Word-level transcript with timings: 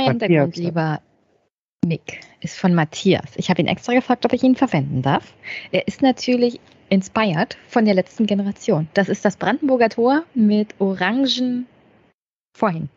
Hintergrund, 0.00 0.56
lieber 0.56 1.00
Mick, 1.84 2.20
ist 2.40 2.58
von 2.58 2.74
Matthias. 2.74 3.30
Ich 3.36 3.50
habe 3.50 3.60
ihn 3.60 3.68
extra 3.68 3.94
gefragt, 3.94 4.24
ob 4.24 4.32
ich 4.32 4.42
ihn 4.42 4.56
verwenden 4.56 5.02
darf. 5.02 5.34
Er 5.72 5.88
ist 5.88 6.02
natürlich 6.02 6.60
inspired 6.88 7.56
von 7.68 7.84
der 7.84 7.94
letzten 7.94 8.26
Generation. 8.26 8.88
Das 8.94 9.08
ist 9.08 9.24
das 9.24 9.36
Brandenburger 9.36 9.88
Tor 9.88 10.24
mit 10.34 10.74
orangen 10.78 11.66
Vorhängen. 12.56 12.90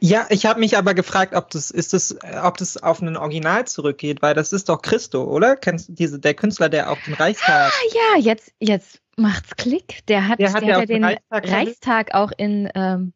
ja, 0.00 0.26
ich 0.30 0.46
habe 0.46 0.60
mich 0.60 0.76
aber 0.76 0.94
gefragt, 0.94 1.34
ob 1.34 1.48
das 1.50 1.70
ist 1.70 1.92
das, 1.92 2.10
äh, 2.10 2.38
ob 2.42 2.56
das 2.58 2.76
auf 2.82 3.00
ein 3.00 3.16
Original 3.16 3.66
zurückgeht, 3.66 4.20
weil 4.20 4.34
das 4.34 4.52
ist 4.52 4.68
doch 4.68 4.82
Christo, 4.82 5.24
oder? 5.24 5.56
Kennst 5.56 5.88
du 5.88 5.92
diese 5.92 6.18
der 6.18 6.34
Künstler, 6.34 6.68
der 6.68 6.90
auch 6.90 6.98
den 7.02 7.14
Reichstag? 7.14 7.72
Ah 7.72 7.94
ja, 7.94 8.20
jetzt, 8.20 8.52
jetzt 8.58 9.00
macht's 9.16 9.56
Klick. 9.56 10.04
Der 10.08 10.28
hat, 10.28 10.40
Der 10.40 10.52
hat 10.52 10.62
der 10.62 10.68
ja 10.68 10.74
hat 10.74 10.76
auch 10.76 10.80
ja 10.80 10.86
den 10.86 11.02
den 11.02 11.04
Reichstag 11.04 11.48
Reichstag, 11.50 12.14
auch 12.14 12.32
in, 12.36 12.68
ähm, 12.74 13.12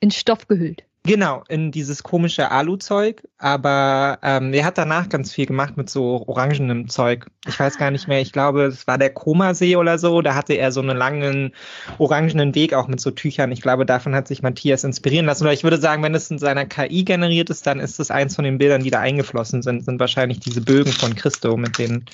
in 0.00 0.10
Stoff 0.10 0.48
gehüllt. 0.48 0.84
Genau, 1.06 1.44
in 1.50 1.70
dieses 1.70 2.02
komische 2.02 2.50
Alu-Zeug, 2.50 3.28
aber 3.36 4.18
ähm, 4.22 4.54
er 4.54 4.64
hat 4.64 4.78
danach 4.78 5.10
ganz 5.10 5.34
viel 5.34 5.44
gemacht 5.44 5.76
mit 5.76 5.90
so 5.90 6.24
orangenem 6.26 6.88
Zeug. 6.88 7.26
Ich 7.46 7.60
weiß 7.60 7.76
gar 7.76 7.90
nicht 7.90 8.08
mehr, 8.08 8.22
ich 8.22 8.32
glaube, 8.32 8.64
es 8.64 8.86
war 8.86 8.96
der 8.96 9.10
Komasee 9.10 9.76
oder 9.76 9.98
so, 9.98 10.22
da 10.22 10.34
hatte 10.34 10.54
er 10.54 10.72
so 10.72 10.80
einen 10.80 10.96
langen 10.96 11.52
orangenen 11.98 12.54
Weg 12.54 12.72
auch 12.72 12.88
mit 12.88 13.00
so 13.02 13.10
Tüchern. 13.10 13.52
Ich 13.52 13.60
glaube, 13.60 13.84
davon 13.84 14.14
hat 14.14 14.28
sich 14.28 14.40
Matthias 14.40 14.82
inspirieren 14.82 15.26
lassen. 15.26 15.44
Oder 15.44 15.52
ich 15.52 15.62
würde 15.62 15.76
sagen, 15.76 16.02
wenn 16.02 16.14
es 16.14 16.30
in 16.30 16.38
seiner 16.38 16.64
KI 16.64 17.04
generiert 17.04 17.50
ist, 17.50 17.66
dann 17.66 17.80
ist 17.80 18.00
es 18.00 18.10
eins 18.10 18.34
von 18.34 18.46
den 18.46 18.56
Bildern, 18.56 18.82
die 18.82 18.90
da 18.90 19.00
eingeflossen 19.00 19.60
sind, 19.60 19.84
sind 19.84 20.00
wahrscheinlich 20.00 20.40
diese 20.40 20.62
Bögen 20.62 20.92
von 20.92 21.14
Christo 21.14 21.58
mit 21.58 21.76
den 21.76 22.06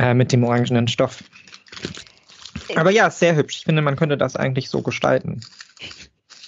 äh, 0.00 0.12
mit 0.12 0.32
dem 0.32 0.42
orangenen 0.42 0.88
Stoff. 0.88 1.22
Aber 2.74 2.90
ja, 2.90 3.10
sehr 3.10 3.36
hübsch. 3.36 3.58
Ich 3.58 3.64
finde, 3.64 3.80
man 3.80 3.94
könnte 3.94 4.18
das 4.18 4.34
eigentlich 4.34 4.70
so 4.70 4.82
gestalten. 4.82 5.40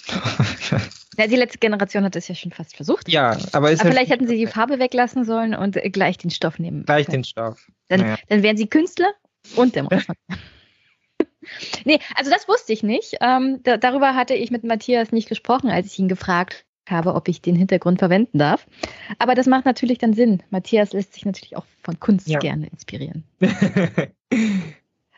Ja, 1.17 1.27
die 1.27 1.35
letzte 1.35 1.57
Generation 1.57 2.03
hat 2.03 2.15
es 2.15 2.27
ja 2.27 2.35
schon 2.35 2.51
fast 2.51 2.75
versucht. 2.75 3.09
Ja, 3.09 3.31
aber 3.31 3.71
ist 3.71 3.79
Aber 3.79 3.89
halt 3.89 3.93
vielleicht 3.93 4.11
hätten 4.11 4.27
sie 4.27 4.37
die 4.37 4.47
Farbe 4.47 4.79
weglassen 4.79 5.23
sollen 5.25 5.55
und 5.55 5.73
gleich 5.91 6.17
den 6.17 6.29
Stoff 6.29 6.59
nehmen. 6.59 6.85
gleich 6.85 7.05
können. 7.07 7.19
den 7.19 7.23
Stoff. 7.23 7.67
Dann, 7.87 8.01
Naja. 8.01 8.17
dann 8.29 8.43
wären 8.43 8.57
sie 8.57 8.67
Künstler 8.67 9.11
und 9.55 9.75
Demonstranten. 9.75 10.15
nee, 11.85 11.99
also 12.15 12.29
das 12.29 12.47
wusste 12.47 12.73
ich 12.73 12.83
nicht. 12.83 13.15
Ähm, 13.21 13.61
da, 13.63 13.77
darüber 13.77 14.13
hatte 14.15 14.35
ich 14.35 14.51
mit 14.51 14.63
Matthias 14.63 15.11
nicht 15.11 15.27
gesprochen, 15.29 15.69
als 15.69 15.87
ich 15.87 15.99
ihn 15.99 16.07
gefragt 16.07 16.65
habe, 16.89 17.15
ob 17.15 17.27
ich 17.27 17.41
den 17.41 17.55
Hintergrund 17.55 17.99
verwenden 17.99 18.37
darf. 18.37 18.67
Aber 19.19 19.35
das 19.35 19.45
macht 19.47 19.65
natürlich 19.65 19.97
dann 19.97 20.13
Sinn. 20.13 20.43
Matthias 20.51 20.93
lässt 20.93 21.13
sich 21.13 21.25
natürlich 21.25 21.57
auch 21.57 21.65
von 21.83 21.99
Kunst 21.99 22.27
Ja. 22.29 22.39
gerne 22.39 22.67
inspirieren. 22.67 23.23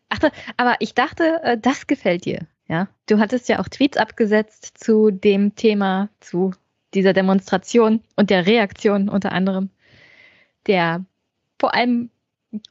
Ach, 0.09 0.19
aber 0.57 0.75
ich 0.79 0.93
dachte, 0.95 1.39
äh, 1.43 1.57
das 1.57 1.85
gefällt 1.87 2.25
dir. 2.25 2.47
Ja, 2.69 2.87
du 3.07 3.19
hattest 3.19 3.49
ja 3.49 3.59
auch 3.59 3.67
Tweets 3.67 3.97
abgesetzt 3.97 4.77
zu 4.77 5.11
dem 5.11 5.55
Thema, 5.55 6.09
zu 6.19 6.53
dieser 6.93 7.13
Demonstration 7.13 8.01
und 8.15 8.29
der 8.29 8.45
Reaktion 8.45 9.09
unter 9.09 9.31
anderem 9.31 9.69
der 10.67 11.05
vor 11.59 11.73
allem 11.73 12.09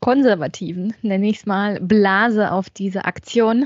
konservativen, 0.01 0.95
nenne 1.03 1.29
ich 1.29 1.39
es 1.39 1.47
mal, 1.47 1.81
Blase 1.81 2.53
auf 2.53 2.71
diese 2.71 3.05
Aktion. 3.05 3.63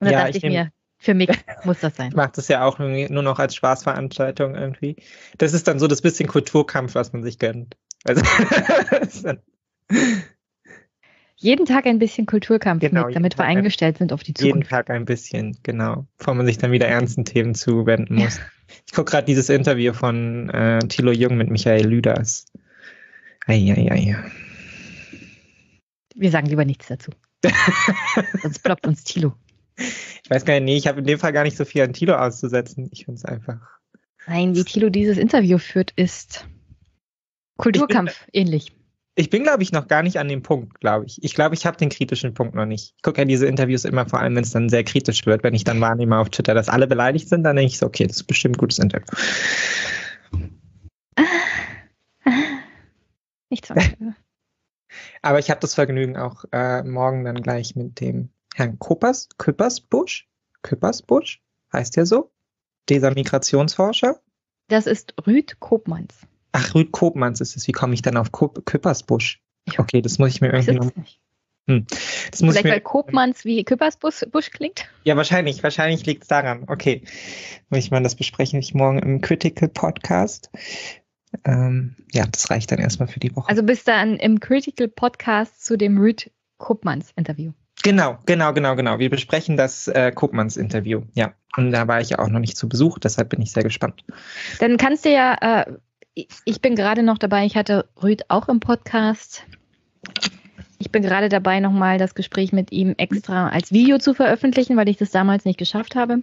Und 0.00 0.06
da 0.06 0.10
Ja, 0.10 0.24
dachte 0.24 0.38
ich 0.38 0.44
ich, 0.44 0.50
mir, 0.50 0.72
für 0.98 1.14
mich 1.14 1.30
muss 1.64 1.80
das 1.80 1.96
sein. 1.96 2.12
Macht 2.16 2.38
es 2.38 2.48
ja 2.48 2.64
auch 2.64 2.78
nur 2.78 3.22
noch 3.22 3.38
als 3.38 3.54
Spaßveranstaltung 3.54 4.54
irgendwie. 4.54 4.96
Das 5.38 5.52
ist 5.52 5.68
dann 5.68 5.78
so 5.78 5.86
das 5.86 6.02
bisschen 6.02 6.28
Kulturkampf, 6.28 6.94
was 6.94 7.12
man 7.12 7.22
sich 7.22 7.38
gönnt. 7.38 7.76
Also, 8.04 8.22
Jeden 11.44 11.66
Tag 11.66 11.84
ein 11.86 11.98
bisschen 11.98 12.24
Kulturkampf, 12.24 12.80
Genau, 12.80 13.02
jeden 13.02 13.14
damit 13.14 13.34
wir 13.34 13.36
Tag 13.36 13.46
ein- 13.48 13.58
eingestellt 13.58 13.98
sind 13.98 14.14
auf 14.14 14.22
die 14.22 14.32
jeden 14.38 14.62
Zukunft. 14.62 14.70
Tag 14.70 14.88
ein 14.88 15.04
bisschen, 15.04 15.58
genau. 15.62 16.06
Bevor 16.16 16.32
man 16.34 16.46
sich 16.46 16.56
dann 16.56 16.72
wieder 16.72 16.86
ernsten 16.88 17.26
Themen 17.26 17.54
zuwenden 17.54 18.16
muss. 18.16 18.40
Ich 18.86 18.92
gucke 18.94 19.10
gerade 19.10 19.26
dieses 19.26 19.50
Interview 19.50 19.92
von 19.92 20.48
äh, 20.48 20.78
Thilo 20.88 21.12
Jung 21.12 21.36
mit 21.36 21.50
Michael 21.50 21.86
Lüders. 21.86 22.46
Eieiei. 23.46 24.16
Wir 26.14 26.30
sagen 26.30 26.46
lieber 26.46 26.64
nichts 26.64 26.86
dazu. 26.88 27.10
Sonst 28.42 28.60
ploppt 28.62 28.86
uns 28.86 29.04
Tilo. 29.04 29.34
Ich 29.76 30.30
weiß 30.30 30.46
gar 30.46 30.54
nicht, 30.54 30.64
nee, 30.64 30.76
ich 30.78 30.86
habe 30.86 31.00
in 31.00 31.06
dem 31.06 31.18
Fall 31.18 31.32
gar 31.34 31.42
nicht 31.44 31.58
so 31.58 31.66
viel 31.66 31.82
an 31.82 31.92
Thilo 31.92 32.14
auszusetzen. 32.16 32.88
Ich 32.90 33.04
finde 33.04 33.18
es 33.18 33.24
einfach. 33.26 33.60
Nein, 34.26 34.54
wie 34.56 34.64
Tilo 34.64 34.88
dieses 34.88 35.18
Interview 35.18 35.58
führt, 35.58 35.92
ist 35.96 36.48
Kulturkampf 37.58 38.26
ähnlich. 38.32 38.72
Ich 39.16 39.30
bin, 39.30 39.44
glaube 39.44 39.62
ich, 39.62 39.70
noch 39.70 39.86
gar 39.86 40.02
nicht 40.02 40.18
an 40.18 40.26
dem 40.26 40.42
Punkt, 40.42 40.80
glaube 40.80 41.06
ich. 41.06 41.22
Ich 41.22 41.34
glaube, 41.34 41.54
ich 41.54 41.66
habe 41.66 41.76
den 41.76 41.88
kritischen 41.88 42.34
Punkt 42.34 42.56
noch 42.56 42.66
nicht. 42.66 42.94
Ich 42.96 43.02
gucke 43.02 43.20
ja 43.20 43.24
diese 43.24 43.46
Interviews 43.46 43.84
immer 43.84 44.08
vor 44.08 44.18
allem, 44.18 44.34
wenn 44.34 44.42
es 44.42 44.50
dann 44.50 44.68
sehr 44.68 44.82
kritisch 44.82 45.24
wird. 45.24 45.44
Wenn 45.44 45.54
ich 45.54 45.62
dann 45.62 45.80
wahrnehme 45.80 46.18
auf 46.18 46.30
Twitter, 46.30 46.52
dass 46.52 46.68
alle 46.68 46.88
beleidigt 46.88 47.28
sind, 47.28 47.44
dann 47.44 47.54
denke 47.54 47.70
ich 47.70 47.78
so, 47.78 47.86
okay, 47.86 48.06
das 48.08 48.16
ist 48.16 48.24
bestimmt 48.24 48.56
ein 48.56 48.58
gutes 48.58 48.80
Interview. 48.80 49.06
Nicht 53.50 53.66
zwangsweise. 53.66 54.16
Aber 55.22 55.38
ich 55.38 55.50
habe 55.50 55.60
das 55.60 55.74
Vergnügen 55.74 56.16
auch 56.16 56.44
äh, 56.52 56.82
morgen 56.82 57.24
dann 57.24 57.40
gleich 57.40 57.76
mit 57.76 58.00
dem 58.00 58.30
Herrn 58.54 58.78
Kuppers, 58.78 59.28
Küppersbusch, 59.38 60.28
Küppersbusch, 60.62 61.40
heißt 61.72 61.96
der 61.96 62.06
so? 62.06 62.32
Dieser 62.88 63.12
Migrationsforscher. 63.12 64.20
Das 64.68 64.86
ist 64.86 65.14
Rüd 65.26 65.58
Kopmanns. 65.60 66.26
Ach, 66.56 66.72
Rüd 66.72 66.92
Kopmanns 66.92 67.40
ist 67.40 67.56
es. 67.56 67.66
Wie 67.66 67.72
komme 67.72 67.94
ich 67.94 68.02
dann 68.02 68.16
auf 68.16 68.30
Kup 68.30 68.64
Küppersbusch? 68.64 69.42
Okay, 69.76 70.00
das 70.00 70.18
muss 70.20 70.30
ich 70.30 70.40
mir 70.40 70.52
irgendwie 70.52 70.74
noch. 70.74 70.94
nicht. 70.94 71.20
Das 72.30 72.42
muss 72.42 72.54
ich 72.54 72.60
Vielleicht 72.60 72.64
mir, 72.64 72.70
weil 72.70 72.80
Kopmanns 72.80 73.44
wie 73.44 73.64
Küppersbusch 73.64 74.24
Busch 74.30 74.50
klingt. 74.50 74.86
Ja, 75.02 75.16
wahrscheinlich. 75.16 75.64
Wahrscheinlich 75.64 76.06
liegt 76.06 76.22
es 76.22 76.28
daran. 76.28 76.64
Okay. 76.68 77.02
Muss 77.70 77.80
ich 77.80 77.90
mal 77.90 78.02
das 78.04 78.14
besprechen 78.14 78.60
ich 78.60 78.72
morgen 78.72 79.00
im 79.00 79.20
Critical 79.20 79.68
Podcast. 79.68 80.48
Ähm, 81.44 81.96
ja, 82.12 82.24
das 82.30 82.50
reicht 82.50 82.70
dann 82.70 82.78
erstmal 82.78 83.08
für 83.08 83.18
die 83.18 83.34
Woche. 83.34 83.48
Also 83.48 83.64
bist 83.64 83.88
dann 83.88 84.16
im 84.16 84.38
Critical 84.38 84.86
Podcast 84.86 85.64
zu 85.64 85.76
dem 85.76 85.98
Rüd 85.98 86.30
Kopmanns 86.58 87.12
Interview. 87.16 87.52
genau, 87.82 88.18
genau, 88.26 88.52
genau, 88.52 88.76
genau. 88.76 89.00
Wir 89.00 89.10
besprechen 89.10 89.56
das 89.56 89.88
äh, 89.88 90.12
Kopmanns 90.12 90.56
Interview. 90.56 91.02
Ja. 91.14 91.34
Und 91.56 91.72
da 91.72 91.88
war 91.88 92.00
ich 92.00 92.10
ja 92.10 92.20
auch 92.20 92.28
noch 92.28 92.38
nicht 92.38 92.56
zu 92.56 92.68
Besuch, 92.68 93.00
deshalb 93.00 93.30
bin 93.30 93.42
ich 93.42 93.50
sehr 93.50 93.64
gespannt. 93.64 94.04
Dann 94.60 94.76
kannst 94.76 95.04
du 95.04 95.10
ja, 95.10 95.34
äh, 95.40 95.72
ich- 96.14 96.60
bin 96.60 96.74
gerade 96.76 97.02
noch 97.02 97.18
dabei, 97.18 97.44
ich 97.46 97.56
hatte 97.56 97.88
Rüd 98.02 98.22
auch 98.28 98.48
im 98.48 98.60
Podcast. 98.60 99.44
Ich 100.78 100.90
bin 100.90 101.02
gerade 101.02 101.28
dabei, 101.28 101.60
nochmal 101.60 101.98
das 101.98 102.14
Gespräch 102.14 102.52
mit 102.52 102.72
ihm 102.72 102.94
extra 102.98 103.48
als 103.48 103.72
Video 103.72 103.98
zu 103.98 104.14
veröffentlichen, 104.14 104.76
weil 104.76 104.88
ich 104.88 104.96
das 104.96 105.10
damals 105.10 105.44
nicht 105.44 105.58
geschafft 105.58 105.94
habe. 105.96 106.22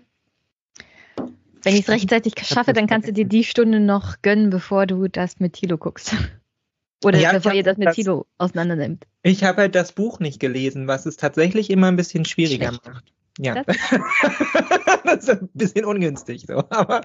Wenn 1.63 1.75
ich 1.75 1.81
es 1.81 1.90
rechtzeitig 1.90 2.34
schaffe, 2.44 2.74
dann 2.74 2.88
kannst 2.88 3.07
du 3.07 3.13
dir 3.13 3.25
die 3.25 3.44
Stunde 3.44 3.79
noch 3.79 4.22
gönnen, 4.22 4.50
bevor 4.50 4.88
du 4.88 5.07
das 5.07 5.40
mit 5.40 5.53
Tilo 5.53 5.78
guckst. 5.78 6.16
Oder 7.03 7.18
Ja, 7.19 7.31
bevor 7.34 7.53
ihr 7.53 7.63
das 7.63 7.78
mit 7.78 7.88
das- 7.88 7.96
Tilo 7.96 8.28
auseinandernimmt. 8.38 9.08
Ich 9.23 9.44
habe 9.44 9.62
halt 9.62 9.75
das 9.75 9.91
Buch 9.91 10.19
nicht 10.19 10.40
gelesen, 10.40 10.88
was 10.88 11.06
es 11.06 11.18
tatsächlich 11.18 11.69
immer 11.69 11.88
ein 11.88 11.96
bisschen 11.96 12.25
schwieriger 12.25 12.68
Schlecht. 12.68 12.85
macht. 12.88 13.13
Ja. 13.40 13.63
Das- 13.63 13.78
das 15.06 15.23
ist 15.23 15.29
ein 15.29 15.50
bisschen 15.53 15.85
ungünstig 15.85 16.46
so, 16.47 16.63
aber 16.69 17.02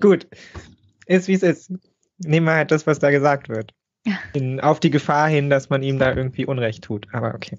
gut. 0.00 0.26
Ist 1.06 1.26
wie 1.28 1.34
es 1.34 1.42
ist. 1.42 1.72
Nehmen 2.24 2.46
wir 2.46 2.54
halt 2.54 2.70
das, 2.70 2.86
was 2.86 2.98
da 2.98 3.10
gesagt 3.10 3.48
wird. 3.48 3.74
In, 4.32 4.60
auf 4.60 4.80
die 4.80 4.90
Gefahr 4.90 5.28
hin, 5.28 5.48
dass 5.48 5.70
man 5.70 5.82
ihm 5.82 5.98
da 5.98 6.14
irgendwie 6.14 6.44
Unrecht 6.44 6.84
tut. 6.84 7.06
Aber 7.12 7.34
okay. 7.34 7.58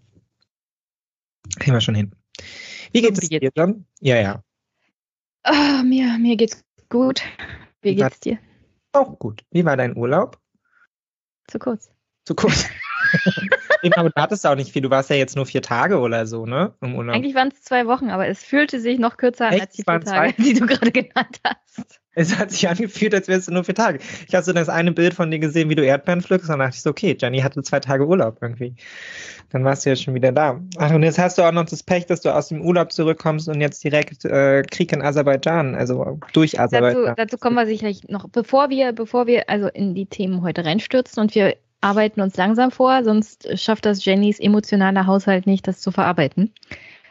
Kriegen 1.60 1.74
wir 1.74 1.82
schon 1.82 1.96
hin. 1.96 2.14
Wie 2.92 3.02
geht 3.02 3.18
es 3.18 3.24
Irgendwie 3.24 3.40
dir, 3.40 3.52
John? 3.56 3.86
Ja, 4.00 4.18
ja. 4.18 4.44
Ah, 5.44 5.84
mir, 5.84 6.18
mir 6.20 6.36
geht's 6.36 6.64
gut. 6.90 7.22
Wie 7.82 7.92
Wie 7.92 7.96
geht's 7.96 8.20
dir? 8.20 8.40
Auch 8.94 9.18
gut. 9.20 9.44
Wie 9.52 9.66
war 9.66 9.78
dein 9.78 9.98
Urlaub? 9.98 10.40
Zu 11.48 11.60
kurz. 11.60 11.92
Zu 12.26 12.36
kurz. 12.36 12.66
Eben, 13.84 13.94
aber 13.96 14.10
du 14.10 14.22
hattest 14.22 14.48
auch 14.48 14.56
nicht 14.56 14.72
viel. 14.72 14.82
Du 14.82 14.90
warst 14.90 15.10
ja 15.10 15.18
jetzt 15.18 15.36
nur 15.36 15.46
vier 15.46 15.62
Tage 15.62 16.00
oder 16.00 16.26
so, 16.26 16.46
ne? 16.46 16.74
Im 16.82 16.96
Urlaub. 16.96 17.16
Eigentlich 17.16 17.36
waren 17.36 17.50
es 17.50 17.64
zwei 17.64 17.86
Wochen, 17.86 18.10
aber 18.10 18.28
es 18.28 18.42
fühlte 18.42 18.80
sich 18.80 18.98
noch 18.98 19.18
kürzer 19.18 19.48
an 19.48 19.54
Echt? 19.54 19.62
als 19.64 19.76
die 19.76 19.84
vier 19.84 20.00
Tage, 20.00 20.06
zwei? 20.06 20.32
die 20.44 20.54
du 20.54 20.66
gerade 20.66 20.92
genannt 20.92 21.42
hast. 21.44 22.00
Es 22.16 22.38
hat 22.38 22.52
sich 22.52 22.70
angefühlt, 22.70 23.14
als 23.14 23.28
wärst 23.28 23.48
du 23.48 23.52
nur 23.54 23.64
vier 23.64 23.76
Tage. 23.76 24.00
Ich 24.28 24.36
habe 24.36 24.44
so 24.44 24.54
das 24.54 24.70
eine 24.70 24.92
Bild 24.92 25.16
von 25.16 25.32
dir 25.32 25.40
gesehen, 25.40 25.70
wie 25.70 25.76
du 25.76 25.84
Erdbeeren 25.84 26.22
pflückst, 26.22 26.48
und 26.48 26.54
dann 26.54 26.60
dachte 26.60 26.76
ich 26.76 26.84
so, 26.84 26.92
okay, 26.92 27.18
Jenny 27.20 27.40
hatte 27.40 27.62
zwei 27.64 27.80
Tage 27.80 28.08
Urlaub 28.08 28.38
irgendwie. 28.40 28.76
Dann 29.50 29.66
warst 29.66 29.86
du 29.86 29.90
ja 29.90 29.96
schon 29.96 30.14
wieder 30.14 30.32
da. 30.32 30.62
Ach, 30.78 30.92
und 30.94 31.04
jetzt 31.04 31.18
hast 31.18 31.38
du 31.38 31.42
auch 31.42 31.52
noch 31.52 31.66
das 31.66 31.84
Pech, 31.84 32.06
dass 32.06 32.22
du 32.22 32.34
aus 32.34 32.50
dem 32.50 32.62
Urlaub 32.62 32.92
zurückkommst 32.92 33.50
und 33.50 33.60
jetzt 33.60 33.84
direkt 33.84 34.26
äh, 34.26 34.62
Krieg 34.62 34.94
in 34.94 35.02
Aserbaidschan, 35.02 35.76
also 35.76 36.20
durch 36.34 36.52
Dazu, 36.52 36.64
Aserbaidschan. 36.64 37.16
dazu 37.18 37.38
kommen 37.38 37.56
wir 37.56 37.66
sicherlich 37.66 38.08
noch, 38.08 38.30
bevor 38.30 38.70
wir, 38.70 38.94
bevor 38.94 39.28
wir 39.28 39.50
also 39.50 39.68
in 39.68 39.96
die 39.96 40.06
Themen 40.06 40.44
heute 40.44 40.64
reinstürzen 40.64 41.22
und 41.22 41.36
wir 41.36 41.56
arbeiten 41.84 42.22
uns 42.22 42.38
langsam 42.38 42.72
vor, 42.72 43.04
sonst 43.04 43.60
schafft 43.60 43.86
das 43.86 44.04
Jennys 44.06 44.40
emotionaler 44.40 45.06
Haushalt 45.06 45.46
nicht, 45.46 45.68
das 45.68 45.82
zu 45.82 45.92
verarbeiten. 45.92 46.52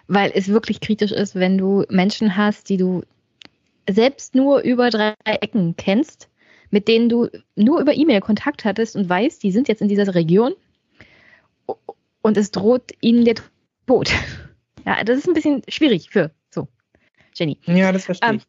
Weil 0.09 0.33
es 0.35 0.49
wirklich 0.49 0.81
kritisch 0.81 1.13
ist, 1.13 1.35
wenn 1.35 1.59
du 1.59 1.85
Menschen 1.89 2.37
hast, 2.37 2.69
die 2.69 2.77
du 2.77 3.03
selbst 3.89 4.35
nur 4.35 4.61
über 4.61 4.91
drei 4.91 5.15
Ecken 5.25 5.77
kennst, 5.77 6.29
mit 6.71 6.89
denen 6.89 7.09
du 7.09 7.29
nur 7.55 7.81
über 7.81 7.95
E-Mail 7.95 8.21
Kontakt 8.21 8.65
hattest 8.65 8.97
und 8.97 9.09
weißt, 9.09 9.43
die 9.43 9.53
sind 9.53 9.69
jetzt 9.69 9.83
in 9.83 9.89
dieser 9.89 10.15
Region 10.15 10.55
und 12.23 12.37
es 12.37 12.51
droht 12.51 12.93
ihnen 13.01 13.25
der 13.25 13.37
Tod. 13.87 14.11
Ja, 14.85 15.05
das 15.05 15.19
ist 15.19 15.29
ein 15.29 15.35
bisschen 15.35 15.63
schwierig 15.69 16.11
für 16.11 16.33
so. 16.51 16.67
Jenny. 17.37 17.57
Ja, 17.67 17.93
das 17.93 18.05
verstehe 18.05 18.31
Ähm, 18.31 18.37
ich. 18.39 18.47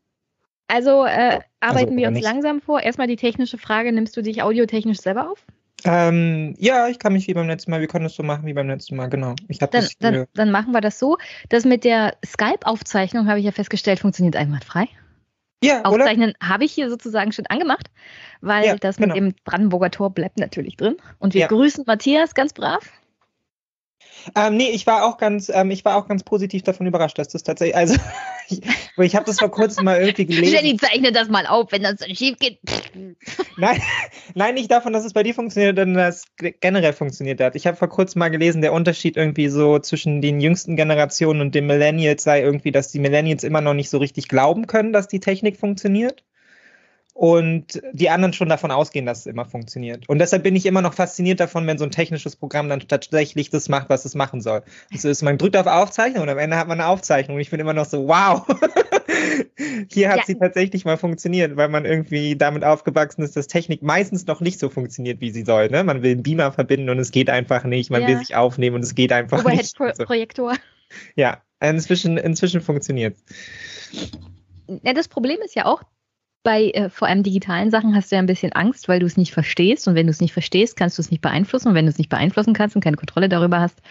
Also 0.68 1.06
äh, 1.06 1.42
arbeiten 1.60 1.90
oder 1.90 1.98
wir 1.98 2.08
uns 2.08 2.16
nicht. 2.16 2.24
langsam 2.24 2.60
vor. 2.60 2.82
Erstmal 2.82 3.06
die 3.06 3.18
technische 3.18 3.60
Frage, 3.60 3.92
nimmst 3.94 4.18
du 4.18 4.24
dich 4.24 4.42
audiotechnisch 4.42 4.98
selber 4.98 5.30
auf? 5.30 5.46
Ähm, 5.86 6.56
ja, 6.58 6.88
ich 6.88 7.00
kann 7.00 7.14
mich 7.14 7.28
wie 7.28 7.34
beim 7.34 7.48
letzten 7.48 7.72
Mal, 7.72 7.80
wir 7.82 7.88
können 7.88 8.06
es 8.06 8.16
so 8.16 8.24
machen 8.24 8.46
wie 8.46 8.54
beim 8.54 8.68
letzten 8.68 8.96
Mal, 8.96 9.08
genau. 9.08 9.36
Ich 9.48 9.60
Dann, 9.60 9.70
das 9.72 9.98
dann, 10.00 10.26
dann 10.34 10.52
machen 10.52 10.72
wir 10.72 10.82
das 10.82 11.00
so. 11.00 11.18
Das 11.50 11.66
mit 11.66 11.84
der 11.84 12.16
Skype-Aufzeichnung, 12.26 13.28
habe 13.28 13.40
ich 13.40 13.46
ja 13.46 13.52
festgestellt, 13.52 14.00
funktioniert 14.00 14.36
einwandfrei. 14.36 14.88
Ja? 15.64 15.82
Aufzeichnen 15.84 16.34
habe 16.42 16.66
ich 16.66 16.74
hier 16.74 16.90
sozusagen 16.90 17.32
schon 17.32 17.46
angemacht, 17.48 17.90
weil 18.42 18.66
Ja, 18.66 18.76
das 18.76 18.98
genau. 18.98 19.16
mit 19.16 19.24
dem 19.24 19.36
Brandenburger 19.46 19.92
Tor 19.92 20.10
bleibt 20.10 20.38
natürlich 20.38 20.76
drin. 20.76 20.98
Und 21.20 21.34
wir 21.34 21.42
Ja. 21.42 21.48
grüßen 21.48 21.86
Matthias 21.88 22.34
ganz 22.34 22.54
brav. 22.54 22.92
Ähm, 24.36 24.58
nee, 24.58 24.70
ich 24.70 24.88
war 24.88 25.06
auch 25.06 25.18
ganz, 25.18 25.50
ähm, 25.50 25.72
ich 25.72 25.84
war 25.86 25.98
auch 25.98 26.08
ganz 26.08 26.24
positiv 26.24 26.64
davon 26.64 26.88
überrascht, 26.88 27.18
dass 27.18 27.28
das 27.30 27.44
tatsächlich, 27.44 27.76
also 27.76 27.96
ich, 28.50 28.62
ich 28.98 29.16
habe 29.16 29.26
das 29.26 29.40
vor 29.40 29.50
kurzem 29.50 29.86
mal 29.86 30.02
irgendwie 30.02 30.26
gelesen. 30.28 30.54
Jenny, 30.54 30.78
zeichne 30.78 31.12
das 31.12 31.30
mal 31.30 31.46
auf, 31.46 31.72
wenn 31.72 31.84
das 31.84 31.98
dann 31.98 32.16
schief 32.16 32.38
geht. 32.40 32.60
Nein, 33.58 33.82
nein, 34.34 34.56
nicht 34.56 34.72
davon, 34.72 34.94
dass 34.94 35.06
es 35.06 35.14
bei 35.14 35.22
dir 35.22 35.36
funktioniert, 35.36 35.78
sondern 35.78 36.06
dass 36.06 36.26
es 36.42 36.54
generell 36.60 36.94
funktioniert 36.94 37.40
hat. 37.40 37.56
Ich 37.56 37.68
habe 37.68 37.78
vor 37.78 37.88
kurzem 37.88 38.20
mal 38.20 38.30
gelesen, 38.30 38.62
der 38.62 38.74
Unterschied 38.74 39.16
irgendwie 39.16 39.48
so 39.50 39.78
zwischen 39.80 40.22
den 40.22 40.42
jüngsten 40.42 40.76
Generationen 40.76 41.42
und 41.42 41.54
den 41.54 41.68
Millennials 41.68 42.24
sei 42.24 42.42
irgendwie, 42.42 42.72
dass 42.72 42.92
die 42.92 43.00
Millennials 43.00 43.44
immer 43.44 43.62
noch 43.62 43.76
nicht 43.76 43.90
so 43.90 44.00
richtig 44.00 44.28
glauben 44.28 44.66
können, 44.66 44.92
dass 44.94 45.08
die 45.08 45.20
Technik 45.20 45.58
funktioniert. 45.58 46.24
Und 47.16 47.80
die 47.94 48.10
anderen 48.10 48.34
schon 48.34 48.50
davon 48.50 48.72
ausgehen, 48.72 49.06
dass 49.06 49.20
es 49.20 49.26
immer 49.28 49.46
funktioniert. 49.46 50.10
Und 50.10 50.18
deshalb 50.18 50.42
bin 50.42 50.56
ich 50.56 50.66
immer 50.66 50.82
noch 50.82 50.96
fasziniert 50.96 51.40
davon, 51.40 51.68
wenn 51.68 51.78
so 51.78 51.84
ein 51.84 51.92
technisches 51.92 52.36
Programm 52.36 52.70
dann 52.70 52.80
tatsächlich 52.80 53.52
das 53.52 53.70
macht, 53.70 53.90
was 53.90 54.04
es 54.06 54.16
machen 54.16 54.42
soll. 54.42 54.64
Das 54.92 55.06
ist, 55.06 55.22
man 55.22 55.38
drückt 55.38 55.56
auf 55.56 55.68
Aufzeichnung 55.68 56.24
und 56.24 56.30
am 56.30 56.40
Ende 56.40 56.58
hat 56.58 56.68
man 56.68 56.80
eine 56.82 56.90
Aufzeichnung. 56.90 57.36
Und 57.36 57.42
ich 57.42 57.52
bin 57.52 57.60
immer 57.60 57.74
noch 57.74 57.86
so, 57.86 58.08
wow, 58.08 58.44
hier 59.92 60.10
hat 60.10 60.18
Ja. 60.18 60.24
sie 60.26 60.36
tatsächlich 60.36 60.86
mal 60.86 60.98
funktioniert, 60.98 61.56
weil 61.56 61.70
man 61.70 61.86
irgendwie 61.86 62.36
damit 62.36 62.64
aufgewachsen 62.64 63.22
ist, 63.22 63.36
dass 63.38 63.46
Technik 63.46 63.84
meistens 63.84 64.26
noch 64.26 64.42
nicht 64.42 64.60
so 64.60 64.70
funktioniert, 64.70 65.22
wie 65.22 65.30
sie 65.30 65.44
soll. 65.46 65.70
Ne? 65.70 65.84
Man 65.84 66.02
will 66.02 66.14
einen 66.14 66.24
Beamer 66.24 66.52
verbinden 66.52 66.90
und 66.90 66.98
es 66.98 67.12
geht 67.12 67.30
einfach 67.30 67.64
nicht. 67.64 67.92
Man 67.92 68.02
Ja. 68.02 68.08
will 68.08 68.18
sich 68.18 68.36
aufnehmen 68.36 68.78
und 68.78 68.82
es 68.82 68.96
geht 68.96 69.12
einfach 69.12 69.44
nicht. 69.46 69.80
Also, 69.80 69.84
Overhead-Projektor. 69.84 70.56
ja, 71.16 71.38
inzwischen, 71.60 72.18
inzwischen 72.18 72.60
funktioniert 72.62 73.16
Ja, 74.82 74.94
das 74.94 75.08
Problem 75.08 75.38
ist 75.46 75.56
ja 75.56 75.66
auch, 75.66 75.84
bei 76.44 76.70
äh, 76.72 76.90
vor 76.90 77.08
allem 77.08 77.24
digitalen 77.24 77.72
Sachen 77.72 77.96
hast 77.96 78.12
du 78.12 78.16
ja 78.16 78.22
ein 78.22 78.28
bisschen 78.28 78.52
Angst, 78.52 78.88
weil 78.88 79.00
du 79.00 79.06
es 79.06 79.18
nicht 79.18 79.34
verstehst. 79.34 79.88
Und 79.88 79.96
wenn 79.96 80.06
du 80.06 80.12
es 80.12 80.22
nicht 80.22 80.34
verstehst, 80.34 80.76
kannst 80.76 80.98
du 80.98 81.02
es 81.02 81.10
nicht 81.10 81.22
beeinflussen. 81.22 81.70
Und 81.70 81.76
wenn 81.76 81.86
du 81.86 81.90
es 81.90 81.98
nicht 81.98 82.10
beeinflussen 82.10 82.54
kannst 82.54 82.76
und 82.76 82.84
keine 82.84 82.98
Kontrolle 82.98 83.30
darüber 83.30 83.60
hast, 83.60 83.82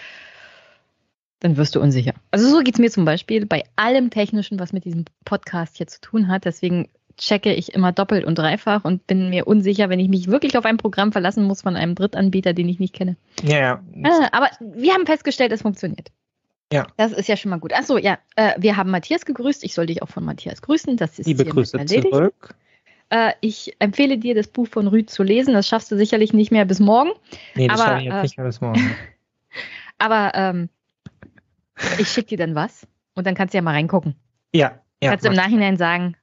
dann 1.41 1.57
wirst 1.57 1.75
du 1.75 1.81
unsicher. 1.81 2.13
Also 2.31 2.49
so 2.49 2.61
geht 2.61 2.75
es 2.75 2.81
mir 2.81 2.91
zum 2.91 3.05
Beispiel 3.05 3.47
bei 3.47 3.65
allem 3.75 4.11
Technischen, 4.11 4.61
was 4.61 4.73
mit 4.73 4.85
diesem 4.85 5.07
Podcast 5.25 5.79
hier 5.79 5.89
zu 5.89 6.01
tun 6.01 6.29
hat. 6.29 6.45
Deswegen 6.45 6.89
checke 7.17 7.53
ich 7.53 7.75
immer 7.75 7.93
doppelt 7.93 8.25
und 8.25 8.39
dreifach 8.39 8.85
und 8.85 9.07
bin 9.07 9.31
mir 9.31 9.47
unsicher, 9.47 9.89
wenn 9.89 10.01
ich 10.01 10.09
mich 10.09 10.29
wirklich 10.29 10.57
auf 10.57 10.65
ein 10.65 10.77
Programm 10.77 11.13
verlassen 11.13 11.45
muss 11.45 11.63
von 11.63 11.77
einem 11.77 11.95
Drittanbieter, 11.95 12.53
den 12.53 12.69
ich 12.69 12.79
nicht 12.79 12.95
kenne. 12.95 13.17
Ja, 13.43 13.59
ja. 13.59 13.83
Ah, 14.05 14.29
aber 14.33 14.51
wir 14.61 14.93
haben 14.95 15.07
festgestellt, 15.07 15.53
es 15.53 15.63
funktioniert. 15.63 16.11
Ja. 16.73 16.87
Das 16.97 17.13
ist 17.13 17.29
ja 17.29 17.37
schon 17.37 17.51
mal 17.51 17.59
gut. 17.59 17.73
Achso, 17.73 17.99
ja, 17.99 18.19
äh, 18.37 18.53
wir 18.59 18.77
haben 18.77 18.91
Matthias 18.91 19.25
gegrüßt. 19.25 19.65
Ich 19.65 19.75
soll 19.75 19.87
dich 19.87 20.03
auch 20.03 20.09
von 20.09 20.25
Matthias 20.25 20.63
grüßen. 20.63 20.97
Das 20.97 21.19
ist 21.19 21.27
Liebe 21.27 21.45
Grüße 21.45 21.79
erledigt. 21.79 22.13
zurück. 22.13 22.55
Äh, 23.11 23.33
ich 23.41 23.77
empfehle 23.79 24.17
dir, 24.19 24.35
das 24.35 24.49
Buch 24.49 24.69
von 24.69 24.87
Rüd 24.89 25.11
zu 25.11 25.23
lesen. 25.23 25.53
Das 25.55 25.69
schaffst 25.69 25.93
du 25.93 25.97
sicherlich 25.97 26.33
nicht 26.33 26.51
mehr 26.51 26.65
bis 26.65 26.81
morgen. 26.81 27.11
Nee, 27.55 27.69
das 27.69 27.81
Aber, 27.81 27.91
schaffe 27.91 28.01
ich 28.01 28.05
jetzt 28.07 28.15
äh, 28.15 28.23
nicht 28.23 28.37
mehr 28.39 28.47
bis 28.47 28.61
morgen. 28.61 28.97
Aber 29.99 30.33
ähm, 30.35 30.69
ich 31.99 32.09
schicke 32.09 32.29
dir 32.29 32.39
dann 32.39 32.55
was 32.55 32.87
und 33.15 33.27
dann 33.27 33.35
kannst 33.35 33.55
du 33.55 33.59
ja 33.59 33.63
mal 33.63 33.73
reingucken. 33.73 34.17
Ja, 34.55 34.81
ja. 35.03 35.11
kannst 35.11 35.25
du 35.25 35.29
im 35.29 35.37
Nachhinein 35.37 35.77
sagen, 35.77 36.17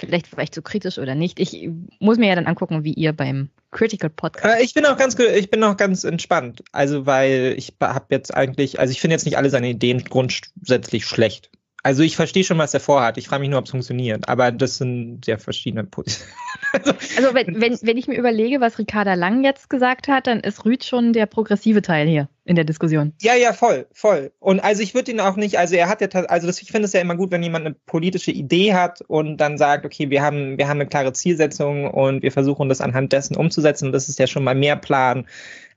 vielleicht 0.00 0.36
war 0.36 0.42
ich 0.42 0.52
zu 0.52 0.62
kritisch 0.62 0.98
oder 0.98 1.14
nicht. 1.14 1.38
Ich 1.38 1.68
muss 2.00 2.18
mir 2.18 2.28
ja 2.28 2.34
dann 2.34 2.46
angucken, 2.46 2.84
wie 2.84 2.94
ihr 2.94 3.12
beim 3.12 3.50
Critical 3.70 4.10
Podcast. 4.10 4.60
Äh, 4.60 4.64
ich 4.64 4.74
bin 4.74 4.84
auch 4.86 4.96
ganz, 4.96 5.16
ich 5.18 5.50
bin 5.50 5.62
auch 5.62 5.76
ganz 5.76 6.04
entspannt. 6.04 6.64
Also, 6.72 7.06
weil 7.06 7.54
ich 7.56 7.74
habe 7.80 8.06
jetzt 8.10 8.34
eigentlich, 8.34 8.80
also 8.80 8.90
ich 8.90 9.00
finde 9.00 9.14
jetzt 9.14 9.24
nicht 9.24 9.36
alle 9.36 9.50
seine 9.50 9.70
Ideen 9.70 10.04
grundsätzlich 10.04 11.06
schlecht. 11.06 11.50
Also 11.82 12.02
ich 12.02 12.16
verstehe 12.16 12.44
schon, 12.44 12.58
was 12.58 12.74
er 12.74 12.80
vorhat. 12.80 13.16
Ich 13.16 13.28
frage 13.28 13.40
mich 13.40 13.50
nur, 13.50 13.58
ob 13.58 13.64
es 13.64 13.70
funktioniert. 13.70 14.28
Aber 14.28 14.52
das 14.52 14.76
sind 14.76 15.24
sehr 15.24 15.38
verschiedene 15.38 15.84
Positionen. 15.84 16.32
also, 16.72 16.92
Also 17.30 17.34
wenn, 17.34 17.60
wenn, 17.60 17.78
wenn 17.82 17.96
ich 17.96 18.08
mir 18.08 18.18
überlege, 18.18 18.60
was 18.60 18.78
Ricarda 18.78 19.14
Lang 19.14 19.44
jetzt 19.44 19.70
gesagt 19.70 20.08
hat, 20.08 20.26
dann 20.26 20.40
ist 20.40 20.64
Rüd 20.64 20.84
schon 20.84 21.12
der 21.12 21.26
progressive 21.26 21.82
Teil 21.82 22.08
hier 22.08 22.28
in 22.44 22.56
der 22.56 22.64
Diskussion. 22.64 23.12
ja, 23.20 23.34
ja, 23.34 23.52
voll, 23.52 23.86
voll. 23.92 24.32
Und 24.40 24.60
also 24.60 24.82
ich 24.82 24.94
würde 24.94 25.12
ihn 25.12 25.20
auch 25.20 25.36
nicht, 25.36 25.58
also 25.58 25.76
er 25.76 25.88
hat 25.88 26.00
ja, 26.00 26.08
also 26.24 26.46
das, 26.48 26.60
ich 26.60 26.72
finde 26.72 26.86
es 26.86 26.92
ja 26.92 27.00
immer 27.00 27.14
gut, 27.14 27.30
wenn 27.30 27.42
jemand 27.42 27.66
eine 27.66 27.76
politische 27.86 28.32
Idee 28.32 28.74
hat 28.74 29.02
und 29.02 29.36
dann 29.36 29.56
sagt, 29.56 29.84
okay, 29.86 30.10
wir 30.10 30.22
haben, 30.22 30.58
wir 30.58 30.66
haben 30.66 30.80
eine 30.80 30.88
klare 30.88 31.12
Zielsetzung 31.12 31.88
und 31.88 32.22
wir 32.22 32.32
versuchen 32.32 32.68
das 32.68 32.80
anhand 32.80 33.12
dessen 33.12 33.36
umzusetzen. 33.36 33.86
Und 33.86 33.92
das 33.92 34.08
ist 34.08 34.18
ja 34.18 34.26
schon 34.26 34.42
mal 34.42 34.54
mehr 34.54 34.76
Plan, 34.76 35.26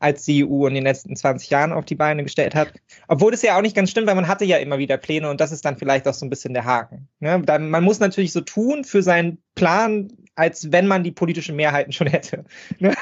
als 0.03 0.25
die 0.25 0.45
EU 0.45 0.67
in 0.67 0.73
den 0.73 0.83
letzten 0.83 1.15
20 1.15 1.49
Jahren 1.49 1.71
auf 1.71 1.85
die 1.85 1.95
Beine 1.95 2.23
gestellt 2.23 2.55
hat. 2.55 2.73
Obwohl 3.07 3.31
das 3.31 3.41
ja 3.41 3.57
auch 3.57 3.61
nicht 3.61 3.75
ganz 3.75 3.89
stimmt, 3.89 4.05
weil 4.05 4.15
man 4.15 4.27
hatte 4.27 4.43
ja 4.43 4.57
immer 4.57 4.77
wieder 4.77 4.97
Pläne 4.97 5.29
und 5.29 5.39
das 5.39 5.53
ist 5.53 5.63
dann 5.63 5.77
vielleicht 5.77 6.07
auch 6.07 6.13
so 6.13 6.25
ein 6.25 6.29
bisschen 6.29 6.53
der 6.53 6.65
Haken. 6.65 7.07
Ne? 7.21 7.41
Man 7.59 7.83
muss 7.83 7.99
natürlich 7.99 8.33
so 8.33 8.41
tun 8.41 8.83
für 8.83 9.01
seinen 9.01 9.37
Plan, 9.55 10.11
als 10.35 10.71
wenn 10.71 10.87
man 10.87 11.03
die 11.03 11.11
politischen 11.11 11.55
Mehrheiten 11.55 11.91
schon 11.91 12.07
hätte. 12.07 12.43
Ne? 12.79 12.93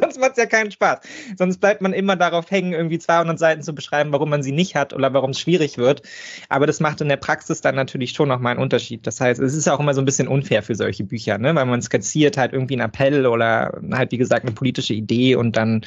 Sonst 0.00 0.18
macht 0.18 0.32
es 0.32 0.36
ja 0.36 0.46
keinen 0.46 0.70
Spaß. 0.70 1.00
Sonst 1.36 1.58
bleibt 1.58 1.80
man 1.80 1.92
immer 1.92 2.14
darauf 2.14 2.50
hängen, 2.50 2.72
irgendwie 2.72 2.98
200 2.98 3.38
Seiten 3.38 3.62
zu 3.62 3.74
beschreiben, 3.74 4.12
warum 4.12 4.28
man 4.30 4.42
sie 4.42 4.52
nicht 4.52 4.76
hat 4.76 4.92
oder 4.92 5.12
warum 5.14 5.30
es 5.30 5.40
schwierig 5.40 5.78
wird. 5.78 6.02
Aber 6.48 6.66
das 6.66 6.78
macht 6.78 7.00
in 7.00 7.08
der 7.08 7.16
Praxis 7.16 7.62
dann 7.62 7.74
natürlich 7.74 8.12
schon 8.12 8.28
nochmal 8.28 8.52
einen 8.52 8.62
Unterschied. 8.62 9.06
Das 9.06 9.20
heißt, 9.20 9.40
es 9.40 9.54
ist 9.54 9.68
auch 9.68 9.80
immer 9.80 9.94
so 9.94 10.02
ein 10.02 10.04
bisschen 10.04 10.28
unfair 10.28 10.62
für 10.62 10.74
solche 10.74 11.04
Bücher, 11.04 11.38
ne? 11.38 11.54
weil 11.54 11.64
man 11.64 11.80
skizziert 11.80 12.36
halt 12.36 12.52
irgendwie 12.52 12.74
einen 12.74 12.88
Appell 12.88 13.26
oder 13.26 13.80
halt, 13.92 14.12
wie 14.12 14.18
gesagt, 14.18 14.44
eine 14.44 14.54
politische 14.54 14.94
Idee 14.94 15.34
und 15.36 15.56
dann 15.56 15.82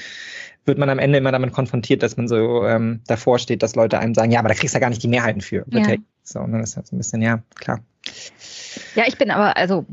wird 0.66 0.78
man 0.80 0.90
am 0.90 1.00
Ende 1.00 1.20
immer 1.20 1.32
damit 1.32 1.54
konfrontiert, 1.54 2.02
dass 2.02 2.18
man 2.18 2.28
so 2.28 2.66
ähm, 2.66 3.02
davor 3.08 3.40
steht, 3.40 3.62
dass 3.62 3.76
Leute 3.76 4.00
einem 4.00 4.16
sagen, 4.16 4.32
ja, 4.32 4.40
aber 4.40 4.50
da 4.50 4.56
kriegst 4.56 4.74
du 4.74 4.78
ja 4.78 4.82
gar 4.82 4.90
nicht 4.90 5.04
die 5.04 5.08
Mehrheiten 5.08 5.42
für. 5.42 5.64
Ja. 5.70 5.96
So, 6.24 6.40
und 6.40 6.54
dann 6.54 6.62
ist 6.62 6.76
das 6.76 6.92
ein 6.92 6.98
bisschen, 6.98 7.22
ja, 7.22 7.44
klar. 7.54 7.82
Ja, 8.96 9.04
ich 9.08 9.18
bin 9.18 9.30
aber, 9.30 9.58
also 9.58 9.86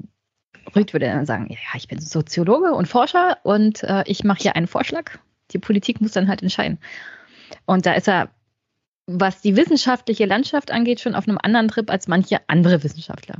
Rüd 0.74 0.92
würde 0.92 1.06
dann 1.06 1.26
sagen, 1.26 1.48
ja, 1.50 1.56
ich 1.76 1.88
bin 1.88 2.00
Soziologe 2.00 2.72
und 2.74 2.86
Forscher 2.86 3.38
und 3.42 3.82
äh, 3.82 4.04
ich 4.06 4.24
mache 4.24 4.42
hier 4.42 4.56
einen 4.56 4.66
Vorschlag. 4.66 5.18
Die 5.50 5.58
Politik 5.58 6.00
muss 6.00 6.12
dann 6.12 6.28
halt 6.28 6.42
entscheiden. 6.42 6.78
Und 7.66 7.86
da 7.86 7.92
ist 7.92 8.08
er, 8.08 8.30
was 9.06 9.40
die 9.40 9.56
wissenschaftliche 9.56 10.26
Landschaft 10.26 10.70
angeht, 10.70 11.00
schon 11.00 11.14
auf 11.14 11.28
einem 11.28 11.38
anderen 11.42 11.68
Trip 11.68 11.90
als 11.90 12.08
manche 12.08 12.40
andere 12.46 12.82
Wissenschaftler. 12.82 13.36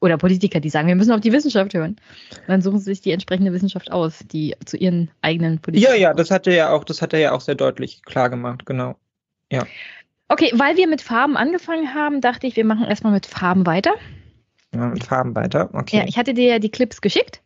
Oder 0.00 0.16
Politiker, 0.16 0.60
die 0.60 0.70
sagen, 0.70 0.88
wir 0.88 0.94
müssen 0.94 1.12
auf 1.12 1.20
die 1.20 1.32
Wissenschaft 1.32 1.74
hören. 1.74 1.96
Und 2.30 2.48
dann 2.48 2.62
suchen 2.62 2.78
sie 2.78 2.86
sich 2.86 3.02
die 3.02 3.12
entsprechende 3.12 3.52
Wissenschaft 3.52 3.92
aus, 3.92 4.20
die 4.32 4.56
zu 4.64 4.78
ihren 4.78 5.10
eigenen 5.20 5.58
Politiken. 5.58 5.92
Ja, 5.92 5.98
ja, 5.98 6.14
das 6.14 6.30
hat 6.30 6.46
er 6.46 6.54
ja 6.54 6.70
auch, 6.70 6.84
das 6.84 7.02
hat 7.02 7.12
er 7.12 7.18
ja 7.18 7.32
auch 7.32 7.42
sehr 7.42 7.54
deutlich 7.54 8.02
klar 8.02 8.30
gemacht, 8.30 8.64
genau. 8.64 8.96
Okay, 10.28 10.52
weil 10.54 10.76
wir 10.76 10.86
mit 10.86 11.02
Farben 11.02 11.36
angefangen 11.36 11.92
haben, 11.92 12.20
dachte 12.20 12.46
ich, 12.46 12.56
wir 12.56 12.64
machen 12.64 12.86
erstmal 12.86 13.12
mit 13.12 13.26
Farben 13.26 13.66
weiter. 13.66 13.92
Ja, 14.74 14.86
mit 14.86 15.04
Farben 15.04 15.34
weiter. 15.34 15.70
Okay. 15.72 15.98
Ja, 15.98 16.04
ich 16.06 16.16
hatte 16.16 16.34
dir 16.34 16.48
ja 16.48 16.58
die 16.58 16.70
Clips 16.70 17.00
geschickt. 17.00 17.42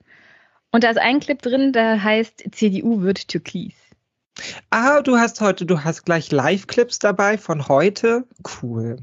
Und 0.72 0.84
da 0.84 0.90
ist 0.90 0.98
ein 0.98 1.20
Clip 1.20 1.40
drin, 1.40 1.72
der 1.72 2.02
heißt 2.02 2.44
CDU 2.52 3.00
wird 3.02 3.28
türkis. 3.28 3.74
ah, 4.70 5.00
du 5.02 5.16
hast 5.16 5.40
heute, 5.40 5.64
du 5.64 5.84
hast 5.84 6.04
gleich 6.04 6.32
Live-Clips 6.32 6.98
dabei 6.98 7.38
von 7.38 7.68
heute. 7.68 8.24
Cool. 8.62 8.98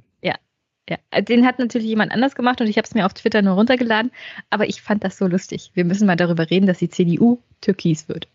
Ja, 0.91 1.21
den 1.21 1.45
hat 1.45 1.57
natürlich 1.57 1.87
jemand 1.87 2.11
anders 2.11 2.35
gemacht 2.35 2.59
und 2.59 2.67
ich 2.67 2.77
habe 2.77 2.85
es 2.85 2.93
mir 2.93 3.05
auf 3.05 3.13
Twitter 3.13 3.41
nur 3.41 3.53
runtergeladen, 3.53 4.11
aber 4.49 4.67
ich 4.67 4.81
fand 4.81 5.05
das 5.05 5.17
so 5.17 5.25
lustig. 5.25 5.71
Wir 5.73 5.85
müssen 5.85 6.05
mal 6.05 6.17
darüber 6.17 6.49
reden, 6.49 6.67
dass 6.67 6.79
die 6.79 6.89
CDU 6.89 7.37
türkis 7.61 8.09
wird. 8.09 8.27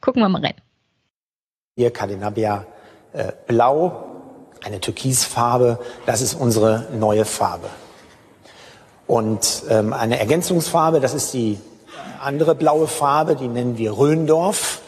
Gucken 0.00 0.20
wir 0.20 0.28
mal 0.28 0.42
rein. 0.42 0.56
Hier 1.76 1.92
Cadenabia 1.92 2.66
äh, 3.12 3.30
Blau, 3.46 4.50
eine 4.64 4.80
Türkisfarbe, 4.80 5.78
das 6.04 6.22
ist 6.22 6.34
unsere 6.34 6.88
neue 6.92 7.24
Farbe. 7.24 7.70
Und 9.06 9.64
ähm, 9.68 9.92
eine 9.92 10.18
Ergänzungsfarbe, 10.18 11.00
das 11.00 11.14
ist 11.14 11.34
die 11.34 11.58
andere 12.20 12.54
blaue 12.54 12.86
Farbe, 12.86 13.36
die 13.36 13.48
nennen 13.48 13.78
wir 13.78 13.96
Röndorf. 13.96 14.80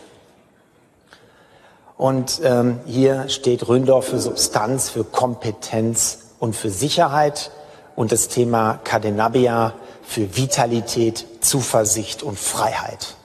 Und 1.97 2.41
ähm, 2.43 2.81
hier 2.87 3.29
steht 3.29 3.69
Röndorf 3.69 4.07
für 4.09 4.19
Substanz, 4.19 4.91
für 4.91 5.05
Kompetenz 5.05 6.19
und 6.39 6.57
für 6.57 6.71
Sicherheit 6.71 7.51
und 7.97 8.13
das 8.13 8.29
Thema 8.29 8.81
Cadenabia 8.85 9.75
für 10.03 10.37
Vitalität, 10.37 11.25
Zuversicht 11.41 12.23
und 12.23 12.39
Freiheit. 12.39 13.17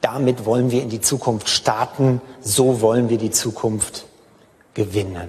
Damit 0.00 0.44
wollen 0.44 0.70
wir 0.70 0.82
in 0.82 0.90
die 0.90 1.00
Zukunft 1.00 1.48
starten, 1.48 2.20
so 2.40 2.80
wollen 2.80 3.08
wir 3.08 3.18
die 3.18 3.30
Zukunft 3.30 4.06
gewinnen. 4.74 5.28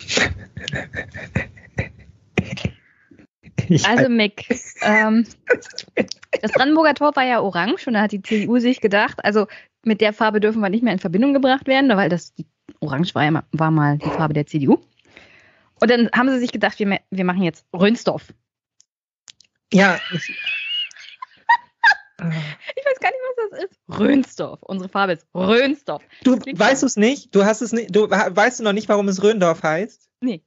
Also 3.84 4.08
Mick, 4.08 4.46
ähm, 4.82 5.26
das 6.40 6.52
Brandenburger 6.52 6.94
Tor 6.94 7.16
war 7.16 7.24
ja 7.24 7.40
orange 7.40 7.86
und 7.86 7.94
da 7.94 8.02
hat 8.02 8.12
die 8.12 8.22
CDU 8.22 8.58
sich 8.58 8.80
gedacht, 8.80 9.24
also 9.24 9.46
mit 9.82 10.00
der 10.00 10.12
Farbe 10.12 10.40
dürfen 10.40 10.60
wir 10.60 10.68
nicht 10.68 10.82
mehr 10.82 10.92
in 10.92 10.98
Verbindung 10.98 11.32
gebracht 11.32 11.66
werden, 11.66 11.88
weil 11.96 12.08
das 12.08 12.34
Orange 12.80 13.14
war, 13.14 13.24
ja 13.24 13.30
mal, 13.30 13.44
war 13.52 13.70
mal 13.70 13.98
die 13.98 14.10
Farbe 14.10 14.34
der 14.34 14.46
CDU. 14.46 14.78
Und 15.80 15.90
dann 15.90 16.10
haben 16.14 16.30
sie 16.30 16.38
sich 16.38 16.52
gedacht, 16.52 16.78
wir, 16.78 17.00
wir 17.10 17.24
machen 17.24 17.42
jetzt 17.42 17.64
Rönsdorf. 17.72 18.32
Ja. 19.72 20.00
Ich, 20.12 20.28
ich 22.18 22.84
weiß 22.84 23.00
gar 23.00 23.10
nicht, 23.10 23.20
was 23.36 23.50
das 23.50 23.64
ist. 23.64 23.78
Rönsdorf. 23.88 24.62
Unsere 24.62 24.88
Farbe 24.88 25.12
ist 25.12 25.26
Rönsdorf. 25.34 26.02
Du 26.24 26.36
weißt 26.36 26.82
es 26.82 26.96
nicht? 26.96 27.34
Du 27.34 27.44
hast 27.44 27.60
es 27.60 27.72
nicht. 27.72 27.94
Du 27.94 28.10
weißt 28.10 28.60
du 28.60 28.64
noch 28.64 28.72
nicht, 28.72 28.88
warum 28.88 29.08
es 29.08 29.22
Röndorf 29.22 29.62
heißt? 29.62 30.08
Nee. 30.20 30.42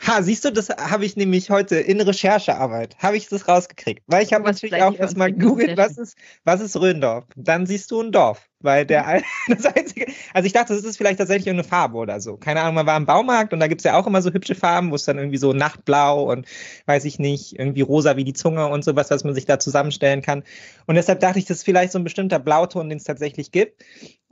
Ha, 0.00 0.22
siehst 0.22 0.44
du, 0.44 0.50
das 0.50 0.68
habe 0.68 1.04
ich 1.06 1.16
nämlich 1.16 1.50
heute 1.50 1.76
in 1.76 2.00
Recherchearbeit, 2.00 2.96
habe 2.98 3.16
ich 3.16 3.28
das 3.28 3.48
rausgekriegt. 3.48 4.02
Weil 4.06 4.22
ich 4.22 4.32
habe 4.32 4.44
natürlich 4.44 4.82
auch 4.82 4.94
erstmal 4.98 5.32
googelt, 5.32 5.78
was 5.78 5.96
ist, 5.96 6.18
was 6.44 6.60
ist 6.60 6.76
Röndorf? 6.76 7.24
Dann 7.36 7.64
siehst 7.64 7.90
du 7.90 8.02
ein 8.02 8.12
Dorf, 8.12 8.48
weil 8.60 8.84
der 8.84 9.22
das 9.48 9.64
einzige, 9.64 10.06
also 10.34 10.46
ich 10.46 10.52
dachte, 10.52 10.74
das 10.74 10.84
ist 10.84 10.98
vielleicht 10.98 11.20
tatsächlich 11.20 11.46
irgendeine 11.46 11.68
Farbe 11.68 11.96
oder 11.96 12.20
so. 12.20 12.36
Keine 12.36 12.60
Ahnung, 12.60 12.74
man 12.74 12.86
war 12.86 12.96
im 12.96 13.06
Baumarkt 13.06 13.52
und 13.52 13.60
da 13.60 13.66
gibt's 13.66 13.84
ja 13.84 13.98
auch 13.98 14.06
immer 14.06 14.20
so 14.20 14.30
hübsche 14.30 14.54
Farben, 14.54 14.90
wo 14.90 14.96
es 14.96 15.04
dann 15.04 15.16
irgendwie 15.16 15.38
so 15.38 15.52
Nachtblau 15.52 16.30
und 16.30 16.46
weiß 16.86 17.04
ich 17.06 17.18
nicht, 17.18 17.58
irgendwie 17.58 17.82
rosa 17.82 18.16
wie 18.16 18.24
die 18.24 18.34
Zunge 18.34 18.66
und 18.68 18.84
sowas, 18.84 19.10
was 19.10 19.24
man 19.24 19.34
sich 19.34 19.46
da 19.46 19.58
zusammenstellen 19.58 20.20
kann. 20.20 20.42
Und 20.86 20.96
deshalb 20.96 21.20
dachte 21.20 21.38
ich, 21.38 21.46
das 21.46 21.58
ist 21.58 21.64
vielleicht 21.64 21.92
so 21.92 21.98
ein 21.98 22.04
bestimmter 22.04 22.40
Blauton, 22.40 22.88
den 22.88 22.98
es 22.98 23.04
tatsächlich 23.04 23.52
gibt. 23.52 23.82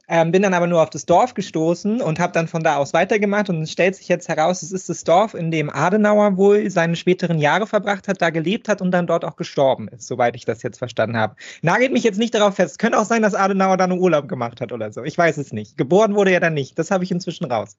Ähm, 0.09 0.32
bin 0.32 0.42
dann 0.42 0.54
aber 0.54 0.66
nur 0.66 0.82
auf 0.82 0.90
das 0.90 1.06
Dorf 1.06 1.35
gestoßen 1.35 2.00
und 2.00 2.18
habe 2.18 2.32
dann 2.32 2.49
von 2.49 2.62
da 2.62 2.76
aus 2.76 2.92
weitergemacht 2.92 3.49
und 3.49 3.62
es 3.62 3.71
stellt 3.71 3.94
sich 3.94 4.09
jetzt 4.09 4.28
heraus, 4.28 4.62
es 4.62 4.73
ist 4.73 4.88
das 4.88 5.04
Dorf, 5.04 5.35
in 5.35 5.50
dem 5.50 5.71
Adenauer 5.71 6.37
wohl 6.37 6.68
seine 6.71 6.97
späteren 6.97 7.38
Jahre 7.38 7.66
verbracht 7.66 8.09
hat, 8.09 8.21
da 8.21 8.30
gelebt 8.30 8.68
hat 8.68 8.82
und 8.82 8.90
dann 8.90 9.06
dort 9.06 9.25
auch 9.25 9.37
gestorben 9.37 9.88
ist, 9.88 10.06
soweit 10.06 10.35
ich 10.35 10.44
das 10.44 10.62
jetzt 10.62 10.78
verstanden 10.78 11.16
habe. 11.16 11.37
Nagelt 11.62 11.92
mich 11.92 12.02
jetzt 12.04 12.18
nicht 12.18 12.35
darauf 12.35 12.56
fest. 12.56 12.78
Könnte 12.78 12.99
auch 12.99 13.04
sein, 13.04 13.23
dass 13.23 13.35
Adenauer 13.35 13.76
da 13.76 13.85
einen 13.85 13.99
Urlaub 13.99 14.28
gemacht 14.28 14.61
hat 14.61 14.73
oder 14.73 14.92
so. 14.92 15.04
Ich 15.04 15.16
weiß 15.16 15.38
es 15.38 15.52
nicht. 15.52 15.76
Geboren 15.76 16.14
wurde 16.14 16.32
er 16.32 16.40
dann 16.40 16.54
nicht. 16.54 16.78
Das 16.78 16.90
habe 16.90 17.04
ich 17.04 17.11
inzwischen 17.12 17.44
raus. 17.44 17.78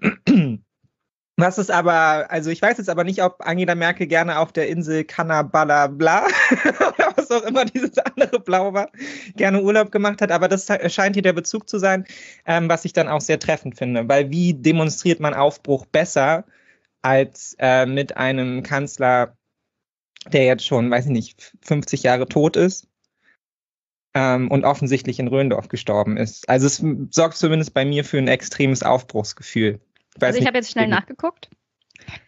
Was 1.42 1.58
ist 1.58 1.72
aber, 1.72 2.30
also 2.30 2.50
ich 2.50 2.62
weiß 2.62 2.78
jetzt 2.78 2.88
aber 2.88 3.02
nicht, 3.02 3.20
ob 3.20 3.44
Angela 3.44 3.74
Merkel 3.74 4.06
gerne 4.06 4.38
auf 4.38 4.52
der 4.52 4.68
Insel 4.68 5.02
Cannabala 5.02 5.88
bla 5.88 6.24
oder 6.64 7.12
was 7.16 7.32
auch 7.32 7.42
immer 7.42 7.64
dieses 7.64 7.98
andere 7.98 8.38
Blau 8.38 8.72
war, 8.72 8.88
gerne 9.34 9.60
Urlaub 9.60 9.90
gemacht 9.90 10.22
hat, 10.22 10.30
aber 10.30 10.46
das 10.46 10.68
scheint 10.86 11.16
hier 11.16 11.22
der 11.24 11.32
Bezug 11.32 11.68
zu 11.68 11.80
sein, 11.80 12.04
ähm, 12.46 12.68
was 12.68 12.84
ich 12.84 12.92
dann 12.92 13.08
auch 13.08 13.20
sehr 13.20 13.40
treffend 13.40 13.76
finde, 13.76 14.08
weil 14.08 14.30
wie 14.30 14.54
demonstriert 14.54 15.18
man 15.18 15.34
Aufbruch 15.34 15.84
besser 15.84 16.44
als 17.02 17.56
äh, 17.58 17.86
mit 17.86 18.16
einem 18.16 18.62
Kanzler, 18.62 19.36
der 20.32 20.44
jetzt 20.44 20.64
schon, 20.64 20.92
weiß 20.92 21.06
ich 21.06 21.10
nicht, 21.10 21.56
50 21.62 22.04
Jahre 22.04 22.28
tot 22.28 22.54
ist 22.54 22.86
ähm, 24.14 24.48
und 24.48 24.64
offensichtlich 24.64 25.18
in 25.18 25.26
Röndorf 25.26 25.66
gestorben 25.66 26.16
ist. 26.16 26.48
Also 26.48 26.68
es 26.68 26.84
sorgt 27.10 27.36
zumindest 27.36 27.74
bei 27.74 27.84
mir 27.84 28.04
für 28.04 28.18
ein 28.18 28.28
extremes 28.28 28.84
Aufbruchsgefühl. 28.84 29.80
Ich 30.16 30.22
also 30.22 30.38
ich 30.38 30.46
habe 30.46 30.58
jetzt 30.58 30.70
schnell 30.70 30.88
nachgeguckt. 30.88 31.50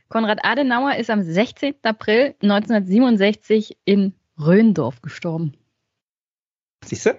Konrad 0.09 0.45
Adenauer 0.45 0.97
ist 0.97 1.11
am 1.11 1.23
16. 1.23 1.75
April 1.83 2.35
1967 2.43 3.76
in 3.85 4.14
Röndorf 4.38 5.03
gestorben. 5.03 5.55
Siehst 6.85 7.07
du? 7.07 7.19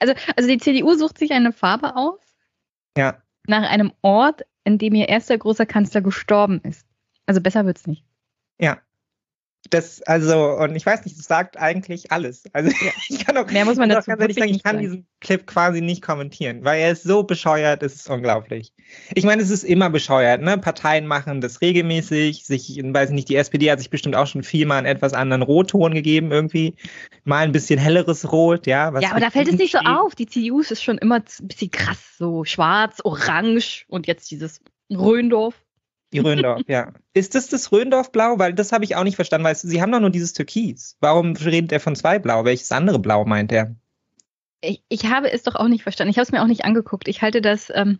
Also, 0.00 0.14
also 0.36 0.48
die 0.48 0.58
CDU 0.58 0.94
sucht 0.94 1.18
sich 1.18 1.32
eine 1.32 1.52
Farbe 1.52 1.96
aus. 1.96 2.20
Ja. 2.96 3.22
Nach 3.46 3.68
einem 3.68 3.92
Ort, 4.02 4.42
in 4.64 4.78
dem 4.78 4.94
ihr 4.94 5.08
erster 5.08 5.38
großer 5.38 5.66
Kanzler 5.66 6.00
gestorben 6.00 6.60
ist. 6.62 6.86
Also 7.26 7.40
besser 7.40 7.64
wird's 7.64 7.86
nicht. 7.86 8.04
Ja 8.60 8.80
das, 9.70 10.02
also, 10.02 10.56
und 10.58 10.74
ich 10.74 10.84
weiß 10.84 11.04
nicht, 11.04 11.18
das 11.18 11.26
sagt 11.26 11.56
eigentlich 11.56 12.10
alles. 12.10 12.44
Also 12.52 12.70
ja. 12.70 12.92
ich 13.08 13.24
kann 13.24 13.36
auch, 13.36 13.50
mehr 13.50 13.64
muss 13.64 13.76
man 13.76 13.88
dazu 13.88 14.10
ganz 14.10 14.20
ehrlich 14.20 14.36
sagen, 14.36 14.50
ich 14.50 14.62
kann 14.62 14.76
sein. 14.76 14.82
diesen 14.82 15.06
Clip 15.20 15.46
quasi 15.46 15.80
nicht 15.80 16.02
kommentieren, 16.02 16.64
weil 16.64 16.80
er 16.80 16.92
ist 16.92 17.04
so 17.04 17.22
bescheuert, 17.22 17.82
es 17.82 17.94
ist 17.94 18.10
unglaublich. 18.10 18.72
Ich 19.14 19.24
meine, 19.24 19.40
es 19.40 19.50
ist 19.50 19.62
immer 19.62 19.88
bescheuert, 19.88 20.42
ne? 20.42 20.58
Parteien 20.58 21.06
machen 21.06 21.40
das 21.40 21.60
regelmäßig, 21.60 22.44
sich, 22.44 22.80
weiß 22.82 23.10
ich 23.10 23.14
nicht, 23.14 23.28
die 23.28 23.36
SPD 23.36 23.70
hat 23.70 23.78
sich 23.78 23.90
bestimmt 23.90 24.16
auch 24.16 24.26
schon 24.26 24.42
viel 24.42 24.66
mal 24.66 24.78
einen 24.78 24.86
etwas 24.86 25.14
anderen 25.14 25.42
Rotton 25.42 25.94
gegeben, 25.94 26.32
irgendwie. 26.32 26.74
Mal 27.24 27.44
ein 27.44 27.52
bisschen 27.52 27.78
helleres 27.78 28.30
Rot, 28.32 28.66
ja. 28.66 28.92
ja, 28.98 29.10
aber 29.10 29.20
da 29.20 29.30
fällt 29.30 29.48
es 29.48 29.54
nicht 29.54 29.72
so 29.72 29.78
auf. 29.78 30.14
Die 30.16 30.26
CDU 30.26 30.60
ist 30.60 30.82
schon 30.82 30.98
immer 30.98 31.16
ein 31.16 31.46
bisschen 31.46 31.70
krass, 31.70 32.16
so 32.18 32.44
schwarz, 32.44 32.98
orange 33.04 33.84
und 33.88 34.06
jetzt 34.08 34.30
dieses 34.30 34.60
Röndorf. 34.90 35.54
Die 36.12 36.18
Röndorf, 36.18 36.62
ja. 36.68 36.92
Ist 37.14 37.34
das 37.34 37.48
das 37.48 37.72
Röndorf-Blau? 37.72 38.38
Weil 38.38 38.52
das 38.52 38.72
habe 38.72 38.84
ich 38.84 38.96
auch 38.96 39.04
nicht 39.04 39.16
verstanden, 39.16 39.46
weil 39.46 39.54
Sie 39.54 39.80
haben 39.80 39.92
doch 39.92 40.00
nur 40.00 40.10
dieses 40.10 40.32
Türkis. 40.32 40.96
Warum 41.00 41.34
redet 41.36 41.72
er 41.72 41.80
von 41.80 41.96
zwei 41.96 42.18
Blau? 42.18 42.44
Welches 42.44 42.70
andere 42.72 42.98
Blau 42.98 43.24
meint 43.24 43.50
er? 43.52 43.74
Ich, 44.60 44.82
ich 44.88 45.06
habe 45.06 45.32
es 45.32 45.42
doch 45.42 45.54
auch 45.54 45.68
nicht 45.68 45.82
verstanden. 45.82 46.10
Ich 46.10 46.18
habe 46.18 46.24
es 46.24 46.32
mir 46.32 46.42
auch 46.42 46.46
nicht 46.46 46.64
angeguckt. 46.64 47.08
Ich 47.08 47.22
halte 47.22 47.40
das, 47.40 47.72
ähm, 47.74 47.98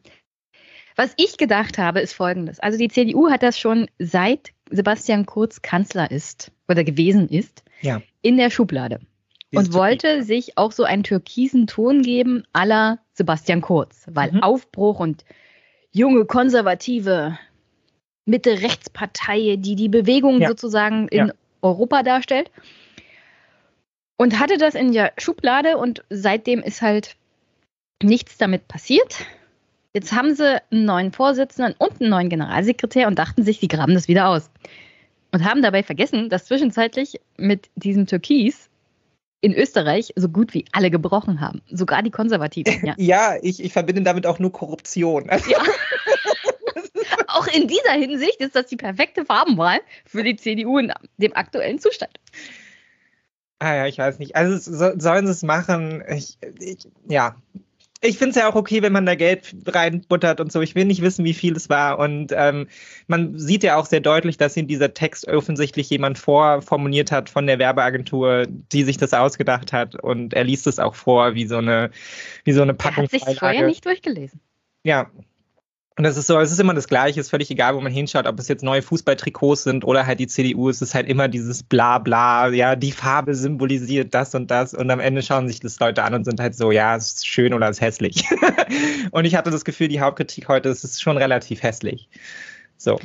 was 0.94 1.14
ich 1.16 1.38
gedacht 1.38 1.78
habe, 1.78 2.00
ist 2.00 2.12
folgendes. 2.12 2.60
Also 2.60 2.78
die 2.78 2.88
CDU 2.88 3.30
hat 3.30 3.42
das 3.42 3.58
schon 3.58 3.88
seit 3.98 4.52
Sebastian 4.70 5.26
Kurz 5.26 5.62
Kanzler 5.62 6.10
ist 6.10 6.52
oder 6.68 6.84
gewesen 6.84 7.28
ist, 7.28 7.64
ja. 7.80 8.02
in 8.20 8.36
der 8.36 8.50
Schublade. 8.50 9.00
Dieses 9.50 9.68
und 9.68 9.74
wollte 9.74 10.08
Türkis. 10.08 10.26
sich 10.26 10.58
auch 10.58 10.72
so 10.72 10.84
einen 10.84 11.02
türkisen 11.02 11.66
Ton 11.66 12.02
geben 12.02 12.44
aller 12.52 12.98
Sebastian 13.12 13.60
Kurz, 13.60 14.06
weil 14.10 14.32
mhm. 14.32 14.42
Aufbruch 14.42 14.98
und 14.98 15.24
junge 15.90 16.24
Konservative 16.24 17.38
Mitte-Rechtspartei, 18.26 19.56
die 19.58 19.76
die 19.76 19.88
Bewegung 19.88 20.40
ja. 20.40 20.48
sozusagen 20.48 21.08
in 21.08 21.28
ja. 21.28 21.34
Europa 21.60 22.02
darstellt. 22.02 22.50
Und 24.16 24.38
hatte 24.38 24.58
das 24.58 24.74
in 24.74 24.92
der 24.92 25.12
Schublade 25.18 25.76
und 25.78 26.04
seitdem 26.10 26.60
ist 26.60 26.82
halt 26.82 27.16
nichts 28.02 28.38
damit 28.38 28.68
passiert. 28.68 29.26
Jetzt 29.94 30.12
haben 30.12 30.34
sie 30.34 30.62
einen 30.70 30.84
neuen 30.84 31.12
Vorsitzenden 31.12 31.74
und 31.78 32.00
einen 32.00 32.10
neuen 32.10 32.28
Generalsekretär 32.28 33.08
und 33.08 33.18
dachten 33.18 33.42
sich, 33.42 33.58
sie 33.60 33.68
graben 33.68 33.94
das 33.94 34.08
wieder 34.08 34.28
aus. 34.28 34.50
Und 35.32 35.44
haben 35.44 35.62
dabei 35.62 35.82
vergessen, 35.82 36.28
dass 36.28 36.46
zwischenzeitlich 36.46 37.20
mit 37.36 37.68
diesem 37.74 38.06
Türkis 38.06 38.68
in 39.40 39.54
Österreich 39.54 40.12
so 40.14 40.28
gut 40.28 40.54
wie 40.54 40.64
alle 40.72 40.90
gebrochen 40.90 41.40
haben. 41.40 41.60
Sogar 41.70 42.02
die 42.02 42.10
Konservativen. 42.10 42.72
Ja, 42.84 42.94
ja 42.96 43.34
ich, 43.42 43.62
ich 43.62 43.72
verbinde 43.72 44.02
damit 44.02 44.26
auch 44.26 44.38
nur 44.38 44.52
Korruption. 44.52 45.26
Ja. 45.26 45.38
auch 47.42 47.54
in 47.54 47.68
dieser 47.68 47.92
Hinsicht 47.92 48.40
ist 48.40 48.54
das 48.54 48.66
die 48.66 48.76
perfekte 48.76 49.24
Farbenwahl 49.24 49.80
für 50.04 50.22
die 50.22 50.36
CDU 50.36 50.78
in 50.78 50.92
dem 51.16 51.34
aktuellen 51.34 51.78
Zustand. 51.78 52.12
Ah 53.58 53.74
ja, 53.74 53.86
ich 53.86 53.98
weiß 53.98 54.18
nicht. 54.18 54.34
Also 54.34 54.58
so, 54.58 54.98
sollen 54.98 55.26
sie 55.26 55.32
es 55.32 55.42
machen? 55.42 56.02
Ich, 56.08 56.38
ich, 56.58 56.88
ja. 57.08 57.36
Ich 58.04 58.18
finde 58.18 58.30
es 58.30 58.36
ja 58.36 58.48
auch 58.48 58.56
okay, 58.56 58.82
wenn 58.82 58.92
man 58.92 59.06
da 59.06 59.14
Geld 59.14 59.54
reinbuttert 59.64 60.40
und 60.40 60.50
so. 60.50 60.60
Ich 60.60 60.74
will 60.74 60.86
nicht 60.86 61.02
wissen, 61.02 61.24
wie 61.24 61.34
viel 61.34 61.54
es 61.54 61.68
war. 61.68 62.00
Und 62.00 62.32
ähm, 62.34 62.66
man 63.06 63.38
sieht 63.38 63.62
ja 63.62 63.76
auch 63.76 63.86
sehr 63.86 64.00
deutlich, 64.00 64.36
dass 64.36 64.56
in 64.56 64.66
dieser 64.66 64.92
Text 64.92 65.28
offensichtlich 65.28 65.88
jemand 65.88 66.18
vorformuliert 66.18 67.12
hat 67.12 67.30
von 67.30 67.46
der 67.46 67.60
Werbeagentur, 67.60 68.46
die 68.48 68.82
sich 68.82 68.96
das 68.96 69.14
ausgedacht 69.14 69.72
hat. 69.72 69.94
Und 69.94 70.34
er 70.34 70.42
liest 70.42 70.66
es 70.66 70.80
auch 70.80 70.96
vor, 70.96 71.34
wie 71.34 71.46
so 71.46 71.58
eine, 71.58 71.92
wie 72.42 72.52
so 72.52 72.62
eine 72.62 72.74
Packung. 72.74 73.04
Er 73.04 73.20
hat 73.20 73.28
sich 73.28 73.38
vorher 73.38 73.66
nicht 73.66 73.86
durchgelesen. 73.86 74.40
Ja, 74.82 75.08
und 75.96 76.04
das 76.04 76.16
ist 76.16 76.26
so, 76.26 76.38
es 76.38 76.50
ist 76.50 76.60
immer 76.60 76.74
das 76.74 76.88
Gleiche, 76.88 77.20
ist 77.20 77.30
völlig 77.30 77.50
egal, 77.50 77.74
wo 77.74 77.80
man 77.80 77.92
hinschaut, 77.92 78.26
ob 78.26 78.38
es 78.38 78.48
jetzt 78.48 78.62
neue 78.62 78.82
Fußballtrikots 78.82 79.64
sind 79.64 79.84
oder 79.84 80.06
halt 80.06 80.20
die 80.20 80.26
CDU, 80.26 80.68
es 80.68 80.80
ist 80.80 80.94
halt 80.94 81.08
immer 81.08 81.28
dieses 81.28 81.62
Bla-Bla, 81.62 82.48
ja, 82.48 82.76
die 82.76 82.92
Farbe 82.92 83.34
symbolisiert 83.34 84.14
das 84.14 84.34
und 84.34 84.50
das 84.50 84.72
und 84.72 84.90
am 84.90 85.00
Ende 85.00 85.22
schauen 85.22 85.48
sich 85.48 85.60
das 85.60 85.78
Leute 85.80 86.02
an 86.02 86.14
und 86.14 86.24
sind 86.24 86.40
halt 86.40 86.54
so, 86.54 86.72
ja, 86.72 86.96
es 86.96 87.12
ist 87.12 87.26
schön 87.26 87.52
oder 87.52 87.68
es 87.68 87.76
ist 87.76 87.82
hässlich. 87.82 88.24
und 89.10 89.24
ich 89.24 89.34
hatte 89.34 89.50
das 89.50 89.64
Gefühl, 89.64 89.88
die 89.88 90.00
Hauptkritik 90.00 90.48
heute 90.48 90.70
ist, 90.70 90.84
es 90.84 90.92
ist 90.92 91.02
schon 91.02 91.18
relativ 91.18 91.62
hässlich. 91.62 92.08
So. 92.78 92.98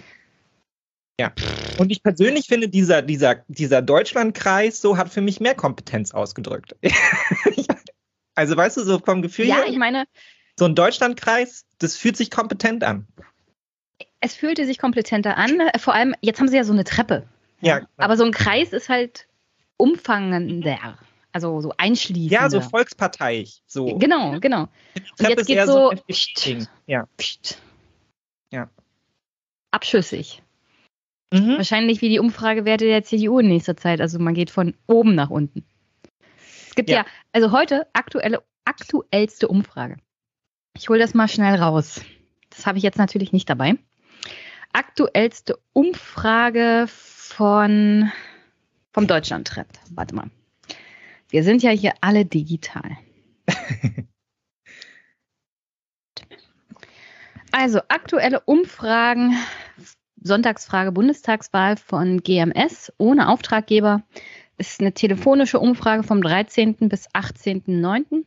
Ja. 1.20 1.34
Und 1.77 1.91
ich 1.91 2.03
persönlich 2.03 2.48
finde, 2.48 2.70
dieser, 2.70 3.01
dieser, 3.01 3.44
dieser 3.48 3.82
Deutschlandkreis 3.82 4.79
so 4.79 4.98
hat 4.98 5.10
für 5.10 5.22
mich 5.22 5.39
mehr 5.39 5.56
Kompetenz 5.56 6.12
ausgedrückt. 6.13 6.75
also 8.36 8.56
weißt 8.56 8.77
du, 8.77 8.84
so 8.84 9.00
vom 9.00 9.22
Gefühl. 9.22 9.48
Ja, 9.48 9.65
ich 9.67 9.77
meine, 9.77 10.06
so 10.57 10.65
ein 10.65 10.75
Deutschlandkreis, 10.75 11.65
das 11.79 11.95
fühlt 11.95 12.17
sich 12.17 12.31
kompetent 12.31 12.83
an. 12.83 13.07
Es 14.19 14.35
fühlte 14.35 14.65
sich 14.65 14.79
kompetenter 14.79 15.37
an. 15.37 15.61
Vor 15.77 15.93
allem, 15.93 16.15
jetzt 16.21 16.39
haben 16.39 16.47
sie 16.47 16.57
ja 16.57 16.63
so 16.63 16.73
eine 16.73 16.83
Treppe. 16.83 17.27
Ja. 17.61 17.81
Aber 17.97 18.17
so 18.17 18.23
ein 18.23 18.31
Kreis 18.31 18.73
ist 18.73 18.89
halt 18.89 19.27
umfangender. 19.77 20.97
Also 21.31 21.61
so 21.61 21.71
einschließend. 21.77 22.31
Ja, 22.31 22.49
so 22.49 22.61
volksparteiig. 22.61 23.61
So. 23.67 23.97
Genau, 23.97 24.39
genau. 24.39 24.69
Und 25.19 25.29
jetzt 25.29 25.45
geht 25.45 25.65
so, 25.67 25.91
so 25.91 26.01
pst, 26.11 26.67
ja. 26.87 27.07
Pst. 27.17 27.61
ja. 28.51 28.69
Abschüssig. 29.69 30.41
Mhm. 31.31 31.57
Wahrscheinlich 31.57 32.01
wie 32.01 32.09
die 32.09 32.19
Umfragewerte 32.19 32.85
der 32.85 33.03
CDU 33.03 33.39
in 33.39 33.49
nächster 33.49 33.77
Zeit. 33.77 34.01
Also 34.01 34.17
man 34.17 34.33
geht 34.33 34.49
von 34.49 34.73
oben 34.87 35.13
nach 35.13 35.29
unten. 35.29 35.63
Es 36.69 36.73
gibt 36.73 36.89
ja, 36.89 36.97
ja 36.97 37.05
also 37.33 37.51
heute 37.51 37.85
aktuelle, 37.93 38.41
aktuellste 38.65 39.47
Umfrage. 39.47 39.97
Ich 40.79 40.89
hole 40.89 41.00
das 41.00 41.15
mal 41.15 41.27
schnell 41.27 41.55
raus. 41.55 42.01
Das 42.51 42.67
habe 42.67 42.77
ich 42.77 42.84
jetzt 42.84 43.00
natürlich 43.00 43.34
nicht 43.34 43.50
dabei. 43.50 43.77
Aktuellste 44.74 45.57
Umfrage 45.74 46.86
von 46.88 48.12
vom 48.93 49.07
Deutschland-Trend. 49.07 49.79
Warte 49.91 50.13
mal. 50.15 50.29
Wir 51.29 51.43
sind 51.43 51.63
ja 51.63 51.72
hier 51.72 51.93
alle 52.01 52.25
digital. 52.25 52.98
also 57.51 57.79
aktuelle 57.88 58.39
Umfragen 58.41 59.36
Sonntagsfrage 60.22 60.91
Bundestagswahl 60.91 61.77
von 61.77 62.22
GMS 62.22 62.93
ohne 62.98 63.29
Auftraggeber. 63.29 64.03
Ist 64.57 64.79
eine 64.79 64.93
telefonische 64.93 65.60
Umfrage 65.60 66.03
vom 66.03 66.22
13. 66.22 66.75
bis 66.89 67.10
18.09. 67.10 68.25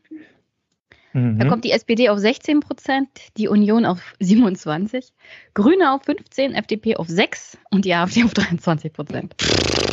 Mhm. 1.13 1.39
Da 1.39 1.49
kommt 1.49 1.65
die 1.65 1.73
SPD 1.73 2.09
auf 2.09 2.19
16 2.19 2.61
Prozent, 2.61 3.09
die 3.37 3.49
Union 3.49 3.85
auf 3.85 4.15
27, 4.21 5.13
Grüne 5.55 5.93
auf 5.93 6.03
15, 6.05 6.55
FDP 6.55 6.97
auf 6.97 7.09
6 7.09 7.59
und 7.71 7.85
die 7.85 7.95
AfD 7.95 8.25
auf 8.25 8.35
23 8.35 8.93
Prozent. 8.93 9.35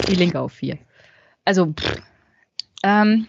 Die 0.08 0.16
Linke 0.16 0.40
auf 0.40 0.54
4. 0.54 0.78
Also 1.46 1.74
pff, 1.74 2.02
ähm, 2.84 3.28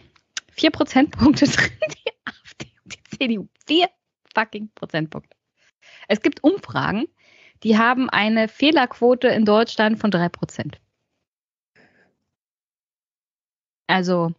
4 0.52 0.70
Prozentpunkte 0.70 1.44
drin, 1.50 1.70
die 1.80 2.12
AfD 2.24 2.66
und 2.84 2.94
die 2.94 3.16
CDU. 3.16 3.48
4 3.66 3.88
fucking 4.34 4.70
Prozentpunkte. 4.74 5.36
Es 6.08 6.20
gibt 6.20 6.44
Umfragen, 6.44 7.06
die 7.62 7.78
haben 7.78 8.08
eine 8.10 8.48
Fehlerquote 8.48 9.28
in 9.28 9.44
Deutschland 9.44 9.98
von 9.98 10.10
3 10.10 10.28
Prozent. 10.28 10.80
Also, 13.86 14.34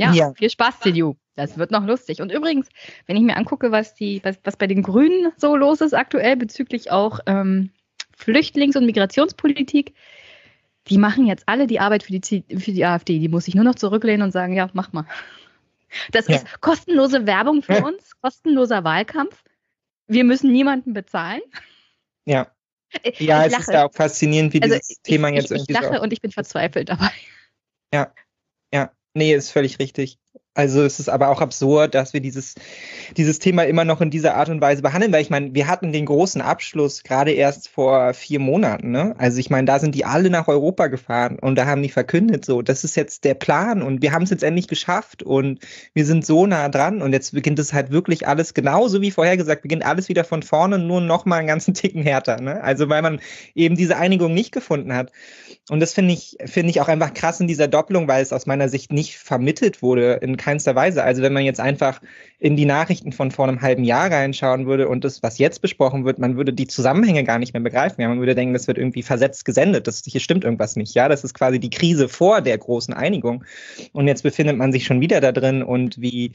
ja, 0.00 0.12
ja, 0.12 0.32
viel 0.34 0.50
Spaß, 0.50 0.80
CDU. 0.80 1.16
Das 1.36 1.56
wird 1.56 1.70
noch 1.70 1.86
lustig. 1.86 2.20
Und 2.20 2.32
übrigens, 2.32 2.68
wenn 3.06 3.16
ich 3.16 3.22
mir 3.22 3.36
angucke, 3.36 3.70
was, 3.72 3.94
die, 3.94 4.20
was, 4.24 4.38
was 4.44 4.56
bei 4.56 4.66
den 4.66 4.82
Grünen 4.82 5.32
so 5.36 5.56
los 5.56 5.80
ist 5.80 5.94
aktuell 5.94 6.36
bezüglich 6.36 6.90
auch 6.90 7.20
ähm, 7.26 7.70
Flüchtlings- 8.16 8.76
und 8.76 8.86
Migrationspolitik, 8.86 9.94
die 10.88 10.98
machen 10.98 11.26
jetzt 11.26 11.44
alle 11.46 11.66
die 11.66 11.80
Arbeit 11.80 12.02
für 12.02 12.12
die, 12.12 12.44
für 12.58 12.72
die 12.72 12.84
AfD. 12.84 13.18
Die 13.18 13.28
muss 13.28 13.44
sich 13.44 13.54
nur 13.54 13.64
noch 13.64 13.74
zurücklehnen 13.74 14.22
und 14.22 14.32
sagen, 14.32 14.54
ja, 14.54 14.68
mach 14.72 14.92
mal. 14.92 15.06
Das 16.12 16.28
ja. 16.28 16.36
ist 16.36 16.60
kostenlose 16.60 17.26
Werbung 17.26 17.62
für 17.62 17.74
ja. 17.74 17.84
uns, 17.84 18.12
kostenloser 18.20 18.84
Wahlkampf. 18.84 19.42
Wir 20.06 20.24
müssen 20.24 20.52
niemanden 20.52 20.92
bezahlen. 20.92 21.40
Ja. 22.24 22.50
Ja, 23.18 23.40
ich 23.40 23.46
es 23.46 23.52
lache. 23.52 23.62
ist 23.62 23.72
ja 23.72 23.86
auch 23.86 23.92
faszinierend, 23.92 24.52
wie 24.52 24.62
also 24.62 24.74
dieses 24.74 24.90
ich, 24.90 25.02
Thema 25.02 25.28
jetzt 25.28 25.46
ich, 25.46 25.50
irgendwie. 25.52 25.72
Ich 25.72 25.80
lache 25.80 25.94
so 25.94 26.02
und 26.02 26.12
ich 26.12 26.20
bin 26.20 26.32
verzweifelt 26.32 26.88
dabei. 26.88 27.10
Ja, 27.94 28.12
ja. 28.72 28.92
Nee, 29.14 29.34
ist 29.34 29.50
völlig 29.52 29.78
richtig. 29.78 30.18
Also 30.60 30.82
es 30.82 31.00
ist 31.00 31.08
aber 31.08 31.28
auch 31.30 31.40
absurd, 31.40 31.94
dass 31.94 32.12
wir 32.12 32.20
dieses, 32.20 32.54
dieses 33.16 33.38
Thema 33.38 33.62
immer 33.64 33.86
noch 33.86 34.02
in 34.02 34.10
dieser 34.10 34.34
Art 34.34 34.50
und 34.50 34.60
Weise 34.60 34.82
behandeln, 34.82 35.10
weil 35.10 35.22
ich 35.22 35.30
meine, 35.30 35.54
wir 35.54 35.66
hatten 35.66 35.90
den 35.90 36.04
großen 36.04 36.42
Abschluss 36.42 37.02
gerade 37.02 37.32
erst 37.32 37.68
vor 37.68 38.12
vier 38.12 38.40
Monaten. 38.40 38.90
Ne? 38.90 39.14
Also 39.16 39.38
ich 39.38 39.48
meine, 39.48 39.64
da 39.64 39.78
sind 39.78 39.94
die 39.94 40.04
alle 40.04 40.28
nach 40.28 40.48
Europa 40.48 40.88
gefahren 40.88 41.38
und 41.38 41.56
da 41.56 41.64
haben 41.64 41.82
die 41.82 41.88
verkündet, 41.88 42.44
so, 42.44 42.60
das 42.60 42.84
ist 42.84 42.94
jetzt 42.94 43.24
der 43.24 43.32
Plan 43.32 43.80
und 43.80 44.02
wir 44.02 44.12
haben 44.12 44.24
es 44.24 44.28
jetzt 44.28 44.42
endlich 44.42 44.68
geschafft 44.68 45.22
und 45.22 45.60
wir 45.94 46.04
sind 46.04 46.26
so 46.26 46.46
nah 46.46 46.68
dran 46.68 47.00
und 47.00 47.14
jetzt 47.14 47.32
beginnt 47.32 47.58
es 47.58 47.72
halt 47.72 47.90
wirklich 47.90 48.28
alles 48.28 48.52
genauso 48.52 49.00
wie 49.00 49.10
vorher 49.10 49.38
gesagt, 49.38 49.62
beginnt 49.62 49.86
alles 49.86 50.10
wieder 50.10 50.24
von 50.24 50.42
vorne, 50.42 50.78
nur 50.78 51.00
noch 51.00 51.24
mal 51.24 51.38
einen 51.38 51.48
ganzen 51.48 51.72
Ticken 51.72 52.02
härter. 52.02 52.38
Ne? 52.38 52.62
Also 52.62 52.90
weil 52.90 53.00
man 53.00 53.20
eben 53.54 53.76
diese 53.76 53.96
Einigung 53.96 54.34
nicht 54.34 54.52
gefunden 54.52 54.92
hat. 54.92 55.10
Und 55.70 55.80
das 55.80 55.94
finde 55.94 56.12
ich, 56.12 56.36
finde 56.46 56.70
ich 56.70 56.80
auch 56.80 56.88
einfach 56.88 57.14
krass 57.14 57.40
in 57.40 57.46
dieser 57.46 57.68
Doppelung, 57.68 58.08
weil 58.08 58.22
es 58.22 58.32
aus 58.32 58.44
meiner 58.44 58.68
Sicht 58.68 58.92
nicht 58.92 59.16
vermittelt 59.18 59.82
wurde 59.82 60.14
in 60.14 60.36
keinster 60.50 60.74
Weise. 60.74 61.04
Also 61.04 61.22
wenn 61.22 61.32
man 61.32 61.44
jetzt 61.44 61.60
einfach 61.60 62.00
in 62.40 62.56
die 62.56 62.64
Nachrichten 62.64 63.12
von 63.12 63.30
vor 63.30 63.46
einem 63.46 63.62
halben 63.62 63.84
Jahr 63.84 64.10
reinschauen 64.10 64.66
würde 64.66 64.88
und 64.88 65.04
das, 65.04 65.22
was 65.22 65.38
jetzt 65.38 65.62
besprochen 65.62 66.04
wird, 66.04 66.18
man 66.18 66.36
würde 66.36 66.52
die 66.52 66.66
Zusammenhänge 66.66 67.22
gar 67.22 67.38
nicht 67.38 67.52
mehr 67.52 67.62
begreifen. 67.62 68.00
Ja, 68.00 68.08
man 68.08 68.18
würde 68.18 68.34
denken, 68.34 68.52
das 68.52 68.66
wird 68.66 68.78
irgendwie 68.78 69.02
versetzt 69.02 69.44
gesendet. 69.44 69.86
Das, 69.86 70.02
hier 70.04 70.20
stimmt 70.20 70.42
irgendwas 70.42 70.74
nicht. 70.74 70.94
Ja, 70.94 71.08
das 71.08 71.22
ist 71.22 71.34
quasi 71.34 71.60
die 71.60 71.70
Krise 71.70 72.08
vor 72.08 72.40
der 72.40 72.58
großen 72.58 72.92
Einigung. 72.92 73.44
Und 73.92 74.08
jetzt 74.08 74.22
befindet 74.22 74.56
man 74.56 74.72
sich 74.72 74.86
schon 74.86 75.00
wieder 75.00 75.20
da 75.20 75.30
drin 75.30 75.62
und 75.62 76.00
wie, 76.00 76.32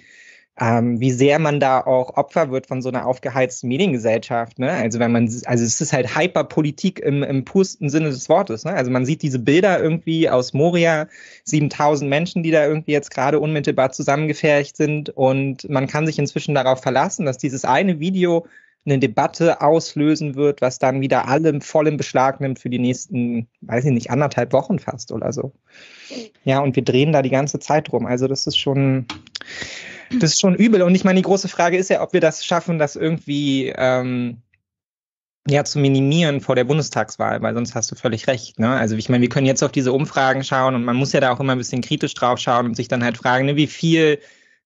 ähm, 0.58 1.02
wie 1.02 1.12
sehr 1.12 1.38
man 1.40 1.60
da 1.60 1.82
auch 1.82 2.16
Opfer 2.16 2.50
wird 2.50 2.68
von 2.68 2.82
so 2.82 2.88
einer 2.90 3.06
aufgeheizten 3.06 3.68
Mediengesellschaft. 3.68 4.58
Ne? 4.58 4.72
Also 4.72 5.00
wenn 5.00 5.12
man, 5.12 5.26
also 5.26 5.64
es 5.64 5.82
ist 5.82 5.92
halt 5.92 6.16
Hyperpolitik 6.16 7.00
im, 7.00 7.24
im 7.24 7.44
pursten 7.44 7.90
Sinne 7.90 8.10
des 8.10 8.30
Wortes. 8.30 8.64
Ne? 8.64 8.74
Also 8.74 8.90
man 8.90 9.06
sieht 9.06 9.22
diese 9.22 9.40
Bilder 9.40 9.82
irgendwie 9.82 10.30
aus 10.30 10.54
Moria, 10.54 11.08
7000 11.44 12.10
Menschen, 12.10 12.42
die 12.42 12.52
da 12.52 12.66
irgendwie 12.66 12.94
jetzt 12.94 13.12
gerade 13.12 13.40
unmittelbar 13.40 13.92
zusammengefercht 13.92 14.78
sind 14.78 15.10
und 15.10 15.70
man 15.70 15.88
kann 15.88 16.06
sich 16.06 16.20
inzwischen 16.20 16.56
darauf 16.56 16.82
verlassen, 16.82 17.26
dass 17.26 17.38
dieses 17.38 17.66
eine 17.66 18.00
Video 18.00 18.46
eine 18.86 19.00
Debatte 19.00 19.62
auslösen 19.62 20.36
wird, 20.36 20.62
was 20.62 20.80
dann 20.80 21.02
wieder 21.02 21.28
alle 21.28 21.60
voll 21.60 21.88
im 21.88 21.98
Beschlag 21.98 22.40
nimmt 22.40 22.60
für 22.60 22.70
die 22.70 22.80
nächsten, 22.80 23.48
weiß 23.62 23.86
ich 23.86 23.92
nicht, 23.92 24.12
anderthalb 24.12 24.54
Wochen 24.54 24.80
fast 24.80 25.12
oder 25.12 25.34
so. 25.34 25.52
Ja, 26.44 26.60
und 26.60 26.76
wir 26.76 26.84
drehen 26.84 27.12
da 27.12 27.24
die 27.24 27.32
ganze 27.32 27.60
Zeit 27.60 27.92
rum. 27.92 28.06
Also 28.06 28.28
das 28.28 28.46
ist 28.46 28.58
schon, 28.58 29.08
das 30.12 30.32
ist 30.32 30.40
schon 30.42 30.56
übel. 30.56 30.82
Und 30.82 30.96
ich 30.96 31.04
meine, 31.04 31.18
die 31.18 31.26
große 31.26 31.48
Frage 31.48 31.78
ist 31.78 31.90
ja, 31.90 32.02
ob 32.02 32.14
wir 32.14 32.22
das 32.22 32.46
schaffen, 32.46 32.80
das 32.80 32.96
irgendwie 32.96 33.74
ähm, 33.76 34.42
ja 35.48 35.64
zu 35.64 35.80
minimieren 35.80 36.42
vor 36.42 36.56
der 36.56 36.64
Bundestagswahl, 36.64 37.42
weil 37.42 37.54
sonst 37.54 37.76
hast 37.76 37.92
du 37.92 37.96
völlig 37.96 38.28
recht. 38.28 38.60
Ne? 38.60 38.70
Also 38.70 38.96
ich 38.96 39.10
meine, 39.10 39.22
wir 39.22 39.30
können 39.30 39.46
jetzt 39.46 39.64
auf 39.64 39.72
diese 39.72 39.94
Umfragen 39.94 40.44
schauen 40.44 40.76
und 40.76 40.84
man 40.84 40.96
muss 40.96 41.14
ja 41.14 41.20
da 41.20 41.32
auch 41.32 41.40
immer 41.40 41.54
ein 41.54 41.58
bisschen 41.58 41.82
kritisch 41.82 42.14
drauf 42.14 42.40
schauen 42.40 42.66
und 42.66 42.76
sich 42.76 42.88
dann 42.88 43.04
halt 43.04 43.18
fragen, 43.18 43.46
ne, 43.46 43.56
wie 43.56 43.68
viel 43.68 44.20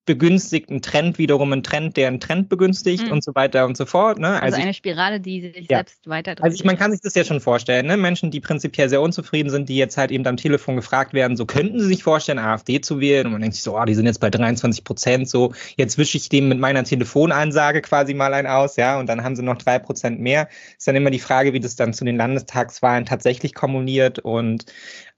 begünstigt 0.05 0.71
ein 0.71 0.81
Trend 0.81 1.17
wiederum 1.19 1.53
ein 1.53 1.62
Trend, 1.62 1.95
der 1.95 2.07
einen 2.07 2.19
Trend 2.19 2.49
begünstigt 2.49 3.05
mhm. 3.05 3.12
und 3.12 3.23
so 3.23 3.35
weiter 3.35 3.65
und 3.65 3.77
so 3.77 3.85
fort. 3.85 4.17
Ne? 4.17 4.29
Also, 4.29 4.55
also 4.55 4.62
eine 4.62 4.73
Spirale, 4.73 5.19
die 5.19 5.41
sich 5.41 5.69
ja. 5.69 5.77
selbst 5.77 6.07
weiter. 6.07 6.35
Also 6.41 6.55
ich, 6.55 6.63
man 6.63 6.77
kann 6.77 6.91
sich 6.91 7.01
das 7.01 7.13
ja 7.13 7.23
schon 7.23 7.39
vorstellen. 7.39 7.85
Ne? 7.85 7.95
Menschen, 7.95 8.31
die 8.31 8.39
prinzipiell 8.39 8.89
sehr 8.89 9.01
unzufrieden 9.01 9.49
sind, 9.49 9.69
die 9.69 9.77
jetzt 9.77 9.97
halt 9.97 10.12
eben 10.12 10.25
am 10.25 10.38
Telefon 10.38 10.75
gefragt 10.75 11.13
werden, 11.13 11.38
so 11.38 11.45
könnten 11.45 11.79
sie 11.79 11.85
sich 11.85 12.03
vorstellen, 12.03 12.39
AfD 12.39 12.81
zu 12.81 12.99
wählen. 12.99 13.27
Und 13.27 13.33
man 13.33 13.41
denkt 13.41 13.55
sich 13.55 13.63
so, 13.63 13.77
oh, 13.77 13.85
die 13.85 13.93
sind 13.93 14.07
jetzt 14.07 14.19
bei 14.19 14.29
23 14.29 14.83
Prozent, 14.83 15.29
so 15.29 15.53
jetzt 15.77 15.97
wische 15.97 16.17
ich 16.17 16.29
dem 16.29 16.47
mit 16.47 16.59
meiner 16.59 16.83
Telefonansage 16.83 17.81
quasi 17.81 18.13
mal 18.13 18.33
ein 18.33 18.47
aus, 18.47 18.77
ja, 18.77 18.99
und 18.99 19.07
dann 19.07 19.23
haben 19.23 19.35
sie 19.35 19.43
noch 19.43 19.57
drei 19.57 19.79
Prozent 19.79 20.19
mehr. 20.19 20.49
Ist 20.77 20.88
dann 20.88 20.95
immer 20.95 21.12
die 21.12 21.19
Frage, 21.19 21.53
wie 21.53 21.59
das 21.59 21.75
dann 21.75 21.93
zu 21.93 22.03
den 22.03 22.17
Landestagswahlen 22.17 23.05
tatsächlich 23.05 23.53
kommuniert 23.53 24.19
und 24.19 24.65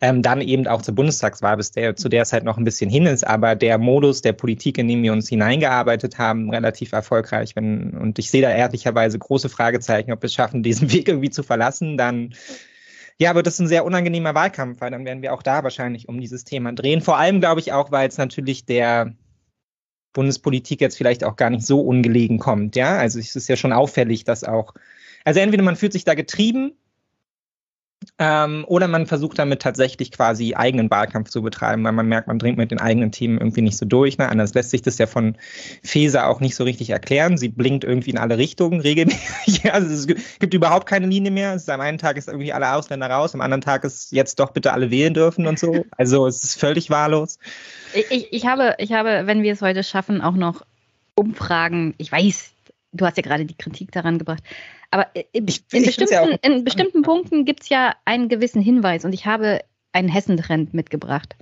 ähm, 0.01 0.23
dann 0.23 0.41
eben 0.41 0.67
auch 0.67 0.81
zur 0.81 0.95
Bundestagswahl, 0.95 1.57
bis 1.57 1.71
der, 1.71 1.95
zu 1.95 2.09
der 2.09 2.23
es 2.23 2.33
halt 2.33 2.43
noch 2.43 2.57
ein 2.57 2.63
bisschen 2.63 2.89
hin 2.89 3.05
ist. 3.05 3.25
Aber 3.25 3.55
der 3.55 3.77
Modus 3.77 4.21
der 4.21 4.33
Politik, 4.33 4.70
in 4.77 4.87
dem 4.87 5.03
wir 5.03 5.13
uns 5.13 5.29
hineingearbeitet 5.29 6.17
haben, 6.17 6.49
relativ 6.49 6.91
erfolgreich. 6.91 7.55
Wenn, 7.55 7.91
und 7.91 8.19
ich 8.19 8.29
sehe 8.29 8.41
da 8.41 8.49
ehrlicherweise 8.49 9.19
große 9.19 9.49
Fragezeichen, 9.49 10.11
ob 10.11 10.21
wir 10.21 10.27
es 10.27 10.33
schaffen, 10.33 10.63
diesen 10.63 10.91
Weg 10.93 11.07
irgendwie 11.07 11.29
zu 11.29 11.43
verlassen, 11.43 11.97
dann 11.97 12.33
ja, 13.17 13.35
wird 13.35 13.45
das 13.45 13.59
ein 13.59 13.67
sehr 13.67 13.85
unangenehmer 13.85 14.33
Wahlkampf, 14.33 14.81
weil 14.81 14.91
dann 14.91 15.05
werden 15.05 15.21
wir 15.21 15.33
auch 15.33 15.43
da 15.43 15.63
wahrscheinlich 15.63 16.09
um 16.09 16.19
dieses 16.19 16.43
Thema 16.43 16.73
drehen. 16.73 17.01
Vor 17.01 17.17
allem 17.17 17.39
glaube 17.39 17.59
ich 17.59 17.71
auch, 17.71 17.91
weil 17.91 18.07
es 18.07 18.17
natürlich 18.17 18.65
der 18.65 19.13
Bundespolitik 20.13 20.81
jetzt 20.81 20.97
vielleicht 20.97 21.23
auch 21.23 21.35
gar 21.35 21.49
nicht 21.49 21.65
so 21.65 21.81
ungelegen 21.81 22.39
kommt. 22.39 22.75
Ja, 22.75 22.97
also 22.97 23.19
es 23.19 23.35
ist 23.35 23.47
ja 23.47 23.55
schon 23.55 23.73
auffällig, 23.73 24.23
dass 24.23 24.43
auch, 24.43 24.73
also 25.23 25.39
entweder 25.39 25.63
man 25.63 25.75
fühlt 25.75 25.93
sich 25.93 26.03
da 26.03 26.15
getrieben 26.15 26.73
ähm, 28.17 28.65
oder 28.67 28.87
man 28.87 29.05
versucht 29.05 29.37
damit 29.37 29.61
tatsächlich 29.61 30.11
quasi 30.11 30.55
eigenen 30.55 30.89
Wahlkampf 30.89 31.29
zu 31.29 31.43
betreiben, 31.43 31.83
weil 31.83 31.91
man 31.91 32.07
merkt, 32.07 32.27
man 32.27 32.39
dringt 32.39 32.57
mit 32.57 32.71
den 32.71 32.79
eigenen 32.79 33.11
Themen 33.11 33.37
irgendwie 33.37 33.61
nicht 33.61 33.77
so 33.77 33.85
durch. 33.85 34.17
Ne? 34.17 34.27
Anders 34.27 34.55
lässt 34.55 34.71
sich 34.71 34.81
das 34.81 34.97
ja 34.97 35.05
von 35.05 35.35
Feser 35.83 36.27
auch 36.27 36.39
nicht 36.39 36.55
so 36.55 36.63
richtig 36.63 36.89
erklären. 36.89 37.37
Sie 37.37 37.49
blinkt 37.49 37.83
irgendwie 37.83 38.09
in 38.09 38.17
alle 38.17 38.39
Richtungen 38.39 38.81
regelmäßig. 38.81 39.71
also 39.73 39.93
es 39.93 40.07
gibt 40.39 40.53
überhaupt 40.53 40.87
keine 40.87 41.05
Linie 41.05 41.31
mehr. 41.31 41.53
Es 41.53 41.63
ist, 41.63 41.69
am 41.69 41.81
einen 41.81 41.99
Tag 41.99 42.17
ist 42.17 42.27
irgendwie 42.27 42.53
alle 42.53 42.73
Ausländer 42.73 43.07
raus, 43.07 43.35
am 43.35 43.41
anderen 43.41 43.61
Tag 43.61 43.83
ist 43.83 44.11
jetzt 44.11 44.39
doch 44.39 44.51
bitte 44.51 44.73
alle 44.73 44.89
wählen 44.89 45.13
dürfen 45.13 45.45
und 45.45 45.59
so. 45.59 45.85
Also 45.97 46.25
es 46.25 46.43
ist 46.43 46.59
völlig 46.59 46.89
wahllos. 46.89 47.37
Ich, 47.93 48.33
ich, 48.33 48.45
habe, 48.47 48.75
ich 48.79 48.93
habe, 48.93 49.23
wenn 49.25 49.43
wir 49.43 49.53
es 49.53 49.61
heute 49.61 49.83
schaffen, 49.83 50.21
auch 50.21 50.35
noch 50.35 50.65
Umfragen. 51.13 51.93
Ich 51.97 52.11
weiß, 52.11 52.51
du 52.93 53.05
hast 53.05 53.17
ja 53.17 53.23
gerade 53.23 53.45
die 53.45 53.57
Kritik 53.57 53.91
daran 53.91 54.17
gebracht. 54.17 54.43
Aber 54.91 55.07
in, 55.13 55.47
ich, 55.47 55.63
in, 55.71 55.85
bestimmten, 55.85 56.13
ja 56.13 56.37
in 56.41 56.63
bestimmten 56.63 57.01
Punkten 57.01 57.45
gibt 57.45 57.63
es 57.63 57.69
ja 57.69 57.95
einen 58.05 58.29
gewissen 58.29 58.61
Hinweis 58.61 59.05
und 59.05 59.13
ich 59.13 59.25
habe 59.25 59.61
einen 59.93 60.09
Hessentrend 60.09 60.73
mitgebracht, 60.73 61.35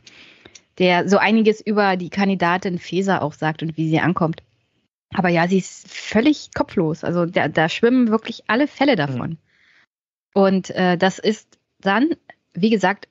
der 0.78 1.10
so 1.10 1.18
einiges 1.18 1.60
über 1.60 1.98
die 1.98 2.10
Kandidatin 2.10 2.78
Feser 2.78 3.22
auch 3.22 3.34
sagt 3.34 3.64
und 3.64 3.76
wie 3.76 3.90
sie 3.90 4.00
ankommt. 4.00 4.44
Aber 5.16 5.30
ja, 5.30 5.48
sie 5.48 5.58
ist 5.58 5.92
völlig 5.92 6.52
kopflos. 6.54 7.04
Also 7.04 7.26
da, 7.26 7.48
da 7.48 7.68
schwimmen 7.68 8.10
wirklich 8.10 8.44
alle 8.48 8.68
Fälle 8.68 8.96
davon. 8.96 9.32
Mhm. 9.32 9.38
Und 10.36 10.70
äh, 10.70 10.98
das 10.98 11.18
ist 11.18 11.58
dann, 11.82 12.12
wie 12.54 12.70
gesagt, 12.70 13.08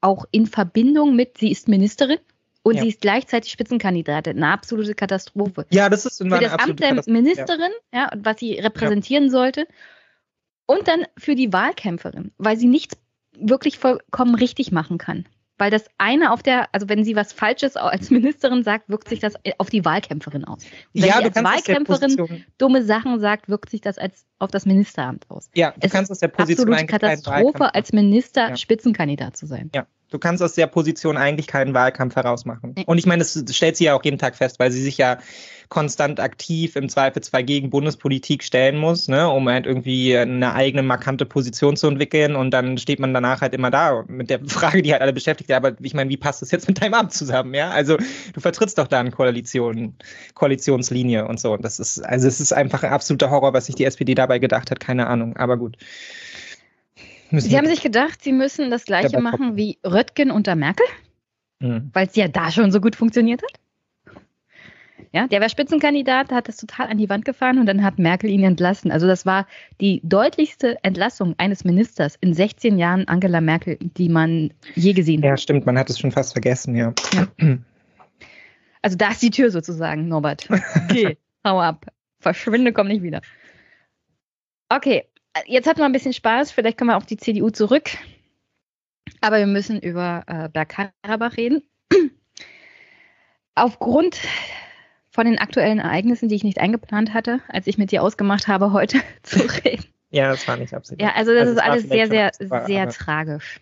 auch 0.00 0.24
in 0.32 0.46
Verbindung 0.46 1.14
mit, 1.14 1.38
sie 1.38 1.50
ist 1.50 1.68
Ministerin 1.68 2.18
und 2.66 2.74
ja. 2.74 2.82
sie 2.82 2.88
ist 2.88 3.00
gleichzeitig 3.00 3.52
Spitzenkandidatin. 3.52 4.38
Eine 4.38 4.52
absolute 4.52 4.96
Katastrophe. 4.96 5.66
Ja, 5.70 5.88
das 5.88 6.04
ist 6.04 6.18
für 6.18 6.28
das 6.28 6.52
Amt 6.52 6.80
der 6.80 7.00
Ministerin, 7.06 7.70
ja. 7.94 8.00
ja, 8.00 8.10
was 8.16 8.40
sie 8.40 8.58
repräsentieren 8.58 9.26
ja. 9.26 9.30
sollte. 9.30 9.68
Und 10.66 10.88
dann 10.88 11.04
für 11.16 11.36
die 11.36 11.52
Wahlkämpferin, 11.52 12.32
weil 12.38 12.56
sie 12.56 12.66
nichts 12.66 12.96
wirklich 13.38 13.78
vollkommen 13.78 14.34
richtig 14.34 14.72
machen 14.72 14.98
kann. 14.98 15.28
Weil 15.58 15.70
das 15.70 15.84
eine 15.96 16.32
auf 16.32 16.42
der, 16.42 16.74
also 16.74 16.88
wenn 16.88 17.04
sie 17.04 17.14
was 17.14 17.32
Falsches 17.32 17.76
als 17.76 18.10
Ministerin 18.10 18.64
sagt, 18.64 18.88
wirkt 18.88 19.08
sich 19.10 19.20
das 19.20 19.34
auf 19.58 19.70
die 19.70 19.84
Wahlkämpferin 19.84 20.44
aus. 20.44 20.64
Und 20.92 21.02
wenn 21.02 21.08
ja, 21.08 21.18
sie 21.18 21.24
als 21.24 21.36
Wahlkämpferin 21.36 22.44
dumme 22.58 22.82
Sachen 22.82 23.20
sagt, 23.20 23.48
wirkt 23.48 23.70
sich 23.70 23.80
das 23.80 23.96
als 23.96 24.26
auf 24.40 24.50
das 24.50 24.66
Ministeramt 24.66 25.30
aus. 25.30 25.50
Ja, 25.54 25.70
du 25.70 25.86
es 25.86 25.92
kannst 25.92 26.10
aus 26.10 26.18
der 26.18 26.28
Position 26.28 26.72
absolute 26.72 26.90
Katastrophe 26.90 27.72
als 27.76 27.92
Minister 27.92 28.56
Spitzenkandidat 28.56 29.36
zu 29.36 29.46
sein. 29.46 29.70
Ja, 29.72 29.86
Du 30.16 30.20
kannst 30.20 30.42
aus 30.42 30.54
der 30.54 30.66
Position 30.66 31.18
eigentlich 31.18 31.46
keinen 31.46 31.74
Wahlkampf 31.74 32.16
herausmachen. 32.16 32.74
Und 32.86 32.96
ich 32.96 33.04
meine, 33.04 33.18
das 33.18 33.38
stellt 33.50 33.76
sie 33.76 33.84
ja 33.84 33.94
auch 33.94 34.02
jeden 34.02 34.16
Tag 34.16 34.34
fest, 34.34 34.58
weil 34.58 34.72
sie 34.72 34.80
sich 34.80 34.96
ja 34.96 35.18
konstant 35.68 36.20
aktiv 36.20 36.74
im 36.74 36.88
Zweifelsfall 36.88 37.44
gegen 37.44 37.68
Bundespolitik 37.68 38.42
stellen 38.42 38.78
muss, 38.78 39.08
ne, 39.08 39.28
um 39.28 39.46
halt 39.46 39.66
irgendwie 39.66 40.16
eine 40.16 40.54
eigene 40.54 40.82
markante 40.82 41.26
Position 41.26 41.76
zu 41.76 41.88
entwickeln 41.88 42.34
und 42.34 42.50
dann 42.52 42.78
steht 42.78 42.98
man 42.98 43.12
danach 43.12 43.42
halt 43.42 43.52
immer 43.52 43.70
da 43.70 44.04
mit 44.08 44.30
der 44.30 44.40
Frage, 44.46 44.80
die 44.80 44.90
halt 44.92 45.02
alle 45.02 45.12
beschäftigt, 45.12 45.52
aber 45.52 45.74
ich 45.82 45.92
meine, 45.92 46.08
wie 46.08 46.16
passt 46.16 46.40
das 46.40 46.50
jetzt 46.50 46.66
mit 46.66 46.80
deinem 46.80 46.94
Amt 46.94 47.12
zusammen, 47.12 47.52
ja? 47.52 47.68
Also 47.68 47.98
du 48.32 48.40
vertrittst 48.40 48.78
doch 48.78 48.88
da 48.88 49.00
eine 49.00 49.10
Koalition, 49.10 49.96
Koalitionslinie 50.32 51.28
und 51.28 51.38
so. 51.38 51.52
Und 51.52 51.62
das 51.62 51.78
ist, 51.78 52.00
also 52.00 52.26
es 52.26 52.40
ist 52.40 52.54
einfach 52.54 52.82
ein 52.84 52.92
absoluter 52.92 53.28
Horror, 53.28 53.52
was 53.52 53.66
sich 53.66 53.74
die 53.74 53.84
SPD 53.84 54.14
dabei 54.14 54.38
gedacht 54.38 54.70
hat, 54.70 54.80
keine 54.80 55.08
Ahnung, 55.08 55.36
aber 55.36 55.58
gut. 55.58 55.76
Müssen 57.30 57.50
sie 57.50 57.56
haben 57.56 57.66
sich 57.66 57.82
gedacht, 57.82 58.22
sie 58.22 58.32
müssen 58.32 58.70
das 58.70 58.84
gleiche 58.84 59.20
machen 59.20 59.56
wie 59.56 59.78
Röttgen 59.84 60.30
unter 60.30 60.54
Merkel, 60.54 60.86
mhm. 61.60 61.90
weil 61.92 62.06
es 62.06 62.16
ja 62.16 62.28
da 62.28 62.50
schon 62.50 62.70
so 62.70 62.80
gut 62.80 62.96
funktioniert 62.96 63.42
hat. 63.42 63.60
Ja, 65.12 65.26
der 65.26 65.40
war 65.40 65.48
Spitzenkandidat, 65.48 66.30
hat 66.30 66.48
das 66.48 66.56
total 66.56 66.88
an 66.88 66.98
die 66.98 67.08
Wand 67.08 67.24
gefahren 67.24 67.58
und 67.58 67.66
dann 67.66 67.82
hat 67.82 67.98
Merkel 67.98 68.28
ihn 68.28 68.44
entlassen. 68.44 68.90
Also 68.90 69.06
das 69.06 69.24
war 69.24 69.46
die 69.80 70.00
deutlichste 70.04 70.76
Entlassung 70.82 71.34
eines 71.38 71.64
Ministers 71.64 72.16
in 72.20 72.34
16 72.34 72.78
Jahren 72.78 73.08
Angela 73.08 73.40
Merkel, 73.40 73.78
die 73.80 74.08
man 74.08 74.52
je 74.74 74.92
gesehen 74.92 75.22
hat. 75.22 75.24
Ja, 75.24 75.36
stimmt, 75.36 75.64
man 75.64 75.78
hat 75.78 75.88
es 75.90 75.98
schon 75.98 76.12
fast 76.12 76.32
vergessen, 76.32 76.76
ja. 76.76 76.92
ja. 77.14 77.58
Also 78.82 78.96
da 78.96 79.10
ist 79.10 79.22
die 79.22 79.30
Tür 79.30 79.50
sozusagen, 79.50 80.08
Norbert. 80.08 80.48
Geh, 80.88 81.16
hau 81.44 81.60
ab. 81.60 81.86
Verschwinde, 82.20 82.72
komm 82.72 82.88
nicht 82.88 83.02
wieder. 83.02 83.20
Okay, 84.68 85.04
jetzt 85.46 85.66
hatten 85.66 85.80
wir 85.80 85.84
ein 85.84 85.92
bisschen 85.92 86.12
Spaß, 86.12 86.52
vielleicht 86.52 86.78
kommen 86.78 86.90
wir 86.90 86.96
auf 86.96 87.06
die 87.06 87.16
CDU 87.16 87.50
zurück. 87.50 87.90
Aber 89.20 89.38
wir 89.38 89.46
müssen 89.46 89.80
über 89.80 90.24
äh, 90.26 90.48
Bergkarabach 90.48 91.36
reden. 91.36 91.62
Aufgrund 93.54 94.18
von 95.10 95.26
den 95.26 95.38
aktuellen 95.38 95.78
Ereignissen, 95.78 96.28
die 96.28 96.34
ich 96.34 96.44
nicht 96.44 96.60
eingeplant 96.60 97.14
hatte, 97.14 97.40
als 97.48 97.66
ich 97.66 97.78
mit 97.78 97.90
dir 97.90 98.02
ausgemacht 98.02 98.48
habe, 98.48 98.72
heute 98.72 99.00
zu 99.22 99.38
reden. 99.64 99.84
Ja, 100.10 100.30
das 100.30 100.46
war 100.46 100.56
nicht 100.56 100.74
absichtlich. 100.74 101.06
Ja, 101.06 101.14
also 101.14 101.32
das 101.32 101.48
also 101.48 101.52
ist 101.52 101.62
alles 101.62 101.88
sehr, 101.88 102.06
sehr, 102.08 102.50
war, 102.50 102.66
sehr 102.66 102.88
tragisch. 102.88 103.60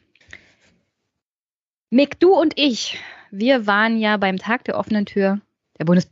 Mick, 1.91 2.19
du 2.19 2.35
und 2.35 2.55
ich, 2.57 2.99
wir 3.31 3.67
waren 3.67 3.99
ja 3.99 4.17
beim 4.17 4.37
Tag 4.37 4.65
der 4.65 4.77
offenen 4.77 5.07
Tür 5.07 5.41
der, 5.79 5.85
Bundes 5.85 6.11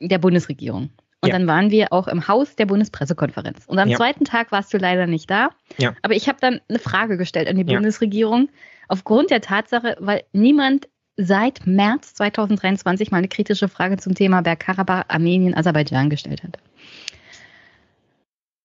der 0.00 0.18
Bundesregierung. 0.18 0.90
Und 1.22 1.30
ja. 1.30 1.38
dann 1.38 1.46
waren 1.46 1.70
wir 1.70 1.92
auch 1.92 2.08
im 2.08 2.28
Haus 2.28 2.56
der 2.56 2.66
Bundespressekonferenz. 2.66 3.64
Und 3.66 3.78
am 3.78 3.88
ja. 3.88 3.96
zweiten 3.96 4.24
Tag 4.24 4.52
warst 4.52 4.72
du 4.72 4.78
leider 4.78 5.06
nicht 5.06 5.30
da. 5.30 5.50
Ja. 5.78 5.94
Aber 6.02 6.14
ich 6.14 6.28
habe 6.28 6.38
dann 6.40 6.60
eine 6.68 6.78
Frage 6.78 7.16
gestellt 7.16 7.48
an 7.48 7.56
die 7.56 7.64
Bundesregierung. 7.64 8.48
Aufgrund 8.88 9.30
der 9.30 9.40
Tatsache, 9.40 9.96
weil 9.98 10.24
niemand 10.32 10.88
seit 11.16 11.66
März 11.66 12.14
2023 12.14 13.10
mal 13.10 13.18
eine 13.18 13.28
kritische 13.28 13.68
Frage 13.68 13.96
zum 13.96 14.14
Thema 14.14 14.42
Bergkarabach, 14.42 15.04
Armenien, 15.08 15.56
Aserbaidschan 15.56 16.10
gestellt 16.10 16.42
hat. 16.42 16.58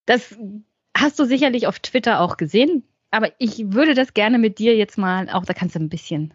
Das 0.05 0.37
hast 0.95 1.17
du 1.19 1.25
sicherlich 1.25 1.67
auf 1.67 1.79
Twitter 1.79 2.19
auch 2.19 2.37
gesehen, 2.37 2.83
aber 3.11 3.31
ich 3.39 3.71
würde 3.71 3.93
das 3.93 4.13
gerne 4.13 4.37
mit 4.37 4.59
dir 4.59 4.75
jetzt 4.75 4.97
mal, 4.97 5.29
auch 5.29 5.45
da 5.45 5.53
kannst 5.53 5.75
du 5.75 5.79
ein 5.79 5.89
bisschen 5.89 6.33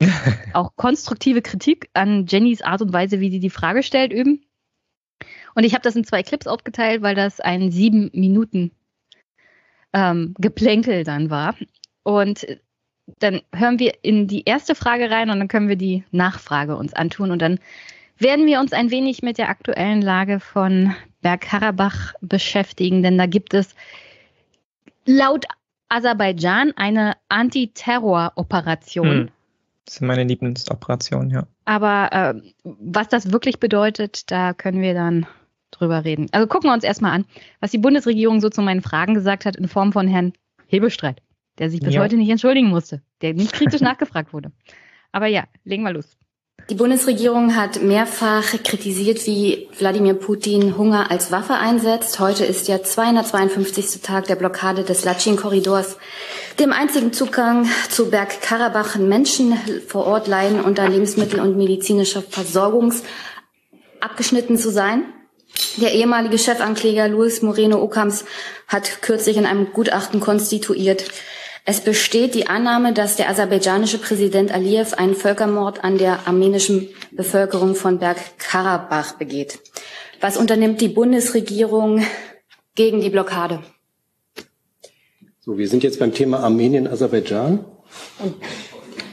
auch 0.52 0.76
konstruktive 0.76 1.42
Kritik 1.42 1.88
an 1.94 2.26
Jennys 2.26 2.62
Art 2.62 2.82
und 2.82 2.92
Weise, 2.92 3.20
wie 3.20 3.30
sie 3.30 3.40
die 3.40 3.50
Frage 3.50 3.82
stellt, 3.82 4.12
üben. 4.12 4.44
Und 5.54 5.64
ich 5.64 5.74
habe 5.74 5.82
das 5.82 5.96
in 5.96 6.04
zwei 6.04 6.22
Clips 6.22 6.46
aufgeteilt, 6.46 7.02
weil 7.02 7.14
das 7.14 7.40
ein 7.40 7.70
sieben 7.70 8.10
Minuten 8.12 8.72
ähm, 9.92 10.34
Geplänkel 10.38 11.04
dann 11.04 11.30
war. 11.30 11.54
Und 12.02 12.46
dann 13.18 13.40
hören 13.54 13.78
wir 13.78 13.94
in 14.02 14.26
die 14.26 14.44
erste 14.44 14.74
Frage 14.74 15.10
rein 15.10 15.30
und 15.30 15.38
dann 15.38 15.48
können 15.48 15.68
wir 15.68 15.76
die 15.76 16.04
Nachfrage 16.10 16.76
uns 16.76 16.94
antun 16.94 17.30
und 17.30 17.40
dann 17.40 17.58
werden 18.16 18.46
wir 18.46 18.60
uns 18.60 18.72
ein 18.72 18.90
wenig 18.90 19.22
mit 19.22 19.38
der 19.38 19.48
aktuellen 19.48 20.00
Lage 20.00 20.40
von 20.40 20.94
Bergkarabach 21.20 22.14
beschäftigen, 22.20 23.02
denn 23.02 23.18
da 23.18 23.26
gibt 23.26 23.54
es 23.54 23.74
laut 25.04 25.44
Aserbaidschan 25.88 26.72
eine 26.76 27.16
Antiterror-Operation. 27.28 29.08
Hm. 29.08 29.28
Das 29.84 29.96
ist 29.96 30.00
meine 30.00 30.24
Lieblingsoperation, 30.24 31.28
ja. 31.30 31.46
Aber 31.66 32.10
äh, 32.12 32.34
was 32.62 33.08
das 33.08 33.32
wirklich 33.32 33.60
bedeutet, 33.60 34.30
da 34.30 34.54
können 34.54 34.80
wir 34.80 34.94
dann 34.94 35.26
drüber 35.74 36.04
reden. 36.04 36.28
Also 36.32 36.46
gucken 36.46 36.70
wir 36.70 36.74
uns 36.74 36.84
erstmal 36.84 37.12
an, 37.12 37.24
was 37.60 37.70
die 37.70 37.78
Bundesregierung 37.78 38.40
so 38.40 38.48
zu 38.48 38.62
meinen 38.62 38.82
Fragen 38.82 39.14
gesagt 39.14 39.44
hat 39.44 39.56
in 39.56 39.68
Form 39.68 39.92
von 39.92 40.08
Herrn 40.08 40.32
Hebestreit 40.66 41.20
der 41.58 41.70
sich 41.70 41.80
bis 41.80 41.94
ja. 41.94 42.00
heute 42.00 42.16
nicht 42.16 42.30
entschuldigen 42.30 42.68
musste, 42.68 43.02
der 43.22 43.34
nicht 43.34 43.52
kritisch 43.52 43.80
nachgefragt 43.80 44.32
wurde. 44.32 44.52
Aber 45.12 45.26
ja, 45.26 45.44
legen 45.64 45.82
wir 45.82 45.92
los. 45.92 46.16
Die 46.70 46.76
Bundesregierung 46.76 47.56
hat 47.56 47.82
mehrfach 47.82 48.44
kritisiert, 48.62 49.26
wie 49.26 49.68
Wladimir 49.78 50.14
Putin 50.14 50.78
Hunger 50.78 51.10
als 51.10 51.30
Waffe 51.30 51.54
einsetzt. 51.54 52.20
Heute 52.20 52.44
ist 52.44 52.68
der 52.68 52.82
252. 52.82 54.00
Tag 54.00 54.26
der 54.28 54.36
Blockade 54.36 54.82
des 54.82 55.04
Latschin-Korridors, 55.04 55.98
dem 56.58 56.72
einzigen 56.72 57.12
Zugang 57.12 57.66
zu 57.90 58.08
Bergkarabach. 58.08 58.96
Menschen 58.96 59.54
vor 59.86 60.06
Ort 60.06 60.26
leiden 60.26 60.60
unter 60.60 60.88
Lebensmittel- 60.88 61.40
und 61.40 61.58
medizinischer 61.58 62.22
Versorgung 62.22 62.94
abgeschnitten 64.00 64.56
zu 64.56 64.70
sein. 64.70 65.04
Der 65.76 65.92
ehemalige 65.92 66.38
Chefankläger 66.38 67.08
Luis 67.08 67.42
Moreno 67.42 67.82
Ocams 67.82 68.24
hat 68.68 69.02
kürzlich 69.02 69.36
in 69.36 69.46
einem 69.46 69.72
Gutachten 69.72 70.20
konstituiert, 70.20 71.04
es 71.66 71.80
besteht 71.80 72.34
die 72.34 72.46
Annahme, 72.46 72.92
dass 72.92 73.16
der 73.16 73.30
aserbaidschanische 73.30 73.96
Präsident 73.96 74.52
Aliyev 74.52 74.92
einen 74.98 75.14
Völkermord 75.14 75.82
an 75.82 75.96
der 75.96 76.26
armenischen 76.28 76.90
Bevölkerung 77.10 77.74
von 77.74 77.98
Bergkarabach 77.98 79.14
begeht. 79.14 79.60
Was 80.20 80.36
unternimmt 80.36 80.82
die 80.82 80.88
Bundesregierung 80.88 82.04
gegen 82.74 83.00
die 83.00 83.08
Blockade? 83.08 83.60
So, 85.40 85.56
wir 85.56 85.66
sind 85.66 85.82
jetzt 85.84 85.98
beim 85.98 86.12
Thema 86.12 86.40
Armenien, 86.40 86.86
Aserbaidschan. 86.86 87.64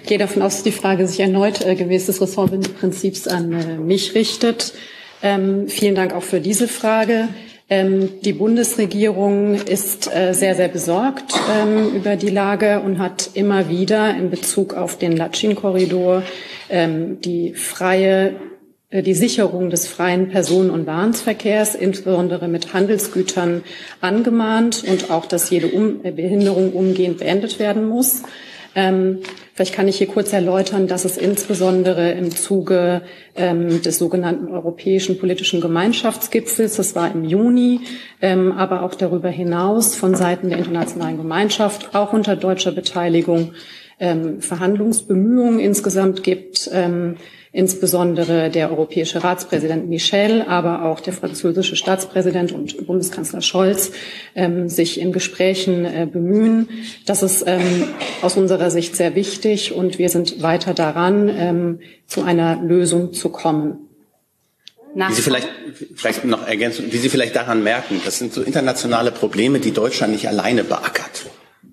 Ich 0.04 0.10
gehe 0.10 0.18
davon 0.18 0.42
aus, 0.42 0.56
dass 0.56 0.64
die 0.64 0.74
Frage 0.74 1.08
sich 1.08 1.22
erneut 1.22 1.66
äh, 1.66 1.76
gemäß 1.76 2.08
des 2.08 2.22
Ressortprinzips 2.22 3.30
an 3.30 3.54
äh, 3.54 3.78
mich 3.78 4.14
richtet. 4.14 4.74
Ähm, 5.24 5.68
vielen 5.68 5.96
Dank 5.96 6.14
auch 6.14 6.24
für 6.24 6.40
diese 6.40 6.68
Frage. 6.68 7.28
Ähm, 7.70 8.10
die 8.22 8.34
Bundesregierung 8.34 9.56
ist 9.56 10.14
äh, 10.14 10.34
sehr, 10.34 10.56
sehr 10.56 10.68
besorgt 10.68 11.34
ähm, 11.50 11.96
über 11.96 12.16
die 12.16 12.30
Lage 12.30 12.82
und 12.82 13.00
hat 13.00 13.30
immer 13.34 13.70
wieder 13.70 14.16
in 14.16 14.30
Bezug 14.30 14.74
auf 14.74 14.98
den 14.98 15.16
Latschin-Korridor 15.16 16.24
ähm, 16.70 17.22
die 17.22 17.54
freie 17.54 18.36
äh, 18.90 19.02
die 19.04 19.14
Sicherung 19.14 19.70
des 19.70 19.88
freien 19.88 20.30
Personen- 20.30 20.70
und 20.70 20.86
Warenverkehrs, 20.86 21.76
insbesondere 21.76 22.48
mit 22.48 22.74
Handelsgütern, 22.74 23.64
angemahnt 24.02 24.84
und 24.86 25.10
auch, 25.10 25.26
dass 25.26 25.50
jede 25.50 25.68
um 25.68 26.02
Behinderung 26.02 26.74
umgehend 26.74 27.20
beendet 27.20 27.58
werden 27.58 27.88
muss. 27.88 28.24
Ähm, 28.74 29.20
vielleicht 29.54 29.74
kann 29.74 29.88
ich 29.88 29.98
hier 29.98 30.08
kurz 30.08 30.32
erläutern, 30.32 30.88
dass 30.88 31.04
es 31.04 31.18
insbesondere 31.18 32.12
im 32.12 32.32
Zuge 32.32 33.02
ähm, 33.36 33.82
des 33.82 33.98
sogenannten 33.98 34.48
Europäischen 34.48 35.20
Politischen 35.20 35.60
Gemeinschaftsgipfels, 35.60 36.78
das 36.78 36.96
war 36.96 37.12
im 37.12 37.26
Juni, 37.26 37.82
ähm, 38.22 38.54
aber 38.54 38.84
auch 38.84 38.96
darüber 38.96 39.30
hinaus 39.30 39.96
von 39.96 40.16
Seiten 40.16 40.50
der 40.50 40.60
internationalen 40.60 41.18
Gemeinschaft, 41.18 41.96
auch 41.96 42.14
unter 42.14 42.36
deutscher 42.36 42.72
Beteiligung, 42.72 43.54
ähm, 44.00 44.42
Verhandlungsbemühungen 44.42 45.60
insgesamt 45.60 46.24
gibt. 46.24 46.70
Insbesondere 47.54 48.50
der 48.50 48.72
europäische 48.72 49.26
Ratspräsident 49.26 49.90
Michel, 49.90 50.42
aber 50.42 50.86
auch 50.86 51.02
der 51.02 51.12
französische 51.12 51.76
Staatspräsident 51.76 52.54
und 52.54 52.88
Bundeskanzler 52.88 53.42
Scholz 53.42 53.92
ähm, 54.36 54.70
sich 54.70 55.02
in 55.02 55.12
Gesprächen 55.12 55.84
äh, 55.84 56.08
bemühen. 56.10 56.70
Das 57.06 57.24
ist 57.24 57.44
ähm, 57.46 57.90
aus 58.22 58.38
unserer 58.38 58.72
Sicht 58.72 58.96
sehr 58.96 59.16
wichtig 59.16 59.74
und 59.74 60.00
wir 60.00 60.08
sind 60.08 60.42
weiter 60.42 60.74
daran, 60.74 61.28
ähm, 61.28 61.80
zu 62.08 62.22
einer 62.24 62.62
Lösung 62.62 63.12
zu 63.12 63.28
kommen. 63.28 63.90
Wie 64.96 65.14
Sie 65.14 65.22
vielleicht, 65.22 65.50
vielleicht 65.96 66.24
noch 66.24 66.48
ergänzen, 66.48 66.86
wie 66.92 66.98
Sie 66.98 67.10
vielleicht 67.10 67.36
daran 67.36 67.64
merken, 67.64 68.00
das 68.06 68.18
sind 68.18 68.32
so 68.32 68.42
internationale 68.42 69.12
Probleme, 69.12 69.60
die 69.60 69.72
Deutschland 69.72 70.14
nicht 70.14 70.30
alleine 70.30 70.64
beackert 70.64 71.26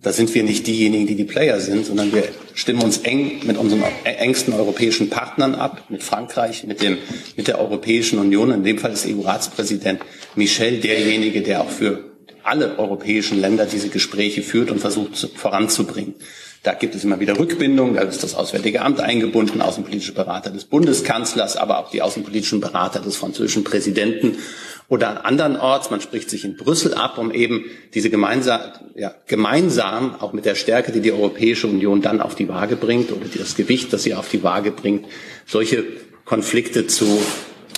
da 0.03 0.13
sind 0.13 0.33
wir 0.35 0.45
nicht 0.45 0.67
diejenigen, 0.67 1.07
die 1.07 1.17
die 1.17 1.25
Player 1.25 1.59
sind, 1.61 1.87
sondern 1.87 2.13
wir 2.13 2.25
stimmen 2.55 2.83
uns 2.83 2.99
eng 2.99 3.41
mit 3.45 3.57
unseren 3.57 3.83
engsten 4.05 4.55
europäischen 4.55 5.11
Partnern 5.11 5.55
ab, 5.55 5.85
mit 5.89 6.03
Frankreich, 6.05 6.65
mit, 6.65 6.83
dem, 6.83 6.99
mit 7.37 7.49
der 7.49 7.59
Europäischen 7.59 8.19
Union. 8.19 8.53
In 8.53 8.63
dem 8.63 8.79
Fall 8.79 8.93
ist 8.93 9.07
EU-Ratspräsident 9.07 10.01
Michel 10.37 10.79
derjenige, 10.79 11.43
der 11.43 11.63
auch 11.63 11.71
für 11.71 12.05
alle 12.45 12.79
europäischen 12.79 13.41
Länder 13.41 13.67
diese 13.67 13.89
Gespräche 13.89 14.43
führt 14.43 14.71
und 14.71 14.79
versucht 14.79 15.31
voranzubringen. 15.35 16.15
Da 16.63 16.75
gibt 16.75 16.95
es 16.95 17.05
immer 17.05 17.21
wieder 17.21 17.39
Rückbindungen, 17.39 17.95
da 17.95 18.03
ist 18.03 18.23
das 18.23 18.35
Auswärtige 18.35 18.83
Amt 18.83 19.01
eingebunden, 19.01 19.63
außenpolitische 19.63 20.13
Berater 20.13 20.51
des 20.51 20.65
Bundeskanzlers, 20.65 21.57
aber 21.57 21.79
auch 21.79 21.91
die 21.91 22.03
außenpolitischen 22.03 22.61
Berater 22.61 23.01
des 23.01 23.17
französischen 23.17 23.65
Präsidenten 23.65 24.39
oder 24.88 25.24
andernorts. 25.24 25.90
Man 25.90 26.01
spricht 26.01 26.31
sich 26.31 26.44
in 26.44 26.57
Brüssel 26.57 26.94
ab, 26.94 27.18
um 27.18 27.31
eben 27.31 27.64
diese 27.94 28.11
gemeinsam, 28.11 28.61
ja, 28.96 29.14
gemeinsam, 29.27 30.16
auch 30.20 30.33
mit 30.33 30.44
der 30.44 30.55
Stärke, 30.55 30.92
die 30.92 31.01
die 31.01 31.12
Europäische 31.12 31.66
Union 31.66 32.03
dann 32.03 32.20
auf 32.20 32.35
die 32.35 32.48
Waage 32.48 32.77
bringt 32.77 33.12
oder 33.12 33.27
das 33.37 33.55
Gewicht, 33.55 33.92
das 33.92 34.03
sie 34.03 34.14
auf 34.14 34.29
die 34.29 34.42
Waage 34.42 34.70
bringt, 34.70 35.07
solche 35.46 35.85
Konflikte 36.24 36.87
zu 36.87 37.20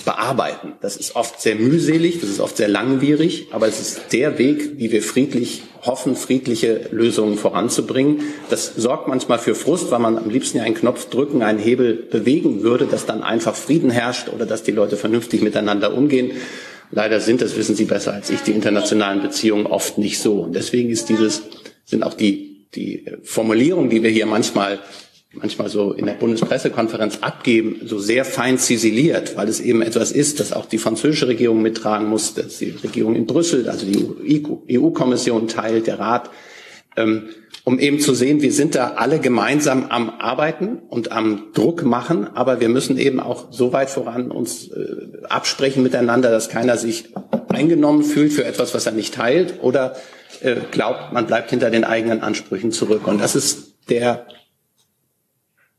bearbeiten. 0.05 0.73
Das 0.81 0.97
ist 0.97 1.15
oft 1.15 1.39
sehr 1.41 1.55
mühselig, 1.55 2.19
das 2.19 2.29
ist 2.29 2.39
oft 2.39 2.57
sehr 2.57 2.67
langwierig, 2.67 3.47
aber 3.51 3.67
es 3.67 3.79
ist 3.79 4.01
der 4.11 4.37
Weg, 4.37 4.77
wie 4.77 4.91
wir 4.91 5.03
friedlich 5.03 5.63
hoffen, 5.83 6.15
friedliche 6.15 6.89
Lösungen 6.91 7.37
voranzubringen. 7.37 8.21
Das 8.49 8.75
sorgt 8.75 9.07
manchmal 9.07 9.39
für 9.39 9.55
Frust, 9.55 9.91
weil 9.91 9.99
man 9.99 10.17
am 10.17 10.29
liebsten 10.29 10.57
ja 10.57 10.63
einen 10.63 10.75
Knopf 10.75 11.09
drücken, 11.09 11.43
einen 11.43 11.59
Hebel 11.59 11.93
bewegen 11.93 12.63
würde, 12.63 12.85
dass 12.85 13.05
dann 13.05 13.23
einfach 13.23 13.55
Frieden 13.55 13.89
herrscht 13.89 14.29
oder 14.29 14.45
dass 14.45 14.63
die 14.63 14.71
Leute 14.71 14.97
vernünftig 14.97 15.41
miteinander 15.41 15.93
umgehen. 15.93 16.31
Leider 16.91 17.19
sind, 17.19 17.41
das 17.41 17.55
wissen 17.55 17.75
Sie 17.75 17.85
besser 17.85 18.13
als 18.13 18.29
ich, 18.29 18.41
die 18.41 18.51
internationalen 18.51 19.21
Beziehungen 19.21 19.65
oft 19.65 19.97
nicht 19.97 20.19
so. 20.19 20.41
Und 20.41 20.55
deswegen 20.55 20.89
ist 20.89 21.09
dieses, 21.09 21.43
sind 21.85 22.03
auch 22.03 22.13
die, 22.13 22.67
die 22.75 23.05
Formulierungen, 23.23 23.89
die 23.89 24.03
wir 24.03 24.09
hier 24.09 24.25
manchmal 24.25 24.79
manchmal 25.33 25.69
so 25.69 25.93
in 25.93 26.05
der 26.05 26.13
Bundespressekonferenz 26.13 27.19
abgeben, 27.21 27.81
so 27.85 27.99
sehr 27.99 28.25
fein 28.25 28.57
ziseliert, 28.57 29.37
weil 29.37 29.47
es 29.47 29.61
eben 29.61 29.81
etwas 29.81 30.11
ist, 30.11 30.39
das 30.39 30.51
auch 30.51 30.65
die 30.65 30.77
französische 30.77 31.27
Regierung 31.27 31.61
mittragen 31.61 32.07
muss, 32.07 32.33
dass 32.33 32.57
die 32.57 32.71
Regierung 32.83 33.15
in 33.15 33.25
Brüssel, 33.25 33.69
also 33.69 33.85
die 33.85 34.77
EU-Kommission 34.77 35.47
teilt, 35.47 35.87
der 35.87 35.99
Rat, 35.99 36.29
um 37.63 37.79
eben 37.79 37.99
zu 37.99 38.13
sehen, 38.13 38.41
wir 38.41 38.51
sind 38.51 38.75
da 38.75 38.93
alle 38.95 39.19
gemeinsam 39.19 39.85
am 39.89 40.09
Arbeiten 40.09 40.79
und 40.89 41.11
am 41.11 41.53
Druck 41.53 41.83
machen, 41.83 42.27
aber 42.33 42.59
wir 42.59 42.69
müssen 42.69 42.97
eben 42.97 43.19
auch 43.19 43.51
so 43.51 43.71
weit 43.71 43.89
voran 43.89 44.31
uns 44.31 44.69
äh, 44.69 45.25
absprechen 45.29 45.83
miteinander, 45.83 46.31
dass 46.31 46.49
keiner 46.49 46.77
sich 46.77 47.13
eingenommen 47.49 48.03
fühlt 48.03 48.33
für 48.33 48.45
etwas, 48.45 48.73
was 48.73 48.85
er 48.85 48.91
nicht 48.93 49.13
teilt 49.13 49.61
oder 49.61 49.95
äh, 50.41 50.55
glaubt, 50.71 51.13
man 51.13 51.27
bleibt 51.27 51.49
hinter 51.49 51.69
den 51.69 51.83
eigenen 51.83 52.21
Ansprüchen 52.21 52.71
zurück. 52.71 53.07
Und 53.07 53.21
das 53.21 53.35
ist 53.35 53.75
der 53.89 54.25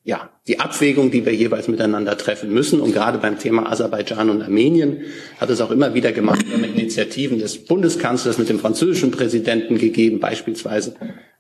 ja, 0.05 0.31
die 0.48 0.59
Abwägung, 0.59 1.12
die 1.12 1.25
wir 1.25 1.33
jeweils 1.33 1.68
miteinander 1.68 2.18
treffen 2.18 2.53
müssen. 2.53 2.81
Und 2.81 2.92
gerade 2.92 3.18
beim 3.18 3.38
Thema 3.38 3.70
Aserbaidschan 3.70 4.31
und 4.31 4.42
Armenien 4.42 5.03
hat 5.40 5.48
es 5.51 5.61
auch 5.61 5.70
immer 5.70 5.94
wieder 5.94 6.11
gemacht, 6.11 6.44
mit 6.61 6.71
Initiativen 6.92 7.38
des 7.38 7.64
Bundeskanzlers, 7.64 8.38
mit 8.38 8.48
dem 8.48 8.59
französischen 8.59 9.11
Präsidenten 9.11 9.78
gegeben, 9.78 10.20
beispielsweise 10.20 10.94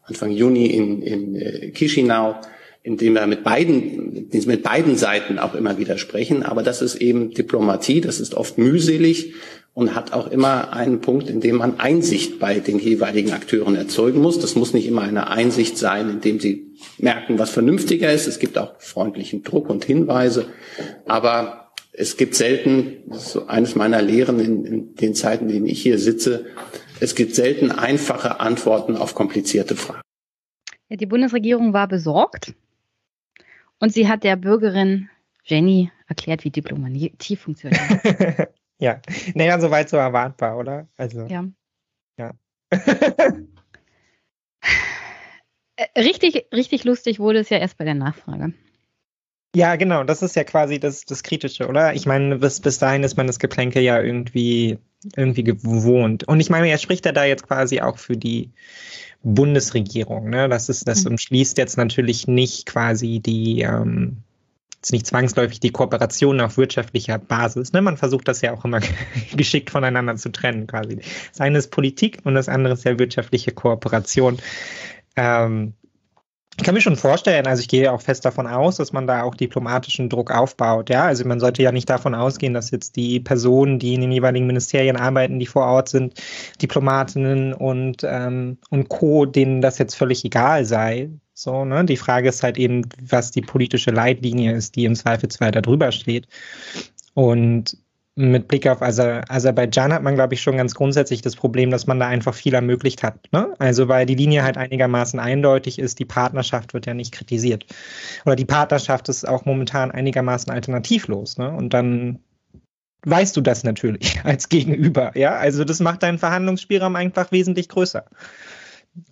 Anfang 0.04 0.32
Juni 0.32 0.66
in, 0.66 1.02
in 1.02 1.36
äh, 1.36 1.72
Chisinau, 1.72 2.36
in 2.82 2.96
dem 2.96 3.12
wir 3.14 3.26
mit 3.26 3.44
beiden, 3.44 4.28
mit 4.32 4.62
beiden 4.62 4.96
Seiten 4.96 5.38
auch 5.38 5.54
immer 5.54 5.78
wieder 5.78 5.98
sprechen. 5.98 6.42
Aber 6.42 6.62
das 6.62 6.80
ist 6.82 6.96
eben 6.96 7.32
Diplomatie, 7.32 8.00
das 8.00 8.18
ist 8.18 8.34
oft 8.34 8.56
mühselig 8.58 9.34
und 9.74 9.94
hat 9.94 10.12
auch 10.12 10.26
immer 10.30 10.72
einen 10.72 11.00
Punkt, 11.00 11.28
in 11.28 11.40
dem 11.40 11.56
man 11.56 11.78
Einsicht 11.78 12.38
bei 12.38 12.58
den 12.58 12.78
jeweiligen 12.78 13.32
Akteuren 13.32 13.76
erzeugen 13.76 14.20
muss. 14.20 14.40
Das 14.40 14.56
muss 14.56 14.72
nicht 14.72 14.86
immer 14.86 15.02
eine 15.02 15.28
Einsicht 15.28 15.78
sein, 15.78 16.08
in 16.08 16.20
dem 16.20 16.40
sie 16.40 16.72
merken, 16.98 17.38
was 17.38 17.50
vernünftiger 17.50 18.12
ist. 18.12 18.26
Es 18.26 18.38
gibt 18.38 18.58
auch 18.58 18.72
freundlichen 18.78 19.42
Druck 19.42 19.68
und 19.70 19.84
Hinweise. 19.84 20.46
Aber 21.06 21.61
es 21.92 22.16
gibt 22.16 22.34
selten, 22.34 23.02
das 23.06 23.26
ist 23.26 23.32
so 23.32 23.46
eines 23.46 23.74
meiner 23.74 24.00
Lehren 24.00 24.40
in, 24.40 24.64
in 24.64 24.94
den 24.94 25.14
Zeiten, 25.14 25.48
in 25.48 25.54
denen 25.54 25.66
ich 25.66 25.82
hier 25.82 25.98
sitze, 25.98 26.46
es 27.00 27.14
gibt 27.14 27.34
selten 27.34 27.70
einfache 27.70 28.40
Antworten 28.40 28.96
auf 28.96 29.14
komplizierte 29.14 29.76
Fragen. 29.76 30.02
Ja, 30.88 30.96
die 30.96 31.06
Bundesregierung 31.06 31.72
war 31.72 31.88
besorgt 31.88 32.54
und 33.78 33.92
sie 33.92 34.08
hat 34.08 34.24
der 34.24 34.36
Bürgerin 34.36 35.08
Jenny 35.44 35.90
erklärt, 36.06 36.44
wie 36.44 36.50
Diplomatie 36.50 37.36
funktioniert. 37.36 37.82
ja, 38.78 39.00
naja, 39.34 39.60
soweit 39.60 39.88
so 39.88 39.96
erwartbar, 39.96 40.58
oder? 40.58 40.88
Also, 40.96 41.26
ja. 41.26 41.44
Ja. 42.18 42.32
Äh, 45.76 46.02
richtig, 46.02 46.46
richtig 46.52 46.84
lustig 46.84 47.18
wurde 47.18 47.38
es 47.38 47.48
ja 47.48 47.56
erst 47.56 47.78
bei 47.78 47.84
der 47.86 47.94
Nachfrage. 47.94 48.52
Ja, 49.54 49.76
genau, 49.76 50.02
das 50.02 50.22
ist 50.22 50.34
ja 50.34 50.44
quasi 50.44 50.80
das, 50.80 51.04
das 51.04 51.22
Kritische, 51.22 51.68
oder? 51.68 51.94
Ich 51.94 52.06
meine, 52.06 52.38
bis, 52.38 52.60
bis 52.60 52.78
dahin 52.78 53.04
ist 53.04 53.16
man 53.16 53.26
das 53.26 53.38
Geplänke 53.38 53.80
ja 53.80 54.00
irgendwie, 54.00 54.78
irgendwie 55.14 55.44
gewohnt. 55.44 56.24
Und 56.24 56.40
ich 56.40 56.48
meine, 56.48 56.70
er 56.70 56.78
spricht 56.78 57.04
ja 57.04 57.12
da 57.12 57.24
jetzt 57.24 57.46
quasi 57.46 57.80
auch 57.82 57.98
für 57.98 58.16
die 58.16 58.50
Bundesregierung, 59.22 60.30
ne? 60.30 60.48
Das 60.48 60.68
ist, 60.70 60.88
das 60.88 61.04
mhm. 61.04 61.12
umschließt 61.12 61.58
jetzt 61.58 61.76
natürlich 61.76 62.26
nicht 62.26 62.66
quasi 62.66 63.20
die, 63.20 63.60
ähm, 63.60 64.22
jetzt 64.76 64.92
nicht 64.92 65.06
zwangsläufig 65.06 65.60
die 65.60 65.70
Kooperation 65.70 66.40
auf 66.40 66.56
wirtschaftlicher 66.56 67.18
Basis. 67.18 67.72
Ne? 67.72 67.82
Man 67.82 67.96
versucht 67.96 68.26
das 68.26 68.40
ja 68.40 68.52
auch 68.52 68.64
immer 68.64 68.80
geschickt 69.36 69.70
voneinander 69.70 70.16
zu 70.16 70.32
trennen, 70.32 70.66
quasi. 70.66 70.98
Das 71.30 71.40
eine 71.40 71.58
ist 71.58 71.70
Politik 71.70 72.18
und 72.24 72.34
das 72.34 72.48
andere 72.48 72.72
ist 72.72 72.84
ja 72.84 72.98
wirtschaftliche 72.98 73.52
Kooperation. 73.52 74.38
Ähm, 75.14 75.74
ich 76.58 76.64
kann 76.64 76.74
mir 76.74 76.82
schon 76.82 76.96
vorstellen, 76.96 77.46
also 77.46 77.60
ich 77.60 77.68
gehe 77.68 77.90
auch 77.90 78.02
fest 78.02 78.24
davon 78.26 78.46
aus, 78.46 78.76
dass 78.76 78.92
man 78.92 79.06
da 79.06 79.22
auch 79.22 79.34
diplomatischen 79.34 80.10
Druck 80.10 80.30
aufbaut. 80.30 80.90
Ja, 80.90 81.04
also 81.04 81.26
man 81.26 81.40
sollte 81.40 81.62
ja 81.62 81.72
nicht 81.72 81.88
davon 81.88 82.14
ausgehen, 82.14 82.52
dass 82.52 82.70
jetzt 82.70 82.96
die 82.96 83.20
Personen, 83.20 83.78
die 83.78 83.94
in 83.94 84.02
den 84.02 84.12
jeweiligen 84.12 84.46
Ministerien 84.46 84.96
arbeiten, 84.96 85.38
die 85.38 85.46
vor 85.46 85.64
Ort 85.64 85.88
sind, 85.88 86.20
Diplomatinnen 86.60 87.54
und, 87.54 88.02
ähm, 88.04 88.58
und 88.68 88.90
Co., 88.90 89.24
denen 89.24 89.62
das 89.62 89.78
jetzt 89.78 89.94
völlig 89.94 90.24
egal 90.26 90.66
sei. 90.66 91.10
So, 91.32 91.64
ne? 91.64 91.86
Die 91.86 91.96
Frage 91.96 92.28
ist 92.28 92.42
halt 92.42 92.58
eben, 92.58 92.86
was 93.00 93.30
die 93.30 93.40
politische 93.40 93.90
Leitlinie 93.90 94.52
ist, 94.52 94.76
die 94.76 94.84
im 94.84 94.94
Zweifelsfall 94.94 95.52
da 95.52 95.62
drüber 95.62 95.90
steht. 95.90 96.28
Und 97.14 97.78
mit 98.14 98.46
Blick 98.48 98.66
auf 98.66 98.82
Aser 98.82 99.22
Aserbaidschan 99.28 99.92
hat 99.92 100.02
man, 100.02 100.14
glaube 100.14 100.34
ich, 100.34 100.42
schon 100.42 100.58
ganz 100.58 100.74
grundsätzlich 100.74 101.22
das 101.22 101.34
Problem, 101.34 101.70
dass 101.70 101.86
man 101.86 101.98
da 101.98 102.08
einfach 102.08 102.34
viel 102.34 102.52
ermöglicht 102.52 103.02
hat. 103.02 103.32
Ne? 103.32 103.54
Also 103.58 103.88
weil 103.88 104.04
die 104.04 104.14
Linie 104.14 104.42
halt 104.42 104.58
einigermaßen 104.58 105.18
eindeutig 105.18 105.78
ist, 105.78 105.98
die 105.98 106.04
Partnerschaft 106.04 106.74
wird 106.74 106.86
ja 106.86 106.92
nicht 106.92 107.12
kritisiert. 107.12 107.64
Oder 108.26 108.36
die 108.36 108.44
Partnerschaft 108.44 109.08
ist 109.08 109.26
auch 109.26 109.46
momentan 109.46 109.90
einigermaßen 109.90 110.52
alternativlos. 110.52 111.38
Ne? 111.38 111.50
Und 111.50 111.72
dann 111.72 112.18
weißt 113.06 113.34
du 113.36 113.40
das 113.40 113.64
natürlich 113.64 114.20
als 114.24 114.50
Gegenüber. 114.50 115.16
Ja, 115.16 115.36
also 115.36 115.64
das 115.64 115.80
macht 115.80 116.02
deinen 116.02 116.18
Verhandlungsspielraum 116.18 116.96
einfach 116.96 117.32
wesentlich 117.32 117.70
größer. 117.70 118.04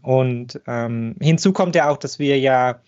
Und 0.03 0.61
ähm, 0.67 1.17
hinzu 1.23 1.55
kommt 1.55 1.75
ja 1.75 1.89
auch, 1.89 1.97
dass 1.97 2.19
wir 2.19 2.39
ja 2.39 2.81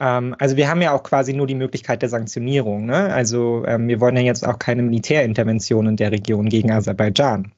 ähm, 0.00 0.34
also 0.38 0.56
wir 0.56 0.68
haben 0.68 0.82
ja 0.82 0.92
auch 0.92 1.02
quasi 1.02 1.32
nur 1.32 1.46
die 1.46 1.54
Möglichkeit 1.54 2.02
der 2.02 2.08
Sanktionierung. 2.08 2.86
Ne? 2.86 3.12
Also 3.12 3.64
ähm, 3.66 3.88
wir 3.88 4.00
wollen 4.00 4.16
ja 4.16 4.22
jetzt 4.22 4.46
auch 4.46 4.58
keine 4.58 4.82
Militärintervention 4.82 5.86
in 5.86 5.96
der 5.96 6.12
Region 6.12 6.48
gegen 6.48 6.70
Aserbaidschan. 6.70 7.52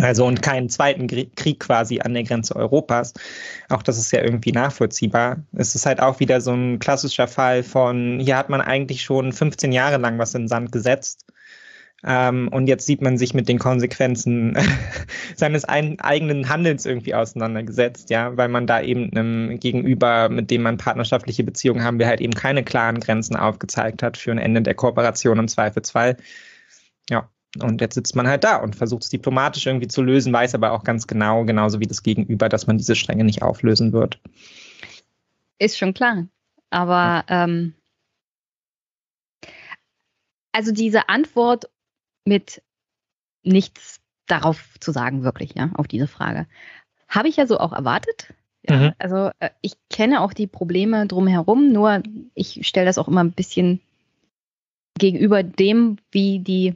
Also 0.00 0.26
und 0.26 0.42
keinen 0.42 0.68
zweiten 0.68 1.08
Krieg 1.08 1.58
quasi 1.58 2.00
an 2.00 2.14
der 2.14 2.22
Grenze 2.22 2.54
Europas. 2.54 3.14
Auch 3.68 3.82
das 3.82 3.98
ist 3.98 4.12
ja 4.12 4.22
irgendwie 4.22 4.52
nachvollziehbar. 4.52 5.38
Es 5.54 5.74
ist 5.74 5.86
halt 5.86 6.00
auch 6.00 6.20
wieder 6.20 6.40
so 6.40 6.52
ein 6.52 6.78
klassischer 6.78 7.26
Fall 7.26 7.64
von, 7.64 8.20
hier 8.20 8.36
hat 8.36 8.48
man 8.48 8.60
eigentlich 8.60 9.02
schon 9.02 9.32
15 9.32 9.72
Jahre 9.72 9.96
lang 9.96 10.18
was 10.18 10.34
in 10.34 10.42
den 10.42 10.48
Sand 10.48 10.70
gesetzt 10.70 11.24
ähm, 12.04 12.48
und 12.48 12.68
jetzt 12.68 12.86
sieht 12.86 13.02
man 13.02 13.18
sich 13.18 13.34
mit 13.34 13.48
den 13.48 13.58
Konsequenzen 13.58 14.56
seines 15.36 15.64
ein, 15.64 15.98
eigenen 16.00 16.48
Handelns 16.48 16.86
irgendwie 16.86 17.14
auseinandergesetzt, 17.14 18.10
ja, 18.10 18.36
weil 18.36 18.48
man 18.48 18.68
da 18.68 18.80
eben 18.80 19.10
einem 19.12 19.58
Gegenüber, 19.58 20.28
mit 20.28 20.50
dem 20.50 20.62
man 20.62 20.76
partnerschaftliche 20.76 21.42
Beziehungen 21.42 21.82
haben, 21.82 21.98
wir 21.98 22.06
halt 22.06 22.20
eben 22.20 22.34
keine 22.34 22.62
klaren 22.62 23.00
Grenzen 23.00 23.34
aufgezeigt 23.34 24.02
hat 24.02 24.16
für 24.16 24.30
ein 24.30 24.38
Ende 24.38 24.62
der 24.62 24.74
Kooperation 24.74 25.38
im 25.38 25.48
Zweifelsfall. 25.48 26.16
Ja. 27.10 27.28
Und 27.60 27.80
jetzt 27.80 27.94
sitzt 27.94 28.14
man 28.14 28.28
halt 28.28 28.44
da 28.44 28.56
und 28.56 28.76
versucht 28.76 29.04
es 29.04 29.08
diplomatisch 29.08 29.66
irgendwie 29.66 29.88
zu 29.88 30.02
lösen, 30.02 30.32
weiß 30.32 30.54
aber 30.54 30.72
auch 30.72 30.84
ganz 30.84 31.06
genau, 31.06 31.44
genauso 31.44 31.80
wie 31.80 31.86
das 31.86 32.02
Gegenüber, 32.02 32.48
dass 32.48 32.66
man 32.66 32.76
diese 32.76 32.94
Stränge 32.94 33.24
nicht 33.24 33.42
auflösen 33.42 33.92
wird. 33.92 34.20
Ist 35.58 35.78
schon 35.78 35.94
klar. 35.94 36.28
Aber 36.70 37.24
ähm, 37.28 37.74
also 40.52 40.72
diese 40.72 41.08
Antwort 41.08 41.70
mit 42.28 42.62
nichts 43.42 44.00
darauf 44.26 44.78
zu 44.78 44.92
sagen, 44.92 45.24
wirklich, 45.24 45.54
ja, 45.56 45.70
auf 45.74 45.88
diese 45.88 46.06
Frage. 46.06 46.46
Habe 47.08 47.28
ich 47.28 47.36
ja 47.36 47.46
so 47.46 47.58
auch 47.58 47.72
erwartet. 47.72 48.34
Ja, 48.68 48.76
mhm. 48.76 48.92
Also 48.98 49.30
äh, 49.40 49.50
ich 49.62 49.74
kenne 49.88 50.20
auch 50.20 50.34
die 50.34 50.46
Probleme 50.46 51.06
drumherum, 51.06 51.72
nur 51.72 52.02
ich 52.34 52.66
stelle 52.66 52.86
das 52.86 52.98
auch 52.98 53.08
immer 53.08 53.24
ein 53.24 53.32
bisschen 53.32 53.80
gegenüber 54.98 55.42
dem, 55.42 55.96
wie 56.10 56.40
die 56.40 56.74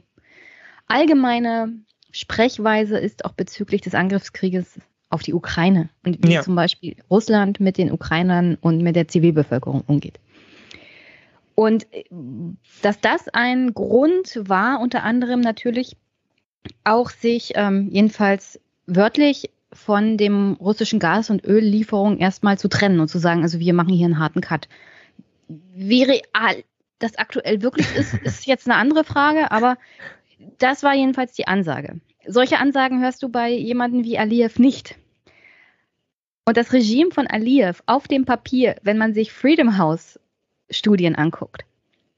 allgemeine 0.87 1.73
Sprechweise 2.11 2.97
ist, 2.97 3.25
auch 3.25 3.33
bezüglich 3.33 3.81
des 3.81 3.95
Angriffskrieges 3.95 4.79
auf 5.09 5.21
die 5.21 5.33
Ukraine 5.33 5.89
und 6.03 6.25
wie 6.25 6.33
ja. 6.33 6.41
zum 6.41 6.55
Beispiel 6.55 6.95
Russland 7.09 7.59
mit 7.59 7.77
den 7.77 7.91
Ukrainern 7.91 8.57
und 8.61 8.81
mit 8.81 8.95
der 8.95 9.07
Zivilbevölkerung 9.07 9.83
umgeht. 9.85 10.19
Und 11.55 11.87
äh, 11.93 12.03
dass 12.81 12.99
das 12.99 13.29
ein 13.29 13.73
Grund 13.73 14.39
war, 14.47 14.79
unter 14.79 15.03
anderem 15.03 15.41
natürlich 15.41 15.95
auch 16.83 17.09
sich 17.09 17.53
ähm, 17.55 17.89
jedenfalls 17.91 18.59
wörtlich 18.87 19.49
von 19.71 20.17
dem 20.17 20.53
russischen 20.53 20.99
Gas- 20.99 21.29
und 21.29 21.45
Öllieferungen 21.45 22.19
erstmal 22.19 22.57
zu 22.57 22.67
trennen 22.67 22.99
und 22.99 23.07
zu 23.07 23.17
sagen, 23.17 23.41
also 23.41 23.59
wir 23.59 23.73
machen 23.73 23.93
hier 23.93 24.05
einen 24.05 24.19
harten 24.19 24.41
Cut. 24.41 24.67
Wie 25.47 26.03
real 26.03 26.63
das 26.99 27.17
aktuell 27.17 27.61
wirklich 27.61 27.93
ist, 27.95 28.13
ist 28.23 28.45
jetzt 28.45 28.67
eine 28.67 28.77
andere 28.77 29.03
Frage, 29.03 29.51
aber 29.51 29.77
das 30.59 30.83
war 30.83 30.93
jedenfalls 30.93 31.33
die 31.33 31.47
Ansage. 31.47 31.99
Solche 32.25 32.59
Ansagen 32.59 33.01
hörst 33.01 33.21
du 33.23 33.29
bei 33.29 33.49
jemandem 33.49 34.03
wie 34.03 34.17
Aliyev 34.17 34.59
nicht. 34.59 34.95
Und 36.45 36.57
das 36.57 36.73
Regime 36.73 37.11
von 37.11 37.27
Aliyev 37.27 37.81
auf 37.85 38.07
dem 38.07 38.25
Papier, 38.25 38.75
wenn 38.83 38.97
man 38.97 39.13
sich 39.13 39.31
Freedom 39.31 39.77
House 39.77 40.19
Studien 40.73 41.15
anguckt, 41.15 41.65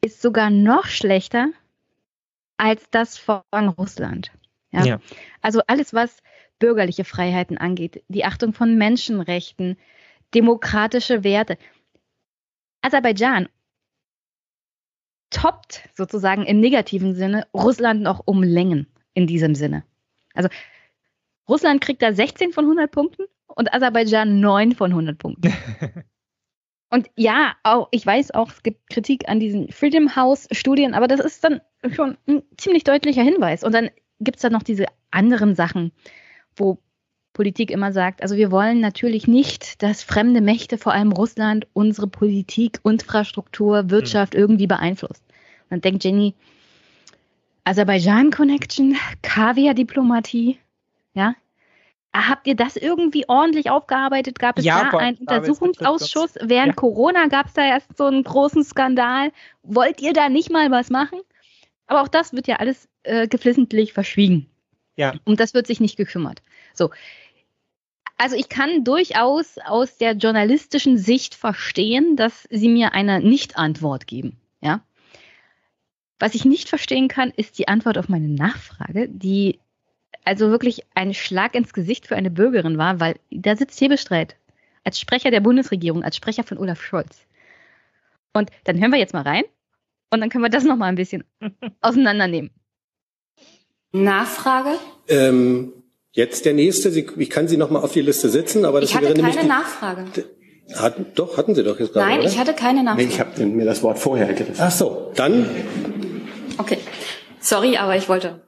ist 0.02 0.22
sogar 0.22 0.50
noch 0.50 0.86
schlechter 0.86 1.50
als 2.58 2.90
das 2.90 3.18
von 3.18 3.44
Russland. 3.78 4.32
Ja? 4.72 4.86
ja. 4.86 5.00
Also 5.42 5.62
alles, 5.68 5.94
was 5.94 6.22
bürgerliche 6.60 7.04
Freiheiten 7.04 7.58
angeht, 7.58 8.04
die 8.08 8.26
Achtung 8.26 8.54
von 8.54 8.78
Menschenrechten, 8.78 9.78
demokratische 10.34 11.24
Werte. 11.24 11.58
Aserbaidschan 12.82 13.50
toppt 15.30 15.90
sozusagen 15.94 16.46
im 16.46 16.60
negativen 16.60 17.14
Sinne 17.14 17.48
Russland 17.54 18.02
noch 18.02 18.22
um 18.26 18.42
Längen 18.42 18.88
in 19.14 19.28
diesem 19.28 19.56
Sinne. 19.56 19.84
Also 20.34 20.50
Russland 21.50 21.82
kriegt 21.82 22.02
da 22.02 22.14
16 22.14 22.54
von 22.54 22.66
100 22.66 22.92
Punkten 22.92 23.24
und 23.48 23.74
Aserbaidschan 23.74 24.40
9 24.40 24.74
von 24.74 24.92
100 24.92 25.18
Punkten. 25.18 25.54
und 26.90 27.10
ja, 27.16 27.54
auch, 27.64 27.88
ich 27.92 28.06
weiß 28.06 28.32
auch, 28.32 28.50
es 28.50 28.64
gibt 28.64 28.90
Kritik 28.90 29.28
an 29.28 29.40
diesen 29.40 29.72
Freedom 29.72 30.16
House 30.16 30.48
Studien, 30.52 30.94
aber 30.94 31.08
das 31.08 31.20
ist 31.20 31.44
dann 31.44 31.62
schon 31.94 32.18
ein 32.28 32.44
ziemlich 32.58 32.84
deutlicher 32.84 33.24
Hinweis. 33.24 33.64
Und 33.64 33.74
dann 33.74 33.90
gibt 34.20 34.38
es 34.38 34.44
da 34.44 34.50
noch 34.50 34.64
diese 34.64 34.86
anderen 35.12 35.56
Sachen, 35.56 35.92
wo 36.56 36.78
Politik 37.34 37.70
immer 37.70 37.92
sagt, 37.92 38.22
also 38.22 38.38
wir 38.38 38.50
wollen 38.50 38.80
natürlich 38.80 39.28
nicht, 39.28 39.84
dass 39.84 40.04
fremde 40.04 40.42
Mächte, 40.42 40.78
vor 40.78 40.94
allem 40.94 41.12
Russland, 41.12 41.68
unsere 41.74 42.08
Politik, 42.08 42.80
Infrastruktur, 42.84 43.90
Wirtschaft 43.90 44.34
mhm. 44.34 44.40
irgendwie 44.40 44.68
beeinflusst. 44.68 45.24
Und 45.64 45.72
dann 45.72 45.82
denkt 45.82 46.04
Jenny, 46.04 46.34
Aserbaidschan-Connection, 47.66 48.96
Kaviar-Diplomatie, 49.22 50.60
ja, 51.14 51.36
Habt 52.16 52.48
ihr 52.48 52.56
das 52.56 52.78
irgendwie 52.78 53.26
ordentlich 53.28 53.70
aufgearbeitet? 53.70 54.40
Gab 54.40 54.58
es 54.58 54.64
ja, 54.64 54.90
da 54.90 54.98
einen 54.98 55.18
Untersuchungsausschuss? 55.18 56.36
Während 56.42 56.70
ja. 56.70 56.74
Corona 56.74 57.28
gab 57.28 57.48
es 57.48 57.54
da 57.54 57.66
erst 57.66 57.98
so 57.98 58.06
einen 58.06 58.24
großen 58.24 58.64
Skandal. 58.64 59.32
Wollt 59.64 60.02
ihr 60.02 60.14
da 60.14 60.30
nicht 60.30 60.50
mal 60.50 60.72
was 60.72 60.90
machen? 60.90 61.20
Aber 61.88 62.02
auch 62.02 62.08
das 62.08 62.32
wird 62.32 62.48
ja 62.48 62.56
alles 62.56 62.88
äh, 63.04 63.28
geflissentlich 63.28 63.92
verschwiegen. 63.92 64.50
Ja. 64.96 65.14
Um 65.26 65.36
das 65.36 65.54
wird 65.54 65.68
sich 65.68 65.82
nicht 65.82 65.98
gekümmert. 65.98 66.42
So. 66.74 66.90
Also 68.18 68.38
ich 68.38 68.48
kann 68.48 68.86
durchaus 68.86 69.58
aus 69.66 69.98
der 69.98 70.14
journalistischen 70.14 70.98
Sicht 70.98 71.36
verstehen, 71.36 72.16
dass 72.16 72.48
sie 72.50 72.70
mir 72.70 72.94
eine 72.94 73.20
Nicht-Antwort 73.20 74.08
geben. 74.08 74.40
Ja. 74.62 74.82
Was 76.18 76.34
ich 76.34 76.46
nicht 76.46 76.70
verstehen 76.70 77.10
kann, 77.10 77.32
ist 77.32 77.60
die 77.60 77.68
Antwort 77.68 77.98
auf 77.98 78.08
meine 78.08 78.30
Nachfrage, 78.30 79.10
die 79.10 79.60
also 80.26 80.50
wirklich 80.50 80.82
ein 80.96 81.14
Schlag 81.14 81.56
ins 81.56 81.74
Gesicht 81.74 82.08
für 82.08 82.16
eine 82.16 82.32
Bürgerin 82.32 82.78
war, 82.78 83.00
weil 83.00 83.16
da 83.32 83.56
sitzt 83.56 83.80
Hebestreit 83.80 84.36
als 84.84 85.00
Sprecher 85.00 85.32
der 85.32 85.40
Bundesregierung, 85.40 86.04
als 86.04 86.16
Sprecher 86.16 86.44
von 86.44 86.58
Olaf 86.58 86.82
Scholz. 86.82 87.26
Und 88.34 88.50
dann 88.66 88.80
hören 88.80 88.92
wir 88.92 89.00
jetzt 89.00 89.14
mal 89.14 89.24
rein 89.24 89.44
und 90.12 90.20
dann 90.20 90.30
können 90.30 90.44
wir 90.44 90.50
das 90.50 90.64
noch 90.64 90.76
mal 90.76 90.88
ein 90.88 90.96
bisschen 90.96 91.24
auseinandernehmen. 91.82 92.52
Nachfrage? 93.92 94.78
Ähm, 95.08 95.72
jetzt 96.12 96.46
der 96.46 96.54
nächste. 96.54 96.90
Ich 96.90 97.30
kann 97.30 97.48
Sie 97.48 97.58
noch 97.58 97.70
mal 97.70 97.80
auf 97.80 97.94
die 97.94 98.02
Liste 98.02 98.30
setzen, 98.30 98.66
aber 98.66 98.82
das 98.82 98.90
ich 98.90 98.96
hatte 98.96 99.16
wäre 99.16 99.22
keine 99.22 99.48
Nachfrage. 99.48 100.06
Hat, 100.76 100.96
doch, 101.18 101.38
hatten 101.38 101.56
Sie 101.56 101.64
doch 101.64 101.80
jetzt 101.80 101.94
gerade. 101.94 102.08
Nein, 102.08 102.20
oder? 102.20 102.28
ich 102.28 102.38
hatte 102.38 102.54
keine 102.54 102.84
Nachfrage. 102.84 103.08
Nee, 103.08 103.14
ich 103.14 103.20
habe 103.20 103.46
mir 103.46 103.66
das 103.66 103.84
Wort 103.84 104.00
vorher 104.00 104.28
gegriffen. 104.28 104.56
Ach 104.58 104.72
so, 104.72 105.12
dann. 105.16 105.50
Okay. 106.58 106.80
Sorry, 107.40 107.78
aber 107.78 107.96
ich 107.96 108.10
wollte. 108.10 108.42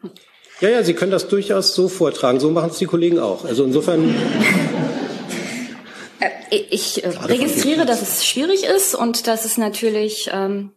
Ja, 0.59 0.69
ja, 0.69 0.83
Sie 0.83 0.93
können 0.93 1.11
das 1.11 1.27
durchaus 1.27 1.75
so 1.75 1.87
vortragen. 1.87 2.39
So 2.39 2.49
machen 2.49 2.71
es 2.71 2.79
die 2.79 2.87
Kollegen 2.87 3.19
auch. 3.19 3.45
Also 3.45 3.63
insofern. 3.63 4.15
Äh, 6.19 6.29
ich 6.71 7.03
äh, 7.03 7.09
registriere, 7.09 7.85
dass 7.85 8.01
es 8.01 8.25
schwierig 8.25 8.63
ist 8.63 8.95
und 8.95 9.27
dass 9.27 9.45
es 9.45 9.59
natürlich 9.59 10.31
ähm, 10.33 10.71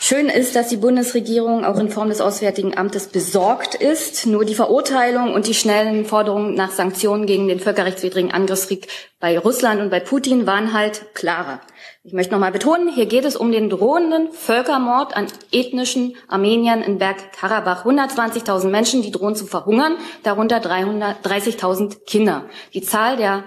schön 0.00 0.28
ist, 0.28 0.56
dass 0.56 0.66
die 0.66 0.78
Bundesregierung 0.78 1.64
auch 1.64 1.78
in 1.78 1.90
Form 1.90 2.08
des 2.08 2.20
Auswärtigen 2.20 2.76
Amtes 2.76 3.06
besorgt 3.06 3.76
ist. 3.76 4.26
Nur 4.26 4.44
die 4.44 4.56
Verurteilung 4.56 5.32
und 5.32 5.46
die 5.46 5.54
schnellen 5.54 6.06
Forderungen 6.06 6.54
nach 6.54 6.72
Sanktionen 6.72 7.26
gegen 7.26 7.46
den 7.46 7.60
völkerrechtswidrigen 7.60 8.32
Angriffskrieg 8.32 8.88
bei 9.20 9.38
Russland 9.38 9.80
und 9.80 9.90
bei 9.90 10.00
Putin 10.00 10.44
waren 10.44 10.72
halt 10.72 11.14
klarer. 11.14 11.60
Ich 12.04 12.12
möchte 12.12 12.32
nochmal 12.32 12.50
betonen, 12.50 12.92
hier 12.92 13.06
geht 13.06 13.24
es 13.24 13.36
um 13.36 13.52
den 13.52 13.70
drohenden 13.70 14.32
Völkermord 14.32 15.16
an 15.16 15.28
ethnischen 15.52 16.16
Armeniern 16.26 16.82
in 16.82 16.98
Bergkarabach. 16.98 17.84
120.000 17.84 18.70
Menschen, 18.70 19.02
die 19.02 19.12
drohen 19.12 19.36
zu 19.36 19.46
verhungern, 19.46 19.96
darunter 20.24 20.56
330.000 20.56 22.04
Kinder. 22.04 22.46
Die 22.74 22.82
Zahl 22.82 23.16
der 23.16 23.44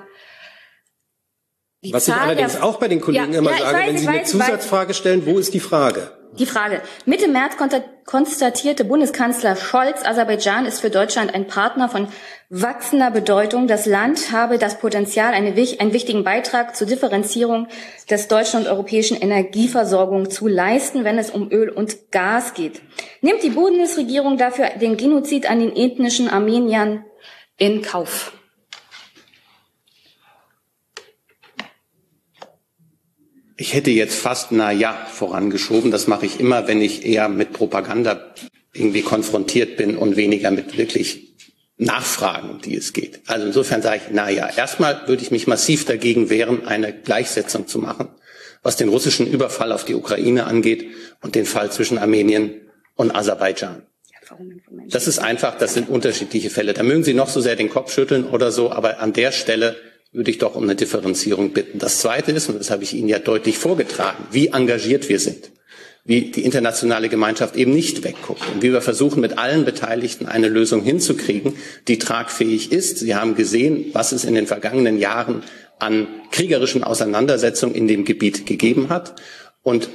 die 1.83 1.93
Was 1.93 2.05
Zahl 2.05 2.15
ich 2.15 2.21
allerdings 2.21 2.53
der, 2.53 2.63
auch 2.63 2.77
bei 2.77 2.87
den 2.87 3.01
Kollegen 3.01 3.33
ja, 3.33 3.39
immer 3.39 3.51
ja, 3.51 3.57
sage, 3.57 3.77
weiß, 3.77 3.87
wenn 3.87 3.97
sie 3.97 4.07
eine 4.07 4.23
Zusatzfrage 4.23 4.93
stellen, 4.93 5.25
wo 5.25 5.37
ist 5.37 5.53
die 5.53 5.59
Frage? 5.59 6.14
Die 6.37 6.45
Frage. 6.45 6.81
Mitte 7.05 7.29
März 7.29 7.55
konstatierte 8.05 8.83
Bundeskanzler 8.83 9.55
Scholz, 9.55 10.05
Aserbaidschan 10.05 10.65
ist 10.65 10.81
für 10.81 10.89
Deutschland 10.89 11.33
ein 11.33 11.47
Partner 11.47 11.87
von 11.87 12.09
wachsender 12.49 13.09
Bedeutung. 13.09 13.67
Das 13.67 13.85
Land 13.85 14.33
habe 14.33 14.57
das 14.57 14.79
Potenzial, 14.79 15.33
eine, 15.33 15.53
einen 15.53 15.93
wichtigen 15.93 16.25
Beitrag 16.25 16.75
zur 16.75 16.87
Differenzierung 16.87 17.67
des 18.09 18.27
deutschen 18.27 18.59
und 18.59 18.67
europäischen 18.67 19.15
Energieversorgung 19.15 20.29
zu 20.29 20.47
leisten, 20.47 21.05
wenn 21.05 21.17
es 21.17 21.29
um 21.29 21.49
Öl 21.51 21.69
und 21.69 22.11
Gas 22.11 22.53
geht. 22.53 22.81
Nimmt 23.21 23.41
die 23.41 23.51
Bundesregierung 23.51 24.37
dafür 24.37 24.71
den 24.81 24.97
Genozid 24.97 25.49
an 25.49 25.61
den 25.61 25.73
ethnischen 25.73 26.27
Armeniern 26.27 27.05
in 27.57 27.81
Kauf? 27.81 28.33
Ich 33.57 33.73
hätte 33.73 33.91
jetzt 33.91 34.15
fast 34.15 34.51
na 34.51 34.71
ja 34.71 34.93
vorangeschoben. 35.11 35.91
Das 35.91 36.07
mache 36.07 36.25
ich 36.25 36.39
immer, 36.39 36.67
wenn 36.67 36.81
ich 36.81 37.05
eher 37.05 37.29
mit 37.29 37.53
Propaganda 37.53 38.33
irgendwie 38.73 39.01
konfrontiert 39.01 39.77
bin 39.77 39.97
und 39.97 40.17
weniger 40.17 40.51
mit 40.51 40.77
wirklich 40.77 41.35
Nachfragen, 41.77 42.59
die 42.63 42.75
es 42.75 42.93
geht. 42.93 43.21
Also 43.27 43.47
insofern 43.47 43.81
sage 43.81 43.97
ich, 43.97 44.13
na 44.13 44.29
ja, 44.29 44.49
erstmal 44.49 45.07
würde 45.07 45.21
ich 45.21 45.31
mich 45.31 45.47
massiv 45.47 45.85
dagegen 45.85 46.29
wehren, 46.29 46.65
eine 46.65 46.93
Gleichsetzung 46.93 47.67
zu 47.67 47.79
machen, 47.79 48.09
was 48.63 48.77
den 48.77 48.89
russischen 48.89 49.27
Überfall 49.27 49.71
auf 49.71 49.83
die 49.83 49.95
Ukraine 49.95 50.45
angeht 50.45 50.87
und 51.21 51.35
den 51.35 51.45
Fall 51.45 51.71
zwischen 51.71 51.97
Armenien 51.97 52.61
und 52.95 53.13
Aserbaidschan. 53.13 53.83
Das 54.87 55.07
ist 55.07 55.19
einfach, 55.19 55.57
das 55.57 55.73
sind 55.73 55.89
unterschiedliche 55.89 56.49
Fälle. 56.49 56.73
Da 56.73 56.83
mögen 56.83 57.03
Sie 57.03 57.13
noch 57.13 57.29
so 57.29 57.41
sehr 57.41 57.55
den 57.55 57.69
Kopf 57.69 57.93
schütteln 57.93 58.25
oder 58.25 58.51
so, 58.51 58.71
aber 58.71 58.99
an 58.99 59.13
der 59.13 59.31
Stelle 59.31 59.75
würde 60.15 60.32
ich 60.32 60.38
doch 60.38 60.56
um 60.56 60.63
eine 60.63 60.75
Differenzierung 60.75 61.51
bitten. 61.51 61.80
Das 61.80 61.99
Zweite 61.99 62.32
ist, 62.32 62.49
und 62.49 62.58
das 62.58 62.71
habe 62.71 62.84
ich 62.84 62.93
Ihnen 62.93 63.10
ja 63.10 63.19
deutlich 63.19 63.58
vorgetragen, 63.58 64.25
wie 64.32 64.47
engagiert 64.47 65.10
wir 65.10 65.19
sind, 65.19 65.51
wie 66.06 66.32
die 66.32 66.45
internationale 66.45 67.10
Gemeinschaft 67.10 67.56
eben 67.56 67.73
nicht 67.73 68.04
wegguckt 68.04 68.41
und 68.54 68.62
wie 68.62 68.71
wir 68.71 68.82
versuchen, 68.82 69.19
mit 69.19 69.38
allen 69.38 69.65
Beteiligten 69.65 70.28
eine 70.28 70.47
Lösung 70.47 70.84
hinzukriegen, 70.84 71.58
die 71.88 71.99
tragfähig 71.99 72.71
ist. 72.71 72.99
Sie 72.99 73.15
haben 73.15 73.36
gesehen, 73.36 73.88
was 73.93 74.13
es 74.13 74.23
in 74.23 74.36
den 74.36 74.47
vergangenen 74.47 74.97
Jahren 74.97 75.43
an 75.80 76.08
kriegerischen 76.32 76.84
Auseinandersetzungen 76.84 77.75
in 77.75 77.88
dem 77.88 78.06
Gebiet 78.06 78.45
gegeben 78.45 78.89
hat. 78.89 79.19
Und 79.63 79.89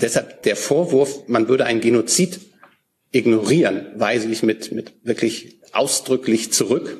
deshalb 0.00 0.42
der 0.44 0.56
Vorwurf, 0.56 1.28
man 1.28 1.48
würde 1.48 1.66
einen 1.66 1.80
Genozid 1.80 2.40
ignorieren, 3.10 3.86
weise 3.96 4.28
ich 4.30 4.42
mit, 4.42 4.72
mit 4.72 4.94
wirklich 5.02 5.60
ausdrücklich 5.72 6.52
zurück. 6.52 6.98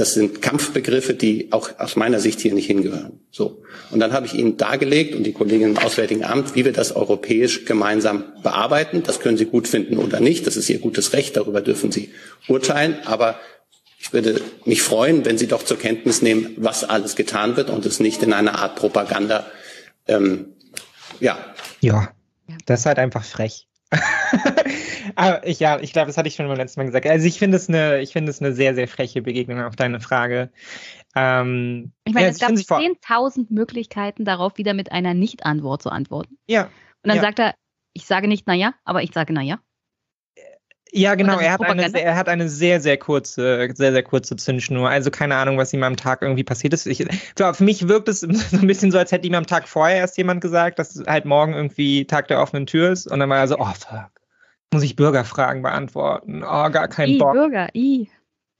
Das 0.00 0.14
sind 0.14 0.40
Kampfbegriffe, 0.40 1.12
die 1.12 1.52
auch 1.52 1.78
aus 1.78 1.94
meiner 1.94 2.20
Sicht 2.20 2.40
hier 2.40 2.54
nicht 2.54 2.64
hingehören. 2.64 3.20
So. 3.30 3.62
Und 3.90 4.00
dann 4.00 4.14
habe 4.14 4.24
ich 4.24 4.32
Ihnen 4.32 4.56
dargelegt 4.56 5.14
und 5.14 5.24
die 5.24 5.34
Kolleginnen 5.34 5.76
im 5.76 5.78
Auswärtigen 5.78 6.24
Amt, 6.24 6.54
wie 6.54 6.64
wir 6.64 6.72
das 6.72 6.96
europäisch 6.96 7.66
gemeinsam 7.66 8.24
bearbeiten. 8.42 9.02
Das 9.02 9.20
können 9.20 9.36
Sie 9.36 9.44
gut 9.44 9.68
finden 9.68 9.98
oder 9.98 10.18
nicht. 10.20 10.46
Das 10.46 10.56
ist 10.56 10.70
Ihr 10.70 10.78
gutes 10.78 11.12
Recht. 11.12 11.36
Darüber 11.36 11.60
dürfen 11.60 11.92
Sie 11.92 12.14
urteilen. 12.48 12.96
Aber 13.04 13.38
ich 13.98 14.14
würde 14.14 14.40
mich 14.64 14.80
freuen, 14.80 15.26
wenn 15.26 15.36
Sie 15.36 15.48
doch 15.48 15.66
zur 15.66 15.78
Kenntnis 15.78 16.22
nehmen, 16.22 16.54
was 16.56 16.82
alles 16.82 17.14
getan 17.14 17.58
wird 17.58 17.68
und 17.68 17.84
es 17.84 18.00
nicht 18.00 18.22
in 18.22 18.32
einer 18.32 18.58
Art 18.58 18.76
Propaganda, 18.76 19.44
ähm, 20.08 20.54
ja. 21.20 21.38
Ja, 21.82 22.08
das 22.64 22.80
ist 22.80 22.86
halt 22.86 22.98
einfach 22.98 23.22
frech. 23.22 23.66
Aber 25.16 25.46
ich, 25.46 25.60
ja, 25.60 25.78
ich 25.80 25.92
glaube, 25.92 26.08
das 26.08 26.16
hatte 26.16 26.28
ich 26.28 26.34
schon 26.34 26.48
beim 26.48 26.56
letzten 26.56 26.80
Mal 26.80 26.86
gesagt. 26.86 27.06
Also 27.06 27.26
ich 27.26 27.38
finde 27.38 27.56
es 27.56 27.68
eine, 27.68 28.00
ich 28.00 28.12
finde 28.12 28.30
es 28.30 28.40
eine 28.40 28.52
sehr, 28.52 28.74
sehr 28.74 28.88
freche 28.88 29.22
Begegnung 29.22 29.62
auf 29.62 29.76
deine 29.76 30.00
Frage. 30.00 30.50
Ähm, 31.16 31.92
ich 32.04 32.14
meine, 32.14 32.26
ja, 32.26 32.32
es 32.32 32.38
gab 32.38 32.50
10.000 32.50 33.46
Möglichkeiten 33.50 34.24
darauf, 34.24 34.58
wieder 34.58 34.74
mit 34.74 34.92
einer 34.92 35.14
Nicht-Antwort 35.14 35.82
zu 35.82 35.90
antworten. 35.90 36.38
Ja. 36.46 36.64
Und 36.64 37.08
dann 37.08 37.16
ja. 37.16 37.22
sagt 37.22 37.38
er, 37.38 37.54
ich 37.92 38.06
sage 38.06 38.28
nicht 38.28 38.46
naja, 38.46 38.74
aber 38.84 39.02
ich 39.02 39.12
sage 39.12 39.32
naja. 39.32 39.60
Ja, 40.92 41.14
genau. 41.14 41.38
Er 41.38 41.52
hat, 41.52 41.62
eine, 41.62 42.00
er 42.00 42.16
hat 42.16 42.28
eine 42.28 42.48
sehr, 42.48 42.80
sehr 42.80 42.96
kurze, 42.96 43.68
sehr, 43.74 43.92
sehr 43.92 44.02
kurze 44.02 44.36
Zündschnur. 44.36 44.88
Also 44.88 45.10
keine 45.10 45.36
Ahnung, 45.36 45.56
was 45.56 45.72
ihm 45.72 45.82
am 45.82 45.96
Tag 45.96 46.22
irgendwie 46.22 46.42
passiert 46.42 46.72
ist. 46.72 46.86
Ich, 46.86 47.06
für 47.36 47.64
mich 47.64 47.88
wirkt 47.88 48.08
es 48.08 48.20
so 48.20 48.28
ein 48.28 48.66
bisschen 48.66 48.90
so, 48.90 48.98
als 48.98 49.12
hätte 49.12 49.26
ihm 49.26 49.34
am 49.34 49.46
Tag 49.46 49.68
vorher 49.68 49.98
erst 49.98 50.18
jemand 50.18 50.40
gesagt, 50.40 50.78
dass 50.78 51.02
halt 51.06 51.24
morgen 51.26 51.52
irgendwie 51.52 52.06
Tag 52.06 52.28
der 52.28 52.40
offenen 52.40 52.66
Tür 52.66 52.90
ist. 52.90 53.06
Und 53.06 53.20
dann 53.20 53.30
war 53.30 53.38
er 53.38 53.48
so, 53.48 53.56
oh 53.58 53.66
fuck, 53.66 54.10
muss 54.72 54.82
ich 54.82 54.96
Bürgerfragen 54.96 55.62
beantworten. 55.62 56.42
Oh, 56.42 56.70
gar 56.70 56.88
kein 56.88 57.10
I, 57.10 57.18
Bock. 57.18 57.32
Bürger, 57.32 57.68
I. 57.74 58.08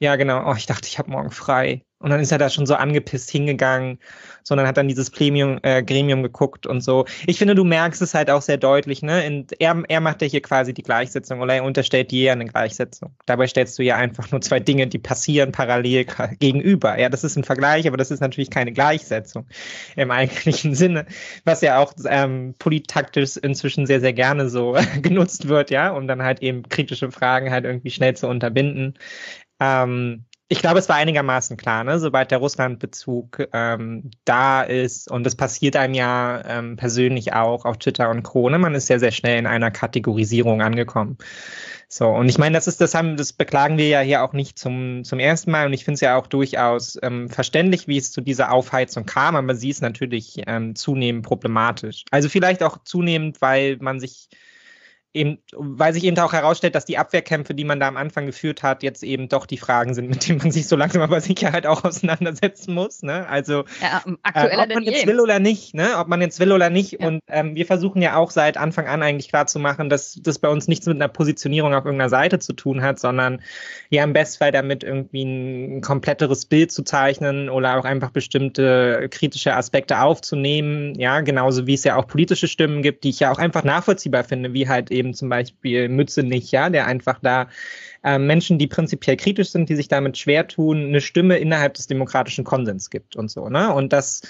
Ja, 0.01 0.17
genau. 0.17 0.51
Oh, 0.51 0.55
ich 0.55 0.67
dachte, 0.67 0.89
ich 0.89 0.99
habe 0.99 1.11
morgen 1.11 1.31
frei. 1.31 1.85
Und 2.01 2.09
dann 2.09 2.21
ist 2.21 2.33
er 2.33 2.39
da 2.39 2.49
schon 2.49 2.65
so 2.65 2.75
angepisst 2.75 3.31
hingegangen, 3.31 3.99
sondern 4.43 4.67
hat 4.67 4.79
dann 4.79 4.89
dieses 4.89 5.11
Premium, 5.11 5.59
äh, 5.63 5.83
Gremium 5.83 6.23
geguckt 6.23 6.67
und 6.67 6.81
so. 6.81 7.05
Ich 7.27 7.39
finde, 7.39 7.55
du 7.55 7.63
merkst 7.63 8.01
es 8.01 8.15
halt 8.15 8.31
auch 8.31 8.41
sehr 8.41 8.57
deutlich, 8.57 9.03
ne? 9.03 9.25
In, 9.27 9.47
er, 9.59 9.83
er 9.87 10.01
macht 10.01 10.23
ja 10.23 10.29
hier 10.29 10.41
quasi 10.41 10.73
die 10.73 10.83
Gleichsetzung 10.83 11.41
oder 11.43 11.57
er 11.57 11.65
unterstellt 11.65 12.11
dir 12.11 12.33
eine 12.33 12.47
Gleichsetzung. 12.47 13.15
Dabei 13.27 13.47
stellst 13.47 13.79
du 13.79 13.83
ja 13.83 13.97
einfach 13.97 14.31
nur 14.31 14.41
zwei 14.41 14.61
Dinge, 14.61 14.87
die 14.87 14.99
passieren 14.99 15.53
parallel 15.53 16.07
gegenüber. 16.39 16.99
Ja, 16.99 17.11
das 17.11 17.23
ist 17.23 17.37
ein 17.37 17.45
Vergleich, 17.45 17.87
aber 17.87 17.99
das 17.99 18.11
ist 18.11 18.21
natürlich 18.21 18.49
keine 18.49 18.73
Gleichsetzung 18.73 19.47
im 19.95 20.11
eigentlichen 20.11 20.75
Sinne, 20.75 21.05
was 21.45 21.61
ja 21.61 21.79
auch 21.79 21.93
ähm, 22.09 22.55
politaktisch 22.59 23.37
inzwischen 23.37 23.85
sehr, 23.85 24.01
sehr 24.01 24.15
gerne 24.15 24.49
so 24.49 24.75
genutzt 25.03 25.49
wird, 25.49 25.71
ja, 25.71 25.91
um 25.91 26.09
dann 26.09 26.23
halt 26.23 26.41
eben 26.41 26.63
kritische 26.63 27.11
Fragen 27.13 27.51
halt 27.51 27.67
irgendwie 27.67 27.91
schnell 27.91 28.17
zu 28.17 28.27
unterbinden. 28.27 28.95
Ähm, 29.61 30.25
ich 30.53 30.59
glaube, 30.59 30.81
es 30.81 30.89
war 30.89 30.97
einigermaßen 30.97 31.57
klar, 31.57 31.85
ne? 31.85 32.01
sobald 32.01 32.33
der 32.33 32.39
Russland-Bezug 32.39 33.47
ähm, 33.53 34.11
da 34.25 34.63
ist, 34.63 35.09
und 35.09 35.25
das 35.25 35.37
passiert 35.37 35.77
einem 35.77 35.95
ja 35.95 36.43
ähm, 36.45 36.75
persönlich 36.75 37.33
auch 37.33 37.65
auf 37.65 37.79
Twitter 37.79 38.11
und 38.11 38.25
Krone, 38.25 38.59
man 38.59 38.75
ist 38.75 38.89
sehr, 38.89 38.99
sehr 38.99 39.13
schnell 39.13 39.39
in 39.39 39.47
einer 39.47 39.71
Kategorisierung 39.71 40.61
angekommen. 40.61 41.19
So, 41.87 42.09
und 42.09 42.29
ich 42.29 42.37
meine, 42.37 42.57
das 42.57 42.67
ist, 42.67 42.81
das 42.81 42.97
haben, 42.97 43.17
das 43.17 43.33
beklagen 43.33 43.79
wir 43.79 43.87
ja 43.87 44.01
hier 44.01 44.25
auch 44.25 44.33
nicht 44.33 44.59
zum, 44.59 45.05
zum 45.05 45.21
ersten 45.21 45.53
Mal 45.53 45.67
und 45.67 45.73
ich 45.73 45.85
finde 45.85 45.95
es 45.95 46.01
ja 46.01 46.17
auch 46.17 46.27
durchaus 46.27 46.99
ähm, 47.01 47.29
verständlich, 47.29 47.87
wie 47.87 47.99
es 47.99 48.11
zu 48.11 48.21
dieser 48.21 48.51
Aufheizung 48.51 49.07
kam, 49.07 49.37
aber 49.37 49.55
sie 49.55 49.71
ist 49.71 49.83
natürlich 49.83 50.43
ähm, 50.49 50.75
zunehmend 50.75 51.25
problematisch. 51.25 52.05
Also 52.11 52.29
vielleicht 52.29 52.65
auch 52.65 52.83
zunehmend, 52.83 53.41
weil 53.41 53.77
man 53.81 54.01
sich 54.01 54.29
eben, 55.13 55.39
weil 55.57 55.93
sich 55.93 56.05
eben 56.05 56.17
auch 56.19 56.33
herausstellt, 56.33 56.75
dass 56.75 56.85
die 56.85 56.97
Abwehrkämpfe, 56.99 57.55
die 57.55 57.65
man 57.65 57.81
da 57.81 57.89
am 57.89 57.97
Anfang 57.97 58.27
geführt 58.27 58.63
hat, 58.63 58.83
jetzt 58.83 59.03
eben 59.03 59.29
doch 59.29 59.47
die 59.47 59.57
Fragen 59.57 59.95
sind, 59.95 60.09
mit 60.09 60.29
denen 60.29 60.39
man 60.39 60.53
sich 60.53 60.69
so 60.69 60.77
langsam 60.77 61.03
aber 61.03 61.21
sicher 61.21 61.53
halt 61.53 61.67
auch 61.67 61.83
auseinandersetzen 61.85 62.75
muss. 62.75 63.03
Ne? 63.03 63.27
Also 63.29 63.65
ja, 63.81 64.03
äh, 64.35 64.57
ob 64.57 64.73
man 64.73 64.85
jetzt 64.85 65.07
will 65.07 65.21
oder 65.21 65.41
nicht, 65.41 65.75
ne? 65.75 65.99
ob 65.99 66.09
man 66.09 66.21
jetzt 66.21 66.39
will 66.39 66.53
oder 66.53 66.71
nicht. 66.71 67.01
Ja. 67.01 67.09
Und 67.09 67.21
ähm, 67.27 67.57
wir 67.57 67.67
versuchen 67.67 68.03
ja 68.03 68.17
auch 68.17 68.31
seit 68.31 68.57
Anfang 68.57 68.87
an 68.87 69.03
eigentlich 69.03 69.29
klar 69.29 69.47
zu 69.47 69.59
machen, 69.59 69.89
dass 69.89 70.19
das 70.23 70.39
bei 70.39 70.49
uns 70.49 70.69
nichts 70.69 70.87
mit 70.87 70.97
einer 70.97 71.09
Positionierung 71.09 71.75
auf 71.75 71.85
irgendeiner 71.85 72.11
Seite 72.11 72.39
zu 72.39 72.53
tun 72.53 72.83
hat, 72.83 73.01
sondern 73.01 73.43
ja 73.89 74.05
im 74.05 74.13
Bestfall 74.13 74.53
damit 74.53 74.85
irgendwie 74.85 75.25
ein 75.25 75.81
kompletteres 75.81 76.47
Bild 76.47 76.71
zu 76.71 76.85
zeichnen 76.85 77.49
oder 77.49 77.79
auch 77.79 77.85
einfach 77.85 78.11
bestimmte 78.11 79.09
kritische 79.11 79.57
Aspekte 79.57 80.01
aufzunehmen. 80.01 80.95
Ja, 80.95 81.21
genauso 81.21 81.67
wie 81.67 81.75
es 81.75 81.83
ja 81.83 81.97
auch 81.97 82.07
politische 82.07 82.47
Stimmen 82.47 82.83
gibt, 82.83 83.03
die 83.03 83.11
ich 83.11 83.19
ja 83.19 83.33
auch 83.33 83.39
einfach 83.39 83.65
nachvollziehbar 83.65 84.23
finde, 84.23 84.53
wie 84.53 84.69
halt 84.69 84.91
eben 84.91 85.00
eben 85.01 85.15
zum 85.15 85.29
Beispiel 85.29 85.89
Mützenich, 85.89 86.53
ja, 86.53 86.71
der 86.71 86.87
einfach 86.87 87.19
da 87.21 87.49
äh, 88.05 88.19
Menschen, 88.19 88.59
die 88.59 88.67
prinzipiell 88.67 89.17
kritisch 89.17 89.51
sind, 89.51 89.69
die 89.69 89.77
sich 89.77 89.89
damit 89.89 90.19
schwer 90.19 90.47
tun, 90.47 90.87
eine 90.87 91.01
Stimme 91.01 91.39
innerhalb 91.39 91.75
des 91.75 91.87
demokratischen 91.87 92.45
Konsens 92.45 92.91
gibt 92.91 93.17
und 93.17 93.31
so, 93.31 93.49
ne? 93.49 93.75
Und 93.75 93.93
das 93.93 94.23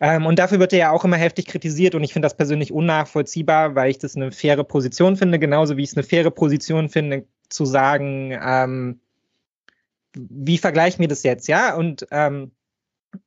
ähm, 0.00 0.26
und 0.26 0.38
dafür 0.38 0.60
wird 0.60 0.72
er 0.72 0.78
ja 0.78 0.90
auch 0.92 1.04
immer 1.04 1.16
heftig 1.16 1.46
kritisiert 1.46 1.94
und 1.94 2.04
ich 2.04 2.12
finde 2.12 2.26
das 2.26 2.36
persönlich 2.36 2.72
unnachvollziehbar, 2.72 3.74
weil 3.74 3.90
ich 3.90 3.98
das 3.98 4.16
eine 4.16 4.30
faire 4.30 4.64
Position 4.64 5.16
finde, 5.16 5.38
genauso 5.38 5.76
wie 5.76 5.82
ich 5.82 5.90
es 5.90 5.96
eine 5.96 6.04
faire 6.04 6.30
Position 6.30 6.88
finde, 6.88 7.24
zu 7.48 7.64
sagen, 7.64 8.38
ähm, 8.40 9.00
wie 10.14 10.58
vergleichen 10.58 11.00
wir 11.00 11.08
das 11.08 11.22
jetzt, 11.22 11.48
ja? 11.48 11.74
Und 11.74 12.06
ähm, 12.10 12.52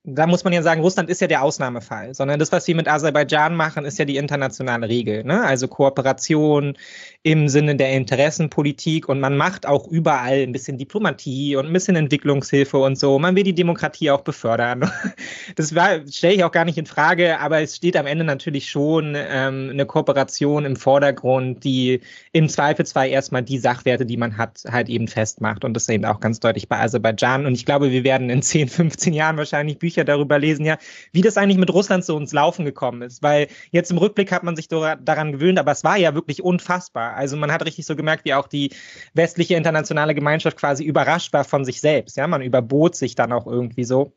da 0.03 0.25
muss 0.25 0.43
man 0.43 0.51
ja 0.51 0.63
sagen, 0.63 0.82
Russland 0.82 1.09
ist 1.09 1.21
ja 1.21 1.27
der 1.27 1.43
Ausnahmefall, 1.43 2.15
sondern 2.15 2.39
das, 2.39 2.51
was 2.51 2.67
wir 2.67 2.75
mit 2.75 2.88
Aserbaidschan 2.88 3.55
machen, 3.55 3.86
ist 3.86 3.99
ja 3.99 4.05
die 4.05 4.17
internationale 4.17 4.89
Regel. 4.89 5.23
Ne? 5.23 5.43
Also 5.43 5.67
Kooperation 5.67 6.75
im 7.23 7.47
Sinne 7.47 7.75
der 7.75 7.91
Interessenpolitik 7.91 9.07
und 9.09 9.19
man 9.19 9.38
macht 9.38 9.67
auch 9.67 9.88
überall 9.88 10.41
ein 10.41 10.51
bisschen 10.53 10.79
Diplomatie 10.79 11.55
und 11.55 11.67
ein 11.67 11.73
bisschen 11.73 11.95
Entwicklungshilfe 11.95 12.77
und 12.77 12.97
so. 12.97 13.19
Man 13.19 13.36
will 13.36 13.43
die 13.43 13.53
Demokratie 13.53 14.11
auch 14.11 14.21
befördern. 14.21 14.89
Das 15.55 15.69
stelle 15.69 16.34
ich 16.34 16.43
auch 16.43 16.51
gar 16.51 16.65
nicht 16.65 16.77
in 16.77 16.86
Frage, 16.86 17.39
aber 17.39 17.61
es 17.61 17.75
steht 17.75 17.97
am 17.97 18.05
Ende 18.05 18.23
natürlich 18.23 18.69
schon 18.69 19.15
ähm, 19.15 19.69
eine 19.71 19.86
Kooperation 19.86 20.65
im 20.65 20.75
Vordergrund, 20.75 21.63
die 21.63 21.99
im 22.32 22.47
Zweifelsfall 22.47 23.09
erstmal 23.09 23.43
die 23.43 23.57
Sachwerte, 23.57 24.05
die 24.05 24.17
man 24.17 24.38
hat, 24.38 24.63
halt 24.69 24.88
eben 24.88 25.07
festmacht. 25.07 25.65
Und 25.65 25.73
das 25.73 25.84
ist 25.84 25.89
eben 25.89 26.05
auch 26.05 26.19
ganz 26.19 26.39
deutlich 26.39 26.69
bei 26.69 26.79
Aserbaidschan. 26.79 27.45
Und 27.45 27.53
ich 27.53 27.65
glaube, 27.65 27.91
wir 27.91 28.03
werden 28.03 28.29
in 28.29 28.41
10, 28.41 28.69
15 28.69 29.13
Jahren 29.13 29.38
wahrscheinlich 29.38 29.70
wahrscheinlich 29.72 29.80
Bücher 29.80 30.03
darüber 30.03 30.39
lesen, 30.39 30.65
ja, 30.65 30.78
wie 31.11 31.22
das 31.22 31.38
eigentlich 31.38 31.57
mit 31.57 31.72
Russland 31.72 32.05
so 32.05 32.17
ins 32.17 32.34
Laufen 32.34 32.65
gekommen 32.65 33.01
ist. 33.01 33.24
Weil 33.24 33.47
jetzt 33.72 33.91
im 33.91 33.97
Rückblick 33.97 34.32
hat 34.32 34.43
man 34.43 34.55
sich 34.55 34.67
daran 34.67 35.32
gewöhnt, 35.32 35.59
aber 35.59 35.72
es 35.72 35.84
war 35.84 35.97
ja 35.97 36.13
wirklich 36.13 36.43
unfassbar. 36.43 37.15
Also 37.15 37.38
man 37.38 37.51
hat 37.51 37.65
richtig 37.65 37.86
so 37.86 37.95
gemerkt, 37.95 38.26
wie 38.26 38.34
auch 38.34 38.47
die 38.47 38.72
westliche 39.13 39.55
internationale 39.55 40.15
Gemeinschaft 40.15 40.57
quasi 40.57 40.84
überrascht 40.84 41.34
war 41.34 41.43
von 41.43 41.65
sich 41.65 41.82
selbst. 41.82 42.17
Ja, 42.17 42.28
man 42.28 42.41
überbot 42.41 42.95
sich 42.95 43.15
dann 43.15 43.32
auch 43.32 43.47
irgendwie 43.47 43.84
so. 43.84 44.13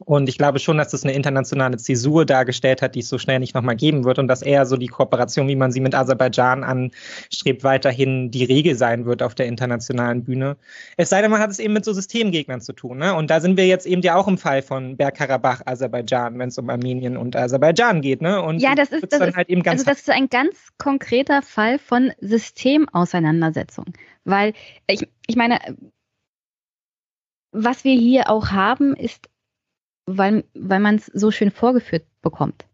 Und 0.00 0.28
ich 0.28 0.38
glaube 0.38 0.58
schon, 0.58 0.76
dass 0.76 0.88
das 0.88 1.04
eine 1.04 1.12
internationale 1.12 1.76
Zäsur 1.76 2.26
dargestellt 2.26 2.82
hat, 2.82 2.96
die 2.96 3.00
es 3.00 3.08
so 3.08 3.18
schnell 3.18 3.38
nicht 3.38 3.54
nochmal 3.54 3.76
geben 3.76 4.04
wird 4.04 4.18
und 4.18 4.26
dass 4.26 4.42
eher 4.42 4.66
so 4.66 4.76
die 4.76 4.88
Kooperation, 4.88 5.46
wie 5.46 5.54
man 5.54 5.70
sie 5.70 5.80
mit 5.80 5.94
Aserbaidschan 5.94 6.64
anstrebt, 6.64 7.62
weiterhin 7.62 8.30
die 8.30 8.44
Regel 8.44 8.74
sein 8.74 9.06
wird 9.06 9.22
auf 9.22 9.36
der 9.36 9.46
internationalen 9.46 10.24
Bühne. 10.24 10.56
Es 10.96 11.10
sei 11.10 11.22
denn, 11.22 11.30
man 11.30 11.40
hat 11.40 11.50
es 11.50 11.60
eben 11.60 11.74
mit 11.74 11.84
so 11.84 11.92
Systemgegnern 11.92 12.60
zu 12.60 12.72
tun. 12.72 12.98
Ne? 12.98 13.14
Und 13.14 13.30
da 13.30 13.40
sind 13.40 13.56
wir 13.56 13.66
jetzt 13.66 13.86
eben 13.86 14.02
ja 14.02 14.16
auch 14.16 14.26
im 14.26 14.36
Fall 14.36 14.62
von 14.62 14.96
Bergkarabach, 14.96 15.62
Aserbaidschan, 15.64 16.38
wenn 16.40 16.48
es 16.48 16.58
um 16.58 16.68
Armenien 16.70 17.16
und 17.16 17.36
Aserbaidschan 17.36 18.00
geht. 18.00 18.20
Ne? 18.20 18.42
Und 18.42 18.58
ja, 18.58 18.74
das 18.74 18.90
ist, 18.90 19.12
das, 19.12 19.20
ist, 19.20 19.36
halt 19.36 19.48
also 19.66 19.84
das 19.84 19.98
ist 20.00 20.10
ein 20.10 20.28
ganz 20.28 20.56
konkreter 20.78 21.40
Fall 21.42 21.78
von 21.78 22.12
Systemauseinandersetzung. 22.20 23.86
Weil 24.24 24.54
ich, 24.88 25.06
ich 25.28 25.36
meine, 25.36 25.58
was 27.52 27.84
wir 27.84 27.94
hier 27.94 28.28
auch 28.28 28.48
haben, 28.48 28.96
ist 28.96 29.28
weil, 30.06 30.44
weil 30.54 30.80
man 30.80 30.96
es 30.96 31.06
so 31.06 31.30
schön 31.30 31.50
vorgeführt 31.50 32.04
bekommt. 32.22 32.64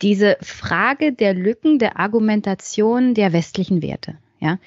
Diese 0.00 0.36
Frage 0.40 1.12
der 1.12 1.34
Lücken 1.34 1.78
der 1.78 1.98
Argumentation 1.98 3.14
der 3.14 3.32
westlichen 3.32 3.82
Werte. 3.82 4.16
Ja? 4.40 4.58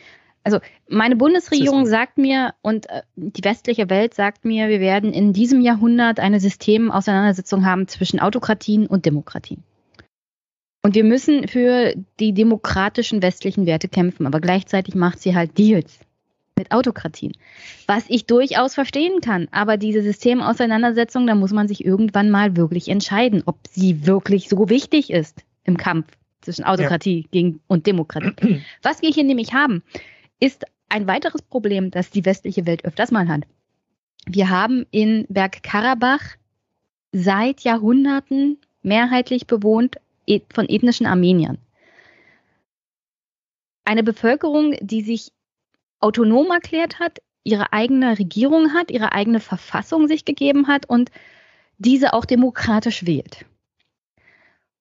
Also 0.44 0.60
meine 0.88 1.16
Bundesregierung 1.16 1.86
sagt 1.88 2.18
mir 2.18 2.54
und 2.62 2.90
äh, 2.90 3.02
die 3.16 3.44
westliche 3.44 3.90
Welt 3.90 4.14
sagt 4.14 4.46
mir, 4.46 4.70
wir 4.70 4.80
werden 4.80 5.12
in 5.12 5.34
diesem 5.34 5.60
Jahrhundert 5.60 6.20
eine 6.20 6.40
Systemauseinandersetzung 6.40 7.66
haben 7.66 7.88
zwischen 7.88 8.20
Autokratien 8.20 8.88
und 8.88 9.06
Demokratien. 9.06 9.64
Und 10.84 10.94
wir 10.94 11.04
müssen 11.04 11.48
für 11.48 11.96
die 12.20 12.34
demokratischen 12.34 13.24
westlichen 13.24 13.66
Werte 13.66 13.88
kämpfen, 13.88 14.28
aber 14.28 14.40
gleichzeitig 14.40 14.94
macht 14.94 15.20
sie 15.20 15.36
halt 15.36 15.58
Deals 15.58 16.00
mit 16.58 16.72
Autokratien. 16.72 17.34
Was 17.88 18.06
ich 18.08 18.26
durchaus 18.26 18.74
verstehen 18.74 19.22
kann. 19.22 19.48
Aber 19.52 19.78
diese 19.78 20.02
Systemauseinandersetzung, 20.02 21.28
da 21.28 21.36
muss 21.36 21.52
man 21.52 21.68
sich 21.68 21.84
irgendwann 21.84 22.30
mal 22.30 22.56
wirklich 22.56 22.88
entscheiden, 22.88 23.44
ob 23.46 23.58
sie 23.70 24.08
wirklich 24.08 24.48
so 24.50 24.70
wichtig 24.70 25.10
ist 25.12 25.44
im 25.64 25.78
Kampf 25.78 26.08
zwischen 26.42 26.64
Autokratie 26.64 27.22
ja. 27.22 27.28
gegen 27.32 27.60
und 27.68 27.88
Demokratie. 27.88 28.62
Was 28.82 29.02
wir 29.02 29.10
hier 29.10 29.24
nämlich 29.24 29.54
haben, 29.54 29.84
ist 30.40 30.66
ein 30.90 31.08
weiteres 31.08 31.42
Problem, 31.42 31.92
das 31.92 32.12
die 32.12 32.26
westliche 32.26 32.66
Welt 32.66 32.86
öfters 32.86 33.12
mal 33.12 33.28
hat. 33.28 33.44
Wir 34.28 34.50
haben 34.50 34.86
in 34.92 35.26
Bergkarabach 35.28 36.22
seit 37.12 37.62
Jahrhunderten 37.62 38.60
mehrheitlich 38.82 39.48
bewohnt 39.48 39.98
von 40.54 40.70
ethnischen 40.70 41.06
Armeniern. 41.06 41.58
Eine 43.84 44.04
Bevölkerung, 44.04 44.76
die 44.82 45.02
sich 45.02 45.32
autonom 46.06 46.52
erklärt 46.52 47.00
hat, 47.00 47.20
ihre 47.44 47.74
eigene 47.74 48.18
Regierung 48.20 48.74
hat, 48.74 48.92
ihre 48.92 49.12
eigene 49.12 49.40
Verfassung 49.40 50.08
sich 50.08 50.24
gegeben 50.24 50.68
hat 50.68 50.88
und 50.88 51.10
diese 51.78 52.14
auch 52.14 52.26
demokratisch 52.26 53.06
wählt. 53.06 53.46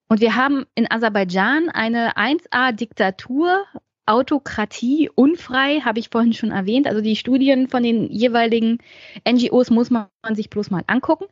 Und 0.09 0.20
wir 0.20 0.37
haben 0.37 0.66
in 0.75 0.91
Aserbaidschan 0.91 1.70
eine 1.70 2.16
1A-Diktatur, 2.16 3.64
Autokratie, 4.07 5.11
unfrei, 5.14 5.81
habe 5.81 5.99
ich 5.99 6.11
vorhin 6.11 6.35
schon 6.35 6.51
erwähnt. 6.51 6.87
Also 6.87 7.01
die 7.01 7.16
Studien 7.16 7.68
von 7.68 7.83
den 7.83 8.11
jeweiligen 8.11 8.79
NGOs 9.27 9.70
muss 9.70 9.89
man 9.91 10.09
sich 10.33 10.51
bloß 10.51 10.70
mal 10.70 10.85
angucken. 10.87 11.25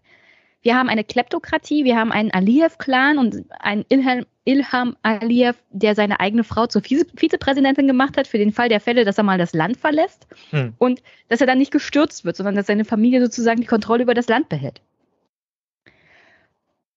Wir 0.63 0.79
haben 0.79 0.89
eine 0.89 1.05
Kleptokratie, 1.05 1.85
wir 1.85 1.99
haben 1.99 2.13
einen 2.13 2.31
Aliyev-Clan 2.31 3.19
und 3.19 3.45
einen 3.59 3.85
Ilham, 3.91 4.25
Ilham 4.45 4.97
Aliyev, 5.03 5.57
der 5.71 5.95
seine 5.95 6.19
eigene 6.21 6.43
Frau 6.43 6.67
zur 6.67 6.83
Vize 6.83 7.07
Vizepräsidentin 7.17 7.87
gemacht 7.87 8.17
hat, 8.17 8.27
für 8.27 8.39
den 8.39 8.53
Fall 8.53 8.69
der 8.69 8.81
Fälle, 8.81 9.05
dass 9.05 9.19
er 9.19 9.25
mal 9.25 9.39
das 9.39 9.53
Land 9.53 9.77
verlässt 9.77 10.27
hm. 10.51 10.75
und 10.79 11.03
dass 11.29 11.41
er 11.41 11.47
dann 11.47 11.59
nicht 11.59 11.71
gestürzt 11.71 12.25
wird, 12.25 12.37
sondern 12.37 12.57
dass 12.57 12.67
seine 12.67 12.85
Familie 12.85 13.21
sozusagen 13.21 13.61
die 13.61 13.67
Kontrolle 13.67 14.03
über 14.03 14.15
das 14.15 14.29
Land 14.29 14.49
behält. 14.49 14.81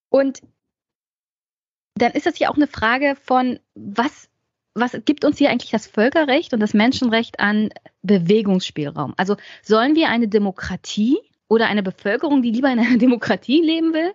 Und 0.08 0.42
dann 1.94 2.12
ist 2.12 2.26
das 2.26 2.38
ja 2.38 2.50
auch 2.50 2.56
eine 2.56 2.66
Frage 2.66 3.16
von, 3.22 3.58
was 3.74 4.28
was 4.76 4.94
gibt 5.06 5.24
uns 5.24 5.38
hier 5.38 5.50
eigentlich 5.50 5.70
das 5.70 5.86
Völkerrecht 5.86 6.52
und 6.52 6.60
das 6.60 6.74
Menschenrecht 6.74 7.40
an 7.40 7.70
Bewegungsspielraum? 8.02 9.14
Also 9.16 9.36
sollen 9.62 9.94
wir 9.94 10.10
eine 10.10 10.28
Demokratie 10.28 11.18
oder 11.48 11.66
eine 11.68 11.82
Bevölkerung, 11.82 12.42
die 12.42 12.50
lieber 12.50 12.70
in 12.70 12.78
einer 12.78 12.98
Demokratie 12.98 13.62
leben 13.62 13.94
will? 13.94 14.12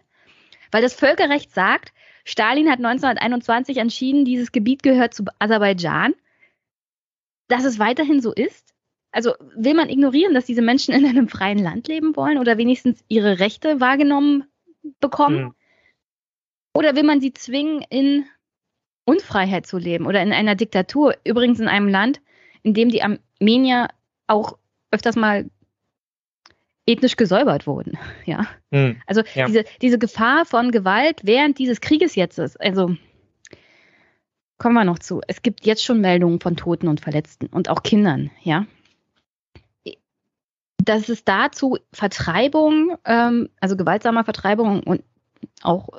Weil 0.71 0.83
das 0.83 0.93
Völkerrecht 0.93 1.51
sagt, 1.53 1.91
Stalin 2.25 2.69
hat 2.69 2.79
1921 2.79 3.77
entschieden, 3.77 4.25
dieses 4.25 4.51
Gebiet 4.51 4.83
gehört 4.83 5.13
zu 5.13 5.23
Aserbaidschan. 5.39 6.13
Dass 7.47 7.65
es 7.65 7.79
weiterhin 7.79 8.21
so 8.21 8.31
ist? 8.31 8.73
Also 9.11 9.33
will 9.55 9.73
man 9.73 9.89
ignorieren, 9.89 10.33
dass 10.33 10.45
diese 10.45 10.61
Menschen 10.61 10.93
in 10.93 11.05
einem 11.05 11.27
freien 11.27 11.59
Land 11.59 11.87
leben 11.87 12.15
wollen 12.15 12.37
oder 12.37 12.57
wenigstens 12.57 13.03
ihre 13.07 13.39
Rechte 13.39 13.79
wahrgenommen 13.79 14.45
bekommen? 14.99 15.43
Mhm. 15.43 15.55
Oder 16.73 16.95
will 16.95 17.03
man 17.03 17.19
sie 17.19 17.33
zwingen, 17.33 17.83
in 17.89 18.25
Unfreiheit 19.03 19.67
zu 19.67 19.77
leben 19.77 20.05
oder 20.05 20.21
in 20.21 20.31
einer 20.31 20.55
Diktatur? 20.55 21.15
Übrigens 21.25 21.59
in 21.59 21.67
einem 21.67 21.89
Land, 21.89 22.21
in 22.63 22.73
dem 22.73 22.89
die 22.89 23.03
Armenier 23.03 23.89
auch 24.27 24.57
öfters 24.91 25.17
mal 25.17 25.49
ethnisch 26.85 27.15
gesäubert 27.15 27.67
wurden. 27.67 27.97
Ja. 28.25 28.47
Mhm. 28.69 29.01
Also 29.07 29.23
ja. 29.33 29.47
Diese, 29.47 29.65
diese 29.81 29.99
Gefahr 29.99 30.45
von 30.45 30.71
Gewalt 30.71 31.21
während 31.23 31.57
dieses 31.57 31.81
Krieges 31.81 32.15
jetzt 32.15 32.39
ist, 32.39 32.59
also 32.59 32.95
kommen 34.57 34.75
wir 34.75 34.85
noch 34.85 34.99
zu. 34.99 35.21
Es 35.27 35.41
gibt 35.41 35.65
jetzt 35.65 35.83
schon 35.83 36.01
Meldungen 36.01 36.39
von 36.39 36.55
Toten 36.55 36.87
und 36.87 37.01
Verletzten 37.01 37.47
und 37.47 37.69
auch 37.69 37.83
Kindern, 37.83 38.29
ja. 38.43 38.65
Dass 40.77 41.09
es 41.09 41.23
dazu 41.23 41.77
Vertreibung, 41.93 42.97
ähm, 43.05 43.49
also 43.59 43.75
gewaltsamer 43.75 44.23
Vertreibung 44.23 44.83
und 44.83 45.03
auch 45.63 45.89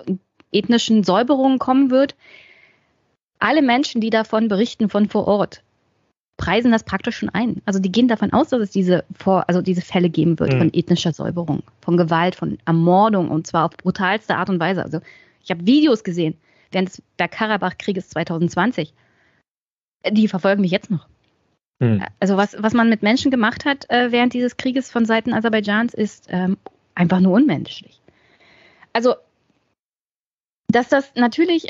ethnischen 0.53 1.03
Säuberungen 1.03 1.59
kommen 1.59 1.91
wird. 1.91 2.15
Alle 3.39 3.63
Menschen, 3.63 4.01
die 4.01 4.11
davon 4.11 4.49
berichten 4.49 4.89
von 4.89 5.09
vor 5.09 5.27
Ort, 5.27 5.63
preisen 6.37 6.73
das 6.73 6.85
praktisch 6.85 7.19
schon 7.19 7.29
ein. 7.29 7.63
Also 7.67 7.79
die 7.79 7.93
gehen 7.93 8.09
davon 8.09 8.33
aus, 8.33 8.49
dass 8.49 8.61
es 8.61 8.71
diese, 8.71 9.05
vor, 9.17 9.49
also 9.49 9.63
diese 9.63 9.83
Fälle 9.83 10.11
geben 10.11 10.39
wird 10.39 10.55
mhm. 10.55 10.59
von 10.59 10.71
ethnischer 10.75 11.13
Säuberung, 11.13 11.63
von 11.81 11.97
Gewalt, 11.97 12.35
von 12.35 12.59
Ermordung 12.65 13.31
und 13.31 13.47
zwar 13.47 13.67
auf 13.67 13.77
brutalste 13.77 14.37
Art 14.37 14.51
und 14.51 14.59
Weise. 14.59 14.83
Also 14.83 15.01
ich 15.43 15.51
habe 15.51 15.67
Videos 15.67 16.05
gesehen 16.05 16.37
während 16.71 16.89
des 16.89 17.03
Bergkarabach-Krieges 17.17 18.09
2020. 18.11 18.93
Die 20.11 20.29
verfolgen 20.29 20.63
mich 20.63 20.73
jetzt 20.73 20.91
noch. 20.91 21.07
Mhm. 21.79 22.03
Also 22.19 22.37
was, 22.37 22.57
was 22.59 22.73
man 22.73 22.89
mit 22.89 23.03
Menschen 23.03 23.31
gemacht 23.31 23.65
hat 23.65 23.89
äh, 23.91 24.11
während 24.11 24.33
dieses 24.35 24.57
Krieges 24.57 24.91
von 24.91 25.05
Seiten 25.05 25.33
Aserbaidschans 25.33 25.95
ist 25.95 26.27
ähm, 26.31 26.57
einfach 26.95 27.21
nur 27.21 27.35
unmenschlich. 27.35 28.01
Also 28.93 29.15
dass 30.69 30.89
das 30.89 31.15
natürlich 31.15 31.67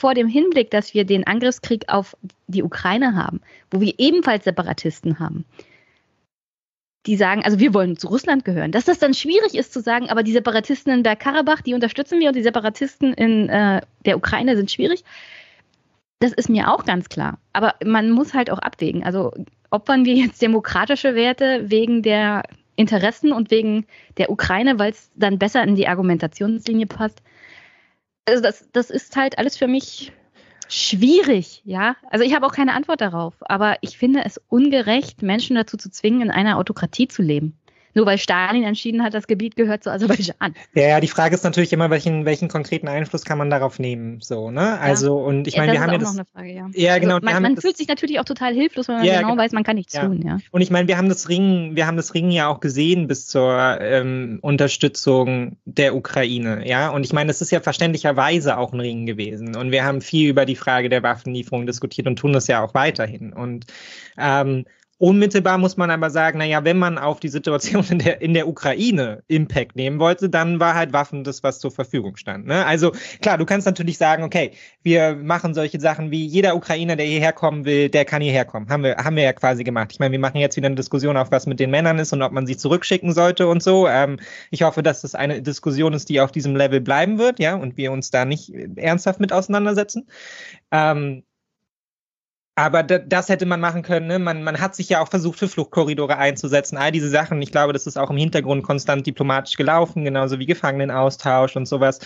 vor 0.00 0.14
dem 0.14 0.28
Hinblick, 0.28 0.70
dass 0.70 0.94
wir 0.94 1.04
den 1.04 1.26
Angriffskrieg 1.26 1.84
auf 1.88 2.16
die 2.46 2.62
Ukraine 2.62 3.14
haben, 3.14 3.40
wo 3.70 3.80
wir 3.80 3.94
ebenfalls 3.98 4.44
Separatisten 4.44 5.18
haben, 5.18 5.44
die 7.06 7.16
sagen, 7.16 7.42
also 7.44 7.58
wir 7.58 7.74
wollen 7.74 7.96
zu 7.96 8.08
Russland 8.08 8.44
gehören, 8.44 8.72
dass 8.72 8.86
das 8.86 8.98
dann 8.98 9.14
schwierig 9.14 9.54
ist 9.54 9.72
zu 9.72 9.80
sagen, 9.80 10.08
aber 10.08 10.22
die 10.22 10.32
Separatisten 10.32 10.92
in 10.92 11.02
Bergkarabach, 11.02 11.60
die 11.60 11.74
unterstützen 11.74 12.18
wir 12.18 12.28
und 12.28 12.36
die 12.36 12.42
Separatisten 12.42 13.12
in 13.12 13.48
äh, 13.48 13.82
der 14.06 14.16
Ukraine 14.16 14.56
sind 14.56 14.70
schwierig. 14.70 15.04
Das 16.18 16.32
ist 16.32 16.48
mir 16.48 16.72
auch 16.72 16.84
ganz 16.84 17.08
klar. 17.08 17.38
Aber 17.52 17.74
man 17.84 18.10
muss 18.10 18.34
halt 18.34 18.50
auch 18.50 18.58
abwägen. 18.58 19.04
Also 19.04 19.32
opfern 19.70 20.04
wir 20.04 20.14
jetzt 20.14 20.42
demokratische 20.42 21.14
Werte 21.14 21.70
wegen 21.70 22.02
der 22.02 22.42
Interessen 22.76 23.32
und 23.32 23.50
wegen 23.50 23.86
der 24.16 24.30
Ukraine, 24.30 24.78
weil 24.78 24.92
es 24.92 25.10
dann 25.14 25.38
besser 25.38 25.62
in 25.62 25.76
die 25.76 25.88
Argumentationslinie 25.88 26.86
passt. 26.86 27.22
Also 28.30 28.42
das, 28.42 28.68
das 28.72 28.90
ist 28.90 29.16
halt 29.16 29.38
alles 29.38 29.56
für 29.56 29.66
mich 29.66 30.12
schwierig, 30.68 31.62
ja. 31.64 31.96
Also 32.10 32.24
ich 32.24 32.34
habe 32.34 32.46
auch 32.46 32.52
keine 32.52 32.74
Antwort 32.74 33.00
darauf, 33.00 33.34
aber 33.40 33.76
ich 33.80 33.98
finde 33.98 34.22
es 34.24 34.40
ungerecht, 34.48 35.22
Menschen 35.22 35.56
dazu 35.56 35.76
zu 35.76 35.90
zwingen, 35.90 36.22
in 36.22 36.30
einer 36.30 36.56
Autokratie 36.58 37.08
zu 37.08 37.22
leben. 37.22 37.58
Nur 37.94 38.06
weil 38.06 38.18
Stalin 38.18 38.62
entschieden 38.62 39.02
hat, 39.02 39.14
das 39.14 39.26
Gebiet 39.26 39.56
gehört 39.56 39.84
zu 39.84 39.90
Aserbaidschan. 39.90 40.54
Ja, 40.74 40.88
ja, 40.88 41.00
die 41.00 41.08
Frage 41.08 41.34
ist 41.34 41.44
natürlich 41.44 41.72
immer, 41.72 41.90
welchen, 41.90 42.24
welchen 42.24 42.48
konkreten 42.48 42.88
Einfluss 42.88 43.24
kann 43.24 43.38
man 43.38 43.50
darauf 43.50 43.78
nehmen, 43.78 44.20
so, 44.20 44.50
ne? 44.50 44.78
Also, 44.78 45.18
ja. 45.18 45.26
und 45.26 45.48
ich 45.48 45.56
meine, 45.56 45.68
ja, 45.68 45.72
wir 45.74 45.80
haben 45.80 45.92
ja 45.92 45.98
das. 45.98 46.14
Noch 46.14 46.20
eine 46.20 46.24
Frage, 46.24 46.54
ja. 46.54 46.70
ja, 46.74 46.98
genau. 46.98 47.16
Also 47.16 47.24
man, 47.24 47.42
man 47.42 47.56
fühlt 47.56 47.76
sich 47.76 47.88
natürlich 47.88 48.20
auch 48.20 48.24
total 48.24 48.54
hilflos, 48.54 48.88
wenn 48.88 48.96
man 48.96 49.04
genau, 49.04 49.18
genau, 49.20 49.36
weiß, 49.36 49.52
man 49.52 49.64
kann 49.64 49.76
nichts 49.76 49.94
tun, 49.94 50.22
ja. 50.24 50.38
Und 50.50 50.60
ich 50.60 50.70
meine, 50.70 50.88
wir 50.88 50.96
haben 50.96 51.08
das 51.08 51.28
Ringen, 51.28 51.76
wir 51.76 51.86
haben 51.86 51.96
das 51.96 52.14
Ringen 52.14 52.30
ja 52.30 52.48
auch 52.48 52.60
gesehen 52.60 53.08
bis 53.08 53.26
zur 53.26 53.80
ähm, 53.80 54.38
Unterstützung 54.42 55.56
der 55.64 55.96
Ukraine, 55.96 56.68
ja. 56.68 56.90
Und 56.90 57.04
ich 57.04 57.12
meine, 57.12 57.28
das 57.28 57.42
ist 57.42 57.50
ja 57.50 57.60
verständlicherweise 57.60 58.56
auch 58.58 58.72
ein 58.72 58.80
Ringen 58.80 59.06
gewesen. 59.06 59.56
Und 59.56 59.70
wir 59.72 59.84
haben 59.84 60.00
viel 60.00 60.30
über 60.30 60.46
die 60.46 60.56
Frage 60.56 60.88
der 60.88 61.02
Waffenlieferung 61.02 61.66
diskutiert 61.66 62.06
und 62.06 62.16
tun 62.16 62.32
das 62.32 62.46
ja 62.46 62.62
auch 62.62 62.74
weiterhin. 62.74 63.32
Und 63.32 63.66
ähm, 64.18 64.64
Unmittelbar 65.00 65.56
muss 65.56 65.78
man 65.78 65.90
aber 65.90 66.10
sagen, 66.10 66.36
naja, 66.36 66.62
wenn 66.62 66.76
man 66.76 66.98
auf 66.98 67.20
die 67.20 67.30
Situation 67.30 67.86
in 67.88 68.00
der, 68.00 68.20
in 68.20 68.34
der 68.34 68.46
Ukraine 68.46 69.22
Impact 69.28 69.74
nehmen 69.74 69.98
wollte, 69.98 70.28
dann 70.28 70.60
war 70.60 70.74
halt 70.74 70.92
Waffen 70.92 71.24
das, 71.24 71.42
was 71.42 71.58
zur 71.58 71.70
Verfügung 71.70 72.16
stand. 72.16 72.46
Ne? 72.46 72.66
Also 72.66 72.92
klar, 73.22 73.38
du 73.38 73.46
kannst 73.46 73.66
natürlich 73.66 73.96
sagen, 73.96 74.24
okay, 74.24 74.50
wir 74.82 75.16
machen 75.16 75.54
solche 75.54 75.80
Sachen 75.80 76.10
wie 76.10 76.26
jeder 76.26 76.54
Ukrainer, 76.54 76.96
der 76.96 77.06
hierher 77.06 77.32
kommen 77.32 77.64
will, 77.64 77.88
der 77.88 78.04
kann 78.04 78.20
hierher 78.20 78.44
kommen. 78.44 78.68
Haben 78.68 78.82
wir, 78.82 78.96
haben 78.98 79.16
wir 79.16 79.22
ja 79.22 79.32
quasi 79.32 79.64
gemacht. 79.64 79.88
Ich 79.92 80.00
meine, 80.00 80.12
wir 80.12 80.18
machen 80.18 80.36
jetzt 80.36 80.58
wieder 80.58 80.66
eine 80.66 80.76
Diskussion 80.76 81.16
auf, 81.16 81.30
was 81.30 81.46
mit 81.46 81.60
den 81.60 81.70
Männern 81.70 81.98
ist 81.98 82.12
und 82.12 82.20
ob 82.20 82.32
man 82.32 82.46
sie 82.46 82.58
zurückschicken 82.58 83.14
sollte 83.14 83.48
und 83.48 83.62
so. 83.62 83.88
Ähm, 83.88 84.18
ich 84.50 84.64
hoffe, 84.64 84.82
dass 84.82 85.00
das 85.00 85.14
eine 85.14 85.40
Diskussion 85.40 85.94
ist, 85.94 86.10
die 86.10 86.20
auf 86.20 86.30
diesem 86.30 86.56
Level 86.56 86.82
bleiben 86.82 87.18
wird, 87.18 87.38
ja, 87.38 87.54
und 87.54 87.78
wir 87.78 87.90
uns 87.90 88.10
da 88.10 88.26
nicht 88.26 88.52
ernsthaft 88.76 89.18
mit 89.18 89.32
auseinandersetzen. 89.32 90.08
Ähm, 90.70 91.22
aber 92.60 92.82
das 92.82 93.30
hätte 93.30 93.46
man 93.46 93.58
machen 93.58 93.82
können. 93.82 94.06
Ne? 94.06 94.18
Man, 94.18 94.42
man 94.42 94.60
hat 94.60 94.74
sich 94.74 94.90
ja 94.90 95.00
auch 95.00 95.08
versucht, 95.08 95.38
für 95.38 95.48
Fluchtkorridore 95.48 96.18
einzusetzen. 96.18 96.76
All 96.76 96.92
diese 96.92 97.08
Sachen. 97.08 97.40
Ich 97.40 97.52
glaube, 97.52 97.72
das 97.72 97.86
ist 97.86 97.96
auch 97.96 98.10
im 98.10 98.18
Hintergrund 98.18 98.64
konstant 98.64 99.06
diplomatisch 99.06 99.56
gelaufen, 99.56 100.04
genauso 100.04 100.38
wie 100.38 100.44
Gefangenenaustausch 100.44 101.56
und 101.56 101.66
sowas. 101.66 102.00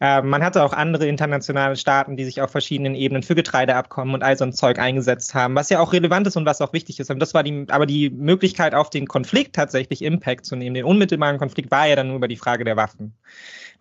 Äh, 0.00 0.22
man 0.22 0.42
hatte 0.42 0.64
auch 0.64 0.72
andere 0.72 1.06
internationale 1.06 1.76
Staaten, 1.76 2.16
die 2.16 2.24
sich 2.24 2.40
auf 2.40 2.50
verschiedenen 2.50 2.94
Ebenen 2.94 3.22
für 3.22 3.34
Getreideabkommen 3.34 4.14
und 4.14 4.22
all 4.22 4.38
so 4.38 4.44
ein 4.44 4.54
Zeug 4.54 4.78
eingesetzt 4.78 5.34
haben, 5.34 5.54
was 5.54 5.68
ja 5.68 5.80
auch 5.80 5.92
relevant 5.92 6.26
ist 6.26 6.36
und 6.38 6.46
was 6.46 6.62
auch 6.62 6.72
wichtig 6.72 6.98
ist. 6.98 7.10
Und 7.10 7.18
das 7.18 7.34
war 7.34 7.42
die, 7.42 7.66
aber 7.68 7.84
die 7.84 8.08
Möglichkeit, 8.08 8.74
auf 8.74 8.88
den 8.88 9.06
Konflikt 9.06 9.54
tatsächlich 9.54 10.00
Impact 10.00 10.46
zu 10.46 10.56
nehmen, 10.56 10.74
den 10.74 10.86
unmittelbaren 10.86 11.36
Konflikt, 11.36 11.70
war 11.70 11.86
ja 11.86 11.96
dann 11.96 12.08
nur 12.08 12.16
über 12.16 12.28
die 12.28 12.36
Frage 12.36 12.64
der 12.64 12.76
Waffen. 12.76 13.12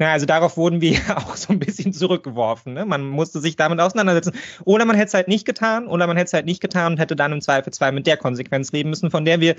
Na, 0.01 0.13
also 0.13 0.25
darauf 0.25 0.55
wurden 0.55 0.79
wir 0.79 0.97
auch 1.17 1.35
so 1.35 1.51
ein 1.51 1.59
bisschen 1.59 1.93
zurückgeworfen. 1.93 2.73
Ne? 2.73 2.85
Man 2.85 3.05
musste 3.05 3.41
sich 3.41 3.57
damit 3.57 3.81
auseinandersetzen. 3.81 4.31
Oder 4.63 4.85
man 4.85 4.95
hätte 4.95 5.09
es 5.09 5.13
halt 5.13 5.27
nicht 5.27 5.45
getan, 5.45 5.87
oder 5.87 6.07
man 6.09 6.17
hätte 6.17 6.27
es 6.27 6.33
halt 6.33 6.45
nicht 6.45 6.61
getan 6.61 6.93
und 6.93 6.99
hätte 6.99 7.15
dann 7.15 7.31
im 7.31 7.41
Zweifelsfall 7.41 7.91
mit 7.93 8.05
der 8.05 8.17
Konsequenz 8.17 8.71
leben 8.71 8.89
müssen, 8.89 9.11
von 9.11 9.23
der 9.23 9.39
wir 9.39 9.55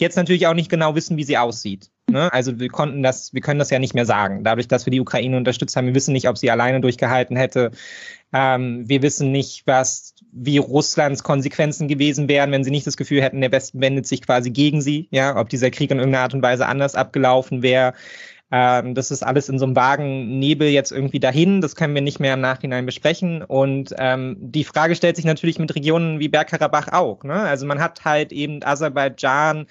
jetzt 0.00 0.16
natürlich 0.16 0.46
auch 0.46 0.54
nicht 0.54 0.70
genau 0.70 0.94
wissen, 0.94 1.16
wie 1.16 1.24
sie 1.24 1.36
aussieht. 1.36 1.90
Ne? 2.08 2.32
Also 2.32 2.60
wir 2.60 2.68
konnten 2.68 3.02
das, 3.02 3.32
wir 3.32 3.40
können 3.40 3.58
das 3.58 3.70
ja 3.70 3.78
nicht 3.78 3.94
mehr 3.94 4.06
sagen. 4.06 4.44
Dadurch, 4.44 4.68
dass 4.68 4.86
wir 4.86 4.90
die 4.90 5.00
Ukraine 5.00 5.36
unterstützt 5.36 5.74
haben, 5.74 5.86
wir 5.86 5.94
wissen 5.94 6.12
nicht, 6.12 6.28
ob 6.28 6.38
sie 6.38 6.50
alleine 6.50 6.80
durchgehalten 6.80 7.36
hätte. 7.36 7.70
Ähm, 8.32 8.88
wir 8.88 9.02
wissen 9.02 9.32
nicht, 9.32 9.66
was, 9.66 10.14
wie 10.30 10.58
Russlands 10.58 11.22
Konsequenzen 11.22 11.88
gewesen 11.88 12.28
wären, 12.28 12.52
wenn 12.52 12.64
sie 12.64 12.70
nicht 12.70 12.86
das 12.86 12.96
Gefühl 12.96 13.22
hätten, 13.22 13.40
der 13.40 13.52
Westen 13.52 13.80
wendet 13.80 14.06
sich 14.06 14.22
quasi 14.22 14.50
gegen 14.50 14.82
sie. 14.82 15.08
Ja, 15.10 15.36
ob 15.36 15.48
dieser 15.48 15.70
Krieg 15.70 15.90
in 15.90 15.98
irgendeiner 15.98 16.24
Art 16.24 16.34
und 16.34 16.42
Weise 16.42 16.66
anders 16.66 16.94
abgelaufen 16.94 17.62
wäre. 17.62 17.94
Ähm, 18.50 18.94
das 18.94 19.10
ist 19.10 19.22
alles 19.22 19.48
in 19.48 19.58
so 19.58 19.64
einem 19.64 19.76
vagen 19.76 20.38
Nebel 20.38 20.68
jetzt 20.68 20.92
irgendwie 20.92 21.20
dahin. 21.20 21.60
Das 21.60 21.76
können 21.76 21.94
wir 21.94 22.02
nicht 22.02 22.20
mehr 22.20 22.34
im 22.34 22.40
Nachhinein 22.40 22.86
besprechen. 22.86 23.42
Und 23.42 23.94
ähm, 23.98 24.36
die 24.38 24.64
Frage 24.64 24.94
stellt 24.94 25.16
sich 25.16 25.24
natürlich 25.24 25.58
mit 25.58 25.74
Regionen 25.74 26.20
wie 26.20 26.28
Bergkarabach 26.28 26.88
auch. 26.92 27.24
Ne? 27.24 27.34
Also 27.34 27.66
man 27.66 27.80
hat 27.80 28.04
halt 28.04 28.32
eben 28.32 28.62
Aserbaidschan 28.62 29.66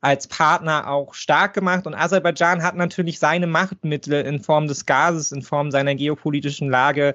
als 0.00 0.28
Partner 0.28 0.88
auch 0.88 1.14
stark 1.14 1.54
gemacht. 1.54 1.86
Und 1.86 1.94
Aserbaidschan 1.94 2.62
hat 2.62 2.76
natürlich 2.76 3.18
seine 3.18 3.46
Machtmittel 3.46 4.24
in 4.24 4.40
Form 4.40 4.68
des 4.68 4.86
Gases, 4.86 5.32
in 5.32 5.42
Form 5.42 5.70
seiner 5.70 5.94
geopolitischen 5.94 6.68
Lage 6.68 7.14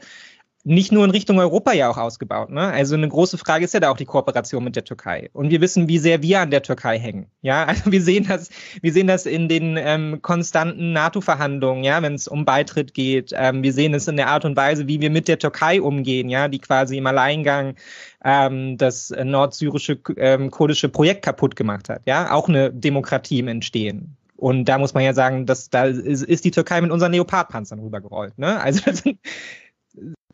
nicht 0.63 0.91
nur 0.91 1.03
in 1.05 1.11
Richtung 1.11 1.39
Europa 1.39 1.73
ja 1.73 1.89
auch 1.89 1.97
ausgebaut. 1.97 2.49
Ne? 2.49 2.61
Also 2.61 2.95
eine 2.95 3.07
große 3.07 3.37
Frage 3.37 3.65
ist 3.65 3.73
ja 3.73 3.79
da 3.79 3.89
auch 3.89 3.97
die 3.97 4.05
Kooperation 4.05 4.63
mit 4.63 4.75
der 4.75 4.83
Türkei. 4.83 5.29
Und 5.33 5.49
wir 5.49 5.61
wissen, 5.61 5.87
wie 5.87 5.97
sehr 5.97 6.21
wir 6.21 6.41
an 6.41 6.51
der 6.51 6.61
Türkei 6.61 6.99
hängen. 6.99 7.27
Ja, 7.41 7.63
also 7.67 7.91
wir 7.91 8.01
sehen 8.01 8.25
das, 8.27 8.49
wir 8.81 8.93
sehen 8.93 9.07
das 9.07 9.25
in 9.25 9.47
den 9.47 9.77
ähm, 9.77 10.21
konstanten 10.21 10.93
NATO-Verhandlungen, 10.93 11.83
ja, 11.83 12.01
wenn 12.01 12.13
es 12.13 12.27
um 12.27 12.45
Beitritt 12.45 12.93
geht. 12.93 13.31
Ähm, 13.35 13.63
wir 13.63 13.73
sehen 13.73 13.93
es 13.93 14.07
in 14.07 14.17
der 14.17 14.27
Art 14.27 14.45
und 14.45 14.55
Weise, 14.55 14.87
wie 14.87 15.01
wir 15.01 15.09
mit 15.09 15.27
der 15.27 15.39
Türkei 15.39 15.81
umgehen, 15.81 16.29
ja, 16.29 16.47
die 16.47 16.59
quasi 16.59 16.97
im 16.97 17.07
Alleingang 17.07 17.75
ähm, 18.23 18.77
das 18.77 19.09
nordsyrische 19.23 19.99
ähm, 20.17 20.51
kurdische 20.51 20.89
Projekt 20.89 21.23
kaputt 21.23 21.55
gemacht 21.55 21.89
hat. 21.89 22.01
Ja, 22.05 22.31
auch 22.31 22.47
eine 22.47 22.71
Demokratie 22.71 23.39
im 23.39 23.47
Entstehen. 23.47 24.15
Und 24.41 24.65
da 24.65 24.79
muss 24.79 24.95
man 24.95 25.03
ja 25.03 25.13
sagen, 25.13 25.45
dass 25.45 25.69
da 25.69 25.85
ist, 25.85 26.43
die 26.43 26.49
Türkei 26.49 26.81
mit 26.81 26.89
unseren 26.89 27.11
Leopardpanzern 27.11 27.77
rübergerollt. 27.77 28.39
Ne? 28.39 28.59
Also 28.59 28.81
das 28.83 28.97
sind, 28.97 29.19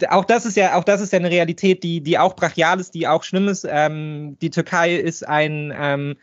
auch 0.10 0.26
das 0.26 0.46
ist 0.46 0.58
ja, 0.58 0.76
auch 0.76 0.84
das 0.84 1.02
ist 1.02 1.14
ja 1.14 1.20
eine 1.20 1.32
Realität, 1.32 1.84
die, 1.84 2.02
die 2.02 2.20
auch 2.20 2.36
brachial 2.36 2.80
ist, 2.80 2.94
die 2.94 3.08
auch 3.08 3.24
schlimm 3.24 3.48
ist. 3.48 3.66
Ähm, 3.70 4.38
die 4.42 4.50
Türkei 4.50 4.96
ist 4.96 5.28
ein, 5.28 5.74
ähm, 5.76 6.16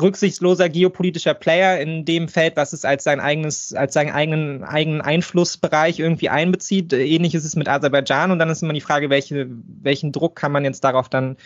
rücksichtsloser 0.00 0.68
geopolitischer 0.68 1.34
Player 1.34 1.80
in 1.80 2.04
dem 2.04 2.28
Feld, 2.28 2.56
was 2.56 2.72
es 2.72 2.84
als 2.84 3.04
sein 3.04 3.20
eigenes, 3.20 3.74
als 3.74 3.94
seinen 3.94 4.12
eigenen, 4.12 4.64
eigenen 4.64 5.00
Einflussbereich 5.00 5.98
irgendwie 5.98 6.28
einbezieht. 6.28 6.92
Ähnlich 6.92 7.34
ist 7.34 7.44
es 7.44 7.56
mit 7.56 7.68
Aserbaidschan 7.68 8.30
und 8.30 8.38
dann 8.38 8.50
ist 8.50 8.62
immer 8.62 8.72
die 8.72 8.80
Frage, 8.80 9.10
welche, 9.10 9.48
welchen 9.48 10.12
Druck 10.12 10.36
kann 10.36 10.52
man 10.52 10.64
jetzt 10.64 10.82
darauf 10.84 11.08
dann 11.08 11.36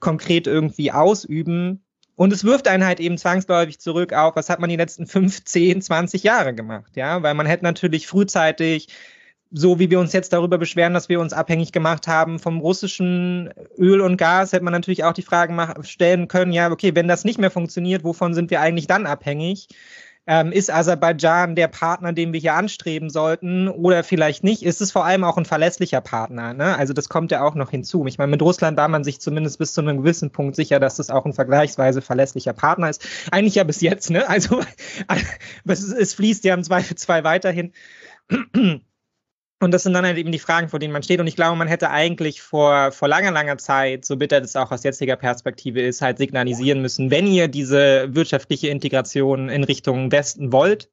konkret 0.00 0.46
irgendwie 0.46 0.92
ausüben. 0.92 1.82
Und 2.14 2.32
es 2.32 2.44
wirft 2.44 2.66
einen 2.66 2.84
halt 2.84 2.98
eben 2.98 3.18
zwangsläufig 3.18 3.78
zurück 3.78 4.12
auf, 4.12 4.34
was 4.34 4.48
hat 4.48 4.58
man 4.58 4.70
die 4.70 4.76
letzten 4.76 5.06
15, 5.06 5.82
20 5.82 6.22
Jahre 6.22 6.54
gemacht, 6.54 6.96
ja, 6.96 7.22
weil 7.22 7.34
man 7.34 7.46
hätte 7.46 7.64
natürlich 7.64 8.08
frühzeitig 8.08 8.88
so 9.50 9.78
wie 9.78 9.90
wir 9.90 10.00
uns 10.00 10.12
jetzt 10.12 10.32
darüber 10.32 10.58
beschweren, 10.58 10.94
dass 10.94 11.08
wir 11.08 11.20
uns 11.20 11.32
abhängig 11.32 11.72
gemacht 11.72 12.06
haben 12.06 12.38
vom 12.38 12.58
russischen 12.58 13.50
Öl 13.78 14.00
und 14.00 14.16
Gas, 14.16 14.52
hätte 14.52 14.64
man 14.64 14.72
natürlich 14.72 15.04
auch 15.04 15.12
die 15.12 15.22
Frage 15.22 15.74
stellen 15.82 16.28
können, 16.28 16.52
ja, 16.52 16.70
okay, 16.70 16.94
wenn 16.94 17.08
das 17.08 17.24
nicht 17.24 17.38
mehr 17.38 17.50
funktioniert, 17.50 18.04
wovon 18.04 18.34
sind 18.34 18.50
wir 18.50 18.60
eigentlich 18.60 18.86
dann 18.86 19.06
abhängig? 19.06 19.68
Ähm, 20.30 20.52
ist 20.52 20.70
Aserbaidschan 20.70 21.54
der 21.54 21.68
Partner, 21.68 22.12
den 22.12 22.34
wir 22.34 22.40
hier 22.40 22.52
anstreben 22.52 23.08
sollten 23.08 23.66
oder 23.66 24.04
vielleicht 24.04 24.44
nicht? 24.44 24.62
Ist 24.62 24.82
es 24.82 24.92
vor 24.92 25.06
allem 25.06 25.24
auch 25.24 25.38
ein 25.38 25.46
verlässlicher 25.46 26.02
Partner? 26.02 26.52
Ne? 26.52 26.76
Also 26.76 26.92
das 26.92 27.08
kommt 27.08 27.30
ja 27.30 27.42
auch 27.42 27.54
noch 27.54 27.70
hinzu. 27.70 28.04
Ich 28.06 28.18
meine, 28.18 28.30
mit 28.30 28.42
Russland 28.42 28.76
war 28.76 28.88
man 28.88 29.04
sich 29.04 29.22
zumindest 29.22 29.58
bis 29.58 29.72
zu 29.72 29.80
einem 29.80 29.96
gewissen 29.96 30.30
Punkt 30.30 30.54
sicher, 30.54 30.80
dass 30.80 30.96
das 30.96 31.08
auch 31.08 31.24
ein 31.24 31.32
vergleichsweise 31.32 32.02
verlässlicher 32.02 32.52
Partner 32.52 32.90
ist. 32.90 33.08
Eigentlich 33.30 33.54
ja 33.54 33.64
bis 33.64 33.80
jetzt, 33.80 34.10
ne? 34.10 34.28
Also 34.28 34.60
es, 35.64 35.90
es 35.90 36.12
fließt 36.12 36.44
ja 36.44 36.52
im 36.52 36.62
Zweifel 36.62 36.98
zwei 36.98 37.24
weiterhin. 37.24 37.72
Und 39.60 39.72
das 39.72 39.82
sind 39.82 39.92
dann 39.92 40.06
halt 40.06 40.18
eben 40.18 40.30
die 40.30 40.38
Fragen, 40.38 40.68
vor 40.68 40.78
denen 40.78 40.92
man 40.92 41.02
steht. 41.02 41.18
Und 41.20 41.26
ich 41.26 41.34
glaube, 41.34 41.56
man 41.56 41.66
hätte 41.66 41.90
eigentlich 41.90 42.40
vor, 42.42 42.92
vor 42.92 43.08
langer, 43.08 43.32
langer 43.32 43.58
Zeit, 43.58 44.04
so 44.04 44.16
bitter 44.16 44.40
das 44.40 44.54
auch 44.54 44.70
aus 44.70 44.84
jetziger 44.84 45.16
Perspektive 45.16 45.80
ist, 45.80 46.00
halt 46.00 46.18
signalisieren 46.18 46.80
müssen, 46.80 47.10
wenn 47.10 47.26
ihr 47.26 47.48
diese 47.48 48.14
wirtschaftliche 48.14 48.68
Integration 48.68 49.48
in 49.48 49.64
Richtung 49.64 50.12
Westen 50.12 50.52
wollt, 50.52 50.88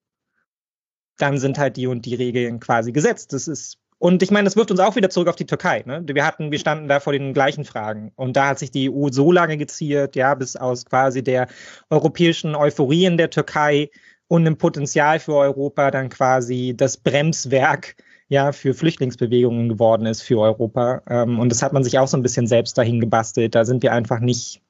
dann 1.17 1.37
sind 1.37 1.59
halt 1.59 1.77
die 1.77 1.85
und 1.87 2.05
die 2.05 2.15
Regeln 2.15 2.59
quasi 2.59 2.91
gesetzt. 2.91 3.33
Das 3.33 3.47
ist, 3.47 3.77
und 3.99 4.23
ich 4.23 4.31
meine, 4.31 4.45
das 4.45 4.55
wirft 4.55 4.71
uns 4.71 4.79
auch 4.79 4.95
wieder 4.95 5.11
zurück 5.11 5.27
auf 5.27 5.35
die 5.35 5.45
Türkei. 5.45 5.83
Ne? 5.85 6.03
Wir 6.07 6.25
hatten, 6.25 6.51
wir 6.51 6.59
standen 6.59 6.87
da 6.87 6.99
vor 6.99 7.13
den 7.13 7.33
gleichen 7.33 7.65
Fragen. 7.65 8.11
Und 8.15 8.35
da 8.35 8.47
hat 8.49 8.59
sich 8.59 8.71
die 8.71 8.89
EU 8.89 9.09
so 9.11 9.31
lange 9.31 9.57
geziert, 9.57 10.15
ja, 10.15 10.33
bis 10.33 10.55
aus 10.55 10.85
quasi 10.85 11.23
der 11.23 11.47
europäischen 11.91 12.55
Euphorie 12.55 13.05
in 13.05 13.17
der 13.17 13.29
Türkei 13.29 13.91
und 14.27 14.41
einem 14.41 14.57
Potenzial 14.57 15.19
für 15.19 15.35
Europa 15.35 15.91
dann 15.91 16.09
quasi 16.09 16.73
das 16.75 16.97
Bremswerk 16.97 17.95
ja 18.27 18.51
für 18.51 18.73
Flüchtlingsbewegungen 18.73 19.69
geworden 19.69 20.05
ist 20.05 20.21
für 20.21 20.39
Europa. 20.39 21.01
Ähm, 21.09 21.39
und 21.39 21.49
das 21.49 21.61
hat 21.61 21.73
man 21.73 21.83
sich 21.83 21.99
auch 21.99 22.07
so 22.07 22.17
ein 22.17 22.23
bisschen 22.23 22.47
selbst 22.47 22.77
dahin 22.77 22.99
gebastelt. 22.99 23.55
Da 23.55 23.65
sind 23.65 23.83
wir 23.83 23.93
einfach 23.93 24.19
nicht, 24.19 24.61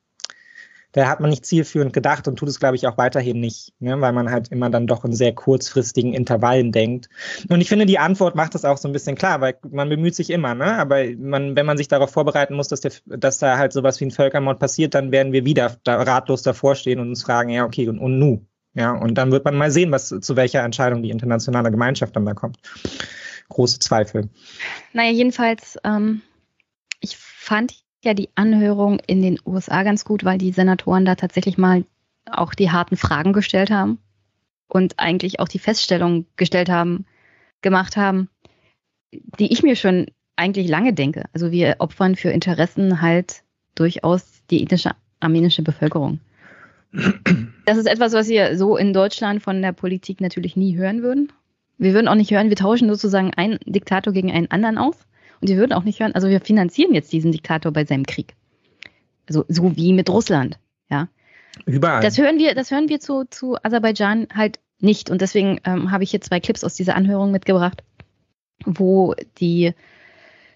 da 0.92 1.08
hat 1.08 1.20
man 1.20 1.30
nicht 1.30 1.46
zielführend 1.46 1.94
gedacht 1.94 2.28
und 2.28 2.38
tut 2.38 2.50
es, 2.50 2.60
glaube 2.60 2.76
ich, 2.76 2.88
auch 2.88 2.98
weiterhin 2.98 3.40
nicht, 3.40 3.74
ne? 3.80 4.00
weil 4.02 4.14
man 4.14 4.30
halt 4.30 4.50
immer 4.50 4.70
dann 4.70 4.88
doch 4.88 5.06
in 5.06 5.14
sehr 5.14 5.34
kurzfristigen 5.34 6.14
Intervallen 6.14 6.72
denkt. 6.72 7.10
Und 7.50 7.62
ich 7.62 7.70
finde, 7.70 7.86
die 7.86 8.00
Antwort 8.00 8.36
macht 8.36 8.56
das 8.56 8.66
auch 8.66 8.78
so 8.78 8.88
ein 8.90 8.94
bisschen 8.94 9.16
klar, 9.16 9.42
weil 9.42 9.56
man 9.70 9.90
bemüht 9.90 10.16
sich 10.16 10.30
immer, 10.30 10.54
ne? 10.54 10.78
aber 10.78 11.04
man, 11.18 11.56
wenn 11.56 11.66
man 11.66 11.78
sich 11.78 11.88
darauf 11.88 12.12
vorbereiten 12.12 12.56
muss, 12.56 12.68
dass, 12.68 12.82
der, 12.82 12.92
dass 13.06 13.40
da 13.40 13.58
halt 13.58 13.74
sowas 13.74 14.00
wie 14.00 14.06
ein 14.06 14.12
Völkermord 14.12 14.60
passiert, 14.60 14.94
dann 14.94 15.12
werden 15.12 15.34
wir 15.34 15.46
wieder 15.46 15.78
da 15.84 16.02
ratlos 16.02 16.44
davor 16.44 16.76
stehen 16.76 17.00
und 17.00 17.10
uns 17.10 17.24
fragen, 17.24 17.50
ja, 17.50 17.66
okay, 17.66 17.88
und, 17.88 18.00
und 18.00 18.20
nu? 18.20 18.46
Ja, 18.74 18.92
und 18.92 19.18
dann 19.18 19.32
wird 19.32 19.46
man 19.46 19.56
mal 19.56 19.72
sehen, 19.72 19.92
was 19.92 20.10
zu 20.10 20.36
welcher 20.36 20.62
Entscheidung 20.62 21.02
die 21.02 21.10
internationale 21.10 21.72
Gemeinschaft 21.72 22.14
dann 22.14 22.26
da 22.26 22.34
kommt 22.34 22.58
große 23.50 23.80
Zweifel. 23.80 24.30
Naja, 24.94 25.12
jedenfalls, 25.12 25.78
ähm, 25.84 26.22
ich 27.00 27.18
fand 27.18 27.76
ja 28.04 28.14
die 28.14 28.30
Anhörung 28.36 29.00
in 29.08 29.22
den 29.22 29.40
USA 29.46 29.84
ganz 29.84 30.06
gut, 30.06 30.24
weil 30.24 30.38
die 30.38 30.52
Senatoren 30.52 31.06
da 31.06 31.16
tatsächlich 31.16 31.58
mal 31.58 31.86
auch 32.30 32.54
die 32.54 32.72
harten 32.72 32.98
Fragen 32.98 33.34
gestellt 33.34 33.72
haben 33.72 34.00
und 34.68 35.00
eigentlich 35.00 35.40
auch 35.40 35.48
die 35.48 35.60
Feststellung 35.60 36.26
gestellt 36.38 36.70
haben, 36.70 37.06
gemacht 37.62 37.98
haben, 37.98 38.30
die 39.40 39.52
ich 39.52 39.64
mir 39.64 39.76
schon 39.76 40.08
eigentlich 40.36 40.68
lange 40.68 40.94
denke. 40.94 41.26
Also 41.34 41.52
wir 41.52 41.76
opfern 41.80 42.16
für 42.16 42.30
Interessen 42.30 43.02
halt 43.02 43.44
durchaus 43.76 44.42
die 44.50 44.64
ethnische 44.64 44.92
armenische 45.20 45.64
Bevölkerung. 45.64 46.20
Das 47.66 47.78
ist 47.78 47.88
etwas, 47.88 48.14
was 48.14 48.30
wir 48.30 48.58
so 48.58 48.78
in 48.78 48.94
Deutschland 48.94 49.44
von 49.44 49.62
der 49.62 49.74
Politik 49.74 50.22
natürlich 50.22 50.56
nie 50.56 50.78
hören 50.78 51.02
würden. 51.02 51.32
Wir 51.78 51.94
würden 51.94 52.08
auch 52.08 52.16
nicht 52.16 52.32
hören, 52.32 52.50
wir 52.50 52.56
tauschen 52.56 52.90
sozusagen 52.90 53.34
einen 53.34 53.60
Diktator 53.66 54.14
gegen 54.14 54.32
einen 54.32 54.50
anderen 54.52 54.78
aus. 54.78 54.96
Und 55.42 55.50
wir 55.50 55.58
würden 55.58 55.74
auch 55.74 55.84
nicht 55.84 56.00
hören, 56.00 56.16
also 56.16 56.30
wir 56.30 56.40
finanzieren 56.40 56.94
jetzt 56.94 57.12
diesen 57.12 57.32
Diktator 57.32 57.72
bei 57.72 57.86
seinem 57.86 58.06
Krieg. 58.06 58.36
Also 59.28 59.44
so 59.48 59.76
wie 59.76 59.94
mit 59.94 60.10
Russland, 60.10 60.58
ja. 60.90 61.10
Überall. 61.66 62.02
Das 62.02 62.18
hören 62.18 62.38
wir, 62.38 62.54
das 62.54 62.72
hören 62.72 62.90
wir 62.90 63.00
zu, 63.00 63.26
zu 63.26 63.58
Aserbaidschan 63.64 64.28
halt 64.34 64.60
nicht. 64.80 65.10
Und 65.10 65.22
deswegen 65.22 65.60
ähm, 65.64 65.92
habe 65.92 66.04
ich 66.04 66.12
hier 66.12 66.22
zwei 66.22 66.40
Clips 66.40 66.64
aus 66.64 66.76
dieser 66.76 66.96
Anhörung 66.96 67.32
mitgebracht, 67.32 67.84
wo 68.66 69.16
die 69.40 69.74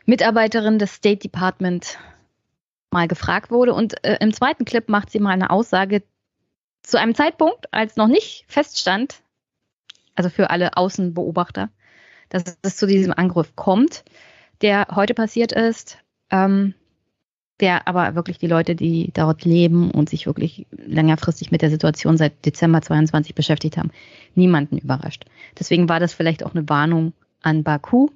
Mitarbeiterin 0.05 0.79
des 0.79 0.93
State 0.93 1.19
Department 1.19 1.97
mal 2.91 3.07
gefragt 3.07 3.51
wurde. 3.51 3.73
Und 3.73 4.03
äh, 4.03 4.17
im 4.19 4.33
zweiten 4.33 4.65
Clip 4.65 4.87
macht 4.89 5.09
sie 5.11 5.19
mal 5.19 5.31
eine 5.31 5.49
Aussage 5.49 6.03
zu 6.83 6.99
einem 6.99 7.15
Zeitpunkt, 7.15 7.71
als 7.73 7.95
noch 7.95 8.07
nicht 8.07 8.45
feststand, 8.47 9.21
also 10.19 10.29
für 10.29 10.49
alle 10.49 10.75
Außenbeobachter, 10.75 11.69
dass 12.27 12.43
es 12.61 12.75
zu 12.75 12.85
diesem 12.85 13.13
Angriff 13.13 13.55
kommt, 13.55 14.03
der 14.61 14.87
heute 14.93 15.13
passiert 15.13 15.53
ist, 15.53 15.97
ähm, 16.29 16.73
der 17.61 17.87
aber 17.87 18.15
wirklich 18.15 18.37
die 18.37 18.47
Leute, 18.47 18.75
die 18.75 19.11
dort 19.13 19.45
leben 19.45 19.91
und 19.91 20.09
sich 20.09 20.25
wirklich 20.25 20.67
längerfristig 20.71 21.51
mit 21.51 21.61
der 21.61 21.69
Situation 21.69 22.17
seit 22.17 22.45
Dezember 22.45 22.81
22 22.81 23.33
beschäftigt 23.33 23.77
haben, 23.77 23.91
niemanden 24.35 24.77
überrascht. 24.77 25.23
Deswegen 25.57 25.87
war 25.87 26.01
das 26.01 26.13
vielleicht 26.13 26.45
auch 26.45 26.53
eine 26.53 26.67
Warnung 26.67 27.13
an 27.41 27.63
Baku, 27.63 28.09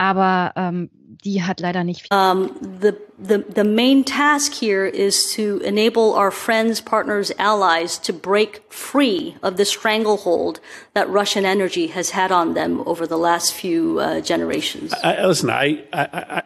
aber 0.00 0.52
ähm, 0.56 0.88
die 1.24 1.42
hat 1.42 1.60
leider 1.60 1.84
nicht 1.84 2.00
viel. 2.00 2.08
Um, 2.10 2.52
the, 2.80 2.96
the, 3.18 3.44
the 3.54 3.64
main 3.64 4.02
task 4.02 4.54
here 4.54 4.86
is 4.86 5.30
to 5.34 5.60
enable 5.62 6.14
our 6.14 6.30
friends, 6.30 6.80
partners, 6.80 7.30
allies 7.38 7.98
to 7.98 8.12
break 8.14 8.62
free 8.70 9.36
of 9.42 9.58
the 9.58 9.66
stranglehold 9.66 10.58
that 10.94 11.06
Russian 11.10 11.44
energy 11.44 11.88
has 11.88 12.10
had 12.10 12.32
on 12.32 12.54
them 12.54 12.82
over 12.86 13.06
the 13.06 13.18
last 13.18 13.52
few 13.52 14.00
uh, 14.00 14.22
generations. 14.22 14.94
I, 15.04 15.26
listen, 15.26 15.50
I, 15.50 15.84
I, 15.92 16.08
I, 16.12 16.42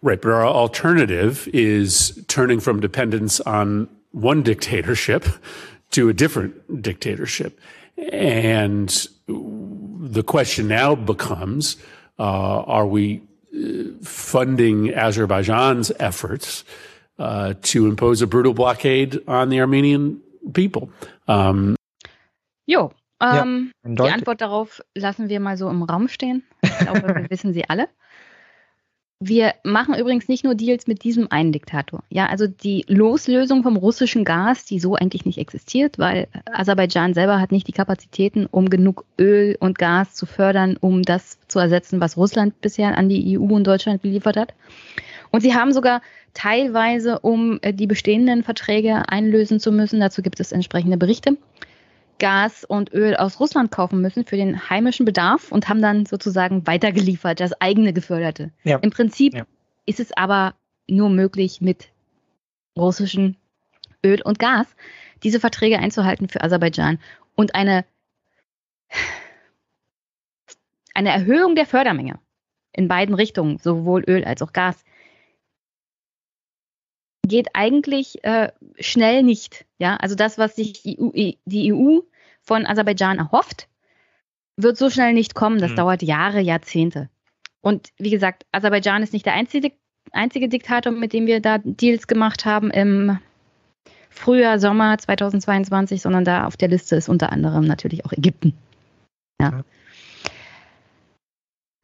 right, 0.00 0.20
but 0.20 0.30
our 0.30 0.46
alternative 0.46 1.46
is 1.52 2.24
turning 2.28 2.60
from 2.60 2.80
dependence 2.80 3.40
on 3.42 3.90
one 4.12 4.42
dictatorship 4.42 5.26
to 5.90 6.08
a 6.08 6.14
different 6.14 6.80
dictatorship. 6.80 7.60
And 8.10 8.88
the 9.26 10.22
question 10.22 10.68
now 10.68 10.94
becomes, 10.94 11.76
are 12.18 12.86
we 12.86 13.22
uh, 13.54 13.92
funding 14.02 14.94
Azerbaijan's 14.94 15.92
efforts 15.98 16.64
uh, 17.18 17.54
to 17.62 17.86
impose 17.86 18.22
a 18.22 18.26
brutal 18.26 18.54
blockade 18.54 19.20
on 19.26 19.48
the 19.48 19.60
Armenian 19.60 20.20
people? 20.52 20.90
Um, 21.26 21.76
jo, 22.66 22.92
ähm, 23.20 23.72
ja, 23.84 23.94
die 23.94 24.10
Antwort 24.10 24.40
darauf 24.40 24.82
lassen 24.94 25.28
wir 25.28 25.40
mal 25.40 25.56
so 25.56 25.68
im 25.68 25.82
Raum 25.82 26.08
stehen. 26.08 26.44
Ich 26.62 26.78
glaube, 26.78 27.02
wir 27.02 27.26
wissen 27.30 27.52
sie 27.52 27.68
alle. 27.68 27.88
Wir 29.20 29.54
machen 29.64 29.94
übrigens 29.96 30.28
nicht 30.28 30.44
nur 30.44 30.54
Deals 30.54 30.86
mit 30.86 31.02
diesem 31.02 31.26
einen 31.32 31.50
Diktator. 31.50 32.04
Ja, 32.08 32.26
also 32.26 32.46
die 32.46 32.84
Loslösung 32.86 33.64
vom 33.64 33.76
russischen 33.76 34.24
Gas, 34.24 34.64
die 34.64 34.78
so 34.78 34.94
eigentlich 34.94 35.24
nicht 35.26 35.38
existiert, 35.38 35.98
weil 35.98 36.28
Aserbaidschan 36.52 37.14
selber 37.14 37.40
hat 37.40 37.50
nicht 37.50 37.66
die 37.66 37.72
Kapazitäten, 37.72 38.46
um 38.46 38.70
genug 38.70 39.04
Öl 39.18 39.56
und 39.58 39.76
Gas 39.76 40.14
zu 40.14 40.24
fördern, 40.24 40.76
um 40.80 41.02
das 41.02 41.40
zu 41.48 41.58
ersetzen, 41.58 42.00
was 42.00 42.16
Russland 42.16 42.60
bisher 42.60 42.96
an 42.96 43.08
die 43.08 43.36
EU 43.36 43.54
und 43.54 43.66
Deutschland 43.66 44.02
geliefert 44.02 44.36
hat. 44.36 44.54
Und 45.32 45.40
sie 45.40 45.52
haben 45.52 45.72
sogar 45.72 46.00
teilweise, 46.32 47.18
um 47.18 47.58
äh, 47.62 47.74
die 47.74 47.88
bestehenden 47.88 48.44
Verträge 48.44 49.08
einlösen 49.08 49.58
zu 49.58 49.72
müssen, 49.72 49.98
dazu 49.98 50.22
gibt 50.22 50.38
es 50.38 50.52
entsprechende 50.52 50.96
Berichte, 50.96 51.36
Gas 52.18 52.64
und 52.64 52.92
Öl 52.92 53.16
aus 53.16 53.40
Russland 53.40 53.70
kaufen 53.70 54.00
müssen 54.00 54.24
für 54.24 54.36
den 54.36 54.68
heimischen 54.70 55.06
Bedarf 55.06 55.52
und 55.52 55.68
haben 55.68 55.82
dann 55.82 56.06
sozusagen 56.06 56.66
weitergeliefert, 56.66 57.40
das 57.40 57.60
eigene 57.60 57.92
geförderte. 57.92 58.50
Ja. 58.64 58.78
Im 58.78 58.90
Prinzip 58.90 59.34
ja. 59.34 59.46
ist 59.86 60.00
es 60.00 60.16
aber 60.16 60.54
nur 60.88 61.10
möglich, 61.10 61.60
mit 61.60 61.88
russischem 62.76 63.36
Öl 64.04 64.22
und 64.22 64.38
Gas 64.38 64.66
diese 65.22 65.40
Verträge 65.40 65.78
einzuhalten 65.78 66.28
für 66.28 66.42
Aserbaidschan 66.42 66.98
und 67.34 67.54
eine, 67.54 67.84
eine 70.94 71.10
Erhöhung 71.10 71.54
der 71.54 71.66
Fördermenge 71.66 72.18
in 72.72 72.88
beiden 72.88 73.14
Richtungen, 73.14 73.58
sowohl 73.58 74.04
Öl 74.06 74.24
als 74.24 74.42
auch 74.42 74.52
Gas, 74.52 74.84
geht 77.28 77.48
eigentlich 77.54 78.24
äh, 78.24 78.50
schnell 78.80 79.22
nicht. 79.22 79.66
Ja, 79.78 79.96
also 79.96 80.14
das, 80.14 80.38
was 80.38 80.56
sich 80.56 80.82
die 80.82 80.98
EU, 81.00 81.32
die 81.44 81.72
EU 81.72 82.00
von 82.42 82.66
Aserbaidschan 82.66 83.18
erhofft, 83.18 83.68
wird 84.56 84.76
so 84.76 84.90
schnell 84.90 85.12
nicht 85.12 85.34
kommen. 85.34 85.60
Das 85.60 85.72
mhm. 85.72 85.76
dauert 85.76 86.02
Jahre, 86.02 86.40
Jahrzehnte. 86.40 87.08
Und 87.60 87.90
wie 87.98 88.10
gesagt, 88.10 88.46
Aserbaidschan 88.52 89.02
ist 89.02 89.12
nicht 89.12 89.26
der 89.26 89.34
einzige, 89.34 89.72
einzige 90.12 90.48
Diktator, 90.48 90.92
mit 90.92 91.12
dem 91.12 91.26
wir 91.26 91.40
da 91.40 91.58
Deals 91.58 92.06
gemacht 92.06 92.44
haben 92.44 92.70
im 92.70 93.18
Frühjahr, 94.10 94.58
Sommer 94.58 94.98
2022, 94.98 96.02
sondern 96.02 96.24
da 96.24 96.46
auf 96.46 96.56
der 96.56 96.68
Liste 96.68 96.96
ist 96.96 97.08
unter 97.08 97.30
anderem 97.30 97.64
natürlich 97.64 98.04
auch 98.04 98.12
Ägypten. 98.12 98.54
Ja. 99.40 99.62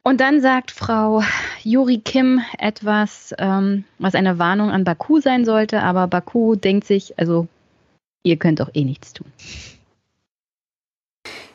Und 0.07 0.21
dann 0.21 0.39
sagt 0.39 0.69
Frau 0.69 1.23
Juri 1.63 1.97
Kim 1.97 2.39
etwas, 2.59 3.33
ähm, 3.39 3.85
was 3.97 4.13
eine 4.13 4.37
Warnung 4.37 4.69
an 4.69 4.83
Baku 4.83 5.19
sein 5.19 5.45
sollte, 5.45 5.81
aber 5.81 6.05
Baku 6.05 6.55
denkt 6.55 6.85
sich, 6.85 7.17
also 7.17 7.47
ihr 8.21 8.37
könnt 8.37 8.59
doch 8.59 8.69
eh 8.75 8.83
nichts 8.83 9.13
tun. 9.13 9.25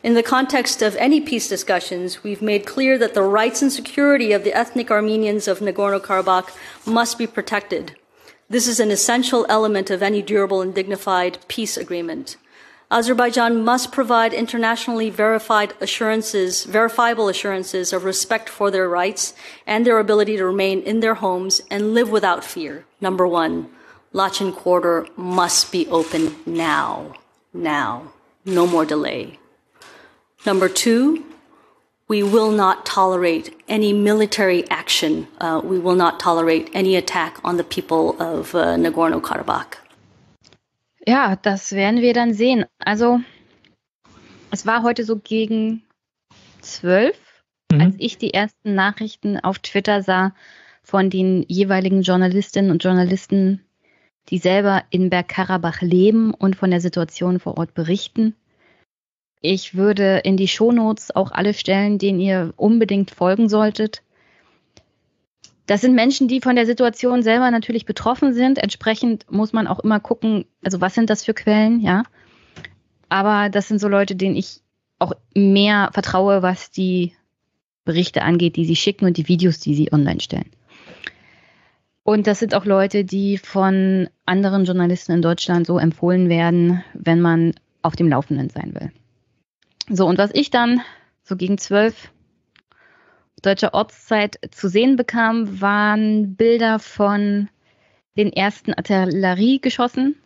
In 0.02 0.16
the 0.16 0.22
context 0.24 0.82
of 0.82 0.96
any 0.98 1.20
peace 1.20 1.48
discussions, 1.48 2.24
we've 2.24 2.44
made 2.44 2.64
clear 2.64 2.98
that 2.98 3.14
the 3.14 3.20
rights 3.20 3.62
and 3.62 3.70
security 3.70 4.34
of 4.34 4.42
the 4.42 4.52
ethnic 4.52 4.90
Armenians 4.90 5.46
of 5.46 5.60
Nagorno-Karabakh 5.60 6.50
must 6.84 7.18
be 7.18 7.28
protected. 7.28 7.92
This 8.48 8.66
is 8.66 8.80
an 8.80 8.90
essential 8.90 9.46
element 9.48 9.90
of 9.90 10.02
any 10.02 10.22
durable 10.22 10.60
and 10.60 10.74
dignified 10.74 11.38
peace 11.46 11.76
agreement. 11.76 12.36
Azerbaijan 12.92 13.64
must 13.64 13.92
provide 13.92 14.34
internationally 14.34 15.10
verified 15.10 15.74
assurances, 15.80 16.64
verifiable 16.64 17.28
assurances 17.28 17.92
of 17.92 18.02
respect 18.02 18.48
for 18.48 18.68
their 18.70 18.88
rights 18.88 19.32
and 19.64 19.86
their 19.86 20.00
ability 20.00 20.36
to 20.36 20.44
remain 20.44 20.82
in 20.82 20.98
their 20.98 21.14
homes 21.14 21.62
and 21.70 21.94
live 21.94 22.10
without 22.10 22.44
fear. 22.44 22.84
Number 23.00 23.28
one, 23.28 23.70
Lachin 24.12 24.52
Quarter 24.52 25.06
must 25.16 25.70
be 25.70 25.86
open 25.86 26.34
now. 26.44 27.14
Now. 27.54 28.12
No 28.44 28.66
more 28.66 28.84
delay. 28.84 29.38
Number 30.44 30.68
two, 30.68 31.24
we 32.08 32.24
will 32.24 32.50
not 32.50 32.84
tolerate 32.84 33.54
any 33.68 33.92
military 33.92 34.68
action. 34.68 35.28
Uh, 35.38 35.60
we 35.62 35.78
will 35.78 35.94
not 35.94 36.18
tolerate 36.18 36.68
any 36.72 36.96
attack 36.96 37.38
on 37.44 37.56
the 37.56 37.62
people 37.62 38.20
of 38.20 38.52
uh, 38.54 38.74
Nagorno-Karabakh. 38.74 39.74
Ja, 41.10 41.34
das 41.34 41.72
werden 41.72 42.02
wir 42.02 42.14
dann 42.14 42.34
sehen. 42.34 42.66
Also, 42.78 43.20
es 44.52 44.64
war 44.64 44.84
heute 44.84 45.02
so 45.02 45.16
gegen 45.16 45.82
zwölf, 46.60 47.18
mhm. 47.72 47.80
als 47.80 47.96
ich 47.98 48.16
die 48.16 48.32
ersten 48.32 48.76
Nachrichten 48.76 49.36
auf 49.36 49.58
Twitter 49.58 50.04
sah 50.04 50.32
von 50.84 51.10
den 51.10 51.44
jeweiligen 51.48 52.02
Journalistinnen 52.02 52.70
und 52.70 52.84
Journalisten, 52.84 53.60
die 54.28 54.38
selber 54.38 54.84
in 54.90 55.10
Bergkarabach 55.10 55.80
leben 55.80 56.32
und 56.32 56.54
von 56.54 56.70
der 56.70 56.80
Situation 56.80 57.40
vor 57.40 57.58
Ort 57.58 57.74
berichten. 57.74 58.36
Ich 59.40 59.74
würde 59.74 60.18
in 60.22 60.36
die 60.36 60.46
Shownotes 60.46 61.10
auch 61.10 61.32
alle 61.32 61.54
stellen, 61.54 61.98
denen 61.98 62.20
ihr 62.20 62.54
unbedingt 62.56 63.10
folgen 63.10 63.48
solltet. 63.48 64.04
Das 65.70 65.82
sind 65.82 65.94
Menschen, 65.94 66.26
die 66.26 66.40
von 66.40 66.56
der 66.56 66.66
Situation 66.66 67.22
selber 67.22 67.48
natürlich 67.52 67.84
betroffen 67.84 68.34
sind. 68.34 68.58
Entsprechend 68.58 69.30
muss 69.30 69.52
man 69.52 69.68
auch 69.68 69.78
immer 69.78 70.00
gucken, 70.00 70.44
also 70.64 70.80
was 70.80 70.96
sind 70.96 71.08
das 71.08 71.24
für 71.24 71.32
Quellen, 71.32 71.78
ja. 71.78 72.02
Aber 73.08 73.50
das 73.50 73.68
sind 73.68 73.78
so 73.78 73.86
Leute, 73.86 74.16
denen 74.16 74.34
ich 74.34 74.62
auch 74.98 75.12
mehr 75.32 75.90
vertraue, 75.92 76.42
was 76.42 76.72
die 76.72 77.12
Berichte 77.84 78.22
angeht, 78.22 78.56
die 78.56 78.64
sie 78.64 78.74
schicken 78.74 79.04
und 79.04 79.16
die 79.16 79.28
Videos, 79.28 79.60
die 79.60 79.76
sie 79.76 79.92
online 79.92 80.18
stellen. 80.18 80.50
Und 82.02 82.26
das 82.26 82.40
sind 82.40 82.52
auch 82.56 82.64
Leute, 82.64 83.04
die 83.04 83.38
von 83.38 84.08
anderen 84.26 84.64
Journalisten 84.64 85.12
in 85.12 85.22
Deutschland 85.22 85.68
so 85.68 85.78
empfohlen 85.78 86.28
werden, 86.28 86.82
wenn 86.94 87.20
man 87.20 87.54
auf 87.82 87.94
dem 87.94 88.08
Laufenden 88.08 88.50
sein 88.50 88.74
will. 88.74 88.90
So, 89.88 90.08
und 90.08 90.18
was 90.18 90.32
ich 90.34 90.50
dann 90.50 90.80
so 91.22 91.36
gegen 91.36 91.58
zwölf 91.58 92.10
deutscher 93.42 93.74
Ortszeit 93.74 94.38
zu 94.50 94.68
sehen 94.68 94.96
bekam, 94.96 95.60
waren 95.60 96.34
Bilder 96.34 96.78
von 96.78 97.48
den 98.16 98.32
ersten 98.32 98.72
Artilleriegeschossen 98.74 100.16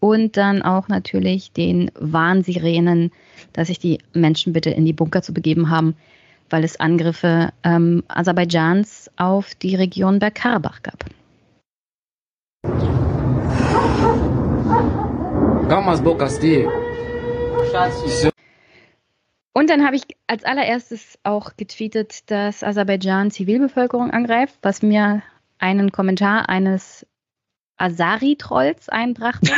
und 0.00 0.36
dann 0.36 0.62
auch 0.62 0.88
natürlich 0.88 1.52
den 1.52 1.90
Warnsirenen, 1.94 3.12
dass 3.52 3.68
sich 3.68 3.78
die 3.78 3.98
Menschen 4.12 4.52
bitte 4.52 4.70
in 4.70 4.84
die 4.84 4.92
Bunker 4.92 5.22
zu 5.22 5.32
begeben 5.32 5.70
haben, 5.70 5.94
weil 6.48 6.64
es 6.64 6.80
Angriffe 6.80 7.52
ähm, 7.62 8.02
Aserbaidschans 8.08 9.10
auf 9.16 9.54
die 9.54 9.76
Region 9.76 10.18
Bergkarabach 10.18 10.82
gab. 10.82 11.04
Gamas 15.68 16.02
Bokasti. 16.02 16.66
Und 19.52 19.68
dann 19.68 19.84
habe 19.84 19.96
ich 19.96 20.04
als 20.26 20.44
allererstes 20.44 21.18
auch 21.24 21.56
getweetet, 21.56 22.30
dass 22.30 22.62
Aserbaidschan 22.62 23.30
Zivilbevölkerung 23.30 24.10
angreift, 24.10 24.58
was 24.62 24.82
mir 24.82 25.22
einen 25.58 25.90
Kommentar 25.90 26.48
eines 26.48 27.06
Asari-Trolls 27.76 28.88
einbrachte. 28.88 29.52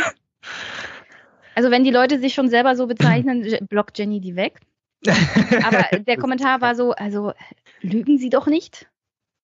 also 1.55 1.71
wenn 1.71 1.85
die 1.85 1.91
Leute 1.91 2.19
sich 2.19 2.33
schon 2.35 2.49
selber 2.49 2.75
so 2.75 2.87
bezeichnen, 2.87 3.47
blockt 3.69 3.99
Jenny 3.99 4.21
die 4.21 4.37
weg. 4.37 4.61
Aber 5.65 5.99
der 5.99 6.17
Kommentar 6.17 6.61
war 6.61 6.75
so, 6.75 6.93
also 6.93 7.33
lügen 7.81 8.19
Sie 8.19 8.31
doch 8.31 8.47
nicht. 8.47 8.89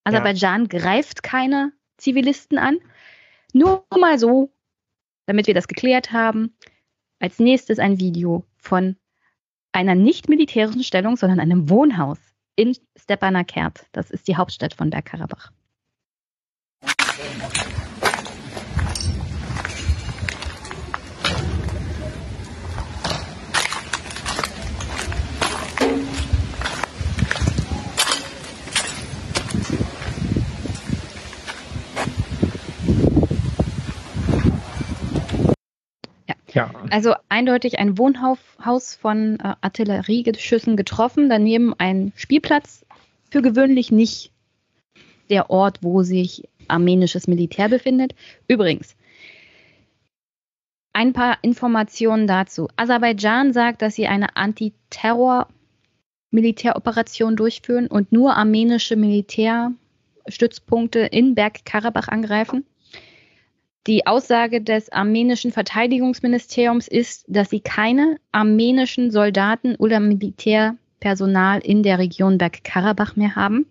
Aserbaidschan 0.04 0.68
ja. 0.72 0.78
greift 0.78 1.22
keine 1.22 1.72
Zivilisten 1.98 2.58
an. 2.58 2.78
Nur 3.52 3.84
mal 3.98 4.18
so, 4.18 4.50
damit 5.26 5.46
wir 5.46 5.54
das 5.54 5.68
geklärt 5.68 6.12
haben. 6.12 6.54
Als 7.18 7.38
nächstes 7.40 7.80
ein 7.80 7.98
Video 7.98 8.44
von 8.56 8.96
einer 9.72 9.94
nicht 9.94 10.28
militärischen 10.28 10.82
Stellung, 10.82 11.16
sondern 11.16 11.40
einem 11.40 11.68
Wohnhaus 11.70 12.18
in 12.56 12.76
Stepanakert. 12.96 13.86
Das 13.92 14.10
ist 14.10 14.28
die 14.28 14.36
Hauptstadt 14.36 14.74
von 14.74 14.90
Bergkarabach. 14.90 15.52
Ja. 36.58 36.70
Also 36.90 37.14
eindeutig 37.28 37.78
ein 37.78 37.98
Wohnhaus 37.98 38.96
von 38.96 39.38
äh, 39.38 39.54
Artilleriegeschüssen 39.60 40.76
getroffen, 40.76 41.28
daneben 41.28 41.72
ein 41.78 42.12
Spielplatz, 42.16 42.84
für 43.30 43.42
gewöhnlich 43.42 43.92
nicht 43.92 44.32
der 45.30 45.50
Ort, 45.50 45.78
wo 45.82 46.02
sich 46.02 46.48
armenisches 46.66 47.28
Militär 47.28 47.68
befindet. 47.68 48.16
Übrigens, 48.48 48.96
ein 50.92 51.12
paar 51.12 51.38
Informationen 51.42 52.26
dazu. 52.26 52.66
Aserbaidschan 52.74 53.52
sagt, 53.52 53.82
dass 53.82 53.94
sie 53.94 54.08
eine 54.08 54.36
Antiterror-Militäroperation 54.36 57.36
durchführen 57.36 57.86
und 57.86 58.10
nur 58.10 58.34
armenische 58.34 58.96
Militärstützpunkte 58.96 60.98
in 61.00 61.36
Bergkarabach 61.36 62.08
angreifen. 62.08 62.66
Die 63.86 64.06
Aussage 64.06 64.60
des 64.60 64.90
armenischen 64.92 65.52
Verteidigungsministeriums 65.52 66.88
ist, 66.88 67.24
dass 67.28 67.50
sie 67.50 67.60
keine 67.60 68.18
armenischen 68.32 69.10
Soldaten 69.10 69.76
oder 69.76 70.00
Militärpersonal 70.00 71.60
in 71.60 71.82
der 71.82 71.98
Region 71.98 72.38
Bergkarabach 72.38 73.16
mehr 73.16 73.34
haben. 73.34 73.66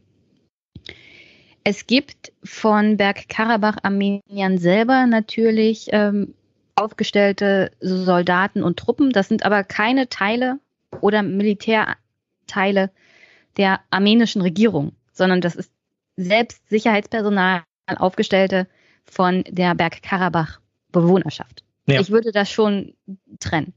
Es 1.64 1.86
gibt 1.86 2.32
von 2.44 2.98
Bergkarabach 2.98 3.78
Armeniern 3.84 4.58
selber 4.58 5.06
natürlich 5.06 5.88
ähm, 5.92 6.34
aufgestellte 6.76 7.72
Soldaten 7.82 8.64
und 8.64 8.80
Truppen. 8.80 9.12
Das 9.12 9.28
sind 9.28 9.46
aber 9.46 9.64
keine 9.64 10.08
Teile 10.08 10.60
oder 11.02 11.24
Militärteile 11.24 12.90
der 13.58 13.82
armenischen 13.90 14.42
Regierung, 14.42 14.94
sondern 15.12 15.42
das 15.42 15.56
ist 15.56 15.72
selbst 16.16 16.70
Sicherheitspersonal 16.70 17.64
aufgestellte 17.98 18.68
von 19.10 19.44
der 19.50 19.76
Bergkarabach-Bewohnerschaft. 19.76 21.64
Ja. 21.88 22.02
Ich 22.02 22.10
würde 22.10 22.32
das 22.32 22.52
schon 22.52 22.94
trennen. 23.40 23.74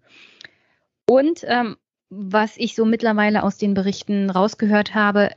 Und 1.09 1.45
ähm, 1.47 1.77
was 2.11 2.57
ich 2.57 2.75
so 2.75 2.85
mittlerweile 2.85 3.43
aus 3.43 3.57
den 3.57 3.75
Berichten 3.75 4.31
rausgehört 4.31 4.95
habe, 4.95 5.31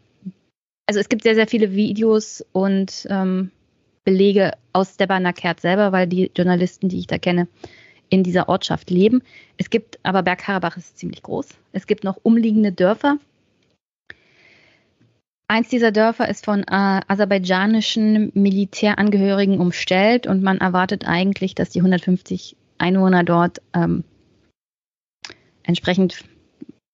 also 0.87 0.99
es 0.99 1.09
gibt 1.09 1.23
sehr, 1.23 1.35
sehr 1.35 1.47
viele 1.47 1.71
Videos 1.73 2.43
und 2.51 3.07
ähm, 3.09 3.51
Belege 4.03 4.53
aus 4.73 4.95
Stepanakert 4.95 5.61
selber, 5.61 5.91
weil 5.91 6.07
die 6.07 6.31
Journalisten, 6.35 6.89
die 6.89 6.99
ich 6.99 7.07
da 7.07 7.17
kenne, 7.17 7.47
in 8.09 8.23
dieser 8.23 8.49
Ortschaft 8.49 8.89
leben. 8.89 9.21
Es 9.57 9.69
gibt 9.69 9.97
aber 10.03 10.23
Bergkarabach 10.23 10.77
ist 10.77 10.97
ziemlich 10.97 11.23
groß. 11.23 11.47
Es 11.71 11.87
gibt 11.87 12.03
noch 12.03 12.19
umliegende 12.21 12.71
Dörfer, 12.71 13.17
Eins 15.47 15.69
dieser 15.69 15.91
Dörfer 15.91 16.29
ist 16.29 16.45
von 16.45 16.61
äh, 16.63 16.65
aserbaidschanischen 17.07 18.31
Militärangehörigen 18.33 19.59
umstellt 19.59 20.25
und 20.25 20.41
man 20.41 20.59
erwartet 20.59 21.05
eigentlich, 21.07 21.53
dass 21.53 21.69
die 21.69 21.79
150 21.79 22.55
Einwohner 22.77 23.23
dort 23.23 23.61
ähm, 23.73 24.03
entsprechend 25.63 26.23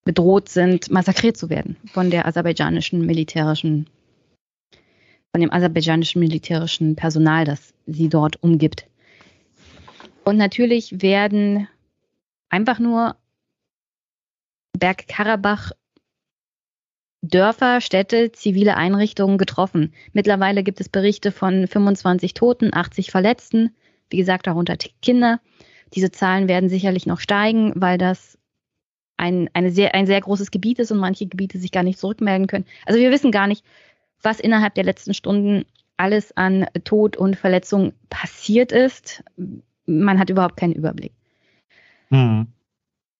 bedroht 0.04 0.48
sind, 0.48 0.90
massakriert 0.90 1.36
zu 1.36 1.50
werden 1.50 1.76
von 1.92 2.10
der 2.10 2.26
aserbaidschanischen 2.26 3.06
militärischen, 3.06 3.88
von 5.30 5.40
dem 5.40 5.52
aserbaidschanischen 5.52 6.20
militärischen 6.20 6.96
Personal, 6.96 7.44
das 7.44 7.72
sie 7.86 8.08
dort 8.08 8.42
umgibt. 8.42 8.86
Und 10.24 10.36
natürlich 10.36 11.02
werden 11.02 11.68
einfach 12.48 12.78
nur 12.78 13.16
Bergkarabach 14.78 15.72
Dörfer, 17.22 17.80
Städte, 17.80 18.32
zivile 18.32 18.76
Einrichtungen 18.76 19.36
getroffen. 19.36 19.92
Mittlerweile 20.12 20.62
gibt 20.62 20.80
es 20.80 20.88
Berichte 20.88 21.32
von 21.32 21.66
25 21.66 22.34
Toten, 22.34 22.70
80 22.72 23.10
Verletzten, 23.10 23.74
wie 24.08 24.16
gesagt, 24.16 24.46
darunter 24.46 24.76
Kinder. 25.02 25.40
Diese 25.94 26.10
Zahlen 26.10 26.48
werden 26.48 26.68
sicherlich 26.68 27.06
noch 27.06 27.20
steigen, 27.20 27.72
weil 27.76 27.98
das 27.98 28.38
ein, 29.16 29.50
eine 29.52 29.70
sehr, 29.70 29.94
ein 29.94 30.06
sehr 30.06 30.20
großes 30.20 30.50
Gebiet 30.50 30.78
ist 30.78 30.90
und 30.92 30.98
manche 30.98 31.26
Gebiete 31.26 31.58
sich 31.58 31.72
gar 31.72 31.82
nicht 31.82 31.98
zurückmelden 31.98 32.46
können. 32.46 32.64
Also 32.86 32.98
wir 32.98 33.10
wissen 33.10 33.32
gar 33.32 33.46
nicht, 33.46 33.64
was 34.22 34.40
innerhalb 34.40 34.74
der 34.74 34.84
letzten 34.84 35.12
Stunden 35.12 35.66
alles 35.98 36.34
an 36.36 36.66
Tod 36.84 37.18
und 37.18 37.36
Verletzung 37.36 37.92
passiert 38.08 38.72
ist. 38.72 39.22
Man 39.84 40.18
hat 40.18 40.30
überhaupt 40.30 40.56
keinen 40.56 40.72
Überblick. 40.72 41.12
Hm. 42.08 42.46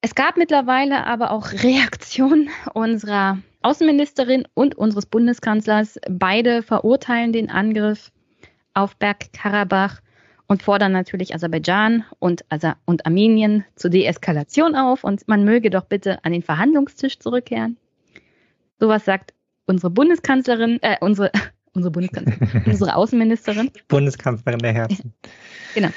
Es 0.00 0.14
gab 0.14 0.38
mittlerweile 0.38 1.06
aber 1.06 1.32
auch 1.32 1.52
Reaktionen 1.62 2.48
unserer 2.72 3.38
Außenministerin 3.62 4.48
und 4.54 4.76
unseres 4.76 5.06
Bundeskanzlers. 5.06 5.98
Beide 6.08 6.62
verurteilen 6.62 7.32
den 7.32 7.50
Angriff 7.50 8.10
auf 8.74 8.96
Bergkarabach 8.96 10.00
und 10.46 10.62
fordern 10.62 10.92
natürlich 10.92 11.34
Aserbaidschan 11.34 12.04
und, 12.18 12.44
Aser 12.48 12.76
und 12.84 13.06
Armenien 13.06 13.64
zur 13.76 13.90
Deeskalation 13.90 14.74
auf 14.74 15.04
und 15.04 15.28
man 15.28 15.44
möge 15.44 15.70
doch 15.70 15.84
bitte 15.84 16.24
an 16.24 16.32
den 16.32 16.42
Verhandlungstisch 16.42 17.18
zurückkehren. 17.18 17.76
Sowas 18.78 19.04
sagt 19.04 19.34
unsere 19.66 19.90
Bundeskanzlerin, 19.90 20.78
äh, 20.82 20.96
unsere, 21.00 21.30
unsere 21.74 21.92
Bundeskanzlerin, 21.92 22.62
unsere 22.66 22.96
Außenministerin. 22.96 23.70
Bundeskanzlerin 23.88 24.58
der 24.58 24.72
Herzen. 24.72 25.14
Genau. 25.74 25.90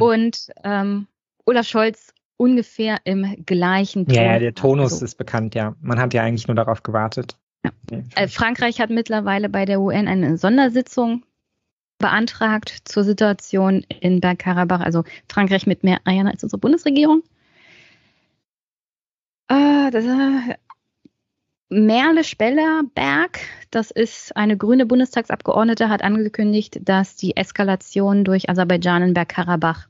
Und 0.00 0.48
ähm, 0.64 1.06
Olaf 1.44 1.66
Scholz 1.66 2.14
ungefähr 2.36 2.98
im 3.04 3.44
gleichen 3.46 4.06
Ton. 4.06 4.14
Ja, 4.14 4.22
ja 4.22 4.38
der 4.38 4.54
Tonus 4.54 4.94
also, 4.94 5.04
ist 5.04 5.16
bekannt, 5.16 5.54
ja. 5.54 5.74
Man 5.80 5.98
hat 5.98 6.14
ja 6.14 6.22
eigentlich 6.22 6.46
nur 6.48 6.54
darauf 6.54 6.82
gewartet. 6.82 7.36
Ja. 7.64 7.70
Äh, 8.14 8.28
Frankreich 8.28 8.80
hat 8.80 8.90
mittlerweile 8.90 9.48
bei 9.48 9.64
der 9.64 9.80
UN 9.80 10.08
eine 10.08 10.36
Sondersitzung 10.36 11.24
beantragt 11.98 12.82
zur 12.84 13.04
Situation 13.04 13.84
in 14.00 14.20
Bergkarabach. 14.20 14.80
Also 14.80 15.04
Frankreich 15.28 15.66
mit 15.66 15.82
mehr 15.82 15.98
Eiern 16.04 16.26
als 16.26 16.42
unsere 16.42 16.60
Bundesregierung. 16.60 17.22
Äh, 19.48 19.90
das, 19.90 20.04
äh, 20.04 20.56
Merle 21.68 22.22
Spellerberg, 22.22 23.40
das 23.72 23.90
ist 23.90 24.36
eine 24.36 24.56
grüne 24.56 24.86
Bundestagsabgeordnete, 24.86 25.88
hat 25.88 26.02
angekündigt, 26.02 26.78
dass 26.82 27.16
die 27.16 27.36
Eskalation 27.36 28.22
durch 28.22 28.48
Aserbaidschan 28.48 29.02
in 29.02 29.14
Bergkarabach 29.14 29.88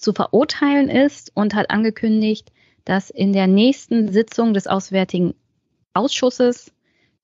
zu 0.00 0.12
verurteilen 0.12 0.88
ist 0.88 1.30
und 1.34 1.54
hat 1.54 1.70
angekündigt, 1.70 2.52
dass 2.84 3.10
in 3.10 3.32
der 3.32 3.46
nächsten 3.46 4.12
Sitzung 4.12 4.54
des 4.54 4.66
Auswärtigen 4.66 5.34
Ausschusses 5.94 6.72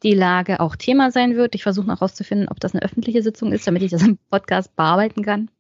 die 0.03 0.14
Lage 0.14 0.61
auch 0.61 0.77
Thema 0.77 1.11
sein 1.11 1.37
wird. 1.37 1.55
Ich 1.55 1.62
versuche 1.62 1.87
noch 1.87 2.01
herauszufinden, 2.01 2.49
ob 2.49 2.61
das 2.61 2.75
eine 2.75 2.83
öffentliche 2.83 3.22
Sitzung 3.22 3.53
ist, 3.53 3.66
damit 3.66 3.83
ich 3.83 3.91
das 3.91 4.03
im 4.03 4.18
Podcast 4.31 4.77
bearbeiten 4.77 5.22
kann. 5.25 5.51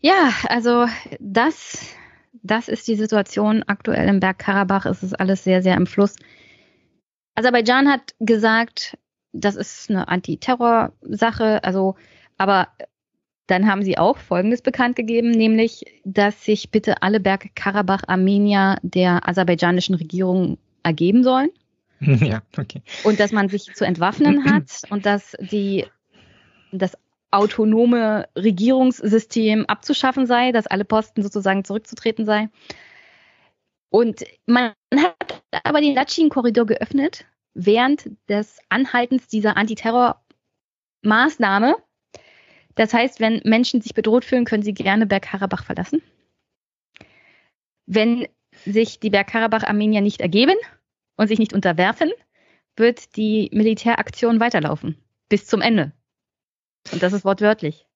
Ja, 0.00 0.32
also 0.48 0.86
das, 1.20 1.78
das 2.42 2.66
ist 2.68 2.88
die 2.88 2.96
Situation 2.96 3.62
aktuell 3.68 4.08
im 4.08 4.18
Bergkarabach. 4.18 4.84
Es 4.86 5.04
ist 5.04 5.18
alles 5.18 5.44
sehr, 5.44 5.62
sehr 5.62 5.76
im 5.76 5.86
Fluss. 5.86 6.16
Aserbaidschan 7.36 7.88
hat 7.88 8.14
gesagt, 8.18 8.98
das 9.32 9.54
ist 9.54 9.88
eine 9.88 10.08
Antiterror-Sache, 10.08 11.62
also, 11.62 11.94
aber 12.36 12.68
dann 13.52 13.66
haben 13.66 13.82
sie 13.82 13.98
auch 13.98 14.16
Folgendes 14.16 14.62
bekannt 14.62 14.96
gegeben, 14.96 15.30
nämlich, 15.30 15.84
dass 16.04 16.44
sich 16.44 16.70
bitte 16.70 17.02
alle 17.02 17.20
Bergkarabach-Armenier 17.20 18.78
der 18.82 19.28
aserbaidschanischen 19.28 19.94
Regierung 19.94 20.56
ergeben 20.82 21.22
sollen. 21.22 21.50
Ja, 22.00 22.42
okay. 22.58 22.82
Und 23.04 23.20
dass 23.20 23.30
man 23.30 23.48
sich 23.48 23.74
zu 23.74 23.84
entwaffnen 23.84 24.44
hat 24.52 24.82
und 24.90 25.06
dass 25.06 25.36
die, 25.38 25.86
das 26.72 26.98
autonome 27.30 28.26
Regierungssystem 28.36 29.66
abzuschaffen 29.66 30.26
sei, 30.26 30.50
dass 30.50 30.66
alle 30.66 30.84
Posten 30.84 31.22
sozusagen 31.22 31.64
zurückzutreten 31.64 32.26
sei. 32.26 32.48
Und 33.88 34.24
man 34.46 34.72
hat 34.96 35.44
aber 35.62 35.80
den 35.80 35.94
Latschin-Korridor 35.94 36.66
geöffnet 36.66 37.24
während 37.54 38.10
des 38.28 38.58
Anhaltens 38.68 39.28
dieser 39.28 39.56
Antiterror-Maßnahme 39.56 41.76
das 42.74 42.92
heißt, 42.94 43.20
wenn 43.20 43.40
Menschen 43.44 43.80
sich 43.80 43.94
bedroht 43.94 44.24
fühlen, 44.24 44.44
können 44.44 44.62
sie 44.62 44.74
gerne 44.74 45.06
Bergkarabach 45.06 45.64
verlassen. 45.64 46.02
Wenn 47.86 48.26
sich 48.64 49.00
die 49.00 49.10
Bergkarabach-Armenier 49.10 50.00
nicht 50.00 50.20
ergeben 50.20 50.56
und 51.16 51.28
sich 51.28 51.38
nicht 51.38 51.52
unterwerfen, 51.52 52.10
wird 52.76 53.16
die 53.16 53.50
Militäraktion 53.52 54.40
weiterlaufen. 54.40 54.96
Bis 55.28 55.46
zum 55.46 55.60
Ende. 55.60 55.92
Und 56.92 57.02
das 57.02 57.12
ist 57.12 57.24
wortwörtlich. 57.24 57.86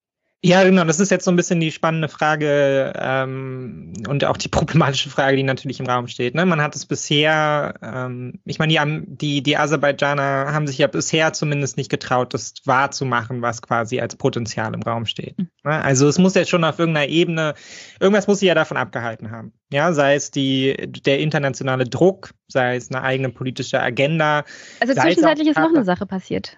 Ja, 0.46 0.62
genau, 0.62 0.84
das 0.84 1.00
ist 1.00 1.10
jetzt 1.10 1.24
so 1.24 1.32
ein 1.32 1.36
bisschen 1.36 1.58
die 1.58 1.72
spannende 1.72 2.08
Frage 2.08 2.92
ähm, 2.96 3.92
und 4.08 4.24
auch 4.24 4.36
die 4.36 4.48
problematische 4.48 5.10
Frage, 5.10 5.36
die 5.36 5.42
natürlich 5.42 5.80
im 5.80 5.86
Raum 5.86 6.06
steht. 6.06 6.36
Ne? 6.36 6.46
Man 6.46 6.62
hat 6.62 6.76
es 6.76 6.86
bisher, 6.86 7.74
ähm, 7.82 8.34
ich 8.44 8.60
meine, 8.60 8.72
die, 8.72 9.16
die, 9.16 9.42
die 9.42 9.56
Aserbaidschaner 9.56 10.52
haben 10.52 10.68
sich 10.68 10.78
ja 10.78 10.86
bisher 10.86 11.32
zumindest 11.32 11.76
nicht 11.76 11.90
getraut, 11.90 12.32
das 12.32 12.54
wahrzumachen, 12.64 13.42
was 13.42 13.60
quasi 13.60 13.98
als 13.98 14.14
Potenzial 14.14 14.72
im 14.72 14.82
Raum 14.82 15.04
steht. 15.06 15.36
Mhm. 15.36 15.48
Ne? 15.64 15.82
Also 15.82 16.06
es 16.06 16.16
muss 16.16 16.34
jetzt 16.34 16.50
schon 16.50 16.62
auf 16.62 16.78
irgendeiner 16.78 17.08
Ebene, 17.08 17.54
irgendwas 17.98 18.28
muss 18.28 18.38
sie 18.38 18.46
ja 18.46 18.54
davon 18.54 18.76
abgehalten 18.76 19.32
haben. 19.32 19.52
Ja, 19.72 19.92
sei 19.92 20.14
es 20.14 20.30
die, 20.30 20.76
der 20.76 21.18
internationale 21.18 21.86
Druck, 21.86 22.30
sei 22.46 22.76
es 22.76 22.88
eine 22.92 23.02
eigene 23.02 23.30
politische 23.30 23.82
Agenda. 23.82 24.44
Also 24.78 24.94
zwischenzeitlich 24.94 25.48
ist 25.48 25.58
noch 25.58 25.74
eine 25.74 25.84
Sache 25.84 26.06
passiert, 26.06 26.56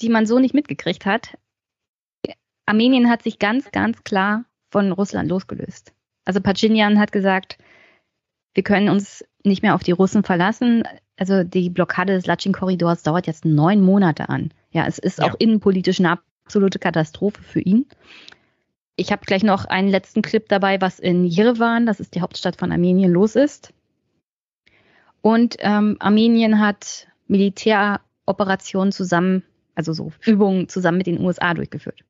die 0.00 0.10
man 0.10 0.26
so 0.26 0.38
nicht 0.38 0.52
mitgekriegt 0.52 1.06
hat. 1.06 1.38
Armenien 2.66 3.08
hat 3.08 3.22
sich 3.22 3.38
ganz, 3.38 3.70
ganz 3.70 4.02
klar 4.04 4.44
von 4.70 4.92
Russland 4.92 5.28
losgelöst. 5.28 5.92
Also 6.24 6.40
Pachinian 6.40 6.98
hat 6.98 7.12
gesagt, 7.12 7.58
wir 8.54 8.64
können 8.64 8.88
uns 8.88 9.24
nicht 9.44 9.62
mehr 9.62 9.74
auf 9.74 9.84
die 9.84 9.92
Russen 9.92 10.24
verlassen. 10.24 10.82
Also 11.16 11.44
die 11.44 11.70
Blockade 11.70 12.14
des 12.14 12.26
Latschin-Korridors 12.26 13.02
dauert 13.02 13.26
jetzt 13.26 13.44
neun 13.44 13.80
Monate 13.80 14.28
an. 14.28 14.52
Ja, 14.72 14.86
es 14.86 14.98
ist 14.98 15.18
ja. 15.18 15.24
auch 15.26 15.36
innenpolitisch 15.38 16.00
eine 16.00 16.18
absolute 16.44 16.78
Katastrophe 16.78 17.42
für 17.42 17.60
ihn. 17.60 17.86
Ich 18.96 19.12
habe 19.12 19.26
gleich 19.26 19.42
noch 19.42 19.66
einen 19.66 19.88
letzten 19.88 20.22
Clip 20.22 20.48
dabei, 20.48 20.80
was 20.80 20.98
in 20.98 21.24
Yerevan, 21.24 21.86
das 21.86 22.00
ist 22.00 22.14
die 22.14 22.22
Hauptstadt 22.22 22.56
von 22.56 22.72
Armenien, 22.72 23.12
los 23.12 23.36
ist. 23.36 23.72
Und 25.20 25.56
ähm, 25.60 25.96
Armenien 26.00 26.60
hat 26.60 27.08
Militäroperationen 27.26 28.92
zusammen, 28.92 29.42
also 29.74 29.92
so 29.92 30.12
Übungen 30.24 30.68
zusammen 30.68 30.98
mit 30.98 31.06
den 31.06 31.20
USA 31.20 31.52
durchgeführt. 31.52 32.04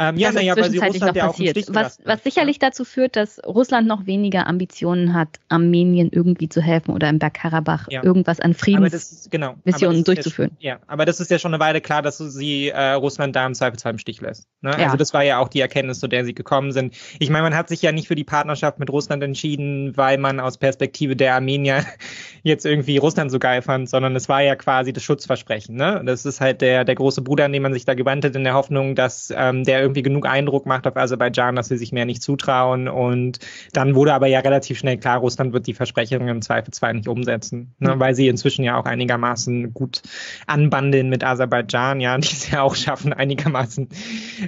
Ähm, 0.00 0.16
ja, 0.16 0.30
naja, 0.30 0.56
weil 0.56 0.70
sie 0.70 0.78
Russland 0.78 1.16
ja 1.16 1.28
auch 1.28 1.38
im 1.38 1.74
was, 1.74 1.98
was 2.04 2.22
sicherlich 2.22 2.60
dazu 2.60 2.84
führt, 2.84 3.16
dass 3.16 3.40
Russland 3.44 3.88
noch 3.88 4.06
weniger 4.06 4.46
Ambitionen 4.46 5.12
hat, 5.12 5.40
Armenien 5.48 6.10
irgendwie 6.12 6.48
zu 6.48 6.62
helfen 6.62 6.92
oder 6.92 7.08
im 7.08 7.18
Bergkarabach 7.18 7.88
ja. 7.90 8.04
irgendwas 8.04 8.38
an 8.38 8.54
Friedensmissionen 8.54 9.56
genau, 9.68 10.04
durchzuführen. 10.04 10.52
Ja, 10.60 10.74
ja, 10.74 10.78
aber 10.86 11.04
das 11.04 11.18
ist 11.18 11.32
ja 11.32 11.40
schon 11.40 11.52
eine 11.52 11.60
Weile 11.60 11.80
klar, 11.80 12.02
dass 12.02 12.18
sie 12.18 12.68
äh, 12.68 12.92
Russland 12.92 13.34
da 13.34 13.44
im 13.44 13.54
Zweifelsfall 13.54 13.92
im 13.92 13.98
Stich 13.98 14.20
lässt. 14.20 14.46
Ne? 14.60 14.70
Ja. 14.70 14.84
Also 14.86 14.96
das 14.96 15.12
war 15.14 15.24
ja 15.24 15.40
auch 15.40 15.48
die 15.48 15.60
Erkenntnis, 15.60 15.98
zu 15.98 16.06
der 16.06 16.24
sie 16.24 16.34
gekommen 16.34 16.70
sind. 16.70 16.94
Ich 17.18 17.28
meine, 17.30 17.42
man 17.42 17.56
hat 17.56 17.68
sich 17.68 17.82
ja 17.82 17.90
nicht 17.90 18.06
für 18.06 18.14
die 18.14 18.24
Partnerschaft 18.24 18.78
mit 18.78 18.90
Russland 18.90 19.24
entschieden, 19.24 19.96
weil 19.96 20.18
man 20.18 20.38
aus 20.38 20.58
Perspektive 20.58 21.16
der 21.16 21.34
Armenier 21.34 21.84
jetzt 22.44 22.66
irgendwie 22.66 22.98
Russland 22.98 23.32
so 23.32 23.40
geil 23.40 23.62
fand, 23.62 23.90
sondern 23.90 24.14
es 24.14 24.28
war 24.28 24.42
ja 24.42 24.54
quasi 24.54 24.92
das 24.92 25.02
Schutzversprechen. 25.02 25.74
Ne? 25.74 26.02
Das 26.06 26.24
ist 26.24 26.40
halt 26.40 26.60
der, 26.60 26.84
der 26.84 26.94
große 26.94 27.22
Bruder, 27.22 27.46
an 27.46 27.52
dem 27.52 27.64
man 27.64 27.72
sich 27.72 27.84
da 27.84 27.94
gewandt 27.94 28.24
hat, 28.24 28.36
in 28.36 28.44
der 28.44 28.54
Hoffnung, 28.54 28.94
dass 28.94 29.32
ähm, 29.36 29.64
der 29.64 29.87
irgendwie 29.88 30.02
genug 30.02 30.26
Eindruck 30.26 30.66
macht 30.66 30.86
auf 30.86 30.96
Aserbaidschan, 30.96 31.56
dass 31.56 31.68
sie 31.68 31.78
sich 31.78 31.92
mehr 31.92 32.04
nicht 32.04 32.22
zutrauen. 32.22 32.88
Und 32.88 33.38
dann 33.72 33.94
wurde 33.94 34.12
aber 34.12 34.26
ja 34.26 34.40
relativ 34.40 34.78
schnell 34.78 34.98
klar, 34.98 35.18
Russland 35.18 35.52
wird 35.52 35.66
die 35.66 35.74
Versprechungen 35.74 36.28
im 36.28 36.42
Zweifelsfall 36.42 36.94
nicht 36.94 37.08
umsetzen, 37.08 37.74
ne? 37.78 37.96
Mhm. 37.96 38.00
weil 38.00 38.14
sie 38.14 38.28
inzwischen 38.28 38.64
ja 38.64 38.78
auch 38.78 38.84
einigermaßen 38.84 39.72
gut 39.72 40.02
anbandeln 40.46 41.08
mit 41.08 41.24
Aserbaidschan, 41.24 42.00
ja, 42.00 42.16
die 42.18 42.28
es 42.28 42.50
ja 42.50 42.62
auch 42.62 42.74
schaffen, 42.74 43.12
einigermaßen, 43.12 43.88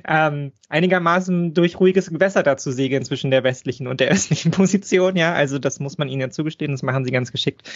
ähm, 0.06 0.52
einigermaßen 0.68 1.54
durch 1.54 1.80
ruhiges 1.80 2.10
Gewässer 2.10 2.42
da 2.42 2.56
zu 2.56 2.70
segeln 2.70 3.04
zwischen 3.04 3.30
der 3.30 3.42
westlichen 3.42 3.86
und 3.86 4.00
der 4.00 4.10
östlichen 4.10 4.50
Position, 4.52 5.16
ja. 5.16 5.32
Also 5.32 5.58
das 5.58 5.80
muss 5.80 5.98
man 5.98 6.08
ihnen 6.08 6.20
ja 6.20 6.30
zugestehen, 6.30 6.72
das 6.72 6.82
machen 6.82 7.04
sie 7.04 7.10
ganz 7.10 7.32
geschickt. 7.32 7.68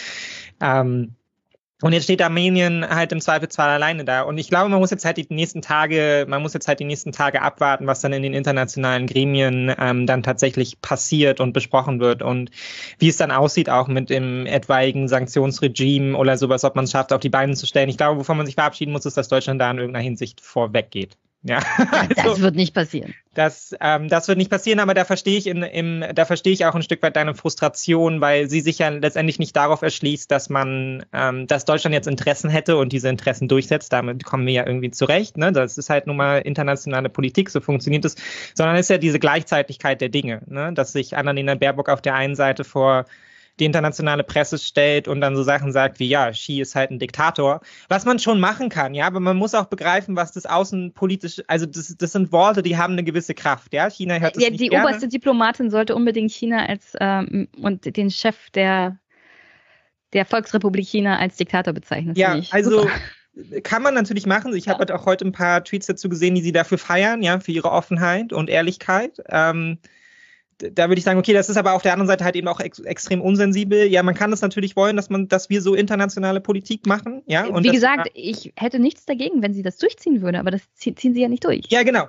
Ähm, 0.61 1.15
und 1.81 1.91
jetzt 1.91 2.05
steht 2.05 2.21
Armenien 2.21 2.87
halt 2.87 3.11
im 3.11 3.19
Zweifelsfall 3.19 3.69
alleine 3.69 4.05
da. 4.05 4.21
Und 4.21 4.37
ich 4.37 4.47
glaube, 4.47 4.69
man 4.69 4.79
muss 4.79 4.91
jetzt 4.91 5.03
halt 5.03 5.17
die 5.17 5.27
nächsten 5.29 5.61
Tage, 5.61 6.25
man 6.27 6.41
muss 6.41 6.53
jetzt 6.53 6.69
halt 6.69 6.79
die 6.79 6.85
nächsten 6.85 7.11
Tage 7.11 7.41
abwarten, 7.41 7.85
was 7.85 7.99
dann 7.99 8.13
in 8.13 8.23
den 8.23 8.33
internationalen 8.33 9.07
Gremien 9.07 9.73
ähm, 9.77 10.07
dann 10.07 10.23
tatsächlich 10.23 10.79
passiert 10.79 11.41
und 11.41 11.51
besprochen 11.51 11.99
wird 11.99 12.21
und 12.21 12.49
wie 12.97 13.09
es 13.09 13.17
dann 13.17 13.31
aussieht, 13.31 13.69
auch 13.69 13.89
mit 13.89 14.09
dem 14.09 14.45
etwaigen 14.45 15.09
Sanktionsregime 15.09 16.17
oder 16.17 16.37
sowas, 16.37 16.63
ob 16.63 16.75
man 16.75 16.85
es 16.85 16.91
schafft, 16.91 17.11
auf 17.11 17.19
die 17.19 17.29
Beine 17.29 17.55
zu 17.55 17.67
stellen. 17.67 17.89
Ich 17.89 17.97
glaube, 17.97 18.19
wovon 18.19 18.37
man 18.37 18.45
sich 18.45 18.55
verabschieden 18.55 18.93
muss, 18.93 19.05
ist, 19.05 19.17
dass 19.17 19.27
Deutschland 19.27 19.59
da 19.59 19.69
in 19.69 19.77
irgendeiner 19.77 20.03
Hinsicht 20.03 20.39
vorweg 20.39 20.91
geht. 20.91 21.17
Ja, 21.47 21.59
also, 21.91 22.31
das 22.31 22.41
wird 22.41 22.55
nicht 22.55 22.73
passieren. 22.73 23.13
Das, 23.35 23.75
ähm, 23.79 24.09
das 24.09 24.27
wird 24.27 24.39
nicht 24.39 24.49
passieren, 24.49 24.79
aber 24.79 24.95
da 24.95 25.05
verstehe 25.05 25.37
ich 25.37 25.45
in, 25.45 25.61
im, 25.61 26.03
da 26.15 26.25
verstehe 26.25 26.53
ich 26.53 26.65
auch 26.65 26.73
ein 26.73 26.81
Stück 26.81 27.03
weit 27.03 27.15
deine 27.15 27.35
Frustration, 27.35 28.19
weil 28.19 28.49
sie 28.49 28.61
sich 28.61 28.79
ja 28.79 28.89
letztendlich 28.89 29.37
nicht 29.37 29.55
darauf 29.55 29.83
erschließt, 29.83 30.31
dass 30.31 30.49
man, 30.49 31.05
ähm, 31.13 31.45
dass 31.45 31.65
Deutschland 31.65 31.93
jetzt 31.93 32.07
Interessen 32.07 32.49
hätte 32.49 32.77
und 32.77 32.91
diese 32.93 33.09
Interessen 33.09 33.47
durchsetzt. 33.47 33.93
Damit 33.93 34.23
kommen 34.23 34.47
wir 34.47 34.53
ja 34.53 34.65
irgendwie 34.65 34.89
zurecht. 34.89 35.37
Ne? 35.37 35.51
Das 35.51 35.77
ist 35.77 35.91
halt 35.91 36.07
nun 36.07 36.17
mal 36.17 36.39
internationale 36.39 37.09
Politik, 37.09 37.51
so 37.51 37.61
funktioniert 37.61 38.05
es. 38.05 38.15
Sondern 38.55 38.75
es 38.77 38.87
ist 38.87 38.89
ja 38.89 38.97
diese 38.97 39.19
Gleichzeitigkeit 39.19 40.01
der 40.01 40.09
Dinge, 40.09 40.41
ne? 40.47 40.73
dass 40.73 40.93
sich 40.93 41.15
Annalena 41.15 41.53
Baerbock 41.53 41.89
auf 41.89 42.01
der 42.01 42.15
einen 42.15 42.35
Seite 42.35 42.63
vor 42.63 43.05
die 43.59 43.65
internationale 43.65 44.23
Presse 44.23 44.57
stellt 44.57 45.07
und 45.07 45.21
dann 45.21 45.35
so 45.35 45.43
Sachen 45.43 45.71
sagt 45.71 45.99
wie, 45.99 46.07
ja, 46.07 46.31
Xi 46.31 46.61
ist 46.61 46.75
halt 46.75 46.91
ein 46.91 46.99
Diktator. 46.99 47.61
Was 47.87 48.05
man 48.05 48.19
schon 48.19 48.39
machen 48.39 48.69
kann, 48.69 48.93
ja, 48.93 49.07
aber 49.07 49.19
man 49.19 49.37
muss 49.37 49.53
auch 49.53 49.65
begreifen, 49.65 50.15
was 50.15 50.31
das 50.31 50.45
außenpolitisch, 50.45 51.41
also 51.47 51.65
das, 51.65 51.95
das 51.97 52.11
sind 52.11 52.31
Worte, 52.31 52.63
die 52.63 52.77
haben 52.77 52.93
eine 52.93 53.03
gewisse 53.03 53.33
Kraft, 53.33 53.73
ja. 53.73 53.89
China 53.89 54.19
hört 54.19 54.35
das 54.35 54.43
ja, 54.43 54.49
nicht 54.49 54.61
Die 54.61 54.69
gerne. 54.69 54.87
oberste 54.87 55.07
Diplomatin 55.07 55.69
sollte 55.69 55.95
unbedingt 55.95 56.31
China 56.31 56.65
als 56.65 56.93
ähm, 56.99 57.47
und 57.61 57.95
den 57.95 58.11
Chef 58.11 58.49
der 58.51 58.97
der 60.13 60.25
Volksrepublik 60.25 60.87
China 60.87 61.17
als 61.17 61.35
Diktator 61.35 61.73
bezeichnen. 61.73 62.15
Ja, 62.15 62.39
also 62.51 62.83
super. 62.83 63.61
kann 63.63 63.83
man 63.83 63.93
natürlich 63.93 64.25
machen. 64.25 64.55
Ich 64.55 64.69
habe 64.69 64.79
halt 64.79 64.91
auch 64.91 65.05
heute 65.05 65.25
ein 65.25 65.33
paar 65.33 65.63
Tweets 65.63 65.87
dazu 65.87 66.09
gesehen, 66.09 66.35
die 66.35 66.41
sie 66.41 66.53
dafür 66.53 66.77
feiern, 66.77 67.21
ja, 67.21 67.39
für 67.39 67.51
ihre 67.51 67.71
Offenheit 67.71 68.31
und 68.31 68.49
Ehrlichkeit. 68.49 69.21
Ähm, 69.29 69.79
da 70.57 70.87
würde 70.89 70.99
ich 70.99 71.03
sagen, 71.03 71.19
okay, 71.19 71.33
das 71.33 71.49
ist 71.49 71.57
aber 71.57 71.73
auf 71.73 71.81
der 71.81 71.93
anderen 71.93 72.07
Seite 72.07 72.23
halt 72.23 72.35
eben 72.35 72.47
auch 72.47 72.59
ex 72.59 72.79
extrem 72.79 73.21
unsensibel. 73.21 73.85
Ja, 73.87 74.03
man 74.03 74.15
kann 74.15 74.31
es 74.31 74.41
natürlich 74.41 74.75
wollen, 74.75 74.95
dass 74.95 75.09
man, 75.09 75.27
dass 75.27 75.49
wir 75.49 75.61
so 75.61 75.75
internationale 75.75 76.41
Politik 76.41 76.85
machen. 76.85 77.21
Ja, 77.25 77.45
und 77.45 77.63
wie 77.63 77.71
gesagt, 77.71 78.09
ich 78.13 78.53
hätte 78.55 78.79
nichts 78.79 79.05
dagegen, 79.05 79.41
wenn 79.41 79.53
sie 79.53 79.63
das 79.63 79.77
durchziehen 79.77 80.21
würde, 80.21 80.39
aber 80.39 80.51
das 80.51 80.61
ziehen 80.73 81.13
sie 81.13 81.21
ja 81.21 81.27
nicht 81.27 81.43
durch. 81.43 81.65
Ja, 81.69 81.83
genau. 81.83 82.07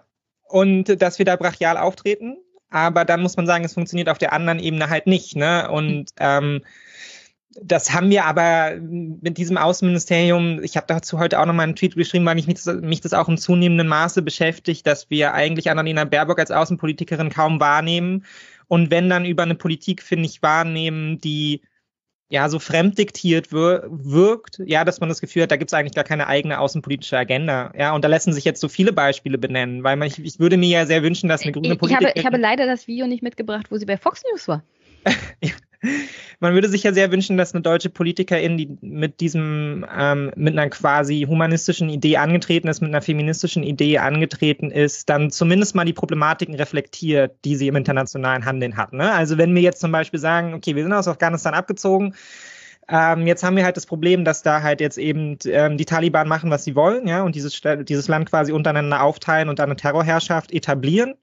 Und 0.49 1.03
dass 1.03 1.19
wir 1.19 1.27
da 1.27 1.35
brachial 1.37 1.77
auftreten, 1.77 2.37
aber 2.71 3.05
dann 3.05 3.23
muss 3.23 3.37
man 3.37 3.47
sagen, 3.47 3.65
es 3.65 3.75
funktioniert 3.75 4.09
auf 4.09 4.19
der 4.19 4.33
anderen 4.33 4.59
Ebene 4.59 4.89
halt 4.89 5.07
nicht. 5.07 5.37
Ne? 5.37 5.69
Und 5.71 6.11
ähm, 6.19 6.63
das 7.63 7.93
haben 7.93 8.11
wir 8.11 8.25
aber 8.25 8.77
mit 8.81 9.39
diesem 9.39 9.57
Außenministerium, 9.57 10.63
ich 10.63 10.77
habe 10.77 10.87
dazu 10.87 11.19
heute 11.19 11.41
auch 11.41 11.47
nochmal 11.47 11.65
einen 11.65 11.77
Tweet 11.77 11.95
geschrieben, 11.97 12.25
weil 12.27 12.35
mich, 12.35 12.47
mich 12.47 13.01
das 13.01 13.13
auch 13.13 13.29
im 13.29 13.37
zunehmenden 13.37 13.89
Maße 13.89 14.23
beschäftigt, 14.23 14.87
dass 14.87 15.11
wir 15.11 15.35
eigentlich 15.35 15.71
Annalena 15.71 16.05
Baerbock 16.05 16.39
als 16.39 16.51
Außenpolitikerin 16.51 17.31
kaum 17.31 17.61
wahrnehmen. 17.61 18.25
Und 18.69 18.91
wenn 18.91 19.09
dann 19.09 19.25
über 19.25 19.43
eine 19.43 19.55
Politik, 19.55 20.03
finde 20.03 20.27
ich, 20.27 20.43
wahrnehmen, 20.43 21.21
die 21.21 21.63
ja 22.29 22.49
so 22.49 22.59
fremddiktiert 22.59 23.53
wir 23.53 23.85
wirkt, 23.89 24.61
ja, 24.65 24.85
dass 24.85 24.99
man 24.99 25.09
das 25.09 25.21
Gefühl 25.21 25.43
hat, 25.43 25.53
da 25.53 25.57
gibt 25.57 25.71
es 25.71 25.75
eigentlich 25.75 25.95
gar 25.95 26.05
keine 26.05 26.27
eigene 26.27 26.59
außenpolitische 26.59 27.17
Agenda. 27.17 27.73
Ja, 27.79 27.95
und 27.95 28.05
da 28.05 28.09
lassen 28.09 28.33
sich 28.33 28.45
jetzt 28.45 28.61
so 28.61 28.69
viele 28.69 28.93
Beispiele 28.93 29.39
benennen, 29.39 29.85
weil 29.85 29.97
man, 29.97 30.09
ich, 30.09 30.19
ich 30.19 30.41
würde 30.41 30.57
mir 30.57 30.69
ja 30.69 30.87
sehr 30.87 31.03
wünschen, 31.03 31.29
dass 31.29 31.43
eine 31.43 31.53
grüne 31.53 31.77
Politik. 31.77 32.01
Ich 32.01 32.07
habe, 32.09 32.19
ich 32.19 32.27
habe 32.27 32.39
leider 32.39 32.67
das 32.67 32.89
Video 32.89 33.07
nicht 33.07 33.23
mitgebracht, 33.23 33.67
wo 33.71 33.77
sie 33.77 33.87
bei 33.87 33.97
Fox 33.97 34.23
News 34.31 34.49
war. 34.49 34.63
Man 36.41 36.55
würde 36.55 36.69
sich 36.69 36.83
ja 36.83 36.93
sehr 36.93 37.13
wünschen, 37.13 37.37
dass 37.37 37.55
eine 37.55 37.63
deutsche 37.63 37.91
Politikerin, 37.91 38.57
die 38.57 38.77
mit 38.81 39.21
diesem, 39.21 39.87
ähm, 39.97 40.33
mit 40.37 40.59
einer 40.59 40.69
quasi 40.71 41.27
humanistischen 41.29 41.89
Idee 41.89 42.17
angetreten 42.17 42.69
ist, 42.69 42.81
mit 42.81 42.91
einer 42.91 43.03
feministischen 43.03 43.63
Idee 43.63 43.99
angetreten 43.99 44.71
ist, 44.71 45.09
dann 45.09 45.31
zumindest 45.31 45.75
mal 45.75 45.85
die 45.85 45.93
Problematiken 45.93 46.55
reflektiert, 46.55 47.37
die 47.45 47.57
sie 47.57 47.69
im 47.69 47.77
internationalen 47.77 48.45
Handeln 48.45 48.77
hat. 48.77 48.93
Ne? 48.93 49.13
Also 49.13 49.39
wenn 49.39 49.55
wir 49.55 49.63
jetzt 49.63 49.81
zum 49.81 49.93
Beispiel 49.93 50.21
sagen, 50.21 50.55
okay, 50.55 50.75
wir 50.77 50.83
sind 50.83 50.93
aus 50.93 51.09
Afghanistan 51.09 51.55
abgezogen, 51.55 52.15
ähm, 52.89 53.27
jetzt 53.27 53.43
haben 53.43 53.57
wir 53.57 53.65
halt 53.65 53.77
das 53.77 53.87
Problem, 53.87 54.25
dass 54.25 54.43
da 54.43 54.63
halt 54.63 54.81
jetzt 54.81 54.99
eben 54.99 55.39
ähm, 55.47 55.77
die 55.77 55.87
Taliban 55.87 56.29
machen, 56.29 56.51
was 56.51 56.65
sie 56.65 56.77
wollen, 56.77 57.09
ja, 57.09 57.23
und 57.23 57.35
dieses, 57.35 57.61
dieses 57.83 58.07
Land 58.07 58.31
quasi 58.31 58.53
untereinander 58.53 59.03
aufteilen 59.03 59.49
und 59.49 59.59
eine 59.59 59.75
Terrorherrschaft 59.75 60.53
etablieren. 60.53 61.15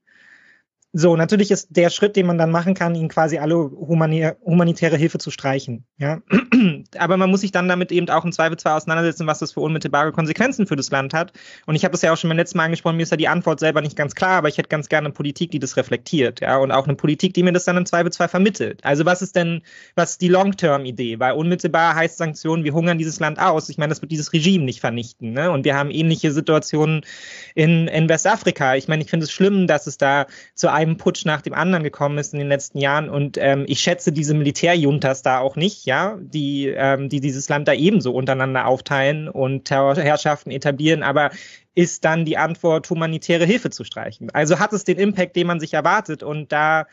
So, 0.96 1.16
natürlich 1.16 1.50
ist 1.50 1.70
der 1.72 1.90
Schritt, 1.90 2.16
den 2.16 2.28
man 2.28 2.38
dann 2.38 2.52
machen 2.52 2.76
kann, 2.76 2.94
ihnen 2.94 3.10
quasi 3.10 3.40
alle 3.40 3.56
humanitäre 3.56 4.96
Hilfe 4.96 5.18
zu 5.18 5.32
streichen. 5.32 5.86
Ja? 5.98 6.22
Aber 7.00 7.18
man 7.18 7.32
muss 7.32 7.42
sich 7.42 7.52
dann 7.52 7.68
damit 7.68 7.92
eben 7.92 8.08
auch 8.10 8.24
im 8.24 8.32
Zweifelsfall 8.32 8.78
auseinandersetzen, 8.78 9.26
was 9.26 9.40
das 9.40 9.54
für 9.54 9.62
unmittelbare 9.62 10.12
Konsequenzen 10.12 10.68
für 10.68 10.76
das 10.76 10.92
Land 10.92 11.16
hat. 11.16 11.34
Und 11.66 11.74
ich 11.74 11.84
habe 11.84 11.94
das 11.94 12.04
ja 12.04 12.14
auch 12.14 12.18
schon 12.18 12.30
beim 12.30 12.38
letzten 12.38 12.60
Mal 12.60 12.66
angesprochen, 12.66 12.98
mir 12.98 13.04
ist 13.04 13.10
ja 13.10 13.18
die 13.18 13.28
Antwort 13.28 13.60
selber 13.60 13.82
nicht 13.82 13.96
ganz 13.96 14.14
klar, 14.14 14.38
aber 14.38 14.50
ich 14.50 14.60
hätte 14.60 14.70
ganz 14.70 14.88
gerne 14.88 15.08
eine 15.08 15.16
Politik, 15.16 15.50
die 15.50 15.58
das 15.58 15.78
reflektiert, 15.78 16.42
ja, 16.42 16.58
und 16.58 16.72
auch 16.72 16.86
eine 16.86 16.96
Politik, 16.96 17.34
die 17.34 17.42
mir 17.42 17.54
das 17.54 17.66
dann 17.66 17.76
im 17.76 17.88
Zweifelsfall 17.88 18.30
vermittelt. 18.30 18.86
Also 18.86 19.04
was 19.04 19.24
ist 19.24 19.36
denn, 19.36 19.64
was 19.96 20.12
ist 20.12 20.22
die 20.22 20.28
Long-Term-Idee? 20.28 21.20
Weil 21.20 21.34
unmittelbar 21.34 21.96
heißt 21.96 22.20
Sanktionen, 22.20 22.66
wir 22.66 22.74
hungern 22.74 23.00
dieses 23.00 23.20
Land 23.20 23.40
aus. 23.40 23.68
Ich 23.70 23.80
meine, 23.80 23.90
das 23.90 24.04
wird 24.04 24.12
dieses 24.12 24.32
Regime 24.32 24.64
nicht 24.64 24.80
vernichten. 24.80 25.34
Ne? 25.34 25.50
Und 25.50 25.66
wir 25.66 25.76
haben 25.76 25.90
ähnliche 25.90 26.32
Situationen 26.32 27.02
in, 27.56 27.88
in 27.88 28.08
Westafrika. 28.10 28.76
Ich 28.76 28.88
meine, 28.88 29.02
ich 29.04 29.10
finde 29.10 29.24
es 29.24 29.32
schlimm, 29.32 29.66
dass 29.66 29.88
es 29.88 29.98
da 29.98 30.28
zu 30.54 30.72
einem 30.72 30.83
einem 30.84 30.98
Putsch 30.98 31.26
nach 31.26 31.42
dem 31.42 31.54
anderen 31.54 31.84
gekommen 31.84 32.18
ist 32.18 32.34
in 32.34 32.40
den 32.40 32.48
letzten 32.48 32.78
Jahren. 32.78 33.10
Und 33.10 33.38
ähm, 33.40 33.66
ich 33.68 33.80
schätze 33.80 34.12
diese 34.12 34.34
Militärjuntas 34.34 35.22
da 35.22 35.40
auch 35.40 35.56
nicht, 35.56 35.86
ja, 35.86 36.18
die, 36.20 36.68
ähm, 36.68 37.10
die 37.10 37.20
dieses 37.20 37.50
Land 37.50 37.68
da 37.68 37.74
ebenso 37.74 38.14
untereinander 38.14 38.68
aufteilen 38.68 39.28
und 39.28 39.66
Terrorherrschaften 39.66 40.52
etablieren. 40.52 41.04
Aber 41.04 41.32
ist 41.76 42.06
dann 42.06 42.26
die 42.26 42.38
Antwort, 42.38 42.90
humanitäre 42.90 43.46
Hilfe 43.46 43.70
zu 43.72 43.84
streichen? 43.84 44.30
Also 44.32 44.60
hat 44.60 44.74
es 44.74 44.84
den 44.84 45.00
Impact, 45.00 45.36
den 45.36 45.48
man 45.48 45.60
sich 45.60 45.74
erwartet. 45.74 46.22
Und 46.22 46.52
da 46.52 46.86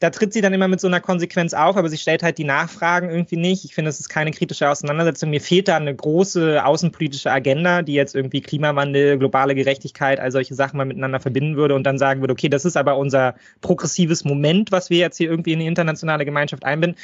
da 0.00 0.08
tritt 0.08 0.32
sie 0.32 0.40
dann 0.40 0.54
immer 0.54 0.66
mit 0.66 0.80
so 0.80 0.86
einer 0.86 1.00
Konsequenz 1.00 1.52
auf, 1.52 1.76
aber 1.76 1.90
sie 1.90 1.98
stellt 1.98 2.22
halt 2.22 2.38
die 2.38 2.44
Nachfragen 2.44 3.10
irgendwie 3.10 3.36
nicht. 3.36 3.66
Ich 3.66 3.74
finde, 3.74 3.90
es 3.90 4.00
ist 4.00 4.08
keine 4.08 4.30
kritische 4.30 4.68
Auseinandersetzung. 4.68 5.28
Mir 5.28 5.42
fehlt 5.42 5.68
da 5.68 5.76
eine 5.76 5.94
große 5.94 6.64
außenpolitische 6.64 7.30
Agenda, 7.30 7.82
die 7.82 7.92
jetzt 7.92 8.14
irgendwie 8.14 8.40
Klimawandel, 8.40 9.18
globale 9.18 9.54
Gerechtigkeit, 9.54 10.18
all 10.18 10.32
solche 10.32 10.54
Sachen 10.54 10.78
mal 10.78 10.86
miteinander 10.86 11.20
verbinden 11.20 11.56
würde 11.56 11.74
und 11.74 11.84
dann 11.84 11.98
sagen 11.98 12.22
würde, 12.22 12.32
okay, 12.32 12.48
das 12.48 12.64
ist 12.64 12.78
aber 12.78 12.96
unser 12.96 13.34
progressives 13.60 14.24
Moment, 14.24 14.72
was 14.72 14.88
wir 14.88 14.98
jetzt 14.98 15.18
hier 15.18 15.28
irgendwie 15.28 15.52
in 15.52 15.60
die 15.60 15.66
internationale 15.66 16.24
Gemeinschaft 16.24 16.64
einbinden. 16.64 16.98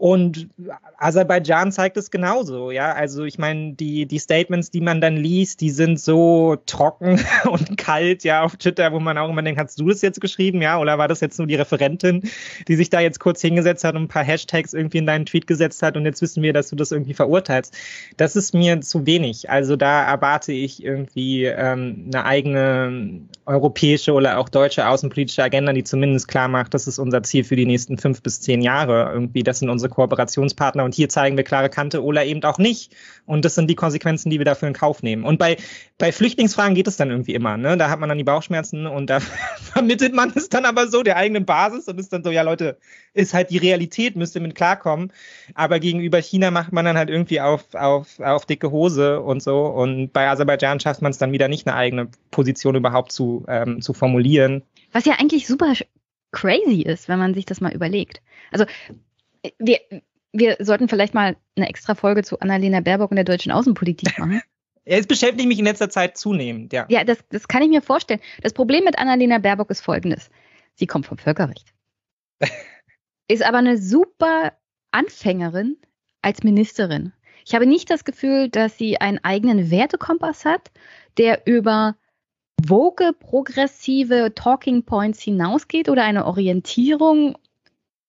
Und 0.00 0.48
Aserbaidschan 0.96 1.72
zeigt 1.72 1.98
es 1.98 2.10
genauso, 2.10 2.70
ja. 2.70 2.94
Also 2.94 3.24
ich 3.24 3.36
meine, 3.36 3.74
die, 3.74 4.06
die 4.06 4.18
Statements, 4.18 4.70
die 4.70 4.80
man 4.80 5.02
dann 5.02 5.18
liest, 5.18 5.60
die 5.60 5.68
sind 5.68 6.00
so 6.00 6.56
trocken 6.64 7.20
und 7.50 7.76
kalt, 7.76 8.24
ja, 8.24 8.42
auf 8.42 8.56
Twitter, 8.56 8.92
wo 8.92 8.98
man 8.98 9.18
auch 9.18 9.28
immer 9.28 9.42
denkt, 9.42 9.60
hast 9.60 9.78
du 9.78 9.90
das 9.90 10.00
jetzt 10.00 10.18
geschrieben, 10.22 10.62
ja? 10.62 10.78
Oder 10.78 10.96
war 10.96 11.06
das 11.06 11.20
jetzt 11.20 11.36
nur 11.36 11.46
die 11.46 11.56
Referentin, 11.56 12.22
die 12.66 12.76
sich 12.76 12.88
da 12.88 13.00
jetzt 13.00 13.20
kurz 13.20 13.42
hingesetzt 13.42 13.84
hat 13.84 13.94
und 13.94 14.04
ein 14.04 14.08
paar 14.08 14.24
Hashtags 14.24 14.72
irgendwie 14.72 14.96
in 14.96 15.06
deinen 15.06 15.26
Tweet 15.26 15.46
gesetzt 15.46 15.82
hat 15.82 15.98
und 15.98 16.06
jetzt 16.06 16.22
wissen 16.22 16.42
wir, 16.42 16.54
dass 16.54 16.70
du 16.70 16.76
das 16.76 16.92
irgendwie 16.92 17.12
verurteilst. 17.12 17.76
Das 18.16 18.36
ist 18.36 18.54
mir 18.54 18.80
zu 18.80 19.04
wenig. 19.04 19.50
Also 19.50 19.76
da 19.76 20.02
erwarte 20.04 20.52
ich 20.52 20.82
irgendwie 20.82 21.44
ähm, 21.44 22.06
eine 22.06 22.24
eigene 22.24 23.20
europäische 23.44 24.14
oder 24.14 24.38
auch 24.38 24.48
deutsche 24.48 24.88
außenpolitische 24.88 25.42
Agenda, 25.42 25.74
die 25.74 25.84
zumindest 25.84 26.26
klar 26.26 26.48
macht, 26.48 26.72
das 26.72 26.86
ist 26.86 26.98
unser 26.98 27.22
Ziel 27.22 27.44
für 27.44 27.56
die 27.56 27.66
nächsten 27.66 27.98
fünf 27.98 28.22
bis 28.22 28.40
zehn 28.40 28.62
Jahre. 28.62 29.10
Irgendwie, 29.12 29.42
das 29.42 29.58
sind 29.58 29.68
unsere 29.68 29.89
Kooperationspartner 29.90 30.84
und 30.84 30.94
hier 30.94 31.08
zeigen 31.08 31.36
wir 31.36 31.44
klare 31.44 31.68
Kante 31.68 32.02
oder 32.02 32.24
eben 32.24 32.42
auch 32.44 32.58
nicht. 32.58 32.94
Und 33.26 33.44
das 33.44 33.54
sind 33.54 33.68
die 33.68 33.74
Konsequenzen, 33.74 34.30
die 34.30 34.38
wir 34.38 34.44
dafür 34.44 34.68
in 34.68 34.74
Kauf 34.74 35.02
nehmen. 35.02 35.24
Und 35.24 35.38
bei, 35.38 35.56
bei 35.98 36.12
Flüchtlingsfragen 36.12 36.74
geht 36.74 36.88
es 36.88 36.96
dann 36.96 37.10
irgendwie 37.10 37.34
immer. 37.34 37.56
Ne? 37.56 37.76
Da 37.76 37.90
hat 37.90 38.00
man 38.00 38.08
dann 38.08 38.18
die 38.18 38.24
Bauchschmerzen 38.24 38.86
und 38.86 39.08
da 39.08 39.20
vermittelt 39.72 40.14
man 40.14 40.32
es 40.34 40.48
dann 40.48 40.64
aber 40.64 40.88
so 40.88 41.02
der 41.02 41.16
eigenen 41.16 41.44
Basis 41.44 41.86
und 41.88 41.98
ist 42.00 42.12
dann 42.12 42.24
so, 42.24 42.30
ja 42.30 42.42
Leute, 42.42 42.78
ist 43.12 43.34
halt 43.34 43.50
die 43.50 43.58
Realität, 43.58 44.16
müsst 44.16 44.34
ihr 44.34 44.40
mit 44.40 44.54
klarkommen. 44.54 45.12
Aber 45.54 45.78
gegenüber 45.80 46.18
China 46.18 46.50
macht 46.50 46.72
man 46.72 46.84
dann 46.84 46.96
halt 46.96 47.10
irgendwie 47.10 47.40
auf, 47.40 47.74
auf, 47.74 48.20
auf 48.20 48.46
dicke 48.46 48.70
Hose 48.70 49.20
und 49.20 49.42
so. 49.42 49.66
Und 49.66 50.12
bei 50.12 50.28
Aserbaidschan 50.28 50.80
schafft 50.80 51.02
man 51.02 51.10
es 51.10 51.18
dann 51.18 51.32
wieder 51.32 51.48
nicht, 51.48 51.66
eine 51.66 51.76
eigene 51.76 52.08
Position 52.30 52.76
überhaupt 52.76 53.12
zu, 53.12 53.44
ähm, 53.48 53.82
zu 53.82 53.92
formulieren. 53.92 54.62
Was 54.92 55.04
ja 55.04 55.14
eigentlich 55.18 55.46
super 55.46 55.74
crazy 56.32 56.82
ist, 56.82 57.08
wenn 57.08 57.18
man 57.18 57.34
sich 57.34 57.46
das 57.46 57.60
mal 57.60 57.72
überlegt. 57.72 58.22
Also 58.52 58.64
wir, 59.58 59.78
wir 60.32 60.56
sollten 60.60 60.88
vielleicht 60.88 61.14
mal 61.14 61.36
eine 61.56 61.68
extra 61.68 61.94
Folge 61.94 62.22
zu 62.22 62.38
Annalena 62.40 62.80
Baerbock 62.80 63.10
und 63.10 63.16
der 63.16 63.24
deutschen 63.24 63.52
Außenpolitik 63.52 64.18
machen. 64.18 64.42
Es 64.86 65.06
beschäftigt 65.06 65.46
mich 65.46 65.58
in 65.58 65.66
letzter 65.66 65.90
Zeit 65.90 66.16
zunehmend, 66.16 66.72
ja. 66.72 66.86
Ja, 66.88 67.04
das, 67.04 67.18
das 67.28 67.46
kann 67.46 67.62
ich 67.62 67.68
mir 67.68 67.82
vorstellen. 67.82 68.18
Das 68.42 68.54
Problem 68.54 68.82
mit 68.82 68.98
Annalena 68.98 69.38
Baerbock 69.38 69.70
ist 69.70 69.82
folgendes. 69.82 70.30
Sie 70.74 70.86
kommt 70.86 71.06
vom 71.06 71.18
Völkerrecht. 71.18 71.74
ist 73.28 73.44
aber 73.44 73.58
eine 73.58 73.76
super 73.76 74.54
Anfängerin 74.90 75.76
als 76.22 76.42
Ministerin. 76.42 77.12
Ich 77.46 77.54
habe 77.54 77.66
nicht 77.66 77.90
das 77.90 78.04
Gefühl, 78.04 78.48
dass 78.48 78.78
sie 78.78 79.00
einen 79.00 79.18
eigenen 79.22 79.70
Wertekompass 79.70 80.44
hat, 80.44 80.70
der 81.18 81.46
über 81.46 81.96
woke, 82.60 83.12
progressive 83.12 84.32
Talking 84.34 84.84
Points 84.84 85.22
hinausgeht 85.22 85.88
oder 85.88 86.04
eine 86.04 86.26
Orientierung 86.26 87.36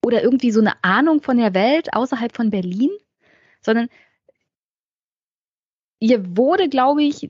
oder 0.05 0.23
irgendwie 0.23 0.51
so 0.51 0.59
eine 0.59 0.83
Ahnung 0.83 1.21
von 1.21 1.37
der 1.37 1.53
Welt 1.53 1.93
außerhalb 1.93 2.35
von 2.35 2.49
Berlin, 2.49 2.89
sondern 3.61 3.87
ihr 5.99 6.35
wurde, 6.35 6.67
glaube 6.69 7.03
ich, 7.03 7.29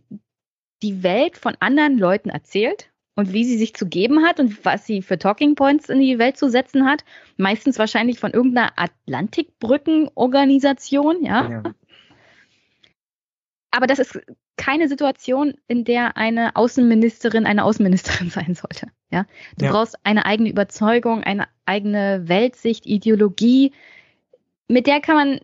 die 0.82 1.04
Welt 1.04 1.38
von 1.38 1.56
anderen 1.60 1.98
Leuten 1.98 2.30
erzählt 2.30 2.90
und 3.16 3.34
wie 3.34 3.44
sie 3.46 3.58
sich 3.58 3.74
zu 3.74 3.88
geben 3.88 4.26
hat 4.26 4.40
und 4.40 4.64
was 4.66 4.86
sie 4.86 5.02
für 5.02 5.18
Talking 5.20 5.56
Points 5.56 5.90
in 5.90 6.00
die 6.00 6.18
Welt 6.18 6.38
zu 6.38 6.50
setzen 6.50 6.86
hat. 6.86 7.04
Meistens 7.38 7.78
wahrscheinlich 7.78 8.20
von 8.20 8.32
irgendeiner 8.32 8.72
Atlantikbrückenorganisation, 8.78 11.26
ja. 11.26 11.50
ja. 11.50 11.64
aber 13.72 13.88
das 13.88 14.00
ist 14.00 14.18
keine 14.62 14.88
Situation, 14.88 15.56
in 15.68 15.86
der 15.86 16.18
eine 16.18 16.56
Außenministerin 16.56 17.48
eine 17.48 17.64
Außenministerin 17.66 18.30
sein 18.30 18.54
sollte. 18.54 18.88
Ja, 19.10 19.26
du 19.58 19.66
ja. 19.66 19.72
brauchst 19.72 19.98
eine 20.04 20.26
eigene 20.26 20.50
Überzeugung, 20.50 21.24
eine 21.24 21.48
eigene 21.66 22.22
Weltsicht, 22.28 22.86
Ideologie. 22.86 23.74
Mit 24.68 24.86
der 24.86 25.02
kann 25.02 25.16
man, 25.16 25.40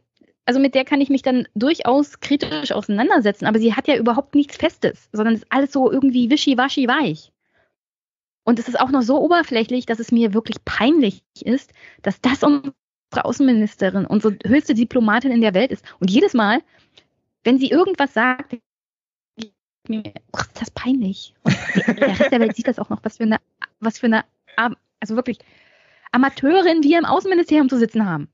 also 0.45 0.59
mit 0.59 0.75
der 0.75 0.85
kann 0.85 1.01
ich 1.01 1.09
mich 1.09 1.23
dann 1.23 1.47
durchaus 1.55 2.19
kritisch 2.19 2.71
auseinandersetzen. 2.71 3.47
Aber 3.47 3.57
sie 3.57 3.73
hat 3.73 3.87
ja 3.87 3.97
überhaupt 3.97 4.35
nichts 4.35 4.55
Festes, 4.55 5.09
sondern 5.11 5.33
es 5.33 5.41
ist 5.41 5.51
alles 5.51 5.71
so 5.73 5.91
irgendwie 5.91 6.29
wischiwaschi 6.29 6.87
weich. 6.87 7.31
Und 8.43 8.59
es 8.59 8.67
ist 8.67 8.79
auch 8.79 8.91
noch 8.91 9.01
so 9.01 9.19
oberflächlich, 9.19 9.87
dass 9.87 9.99
es 9.99 10.11
mir 10.11 10.35
wirklich 10.35 10.63
peinlich 10.63 11.23
ist, 11.41 11.73
dass 12.03 12.21
das 12.21 12.43
unsere 12.43 12.71
Außenministerin, 13.11 14.05
unsere 14.05 14.37
höchste 14.45 14.75
Diplomatin 14.75 15.31
in 15.31 15.41
der 15.41 15.55
Welt 15.55 15.71
ist. 15.71 15.83
Und 15.99 16.11
jedes 16.11 16.35
Mal, 16.35 16.61
wenn 17.43 17.57
sie 17.57 17.71
irgendwas 17.71 18.13
sagt, 18.13 18.57
mir, 19.89 20.03
oh, 20.33 20.39
ist 20.39 20.61
das 20.61 20.71
peinlich. 20.71 21.33
Und 21.43 21.99
der 21.99 22.07
Rest 22.09 22.31
der 22.31 22.39
Welt 22.39 22.55
sieht 22.55 22.67
das 22.67 22.79
auch 22.79 22.89
noch, 22.89 23.03
was 23.03 23.17
für 23.17 23.23
eine, 23.23 23.37
was 23.79 23.99
für 23.99 24.07
eine, 24.07 24.25
also 24.99 25.15
wirklich 25.15 25.39
Amateurin 26.11 26.83
wir 26.83 26.97
im 26.97 27.05
Außenministerium 27.05 27.69
zu 27.69 27.77
sitzen 27.77 28.05
haben. 28.05 28.29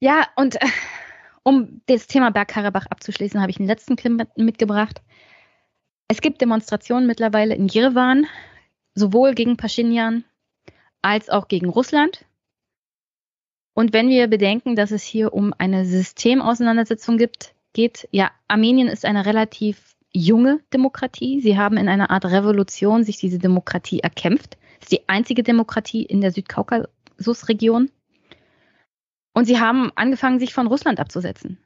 Ja, 0.00 0.26
und 0.36 0.56
äh, 0.56 0.66
um 1.42 1.80
das 1.86 2.06
Thema 2.06 2.30
Bergkarabach 2.30 2.86
abzuschließen, 2.86 3.40
habe 3.40 3.50
ich 3.50 3.56
den 3.56 3.66
letzten 3.66 3.96
Clip 3.96 4.28
mitgebracht. 4.36 5.02
Es 6.08 6.20
gibt 6.20 6.40
Demonstrationen 6.40 7.06
mittlerweile 7.06 7.54
in 7.54 7.68
Jerewan, 7.68 8.26
sowohl 8.94 9.34
gegen 9.34 9.56
Pashinyan 9.56 10.24
als 11.02 11.28
auch 11.30 11.48
gegen 11.48 11.68
Russland. 11.68 12.24
Und 13.74 13.92
wenn 13.92 14.08
wir 14.08 14.26
bedenken, 14.26 14.74
dass 14.76 14.90
es 14.90 15.02
hier 15.02 15.34
um 15.34 15.52
eine 15.58 15.84
Systemauseinandersetzung 15.84 17.18
gibt, 17.18 17.54
geht, 17.76 18.08
ja, 18.10 18.30
Armenien 18.48 18.88
ist 18.88 19.04
eine 19.04 19.26
relativ 19.26 19.94
junge 20.10 20.60
Demokratie. 20.72 21.42
Sie 21.42 21.58
haben 21.58 21.76
in 21.76 21.90
einer 21.90 22.10
Art 22.10 22.24
Revolution 22.24 23.04
sich 23.04 23.18
diese 23.18 23.38
Demokratie 23.38 24.00
erkämpft. 24.00 24.56
Es 24.80 24.86
ist 24.86 24.92
die 24.92 25.08
einzige 25.08 25.42
Demokratie 25.42 26.02
in 26.02 26.22
der 26.22 26.32
Südkaukasusregion. 26.32 27.90
Und 29.34 29.44
sie 29.44 29.60
haben 29.60 29.92
angefangen, 29.94 30.40
sich 30.40 30.54
von 30.54 30.66
Russland 30.66 30.98
abzusetzen. 30.98 31.58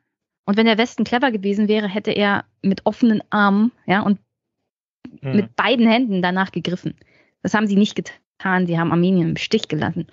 Und 0.45 0.57
wenn 0.57 0.67
der 0.67 0.79
Westen 0.79 1.05
clever 1.05 1.31
gewesen 1.31 1.69
wäre, 1.69 1.87
hätte 1.87 2.11
er 2.11 2.45
mit 2.61 2.87
offenen 2.87 3.23
Armen, 3.31 3.71
ja, 3.87 4.01
und 4.01 4.19
hm. 5.21 5.37
mit 5.37 5.55
beiden 5.55 5.87
Händen 5.87 6.23
danach 6.23 6.51
gegriffen. 6.51 6.97
Das 7.43 7.55
haben 7.55 7.69
sie 7.69 7.77
nicht 7.77 7.95
getan. 7.95 8.67
Sie 8.67 8.81
haben 8.81 8.91
Armenien 8.91 9.29
im 9.29 9.37
Stich 9.37 9.69
gelassen. 9.69 10.09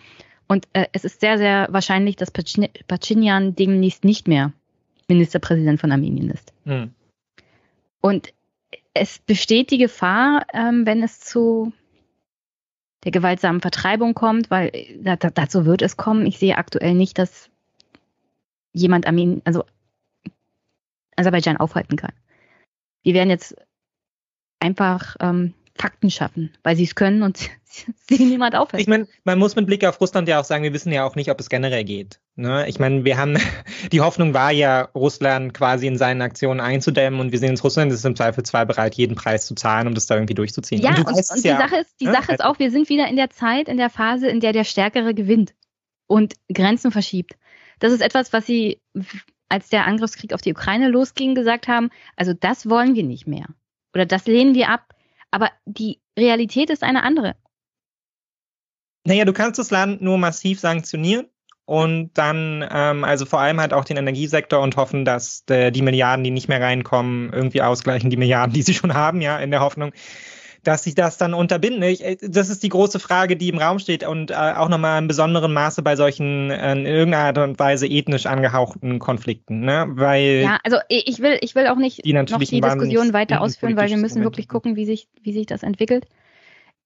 Und 0.48 0.68
äh, 0.74 0.86
es 0.92 1.06
ist 1.06 1.22
sehr, 1.22 1.40
sehr 1.40 1.68
wahrscheinlich, 1.72 2.18
dass 2.18 2.30
Pachinian 2.30 3.56
demnächst 3.56 4.04
nicht 4.04 4.28
mehr 4.28 4.54
Ministerpräsident 5.08 5.80
von 5.80 5.92
Armenien 5.92 6.30
ist. 6.30 6.54
Hm. 6.66 6.94
Und 8.02 8.34
es 8.94 9.20
besteht 9.20 9.72
die 9.72 9.78
Gefahr, 9.78 10.46
ähm, 10.54 10.86
wenn 10.86 11.04
es 11.04 11.20
zu 11.20 11.74
der 13.04 13.12
gewaltsamen 13.12 13.62
Vertreibung 13.62 14.14
kommt, 14.14 14.50
weil 14.50 14.72
da, 15.00 15.16
dazu 15.16 15.66
wird 15.66 15.82
es 15.82 15.98
kommen. 15.98 16.26
Ich 16.26 16.40
sehe 16.40 16.58
aktuell 16.58 16.94
nicht, 16.94 17.18
dass 17.18 17.50
jemand 18.74 19.08
Armenien, 19.08 19.42
also 19.46 19.64
Aserbaidschan 21.16 21.58
aufhalten 21.58 21.96
kann. 21.96 22.14
Wir 23.04 23.14
werden 23.14 23.30
jetzt 23.30 23.56
einfach 24.60 25.16
ähm, 25.20 25.54
Fakten 25.78 26.10
schaffen, 26.10 26.52
weil 26.64 26.76
sie 26.76 26.84
es 26.84 26.96
können 26.96 27.24
und 27.24 27.50
sie 28.10 28.24
niemand 28.24 28.56
aufhält. 28.56 28.82
Ich 28.82 28.88
meine, 28.88 29.08
man 29.24 29.40
muss 29.40 29.56
mit 29.56 29.66
Blick 29.68 29.86
auf 29.86 30.00
Russland 30.02 30.28
ja 30.28 30.40
auch 30.40 30.44
sagen, 30.44 30.64
wir 30.64 30.74
wissen 30.74 30.92
ja 30.92 31.06
auch 31.06 31.16
nicht, 31.16 31.30
ob 31.30 31.40
es 31.40 31.50
generell 31.50 31.84
geht. 31.84 32.20
Ne? 32.36 32.68
Ich 32.68 32.80
meine, 32.80 33.06
wir 33.06 33.18
haben, 33.18 33.38
die 33.92 34.02
Hoffnung 34.02 34.34
war 34.34 34.52
ja, 34.52 34.90
Russland 34.96 35.54
quasi 35.54 35.88
in 35.88 35.98
seinen 35.98 36.22
Aktionen 36.22 36.60
einzudämmen 36.60 37.20
und 37.20 37.32
wir 37.32 37.40
sehen, 37.40 37.52
dass 37.52 37.64
Russland 37.64 37.92
ist 37.92 38.06
im 38.06 38.16
Zweifel 38.16 38.44
zwar 38.44 38.66
bereit, 38.66 38.96
jeden 38.96 39.16
Preis 39.16 39.46
zu 39.46 39.56
zahlen, 39.56 39.88
um 39.88 39.94
das 39.94 40.08
da 40.08 40.16
irgendwie 40.16 40.36
durchzuziehen. 40.36 40.82
Ja, 40.82 40.92
und, 40.92 41.08
und, 41.08 41.16
und 41.16 41.44
die 41.44 41.48
ja, 41.48 41.58
Sache 41.58 41.78
ist, 41.78 42.00
die 42.00 42.06
ne? 42.06 42.14
Sache 42.14 42.34
ist 42.34 42.44
auch, 42.44 42.60
wir 42.60 42.72
sind 42.72 42.90
wieder 42.90 43.08
in 43.08 43.16
der 43.16 43.30
Zeit, 43.30 43.68
in 43.68 43.78
der 43.78 43.90
Phase, 43.90 44.28
in 44.28 44.40
der 44.40 44.54
der 44.54 44.64
Stärkere 44.64 45.14
gewinnt 45.14 45.54
und 46.08 46.36
Grenzen 46.54 46.92
verschiebt. 46.92 47.38
Das 47.80 47.92
ist 47.92 48.02
etwas, 48.02 48.34
was 48.34 48.46
sie, 48.46 48.82
als 49.50 49.70
der 49.70 49.86
Angriffskrieg 49.86 50.34
auf 50.34 50.42
die 50.42 50.52
Ukraine 50.52 50.90
losging, 50.90 51.36
gesagt 51.36 51.68
haben, 51.68 51.90
also 52.16 52.34
das 52.34 52.70
wollen 52.70 52.96
wir 52.96 53.04
nicht 53.04 53.28
mehr. 53.28 53.46
Oder 53.94 54.06
das 54.06 54.26
lehnen 54.26 54.56
wir 54.56 54.70
ab 54.70 54.94
aber 55.38 55.52
die 55.66 56.02
Realität 56.18 56.72
ist 56.72 56.82
eine 56.82 57.04
andere. 57.04 57.36
Naja, 59.06 59.24
du 59.24 59.34
kannst 59.34 59.60
das 59.60 59.70
Land 59.70 60.02
nur 60.02 60.18
massiv 60.18 60.60
sanktionieren 60.60 61.28
und 61.66 62.10
dann, 62.16 62.68
ähm, 62.72 63.04
also 63.04 63.28
vor 63.28 63.40
allem 63.40 63.60
halt 63.60 63.72
auch 63.72 63.86
den 63.86 63.98
Energiesektor 63.98 64.60
und 64.60 64.78
hoffen, 64.78 65.06
dass 65.06 65.46
der, 65.46 65.70
die 65.70 65.84
Milliarden, 65.84 66.24
die 66.24 66.32
nicht 66.32 66.48
mehr 66.48 66.60
reinkommen, 66.60 67.32
irgendwie 67.32 67.62
ausgleichen 67.62 68.10
die 68.10 68.18
Milliarden, 68.18 68.52
die 68.52 68.64
sie 68.64 68.74
schon 68.74 68.96
haben, 68.96 69.22
ja, 69.22 69.38
in 69.38 69.52
der 69.52 69.60
Hoffnung, 69.60 69.92
dass 70.64 70.84
sich 70.84 70.96
das 70.96 71.18
dann 71.18 71.34
unterbinden. 71.34 71.84
Ich, 71.84 72.04
äh, 72.04 72.18
das 72.22 72.50
ist 72.50 72.64
die 72.64 72.70
große 72.70 73.00
Frage, 73.00 73.38
die 73.38 73.50
im 73.50 73.58
Raum 73.58 73.80
steht 73.80 74.06
und 74.06 74.32
äh, 74.32 74.36
auch 74.36 74.70
nochmal 74.70 75.02
in 75.02 75.08
besonderem 75.08 75.54
Maße 75.54 75.82
bei 75.82 75.96
solchen 75.96 76.52
äh, 76.52 76.72
in 76.74 76.86
irgendeiner 76.86 77.26
Art 77.26 77.38
und 77.38 77.60
Weise 77.60 77.88
ethnisch 77.88 78.26
angehauchten 78.26 79.00
Konflikten, 79.00 79.62
ne? 79.62 79.86
Weil 79.90 80.42
ja, 80.44 80.60
also 80.64 80.78
ich 80.90 81.20
will, 81.20 81.38
ich 81.42 81.56
will 81.56 81.68
auch 81.68 81.78
nicht 81.78 82.04
die 82.06 82.14
noch 82.14 82.26
die 82.26 82.62
Diskussion 82.62 83.14
weiter 83.14 83.42
ausführen, 83.42 83.78
weil 83.78 83.90
wir 83.90 83.98
müssen 83.98 84.24
wirklich 84.24 84.48
gucken, 84.48 84.76
wie 84.76 84.86
sich, 84.86 85.08
wie 85.22 85.34
sich 85.34 85.46
das 85.46 85.64
entwickelt. 85.64 86.08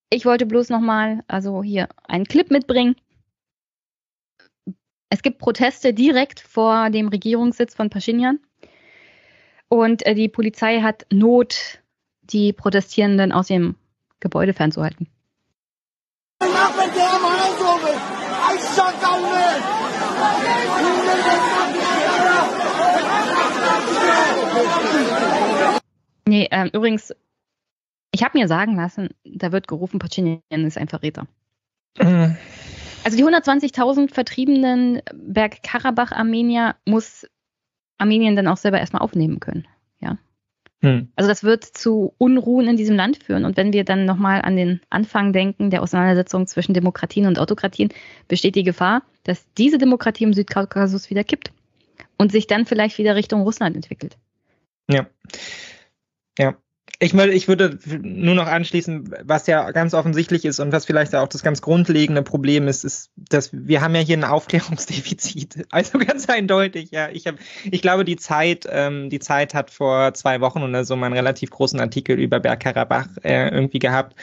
Ich 0.09 0.25
wollte 0.25 0.45
bloß 0.45 0.69
nochmal, 0.69 1.23
also 1.27 1.63
hier 1.63 1.87
einen 2.03 2.25
Clip 2.25 2.51
mitbringen. 2.51 2.95
Es 5.09 5.21
gibt 5.21 5.39
Proteste 5.39 5.93
direkt 5.93 6.39
vor 6.39 6.89
dem 6.89 7.07
Regierungssitz 7.07 7.75
von 7.75 7.89
Pashinyan. 7.89 8.39
Und 9.67 10.05
äh, 10.05 10.15
die 10.15 10.27
Polizei 10.27 10.81
hat 10.81 11.05
Not 11.11 11.80
die 12.33 12.53
Protestierenden 12.53 13.31
aus 13.31 13.47
dem 13.47 13.75
Gebäude 14.19 14.53
fernzuhalten. 14.53 15.07
Nee, 26.25 26.47
ähm, 26.51 26.69
übrigens, 26.73 27.13
ich 28.11 28.23
habe 28.23 28.37
mir 28.37 28.47
sagen 28.47 28.75
lassen, 28.75 29.09
da 29.23 29.51
wird 29.51 29.67
gerufen, 29.67 29.99
Pacinian 29.99 30.41
ist 30.49 30.77
ein 30.77 30.87
Verräter. 30.87 31.27
Mhm. 31.99 32.37
Also 33.03 33.17
die 33.17 33.25
120.000 33.25 34.13
vertriebenen 34.13 35.01
Bergkarabach-Armenier 35.13 36.75
muss 36.85 37.27
Armenien 37.97 38.35
dann 38.35 38.47
auch 38.47 38.57
selber 38.57 38.79
erstmal 38.79 39.01
aufnehmen 39.01 39.39
können. 39.39 39.67
Hm. 40.81 41.09
Also 41.15 41.29
das 41.29 41.43
wird 41.43 41.63
zu 41.63 42.13
Unruhen 42.17 42.67
in 42.67 42.77
diesem 42.77 42.95
Land 42.95 43.23
führen. 43.23 43.45
Und 43.45 43.55
wenn 43.55 43.71
wir 43.71 43.83
dann 43.83 44.05
nochmal 44.05 44.41
an 44.41 44.55
den 44.55 44.81
Anfang 44.89 45.31
denken, 45.31 45.69
der 45.69 45.83
Auseinandersetzung 45.83 46.47
zwischen 46.47 46.73
Demokratien 46.73 47.27
und 47.27 47.37
Autokratien, 47.37 47.89
besteht 48.27 48.55
die 48.55 48.63
Gefahr, 48.63 49.03
dass 49.23 49.45
diese 49.57 49.77
Demokratie 49.77 50.23
im 50.23 50.33
Südkaukasus 50.33 51.09
wieder 51.09 51.23
kippt 51.23 51.51
und 52.17 52.31
sich 52.31 52.47
dann 52.47 52.65
vielleicht 52.65 52.97
wieder 52.97 53.15
Richtung 53.15 53.41
Russland 53.41 53.75
entwickelt. 53.75 54.17
Ja. 54.89 55.07
Ja. 56.37 56.55
Ich, 57.03 57.15
ich 57.15 57.47
würde 57.47 57.79
nur 58.03 58.35
noch 58.35 58.45
anschließen, 58.45 59.15
was 59.23 59.47
ja 59.47 59.71
ganz 59.71 59.95
offensichtlich 59.95 60.45
ist 60.45 60.59
und 60.59 60.71
was 60.71 60.85
vielleicht 60.85 61.15
auch 61.15 61.27
das 61.27 61.41
ganz 61.41 61.63
grundlegende 61.63 62.21
Problem 62.21 62.67
ist, 62.67 62.85
ist, 62.85 63.09
dass 63.15 63.49
wir 63.51 63.81
haben 63.81 63.95
ja 63.95 64.01
hier 64.01 64.17
ein 64.17 64.23
Aufklärungsdefizit. 64.23 65.65
Also 65.71 65.97
ganz 65.97 66.29
eindeutig, 66.29 66.91
ja. 66.91 67.09
Ich, 67.09 67.25
hab, 67.25 67.35
ich 67.63 67.81
glaube, 67.81 68.05
die 68.05 68.17
Zeit, 68.17 68.67
ähm, 68.69 69.09
die 69.09 69.19
Zeit 69.19 69.53
hat 69.53 69.71
vor 69.71 70.13
zwei 70.13 70.41
Wochen 70.41 70.61
oder 70.61 70.85
so 70.85 70.95
mal 70.95 71.07
einen 71.07 71.15
relativ 71.15 71.49
großen 71.49 71.79
Artikel 71.79 72.19
über 72.19 72.39
Bergkarabach 72.39 73.07
äh, 73.23 73.49
irgendwie 73.49 73.79
gehabt. 73.79 74.15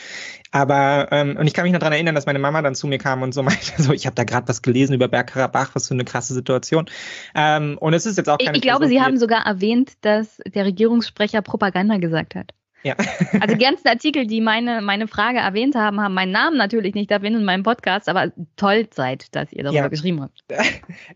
Aber, 0.53 1.09
ähm, 1.11 1.36
und 1.36 1.47
ich 1.47 1.55
kann 1.55 1.65
mich 1.65 1.73
noch 1.73 1.81
daran 1.81 1.94
erinnern, 1.94 2.15
dass 2.15 2.27
meine 2.27 2.39
Mama 2.39 2.62
dann 2.62 2.74
zu 2.74 2.86
mir 2.86 2.98
kam 2.98 3.23
und 3.23 3.35
so 3.35 3.43
meinte, 3.44 3.82
so, 3.82 3.93
ich 3.93 4.07
habe 4.07 4.15
da 4.15 4.23
gerade 4.23 4.47
was 4.47 4.62
gelesen 4.62 4.94
über 4.94 5.09
Bergkarabach, 5.09 5.74
was 5.74 5.89
für 5.89 5.94
eine 5.94 6.05
krasse 6.05 6.35
Situation. 6.35 6.86
Ähm, 7.35 7.77
und 7.78 7.93
es 7.94 8.07
ist 8.07 8.19
jetzt 8.19 8.28
auch 8.28 8.39
keine 8.39 8.53
Ich, 8.53 8.57
ich 8.59 8.62
glaube, 8.62 8.86
Sie 8.86 9.01
haben 9.01 9.19
sogar 9.19 9.47
erwähnt, 9.47 9.94
dass 10.03 10.40
der 10.47 10.65
Regierungssprecher 10.65 11.43
Propaganda 11.43 11.97
gesagt 11.97 12.36
hat. 12.36 12.53
Ja. 12.85 12.95
also 13.41 13.55
die 13.55 13.63
ganzen 13.65 13.89
Artikel, 13.89 14.27
die 14.27 14.41
meine, 14.41 14.81
meine 14.81 15.09
Frage 15.09 15.39
erwähnt 15.39 15.75
haben, 15.75 16.01
haben 16.01 16.15
meinen 16.15 16.31
Namen 16.31 16.57
natürlich 16.57 16.95
nicht 16.95 17.11
erwähnt 17.11 17.37
in 17.37 17.45
meinem 17.45 17.65
Podcast, 17.65 18.09
aber 18.09 18.33
toll 18.57 18.87
seid, 18.95 19.35
dass 19.35 19.53
ihr 19.53 19.65
darüber 19.65 19.81
ja. 19.81 19.89
geschrieben 19.89 20.23
habt. 20.23 20.45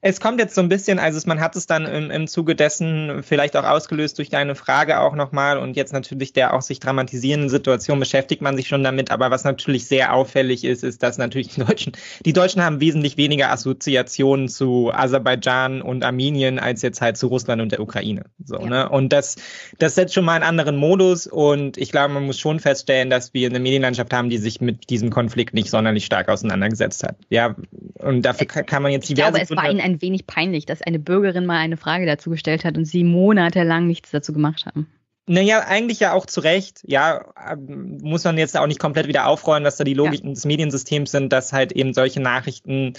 Es 0.01 0.21
kommt 0.21 0.41
jetzt 0.41 0.55
so 0.55 0.61
ein 0.61 0.69
bisschen, 0.69 0.99
also 0.99 1.21
man 1.27 1.41
hat 1.41 1.55
es 1.55 1.67
dann 1.67 1.87
im, 1.87 2.11
im 2.11 2.27
Zuge 2.27 2.55
dessen 2.57 3.23
vielleicht 3.23 3.57
auch 3.57 3.65
ausgelöst 3.65 4.19
durch 4.19 4.31
deine 4.31 4.55
Frage 4.55 5.01
auch 5.01 5.15
nochmal 5.15 5.59
und 5.59 5.77
jetzt 5.77 5.93
natürlich 5.93 6.33
der 6.33 6.55
auch 6.55 6.63
sich 6.63 6.81
dramatisierenden 6.81 7.49
Situation 7.49 7.99
beschäftigt 7.99 8.43
man 8.43 8.57
sich 8.57 8.69
schon 8.69 8.83
damit, 8.83 9.11
aber 9.11 9.31
was 9.31 9.45
natürlich 9.45 9.87
sehr 9.87 10.13
auffällig 10.15 10.65
ist, 10.65 10.83
ist, 10.83 11.03
dass 11.03 11.19
natürlich 11.19 11.49
die 11.49 11.61
Deutschen, 11.61 11.93
die 12.25 12.33
Deutschen 12.33 12.63
haben 12.63 12.81
wesentlich 12.81 13.17
weniger 13.17 13.51
Assoziationen 13.51 14.49
zu 14.49 14.91
Aserbaidschan 14.93 15.83
und 15.83 16.05
Armenien 16.05 16.59
als 16.59 16.83
jetzt 16.83 17.01
halt 17.01 17.17
zu 17.17 17.29
Russland 17.29 17.63
und 17.63 17.73
der 17.73 17.81
Ukraine. 17.81 18.25
So, 18.45 18.59
ja. 18.59 18.67
ne? 18.67 18.89
Und 18.89 19.13
das, 19.13 19.37
das 19.79 19.95
setzt 19.95 20.15
schon 20.15 20.25
mal 20.25 20.35
einen 20.35 20.45
anderen 20.45 20.77
Modus 20.77 21.27
und 21.27 21.52
Und 21.53 21.77
ich 21.77 21.93
glaube, 21.93 22.15
man 22.15 22.25
muss 22.25 22.39
schon 22.39 22.61
feststellen, 22.61 23.11
dass 23.11 23.35
wir 23.35 23.49
eine 23.49 23.61
Medienlandschaft 23.61 24.13
haben, 24.13 24.31
die 24.31 24.39
sich 24.39 24.61
mit 24.61 24.89
diesem 24.91 25.11
Konflikt 25.11 25.53
nicht 25.53 25.71
sonderlich 25.71 26.07
stark 26.07 26.29
auseinandergesetzt 26.29 27.05
hat. 27.05 27.17
Ja, 27.29 27.55
und 27.99 28.23
dafür 28.23 28.47
kann 28.47 28.83
man 28.83 28.91
jetzt 28.91 29.09
diverse. 29.09 29.29
Ich 29.29 29.47
glaube, 29.49 29.61
es 29.61 29.65
war 29.65 29.71
Ihnen 29.71 29.81
ein 29.81 30.01
wenig 30.01 30.27
peinlich, 30.27 30.67
dass 30.67 30.83
eine 30.83 30.99
Bürgerin 30.99 31.47
mal 31.47 31.59
eine 31.59 31.77
Frage 31.77 32.07
dazu 32.07 32.31
gestellt 32.31 32.65
hat 32.65 32.77
und 32.79 32.87
Sie 32.87 33.05
monatelang 33.05 33.87
nichts 33.87 34.11
dazu 34.11 34.33
gemacht 34.33 34.65
haben. 34.67 34.87
Naja, 35.29 35.61
eigentlich 35.69 36.01
ja 36.01 36.15
auch 36.15 36.27
zu 36.27 36.41
Recht. 36.41 36.81
Ja, 36.85 37.27
ähm, 37.51 37.99
muss 38.03 38.25
man 38.25 38.39
jetzt 38.39 38.57
auch 38.57 38.67
nicht 38.67 38.81
komplett 38.81 39.07
wieder 39.07 39.29
aufrollen, 39.29 39.63
dass 39.63 39.77
da 39.77 39.85
die 39.85 39.95
Logiken 39.95 40.31
ja. 40.31 40.35
des 40.35 40.45
Mediensystems 40.45 41.13
sind, 41.13 41.33
dass 41.33 41.53
halt 41.53 41.71
eben 41.71 41.95
solche 41.95 42.21
Nachrichten 42.21 42.95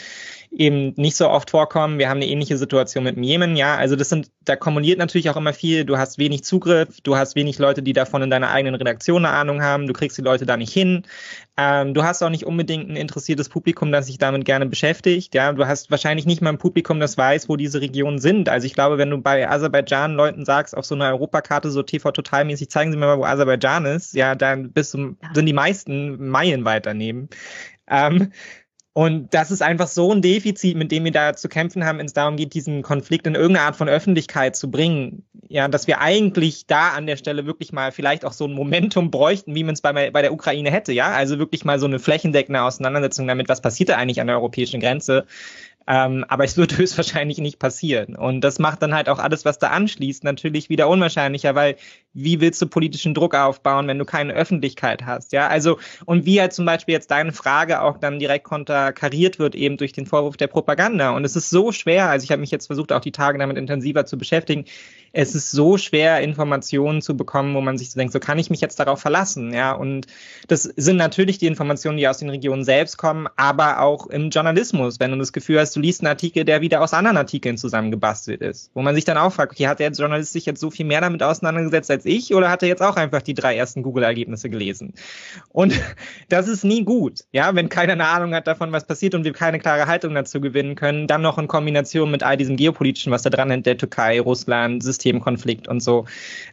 eben 0.56 0.94
nicht 0.98 1.16
so 1.16 1.30
oft 1.30 1.50
vorkommen. 1.50 1.98
Wir 1.98 2.10
haben 2.10 2.18
eine 2.18 2.28
ähnliche 2.28 2.58
Situation 2.58 3.04
mit 3.04 3.16
dem 3.16 3.24
Jemen, 3.24 3.56
ja. 3.56 3.76
Also 3.76 3.96
das 3.96 4.10
sind, 4.10 4.30
da 4.46 4.56
kumuliert 4.56 5.00
natürlich 5.00 5.30
auch 5.30 5.36
immer 5.36 5.54
viel. 5.54 5.84
Du 5.84 5.98
hast 5.98 6.20
wenig 6.20 6.44
Zugriff, 6.44 7.02
du 7.02 7.18
hast 7.18 7.36
wenig 7.36 7.58
Leute, 7.58 7.82
die 7.82 7.94
davon 7.94 8.22
in 8.22 8.30
deiner 8.30 8.52
eigenen 8.52 8.76
Redaktion 8.76 9.26
eine 9.26 9.36
Ahnung 9.36 9.64
haben, 9.64 9.88
du 9.88 9.94
kriegst 9.94 10.18
die 10.18 10.22
Leute 10.22 10.46
da 10.46 10.56
nicht 10.56 10.72
hin. 10.72 11.04
Ähm, 11.58 11.94
du 11.96 12.04
hast 12.04 12.22
auch 12.22 12.30
nicht 12.30 12.46
unbedingt 12.46 12.90
ein 12.90 12.96
interessiertes 12.96 13.50
Publikum, 13.50 13.92
das 13.92 14.06
sich 14.06 14.20
damit 14.20 14.46
gerne 14.46 14.68
beschäftigt. 14.68 15.34
Ja, 15.34 15.52
du 15.54 15.66
hast 15.66 15.90
wahrscheinlich 15.90 16.28
nicht 16.28 16.42
mal 16.42 16.52
ein 16.52 16.60
Publikum, 16.60 17.00
das 17.00 17.18
weiß, 17.18 17.50
wo 17.50 17.56
diese 17.56 17.82
Regionen 17.82 18.20
sind. 18.20 18.48
Also 18.48 18.68
ich 18.68 18.76
glaube, 18.76 19.00
wenn 19.00 19.10
du 19.10 19.18
bei 19.18 19.50
Aserbaidschan 19.50 20.14
Leuten 20.14 20.46
sagst, 20.46 20.78
auf 20.78 20.86
so 20.86 20.94
einer 20.94 21.10
Europakarte 21.10 21.72
so 21.72 21.82
TV 21.82 22.12
totalmäßig, 22.12 22.70
zeigen 22.70 22.92
sie 22.92 22.98
mir 22.98 23.08
mal, 23.08 23.18
wo 23.18 23.26
Aserbaidschan 23.26 23.86
ist, 23.86 24.14
ja, 24.14 24.36
dann 24.36 24.72
bist 24.72 24.94
du, 24.94 25.16
sind 25.34 25.46
die 25.48 25.54
meisten 25.54 26.30
meilenweit 26.30 26.86
daneben. 26.86 27.30
Ähm, 27.88 28.32
und 28.94 29.34
das 29.34 29.50
ist 29.50 29.64
einfach 29.64 29.88
so 29.88 30.12
ein 30.12 30.22
Defizit, 30.22 30.78
mit 30.78 30.92
dem 30.92 31.04
wir 31.04 31.12
da 31.12 31.36
zu 31.36 31.50
kämpfen 31.50 31.84
haben, 31.84 31.98
wenn 31.98 32.06
es 32.06 32.14
darum 32.14 32.38
geht, 32.38 32.54
diesen 32.54 32.84
Konflikt 32.84 33.26
in 33.26 33.34
irgendeine 33.34 33.66
Art 33.66 33.76
von 33.76 33.90
Öffentlichkeit 33.90 34.56
zu 34.56 34.70
bringen. 34.70 35.24
Ja, 35.50 35.68
dass 35.68 35.88
wir 35.88 36.00
eigentlich 36.00 36.68
da 36.68 36.90
an 36.90 37.08
der 37.08 37.18
Stelle 37.18 37.48
wirklich 37.48 37.74
mal 37.74 37.92
vielleicht 37.92 38.24
auch 38.24 38.34
so 38.34 38.46
ein 38.46 38.54
Momentum 38.54 39.10
bräuchten, 39.10 39.56
wie 39.56 39.64
man 39.64 39.74
es 39.74 39.82
bei, 39.82 40.12
bei 40.12 40.22
der 40.22 40.32
Ukraine 40.32 40.70
hätte. 40.70 40.94
Ja, 40.94 41.12
also 41.12 41.40
wirklich 41.40 41.66
mal 41.66 41.80
so 41.80 41.88
eine 41.88 41.98
flächendeckende 41.98 42.62
Auseinandersetzung 42.62 43.28
damit, 43.28 43.50
was 43.50 43.62
passiert 43.62 43.90
da 43.90 43.98
eigentlich 43.98 44.22
an 44.22 44.28
der 44.28 44.36
europäischen 44.36 44.80
Grenze. 44.80 45.26
Ähm, 45.88 46.26
aber 46.28 46.44
es 46.44 46.58
wird 46.58 46.78
höchstwahrscheinlich 46.78 47.38
nicht 47.40 47.60
passieren. 47.60 48.16
Und 48.16 48.42
das 48.42 48.60
macht 48.60 48.82
dann 48.82 48.94
halt 48.94 49.10
auch 49.10 49.20
alles, 49.20 49.46
was 49.46 49.60
da 49.60 49.70
anschließt, 49.70 50.24
natürlich 50.24 50.70
wieder 50.70 50.88
unwahrscheinlicher, 50.88 51.56
weil 51.56 51.76
wie 52.14 52.40
willst 52.40 52.62
du 52.62 52.68
politischen 52.68 53.14
Druck 53.14 53.36
aufbauen, 53.36 53.88
wenn 53.88 54.00
du 54.00 54.06
keine 54.06 54.34
Öffentlichkeit 54.34 55.06
hast? 55.06 55.34
Ja, 55.34 55.48
also, 55.48 55.80
und 56.06 56.26
wie 56.26 56.40
halt 56.40 56.54
zum 56.54 56.66
Beispiel 56.66 56.94
jetzt 56.94 57.12
deine 57.12 57.34
Frage 57.34 57.82
auch 57.82 57.98
dann 57.98 58.20
direkt 58.20 58.46
konterkariert 58.46 59.40
wird, 59.40 59.56
eben 59.56 59.78
durch 59.78 59.94
den 59.94 60.06
Vorwurf 60.06 60.38
der 60.38 60.48
Propaganda. 60.48 61.12
Und 61.12 61.26
es 61.26 61.36
ist 61.36 61.50
so 61.50 61.72
schwer, 61.72 62.10
also 62.10 62.24
ich 62.24 62.32
habe 62.32 62.42
mich 62.42 62.52
jetzt 62.52 62.68
versucht, 62.68 62.92
auch 62.92 63.02
die 63.02 63.12
Tage 63.12 63.40
damit 63.40 63.58
intensiver 63.58 64.06
zu 64.06 64.18
beschäftigen, 64.18 64.66
es 65.16 65.36
ist 65.36 65.52
so 65.52 65.78
schwer, 65.78 66.22
Informationen 66.22 67.04
zu 67.04 67.16
bekommen, 67.16 67.54
wo 67.54 67.62
man 67.62 67.78
sich 67.78 67.92
so 67.92 68.00
denkt, 68.00 68.14
so 68.14 68.20
kann 68.20 68.40
ich 68.40 68.50
mich 68.50 68.62
jetzt 68.62 68.80
darauf 68.80 69.00
verlassen, 69.00 69.54
ja. 69.54 69.72
Und 69.72 70.08
das 70.48 70.64
sind 70.64 70.98
natürlich 70.98 71.38
die 71.38 71.46
Informationen, 71.46 71.98
die 71.98 72.08
aus 72.08 72.18
den 72.18 72.30
Regionen 72.30 72.64
selbst 72.64 72.98
kommen, 72.98 73.28
aber 73.36 73.80
auch 73.82 74.08
im 74.08 74.32
Journalismus, 74.32 75.00
wenn 75.00 75.12
du 75.12 75.18
das 75.20 75.32
Gefühl 75.32 75.60
hast, 75.60 75.76
du 75.76 75.80
liest 75.80 76.02
einen 76.02 76.08
Artikel, 76.08 76.46
der 76.46 76.62
wieder 76.62 76.82
aus 76.82 76.94
anderen 76.94 77.18
Artikeln 77.18 77.58
zusammengebastelt 77.58 78.42
ist, 78.42 78.72
wo 78.74 78.82
man 78.82 78.96
sich 78.96 79.06
dann 79.06 79.18
auch 79.18 79.32
fragt, 79.32 79.52
okay, 79.52 79.68
hat 79.68 79.80
der 79.80 79.92
Journalist 79.92 80.34
sich 80.34 80.48
jetzt 80.48 80.60
so 80.60 80.72
viel 80.72 80.88
mehr 80.88 81.02
damit 81.02 81.22
auseinandergesetzt 81.22 81.92
als 81.92 82.06
ich 82.06 82.34
oder 82.34 82.50
hat 82.50 82.64
er 82.64 82.70
jetzt 82.70 82.82
auch 82.82 82.96
einfach 82.96 83.22
die 83.22 83.36
drei 83.36 83.56
ersten 83.56 83.84
Google-Ergebnisse 83.84 84.50
gelesen? 84.50 84.94
Und 85.50 85.80
das 86.30 86.48
ist 86.48 86.64
nie 86.64 86.84
gut, 86.84 87.20
ja, 87.32 87.54
wenn 87.54 87.70
keiner 87.70 87.94
eine 87.94 88.08
Ahnung 88.08 88.34
hat 88.34 88.48
davon, 88.48 88.72
was 88.72 88.88
passiert 88.88 89.14
und 89.14 89.26
wir 89.26 89.34
keine 89.34 89.60
klare 89.60 89.86
Haltung 89.86 90.16
dazu 90.16 90.42
gewinnen 90.42 90.74
können, 90.74 91.06
dann 91.06 91.22
noch 91.22 91.38
in 91.38 91.48
Kombination 91.48 92.10
mit 92.10 92.24
all 92.24 92.36
diesem 92.36 92.56
geopolitischen, 92.56 93.12
was 93.12 93.22
da 93.22 93.30
dran 93.30 93.52
hängt, 93.52 93.68
der 93.68 93.78
Türkei, 93.78 94.20
Russland, 94.20 94.82
System 94.82 95.03
Systemkonflikt 95.04 95.68
und 95.68 95.82
so. 95.82 96.06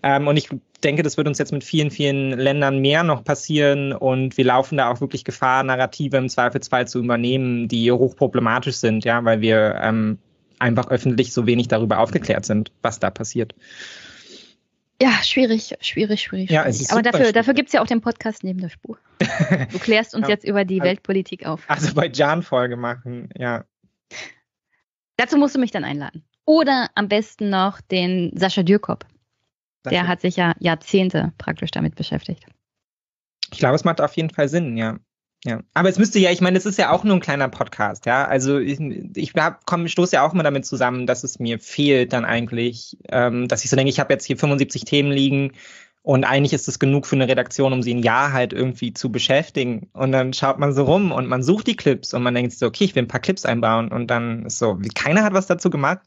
Ähm, 0.03 0.27
und 0.27 0.37
ich 0.37 0.49
denke, 0.83 1.03
das 1.03 1.17
wird 1.17 1.27
uns 1.27 1.39
jetzt 1.39 1.53
mit 1.53 1.65
vielen, 1.65 1.91
vielen 1.91 2.39
Ländern 2.39 2.81
mehr 2.81 3.05
noch 3.05 3.25
passieren 3.25 3.93
und 3.93 4.37
wir 4.37 4.45
laufen 4.45 4.79
da 4.79 4.91
auch 4.91 5.01
wirklich 5.01 5.25
Gefahr, 5.25 5.63
Narrative 5.63 6.17
im 6.17 6.29
Zweifelsfall 6.29 6.89
zu 6.89 6.99
übernehmen, 6.99 7.69
die 7.69 7.91
hochproblematisch 7.93 8.77
sind, 8.77 9.05
ja, 9.05 9.25
weil 9.25 9.41
wir 9.41 9.79
ähm, 9.83 10.19
einfach 10.59 10.89
öffentlich 10.89 11.33
so 11.33 11.47
wenig 11.47 11.69
darüber 11.69 11.99
aufgeklärt 11.99 12.45
sind, 12.45 12.73
was 12.83 12.99
da 12.99 13.11
passiert. 13.11 13.55
Ja, 15.03 15.13
schwierig, 15.23 15.75
schwierig, 15.81 16.21
schwierig. 16.21 16.51
Ja, 16.51 16.67
Aber 16.91 17.01
dafür, 17.01 17.33
dafür 17.33 17.55
gibt 17.55 17.69
es 17.69 17.73
ja 17.73 17.81
auch 17.81 17.87
den 17.87 18.03
Podcast 18.03 18.45
neben 18.45 18.61
der 18.61 18.69
Spur. 18.69 18.99
Du 19.73 19.79
klärst 19.79 20.15
uns 20.15 20.25
ja, 20.29 20.35
jetzt 20.35 20.45
über 20.45 20.67
die 20.67 20.81
also, 20.81 20.91
Weltpolitik 20.91 21.47
auf. 21.47 21.63
Also 21.69 21.95
bei 21.95 22.09
Jan-Folge 22.09 22.77
machen, 22.77 23.31
ja. 23.35 23.65
Dazu 25.17 25.39
musst 25.39 25.55
du 25.55 25.59
mich 25.59 25.71
dann 25.71 25.85
einladen. 25.85 26.23
Oder 26.45 26.89
am 26.95 27.09
besten 27.09 27.51
noch 27.51 27.81
den 27.81 28.33
Sascha 28.35 28.63
Dürkop. 28.63 29.07
Der 29.85 30.09
hat 30.09 30.21
sich 30.21 30.37
ja 30.37 30.55
Jahrzehnte 30.59 31.33
praktisch 31.39 31.71
damit 31.71 31.95
beschäftigt. 31.95 32.45
Ich 33.51 33.59
glaube, 33.59 33.77
es 33.77 33.85
macht 33.85 34.01
auf 34.01 34.15
jeden 34.17 34.31
Fall 34.31 34.49
Sinn, 34.49 34.77
ja. 34.77 34.99
Ja, 35.45 35.63
aber 35.73 35.89
es 35.89 35.99
müsste 35.99 36.19
ja, 36.19 36.31
ich 36.31 36.43
meine, 36.43 36.59
es 36.59 36.67
ist 36.67 36.79
ja 36.79 36.91
auch 36.91 37.03
nur 37.03 37.17
ein 37.17 37.21
kleiner 37.21 37.49
Podcast, 37.49 38.05
ja. 38.05 38.27
Also 38.27 38.59
ich, 38.59 38.79
ich 38.79 39.33
hab, 39.35 39.65
komm, 39.65 39.89
stoße 39.89 40.17
ja 40.17 40.27
auch 40.27 40.35
immer 40.35 40.43
damit 40.43 40.67
zusammen, 40.67 41.07
dass 41.07 41.25
es 41.25 41.39
mir 41.39 41.59
fehlt 41.59 42.13
dann 42.13 42.27
eigentlich, 42.27 42.99
ähm, 43.09 43.49
dass 43.49 43.65
ich 43.65 43.71
so 43.71 43.77
denke, 43.77 43.89
ich 43.89 44.01
habe 44.01 44.13
jetzt 44.13 44.27
hier 44.27 44.37
75 44.37 44.85
Themen 44.85 45.11
liegen 45.11 45.53
und 46.03 46.25
eigentlich 46.25 46.53
ist 46.53 46.69
es 46.69 46.79
genug 46.79 47.07
für 47.07 47.17
eine 47.17 47.29
Redaktion, 47.29 47.73
um 47.73 47.83
sie 47.83 47.95
ein 47.95 48.03
Jahr 48.03 48.33
halt 48.33 48.53
irgendwie 48.53 48.93
zu 48.93 49.13
beschäftigen. 49.13 49.89
Und 49.93 50.13
dann 50.13 50.33
schaut 50.35 50.59
man 50.59 50.75
so 50.75 50.85
rum 50.85 51.13
und 51.13 51.27
man 51.27 51.43
sucht 51.43 51.67
die 51.67 51.77
Clips 51.77 52.13
und 52.13 52.23
man 52.23 52.35
denkt 52.35 52.53
so, 52.53 52.67
okay, 52.67 52.85
ich 52.85 52.95
will 52.95 53.05
ein 53.05 53.09
paar 53.09 53.21
Clips 53.21 53.47
einbauen 53.47 53.89
und 53.89 54.09
dann 54.09 54.47
ist 54.47 54.59
so, 54.59 54.77
wie 54.81 54.89
keiner 54.89 55.23
hat 55.23 55.33
was 55.33 55.47
dazu 55.47 55.71
gemacht. 55.71 56.01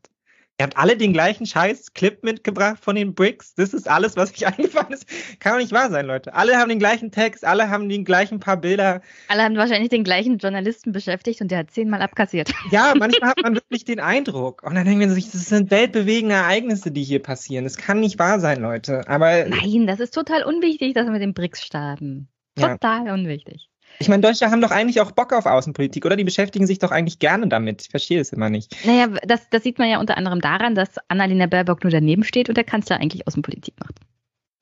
Ihr 0.59 0.65
habt 0.65 0.77
alle 0.77 0.95
den 0.95 1.13
gleichen 1.13 1.47
scheiß 1.47 1.93
Clip 1.93 2.23
mitgebracht 2.23 2.77
von 2.79 2.95
den 2.95 3.15
Bricks. 3.15 3.55
Das 3.55 3.73
ist 3.73 3.89
alles, 3.89 4.15
was 4.15 4.31
mich 4.31 4.45
eingefallen 4.47 4.93
ist. 4.93 5.07
Kann 5.39 5.53
doch 5.53 5.59
nicht 5.59 5.71
wahr 5.71 5.89
sein, 5.89 6.05
Leute. 6.05 6.35
Alle 6.35 6.57
haben 6.57 6.69
den 6.69 6.77
gleichen 6.77 7.09
Text, 7.09 7.43
alle 7.43 7.69
haben 7.69 7.89
den 7.89 8.05
gleichen 8.05 8.39
paar 8.39 8.57
Bilder. 8.57 9.01
Alle 9.29 9.43
haben 9.43 9.57
wahrscheinlich 9.57 9.89
den 9.89 10.03
gleichen 10.03 10.37
Journalisten 10.37 10.91
beschäftigt 10.91 11.41
und 11.41 11.49
der 11.49 11.59
hat 11.59 11.71
zehnmal 11.71 12.01
abkassiert. 12.01 12.51
Ja, 12.71 12.93
manchmal 12.97 13.31
hat 13.31 13.41
man 13.43 13.55
wirklich 13.55 13.83
den 13.83 13.99
Eindruck. 13.99 14.63
Und 14.63 14.75
dann 14.75 14.85
denken 14.85 15.01
wir 15.01 15.09
sich, 15.09 15.29
das 15.29 15.45
sind 15.45 15.69
weltbewegende 15.69 16.35
Ereignisse, 16.35 16.91
die 16.91 17.03
hier 17.03 17.21
passieren. 17.21 17.65
Das 17.65 17.77
kann 17.77 17.99
nicht 17.99 18.17
wahr 18.17 18.39
sein, 18.39 18.61
Leute. 18.61 19.07
Aber. 19.07 19.45
Nein, 19.45 19.85
das 19.85 19.99
ist 19.99 20.13
total 20.13 20.43
unwichtig, 20.43 20.93
dass 20.93 21.05
wir 21.05 21.11
mit 21.11 21.21
den 21.21 21.33
Bricks 21.33 21.61
starten. 21.61 22.29
Total 22.55 23.07
ja. 23.07 23.13
unwichtig. 23.13 23.69
Ich 23.99 24.09
meine, 24.09 24.21
Deutsche 24.21 24.49
haben 24.49 24.61
doch 24.61 24.71
eigentlich 24.71 25.01
auch 25.01 25.11
Bock 25.11 25.33
auf 25.33 25.45
Außenpolitik, 25.45 26.05
oder? 26.05 26.15
Die 26.15 26.23
beschäftigen 26.23 26.67
sich 26.67 26.79
doch 26.79 26.91
eigentlich 26.91 27.19
gerne 27.19 27.47
damit. 27.47 27.83
Ich 27.83 27.89
verstehe 27.89 28.19
es 28.19 28.33
immer 28.33 28.49
nicht. 28.49 28.75
Naja, 28.85 29.07
das, 29.25 29.49
das 29.49 29.63
sieht 29.63 29.79
man 29.79 29.89
ja 29.89 29.99
unter 29.99 30.17
anderem 30.17 30.41
daran, 30.41 30.75
dass 30.75 30.89
Annalena 31.07 31.47
Baerbock 31.47 31.83
nur 31.83 31.91
daneben 31.91 32.23
steht 32.23 32.49
und 32.49 32.55
der 32.55 32.63
Kanzler 32.63 32.97
eigentlich 32.97 33.27
Außenpolitik 33.27 33.75
macht. 33.79 33.95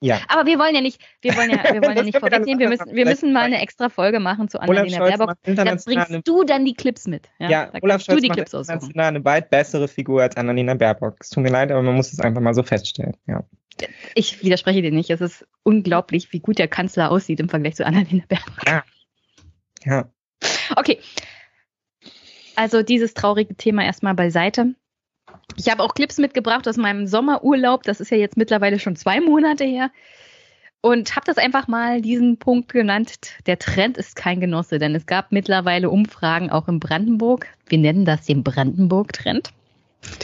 Ja. 0.04 0.20
Aber 0.28 0.48
wir 0.48 0.58
wollen 0.58 0.74
ja 0.74 0.82
nicht, 0.82 1.00
wir 1.22 1.36
wollen 1.38 1.52
ja, 1.52 1.64
wir 1.74 1.82
wollen 1.84 1.96
ja 1.96 2.04
nicht 2.04 2.18
vorwegnehmen. 2.18 2.60
Wir 2.60 2.70
müssen, 2.70 2.92
wir 2.92 3.06
müssen 3.06 3.34
mal 3.34 3.44
eine 3.44 3.62
extra 3.62 3.90
Folge 3.90 4.20
machen 4.20 4.50
zu 4.50 4.60
Annalena 4.60 4.98
Baerbock. 4.98 5.36
Da 5.44 5.64
bringst 5.64 6.28
du 6.28 6.44
dann 6.44 6.66
die 6.66 6.74
Clips 6.74 7.08
mit. 7.08 7.30
Ja, 7.40 7.50
ja 7.50 7.66
da 7.68 7.80
Olaf 7.82 8.02
Scholz 8.02 8.22
du 8.22 8.28
die 8.28 8.30
Clips 8.30 8.56
aussuchen. 8.56 9.00
eine 9.00 9.24
weit 9.24 9.52
bessere 9.52 9.88
Figur 9.88 10.24
als 10.24 10.36
Annalena 10.38 10.74
Baerbock. 10.74 11.18
Es 11.20 11.30
tut 11.30 11.44
mir 11.44 11.52
leid, 11.52 11.72
aber 11.72 11.84
man 11.84 11.96
muss 11.96 12.12
es 12.12 12.20
einfach 12.20 12.42
mal 12.42 12.56
so 12.56 12.64
feststellen. 12.64 13.16
Ja. 13.28 13.44
Ich 14.16 14.44
widerspreche 14.44 14.82
dir 14.82 14.92
nicht. 14.92 15.12
Es 15.12 15.22
ist 15.22 15.48
unglaublich, 15.64 16.34
wie 16.34 16.40
gut 16.40 16.58
der 16.58 16.68
Kanzler 16.68 17.12
aussieht 17.12 17.40
im 17.40 17.50
Vergleich 17.50 17.76
zu 17.76 17.86
Annalena 17.86 18.24
Baerbock. 18.28 18.68
Ja. 18.68 18.84
Ja. 19.84 20.10
Okay. 20.76 21.00
Also 22.56 22.84
dieses 22.84 23.14
traurige 23.14 23.56
Thema 23.56 23.84
erstmal 23.84 24.14
beiseite. 24.14 24.76
Ich 25.56 25.70
habe 25.70 25.84
auch 25.84 25.94
Clips 25.94 26.18
mitgebracht 26.18 26.68
aus 26.68 26.78
meinem 26.78 27.08
Sommerurlaub. 27.08 27.84
Das 27.84 28.00
ist 28.00 28.12
ja 28.12 28.18
jetzt 28.18 28.38
mittlerweile 28.38 28.80
schon 28.80 28.96
zwei 28.96 29.22
Monate 29.22 29.64
her. 29.64 29.92
Und 30.82 31.16
habe 31.16 31.26
das 31.26 31.38
einfach 31.38 31.68
mal 31.68 32.02
diesen 32.02 32.40
Punkt 32.40 32.72
genannt. 32.72 33.34
Der 33.46 33.60
Trend 33.60 33.98
ist 33.98 34.16
kein 34.16 34.40
Genosse, 34.40 34.80
denn 34.80 34.96
es 34.96 35.06
gab 35.06 35.32
mittlerweile 35.32 35.92
Umfragen 35.92 36.50
auch 36.50 36.68
in 36.68 36.80
Brandenburg. 36.80 37.48
Wir 37.68 37.78
nennen 37.78 38.04
das 38.04 38.26
den 38.26 38.44
Brandenburg-Trend. 38.44 39.54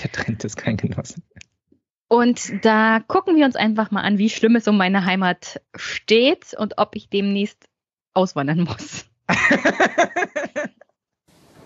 Der 0.02 0.12
Trend 0.12 0.44
ist 0.44 0.58
kein 0.58 0.78
Genosse. 0.78 1.22
Und 2.08 2.66
da 2.66 3.02
gucken 3.08 3.36
wir 3.36 3.46
uns 3.46 3.56
einfach 3.56 3.92
mal 3.92 4.02
an, 4.02 4.18
wie 4.18 4.30
schlimm 4.30 4.56
es 4.56 4.68
um 4.68 4.78
meine 4.78 5.06
Heimat 5.06 5.62
steht 5.76 6.56
und 6.58 6.78
ob 6.78 6.96
ich 6.96 7.10
demnächst 7.10 7.68
auswandern 8.16 8.62
muss. 8.62 9.06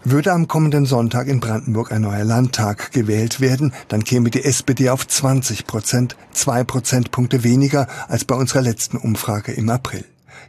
Würde 0.03 0.33
am 0.33 0.47
kommenden 0.47 0.88
Sonntag 0.88 1.27
in 1.27 1.39
Brandenburg 1.39 1.91
ein 1.91 2.01
neuer 2.01 2.23
Landtag 2.23 2.91
gewählt 2.91 3.39
werden, 3.39 3.71
dann 3.88 4.03
käme 4.03 4.31
die 4.31 4.43
SPD 4.43 4.89
auf 4.89 5.07
20 5.07 5.67
Prozent, 5.67 6.15
zwei 6.31 6.63
Prozentpunkte 6.63 7.43
weniger 7.43 7.88
als 8.07 8.25
bei 8.25 8.33
unserer 8.33 8.61
letzten 8.61 8.97
Umfrage 8.97 9.51
im 9.51 9.69
April. 9.69 10.03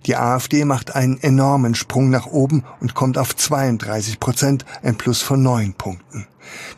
Die 0.07 0.17
AfD 0.17 0.65
macht 0.65 0.95
einen 0.97 1.23
enormen 1.23 1.75
Sprung 1.75 2.09
nach 2.09 2.27
oben 2.27 2.65
und 2.81 2.95
kommt 2.95 3.19
auf 3.19 3.37
32 3.37 4.19
Prozent, 4.21 4.65
ein 4.83 4.97
Plus 4.97 5.21
von 5.21 5.43
neun 5.43 5.75
Punkten. 5.75 6.27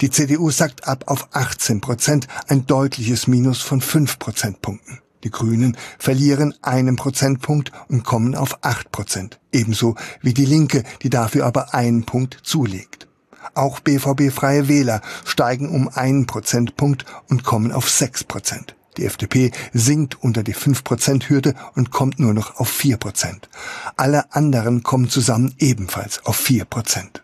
Die 0.01 0.11
CDU 0.11 0.51
sagt 0.51 0.89
ab 0.89 1.05
auf 1.07 1.29
18 1.33 1.81
Prozent, 1.81 2.27
ein 2.49 2.67
deutliches 2.67 3.27
Minus 3.27 3.63
von 3.63 3.81
fünf 3.81 4.19
Prozentpunkten. 4.19 4.99
Die 5.25 5.31
Grünen 5.31 5.77
verlieren 5.99 6.55
einen 6.63 6.97
Prozentpunkt 6.97 7.73
und 7.89 8.05
kommen 8.05 8.35
auf 8.35 8.59
acht 8.63 8.93
Prozent. 8.93 9.41
Ebenso 9.53 9.97
wie 10.21 10.35
die 10.35 10.45
Linke, 10.45 10.85
die 11.03 11.11
dafür 11.11 11.47
aber 11.47 11.75
einen 11.75 12.05
Punkt 12.05 12.39
zulegt. 12.43 13.09
Auch 13.55 13.81
BVB 13.81 14.31
Freie 14.33 14.69
Wähler 14.69 15.01
steigen 15.25 15.69
um 15.69 15.89
einen 15.89 16.27
Prozentpunkt 16.27 17.05
und 17.29 17.45
kommen 17.45 17.73
auf 17.73 17.91
sechs 17.91 18.25
Prozent. 18.25 18.77
Die 18.97 19.07
FDP 19.07 19.51
sinkt 19.73 20.23
unter 20.23 20.43
die 20.43 20.55
5%-Hürde 20.55 21.55
und 21.75 21.91
kommt 21.91 22.21
nur 22.21 22.33
noch 22.33 22.57
auf 22.57 22.71
4%. 22.71 23.49
Alle 23.97 24.33
anderen 24.33 24.83
kommen 24.83 25.09
zusammen 25.09 25.55
ebenfalls 25.59 26.25
auf 26.25 26.39
4%. 26.39 27.24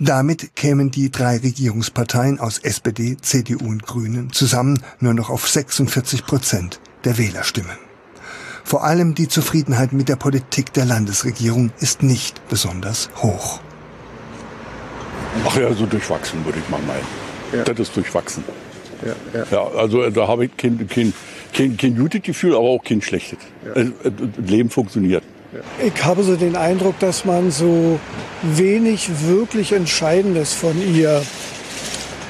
Damit 0.00 0.56
kämen 0.56 0.90
die 0.90 1.10
drei 1.10 1.36
Regierungsparteien 1.36 2.40
aus 2.40 2.58
SPD, 2.58 3.16
CDU 3.20 3.68
und 3.68 3.86
Grünen 3.86 4.32
zusammen 4.32 4.82
nur 4.98 5.14
noch 5.14 5.30
auf 5.30 5.48
46 5.48 6.26
Prozent 6.26 6.80
der 7.04 7.16
Wählerstimmen. 7.16 7.76
Vor 8.64 8.82
allem 8.82 9.14
die 9.14 9.28
Zufriedenheit 9.28 9.92
mit 9.92 10.08
der 10.08 10.16
Politik 10.16 10.72
der 10.72 10.84
Landesregierung 10.84 11.70
ist 11.78 12.02
nicht 12.02 12.48
besonders 12.48 13.08
hoch. 13.22 13.60
Ach 15.46 15.56
ja, 15.56 15.72
so 15.72 15.86
durchwachsen, 15.86 16.44
würde 16.44 16.58
ich 16.58 16.68
mal 16.68 16.80
meinen. 16.82 17.06
Ja. 17.52 17.62
Das 17.62 17.78
ist 17.78 17.96
durchwachsen. 17.96 18.42
Ja, 19.04 19.40
ja. 19.40 19.46
ja, 19.50 19.66
also 19.78 20.10
da 20.10 20.26
habe 20.26 20.46
ich 20.46 20.56
kein, 20.56 20.88
kein, 20.88 21.12
kein, 21.52 21.76
kein 21.76 21.96
gutes 21.96 22.22
Gefühl, 22.22 22.54
aber 22.56 22.64
auch 22.64 22.82
kein 22.82 23.00
schlechtes. 23.00 23.38
Ja. 23.64 23.84
Das 23.84 24.50
Leben 24.50 24.70
funktioniert. 24.70 25.22
Ich 25.82 26.04
habe 26.04 26.22
so 26.22 26.36
den 26.36 26.56
Eindruck, 26.56 26.98
dass 26.98 27.24
man 27.24 27.50
so 27.50 27.98
wenig 28.42 29.10
wirklich 29.26 29.72
Entscheidendes 29.72 30.52
von 30.52 30.80
ihr 30.94 31.22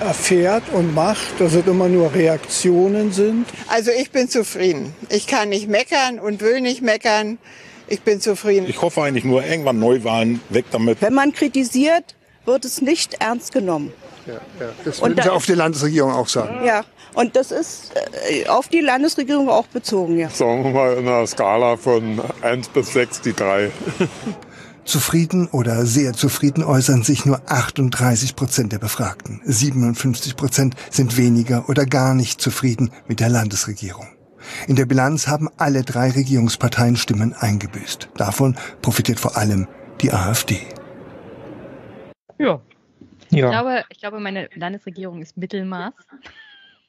erfährt 0.01 0.65
und 0.73 0.95
macht, 0.95 1.41
dass 1.41 1.55
es 1.55 1.67
immer 1.67 1.89
nur 1.89 2.15
Reaktionen 2.15 3.13
sind. 3.13 3.47
Also 3.69 3.91
ich 3.91 4.11
bin 4.11 4.29
zufrieden. 4.29 4.95
Ich 5.09 5.27
kann 5.27 5.49
nicht 5.49 5.69
meckern 5.69 6.19
und 6.19 6.41
will 6.41 6.61
nicht 6.61 6.83
meckern. 6.83 7.39
Ich 7.87 8.03
bin 8.03 8.21
zufrieden. 8.21 8.67
Ich 8.69 8.81
hoffe 8.81 9.03
eigentlich 9.03 9.25
nur 9.25 9.45
irgendwann 9.45 9.79
Neuwahlen, 9.79 10.41
weg 10.49 10.67
damit. 10.71 11.01
Wenn 11.01 11.15
man 11.15 11.33
kritisiert, 11.33 12.15
wird 12.45 12.65
es 12.65 12.81
nicht 12.81 13.15
ernst 13.15 13.53
genommen. 13.53 13.93
Ja, 14.27 14.35
ja. 14.35 14.41
Das 14.85 15.03
würden 15.03 15.21
Sie 15.23 15.29
auf 15.29 15.45
die 15.47 15.55
Landesregierung 15.55 16.13
auch 16.13 16.29
sagen. 16.29 16.65
Ja, 16.65 16.85
und 17.15 17.37
das 17.37 17.51
ist 17.51 17.93
äh, 18.29 18.47
auf 18.49 18.69
die 18.69 18.81
Landesregierung 18.81 19.49
auch 19.49 19.67
bezogen, 19.67 20.19
ja. 20.19 20.29
Sagen 20.29 20.65
wir 20.65 20.71
mal 20.71 20.93
in 20.95 21.09
einer 21.09 21.27
Skala 21.27 21.77
von 21.77 22.21
1 22.43 22.69
bis 22.69 22.93
6 22.93 23.21
die 23.23 23.33
3. 23.33 23.71
Zufrieden 24.85 25.49
oder 25.49 25.87
sehr 25.87 26.13
zufrieden 26.13 26.63
äußern 26.63 27.03
sich 27.03 27.25
nur 27.25 27.41
38 27.51 28.37
Prozent 28.37 28.73
der 28.73 28.79
Befragten. 28.79 29.41
57 29.45 30.37
Prozent 30.37 30.75
sind 30.91 31.17
weniger 31.17 31.71
oder 31.71 31.87
gar 31.87 32.15
nicht 32.15 32.41
zufrieden 32.41 32.91
mit 33.09 33.21
der 33.21 33.31
Landesregierung. 33.31 34.07
In 34.67 34.77
der 34.77 34.85
Bilanz 34.85 35.27
haben 35.27 35.49
alle 35.57 35.85
drei 35.85 36.11
Regierungsparteien 36.11 36.97
Stimmen 36.97 37.33
eingebüßt. 37.33 38.11
Davon 38.17 38.57
profitiert 38.83 39.21
vor 39.21 39.39
allem 39.39 39.69
die 40.03 40.13
AfD. 40.13 40.61
Ja. 42.39 42.61
ja. 43.31 43.47
Ich, 43.47 43.51
glaube, 43.51 43.85
ich 43.89 43.99
glaube, 44.01 44.21
meine 44.21 44.51
Landesregierung 44.55 45.23
ist 45.23 45.39
Mittelmaß. 45.39 45.95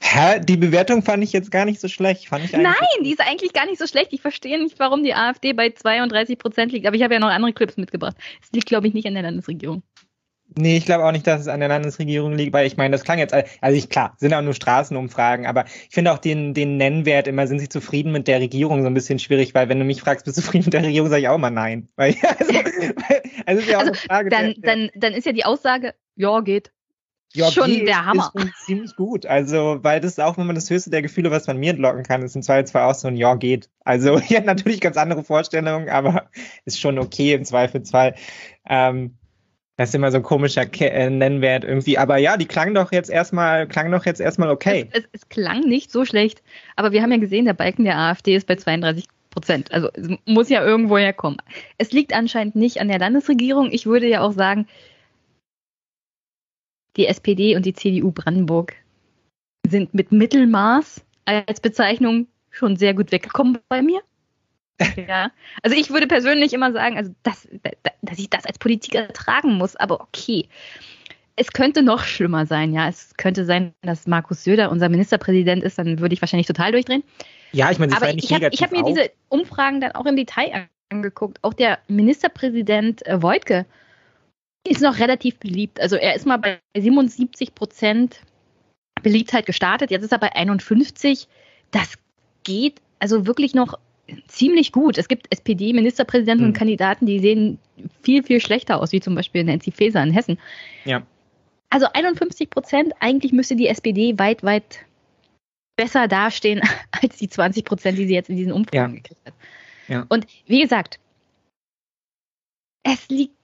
Hä? 0.02 0.40
Die 0.40 0.58
Bewertung 0.58 1.04
fand 1.04 1.24
ich 1.24 1.34
jetzt 1.34 1.52
gar 1.52 1.66
nicht 1.66 1.80
so 1.80 1.88
schlecht. 1.88 2.28
Fand 2.28 2.46
ich 2.46 2.52
Nein, 2.52 2.76
die 3.04 3.12
ist 3.12 3.22
eigentlich 3.22 3.54
gar 3.54 3.66
nicht 3.66 3.80
so 3.80 3.88
schlecht. 3.88 4.14
Ich 4.14 4.22
verstehe 4.22 4.62
nicht, 4.62 4.80
warum 4.80 5.04
die 5.04 5.14
AfD 5.14 5.54
bei 5.54 5.70
32 5.70 6.38
Prozent 6.38 6.72
liegt. 6.72 6.86
Aber 6.86 6.96
ich 6.96 7.04
habe 7.04 7.14
ja 7.14 7.20
noch 7.20 7.30
andere 7.30 7.54
Clips 7.54 7.78
mitgebracht. 7.78 8.16
Es 8.44 8.52
liegt, 8.52 8.68
glaube 8.68 8.88
ich, 8.88 8.94
nicht 8.94 9.08
an 9.08 9.14
der 9.14 9.24
Landesregierung. 9.24 9.84
Nee, 10.58 10.78
ich 10.78 10.86
glaube 10.86 11.04
auch 11.04 11.12
nicht, 11.12 11.26
dass 11.26 11.42
es 11.42 11.48
an 11.48 11.60
der 11.60 11.70
Landesregierung 11.70 12.34
liegt, 12.34 12.54
weil 12.54 12.68
ich 12.68 12.78
meine, 12.78 12.92
das 12.92 13.04
klang 13.04 13.18
jetzt, 13.18 13.34
also 13.34 13.78
ich, 13.78 13.90
klar, 13.90 14.16
sind 14.18 14.34
auch 14.34 14.44
nur 14.44 14.54
Straßenumfragen, 14.54 15.48
aber 15.48 15.66
ich 15.66 15.90
finde 15.94 16.14
auch 16.14 16.20
den, 16.20 16.54
den 16.54 16.78
Nennwert 16.78 17.28
immer, 17.28 17.48
sind 17.48 17.60
sie 17.60 17.68
zufrieden 17.68 18.12
mit 18.12 18.28
der 18.28 18.40
Regierung, 18.40 18.82
so 18.82 18.88
ein 18.88 18.94
bisschen 18.94 19.18
schwierig, 19.18 19.56
weil 19.56 19.70
wenn 19.70 19.80
du 19.80 19.86
mich 19.86 20.02
fragst, 20.02 20.24
bist 20.24 20.38
du 20.38 20.42
zufrieden 20.44 20.66
mit 20.66 20.74
der 20.74 20.84
Regierung, 20.84 21.10
sage 21.10 21.24
ich 21.24 21.28
auch 21.28 21.38
mal 21.40 21.50
nein. 21.50 21.90
Weil, 21.96 22.16
also, 22.38 22.54
also, 23.46 23.62
ist 23.62 23.70
ja 23.70 23.78
auch 23.78 23.82
also, 23.82 23.92
eine 23.92 23.96
Frage. 23.96 24.30
Dann, 24.30 24.54
der, 24.54 24.76
dann, 24.76 24.90
dann 24.96 25.14
ist 25.14 25.26
ja 25.26 25.32
die 25.32 25.46
Aussage, 25.46 25.96
ja, 26.16 26.40
geht. 26.42 26.72
Ja, 27.36 27.52
schon 27.52 27.86
der 27.86 28.06
Hammer. 28.06 28.32
Ist 28.36 28.66
ziemlich 28.66 28.96
gut. 28.96 29.26
Also, 29.26 29.80
weil 29.82 30.00
das 30.00 30.14
ist 30.14 30.22
auch, 30.22 30.38
wenn 30.38 30.48
man 30.48 30.56
das 30.56 30.70
höchste 30.70 30.90
der 30.90 31.02
Gefühle, 31.02 31.32
was 31.32 31.48
man 31.48 31.58
mir 31.58 31.72
entlocken 31.72 32.04
kann, 32.04 32.22
ist 32.24 32.36
im 32.36 32.42
Zweifelsfall 32.42 32.90
auch 32.90 32.96
so 32.96 33.08
ein 33.08 33.18
Ja 33.18 33.36
geht. 33.36 33.70
Also, 33.84 34.18
ich 34.30 34.36
habe 34.36 34.46
natürlich 34.46 34.82
ganz 34.82 34.98
andere 34.98 35.24
Vorstellungen, 35.24 35.90
aber 35.90 36.30
ist 36.66 36.80
schon 36.80 36.98
okay 36.98 37.34
im 37.34 37.46
Zweifelsfall. 37.46 38.16
Ähm, 38.68 39.16
das 39.78 39.90
ist 39.90 39.96
immer 39.96 40.12
so 40.12 40.18
ein 40.18 40.24
komischer 40.24 40.66
Ke 40.66 40.90
äh, 40.90 41.10
Nennwert 41.10 41.66
irgendwie. 41.66 41.98
Aber 41.98 42.18
ja, 42.18 42.38
die 42.38 42.46
klang 42.46 42.74
doch 42.74 42.94
jetzt 42.94 43.10
erstmal, 43.10 43.68
klang 43.68 43.92
doch 43.92 44.06
jetzt 44.06 44.22
erstmal 44.22 44.50
okay. 44.50 44.88
Es, 44.92 45.00
es, 45.00 45.10
es, 45.12 45.30
klang 45.30 45.62
nicht 45.62 45.92
so 45.92 46.06
schlecht. 46.06 46.42
Aber 46.78 46.94
wir 46.94 47.02
haben 47.02 47.12
ja 47.12 47.18
gesehen, 47.18 47.46
der 47.46 47.54
Balken 47.54 47.84
der 47.84 47.98
AfD 47.98 48.36
ist 48.36 48.48
bei 48.48 48.56
32 48.56 49.06
Prozent. 49.32 49.74
Also 49.74 49.90
es 49.94 50.08
muss 50.26 50.48
ja 50.48 50.64
irgendwo 50.64 50.98
herkommen. 50.98 51.40
Es 51.78 51.92
liegt 51.92 52.14
anscheinend 52.14 52.56
nicht 52.56 52.80
an 52.80 52.88
der 52.88 53.00
Landesregierung. 53.00 53.70
Ich 53.70 53.86
würde 53.86 54.08
ja 54.08 54.22
auch 54.22 54.32
sagen, 54.32 54.66
die 56.98 57.08
SPD 57.08 57.56
und 57.56 57.66
die 57.66 57.74
CDU 57.74 58.12
Brandenburg 58.12 58.74
sind 59.68 59.94
mit 59.94 60.12
Mittelmaß 60.12 61.04
als 61.26 61.60
Bezeichnung 61.60 62.28
schon 62.52 62.76
sehr 62.76 62.94
gut 62.94 63.12
weggekommen 63.12 63.60
bei 63.68 63.82
mir. 63.82 64.02
ja. 65.08 65.32
Also 65.62 65.78
ich 65.78 65.90
würde 65.90 66.08
persönlich 66.08 66.54
immer 66.54 66.72
sagen, 66.72 66.98
also 66.98 67.14
dass, 67.24 67.48
dass 68.02 68.20
ich 68.20 68.30
das 68.30 68.46
als 68.46 68.60
Politiker 68.60 69.00
ertragen 69.00 69.54
muss, 69.56 69.76
aber 69.76 70.02
okay. 70.02 70.48
Es 71.38 71.52
könnte 71.52 71.84
noch 71.84 72.06
schlimmer 72.06 72.46
sein, 72.46 72.72
ja. 72.72 72.88
Es 72.88 73.18
könnte 73.18 73.44
sein, 73.44 73.74
dass 73.82 74.08
Markus 74.08 74.44
Söder 74.44 74.72
unser 74.72 74.88
Ministerpräsident 74.88 75.64
ist, 75.64 75.78
dann 75.78 76.00
würde 76.00 76.14
ich 76.14 76.22
wahrscheinlich 76.22 76.48
total 76.48 76.72
durchdrehen. 76.72 77.04
Ja, 77.52 77.72
ich 77.72 77.80
meine, 77.80 77.96
aber 77.96 78.14
ich 78.14 78.32
habe 78.34 78.48
hab 78.48 78.72
mir 78.72 78.84
diese 78.84 79.12
Umfragen 79.28 79.82
dann 79.82 79.92
auch 79.94 80.06
im 80.06 80.16
Detail 80.16 80.68
angeguckt. 80.90 81.40
Auch 81.42 81.54
der 81.54 81.80
Ministerpräsident 81.88 83.06
äh, 83.06 83.22
Wojtke 83.22 83.66
ist 84.68 84.82
noch 84.82 85.00
relativ 85.00 85.38
beliebt. 85.38 85.80
Also 85.80 85.96
er 85.96 86.16
ist 86.16 86.26
mal 86.26 86.38
bei 86.38 86.60
77 86.76 87.54
Prozent 87.56 88.22
Beliebtheit 89.04 89.46
gestartet. 89.46 89.92
Jetzt 89.92 90.04
ist 90.04 90.12
er 90.12 90.20
bei 90.20 90.36
51. 90.36 91.28
Das 91.72 91.94
geht 92.44 92.82
also 93.00 93.28
wirklich 93.28 93.54
noch 93.54 93.78
ziemlich 94.28 94.72
gut. 94.72 94.98
Es 94.98 95.08
gibt 95.08 95.28
SPD-Ministerpräsidenten 95.32 96.46
mhm. 96.46 96.50
und 96.50 96.58
Kandidaten, 96.58 97.06
die 97.06 97.20
sehen 97.20 97.60
viel, 98.02 98.24
viel 98.24 98.40
schlechter 98.40 98.80
aus, 98.82 98.92
wie 98.92 99.00
zum 99.00 99.16
Beispiel 99.16 99.44
Nancy 99.44 99.72
Faeser 99.72 100.02
in 100.04 100.12
Hessen. 100.12 100.40
Ja. 100.86 101.04
Also 101.70 101.88
51 101.94 102.50
Prozent, 102.50 102.94
eigentlich 103.00 103.32
müsste 103.32 103.56
die 103.56 103.68
SPD 103.68 104.18
weit, 104.18 104.44
weit 104.44 104.80
besser 105.76 106.08
dastehen 106.08 106.62
als 106.92 107.18
die 107.18 107.30
20 107.30 107.66
Prozent, 107.66 107.98
die 107.98 108.08
sie 108.08 108.14
jetzt 108.14 108.30
in 108.30 108.38
diesen 108.38 108.54
Umfragen 108.54 108.96
ja. 108.96 109.02
gekriegt 109.02 109.26
hat. 109.26 109.34
Ja. 109.88 110.06
Und 110.10 110.26
wie 110.48 110.62
gesagt, 110.62 111.00
es 112.84 113.08
liegt 113.10 113.35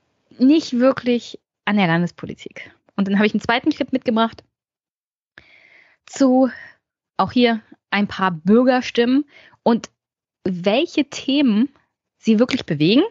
nicht 0.42 0.80
wirklich 0.80 1.40
an 1.66 1.78
der 1.78 1.88
Landespolitik. 1.88 2.72
Und 2.96 3.08
dann 3.08 3.16
habe 3.16 3.26
ich 3.26 3.34
einen 3.34 3.42
zweiten 3.42 3.70
Clip 3.72 3.92
mitgebracht 3.92 4.44
zu 6.06 6.52
auch 7.18 7.32
hier 7.32 7.62
ein 7.90 8.08
paar 8.08 8.32
Bürgerstimmen 8.32 9.26
und 9.64 9.90
welche 10.44 11.10
Themen 11.10 11.70
sie 12.18 12.40
wirklich 12.40 12.66
bewegen. 12.66 13.04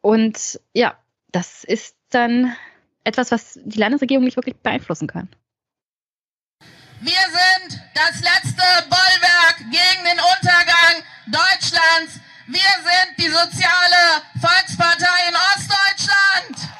Und 0.00 0.60
ja, 0.74 0.98
das 1.32 1.64
ist 1.64 1.96
dann 2.10 2.54
etwas, 3.04 3.30
was 3.30 3.58
die 3.64 3.78
Landesregierung 3.78 4.24
nicht 4.24 4.36
wirklich 4.36 4.56
beeinflussen 4.56 5.08
kann. 5.08 5.28
Wir 7.00 7.12
sind 7.12 7.80
das 7.94 8.20
letzte 8.20 8.62
Bollwerk 8.88 9.58
gegen 9.58 10.04
den 10.04 10.18
Untergang 10.18 11.02
Deutschlands. 11.26 12.20
Wir 12.46 12.60
sind 12.60 13.16
die 13.18 13.30
soziale 13.30 14.22
Volkspartei 14.38 15.28
in 15.28 15.34
Ostdeutschland. 15.34 16.70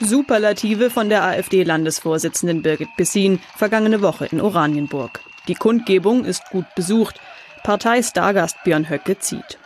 Superlative 0.00 0.88
von 0.88 1.10
der 1.10 1.24
AfD-Landesvorsitzenden 1.24 2.62
Birgit 2.62 2.96
Bessin 2.96 3.38
vergangene 3.54 4.00
Woche 4.00 4.26
in 4.26 4.40
Oranienburg. 4.40 5.20
Die 5.46 5.56
Kundgebung 5.56 6.24
ist 6.24 6.42
gut 6.50 6.64
besucht. 6.74 7.20
Parteistargast 7.64 8.56
Björn 8.64 8.88
Höcke 8.88 9.18
zieht. 9.18 9.58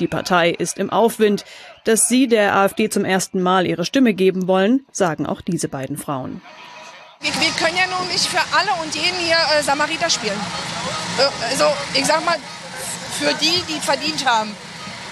Die 0.00 0.08
Partei 0.08 0.50
ist 0.50 0.78
im 0.78 0.90
Aufwind. 0.90 1.44
Dass 1.84 2.08
sie 2.08 2.26
der 2.26 2.56
AfD 2.56 2.88
zum 2.88 3.04
ersten 3.04 3.42
Mal 3.42 3.66
ihre 3.66 3.84
Stimme 3.84 4.14
geben 4.14 4.48
wollen, 4.48 4.86
sagen 4.90 5.26
auch 5.26 5.42
diese 5.42 5.68
beiden 5.68 5.98
Frauen. 5.98 6.40
Wir, 7.20 7.30
wir 7.34 7.50
können 7.58 7.76
ja 7.76 7.86
nun 7.96 8.08
nicht 8.08 8.26
für 8.26 8.40
alle 8.56 8.72
und 8.82 8.94
jeden 8.94 9.18
hier 9.18 9.36
äh, 9.36 9.62
Samariter 9.62 10.10
spielen. 10.10 10.40
Äh, 11.18 11.50
also 11.50 11.66
ich 11.92 12.06
sag 12.06 12.24
mal, 12.24 12.38
für 13.18 13.32
die, 13.34 13.62
die 13.68 13.80
verdient 13.80 14.26
haben. 14.26 14.56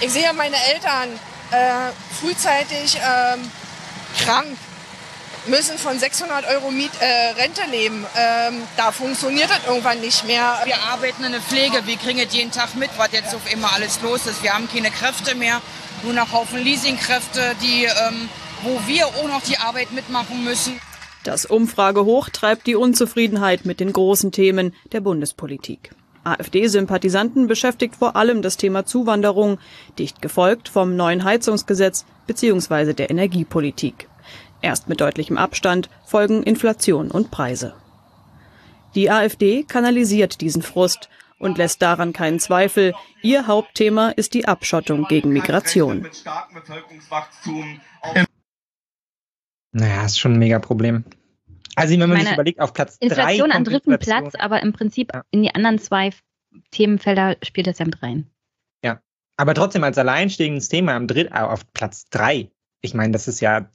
Ich 0.03 0.11
sehe 0.11 0.33
meine 0.33 0.57
Eltern 0.75 1.11
äh, 1.53 1.93
frühzeitig 2.21 2.97
ähm, 2.97 3.49
krank, 4.25 4.49
müssen 5.47 5.79
von 5.79 5.97
600 5.97 6.45
Euro 6.49 6.73
Miet, 6.73 6.91
äh, 6.99 7.41
Rente 7.41 7.63
leben. 7.71 8.05
Ähm, 8.19 8.63
da 8.77 8.91
funktioniert 8.91 9.49
das 9.49 9.61
irgendwann 9.65 10.01
nicht 10.01 10.27
mehr. 10.27 10.59
Wir 10.65 10.77
arbeiten 10.83 11.23
in 11.23 11.31
der 11.31 11.41
Pflege, 11.41 11.87
wir 11.87 11.97
kriegen 11.99 12.19
es 12.19 12.35
jeden 12.35 12.51
Tag 12.51 12.75
mit, 12.75 12.91
was 12.97 13.13
jetzt 13.13 13.33
auf 13.33 13.53
immer 13.53 13.73
alles 13.73 14.03
los 14.03 14.27
ist. 14.27 14.43
Wir 14.43 14.55
haben 14.55 14.69
keine 14.69 14.91
Kräfte 14.91 15.37
mehr, 15.37 15.61
nur 16.03 16.15
noch 16.15 16.33
Haufen 16.33 16.65
Leasingkräfte, 16.65 17.55
die, 17.63 17.85
ähm, 17.85 18.29
wo 18.63 18.81
wir 18.89 19.07
auch 19.07 19.29
noch 19.29 19.43
die 19.43 19.59
Arbeit 19.59 19.93
mitmachen 19.93 20.43
müssen. 20.43 20.81
Das 21.23 21.47
Umfragehoch 21.47 22.29
treibt 22.29 22.67
die 22.67 22.75
Unzufriedenheit 22.75 23.67
mit 23.67 23.79
den 23.79 23.93
großen 23.93 24.33
Themen 24.33 24.75
der 24.91 25.01
Bundespolitik. 25.01 25.93
AfD-Sympathisanten 26.25 27.47
beschäftigt 27.47 27.97
vor 27.97 28.17
allem 28.17 28.43
das 28.43 28.57
Thema 28.57 28.85
Zuwanderung, 28.85 29.59
dicht 29.99 30.23
gefolgt 30.23 30.69
vom 30.69 30.97
neuen 30.97 31.25
Heizungsgesetz 31.25 32.05
bzw. 32.27 32.93
der 32.95 33.11
Energiepolitik. 33.11 34.09
Erst 34.61 34.89
mit 34.89 35.01
deutlichem 35.01 35.37
Abstand 35.37 35.91
folgen 36.05 36.43
Inflation 36.43 37.11
und 37.11 37.31
Preise. 37.31 37.75
Die 38.95 39.11
AfD 39.11 39.65
kanalisiert 39.65 40.41
diesen 40.41 40.63
Frust 40.63 41.09
und 41.39 41.59
lässt 41.59 41.83
daran 41.83 42.13
keinen 42.13 42.39
Zweifel. 42.39 42.95
Ihr 43.23 43.47
Hauptthema 43.47 44.11
ist 44.11 44.35
die 44.35 44.47
Abschottung 44.47 45.07
gegen 45.09 45.31
Migration. 45.31 46.07
Naja, 49.73 50.05
ist 50.05 50.21
schon 50.21 50.35
ein 50.35 50.39
mega 50.39 50.59
Problem. 50.59 51.05
Also 51.75 51.99
wenn 51.99 52.09
man 52.09 52.21
sich 52.21 52.33
überlegt, 52.33 52.61
auf 52.61 52.75
Platz 52.75 52.97
Inflation 53.01 53.51
drei 53.51 53.57
an 53.57 53.65
dritten 53.65 53.99
Platz, 53.99 54.35
aber 54.35 54.63
im 54.63 54.73
Prinzip 54.73 55.13
ja. 55.15 55.25
in 55.31 55.43
die 55.43 55.55
anderen 55.55 55.79
zwei 55.79 56.11
Themenfelder 56.71 57.37
spielt 57.43 57.67
das 57.67 57.79
ja 57.79 57.87
mit 57.87 58.03
rein. 58.03 58.31
Ja, 58.85 59.01
aber 59.37 59.55
trotzdem 59.55 59.85
als 59.85 59.99
alleinstehendes 59.99 60.69
Thema 60.69 60.95
am 60.95 61.07
Dritt, 61.07 61.33
auf 61.33 61.73
Platz 61.73 62.09
drei. 62.11 62.51
Ich 62.83 62.95
meine, 62.95 63.13
das 63.13 63.29
ist 63.29 63.41
ja 63.41 63.71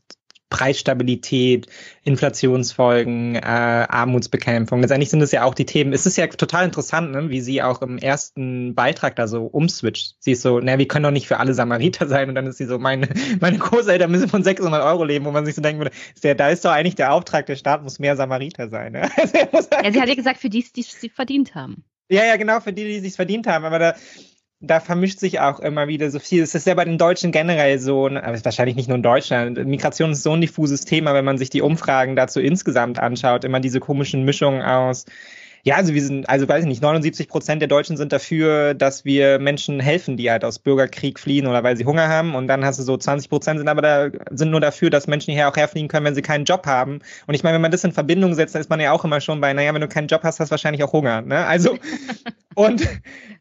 Preisstabilität, 0.50 1.68
Inflationsfolgen, 2.04 3.36
äh, 3.36 3.40
Armutsbekämpfung. 3.42 4.82
Letztendlich 4.82 5.10
sind 5.10 5.22
es 5.22 5.32
ja 5.32 5.44
auch 5.44 5.54
die 5.54 5.66
Themen. 5.66 5.92
Es 5.92 6.06
ist 6.06 6.18
ja 6.18 6.28
total 6.28 6.66
interessant, 6.66 7.12
ne, 7.12 7.30
wie 7.30 7.42
sie 7.42 7.62
auch 7.62 7.82
im 7.82 7.98
ersten 7.98 8.74
Beitrag 8.74 9.16
da 9.18 9.28
so 9.28 9.46
umswitcht. 9.46 10.16
Sie 10.20 10.32
ist 10.32 10.42
so, 10.42 10.60
na, 10.60 10.78
wir 10.78 10.88
können 10.88 11.04
doch 11.04 11.12
nicht 11.12 11.28
für 11.28 11.40
alle 11.40 11.54
Samariter 11.54 12.08
sein. 12.08 12.30
Und 12.30 12.36
dann 12.36 12.48
ist 12.48 12.58
sie 12.58 12.66
so, 12.66 12.80
meine, 12.80 13.10
meine 13.42 13.58
Großeltern 13.58 14.10
müssen 14.10 14.30
von 14.30 14.44
600 14.44 14.84
Euro 14.84 15.04
leben, 15.04 15.26
wo 15.26 15.32
man 15.32 15.46
sich 15.46 15.56
so 15.56 15.62
denken 15.62 15.82
würde, 15.82 15.96
ist 16.16 16.24
der, 16.24 16.36
da 16.36 16.50
ist 16.50 16.64
doch 16.64 16.72
eigentlich 16.72 16.96
der 16.96 17.12
Auftrag, 17.14 17.46
der 17.46 17.56
Staat 17.56 17.84
muss 17.84 18.00
mehr 18.00 18.16
Samariter 18.16 18.70
sein. 18.70 18.94
Ne? 18.94 19.10
Also 19.52 19.70
ja, 19.72 19.92
sie 19.92 20.02
hat 20.02 20.10
ja 20.10 20.16
gesagt, 20.16 20.40
für 20.40 20.50
die, 20.50 20.66
die 20.76 20.84
sie 20.84 21.10
verdient 21.10 21.56
haben. 21.56 21.84
Ja, 22.10 22.24
ja, 22.26 22.38
genau, 22.38 22.60
für 22.60 22.74
die, 22.74 23.02
die 23.02 23.08
es 23.08 23.16
verdient 23.16 23.48
haben. 23.48 23.66
Aber 23.66 23.80
da, 23.80 23.96
da 24.60 24.80
vermischt 24.80 25.20
sich 25.20 25.40
auch 25.40 25.60
immer 25.60 25.88
wieder 25.88 26.10
so 26.10 26.20
viel. 26.20 26.42
Es 26.42 26.56
ist 26.56 26.66
ja 26.66 26.74
bei 26.74 26.86
den 26.86 26.98
Deutschen 26.98 27.32
generell 27.32 27.78
so, 27.78 28.10
ne, 28.10 28.24
aber 28.24 28.44
wahrscheinlich 28.44 28.76
nicht 28.76 28.88
nur 28.88 28.96
in 28.98 29.04
Deutschland. 29.04 29.64
Migration 29.66 30.12
ist 30.12 30.24
so 30.24 30.34
ein 30.34 30.42
diffuses 30.42 30.84
Thema, 30.86 31.14
wenn 31.14 31.26
man 31.26 31.38
sich 31.38 31.50
die 31.52 31.62
Umfragen 31.62 32.16
dazu 32.16 32.40
insgesamt 32.40 32.98
anschaut, 33.00 33.44
immer 33.44 33.60
diese 33.60 33.80
komischen 33.80 34.26
Mischungen 34.26 34.64
aus 34.64 35.06
ja, 35.64 35.76
also 35.76 35.94
wir 35.94 36.04
sind, 36.04 36.30
also 36.30 36.48
weiß 36.48 36.64
ich 36.64 36.68
nicht, 36.68 36.82
79 36.82 37.28
Prozent 37.28 37.62
der 37.62 37.68
Deutschen 37.68 37.98
sind 37.98 38.14
dafür, 38.14 38.74
dass 38.74 39.06
wir 39.06 39.40
Menschen 39.40 39.80
helfen, 39.80 40.18
die 40.18 40.30
halt 40.32 40.44
aus 40.46 40.60
Bürgerkrieg 40.60 41.20
fliehen 41.20 41.48
oder 41.48 41.64
weil 41.64 41.78
sie 41.78 41.86
Hunger 41.86 42.08
haben. 42.08 42.36
Und 42.36 42.48
dann 42.48 42.64
hast 42.64 42.80
du 42.80 42.84
so 42.84 42.98
20 42.98 43.30
Prozent 43.30 43.60
sind 43.60 43.68
aber 43.68 43.82
da, 43.82 44.10
sind 44.32 44.52
nur 44.52 44.62
dafür, 44.62 44.90
dass 44.90 45.08
Menschen 45.08 45.32
hierher 45.32 45.50
auch 45.50 45.58
herfliegen 45.58 45.88
können, 45.88 46.06
wenn 46.06 46.16
sie 46.16 46.22
keinen 46.22 46.46
Job 46.46 46.66
haben. 46.66 47.00
Und 47.28 47.34
ich 47.34 47.44
meine, 47.44 47.56
wenn 47.56 47.62
man 47.62 47.72
das 47.72 47.84
in 47.84 47.92
Verbindung 47.92 48.34
setzt, 48.34 48.56
dann 48.56 48.62
ist 48.62 48.70
man 48.70 48.80
ja 48.80 48.92
auch 48.92 49.04
immer 49.04 49.22
schon 49.22 49.42
bei, 49.42 49.54
naja, 49.54 49.74
wenn 49.74 49.82
du 49.82 49.88
keinen 49.88 50.08
Job 50.08 50.22
hast, 50.24 50.40
hast 50.40 50.50
du 50.50 50.52
wahrscheinlich 50.52 50.84
auch 50.84 50.94
Hunger. 50.94 51.22
Ne? 51.22 51.46
Also, 51.46 51.78
und, 52.56 52.82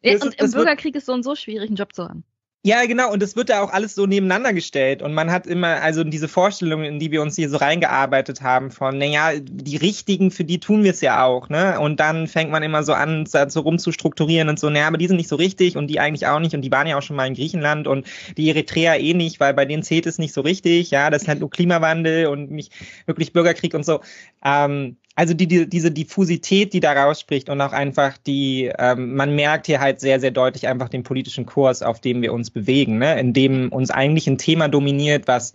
ja, 0.03 0.15
und 0.15 0.41
im 0.41 0.51
Bürgerkrieg 0.51 0.97
ist 0.97 1.07
so 1.07 1.13
und 1.13 1.23
so 1.23 1.35
schwierig, 1.35 1.69
einen 1.69 1.77
Job 1.77 1.95
zu 1.95 2.05
haben. 2.05 2.25
Ja, 2.67 2.85
genau. 2.85 3.13
Und 3.13 3.23
es 3.23 3.37
wird 3.37 3.49
da 3.49 3.61
auch 3.61 3.73
alles 3.73 3.95
so 3.95 4.07
nebeneinander 4.07 4.53
gestellt. 4.53 5.01
Und 5.01 5.15
man 5.15 5.31
hat 5.31 5.47
immer, 5.47 5.81
also 5.83 6.03
diese 6.03 6.27
Vorstellungen, 6.27 6.85
in 6.85 6.99
die 6.99 7.13
wir 7.13 7.23
uns 7.23 7.37
hier 7.37 7.49
so 7.49 7.59
reingearbeitet 7.59 8.41
haben, 8.41 8.73
von, 8.73 8.99
naja, 8.99 9.39
die 9.41 9.77
Richtigen, 9.77 10.33
für 10.33 10.43
die 10.43 10.59
tun 10.59 10.83
wir 10.83 10.91
es 10.91 11.01
ja 11.01 11.25
auch, 11.25 11.49
ne? 11.49 11.79
Und 11.79 12.01
dann 12.01 12.27
fängt 12.27 12.51
man 12.51 12.65
immer 12.65 12.83
so 12.83 12.93
an, 12.93 13.25
so 13.25 13.61
rumzustrukturieren 13.61 14.49
und 14.49 14.59
so, 14.59 14.69
naja, 14.69 14.89
aber 14.89 14.99
die 14.99 15.07
sind 15.07 15.17
nicht 15.17 15.29
so 15.29 15.37
richtig 15.37 15.77
und 15.77 15.87
die 15.87 16.01
eigentlich 16.01 16.27
auch 16.27 16.41
nicht. 16.41 16.57
Und 16.57 16.63
die 16.63 16.73
waren 16.73 16.89
ja 16.89 16.99
auch 16.99 17.03
schon 17.03 17.15
mal 17.15 17.29
in 17.29 17.35
Griechenland 17.35 17.87
und 17.87 18.05
die 18.37 18.49
Eritreer 18.49 18.99
eh 18.99 19.15
nicht, 19.15 19.39
weil 19.39 19.55
bei 19.55 19.65
denen 19.65 19.85
zählt 19.85 20.07
es 20.07 20.19
nicht 20.19 20.35
so 20.35 20.41
richtig. 20.41 20.91
Ja, 20.91 21.09
das 21.11 21.23
ist 21.23 21.29
halt 21.29 21.39
nur 21.39 21.51
Klimawandel 21.51 22.27
und 22.27 22.51
nicht 22.51 22.73
wirklich 23.07 23.33
Bürgerkrieg 23.33 23.75
und 23.75 23.85
so. 23.85 24.01
Ähm, 24.45 24.97
also 25.17 25.33
die, 25.33 25.47
die, 25.49 25.69
diese 25.69 25.91
Diffusität, 25.91 26.75
die 26.75 26.81
da 26.81 26.93
rausspricht 26.93 27.49
und 27.49 27.61
auch 27.61 27.73
einfach 27.73 28.19
die, 28.19 28.71
ähm, 28.79 29.17
man 29.17 29.35
merkt 29.35 29.67
hier 29.67 29.81
halt 29.81 29.99
sehr, 29.99 30.21
sehr 30.21 30.31
deutlich 30.31 30.69
einfach 30.69 30.91
den 30.91 31.03
politischen 31.03 31.47
Kurs, 31.47 31.83
auf 31.83 32.01
dem 32.01 32.21
wir 32.21 32.35
uns 32.35 32.51
bewegen, 32.51 32.99
ne? 32.99 33.19
in 33.19 33.33
dem 33.33 33.73
uns 33.73 33.91
eigentlich 33.91 34.27
ein 34.27 34.37
Thema 34.37 34.69
dominiert, 34.69 35.27
was 35.27 35.55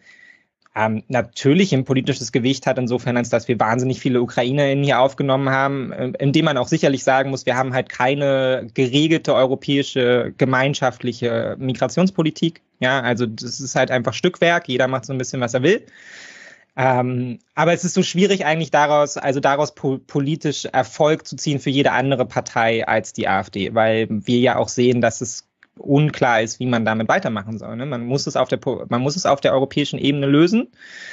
ähm, 0.76 1.04
natürlich 1.10 1.74
ein 1.76 1.86
politisches 1.86 2.32
Gewicht 2.32 2.66
hat, 2.66 2.80
insofern, 2.80 3.18
als 3.18 3.30
dass 3.30 3.48
wir 3.48 3.60
wahnsinnig 3.60 4.00
viele 4.00 4.22
UkrainerInnen 4.22 4.84
hier 4.84 5.00
aufgenommen 5.00 5.50
haben, 5.50 5.92
äh, 5.92 6.12
indem 6.18 6.46
man 6.46 6.58
auch 6.58 6.68
sicherlich 6.68 7.04
sagen 7.04 7.30
muss, 7.30 7.46
wir 7.46 7.56
haben 7.56 7.74
halt 7.74 7.90
keine 7.90 8.68
geregelte 8.74 9.36
europäische 9.36 10.34
gemeinschaftliche 10.38 11.56
Migrationspolitik. 11.60 12.62
Ja, 12.80 13.02
also 13.02 13.28
das 13.28 13.60
ist 13.60 13.76
halt 13.76 13.92
einfach 13.92 14.16
Stückwerk, 14.16 14.68
jeder 14.68 14.88
macht 14.88 15.06
so 15.06 15.14
ein 15.14 15.20
bisschen, 15.20 15.40
was 15.40 15.54
er 15.54 15.62
will. 15.62 15.86
Ähm, 16.78 17.40
aber 17.54 17.74
es 17.74 17.84
ist 17.84 17.94
so 17.94 18.04
schwierig 18.04 18.46
eigentlich 18.46 18.72
daraus, 18.72 19.18
also 19.18 19.40
daraus 19.40 19.76
po 19.76 19.98
politisch 20.00 20.66
Erfolg 20.66 21.28
zu 21.28 21.36
ziehen 21.36 21.60
für 21.60 21.70
jede 21.70 21.92
andere 21.92 22.26
Partei 22.26 22.88
als 22.88 23.12
die 23.14 23.28
AfD, 23.28 23.74
weil 23.76 24.08
wir 24.10 24.40
ja 24.40 24.56
auch 24.56 24.70
sehen, 24.70 25.02
dass 25.02 25.22
es 25.22 25.51
unklar 25.78 26.42
ist, 26.42 26.60
wie 26.60 26.66
man 26.66 26.86
damit 26.86 27.08
weitermachen 27.08 27.58
soll. 27.58 27.76
Ne? 27.76 27.86
Man 27.86 28.06
muss 28.06 28.28
es 28.28 28.36
auf 28.36 28.50
der 28.50 28.60
man 28.90 29.02
muss 29.02 29.16
es 29.16 29.26
auf 29.26 29.42
der 29.42 29.54
europäischen 29.54 29.98
Ebene 30.00 30.28
lösen. 30.28 30.68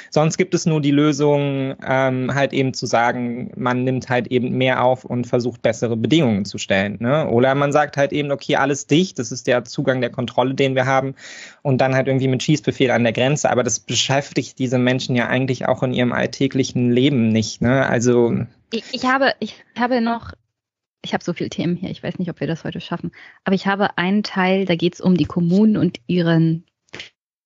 Sonst 0.09 0.37
gibt 0.37 0.53
es 0.53 0.65
nur 0.65 0.81
die 0.81 0.91
Lösung, 0.91 1.75
ähm, 1.85 2.33
halt 2.33 2.53
eben 2.53 2.73
zu 2.73 2.85
sagen, 2.85 3.51
man 3.55 3.83
nimmt 3.83 4.09
halt 4.09 4.27
eben 4.27 4.57
mehr 4.57 4.83
auf 4.83 5.05
und 5.05 5.27
versucht 5.27 5.61
bessere 5.61 5.95
Bedingungen 5.95 6.45
zu 6.45 6.57
stellen. 6.57 6.97
Ne? 6.99 7.27
Oder 7.29 7.55
man 7.55 7.71
sagt 7.71 7.97
halt 7.97 8.11
eben, 8.11 8.31
okay, 8.31 8.57
alles 8.57 8.87
dicht, 8.87 9.17
das 9.17 9.31
ist 9.31 9.47
der 9.47 9.63
Zugang 9.63 10.01
der 10.01 10.09
Kontrolle, 10.09 10.53
den 10.53 10.75
wir 10.75 10.85
haben, 10.85 11.15
und 11.61 11.79
dann 11.79 11.95
halt 11.95 12.07
irgendwie 12.07 12.27
mit 12.27 12.43
Schießbefehl 12.43 12.91
an 12.91 13.03
der 13.03 13.13
Grenze. 13.13 13.49
Aber 13.49 13.63
das 13.63 13.79
beschäftigt 13.79 14.59
diese 14.59 14.77
Menschen 14.77 15.15
ja 15.15 15.27
eigentlich 15.27 15.67
auch 15.67 15.83
in 15.83 15.93
ihrem 15.93 16.11
alltäglichen 16.11 16.91
Leben 16.91 17.29
nicht. 17.29 17.61
Ne? 17.61 17.85
Also 17.87 18.45
ich, 18.71 18.83
ich 18.91 19.05
habe 19.05 19.33
ich 19.39 19.55
habe 19.77 20.01
noch 20.01 20.33
ich 21.01 21.13
habe 21.13 21.23
so 21.23 21.33
viele 21.33 21.49
Themen 21.49 21.75
hier, 21.75 21.89
ich 21.89 22.03
weiß 22.03 22.19
nicht, 22.19 22.29
ob 22.29 22.39
wir 22.39 22.47
das 22.47 22.63
heute 22.63 22.81
schaffen. 22.81 23.11
Aber 23.43 23.55
ich 23.55 23.67
habe 23.67 23.97
einen 23.97 24.23
Teil, 24.23 24.65
da 24.65 24.75
geht 24.75 24.95
es 24.95 25.01
um 25.01 25.15
die 25.15 25.25
Kommunen 25.25 25.77
und 25.77 25.99
ihren 26.07 26.65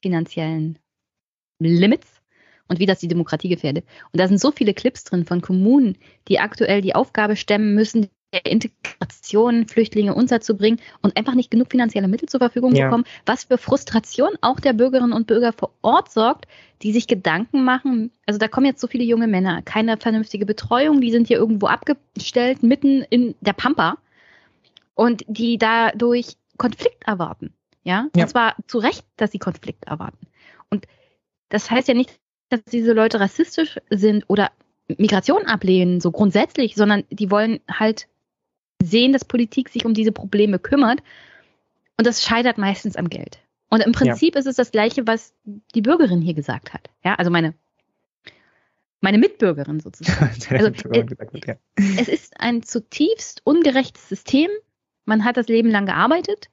finanziellen 0.02 0.80
Limits 1.60 2.22
und 2.68 2.80
wie 2.80 2.86
das 2.86 3.00
die 3.00 3.08
Demokratie 3.08 3.50
gefährdet. 3.50 3.86
Und 4.12 4.20
da 4.20 4.28
sind 4.28 4.40
so 4.40 4.52
viele 4.52 4.74
Clips 4.74 5.04
drin 5.04 5.26
von 5.26 5.42
Kommunen, 5.42 5.98
die 6.28 6.40
aktuell 6.40 6.82
die 6.82 6.96
Aufgabe 6.96 7.36
stemmen 7.36 7.76
müssen, 7.76 8.10
Integration 8.40 9.68
Flüchtlinge 9.68 10.14
unterzubringen 10.16 10.80
und 11.02 11.18
einfach 11.18 11.36
nicht 11.36 11.52
genug 11.52 11.72
finanzielle 11.72 12.08
Mittel 12.08 12.28
zur 12.28 12.40
Verfügung 12.40 12.74
ja. 12.76 12.86
bekommen, 12.86 13.06
was 13.26 13.46
für 13.46 13.58
Frustration 13.58 14.32
auch 14.42 14.60
der 14.60 14.74
Bürgerinnen 14.74 15.14
und 15.14 15.28
Bürger 15.28 15.54
vor 15.54 15.72
Ort 15.82 16.12
sorgt, 16.12 16.48
die 16.82 16.92
sich 16.92 17.08
Gedanken 17.08 17.64
machen. 17.64 18.12
Also 18.26 18.40
da 18.40 18.48
kommen 18.48 18.66
jetzt 18.66 18.82
so 18.82 18.88
viele 18.88 19.04
junge 19.04 19.28
Männer, 19.28 19.62
keine 19.62 19.98
vernünftige 19.98 20.46
Betreuung, 20.46 21.02
die 21.02 21.12
sind 21.12 21.28
hier 21.28 21.38
irgendwo 21.38 21.68
abgestellt, 21.68 22.64
mitten 22.64 23.04
in 23.10 23.36
der 23.42 23.54
Pampa 23.54 23.98
und 24.96 25.24
die 25.28 25.58
dadurch 25.58 26.38
Konflikt 26.58 27.04
erwarten. 27.06 27.54
Ja, 27.84 28.08
ja. 28.16 28.24
und 28.24 28.30
zwar 28.30 28.56
zu 28.68 28.78
Recht, 28.78 29.06
dass 29.18 29.32
sie 29.32 29.40
Konflikt 29.40 29.86
erwarten. 29.86 30.28
Und 30.70 30.88
das 31.50 31.70
heißt 31.70 31.88
ja 31.88 31.94
nicht, 31.94 32.20
dass 32.50 32.64
diese 32.66 32.94
Leute 32.94 33.20
rassistisch 33.20 33.80
sind 33.90 34.24
oder 34.28 34.52
Migration 34.88 35.46
ablehnen, 35.46 36.02
so 36.02 36.12
grundsätzlich, 36.12 36.76
sondern 36.76 37.04
die 37.10 37.32
wollen 37.32 37.60
halt 37.70 38.08
sehen, 38.84 39.14
dass 39.14 39.26
Politik 39.26 39.70
sich 39.70 39.86
um 39.86 39.94
diese 39.94 40.12
Probleme 40.12 40.60
kümmert. 40.60 41.02
Und 41.98 42.08
das 42.08 42.24
scheitert 42.24 42.58
meistens 42.58 42.96
am 42.96 43.10
Geld. 43.10 43.40
Und 43.70 43.82
im 43.82 43.92
Prinzip 43.92 44.36
ja. 44.36 44.40
ist 44.40 44.46
es 44.46 44.56
das 44.56 44.72
Gleiche, 44.72 45.08
was 45.08 45.34
die 45.46 45.82
Bürgerin 45.82 46.22
hier 46.22 46.34
gesagt 46.34 46.74
hat. 46.74 46.90
Ja, 47.04 47.16
also 47.16 47.32
meine, 47.32 47.56
meine 49.02 49.18
Mitbürgerin 49.18 49.80
sozusagen. 49.80 50.32
also, 50.50 50.90
äh, 50.92 51.06
es 51.98 52.08
ist 52.08 52.40
ein 52.40 52.64
zutiefst 52.64 53.42
ungerechtes 53.44 54.10
System. 54.10 54.50
Man 55.06 55.26
hat 55.26 55.38
das 55.38 55.48
Leben 55.48 55.70
lang 55.70 55.86
gearbeitet. 55.86 56.50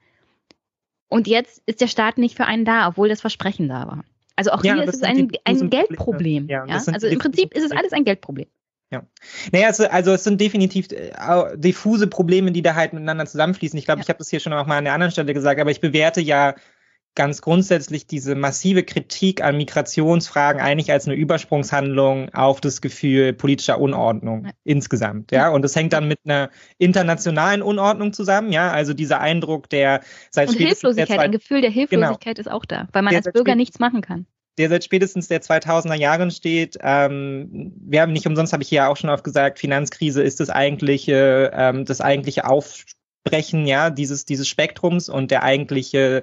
Und 1.08 1.26
jetzt 1.26 1.62
ist 1.66 1.80
der 1.80 1.88
Staat 1.88 2.18
nicht 2.18 2.36
für 2.36 2.46
einen 2.46 2.64
da, 2.64 2.88
obwohl 2.88 3.08
das 3.08 3.20
Versprechen 3.20 3.68
da 3.68 3.86
war. 3.86 4.04
Also 4.36 4.52
auch 4.52 4.64
ja, 4.64 4.74
hier 4.74 4.84
ist 4.84 4.94
es 4.94 5.02
ein, 5.02 5.30
ein 5.44 5.68
Geldproblem. 5.68 6.48
Ja, 6.48 6.64
ja? 6.64 6.74
Also 6.74 7.06
im 7.06 7.18
Prinzip 7.18 7.52
ist 7.52 7.64
es 7.64 7.72
alles 7.72 7.92
ein 7.92 8.04
Geldproblem. 8.04 8.46
Ja. 8.90 9.04
Naja, 9.52 9.68
es, 9.68 9.80
also 9.80 10.12
es 10.12 10.24
sind 10.24 10.40
definitiv 10.40 10.88
äh, 10.90 11.12
diffuse 11.56 12.08
Probleme, 12.08 12.50
die 12.50 12.62
da 12.62 12.74
halt 12.74 12.92
miteinander 12.92 13.26
zusammenfließen. 13.26 13.78
Ich 13.78 13.84
glaube, 13.84 14.00
ja. 14.00 14.02
ich 14.04 14.08
habe 14.08 14.18
das 14.18 14.30
hier 14.30 14.40
schon 14.40 14.52
auch 14.52 14.66
mal 14.66 14.78
an 14.78 14.84
der 14.84 14.94
anderen 14.94 15.12
Stelle 15.12 15.32
gesagt, 15.32 15.60
aber 15.60 15.70
ich 15.70 15.80
bewerte 15.80 16.20
ja 16.20 16.54
ganz 17.14 17.42
grundsätzlich 17.42 18.06
diese 18.06 18.34
massive 18.34 18.84
Kritik 18.84 19.42
an 19.42 19.56
Migrationsfragen 19.56 20.60
eigentlich 20.60 20.92
als 20.92 21.06
eine 21.06 21.16
Übersprungshandlung 21.16 22.32
auf 22.34 22.60
das 22.60 22.80
Gefühl 22.80 23.32
politischer 23.32 23.80
Unordnung 23.80 24.44
ja. 24.44 24.50
insgesamt, 24.64 25.32
ja. 25.32 25.50
Und 25.50 25.62
das 25.62 25.74
hängt 25.74 25.92
dann 25.92 26.06
mit 26.06 26.20
einer 26.24 26.50
internationalen 26.78 27.62
Unordnung 27.62 28.12
zusammen, 28.12 28.52
ja. 28.52 28.70
Also 28.70 28.94
dieser 28.94 29.20
Eindruck, 29.20 29.68
der 29.70 30.02
seit 30.30 30.50
Und 30.50 30.56
Hilflosigkeit, 30.56 31.18
ein 31.18 31.32
Gefühl 31.32 31.60
der 31.60 31.70
Hilflosigkeit 31.70 32.36
genau. 32.36 32.48
ist 32.48 32.52
auch 32.52 32.64
da, 32.64 32.88
weil 32.92 33.02
man 33.02 33.12
der 33.12 33.24
als 33.24 33.32
Bürger 33.32 33.54
nichts 33.54 33.78
machen 33.78 34.02
kann 34.02 34.26
der 34.60 34.68
seit 34.68 34.84
spätestens 34.84 35.26
der 35.26 35.40
2000er 35.40 35.94
Jahren 35.94 36.30
steht. 36.30 36.76
Ähm, 36.82 37.72
wir 37.80 38.02
haben 38.02 38.12
nicht 38.12 38.26
umsonst, 38.26 38.52
habe 38.52 38.62
ich 38.62 38.68
hier 38.68 38.88
auch 38.88 38.96
schon 38.96 39.08
oft 39.08 39.24
gesagt, 39.24 39.58
Finanzkrise 39.58 40.22
ist 40.22 40.38
das 40.38 40.50
eigentliche, 40.50 41.50
ähm, 41.54 41.86
das 41.86 42.02
eigentliche 42.02 42.44
Auf, 42.46 42.84
Brechen 43.24 43.66
ja 43.66 43.90
dieses 43.90 44.24
dieses 44.24 44.48
Spektrums 44.48 45.10
und 45.10 45.30
der 45.30 45.42
eigentliche 45.42 46.22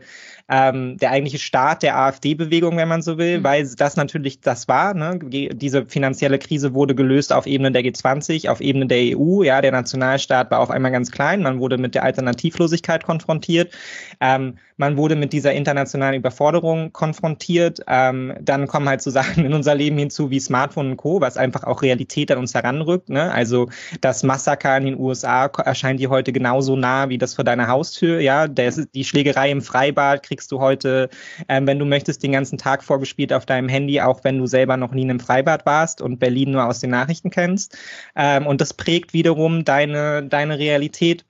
ähm, 0.49 0.98
der 0.98 1.11
eigentliche 1.11 1.40
Start 1.40 1.84
der 1.84 1.98
AfD-Bewegung, 1.98 2.78
wenn 2.78 2.88
man 2.88 3.02
so 3.02 3.18
will, 3.18 3.40
mhm. 3.40 3.44
weil 3.44 3.68
das 3.76 3.95
natürlich 3.98 4.40
das 4.40 4.68
war. 4.68 4.94
Ne? 4.94 5.19
Diese 5.22 5.86
finanzielle 5.86 6.40
Krise 6.40 6.74
wurde 6.74 6.95
gelöst 6.95 7.34
auf 7.34 7.45
Ebene 7.45 7.72
der 7.72 7.84
G20, 7.84 8.49
auf 8.49 8.61
Ebene 8.61 8.88
der 8.88 9.18
EU. 9.18 9.44
Ja, 9.44 9.61
der 9.61 9.72
Nationalstaat 9.72 10.49
war 10.52 10.60
auf 10.60 10.72
einmal 10.72 10.91
ganz 10.91 11.11
klein. 11.11 11.44
Man 11.44 11.60
wurde 11.60 11.78
mit 11.78 11.95
der 11.95 12.03
Alternativlosigkeit 12.03 13.03
konfrontiert. 13.03 13.74
Ähm, 14.22 14.57
man 14.78 14.95
wurde 14.95 15.15
mit 15.15 15.34
dieser 15.34 15.53
internationalen 15.53 16.15
Überforderung 16.15 16.94
konfrontiert. 16.94 17.82
Ähm, 17.88 18.36
dann 18.40 18.68
kommen 18.68 18.88
halt 18.88 19.02
so 19.02 19.10
Sachen 19.10 19.44
in 19.44 19.53
unser 19.53 19.74
Leben 19.74 19.98
hinzu 19.98 20.30
wie 20.30 20.40
Smartphone 20.40 20.91
und 20.91 20.98
Co., 20.98 21.19
was 21.19 21.36
einfach 21.36 21.64
auch 21.64 21.82
Realität 21.82 22.32
an 22.32 22.38
uns 22.38 22.53
heranrückt. 22.53 23.10
Ne? 23.10 23.32
Also 23.32 23.69
das 24.02 24.22
Massaker 24.22 24.78
in 24.78 24.86
den 24.86 24.99
USA 24.99 25.48
erscheint 25.48 25.99
dir 25.99 26.10
heute 26.10 26.32
genauso 26.32 26.76
nah 26.76 27.10
wie 27.10 27.18
das 27.18 27.34
vor 27.34 27.44
deiner 27.44 27.68
Haustür. 27.68 28.19
Ja, 28.19 28.48
der, 28.48 28.72
die 28.72 29.03
Schlägerei 29.03 29.49
im 29.49 29.61
Freibad 29.61 30.22
kriegst 30.38 30.51
du 30.51 30.59
heute, 30.59 31.09
ähm, 31.49 31.65
wenn 31.65 31.80
du 31.80 31.85
möchtest, 31.85 32.22
den 32.22 32.31
ganzen 32.31 32.59
Tag 32.59 32.84
vorgespielt 32.84 33.34
auf 33.34 33.45
deinem 33.47 33.69
Handy, 33.69 34.01
auch 34.01 34.23
wenn 34.23 34.38
du 34.38 34.45
selber 34.45 34.77
noch 34.77 34.91
nie 34.91 35.01
in 35.01 35.09
einem 35.09 35.19
Freibad 35.19 35.65
warst 35.65 35.99
und 35.99 36.19
Berlin 36.19 36.51
nur 36.51 36.65
aus 36.65 36.80
den 36.80 36.91
Nachrichten 36.91 37.31
kennst. 37.31 37.76
Ähm, 38.15 38.45
und 38.45 38.61
das 38.61 38.73
prägt 38.73 39.14
wiederum 39.14 39.65
deine, 39.65 40.23
deine 40.23 40.59
Realität. 40.59 41.26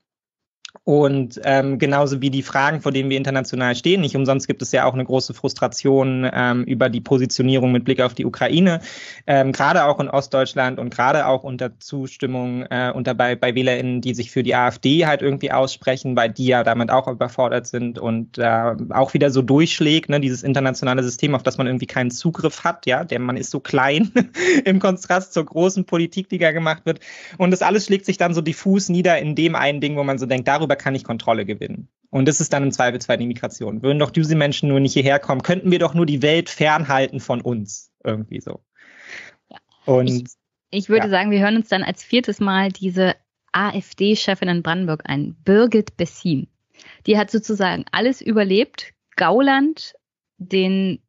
Und 0.84 1.40
ähm, 1.44 1.80
genauso 1.80 2.22
wie 2.22 2.30
die 2.30 2.44
Fragen, 2.44 2.82
vor 2.82 2.92
denen 2.92 3.10
wir 3.10 3.18
international 3.18 3.76
stehen. 3.76 4.02
Nicht 4.02 4.16
umsonst 4.16 4.48
gibt 4.48 4.62
es 4.62 4.72
ja 4.72 4.86
auch 4.86 4.94
eine 4.94 5.04
große 5.04 5.34
Frustration 5.34 6.30
ähm, 6.32 6.64
über 6.64 6.90
die 6.90 7.02
Positionierung 7.02 7.72
mit 7.72 7.84
Blick 7.86 8.02
auf 8.02 8.14
die 8.14 8.26
Ukraine, 8.26 8.82
ähm, 9.26 9.52
gerade 9.52 9.86
auch 9.86 10.00
in 10.00 10.10
Ostdeutschland 10.10 10.80
und 10.80 10.94
gerade 10.94 11.28
auch 11.28 11.44
unter 11.44 11.78
Zustimmung 11.80 12.64
äh, 12.64 12.92
unter 12.94 13.14
bei, 13.14 13.36
bei 13.36 13.56
WählerInnen, 13.56 14.02
die 14.02 14.14
sich 14.14 14.32
für 14.32 14.44
die 14.44 14.56
AfD 14.56 15.06
halt 15.06 15.22
irgendwie 15.22 15.52
aussprechen, 15.52 16.16
weil 16.16 16.30
die 16.30 16.48
ja 16.48 16.64
damit 16.64 16.92
auch 16.92 17.08
überfordert 17.08 17.68
sind 17.68 18.00
und 18.00 18.38
äh, 18.38 18.76
auch 18.90 19.14
wieder 19.14 19.30
so 19.30 19.42
durchschlägt, 19.42 20.10
ne, 20.10 20.20
dieses 20.20 20.44
internationale 20.44 21.04
System, 21.04 21.36
auf 21.36 21.44
das 21.44 21.58
man 21.58 21.68
irgendwie 21.68 21.86
keinen 21.86 22.12
Zugriff 22.12 22.64
hat, 22.64 22.86
ja, 22.86 23.04
der 23.04 23.20
man 23.20 23.38
ist 23.38 23.52
so 23.52 23.60
klein 23.60 24.12
im 24.66 24.80
Kontrast 24.80 25.34
zur 25.34 25.46
großen 25.46 25.86
Politik, 25.86 26.30
die 26.30 26.38
da 26.38 26.52
gemacht 26.52 26.86
wird. 26.86 27.00
Und 27.38 27.52
das 27.52 27.62
alles 27.62 27.86
schlägt 27.86 28.06
sich 28.06 28.18
dann 28.18 28.34
so 28.34 28.42
diffus 28.42 28.90
nieder 28.90 29.18
in 29.20 29.36
dem 29.36 29.56
einen 29.56 29.82
Ding, 29.82 29.98
wo 29.98 30.04
man 30.04 30.18
so 30.18 30.26
denkt, 30.26 30.48
darüber 30.48 30.67
kann 30.76 30.96
ich 30.96 31.04
Kontrolle 31.04 31.46
gewinnen. 31.46 31.90
Und 32.10 32.28
das 32.28 32.40
ist 32.40 32.54
dann 32.54 32.64
im 32.64 32.72
Zweifelsfall 32.72 33.18
die 33.18 33.28
Migration. 33.28 33.82
Würden 33.82 34.00
doch 34.00 34.12
diese 34.12 34.36
Menschen 34.36 34.70
nur 34.70 34.80
nicht 34.80 34.94
hierher 34.94 35.20
kommen, 35.20 35.44
könnten 35.44 35.72
wir 35.72 35.80
doch 35.80 35.94
nur 35.94 36.06
die 36.06 36.22
Welt 36.22 36.50
fernhalten 36.50 37.20
von 37.20 37.42
uns. 37.42 37.92
Irgendwie 38.04 38.40
so. 38.40 38.62
Ja. 39.50 39.58
Und 39.86 40.08
ich, 40.08 40.24
ich 40.72 40.90
würde 40.90 41.06
ja. 41.06 41.10
sagen, 41.10 41.32
wir 41.32 41.40
hören 41.40 41.58
uns 41.58 41.70
dann 41.70 41.84
als 41.84 42.04
viertes 42.04 42.40
Mal 42.40 42.72
diese 42.72 43.16
AfD-Chefin 43.52 44.50
in 44.50 44.64
Brandenburg 44.64 45.04
ein, 45.06 45.36
Birgit 45.44 45.98
Bessin. 45.98 46.48
Die 47.06 47.18
hat 47.18 47.32
sozusagen 47.32 47.86
alles 47.92 48.22
überlebt. 48.22 48.94
Gauland, 49.16 49.94
den 50.38 51.00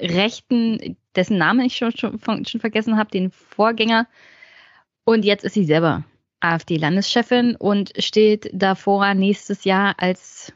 Rechten, 0.00 0.96
dessen 1.16 1.38
Namen 1.38 1.66
ich 1.66 1.76
schon, 1.76 1.96
schon, 1.96 2.20
schon 2.20 2.60
vergessen 2.60 2.96
habe, 2.96 3.10
den 3.10 3.30
Vorgänger. 3.30 4.06
Und 5.04 5.24
jetzt 5.24 5.44
ist 5.44 5.54
sie 5.54 5.64
selber 5.64 6.04
AfD-Landeschefin 6.40 7.56
und 7.56 7.92
steht 7.98 8.50
davor, 8.52 9.14
nächstes 9.14 9.64
Jahr 9.64 9.94
als 9.98 10.52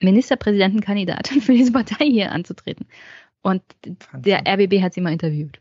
Ministerpräsidentenkandidatin 0.00 1.40
für 1.42 1.52
diese 1.52 1.72
Partei 1.72 2.06
hier 2.06 2.32
anzutreten. 2.32 2.86
Und 3.42 3.62
der 4.12 4.44
RBB 4.46 4.82
hat 4.82 4.94
sie 4.94 5.00
mal 5.00 5.12
interviewt. 5.12 5.58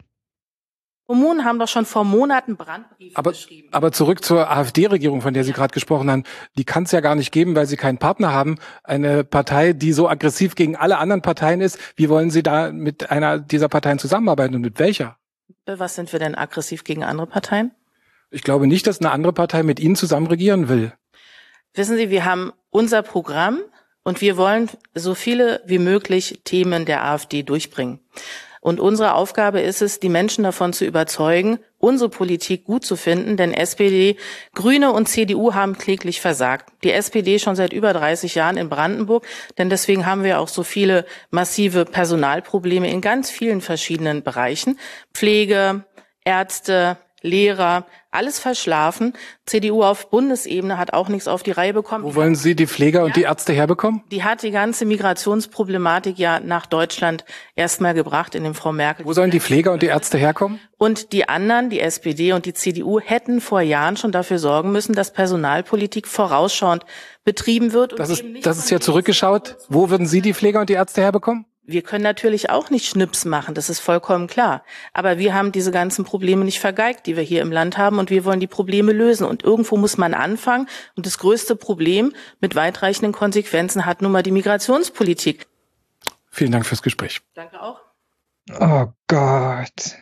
Kommunen 1.06 1.44
haben 1.44 1.60
doch 1.60 1.68
schon 1.68 1.86
vor 1.86 2.06
Monaten 2.06 2.56
Brandbriefe 2.56 3.18
aber, 3.18 3.32
geschrieben. 3.32 3.68
Aber 3.72 3.92
zurück 3.92 4.24
zur 4.24 4.50
AfD-Regierung, 4.50 5.22
von 5.22 5.34
der 5.34 5.44
Sie 5.44 5.50
ja. 5.50 5.56
gerade 5.56 5.74
gesprochen 5.74 6.10
haben. 6.10 6.24
Die 6.58 6.64
kann 6.64 6.84
es 6.84 6.92
ja 6.92 7.02
gar 7.02 7.16
nicht 7.16 7.34
geben, 7.34 7.56
weil 7.56 7.66
Sie 7.66 7.76
keinen 7.76 7.98
Partner 7.98 8.32
haben. 8.32 8.58
Eine 8.86 9.26
Partei, 9.26 9.74
die 9.74 9.92
so 9.92 10.08
aggressiv 10.08 10.56
gegen 10.56 10.78
alle 10.78 10.98
anderen 10.98 11.22
Parteien 11.22 11.60
ist. 11.60 11.78
Wie 11.98 12.08
wollen 12.08 12.32
Sie 12.32 12.42
da 12.42 12.72
mit 12.72 13.12
einer 13.12 13.38
dieser 13.38 13.68
Parteien 13.68 14.00
zusammenarbeiten 14.00 14.56
und 14.56 14.62
mit 14.62 14.80
welcher? 14.80 15.18
Was 15.66 15.96
sind 15.96 16.12
wir 16.14 16.20
denn 16.20 16.36
aggressiv 16.36 16.86
gegen 16.86 17.04
andere 17.04 17.28
Parteien? 17.28 17.72
Ich 18.34 18.42
glaube 18.42 18.66
nicht, 18.66 18.88
dass 18.88 19.00
eine 19.00 19.12
andere 19.12 19.32
Partei 19.32 19.62
mit 19.62 19.80
Ihnen 19.80 19.96
zusammen 19.96 20.26
regieren 20.26 20.68
will. 20.68 20.92
Wissen 21.76 21.98
Sie, 21.98 22.10
wir 22.10 22.26
haben 22.26 22.52
unser 22.72 23.04
Programm 23.04 23.62
und 24.04 24.22
wir 24.22 24.38
wollen 24.38 24.70
so 24.96 25.14
viele 25.14 25.62
wie 25.68 25.78
möglich 25.78 26.42
Themen 26.44 26.86
der 26.86 27.06
AfD 27.06 27.44
durchbringen. 27.44 28.00
Und 28.60 28.80
unsere 28.80 29.14
Aufgabe 29.14 29.60
ist 29.60 29.82
es, 29.82 30.00
die 30.00 30.10
Menschen 30.10 30.46
davon 30.46 30.74
zu 30.74 30.84
überzeugen, 30.84 31.60
unsere 31.78 32.10
Politik 32.10 32.64
gut 32.64 32.86
zu 32.86 32.96
finden, 32.96 33.38
denn 33.38 33.54
SPD, 33.54 34.16
Grüne 34.56 34.94
und 34.94 35.10
CDU 35.10 35.54
haben 35.54 35.78
kläglich 35.78 36.22
versagt. 36.22 36.72
Die 36.84 36.92
SPD 36.92 37.38
schon 37.40 37.56
seit 37.56 37.74
über 37.74 37.94
30 37.94 38.36
Jahren 38.36 38.58
in 38.58 38.70
Brandenburg, 38.70 39.28
denn 39.58 39.70
deswegen 39.70 40.06
haben 40.06 40.24
wir 40.24 40.40
auch 40.40 40.48
so 40.48 40.64
viele 40.64 41.06
massive 41.30 41.86
Personalprobleme 41.86 42.90
in 42.90 43.02
ganz 43.02 43.30
vielen 43.30 43.62
verschiedenen 43.62 44.24
Bereichen. 44.24 44.80
Pflege, 45.14 45.84
Ärzte, 46.24 46.98
Lehrer, 47.24 47.86
alles 48.12 48.38
verschlafen. 48.38 49.14
CDU 49.46 49.82
auf 49.82 50.10
Bundesebene 50.10 50.78
hat 50.78 50.94
auch 50.94 51.08
nichts 51.08 51.28
auf 51.28 51.42
die 51.42 51.52
Reihe 51.52 51.74
bekommen. 51.74 52.04
Wo 52.04 52.16
wollen 52.16 52.36
Sie 52.36 52.56
die 52.56 52.68
Pfleger 52.68 53.00
ja, 53.00 53.06
und 53.06 53.16
die 53.16 53.24
Ärzte 53.24 53.54
herbekommen? 53.54 54.04
Die 54.12 54.24
hat 54.24 54.44
die 54.44 54.52
ganze 54.52 54.86
Migrationsproblematik 54.86 56.20
ja 56.20 56.40
nach 56.40 56.66
Deutschland 56.66 57.26
erstmal 57.56 57.94
gebracht 57.94 58.36
in 58.36 58.44
dem 58.44 58.54
Frau 58.54 58.74
Merkel. 58.74 59.06
Wo 59.06 59.14
sollen 59.14 59.32
die 59.32 59.40
Pfleger 59.40 59.72
und 59.72 59.82
die 59.82 59.88
Ärzte 59.88 60.18
herkommen? 60.18 60.60
Und 60.78 61.14
die 61.14 61.30
anderen, 61.30 61.70
die 61.70 61.80
SPD 61.80 62.34
und 62.34 62.46
die 62.46 62.54
CDU, 62.54 63.00
hätten 63.00 63.40
vor 63.40 63.62
Jahren 63.62 63.96
schon 63.96 64.12
dafür 64.12 64.38
sorgen 64.38 64.72
müssen, 64.74 64.94
dass 64.94 65.14
Personalpolitik 65.14 66.08
vorausschauend 66.08 66.86
betrieben 67.24 67.72
wird. 67.72 67.98
das 67.98 68.10
ist, 68.10 68.24
das 68.44 68.58
ist 68.58 68.70
ja 68.70 68.82
zurückgeschaut. 68.82 69.58
Wo 69.70 69.90
würden 69.90 70.06
Sie 70.06 70.22
die 70.22 70.34
Pfleger 70.34 70.60
und 70.60 70.70
die 70.70 70.74
Ärzte 70.74 71.02
herbekommen? 71.02 71.46
Wir 71.66 71.82
können 71.82 72.04
natürlich 72.04 72.50
auch 72.50 72.70
nicht 72.70 72.90
Schnips 72.90 73.24
machen, 73.24 73.56
das 73.56 73.70
ist 73.70 73.80
vollkommen 73.80 74.28
klar. 74.28 74.64
Aber 74.92 75.18
wir 75.18 75.34
haben 75.34 75.54
diese 75.54 75.72
ganzen 75.72 76.04
Probleme 76.04 76.44
nicht 76.44 76.60
vergeigt, 76.60 77.08
die 77.08 77.16
wir 77.16 77.24
hier 77.24 77.42
im 77.42 77.54
Land 77.54 77.78
haben, 77.78 78.00
und 78.00 78.10
wir 78.10 78.26
wollen 78.26 78.42
die 78.42 78.48
Probleme 78.48 78.92
lösen. 78.92 79.26
Und 79.26 79.44
irgendwo 79.44 79.78
muss 79.78 79.98
man 79.98 80.14
anfangen. 80.14 80.68
Und 80.98 81.06
das 81.06 81.18
größte 81.18 81.56
Problem 81.56 82.14
mit 82.42 82.56
weitreichenden 82.56 83.14
Konsequenzen 83.14 83.86
hat 83.86 84.02
nun 84.02 84.12
mal 84.12 84.24
die 84.24 84.32
Migrationspolitik. 84.32 85.48
Vielen 86.30 86.52
Dank 86.52 86.66
fürs 86.66 86.82
Gespräch. 86.82 87.22
Danke 87.34 87.62
auch. 87.62 87.80
Oh 88.60 88.88
Gott. 89.08 89.96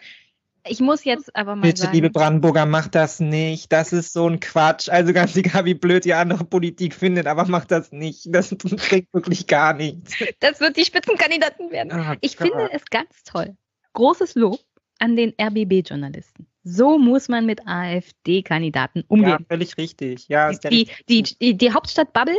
Ich 0.67 0.79
muss 0.79 1.03
jetzt 1.03 1.35
aber 1.35 1.55
mal 1.55 1.63
Bitte, 1.63 1.83
sagen. 1.83 1.93
liebe 1.93 2.11
Brandenburger, 2.11 2.65
macht 2.65 2.93
das 2.93 3.19
nicht. 3.19 3.71
Das 3.71 3.93
ist 3.93 4.13
so 4.13 4.27
ein 4.27 4.39
Quatsch. 4.39 4.89
Also 4.89 5.11
ganz 5.11 5.35
egal, 5.35 5.65
wie 5.65 5.73
blöd 5.73 6.05
ihr 6.05 6.17
andere 6.19 6.43
Politik 6.43 6.93
findet, 6.93 7.25
aber 7.25 7.45
macht 7.45 7.71
das 7.71 7.91
nicht. 7.91 8.27
Das 8.33 8.55
kriegt 8.77 9.13
wirklich 9.13 9.47
gar 9.47 9.73
nichts. 9.73 10.13
Das 10.39 10.59
wird 10.59 10.77
die 10.77 10.85
Spitzenkandidaten 10.85 11.71
werden. 11.71 11.91
Oh 11.93 12.15
ich 12.21 12.38
Gott. 12.38 12.47
finde 12.47 12.69
es 12.73 12.85
ganz 12.85 13.23
toll. 13.23 13.55
Großes 13.93 14.35
Lob 14.35 14.59
an 14.99 15.15
den 15.15 15.33
RBB-Journalisten. 15.41 16.45
So 16.63 16.99
muss 16.99 17.27
man 17.27 17.47
mit 17.47 17.67
AfD-Kandidaten 17.67 19.03
umgehen. 19.07 19.29
Ja, 19.29 19.39
völlig 19.49 19.77
richtig. 19.77 20.27
Ja, 20.27 20.51
die, 20.51 20.88
die, 21.09 21.23
die, 21.23 21.57
die 21.57 21.73
Hauptstadt-Bubble, 21.73 22.38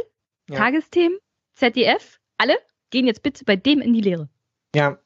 ja. 0.48 0.56
Tagesthemen, 0.56 1.18
ZDF, 1.56 2.20
alle 2.38 2.56
gehen 2.90 3.06
jetzt 3.06 3.24
bitte 3.24 3.44
bei 3.44 3.56
dem 3.56 3.80
in 3.80 3.92
die 3.92 4.00
Lehre. 4.00 4.28
Ja. 4.76 4.98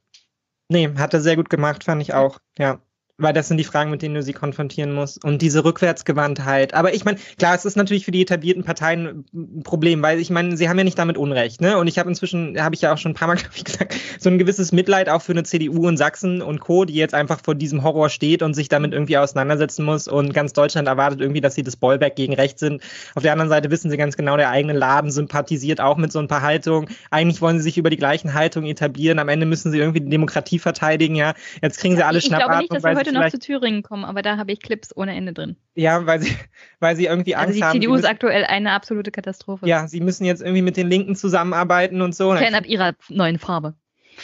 Nee, 0.69 0.91
hat 0.99 1.15
er 1.15 1.21
sehr 1.21 1.37
gut 1.37 1.49
gemacht, 1.49 1.85
fand 1.85 2.03
ich 2.03 2.13
auch. 2.13 2.41
Ja 2.59 2.81
weil 3.19 3.33
das 3.33 3.49
sind 3.49 3.57
die 3.57 3.65
Fragen, 3.65 3.91
mit 3.91 4.03
denen 4.03 4.15
du 4.15 4.23
sie 4.23 4.35
konfrontieren 4.35 4.93
musst. 4.93 5.25
Und 5.25 5.41
diese 5.41 5.65
Rückwärtsgewandtheit. 5.65 6.75
Aber 6.75 6.93
ich 6.95 7.05
meine, 7.05 7.19
klar, 7.39 7.55
es 7.55 7.65
ist 7.65 7.77
natürlich 7.77 8.05
für 8.05 8.11
die 8.11 8.23
etablierten 8.23 8.63
Parteien 8.63 9.25
ein 9.33 9.63
Problem, 9.63 10.03
weil 10.03 10.21
ich 10.21 10.29
meine, 10.29 10.57
sie 10.57 10.69
haben 10.69 10.77
ja 10.77 10.85
nicht 10.85 10.99
damit 10.99 11.17
Unrecht, 11.17 11.63
ne? 11.63 11.79
Und 11.79 11.87
ich 11.87 11.99
habe 11.99 12.11
inzwischen, 12.11 12.61
habe 12.63 12.75
ich 12.75 12.83
ja 12.83 12.93
auch 12.93 12.99
schon 12.99 13.13
ein 13.13 13.15
paar 13.15 13.29
Mal, 13.29 13.37
glaube 13.37 13.55
ich, 13.55 13.65
gesagt, 13.65 13.97
so 14.19 14.29
ein 14.29 14.39
gewisses 14.39 14.71
Mitleid 14.73 15.09
auch 15.09 15.23
für 15.23 15.33
eine 15.33 15.45
CDU 15.45 15.89
in 15.89 15.97
Sachsen 15.97 16.43
und 16.43 16.61
Co., 16.61 16.85
die 16.85 16.95
jetzt 16.95 17.15
einfach 17.15 17.41
vor 17.43 17.55
diesem 17.55 17.83
Horror 17.83 18.11
steht 18.11 18.43
und 18.43 18.53
sich 18.53 18.69
damit 18.69 18.93
irgendwie 18.93 19.17
auseinandersetzen 19.17 19.85
muss. 19.85 20.09
Und 20.09 20.35
ganz 20.35 20.53
Deutschland 20.53 20.87
erwartet 20.87 21.21
irgendwie, 21.21 21.41
dass 21.41 21.55
sie 21.55 21.63
das 21.63 21.77
Bollback 21.77 22.17
gegen 22.17 22.35
rechts 22.35 22.61
sind. 22.61 22.83
Auf 23.15 23.23
der 23.23 23.33
anderen 23.33 23.49
Seite 23.49 23.71
wissen 23.71 23.91
sie 23.91 23.97
ganz 23.97 24.17
genau, 24.19 24.37
der 24.37 24.51
eigene 24.51 24.75
Laden 24.75 25.11
sympathisiert 25.11 25.81
auch 25.81 25.97
mit 25.97 26.13
so 26.13 26.19
ein 26.19 26.29
paar 26.29 26.43
Haltungen. 26.43 26.91
Eigentlich 27.11 27.41
wollen 27.41 27.57
sie 27.59 27.65
sich 27.65 27.79
über 27.79 27.89
die 27.89 27.97
gleichen 27.97 28.35
Haltungen 28.35 28.71
etablieren. 28.71 29.19
Am 29.19 29.31
Ende 29.31 29.47
müssen 29.47 29.73
sie 29.73 29.79
irgendwie 29.79 30.01
die 30.01 30.11
Demokratie 30.11 30.59
verteidigen, 30.59 31.15
ja. 31.15 31.33
Jetzt 31.63 31.79
kriegen 31.79 31.97
sie 31.97 32.03
alle 32.03 32.21
Schnappatmung, 32.21 32.83
weil 32.83 33.06
heute 33.07 33.19
noch 33.19 33.31
zu 33.31 33.39
Thüringen 33.39 33.83
kommen, 33.83 34.05
aber 34.05 34.23
da 34.23 34.37
habe 34.37 34.53
ich 34.53 34.61
Clips 34.61 34.95
ohne 34.97 35.15
Ende 35.15 35.33
drin. 35.33 35.57
Ja, 35.75 36.07
weil 36.07 36.21
sie, 36.21 36.37
weil 36.81 36.97
sie 36.97 37.07
irgendwie 37.07 37.35
also 37.35 37.49
Angst 37.49 37.63
haben. 37.63 37.69
Also 37.69 37.79
die 37.79 37.87
CDU 37.87 37.95
ist 37.95 38.05
aktuell 38.05 38.45
eine 38.45 38.73
absolute 38.73 39.11
Katastrophe. 39.11 39.67
Ja, 39.67 39.89
sie 39.89 40.01
müssen 40.01 40.25
jetzt 40.25 40.43
irgendwie 40.43 40.63
mit 40.63 40.77
den 40.77 40.89
Linken 40.89 41.17
zusammenarbeiten 41.17 42.03
und 42.03 42.15
so. 42.15 42.35
Fan 42.35 42.55
ab 42.55 42.67
ihrer 42.67 42.95
neuen 43.09 43.39
Farbe. 43.39 43.75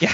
Ja, 0.01 0.11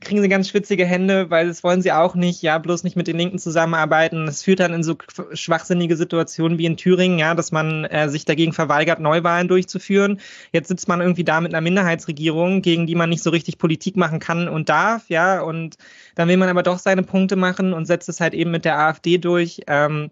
kriegen 0.00 0.20
sie 0.20 0.28
ganz 0.28 0.48
schwitzige 0.48 0.84
Hände, 0.84 1.30
weil 1.30 1.48
das 1.48 1.64
wollen 1.64 1.82
sie 1.82 1.92
auch 1.92 2.14
nicht, 2.14 2.42
ja, 2.42 2.58
bloß 2.58 2.84
nicht 2.84 2.96
mit 2.96 3.06
den 3.06 3.16
Linken 3.16 3.38
zusammenarbeiten. 3.38 4.26
Das 4.26 4.42
führt 4.42 4.60
dann 4.60 4.74
in 4.74 4.82
so 4.82 4.96
schwachsinnige 5.32 5.96
Situationen 5.96 6.58
wie 6.58 6.66
in 6.66 6.76
Thüringen, 6.76 7.18
ja, 7.18 7.34
dass 7.34 7.52
man 7.52 7.84
äh, 7.86 8.08
sich 8.08 8.24
dagegen 8.24 8.52
verweigert, 8.52 9.00
Neuwahlen 9.00 9.48
durchzuführen. 9.48 10.20
Jetzt 10.52 10.68
sitzt 10.68 10.88
man 10.88 11.00
irgendwie 11.00 11.24
da 11.24 11.40
mit 11.40 11.54
einer 11.54 11.62
Minderheitsregierung, 11.62 12.62
gegen 12.62 12.86
die 12.86 12.94
man 12.94 13.10
nicht 13.10 13.22
so 13.22 13.30
richtig 13.30 13.58
Politik 13.58 13.96
machen 13.96 14.20
kann 14.20 14.48
und 14.48 14.68
darf, 14.68 15.08
ja, 15.08 15.40
und 15.40 15.76
dann 16.14 16.28
will 16.28 16.36
man 16.36 16.48
aber 16.48 16.62
doch 16.62 16.78
seine 16.78 17.02
Punkte 17.02 17.36
machen 17.36 17.72
und 17.72 17.86
setzt 17.86 18.08
es 18.08 18.20
halt 18.20 18.34
eben 18.34 18.50
mit 18.50 18.64
der 18.64 18.78
AfD 18.78 19.18
durch. 19.18 19.62
Ähm, 19.66 20.10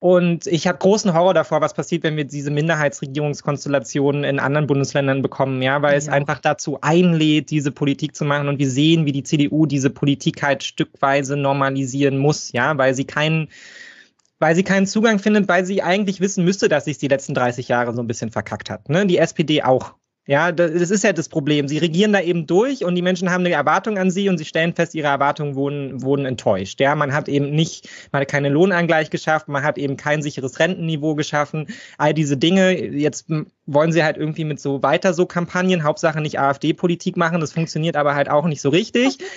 Und 0.00 0.46
ich 0.46 0.66
habe 0.66 0.78
großen 0.78 1.14
Horror 1.14 1.32
davor, 1.32 1.62
was 1.62 1.72
passiert, 1.72 2.02
wenn 2.02 2.16
wir 2.16 2.24
diese 2.24 2.50
Minderheitsregierungskonstellationen 2.50 4.24
in 4.24 4.38
anderen 4.38 4.66
Bundesländern 4.66 5.22
bekommen, 5.22 5.62
ja, 5.62 5.80
weil 5.80 5.92
ja. 5.92 5.98
es 5.98 6.08
einfach 6.08 6.40
dazu 6.40 6.78
einlädt, 6.82 7.50
diese 7.50 7.72
Politik 7.72 8.14
zu 8.14 8.24
machen. 8.26 8.48
Und 8.48 8.58
wir 8.58 8.68
sehen, 8.68 9.06
wie 9.06 9.12
die 9.12 9.22
CDU 9.22 9.64
diese 9.64 9.88
Politik 9.88 10.42
halt 10.42 10.62
stückweise 10.62 11.36
normalisieren 11.36 12.18
muss, 12.18 12.52
ja, 12.52 12.76
weil 12.76 12.94
sie 12.94 13.04
keinen 13.04 13.48
weil 14.40 14.54
sie 14.54 14.64
keinen 14.64 14.86
Zugang 14.86 15.20
findet, 15.20 15.48
weil 15.48 15.64
sie 15.64 15.82
eigentlich 15.82 16.20
wissen 16.20 16.44
müsste, 16.44 16.68
dass 16.68 16.84
sich 16.84 16.98
die 16.98 17.08
letzten 17.08 17.32
30 17.32 17.68
Jahre 17.68 17.94
so 17.94 18.02
ein 18.02 18.06
bisschen 18.06 18.30
verkackt 18.30 18.68
hat. 18.68 18.90
Ne? 18.90 19.06
Die 19.06 19.16
SPD 19.16 19.62
auch. 19.62 19.94
Ja, 20.26 20.52
das 20.52 20.90
ist 20.90 21.04
ja 21.04 21.12
das 21.12 21.28
Problem. 21.28 21.68
Sie 21.68 21.76
regieren 21.76 22.14
da 22.14 22.20
eben 22.20 22.46
durch 22.46 22.82
und 22.84 22.94
die 22.94 23.02
Menschen 23.02 23.30
haben 23.30 23.44
eine 23.44 23.54
Erwartung 23.54 23.98
an 23.98 24.10
sie 24.10 24.30
und 24.30 24.38
sie 24.38 24.46
stellen 24.46 24.74
fest, 24.74 24.94
ihre 24.94 25.08
Erwartungen 25.08 25.54
wurden, 25.54 26.00
wurden 26.02 26.24
enttäuscht. 26.24 26.80
Ja, 26.80 26.94
man 26.94 27.12
hat 27.12 27.28
eben 27.28 27.50
nicht, 27.50 27.88
man 28.10 28.22
hat 28.22 28.28
keine 28.28 28.48
Lohnangleich 28.48 29.10
geschafft, 29.10 29.48
man 29.48 29.62
hat 29.62 29.76
eben 29.76 29.98
kein 29.98 30.22
sicheres 30.22 30.58
Rentenniveau 30.58 31.14
geschaffen. 31.14 31.66
All 31.98 32.14
diese 32.14 32.38
Dinge, 32.38 32.72
jetzt 32.72 33.26
wollen 33.66 33.92
sie 33.92 34.02
halt 34.02 34.16
irgendwie 34.16 34.44
mit 34.44 34.60
so 34.60 34.82
weiter 34.82 35.12
so 35.12 35.26
Kampagnen, 35.26 35.84
Hauptsache 35.84 36.22
nicht 36.22 36.38
AfD-Politik 36.38 37.18
machen, 37.18 37.40
das 37.40 37.52
funktioniert 37.52 37.96
aber 37.96 38.14
halt 38.14 38.30
auch 38.30 38.46
nicht 38.46 38.62
so 38.62 38.70
richtig. 38.70 39.18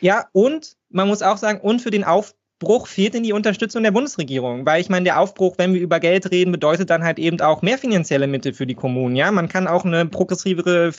Ja, 0.00 0.26
und 0.32 0.76
man 0.90 1.08
muss 1.08 1.22
auch 1.22 1.38
sagen, 1.38 1.60
und 1.60 1.80
für 1.80 1.90
den 1.90 2.04
Auf 2.04 2.34
Aufbruch 2.64 2.86
fehlt 2.86 3.14
in 3.14 3.22
die 3.22 3.34
Unterstützung 3.34 3.82
der 3.82 3.90
Bundesregierung, 3.90 4.64
weil 4.64 4.80
ich 4.80 4.88
meine, 4.88 5.04
der 5.04 5.20
Aufbruch, 5.20 5.56
wenn 5.58 5.74
wir 5.74 5.82
über 5.82 6.00
Geld 6.00 6.30
reden, 6.30 6.50
bedeutet 6.50 6.88
dann 6.88 7.04
halt 7.04 7.18
eben 7.18 7.38
auch 7.42 7.60
mehr 7.60 7.76
finanzielle 7.76 8.26
Mittel 8.26 8.54
für 8.54 8.66
die 8.66 8.74
Kommunen. 8.74 9.16
Ja, 9.16 9.30
man 9.30 9.48
kann 9.48 9.66
auch 9.66 9.84
eine 9.84 10.06
progressivere 10.06 10.92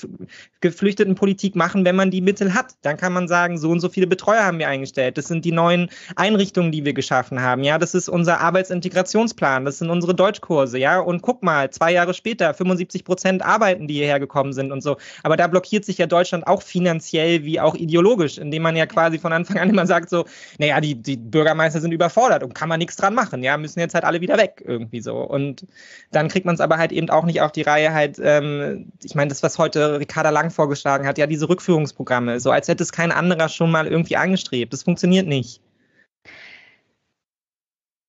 Geflüchtetenpolitik 0.62 1.56
machen, 1.56 1.84
wenn 1.84 1.96
man 1.96 2.12
die 2.12 2.22
Mittel 2.22 2.54
hat. 2.54 2.76
Dann 2.84 2.98
kann 2.98 3.14
man 3.14 3.28
sagen, 3.28 3.58
so 3.58 3.72
und 3.72 3.80
so 3.80 3.90
viele 3.90 4.06
Betreuer 4.06 4.44
haben 4.44 4.60
wir 4.60 4.68
eingestellt. 4.68 5.18
Das 5.18 5.28
sind 5.28 5.44
die 5.44 5.52
neuen 5.52 5.90
Einrichtungen, 6.16 6.72
die 6.72 6.86
wir 6.86 6.94
geschaffen 6.94 7.42
haben. 7.42 7.64
Ja, 7.64 7.80
das 7.80 7.96
ist 7.96 8.10
unser 8.10 8.42
Arbeitsintegrationsplan. 8.42 9.66
Das 9.66 9.80
sind 9.80 9.90
unsere 9.90 10.14
Deutschkurse. 10.14 10.78
Ja, 10.78 11.00
und 11.00 11.24
guck 11.24 11.42
mal, 11.42 11.72
zwei 11.72 11.94
Jahre 11.94 12.14
später 12.14 12.54
75 12.54 13.04
Prozent 13.04 13.44
arbeiten, 13.44 13.88
die 13.88 13.96
hierher 13.96 14.20
gekommen 14.20 14.54
sind 14.54 14.72
und 14.72 14.82
so. 14.82 14.98
Aber 15.24 15.36
da 15.36 15.48
blockiert 15.48 15.84
sich 15.84 15.98
ja 15.98 16.06
Deutschland 16.06 16.46
auch 16.46 16.62
finanziell 16.62 17.44
wie 17.44 17.60
auch 17.60 17.74
ideologisch, 17.74 18.38
indem 18.38 18.62
man 18.62 18.76
ja 18.76 18.86
quasi 18.86 19.18
von 19.18 19.34
Anfang 19.34 19.58
an 19.58 19.72
immer 19.72 19.88
sagt 19.88 20.12
so, 20.12 20.26
naja, 20.60 20.80
die, 20.80 21.02
die 21.02 21.18
Bürger 21.18 21.55
Bürgermeister 21.56 21.82
sind 21.82 21.92
überfordert 21.92 22.44
und 22.44 22.54
kann 22.54 22.70
man 22.70 22.80
nichts 22.80 22.96
dran 22.96 23.16
machen, 23.16 23.44
ja, 23.44 23.58
müssen 23.58 23.80
jetzt 23.80 23.96
halt 23.96 24.04
alle 24.04 24.22
wieder 24.22 24.38
weg 24.38 24.62
irgendwie 24.66 25.02
so. 25.02 25.18
Und 25.18 25.66
dann 26.12 26.28
kriegt 26.28 26.46
man 26.46 26.56
es 26.56 26.62
aber 26.62 26.78
halt 26.78 26.92
eben 26.92 27.10
auch 27.10 27.26
nicht 27.26 27.42
auf 27.42 27.52
die 27.52 27.62
Reihe, 27.62 27.94
halt, 27.94 28.20
ähm, 28.22 28.92
ich 29.04 29.16
meine, 29.16 29.30
das, 29.30 29.42
was 29.42 29.58
heute 29.58 30.00
Ricarda 30.00 30.30
Lang 30.30 30.52
vorgeschlagen 30.52 31.08
hat, 31.08 31.18
ja, 31.18 31.28
diese 31.28 31.50
Rückführungsprogramme, 31.50 32.40
so 32.40 32.52
als 32.52 32.68
hätte 32.68 32.84
es 32.84 32.92
kein 32.92 33.12
anderer 33.12 33.50
schon 33.50 33.72
mal 33.72 33.88
irgendwie 33.88 34.18
angestrebt. 34.18 34.74
Das 34.74 34.84
funktioniert 34.84 35.28
nicht. 35.28 35.62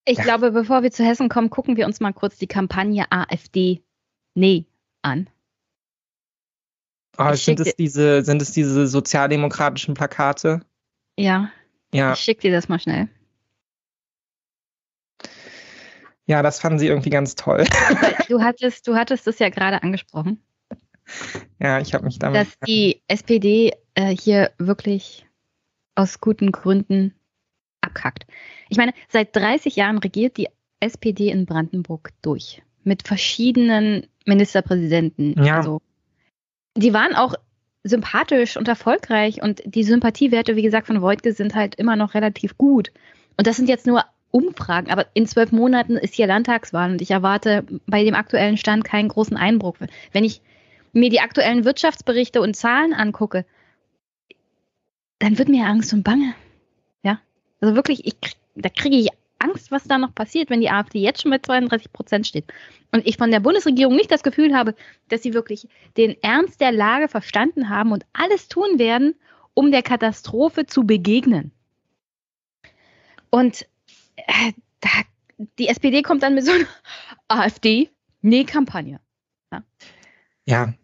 Ich 0.05 0.19
ja. 0.19 0.25
glaube, 0.25 0.53
bevor 0.53 0.83
wir 0.83 0.91
zu 0.91 1.05
Hessen 1.05 1.29
kommen, 1.29 1.51
gucken 1.51 1.77
wir 1.77 1.87
uns 1.87 2.01
mal 2.01 2.13
kurz 2.13 2.37
die 2.37 2.47
Kampagne 2.47 3.07
AfD 3.11 3.83
Nee 4.35 4.67
an. 5.03 5.29
Oh, 7.19 7.33
sind, 7.33 7.61
es 7.61 7.75
diese, 7.77 8.23
sind 8.23 8.43
es 8.43 8.53
diese 8.53 8.87
sozialdemokratischen 8.87 9.95
Plakate? 9.95 10.61
Ja. 11.19 11.51
Ja. 11.93 12.13
Ich 12.13 12.21
schicke 12.21 12.43
dir 12.43 12.53
das 12.53 12.69
mal 12.69 12.79
schnell. 12.79 13.09
Ja, 16.27 16.43
das 16.43 16.61
fanden 16.61 16.79
sie 16.79 16.89
irgendwie 16.89 17.11
ganz 17.11 17.35
toll. 17.35 17.65
Du 18.29 18.43
hattest, 18.43 18.89
du 18.89 18.97
hattest 18.97 19.29
es 19.29 19.39
ja 19.39 19.51
gerade 19.51 19.85
angesprochen. 19.85 20.43
Ja, 21.61 21.79
ich 21.79 21.95
habe 21.95 22.05
mich 22.05 22.19
damit. 22.19 22.41
Dass 22.41 22.59
die 22.67 23.01
SPD 23.07 23.73
äh, 23.95 24.09
hier 24.17 24.51
wirklich 24.59 25.27
aus 25.95 26.21
guten 26.21 26.51
Gründen 26.51 27.15
abkackt. 27.81 28.27
Ich 28.69 28.77
meine, 28.77 28.93
seit 29.09 29.35
30 29.37 29.77
Jahren 29.77 29.99
regiert 29.99 30.37
die 30.37 30.49
SPD 30.81 31.31
in 31.31 31.47
Brandenburg 31.47 32.11
durch. 32.23 32.63
Mit 32.83 33.07
verschiedenen 33.07 34.09
Ministerpräsidenten. 34.27 35.41
Ja. 35.43 35.59
Also, 35.59 35.81
die 36.77 36.93
waren 36.93 37.15
auch 37.15 37.35
sympathisch 37.85 38.57
und 38.57 38.67
erfolgreich 38.67 39.43
und 39.43 39.63
die 39.65 39.85
Sympathiewerte, 39.85 40.57
wie 40.57 40.63
gesagt, 40.63 40.89
von 40.89 41.01
Voigtke 41.01 41.33
sind 41.33 41.55
halt 41.55 41.77
immer 41.77 41.95
noch 41.95 42.15
relativ 42.15 42.59
gut. 42.59 42.91
Und 43.37 43.47
das 43.47 43.57
sind 43.57 43.69
jetzt 43.69 43.87
nur 43.87 44.05
Umfragen, 44.31 44.91
aber 44.91 45.07
in 45.15 45.27
zwölf 45.27 45.53
Monaten 45.53 45.97
ist 45.97 46.15
hier 46.15 46.27
Landtagswahl 46.27 46.91
und 46.91 47.01
ich 47.01 47.11
erwarte 47.11 47.65
bei 47.87 48.05
dem 48.05 48.15
aktuellen 48.15 48.57
Stand 48.57 48.85
keinen 48.85 49.09
großen 49.09 49.37
Einbruch. 49.37 49.77
Wenn 50.13 50.25
ich 50.25 50.43
mir 50.93 51.11
die 51.11 51.21
aktuellen 51.21 51.65
Wirtschaftsberichte 51.65 52.41
und 52.41 52.57
Zahlen 52.57 52.93
angucke, 52.93 53.45
dann 55.19 55.39
wird 55.39 55.49
mir 55.49 55.67
Angst 55.67 55.93
und 55.93 56.03
Bange. 56.03 56.35
Ja, 57.03 57.21
also 57.61 57.75
wirklich, 57.75 58.07
ich, 58.07 58.17
da 58.55 58.69
kriege 58.69 58.97
ich 58.97 59.09
Angst, 59.39 59.71
was 59.71 59.85
da 59.85 59.99
noch 59.99 60.15
passiert, 60.15 60.51
wenn 60.51 60.61
die 60.61 60.71
AfD 60.71 60.99
jetzt 60.99 61.23
schon 61.23 61.31
bei 61.31 61.39
32 61.39 61.93
Prozent 61.93 62.27
steht. 62.27 62.47
Und 62.93 63.07
ich 63.07 63.17
von 63.17 63.31
der 63.31 63.41
Bundesregierung 63.41 63.95
nicht 63.95 64.11
das 64.11 64.23
Gefühl 64.23 64.55
habe, 64.55 64.75
dass 65.09 65.23
sie 65.23 65.35
wirklich 65.35 65.69
den 65.97 66.17
Ernst 66.23 66.61
der 66.61 66.73
Lage 66.73 67.09
verstanden 67.09 67.69
haben 67.69 67.93
und 67.93 68.05
alles 68.13 68.49
tun 68.49 68.79
werden, 68.79 69.15
um 69.55 69.71
der 69.71 69.83
Katastrophe 69.83 70.67
zu 70.67 70.85
begegnen. 70.85 71.51
Und 73.31 73.67
äh, 74.17 74.53
da, 74.81 74.89
die 75.59 75.69
SPD 75.69 76.03
kommt 76.03 76.23
dann 76.23 76.35
mit 76.35 76.45
so 76.45 76.53
einer 76.53 76.67
AfD-Nee-Kampagne. 77.29 79.01
Ja. 79.53 79.63
ja. 80.47 80.75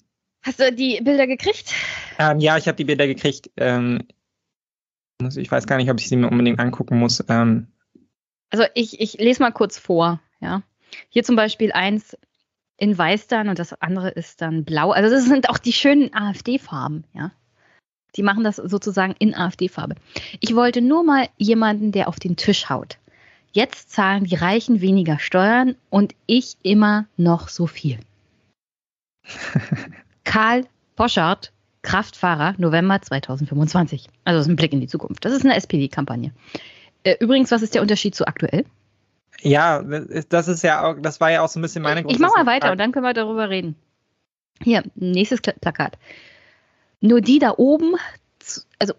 Hast 0.43 0.61
du 0.61 0.73
die 0.73 1.01
Bilder 1.03 1.27
gekriegt? 1.27 1.73
Ähm, 2.19 2.41
ja, 2.41 2.57
ich 2.59 2.67
habe 2.67 2.77
die 2.77 2.85
Bilder 2.85 3.07
gekriegt. 3.07 3.51
Ähm, 3.57 4.07
ich 5.37 5.51
weiß 5.51 5.67
gar 5.67 5.77
nicht, 5.77 5.91
ob 5.91 6.01
ich 6.01 6.09
sie 6.09 6.17
mir 6.17 6.29
unbedingt 6.29 6.59
angucken 6.59 6.99
muss. 6.99 7.25
Ähm. 7.29 7.69
Also 8.51 8.65
ich, 8.75 9.01
ich 9.01 9.15
lese 9.15 9.43
mal 9.43 9.53
kurz 9.53 9.79
vor. 9.79 10.21
Ja. 10.41 10.63
Hier 11.09 11.23
zum 11.23 11.37
Beispiel 11.37 11.73
eins 11.73 12.17
in 12.77 12.99
weiß 12.99 13.29
dann 13.29 13.49
und 13.49 13.59
das 13.59 13.81
andere 13.81 14.11
ist 14.11 14.43
dann 14.43 14.65
blau. 14.65 14.91
Also 14.91 15.09
das 15.09 15.25
sind 15.25 15.49
auch 15.49 15.59
die 15.59 15.73
schönen 15.73 16.13
AfD-Farben, 16.13 17.05
ja. 17.15 17.31
Die 18.17 18.23
machen 18.23 18.45
das 18.45 18.57
sozusagen 18.57 19.15
in 19.19 19.35
AfD-Farbe. 19.35 19.95
Ich 20.41 20.55
wollte 20.55 20.83
nur 20.83 21.03
mal 21.03 21.29
jemanden, 21.39 21.93
der 21.93 22.09
auf 22.09 22.19
den 22.19 22.37
Tisch 22.37 22.69
haut. 22.69 22.99
Jetzt 23.53 23.91
zahlen 23.91 24.25
die 24.25 24.35
Reichen 24.35 24.81
weniger 24.81 25.19
Steuern 25.19 25.77
und 25.91 26.15
ich 26.27 26.57
immer 26.63 27.07
noch 27.17 27.49
so 27.49 27.67
viel. 27.67 27.99
Karl 30.25 30.67
Poschardt, 30.97 31.53
Kraftfahrer, 31.83 32.55
November 32.59 33.01
2025. 33.01 34.09
Also 34.25 34.39
das 34.39 34.47
ist 34.47 34.53
ein 34.53 34.57
Blick 34.57 34.73
in 34.73 34.81
die 34.81 34.87
Zukunft. 34.87 35.25
Das 35.25 35.33
ist 35.33 35.45
eine 35.45 35.55
SPD-Kampagne. 35.55 36.33
Äh, 37.05 37.17
übrigens, 37.21 37.51
was 37.51 37.63
ist 37.63 37.75
der 37.75 37.83
Unterschied 37.83 38.15
zu 38.15 38.27
aktuell? 38.27 38.65
Ja, 39.41 39.83
das 39.83 40.49
ist 40.49 40.63
ja 40.63 40.85
auch, 40.85 40.97
das 41.01 41.21
war 41.21 41.31
ja 41.31 41.43
auch 41.43 41.49
so 41.49 41.59
ein 41.59 41.63
bisschen 41.63 41.83
meine 41.83 42.03
große 42.03 42.15
Ich 42.15 42.21
mache 42.21 42.39
mal 42.39 42.47
weiter 42.47 42.71
und 42.71 42.79
dann 42.79 42.93
können 42.93 43.05
wir 43.05 43.13
darüber 43.13 43.51
reden. 43.51 43.75
Hier, 44.63 44.85
nächstes 44.95 45.41
Plakat. 45.41 45.99
Nur 47.01 47.21
die 47.21 47.41
da 47.41 47.55
oben, 47.57 47.97
also 48.79 48.95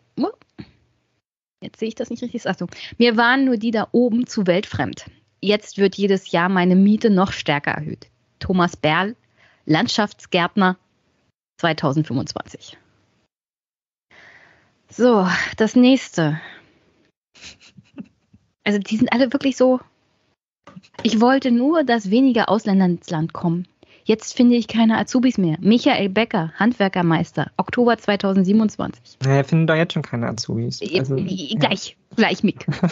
Jetzt 1.63 1.79
sehe 1.79 1.87
ich 1.87 1.95
das 1.95 2.09
nicht 2.09 2.21
richtig. 2.21 2.45
Achso. 2.45 2.67
Mir 2.97 3.15
waren 3.15 3.45
nur 3.45 3.57
die 3.57 3.71
da 3.71 3.87
oben 3.93 4.27
zu 4.27 4.45
weltfremd. 4.47 5.05
Jetzt 5.39 5.77
wird 5.77 5.95
jedes 5.95 6.31
Jahr 6.31 6.49
meine 6.49 6.75
Miete 6.75 7.09
noch 7.09 7.31
stärker 7.31 7.71
erhöht. 7.71 8.07
Thomas 8.39 8.75
Berl, 8.75 9.15
Landschaftsgärtner 9.65 10.77
2025. 11.59 12.77
So, 14.89 15.27
das 15.57 15.75
nächste. 15.75 16.39
Also 18.65 18.79
die 18.79 18.97
sind 18.97 19.11
alle 19.13 19.31
wirklich 19.31 19.55
so. 19.55 19.79
Ich 21.01 21.21
wollte 21.21 21.51
nur, 21.51 21.83
dass 21.83 22.09
weniger 22.09 22.49
Ausländer 22.49 22.85
ins 22.85 23.09
Land 23.09 23.33
kommen. 23.33 23.67
Jetzt 24.05 24.35
finde 24.35 24.55
ich 24.55 24.67
keine 24.67 24.97
Azubis 24.97 25.37
mehr. 25.37 25.57
Michael 25.61 26.09
Becker, 26.09 26.51
Handwerkermeister, 26.57 27.51
Oktober 27.57 27.97
2027. 27.97 29.17
Ja, 29.23 29.31
er 29.31 29.43
findet 29.43 29.69
da 29.69 29.75
jetzt 29.75 29.93
schon 29.93 30.01
keine 30.01 30.27
Azubis. 30.27 30.81
Äh, 30.81 30.99
also, 30.99 31.15
gleich, 31.15 31.89
ja. 32.09 32.15
gleich 32.15 32.43
Mick. 32.43 32.65
Ja. 32.67 32.89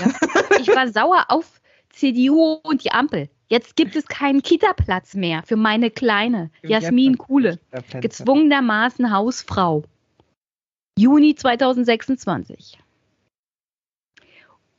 Ich 0.61 0.67
war 0.69 0.87
sauer 0.87 1.25
auf 1.29 1.59
CDU 1.89 2.59
und 2.63 2.83
die 2.83 2.91
Ampel. 2.91 3.29
Jetzt 3.47 3.75
gibt 3.75 3.95
es 3.97 4.05
keinen 4.07 4.41
Kita-Platz 4.41 5.13
mehr 5.13 5.43
für 5.45 5.57
meine 5.57 5.91
Kleine, 5.91 6.51
Jasmin 6.61 7.17
Kuhle, 7.17 7.59
gezwungenermaßen 7.99 9.11
Hausfrau. 9.11 9.83
Juni 10.97 11.35
2026. 11.35 12.79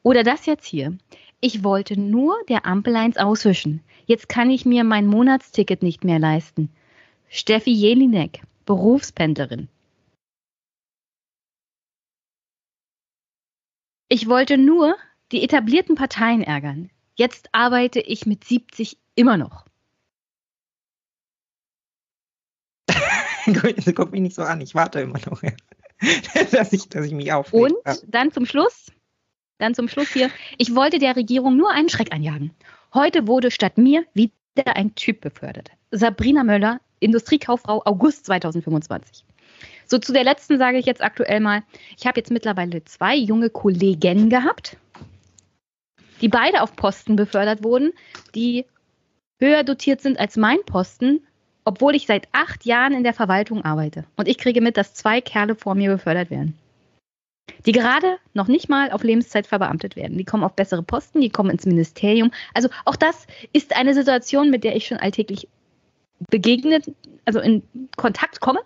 Oder 0.02 0.22
das 0.22 0.46
jetzt 0.46 0.64
hier. 0.64 0.96
Ich 1.44 1.64
wollte 1.64 1.98
nur 1.98 2.36
der 2.48 2.66
Ampel 2.66 2.94
eins 2.94 3.16
auswischen. 3.16 3.82
Jetzt 4.06 4.28
kann 4.28 4.48
ich 4.48 4.64
mir 4.64 4.84
mein 4.84 5.08
Monatsticket 5.08 5.82
nicht 5.82 6.04
mehr 6.04 6.20
leisten. 6.20 6.70
Steffi 7.28 7.72
Jelinek, 7.72 8.42
Berufspendlerin. 8.64 9.68
Ich 14.08 14.28
wollte 14.28 14.56
nur 14.56 14.94
die 15.32 15.42
etablierten 15.42 15.96
Parteien 15.96 16.44
ärgern. 16.44 16.90
Jetzt 17.16 17.48
arbeite 17.50 17.98
ich 17.98 18.24
mit 18.24 18.44
70 18.44 18.96
immer 19.16 19.36
noch. 19.36 19.64
Guck 23.96 24.12
mich 24.12 24.20
nicht 24.20 24.36
so 24.36 24.42
an, 24.42 24.60
ich 24.60 24.76
warte 24.76 25.00
immer 25.00 25.18
noch, 25.28 25.42
dass, 26.52 26.72
ich, 26.72 26.88
dass 26.88 27.04
ich 27.04 27.12
mich 27.12 27.32
aufrege. 27.32 27.64
Und 27.64 28.04
dann 28.06 28.30
zum 28.30 28.46
Schluss, 28.46 28.92
dann 29.62 29.74
zum 29.74 29.88
Schluss 29.88 30.12
hier, 30.12 30.30
ich 30.58 30.74
wollte 30.74 30.98
der 30.98 31.16
Regierung 31.16 31.56
nur 31.56 31.70
einen 31.70 31.88
Schreck 31.88 32.12
einjagen. 32.12 32.50
Heute 32.92 33.26
wurde 33.26 33.50
statt 33.50 33.78
mir 33.78 34.04
wieder 34.12 34.32
ein 34.66 34.94
Typ 34.94 35.20
befördert. 35.20 35.70
Sabrina 35.90 36.44
Möller, 36.44 36.80
Industriekauffrau, 37.00 37.82
August 37.84 38.26
2025. 38.26 39.24
So 39.86 39.98
zu 39.98 40.12
der 40.12 40.24
letzten 40.24 40.58
sage 40.58 40.78
ich 40.78 40.86
jetzt 40.86 41.02
aktuell 41.02 41.40
mal, 41.40 41.62
ich 41.98 42.06
habe 42.06 42.18
jetzt 42.18 42.30
mittlerweile 42.30 42.84
zwei 42.84 43.14
junge 43.16 43.50
Kollegen 43.50 44.30
gehabt, 44.30 44.76
die 46.20 46.28
beide 46.28 46.62
auf 46.62 46.76
Posten 46.76 47.16
befördert 47.16 47.62
wurden, 47.64 47.92
die 48.34 48.64
höher 49.38 49.64
dotiert 49.64 50.00
sind 50.00 50.18
als 50.18 50.36
mein 50.36 50.58
Posten, 50.64 51.20
obwohl 51.64 51.94
ich 51.94 52.06
seit 52.06 52.28
acht 52.32 52.64
Jahren 52.64 52.94
in 52.94 53.04
der 53.04 53.14
Verwaltung 53.14 53.64
arbeite. 53.64 54.04
Und 54.16 54.28
ich 54.28 54.38
kriege 54.38 54.60
mit, 54.60 54.76
dass 54.76 54.94
zwei 54.94 55.20
Kerle 55.20 55.54
vor 55.54 55.74
mir 55.74 55.90
befördert 55.90 56.30
werden. 56.30 56.56
Die 57.66 57.72
gerade 57.72 58.18
noch 58.34 58.48
nicht 58.48 58.68
mal 58.68 58.90
auf 58.90 59.04
Lebenszeit 59.04 59.46
verbeamtet 59.46 59.96
werden. 59.96 60.18
Die 60.18 60.24
kommen 60.24 60.44
auf 60.44 60.54
bessere 60.54 60.82
Posten, 60.82 61.20
die 61.20 61.30
kommen 61.30 61.50
ins 61.50 61.66
Ministerium. 61.66 62.32
Also 62.54 62.68
auch 62.84 62.96
das 62.96 63.26
ist 63.52 63.76
eine 63.76 63.94
Situation, 63.94 64.50
mit 64.50 64.64
der 64.64 64.74
ich 64.74 64.86
schon 64.86 64.98
alltäglich 64.98 65.48
begegnet, 66.30 66.90
also 67.24 67.40
in 67.40 67.62
Kontakt 67.96 68.40
komme, 68.40 68.60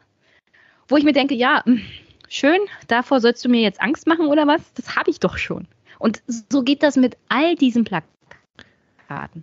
wo 0.88 0.96
ich 0.96 1.04
mir 1.04 1.12
denke, 1.12 1.34
ja, 1.34 1.62
hm, 1.64 1.82
schön, 2.28 2.60
davor 2.88 3.20
sollst 3.20 3.44
du 3.44 3.48
mir 3.48 3.60
jetzt 3.60 3.80
Angst 3.80 4.06
machen 4.06 4.26
oder 4.26 4.46
was? 4.46 4.72
Das 4.74 4.96
habe 4.96 5.10
ich 5.10 5.20
doch 5.20 5.38
schon. 5.38 5.66
Und 5.98 6.22
so 6.26 6.62
geht 6.62 6.82
das 6.82 6.96
mit 6.96 7.16
all 7.28 7.56
diesen 7.56 7.84
Plakaten. 7.84 9.42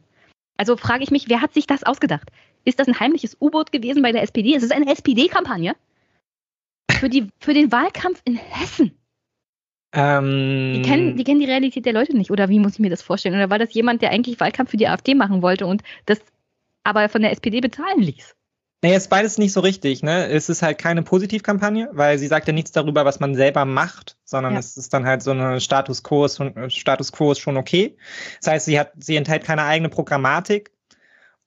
Also 0.57 0.77
frage 0.77 1.03
ich 1.03 1.11
mich, 1.11 1.29
wer 1.29 1.41
hat 1.41 1.53
sich 1.53 1.67
das 1.67 1.83
ausgedacht? 1.83 2.29
Ist 2.65 2.79
das 2.79 2.87
ein 2.87 2.99
heimliches 2.99 3.37
U-Boot 3.41 3.71
gewesen 3.71 4.01
bei 4.01 4.11
der 4.11 4.21
SPD? 4.21 4.55
Ist 4.55 4.63
es 4.63 4.71
eine 4.71 4.89
SPD-Kampagne? 4.91 5.75
Für, 6.91 7.09
für 7.39 7.53
den 7.53 7.71
Wahlkampf 7.71 8.21
in 8.23 8.35
Hessen. 8.35 8.97
Ähm, 9.93 10.73
die, 10.75 10.81
kennen, 10.81 11.17
die 11.17 11.23
kennen 11.23 11.39
die 11.39 11.45
Realität 11.45 11.85
der 11.85 11.93
Leute 11.93 12.17
nicht, 12.17 12.31
oder 12.31 12.49
wie 12.49 12.59
muss 12.59 12.73
ich 12.73 12.79
mir 12.79 12.89
das 12.89 13.03
vorstellen? 13.03 13.35
Oder 13.35 13.49
war 13.49 13.59
das 13.59 13.73
jemand, 13.73 14.01
der 14.01 14.09
eigentlich 14.09 14.39
Wahlkampf 14.39 14.71
für 14.71 14.77
die 14.77 14.87
AfD 14.87 15.13
machen 15.13 15.41
wollte 15.41 15.67
und 15.67 15.83
das 16.05 16.19
aber 16.83 17.07
von 17.09 17.21
der 17.21 17.31
SPD 17.31 17.61
bezahlen 17.61 17.99
ließ? 17.99 18.35
Naja, 18.83 18.97
ist 18.97 19.09
beides 19.09 19.37
nicht 19.37 19.53
so 19.53 19.61
richtig. 19.61 20.03
Ne? 20.03 20.27
Es 20.27 20.49
ist 20.49 20.61
halt 20.61 20.77
keine 20.77 21.03
Positivkampagne, 21.03 21.89
weil 21.93 22.17
sie 22.17 22.27
sagt 22.27 22.47
ja 22.47 22.53
nichts 22.53 22.73
darüber, 22.73 23.05
was 23.05 23.21
man 23.21 23.33
selber 23.33 23.63
macht, 23.63 24.17
sondern 24.25 24.53
ja. 24.53 24.59
es 24.59 24.75
ist 24.75 24.93
dann 24.93 25.05
halt 25.05 25.23
so 25.23 25.31
eine 25.31 25.61
Status 25.61 26.03
Quo, 26.03 26.25
ist, 26.25 26.41
Status 26.67 27.13
Quo 27.13 27.31
ist 27.31 27.39
schon 27.39 27.55
okay. 27.55 27.95
Das 28.41 28.51
heißt, 28.51 28.65
sie 28.65 28.77
hat, 28.77 28.91
sie 28.99 29.15
enthält 29.15 29.45
keine 29.45 29.63
eigene 29.63 29.87
Programmatik 29.87 30.71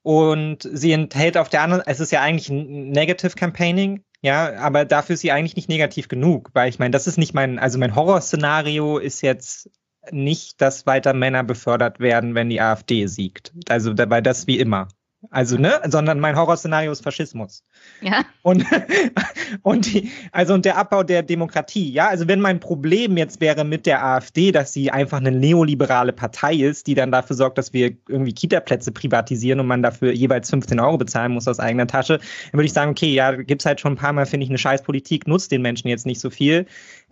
und 0.01 0.67
sie 0.73 0.93
enthält 0.93 1.37
auf 1.37 1.51
der 1.51 1.61
anderen, 1.61 1.83
es 1.85 2.01
ist 2.01 2.11
ja 2.11 2.23
eigentlich 2.23 2.49
ein 2.49 2.89
Negative 2.89 3.35
Campaigning, 3.35 4.03
ja, 4.27 4.57
aber 4.59 4.85
dafür 4.85 5.15
ist 5.15 5.21
sie 5.21 5.31
eigentlich 5.31 5.55
nicht 5.55 5.69
negativ 5.69 6.09
genug, 6.09 6.51
weil 6.53 6.69
ich 6.69 6.81
meine, 6.81 6.91
das 6.91 7.07
ist 7.07 7.17
nicht 7.17 7.33
mein, 7.33 7.61
also 7.61 7.79
mein 7.79 7.95
Horrorszenario 7.95 8.99
ist 8.99 9.21
jetzt 9.21 9.71
nicht, 10.11 10.61
dass 10.61 10.85
weiter 10.85 11.15
Männer 11.15 11.45
befördert 11.45 12.01
werden, 12.01 12.35
wenn 12.35 12.51
die 12.51 12.61
AfD 12.61 13.07
siegt. 13.07 13.53
Also 13.69 13.95
dabei 13.95 14.21
das 14.21 14.49
wie 14.49 14.59
immer. 14.59 14.89
Also, 15.31 15.57
ne, 15.57 15.81
sondern 15.89 16.21
mein 16.21 16.37
Horrorszenario 16.37 16.93
ist 16.93 17.03
Faschismus. 17.03 17.65
Ja. 18.01 18.25
Und, 18.43 18.65
und 19.63 19.93
die, 19.93 20.11
also 20.33 20.55
und 20.55 20.65
der 20.65 20.77
Abbau 20.77 21.03
der 21.03 21.23
Demokratie, 21.23 21.91
ja. 21.91 22.09
Also 22.09 22.29
wenn 22.29 22.41
mein 22.41 22.61
Problem 22.61 23.17
jetzt 23.17 23.41
wäre 23.41 23.65
mit 23.65 23.87
der 23.87 24.05
AfD, 24.05 24.53
dass 24.53 24.73
sie 24.73 24.91
einfach 24.91 25.19
eine 25.19 25.33
neoliberale 25.33 26.13
Partei 26.13 26.55
ist, 26.55 26.87
die 26.87 26.95
dann 26.95 27.11
dafür 27.11 27.37
sorgt, 27.37 27.59
dass 27.59 27.73
wir 27.73 27.93
irgendwie 28.09 28.33
Kita-Plätze 28.33 28.93
privatisieren 28.93 29.61
und 29.61 29.67
man 29.67 29.83
dafür 29.83 30.13
jeweils 30.13 30.51
15 30.51 30.81
Euro 30.81 30.99
bezahlen 30.99 31.33
muss 31.33 31.49
aus 31.49 31.61
eigener 31.61 31.87
Tasche, 31.87 32.19
dann 32.19 32.53
würde 32.53 32.67
ich 32.67 32.73
sagen, 32.73 32.91
okay, 32.91 33.13
ja, 33.13 33.33
gibt's 33.33 33.67
halt 33.67 33.81
schon 33.81 33.95
ein 33.95 33.97
paar 33.97 34.13
Mal, 34.13 34.27
finde 34.27 34.45
ich, 34.45 34.51
eine 34.51 34.59
Scheißpolitik, 34.59 35.27
nutzt 35.27 35.53
den 35.53 35.63
Menschen 35.63 35.89
jetzt 35.89 36.07
nicht 36.07 36.21
so 36.21 36.31
viel. 36.31 36.67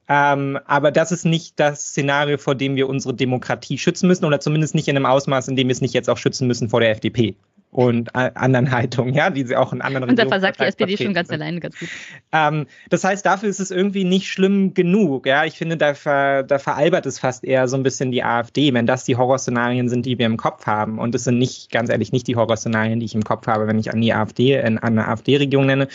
Ähm, 0.07 0.59
aber 0.67 0.91
das 0.91 1.13
ist 1.13 1.25
nicht 1.25 1.59
das 1.59 1.89
Szenario, 1.89 2.37
vor 2.37 2.55
dem 2.55 2.77
wir 2.77 2.89
unsere 2.89 3.15
Demokratie 3.15 3.79
schützen 3.79 4.07
müssen 4.07 4.27
oder 4.27 4.39
zumindest 4.39 4.75
nicht 4.75 4.89
in 4.89 4.97
einem 4.97 5.07
Ausmaß, 5.07 5.49
in 5.49 5.57
dem 5.57 5.69
wir 5.69 5.73
es 5.73 5.81
nicht 5.81 5.95
jetzt 5.95 6.11
auch 6.11 6.19
schützen 6.19 6.47
müssen 6.47 6.69
vor 6.69 6.81
der 6.81 6.91
FDP 6.91 7.37
und 7.75 8.15
anderen 8.15 8.71
Haltungen, 8.71 9.15
ja, 9.15 9.31
die 9.31 9.45
sie 9.45 9.57
auch 9.57 9.73
in 9.73 9.83
anderen 9.83 10.09
Und 10.09 10.17
da 10.17 10.29
versagt 10.29 10.61
die 10.61 10.65
SPD 10.65 10.97
schon 10.97 11.13
ganz 11.13 11.29
alleine 11.29 11.59
ganz 11.59 11.77
gut. 11.77 11.89
Ähm, 12.31 12.67
das 12.89 13.03
heißt, 13.03 13.27
dafür 13.27 13.49
ist 13.49 13.59
es 13.59 13.73
irgendwie 13.73 14.05
nicht 14.05 14.29
schlimm 14.31 14.75
genug, 14.75 15.27
ja. 15.27 15.45
Ich 15.45 15.59
finde, 15.59 15.77
da, 15.77 15.95
ver, 15.95 16.45
da 16.45 16.61
veralbert 16.61 17.05
es 17.05 17.19
fast 17.19 17.43
eher 17.43 17.67
so 17.67 17.77
ein 17.77 17.83
bisschen 17.83 18.13
die 18.13 18.23
AfD, 18.23 18.73
wenn 18.73 18.87
das 18.87 19.03
die 19.03 19.17
Horrorszenarien 19.17 19.89
sind, 19.89 20.07
die 20.07 20.17
wir 20.21 20.27
im 20.27 20.37
Kopf 20.37 20.67
haben. 20.67 21.01
Und 21.01 21.17
es 21.17 21.25
sind 21.25 21.39
nicht, 21.39 21.73
ganz 21.73 21.91
ehrlich, 21.91 22.13
nicht 22.13 22.29
die 22.29 22.37
Horrorszenarien, 22.37 23.01
die 23.01 23.07
ich 23.07 23.17
im 23.17 23.25
Kopf 23.25 23.49
habe, 23.49 23.67
wenn 23.67 23.81
ich 23.81 23.93
an 23.93 24.01
die 24.01 24.15
AfD, 24.15 24.57
an 24.63 24.79
eine 24.79 25.09
AfD-Regierung 25.09 25.67
nenne. 25.67 25.89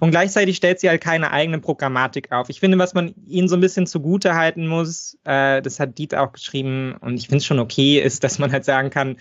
Und 0.00 0.12
gleichzeitig 0.12 0.56
stellt 0.56 0.80
sie 0.80 0.88
halt 0.88 1.02
keine 1.02 1.32
eigene 1.32 1.58
Programmatik 1.58 2.32
auf. 2.32 2.48
Ich 2.48 2.60
finde, 2.60 2.78
was 2.78 2.94
man 2.94 3.14
ihnen 3.26 3.48
so 3.48 3.56
ein 3.56 3.60
bisschen 3.60 3.86
zugute 3.86 4.36
halten 4.36 4.66
muss, 4.66 5.18
äh, 5.24 5.60
das 5.60 5.80
hat 5.80 5.98
Diet 5.98 6.14
auch 6.14 6.32
geschrieben, 6.32 6.94
und 7.00 7.18
ich 7.18 7.26
finde 7.26 7.38
es 7.38 7.44
schon 7.44 7.58
okay, 7.58 7.98
ist, 7.98 8.24
dass 8.24 8.38
man 8.38 8.52
halt 8.52 8.64
sagen 8.64 8.88
kann, 8.88 9.16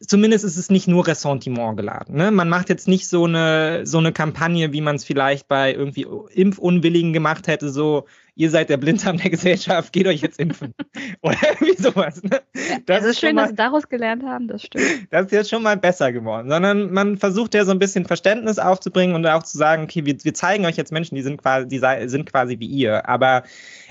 zumindest 0.00 0.44
ist 0.44 0.56
es 0.56 0.70
nicht 0.70 0.88
nur 0.88 1.06
Ressentiment 1.06 1.76
geladen. 1.76 2.16
Ne? 2.16 2.30
Man 2.30 2.48
macht 2.48 2.68
jetzt 2.68 2.88
nicht 2.88 3.08
so 3.08 3.24
eine, 3.24 3.86
so 3.86 3.98
eine 3.98 4.12
Kampagne, 4.12 4.72
wie 4.72 4.80
man 4.80 4.96
es 4.96 5.04
vielleicht 5.04 5.48
bei 5.48 5.74
irgendwie 5.74 6.06
Impfunwilligen 6.32 7.12
gemacht 7.12 7.46
hätte, 7.48 7.70
so 7.70 8.04
ihr 8.38 8.50
seid 8.50 8.70
der 8.70 8.76
Blinddarm 8.76 9.18
der 9.18 9.30
Gesellschaft, 9.30 9.92
geht 9.92 10.06
euch 10.06 10.22
jetzt 10.22 10.38
impfen. 10.38 10.72
Oder 11.22 11.36
irgendwie 11.42 11.82
sowas. 11.82 12.22
Ne? 12.22 12.40
Das 12.86 13.04
ist 13.04 13.18
schön, 13.18 13.34
mal, 13.34 13.42
dass 13.42 13.50
Sie 13.50 13.56
daraus 13.56 13.88
gelernt 13.88 14.22
haben, 14.22 14.46
das 14.46 14.62
stimmt. 14.62 15.08
Das 15.10 15.26
ist 15.26 15.32
jetzt 15.32 15.50
schon 15.50 15.64
mal 15.64 15.76
besser 15.76 16.12
geworden. 16.12 16.48
Sondern 16.48 16.92
man 16.92 17.18
versucht 17.18 17.54
ja 17.54 17.64
so 17.64 17.72
ein 17.72 17.80
bisschen 17.80 18.06
Verständnis 18.06 18.60
aufzubringen 18.60 19.16
und 19.16 19.26
auch 19.26 19.42
zu 19.42 19.58
sagen, 19.58 19.82
okay, 19.82 20.06
wir, 20.06 20.16
wir 20.22 20.34
zeigen 20.34 20.64
euch 20.66 20.76
jetzt 20.76 20.92
Menschen, 20.92 21.16
die 21.16 21.22
sind 21.22 21.38
quasi, 21.38 21.66
die 21.66 21.80
sind 22.08 22.30
quasi 22.30 22.60
wie 22.60 22.66
ihr. 22.66 23.08
Aber 23.08 23.42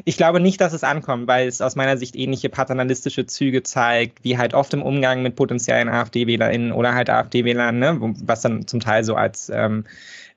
ich 0.06 0.16
glaube 0.16 0.40
nicht, 0.40 0.62
dass 0.62 0.72
es 0.72 0.86
ankommt, 0.86 1.28
weil 1.28 1.50
es 1.50 1.60
aus 1.60 1.76
meiner 1.76 1.98
Sicht 1.98 2.16
ähnliche 2.16 2.48
paternalistische 2.48 3.26
Züge 3.26 3.64
zeigt, 3.64 4.24
wie 4.24 4.38
halt 4.38 4.54
oft 4.54 4.74
im 4.74 4.82
Umgang 4.82 5.24
mit 5.24 5.36
potenziellen 5.36 5.90
AfD-WählerInnen 5.90 6.72
oder 6.72 6.96
halt 6.96 7.10
AfD-Wählern, 7.10 7.80
ne? 7.80 7.98
was 8.24 8.42
dann 8.42 8.66
zum 8.66 8.80
Teil 8.80 9.04
so 9.04 9.16
als 9.16 9.52
ähm, 9.54 9.84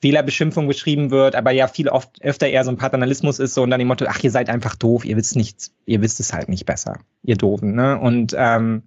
Wählerbeschimpfung 0.00 0.66
beschrieben 0.66 1.10
wird, 1.10 1.34
aber 1.34 1.50
ja 1.50 1.68
viel 1.68 1.88
oft 1.88 2.22
öfter 2.22 2.48
eher 2.48 2.64
so 2.64 2.70
ein 2.70 2.76
Paternalismus 2.76 3.38
ist 3.38 3.54
so 3.54 3.62
und 3.62 3.70
dann 3.70 3.78
die 3.78 3.84
Motto, 3.84 4.06
ach, 4.08 4.22
ihr 4.22 4.30
seid 4.30 4.48
einfach 4.48 4.74
doof, 4.74 5.04
ihr 5.04 5.16
wisst 5.16 5.36
nichts, 5.36 5.72
ihr 5.84 6.00
wisst 6.00 6.20
es 6.20 6.32
halt 6.32 6.48
nicht 6.48 6.64
besser, 6.64 6.98
ihr 7.22 7.36
Doofen. 7.36 7.74
Ne? 7.74 7.98
Und 7.98 8.34
ähm, 8.36 8.82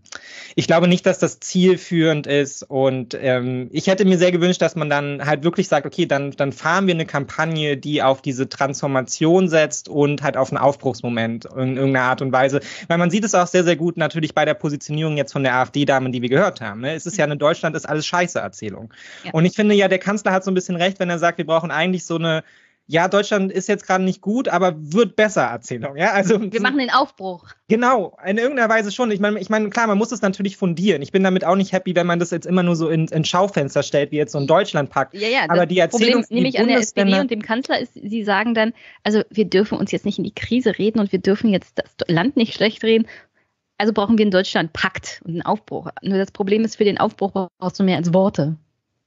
ich 0.55 0.65
glaube 0.65 0.87
nicht, 0.87 1.05
dass 1.05 1.19
das 1.19 1.39
zielführend 1.39 2.25
ist. 2.25 2.63
Und 2.63 3.15
ähm, 3.19 3.69
ich 3.71 3.87
hätte 3.87 4.05
mir 4.05 4.17
sehr 4.17 4.31
gewünscht, 4.31 4.61
dass 4.61 4.75
man 4.75 4.89
dann 4.89 5.23
halt 5.25 5.43
wirklich 5.43 5.67
sagt, 5.67 5.85
okay, 5.85 6.07
dann, 6.07 6.31
dann 6.31 6.51
fahren 6.51 6.87
wir 6.87 6.95
eine 6.95 7.05
Kampagne, 7.05 7.77
die 7.77 8.01
auf 8.01 8.21
diese 8.21 8.49
Transformation 8.49 9.49
setzt 9.49 9.87
und 9.87 10.23
halt 10.23 10.35
auf 10.35 10.51
einen 10.51 10.57
Aufbruchsmoment 10.57 11.45
in 11.45 11.77
irgendeiner 11.77 12.05
Art 12.05 12.21
und 12.21 12.31
Weise. 12.31 12.61
Weil 12.87 12.97
man 12.97 13.11
sieht 13.11 13.23
es 13.23 13.35
auch 13.35 13.47
sehr, 13.47 13.63
sehr 13.63 13.75
gut 13.75 13.97
natürlich 13.97 14.33
bei 14.33 14.45
der 14.45 14.55
Positionierung 14.55 15.15
jetzt 15.15 15.31
von 15.31 15.43
der 15.43 15.55
AfD-Dame, 15.55 16.09
die 16.09 16.21
wir 16.21 16.29
gehört 16.29 16.59
haben. 16.59 16.81
Ne? 16.81 16.95
Es 16.95 17.05
ist 17.05 17.17
ja 17.17 17.25
eine 17.25 17.37
Deutschland 17.37 17.75
ist 17.75 17.87
alles 17.87 18.05
Scheiße-Erzählung. 18.07 18.93
Ja. 19.25 19.31
Und 19.33 19.45
ich 19.45 19.55
finde 19.55 19.75
ja, 19.75 19.87
der 19.87 19.99
Kanzler 19.99 20.31
hat 20.31 20.43
so 20.43 20.49
ein 20.49 20.55
bisschen 20.55 20.75
recht, 20.75 20.99
wenn 20.99 21.09
er 21.09 21.19
sagt, 21.19 21.37
wir 21.37 21.45
brauchen 21.45 21.69
eigentlich 21.69 22.05
so 22.05 22.15
eine 22.15 22.43
ja, 22.85 23.07
Deutschland 23.07 23.51
ist 23.51 23.69
jetzt 23.69 23.87
gerade 23.87 24.03
nicht 24.03 24.19
gut, 24.19 24.49
aber 24.49 24.73
wird 24.77 25.15
besser 25.15 25.43
Erzählung. 25.43 25.95
Ja, 25.95 26.11
also 26.11 26.39
wir 26.51 26.61
machen 26.61 26.79
den 26.79 26.89
Aufbruch. 26.89 27.45
Genau, 27.69 28.17
in 28.25 28.37
irgendeiner 28.37 28.67
Weise 28.67 28.91
schon. 28.91 29.09
Ich 29.11 29.21
meine, 29.21 29.39
ich 29.39 29.49
meine, 29.49 29.69
klar, 29.69 29.87
man 29.87 29.97
muss 29.97 30.11
es 30.11 30.21
natürlich 30.21 30.57
fundieren. 30.57 31.01
Ich 31.01 31.13
bin 31.13 31.23
damit 31.23 31.45
auch 31.45 31.55
nicht 31.55 31.71
happy, 31.71 31.95
wenn 31.95 32.05
man 32.05 32.19
das 32.19 32.31
jetzt 32.31 32.45
immer 32.45 32.61
nur 32.61 32.75
so 32.75 32.89
in, 32.89 33.07
in 33.07 33.23
Schaufenster 33.23 33.83
stellt, 33.83 34.11
wie 34.11 34.17
jetzt 34.17 34.33
so 34.33 34.37
ein 34.37 34.47
Deutschlandpakt. 34.47 35.13
Ja, 35.13 35.29
ja. 35.29 35.45
Aber 35.47 35.65
die 35.65 35.79
Erzählung, 35.79 36.23
Problem 36.23 36.35
nämlich 36.35 36.59
an 36.59 36.67
der 36.67 36.79
SPD 36.79 37.19
und 37.19 37.31
dem 37.31 37.41
Kanzler 37.41 37.79
ist, 37.79 37.93
sie 37.93 38.23
sagen 38.23 38.53
dann, 38.53 38.73
also 39.03 39.21
wir 39.29 39.45
dürfen 39.45 39.77
uns 39.77 39.91
jetzt 39.91 40.05
nicht 40.05 40.17
in 40.17 40.25
die 40.25 40.35
Krise 40.35 40.77
reden 40.77 40.99
und 40.99 41.13
wir 41.13 41.19
dürfen 41.19 41.51
jetzt 41.51 41.79
das 41.79 41.95
Land 42.07 42.35
nicht 42.35 42.53
schlecht 42.53 42.83
reden. 42.83 43.07
Also 43.77 43.93
brauchen 43.93 44.17
wir 44.17 44.23
einen 44.23 44.31
Deutschlandpakt 44.31 45.21
und 45.23 45.31
einen 45.31 45.41
Aufbruch. 45.41 45.89
Nur 46.01 46.17
das 46.17 46.31
Problem 46.31 46.65
ist, 46.65 46.75
für 46.75 46.85
den 46.85 46.97
Aufbruch 46.97 47.31
brauchst 47.57 47.79
du 47.79 47.83
mehr 47.83 47.97
als 47.97 48.13
Worte. 48.13 48.57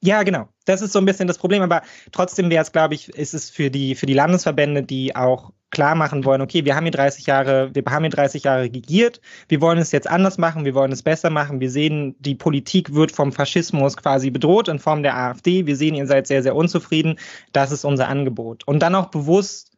Ja, 0.06 0.22
genau. 0.22 0.48
Das 0.66 0.82
ist 0.82 0.92
so 0.92 1.00
ein 1.00 1.04
bisschen 1.04 1.26
das 1.26 1.36
Problem, 1.36 1.62
aber 1.62 1.82
trotzdem 2.12 2.48
wäre 2.48 2.62
es, 2.62 2.70
glaube 2.70 2.94
ich, 2.94 3.08
ist 3.08 3.34
es 3.34 3.50
für 3.50 3.72
die, 3.72 3.96
für 3.96 4.06
die 4.06 4.14
Landesverbände, 4.14 4.84
die 4.84 5.16
auch 5.16 5.50
klar 5.70 5.96
machen 5.96 6.24
wollen, 6.24 6.42
okay, 6.42 6.64
wir 6.64 6.76
haben 6.76 6.84
hier 6.84 6.92
30 6.92 7.26
Jahre, 7.26 7.74
wir 7.74 7.82
haben 7.90 8.04
hier 8.04 8.10
30 8.10 8.44
Jahre 8.44 8.62
regiert, 8.62 9.20
wir 9.48 9.60
wollen 9.60 9.78
es 9.78 9.90
jetzt 9.90 10.08
anders 10.08 10.38
machen, 10.38 10.64
wir 10.64 10.76
wollen 10.76 10.92
es 10.92 11.02
besser 11.02 11.28
machen, 11.28 11.58
wir 11.58 11.72
sehen, 11.72 12.14
die 12.20 12.36
Politik 12.36 12.94
wird 12.94 13.10
vom 13.10 13.32
Faschismus 13.32 13.96
quasi 13.96 14.30
bedroht 14.30 14.68
in 14.68 14.78
Form 14.78 15.02
der 15.02 15.16
AfD, 15.16 15.66
wir 15.66 15.74
sehen, 15.74 15.96
ihr 15.96 16.06
seid 16.06 16.28
sehr, 16.28 16.44
sehr 16.44 16.54
unzufrieden, 16.54 17.18
das 17.52 17.72
ist 17.72 17.84
unser 17.84 18.06
Angebot. 18.06 18.62
Und 18.68 18.78
dann 18.78 18.94
auch 18.94 19.06
bewusst 19.06 19.75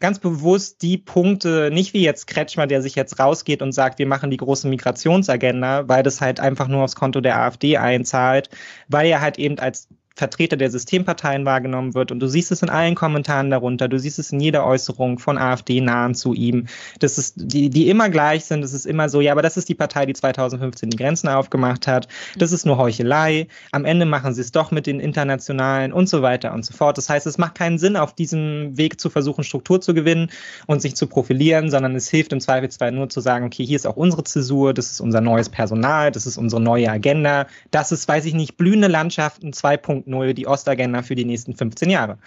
ganz 0.00 0.18
bewusst 0.18 0.82
die 0.82 0.98
Punkte, 0.98 1.70
nicht 1.72 1.92
wie 1.92 2.02
jetzt 2.02 2.26
Kretschmer, 2.26 2.66
der 2.66 2.82
sich 2.82 2.94
jetzt 2.94 3.18
rausgeht 3.18 3.62
und 3.62 3.72
sagt, 3.72 3.98
wir 3.98 4.06
machen 4.06 4.30
die 4.30 4.36
große 4.36 4.68
Migrationsagenda, 4.68 5.88
weil 5.88 6.02
das 6.02 6.20
halt 6.20 6.40
einfach 6.40 6.68
nur 6.68 6.84
aufs 6.84 6.96
Konto 6.96 7.20
der 7.20 7.38
AfD 7.40 7.76
einzahlt, 7.76 8.48
weil 8.88 9.08
er 9.08 9.20
halt 9.20 9.38
eben 9.38 9.58
als 9.58 9.88
Vertreter 10.18 10.56
der 10.56 10.70
Systemparteien 10.70 11.44
wahrgenommen 11.44 11.94
wird. 11.94 12.10
Und 12.10 12.18
du 12.18 12.26
siehst 12.26 12.50
es 12.50 12.62
in 12.62 12.68
allen 12.68 12.96
Kommentaren 12.96 13.50
darunter, 13.50 13.88
du 13.88 13.98
siehst 13.98 14.18
es 14.18 14.32
in 14.32 14.40
jeder 14.40 14.66
Äußerung 14.66 15.20
von 15.20 15.38
AfD-Nahen 15.38 16.16
zu 16.16 16.34
ihm. 16.34 16.66
Das 16.98 17.18
ist, 17.18 17.34
die, 17.36 17.70
die 17.70 17.88
immer 17.88 18.10
gleich 18.10 18.44
sind. 18.44 18.64
Es 18.64 18.72
ist 18.72 18.84
immer 18.84 19.08
so, 19.08 19.20
ja, 19.20 19.30
aber 19.30 19.42
das 19.42 19.56
ist 19.56 19.68
die 19.68 19.76
Partei, 19.76 20.06
die 20.06 20.14
2015 20.14 20.90
die 20.90 20.96
Grenzen 20.96 21.28
aufgemacht 21.28 21.86
hat. 21.86 22.08
Das 22.36 22.50
ist 22.50 22.66
nur 22.66 22.78
Heuchelei. 22.78 23.46
Am 23.70 23.84
Ende 23.84 24.06
machen 24.06 24.34
sie 24.34 24.40
es 24.40 24.50
doch 24.50 24.72
mit 24.72 24.88
den 24.88 24.98
Internationalen 24.98 25.92
und 25.92 26.08
so 26.08 26.20
weiter 26.20 26.52
und 26.52 26.64
so 26.64 26.74
fort. 26.74 26.98
Das 26.98 27.08
heißt, 27.08 27.26
es 27.26 27.38
macht 27.38 27.54
keinen 27.54 27.78
Sinn, 27.78 27.96
auf 27.96 28.12
diesem 28.12 28.76
Weg 28.76 29.00
zu 29.00 29.10
versuchen, 29.10 29.44
Struktur 29.44 29.80
zu 29.80 29.94
gewinnen 29.94 30.30
und 30.66 30.82
sich 30.82 30.96
zu 30.96 31.06
profilieren, 31.06 31.70
sondern 31.70 31.94
es 31.94 32.08
hilft 32.08 32.32
im 32.32 32.40
Zweifelsfall 32.40 32.90
nur 32.90 33.08
zu 33.08 33.20
sagen, 33.20 33.46
okay, 33.46 33.64
hier 33.64 33.76
ist 33.76 33.86
auch 33.86 33.96
unsere 33.96 34.24
Zäsur, 34.24 34.74
das 34.74 34.90
ist 34.90 35.00
unser 35.00 35.20
neues 35.20 35.48
Personal, 35.48 36.10
das 36.10 36.26
ist 36.26 36.38
unsere 36.38 36.60
neue 36.60 36.90
Agenda, 36.90 37.46
das 37.70 37.92
ist, 37.92 38.08
weiß 38.08 38.24
ich 38.24 38.34
nicht, 38.34 38.56
blühende 38.56 38.88
Landschaften 38.88 39.52
2.0, 39.52 40.07
die 40.34 40.46
Ostagenda 40.46 41.02
für 41.02 41.14
die 41.14 41.24
nächsten 41.24 41.54
15 41.54 41.90
Jahre. 41.90 42.18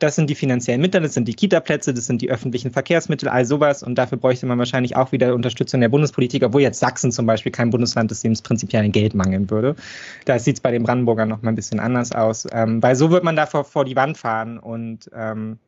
Das 0.00 0.16
sind 0.16 0.30
die 0.30 0.34
finanziellen 0.34 0.80
Mittel, 0.80 1.02
das 1.02 1.12
sind 1.12 1.28
die 1.28 1.34
Kita-Plätze, 1.34 1.92
das 1.92 2.06
sind 2.06 2.22
die 2.22 2.30
öffentlichen 2.30 2.70
Verkehrsmittel, 2.70 3.28
all 3.28 3.44
sowas. 3.44 3.82
Und 3.82 3.96
dafür 3.96 4.16
bräuchte 4.16 4.46
man 4.46 4.58
wahrscheinlich 4.58 4.96
auch 4.96 5.12
wieder 5.12 5.34
Unterstützung 5.34 5.82
der 5.82 5.90
Bundespolitik, 5.90 6.42
obwohl 6.42 6.62
jetzt 6.62 6.80
Sachsen 6.80 7.12
zum 7.12 7.26
Beispiel 7.26 7.52
kein 7.52 7.68
Bundesland 7.68 8.10
ist, 8.10 8.24
dem 8.24 8.32
es 8.32 8.40
prinzipiell 8.40 8.82
an 8.82 8.92
Geld 8.92 9.14
mangeln 9.14 9.50
würde. 9.50 9.76
Da 10.24 10.38
sieht 10.38 10.56
es 10.56 10.60
bei 10.60 10.70
den 10.70 10.84
Brandenburgern 10.84 11.28
noch 11.28 11.42
mal 11.42 11.50
ein 11.50 11.54
bisschen 11.54 11.80
anders 11.80 12.12
aus. 12.12 12.46
Ähm, 12.50 12.82
weil 12.82 12.96
so 12.96 13.10
wird 13.10 13.24
man 13.24 13.36
davor 13.36 13.64
vor 13.64 13.84
die 13.84 13.94
Wand 13.94 14.16
fahren 14.16 14.58
und 14.58 15.10
ähm, 15.14 15.58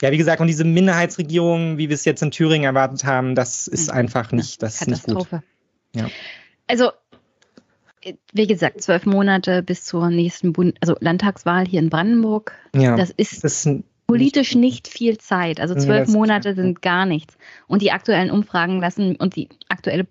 ja, 0.00 0.12
wie 0.12 0.16
gesagt, 0.16 0.40
und 0.40 0.46
diese 0.46 0.64
Minderheitsregierung, 0.64 1.78
wie 1.78 1.88
wir 1.88 1.94
es 1.94 2.04
jetzt 2.04 2.22
in 2.22 2.30
Thüringen 2.30 2.64
erwartet 2.64 3.04
haben, 3.04 3.34
das 3.34 3.66
ist 3.66 3.88
hm. 3.88 3.98
einfach 3.98 4.32
nicht, 4.32 4.62
das 4.62 4.80
ist 4.80 4.88
nicht 4.88 5.06
gut. 5.06 5.28
Ja. 5.94 6.08
Also 6.66 6.90
wie 8.32 8.46
gesagt, 8.46 8.82
zwölf 8.82 9.06
Monate 9.06 9.62
bis 9.62 9.84
zur 9.84 10.10
nächsten 10.10 10.52
Bund 10.52 10.76
also 10.80 10.96
Landtagswahl 11.00 11.66
hier 11.66 11.80
in 11.80 11.90
Brandenburg. 11.90 12.52
Ja, 12.74 12.96
das 12.96 13.10
ist, 13.10 13.44
das 13.44 13.66
ist 13.66 13.84
politisch 14.06 14.54
nicht 14.54 14.88
viel 14.88 15.18
Zeit. 15.18 15.60
Also 15.60 15.74
zwölf 15.74 16.08
Monate 16.08 16.54
sind 16.54 16.82
gar 16.82 17.06
nichts. 17.06 17.36
Und 17.66 17.82
die 17.82 17.92
aktuellen 17.92 18.30
Umfragen 18.30 18.80
lassen 18.80 19.16
und 19.16 19.36
die 19.36 19.48
aktuelle 19.68 20.06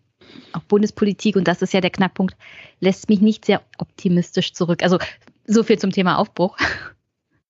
auch 0.53 0.63
Bundespolitik, 0.63 1.35
und 1.35 1.47
das 1.47 1.61
ist 1.61 1.73
ja 1.73 1.81
der 1.81 1.91
Knackpunkt, 1.91 2.35
lässt 2.79 3.09
mich 3.09 3.21
nicht 3.21 3.45
sehr 3.45 3.61
optimistisch 3.77 4.53
zurück. 4.53 4.81
Also 4.81 4.97
so 5.45 5.63
viel 5.63 5.77
zum 5.77 5.91
Thema 5.91 6.17
Aufbruch. 6.17 6.57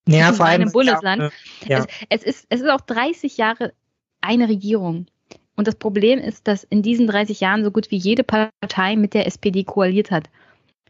Ja, 0.07 0.34
vor 0.34 0.48
allem 0.48 0.64
im 0.64 0.72
Bundesland. 0.72 1.24
Auch, 1.24 1.68
ja. 1.68 1.86
es, 2.10 2.22
es, 2.22 2.24
ist, 2.24 2.45
es 2.49 2.61
ist 2.61 2.70
auch 2.70 2.82
30 2.82 3.38
Jahre 3.38 3.74
eine 4.20 4.49
Regierung. 4.49 5.06
Und 5.55 5.67
das 5.67 5.75
Problem 5.75 6.19
ist, 6.19 6.47
dass 6.47 6.63
in 6.63 6.81
diesen 6.81 7.07
30 7.07 7.39
Jahren 7.39 7.63
so 7.63 7.71
gut 7.71 7.91
wie 7.91 7.97
jede 7.97 8.23
Partei 8.23 8.95
mit 8.95 9.13
der 9.13 9.27
SPD 9.27 9.63
koaliert 9.63 10.11
hat. 10.11 10.30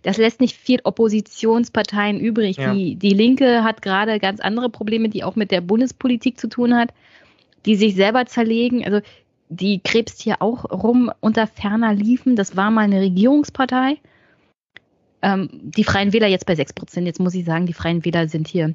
Das 0.04 0.18
lässt 0.18 0.42
nicht 0.42 0.56
viel 0.56 0.80
Oppositionsparteien 0.84 2.20
übrig. 2.20 2.58
Ja. 2.58 2.74
Die, 2.74 2.96
die 2.96 3.14
Linke 3.14 3.64
hat 3.64 3.82
gerade 3.82 4.20
ganz 4.20 4.40
andere 4.40 4.70
Probleme, 4.70 5.10
die 5.10 5.24
auch 5.24 5.36
mit 5.36 5.52
der 5.52 5.62
Bundespolitik 5.62 6.38
zu 6.38 6.48
tun 6.48 6.76
hat, 6.76 6.94
die 7.66 7.76
sich 7.76 7.96
selber 7.96 8.26
zerlegen. 8.26 8.86
Also 8.86 9.00
die 9.50 9.80
krebst 9.80 10.22
hier 10.22 10.42
auch 10.42 10.66
rum 10.72 11.12
unter 11.20 11.48
ferner 11.48 11.94
Liefen. 11.94 12.36
Das 12.36 12.56
war 12.58 12.72
mal 12.72 12.82
eine 12.82 13.02
Regierungspartei. 13.02 13.98
Ähm, 15.22 15.50
die 15.52 15.86
Freien 15.86 16.12
Wähler 16.12 16.28
jetzt 16.28 16.46
bei 16.46 16.56
6 16.56 16.74
Prozent. 16.74 17.08
Jetzt 17.08 17.20
muss 17.20 17.36
ich 17.36 17.46
sagen, 17.46 17.66
die 17.66 17.74
Freien 17.74 18.04
Wähler 18.04 18.28
sind 18.28 18.48
hier 18.48 18.74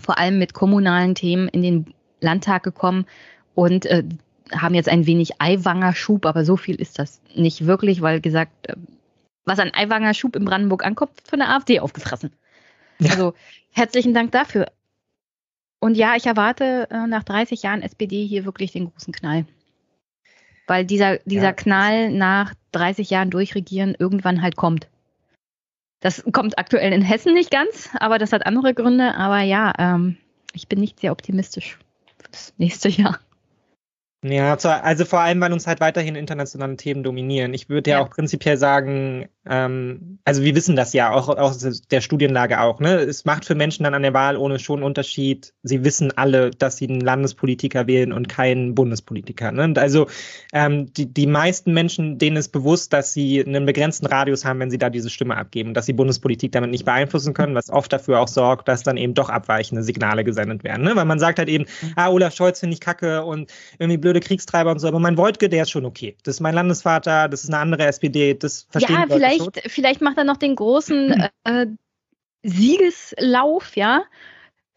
vor 0.00 0.18
allem 0.18 0.38
mit 0.38 0.54
kommunalen 0.54 1.14
Themen 1.14 1.48
in 1.48 1.62
den 1.62 1.94
Landtag 2.20 2.62
gekommen 2.62 3.06
und 3.54 3.86
äh, 3.86 4.04
haben 4.52 4.74
jetzt 4.74 4.88
ein 4.88 5.06
wenig 5.06 5.40
Eiwanger 5.40 5.94
Schub, 5.94 6.26
aber 6.26 6.44
so 6.44 6.56
viel 6.56 6.76
ist 6.76 6.98
das 6.98 7.20
nicht 7.34 7.66
wirklich, 7.66 8.02
weil 8.02 8.20
gesagt, 8.20 8.68
äh, 8.68 8.76
was 9.44 9.58
an 9.58 9.72
Eiwanger 9.74 10.14
Schub 10.14 10.36
in 10.36 10.44
Brandenburg 10.44 10.84
ankommt, 10.84 11.12
von 11.24 11.38
der 11.38 11.50
AfD 11.50 11.80
aufgefressen. 11.80 12.32
Ja. 12.98 13.10
Also 13.10 13.34
herzlichen 13.70 14.14
Dank 14.14 14.32
dafür. 14.32 14.66
Und 15.80 15.96
ja, 15.96 16.14
ich 16.14 16.26
erwarte 16.26 16.86
äh, 16.90 17.06
nach 17.08 17.24
30 17.24 17.62
Jahren 17.62 17.82
SPD 17.82 18.24
hier 18.24 18.44
wirklich 18.44 18.70
den 18.70 18.90
großen 18.92 19.12
Knall. 19.12 19.46
Weil 20.68 20.84
dieser, 20.84 21.18
dieser 21.24 21.42
ja. 21.42 21.52
Knall 21.52 22.10
nach 22.12 22.54
30 22.70 23.10
Jahren 23.10 23.30
durchregieren 23.30 23.96
irgendwann 23.98 24.42
halt 24.42 24.54
kommt. 24.54 24.88
Das 25.98 26.24
kommt 26.32 26.58
aktuell 26.58 26.92
in 26.92 27.02
Hessen 27.02 27.34
nicht 27.34 27.50
ganz, 27.50 27.90
aber 27.98 28.18
das 28.18 28.32
hat 28.32 28.46
andere 28.46 28.74
Gründe. 28.74 29.14
Aber 29.16 29.40
ja, 29.40 29.72
ähm, 29.78 30.16
ich 30.52 30.68
bin 30.68 30.80
nicht 30.80 31.00
sehr 31.00 31.12
optimistisch 31.12 31.78
für 32.18 32.30
das 32.30 32.54
nächste 32.58 32.88
Jahr. 32.88 33.18
Ja, 34.24 34.54
also 34.54 35.04
vor 35.04 35.18
allem, 35.18 35.40
weil 35.40 35.52
uns 35.52 35.66
halt 35.66 35.80
weiterhin 35.80 36.14
internationale 36.14 36.76
Themen 36.76 37.02
dominieren. 37.02 37.54
Ich 37.54 37.68
würde 37.68 37.90
ja, 37.90 37.98
ja, 37.98 38.04
auch 38.04 38.10
prinzipiell 38.10 38.56
sagen, 38.56 39.28
ähm, 39.44 40.18
also 40.24 40.42
wir 40.44 40.54
wissen 40.54 40.76
das 40.76 40.92
ja 40.92 41.10
auch 41.10 41.28
aus 41.28 41.58
der 41.90 42.00
Studienlage 42.00 42.60
auch. 42.60 42.78
Ne? 42.78 42.94
Es 42.98 43.24
macht 43.24 43.44
für 43.44 43.56
Menschen 43.56 43.82
dann 43.82 43.94
an 43.94 44.02
der 44.02 44.14
Wahl 44.14 44.36
ohne 44.36 44.60
schon 44.60 44.84
Unterschied. 44.84 45.52
Sie 45.64 45.82
wissen 45.82 46.16
alle, 46.16 46.52
dass 46.52 46.76
sie 46.76 46.88
einen 46.88 47.00
Landespolitiker 47.00 47.88
wählen 47.88 48.12
und 48.12 48.28
keinen 48.28 48.76
Bundespolitiker. 48.76 49.50
Ne? 49.50 49.64
Und 49.64 49.78
also 49.78 50.06
ähm, 50.52 50.92
die, 50.92 51.12
die 51.12 51.26
meisten 51.26 51.74
Menschen, 51.74 52.18
denen 52.18 52.36
ist 52.36 52.50
bewusst, 52.50 52.92
dass 52.92 53.12
sie 53.12 53.44
einen 53.44 53.66
begrenzten 53.66 54.06
Radius 54.06 54.44
haben, 54.44 54.60
wenn 54.60 54.70
sie 54.70 54.78
da 54.78 54.88
diese 54.88 55.10
Stimme 55.10 55.36
abgeben, 55.36 55.74
dass 55.74 55.86
sie 55.86 55.94
Bundespolitik 55.94 56.52
damit 56.52 56.70
nicht 56.70 56.84
beeinflussen 56.84 57.34
können, 57.34 57.56
was 57.56 57.70
oft 57.70 57.92
dafür 57.92 58.20
auch 58.20 58.28
sorgt, 58.28 58.68
dass 58.68 58.84
dann 58.84 58.96
eben 58.96 59.14
doch 59.14 59.30
abweichende 59.30 59.82
Signale 59.82 60.22
gesendet 60.22 60.62
werden. 60.62 60.84
Ne? 60.84 60.94
Weil 60.94 61.06
man 61.06 61.18
sagt 61.18 61.40
halt 61.40 61.48
eben, 61.48 61.64
mhm. 61.64 61.92
ah, 61.96 62.08
Olaf 62.08 62.36
Scholz 62.36 62.60
finde 62.60 62.74
ich 62.74 62.80
kacke 62.80 63.24
und 63.24 63.50
irgendwie 63.80 63.98
blöde 64.12 64.26
Kriegstreiber 64.26 64.70
und 64.70 64.78
so, 64.78 64.88
aber 64.88 64.98
mein 64.98 65.16
Wojtke, 65.16 65.48
der 65.48 65.62
ist 65.62 65.70
schon 65.70 65.84
okay. 65.84 66.16
Das 66.22 66.36
ist 66.36 66.40
mein 66.40 66.54
Landesvater, 66.54 67.28
das 67.28 67.44
ist 67.44 67.50
eine 67.50 67.58
andere 67.58 67.86
SPD, 67.86 68.34
das 68.34 68.66
verstehen 68.70 68.96
ja, 68.96 69.06
vielleicht 69.08 69.42
vielleicht, 69.42 69.70
vielleicht 69.70 70.00
macht 70.02 70.18
er 70.18 70.24
noch 70.24 70.36
den 70.36 70.54
großen 70.54 71.28
äh, 71.44 71.66
Siegeslauf, 72.42 73.76
ja. 73.76 74.02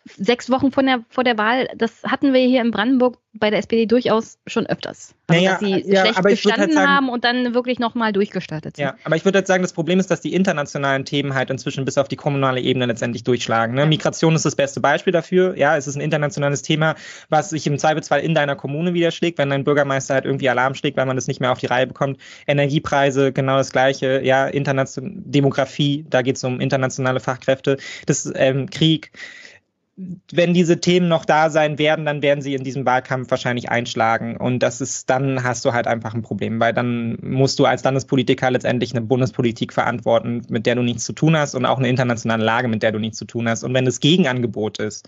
Sechs 0.05 0.51
Wochen 0.51 0.71
vor 0.71 0.83
der, 0.83 1.03
vor 1.09 1.23
der 1.23 1.37
Wahl, 1.37 1.67
das 1.75 2.03
hatten 2.03 2.31
wir 2.31 2.41
hier 2.41 2.61
in 2.61 2.71
Brandenburg 2.71 3.17
bei 3.37 3.49
der 3.49 3.59
SPD 3.59 3.85
durchaus 3.85 4.37
schon 4.47 4.65
öfters. 4.65 5.13
Also, 5.27 5.41
naja, 5.41 5.51
dass 5.51 5.59
sie 5.59 5.91
ja, 5.91 6.05
schlecht 6.05 6.43
gestanden 6.43 6.61
halt 6.61 6.73
sagen, 6.73 6.87
haben 6.87 7.09
und 7.09 7.23
dann 7.23 7.53
wirklich 7.53 7.79
nochmal 7.79 8.13
durchgestartet 8.13 8.77
sind. 8.77 8.85
Ja, 8.85 8.95
aber 9.03 9.15
ich 9.15 9.25
würde 9.25 9.39
halt 9.39 9.47
sagen, 9.47 9.61
das 9.61 9.73
Problem 9.73 9.99
ist, 9.99 10.09
dass 10.09 10.21
die 10.21 10.33
internationalen 10.33 11.05
Themen 11.05 11.33
halt 11.33 11.49
inzwischen 11.49 11.83
bis 11.85 11.97
auf 11.97 12.07
die 12.07 12.15
kommunale 12.15 12.61
Ebene 12.61 12.85
letztendlich 12.85 13.23
durchschlagen. 13.23 13.75
Ne? 13.75 13.85
Migration 13.85 14.35
ist 14.35 14.45
das 14.45 14.55
beste 14.55 14.79
Beispiel 14.79 15.11
dafür. 15.11 15.57
Ja, 15.57 15.75
es 15.75 15.87
ist 15.87 15.95
ein 15.95 16.01
internationales 16.01 16.61
Thema, 16.61 16.95
was 17.29 17.49
sich 17.49 17.67
im 17.67 17.77
Zweifelsfall 17.77 18.21
in 18.21 18.33
deiner 18.33 18.55
Kommune 18.55 18.93
widerschlägt, 18.93 19.37
wenn 19.37 19.49
dein 19.49 19.63
Bürgermeister 19.63 20.13
halt 20.13 20.25
irgendwie 20.25 20.49
Alarm 20.49 20.75
schlägt, 20.75 20.95
weil 20.97 21.05
man 21.05 21.17
das 21.17 21.27
nicht 21.27 21.41
mehr 21.41 21.51
auf 21.51 21.59
die 21.59 21.67
Reihe 21.67 21.87
bekommt. 21.87 22.19
Energiepreise, 22.47 23.33
genau 23.33 23.57
das 23.57 23.71
Gleiche. 23.71 24.21
Ja, 24.23 24.47
international 24.47 25.11
Demografie, 25.15 26.05
da 26.09 26.21
geht 26.21 26.37
es 26.37 26.43
um 26.43 26.61
internationale 26.61 27.19
Fachkräfte. 27.19 27.77
Das 28.05 28.31
ähm, 28.35 28.69
Krieg 28.69 29.11
wenn 29.97 30.53
diese 30.53 30.81
Themen 30.81 31.07
noch 31.07 31.23
da 31.23 31.49
sein 31.49 31.77
werden, 31.77 32.03
dann 32.03 32.21
werden 32.21 32.41
sie 32.41 32.53
in 32.53 32.65
diesem 32.65 32.85
Wahlkampf 32.85 33.31
wahrscheinlich 33.31 33.69
einschlagen. 33.69 34.35
Und 34.35 34.59
das 34.59 34.81
ist, 34.81 35.09
dann 35.09 35.41
hast 35.43 35.63
du 35.63 35.71
halt 35.71 35.87
einfach 35.87 36.13
ein 36.13 36.21
Problem, 36.21 36.59
weil 36.59 36.73
dann 36.73 37.17
musst 37.21 37.59
du 37.59 37.65
als 37.65 37.83
Landespolitiker 37.83 38.51
letztendlich 38.51 38.91
eine 38.91 39.05
Bundespolitik 39.05 39.71
verantworten, 39.71 40.41
mit 40.49 40.65
der 40.65 40.75
du 40.75 40.81
nichts 40.81 41.05
zu 41.05 41.13
tun 41.13 41.37
hast 41.37 41.55
und 41.55 41.65
auch 41.65 41.77
eine 41.77 41.87
internationale 41.87 42.43
Lage, 42.43 42.67
mit 42.67 42.83
der 42.83 42.91
du 42.91 42.99
nichts 42.99 43.17
zu 43.17 43.25
tun 43.25 43.47
hast. 43.47 43.63
Und 43.63 43.73
wenn 43.73 43.85
das 43.85 44.01
Gegenangebot 44.01 44.79
ist, 44.79 45.07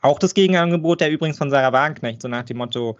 auch 0.00 0.20
das 0.20 0.34
Gegenangebot 0.34 1.00
der 1.00 1.10
übrigens 1.10 1.38
von 1.38 1.50
Sarah 1.50 1.72
Wagenknecht, 1.72 2.22
so 2.22 2.28
nach 2.28 2.44
dem 2.44 2.58
Motto, 2.58 2.98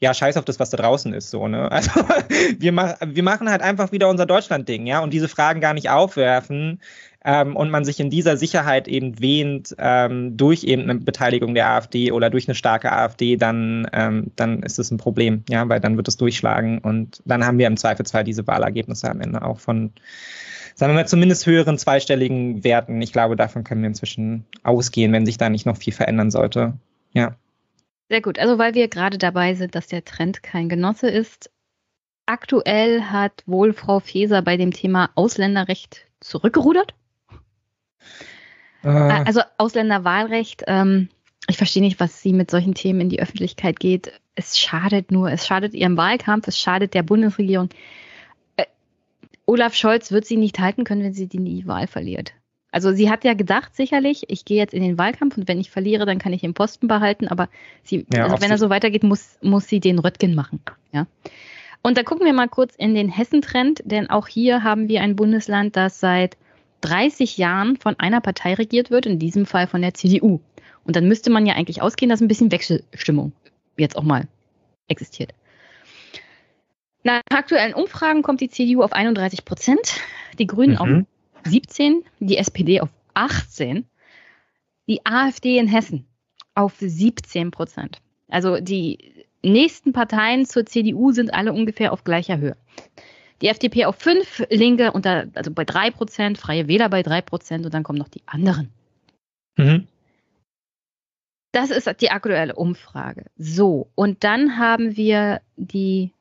ja, 0.00 0.14
scheiß 0.14 0.36
auf 0.36 0.44
das, 0.44 0.60
was 0.60 0.70
da 0.70 0.76
draußen 0.76 1.12
ist, 1.12 1.30
so, 1.30 1.48
ne? 1.48 1.72
Also, 1.72 1.90
wir, 2.58 2.70
mach, 2.70 2.94
wir 3.04 3.22
machen 3.24 3.50
halt 3.50 3.62
einfach 3.62 3.90
wieder 3.90 4.08
unser 4.08 4.26
Deutschland-Ding, 4.26 4.86
ja, 4.86 5.00
und 5.00 5.12
diese 5.12 5.26
Fragen 5.28 5.60
gar 5.60 5.74
nicht 5.74 5.90
aufwerfen, 5.90 6.80
ähm, 7.28 7.56
und 7.56 7.70
man 7.70 7.84
sich 7.84 8.00
in 8.00 8.08
dieser 8.08 8.38
Sicherheit 8.38 8.88
eben 8.88 9.20
wähnt 9.20 9.76
ähm, 9.78 10.38
durch 10.38 10.64
eben 10.64 10.84
eine 10.84 10.94
Beteiligung 10.94 11.54
der 11.54 11.68
AfD 11.68 12.10
oder 12.10 12.30
durch 12.30 12.48
eine 12.48 12.54
starke 12.54 12.90
AfD, 12.90 13.36
dann, 13.36 13.86
ähm, 13.92 14.32
dann 14.34 14.62
ist 14.62 14.78
es 14.78 14.90
ein 14.90 14.96
Problem, 14.96 15.44
ja, 15.46 15.68
weil 15.68 15.78
dann 15.78 15.98
wird 15.98 16.08
es 16.08 16.16
durchschlagen 16.16 16.78
und 16.78 17.22
dann 17.26 17.44
haben 17.44 17.58
wir 17.58 17.66
im 17.66 17.76
Zweifelsfall 17.76 18.24
diese 18.24 18.46
Wahlergebnisse 18.46 19.10
am 19.10 19.20
Ende 19.20 19.42
auch 19.42 19.60
von, 19.60 19.92
sagen 20.74 20.92
wir 20.92 21.00
mal, 21.00 21.06
zumindest 21.06 21.44
höheren 21.44 21.76
zweistelligen 21.76 22.64
Werten. 22.64 23.02
Ich 23.02 23.12
glaube, 23.12 23.36
davon 23.36 23.62
können 23.62 23.82
wir 23.82 23.88
inzwischen 23.88 24.46
ausgehen, 24.62 25.12
wenn 25.12 25.26
sich 25.26 25.36
da 25.36 25.50
nicht 25.50 25.66
noch 25.66 25.76
viel 25.76 25.92
verändern 25.92 26.30
sollte. 26.30 26.78
Ja. 27.12 27.36
Sehr 28.08 28.22
gut. 28.22 28.38
Also 28.38 28.56
weil 28.56 28.72
wir 28.72 28.88
gerade 28.88 29.18
dabei 29.18 29.52
sind, 29.52 29.74
dass 29.74 29.86
der 29.86 30.02
Trend 30.02 30.42
kein 30.42 30.70
Genosse 30.70 31.10
ist. 31.10 31.50
Aktuell 32.24 33.02
hat 33.02 33.42
wohl 33.44 33.74
Frau 33.74 34.00
Feser 34.00 34.40
bei 34.40 34.56
dem 34.56 34.70
Thema 34.70 35.10
Ausländerrecht 35.14 36.06
zurückgerudert. 36.20 36.94
Äh. 38.82 38.88
Also 38.88 39.40
Ausländerwahlrecht, 39.56 40.64
ähm, 40.66 41.08
ich 41.48 41.56
verstehe 41.56 41.82
nicht, 41.82 42.00
was 42.00 42.20
sie 42.22 42.32
mit 42.32 42.50
solchen 42.50 42.74
Themen 42.74 43.00
in 43.00 43.08
die 43.08 43.20
Öffentlichkeit 43.20 43.80
geht. 43.80 44.12
Es 44.34 44.58
schadet 44.58 45.10
nur, 45.10 45.30
es 45.32 45.46
schadet 45.46 45.74
ihrem 45.74 45.96
Wahlkampf, 45.96 46.46
es 46.46 46.58
schadet 46.58 46.94
der 46.94 47.02
Bundesregierung. 47.02 47.70
Äh, 48.56 48.66
Olaf 49.46 49.74
Scholz 49.74 50.12
wird 50.12 50.26
sie 50.26 50.36
nicht 50.36 50.58
halten 50.58 50.84
können, 50.84 51.02
wenn 51.02 51.14
sie 51.14 51.26
die 51.26 51.66
Wahl 51.66 51.86
verliert. 51.86 52.34
Also 52.70 52.92
sie 52.92 53.10
hat 53.10 53.24
ja 53.24 53.32
gedacht, 53.32 53.74
sicherlich, 53.74 54.24
ich 54.28 54.44
gehe 54.44 54.58
jetzt 54.58 54.74
in 54.74 54.82
den 54.82 54.98
Wahlkampf 54.98 55.38
und 55.38 55.48
wenn 55.48 55.58
ich 55.58 55.70
verliere, 55.70 56.04
dann 56.04 56.18
kann 56.18 56.34
ich 56.34 56.42
den 56.42 56.52
Posten 56.52 56.86
behalten, 56.86 57.26
aber 57.26 57.48
sie, 57.82 58.06
ja, 58.12 58.24
also 58.24 58.42
wenn 58.42 58.50
er 58.50 58.58
so 58.58 58.68
weitergeht, 58.68 59.04
muss, 59.04 59.38
muss 59.40 59.66
sie 59.66 59.80
den 59.80 59.98
Röttgen 59.98 60.34
machen. 60.34 60.60
Ja. 60.92 61.06
Und 61.82 61.96
da 61.96 62.02
gucken 62.02 62.26
wir 62.26 62.34
mal 62.34 62.48
kurz 62.48 62.74
in 62.76 62.94
den 62.94 63.08
Hessentrend, 63.08 63.80
denn 63.86 64.10
auch 64.10 64.28
hier 64.28 64.64
haben 64.64 64.88
wir 64.88 65.00
ein 65.00 65.16
Bundesland, 65.16 65.76
das 65.76 65.98
seit 65.98 66.36
30 66.80 67.38
Jahren 67.38 67.76
von 67.76 67.98
einer 67.98 68.20
Partei 68.20 68.54
regiert 68.54 68.90
wird, 68.90 69.06
in 69.06 69.18
diesem 69.18 69.46
Fall 69.46 69.66
von 69.66 69.82
der 69.82 69.94
CDU. 69.94 70.40
Und 70.84 70.96
dann 70.96 71.08
müsste 71.08 71.30
man 71.30 71.46
ja 71.46 71.54
eigentlich 71.54 71.82
ausgehen, 71.82 72.08
dass 72.08 72.20
ein 72.20 72.28
bisschen 72.28 72.50
Wechselstimmung 72.50 73.32
jetzt 73.76 73.96
auch 73.96 74.02
mal 74.02 74.26
existiert. 74.88 75.34
Nach 77.04 77.22
aktuellen 77.30 77.74
Umfragen 77.74 78.22
kommt 78.22 78.40
die 78.40 78.50
CDU 78.50 78.82
auf 78.82 78.92
31 78.92 79.44
Prozent, 79.44 80.00
die 80.38 80.46
Grünen 80.46 80.74
mhm. 80.74 80.78
auf 80.78 81.50
17, 81.50 82.04
die 82.20 82.36
SPD 82.36 82.80
auf 82.80 82.88
18, 83.14 83.86
die 84.88 85.04
AfD 85.04 85.58
in 85.58 85.68
Hessen 85.68 86.06
auf 86.54 86.74
17 86.78 87.50
Prozent. 87.50 88.00
Also 88.28 88.60
die 88.60 89.24
nächsten 89.42 89.92
Parteien 89.92 90.44
zur 90.44 90.66
CDU 90.66 91.12
sind 91.12 91.32
alle 91.32 91.52
ungefähr 91.52 91.92
auf 91.92 92.04
gleicher 92.04 92.38
Höhe. 92.38 92.56
Die 93.40 93.48
FDP 93.48 93.84
auf 93.84 93.96
5, 93.96 94.46
Linke 94.50 94.92
unter, 94.92 95.26
also 95.34 95.52
bei 95.52 95.64
3 95.64 95.90
Prozent, 95.90 96.38
Freie 96.38 96.68
Wähler 96.68 96.88
bei 96.88 97.02
3 97.02 97.20
Prozent 97.22 97.64
und 97.64 97.72
dann 97.72 97.82
kommen 97.84 97.98
noch 97.98 98.08
die 98.08 98.22
anderen. 98.26 98.70
Mhm. 99.56 99.86
Das 101.52 101.70
ist 101.70 101.88
die 102.00 102.10
aktuelle 102.10 102.54
Umfrage. 102.54 103.26
So, 103.36 103.88
und 103.94 104.22
dann 104.22 104.58
haben 104.58 104.96
wir 104.96 105.40
die 105.56 106.12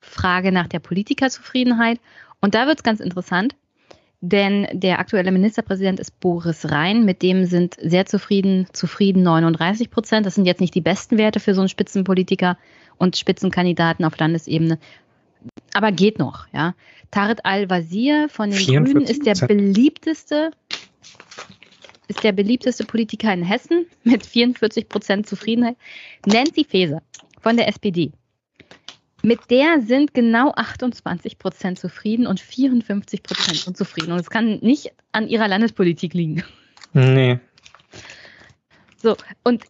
Frage 0.00 0.50
nach 0.50 0.66
der 0.66 0.80
Politikerzufriedenheit. 0.80 2.00
Und 2.40 2.54
da 2.54 2.66
wird 2.66 2.78
es 2.78 2.82
ganz 2.82 2.98
interessant, 2.98 3.54
denn 4.20 4.66
der 4.72 4.98
aktuelle 4.98 5.30
Ministerpräsident 5.30 6.00
ist 6.00 6.18
Boris 6.18 6.70
Rhein. 6.70 7.04
Mit 7.04 7.22
dem 7.22 7.44
sind 7.44 7.76
sehr 7.80 8.06
zufrieden, 8.06 8.66
zufrieden 8.72 9.22
39 9.22 9.90
Prozent. 9.90 10.26
Das 10.26 10.34
sind 10.34 10.46
jetzt 10.46 10.60
nicht 10.60 10.74
die 10.74 10.80
besten 10.80 11.18
Werte 11.18 11.38
für 11.38 11.54
so 11.54 11.60
einen 11.60 11.68
Spitzenpolitiker 11.68 12.58
und 12.98 13.16
Spitzenkandidaten 13.16 14.04
auf 14.04 14.18
Landesebene. 14.18 14.78
Aber 15.74 15.92
geht 15.92 16.18
noch, 16.18 16.46
ja. 16.52 16.74
Tarek 17.10 17.40
Al-Wazir 17.44 18.28
von 18.28 18.50
den 18.50 18.64
Grünen 18.64 19.02
ist 19.02 19.26
der 19.26 19.34
beliebteste 19.46 20.50
ist 22.08 22.24
der 22.24 22.32
beliebteste 22.32 22.84
Politiker 22.84 23.32
in 23.32 23.42
Hessen 23.42 23.86
mit 24.04 24.26
44 24.26 24.88
Prozent 24.88 25.26
Zufriedenheit. 25.26 25.76
Nancy 26.26 26.64
Faeser 26.64 27.02
von 27.40 27.56
der 27.56 27.68
SPD. 27.68 28.12
Mit 29.22 29.50
der 29.50 29.80
sind 29.80 30.14
genau 30.14 30.52
28 30.52 31.38
Prozent 31.38 31.78
zufrieden 31.78 32.26
und 32.26 32.40
54 32.40 33.22
Prozent 33.22 33.66
unzufrieden. 33.68 34.12
Und 34.12 34.20
es 34.20 34.30
kann 34.30 34.58
nicht 34.60 34.92
an 35.12 35.28
ihrer 35.28 35.46
Landespolitik 35.46 36.12
liegen. 36.12 36.42
Nee. 36.92 37.38
So, 38.96 39.16
und 39.44 39.64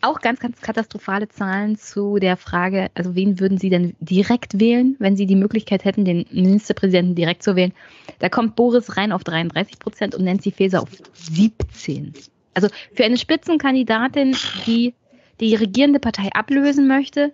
auch 0.00 0.20
ganz, 0.20 0.40
ganz 0.40 0.60
katastrophale 0.60 1.28
Zahlen 1.28 1.76
zu 1.76 2.18
der 2.18 2.36
Frage, 2.36 2.90
also 2.94 3.14
wen 3.14 3.40
würden 3.40 3.58
Sie 3.58 3.70
denn 3.70 3.96
direkt 4.00 4.60
wählen, 4.60 4.96
wenn 4.98 5.16
Sie 5.16 5.26
die 5.26 5.36
Möglichkeit 5.36 5.84
hätten, 5.84 6.04
den 6.04 6.26
Ministerpräsidenten 6.30 7.14
direkt 7.14 7.42
zu 7.42 7.56
wählen? 7.56 7.72
Da 8.18 8.28
kommt 8.28 8.56
Boris 8.56 8.96
Rhein 8.96 9.12
auf 9.12 9.24
33 9.24 9.78
Prozent 9.78 10.14
und 10.14 10.24
Nancy 10.24 10.52
Faeser 10.52 10.82
auf 10.82 10.90
17. 11.14 12.14
Also 12.54 12.68
für 12.94 13.04
eine 13.04 13.16
Spitzenkandidatin, 13.16 14.36
die 14.66 14.94
die 15.40 15.54
regierende 15.54 16.00
Partei 16.00 16.30
ablösen 16.32 16.86
möchte, 16.88 17.32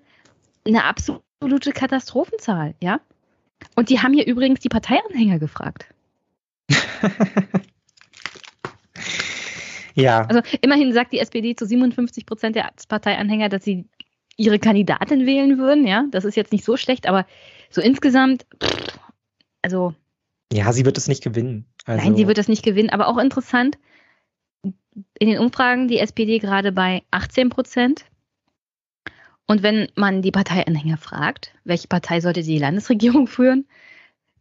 eine 0.66 0.85
absolute 0.85 1.73
Katastrophenzahl, 1.73 2.74
ja? 2.81 3.01
Und 3.77 3.89
die 3.89 4.01
haben 4.01 4.12
hier 4.12 4.27
übrigens 4.27 4.61
die 4.61 4.69
Parteianhänger 4.69 5.39
gefragt. 5.39 5.86
Ja. 9.94 10.26
Also 10.26 10.42
immerhin 10.60 10.92
sagt 10.92 11.12
die 11.12 11.18
SPD 11.18 11.54
zu 11.54 11.66
57 11.66 12.26
Prozent 12.26 12.56
der 12.56 12.70
Parteianhänger, 12.88 13.48
dass 13.48 13.64
sie 13.64 13.86
ihre 14.36 14.58
Kandidatin 14.58 15.26
wählen 15.26 15.58
würden. 15.58 15.86
Ja, 15.86 16.06
das 16.10 16.24
ist 16.24 16.36
jetzt 16.36 16.52
nicht 16.52 16.64
so 16.64 16.76
schlecht, 16.76 17.06
aber 17.06 17.26
so 17.70 17.80
insgesamt, 17.80 18.46
pff, 18.62 18.98
also. 19.62 19.94
Ja, 20.52 20.72
sie 20.72 20.84
wird 20.84 20.98
es 20.98 21.08
nicht 21.08 21.22
gewinnen. 21.22 21.66
Also. 21.84 22.04
Nein, 22.04 22.16
sie 22.16 22.28
wird 22.28 22.38
es 22.38 22.48
nicht 22.48 22.64
gewinnen. 22.64 22.90
Aber 22.90 23.08
auch 23.08 23.18
interessant, 23.18 23.78
in 25.18 25.28
den 25.28 25.38
Umfragen 25.38 25.88
die 25.88 25.98
SPD 25.98 26.38
gerade 26.38 26.72
bei 26.72 27.02
18 27.10 27.50
Prozent. 27.50 28.04
Und 29.46 29.62
wenn 29.62 29.88
man 29.94 30.22
die 30.22 30.30
Parteianhänger 30.30 30.96
fragt, 30.96 31.54
welche 31.64 31.88
Partei 31.88 32.20
sollte 32.20 32.42
die 32.42 32.58
Landesregierung 32.58 33.26
führen, 33.28 33.66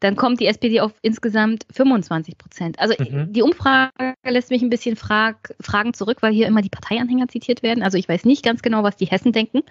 dann 0.03 0.17
kommt 0.17 0.41
die 0.41 0.47
SPD 0.47 0.81
auf 0.81 0.91
insgesamt 1.01 1.65
25 1.71 2.37
Prozent. 2.37 2.77
Also 2.77 2.93
mhm. 2.99 3.31
die 3.31 3.41
Umfrage 3.41 4.15
lässt 4.25 4.51
mich 4.51 4.61
ein 4.61 4.69
bisschen 4.69 4.97
frag, 4.97 5.55
Fragen 5.61 5.93
zurück, 5.93 6.17
weil 6.21 6.33
hier 6.33 6.45
immer 6.47 6.61
die 6.61 6.69
Parteianhänger 6.69 7.29
zitiert 7.29 7.63
werden. 7.63 7.83
Also 7.83 7.97
ich 7.97 8.09
weiß 8.09 8.25
nicht 8.25 8.43
ganz 8.43 8.61
genau, 8.61 8.83
was 8.83 8.97
die 8.97 9.05
Hessen 9.05 9.31
denken. 9.31 9.61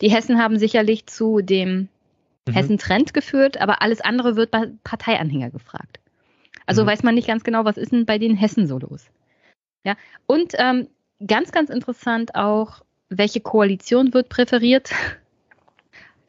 Die 0.00 0.10
Hessen 0.10 0.42
haben 0.42 0.58
sicherlich 0.58 1.06
zu 1.06 1.40
dem 1.40 1.88
mhm. 2.48 2.52
Hessen-Trend 2.52 3.14
geführt, 3.14 3.60
aber 3.60 3.80
alles 3.80 4.00
andere 4.00 4.34
wird 4.34 4.50
bei 4.50 4.72
Parteianhänger 4.82 5.50
gefragt. 5.50 6.00
Also 6.66 6.82
mhm. 6.82 6.88
weiß 6.88 7.04
man 7.04 7.14
nicht 7.14 7.28
ganz 7.28 7.44
genau, 7.44 7.64
was 7.64 7.76
ist 7.76 7.92
denn 7.92 8.06
bei 8.06 8.18
den 8.18 8.36
Hessen 8.36 8.66
so 8.66 8.78
los. 8.80 9.06
Ja, 9.84 9.94
und 10.26 10.54
ähm, 10.58 10.88
ganz, 11.24 11.52
ganz 11.52 11.70
interessant 11.70 12.34
auch, 12.34 12.82
welche 13.08 13.40
Koalition 13.40 14.14
wird 14.14 14.28
präferiert. 14.30 14.90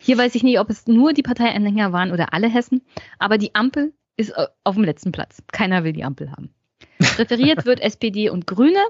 Hier 0.04 0.18
weiß 0.18 0.34
ich 0.36 0.44
nicht, 0.44 0.60
ob 0.60 0.70
es 0.70 0.88
nur 0.88 1.14
die 1.14 1.22
Parteianhänger 1.22 1.94
waren 1.94 2.12
oder 2.12 2.34
alle 2.34 2.50
Hessen, 2.50 2.82
aber 3.20 3.38
die 3.38 3.54
Ampel 3.54 3.94
ist 4.18 4.32
äh, 4.32 4.48
auf 4.64 4.76
dem 4.76 4.84
letzten 4.84 5.12
Platz. 5.12 5.44
Keiner 5.52 5.84
will 5.84 5.94
die 5.94 6.04
Ampel 6.04 6.32
haben. 6.32 6.50
Präferiert 6.98 7.66
wird 7.66 7.80
SPD 7.82 8.30
und 8.30 8.48
Grüne 8.48 8.82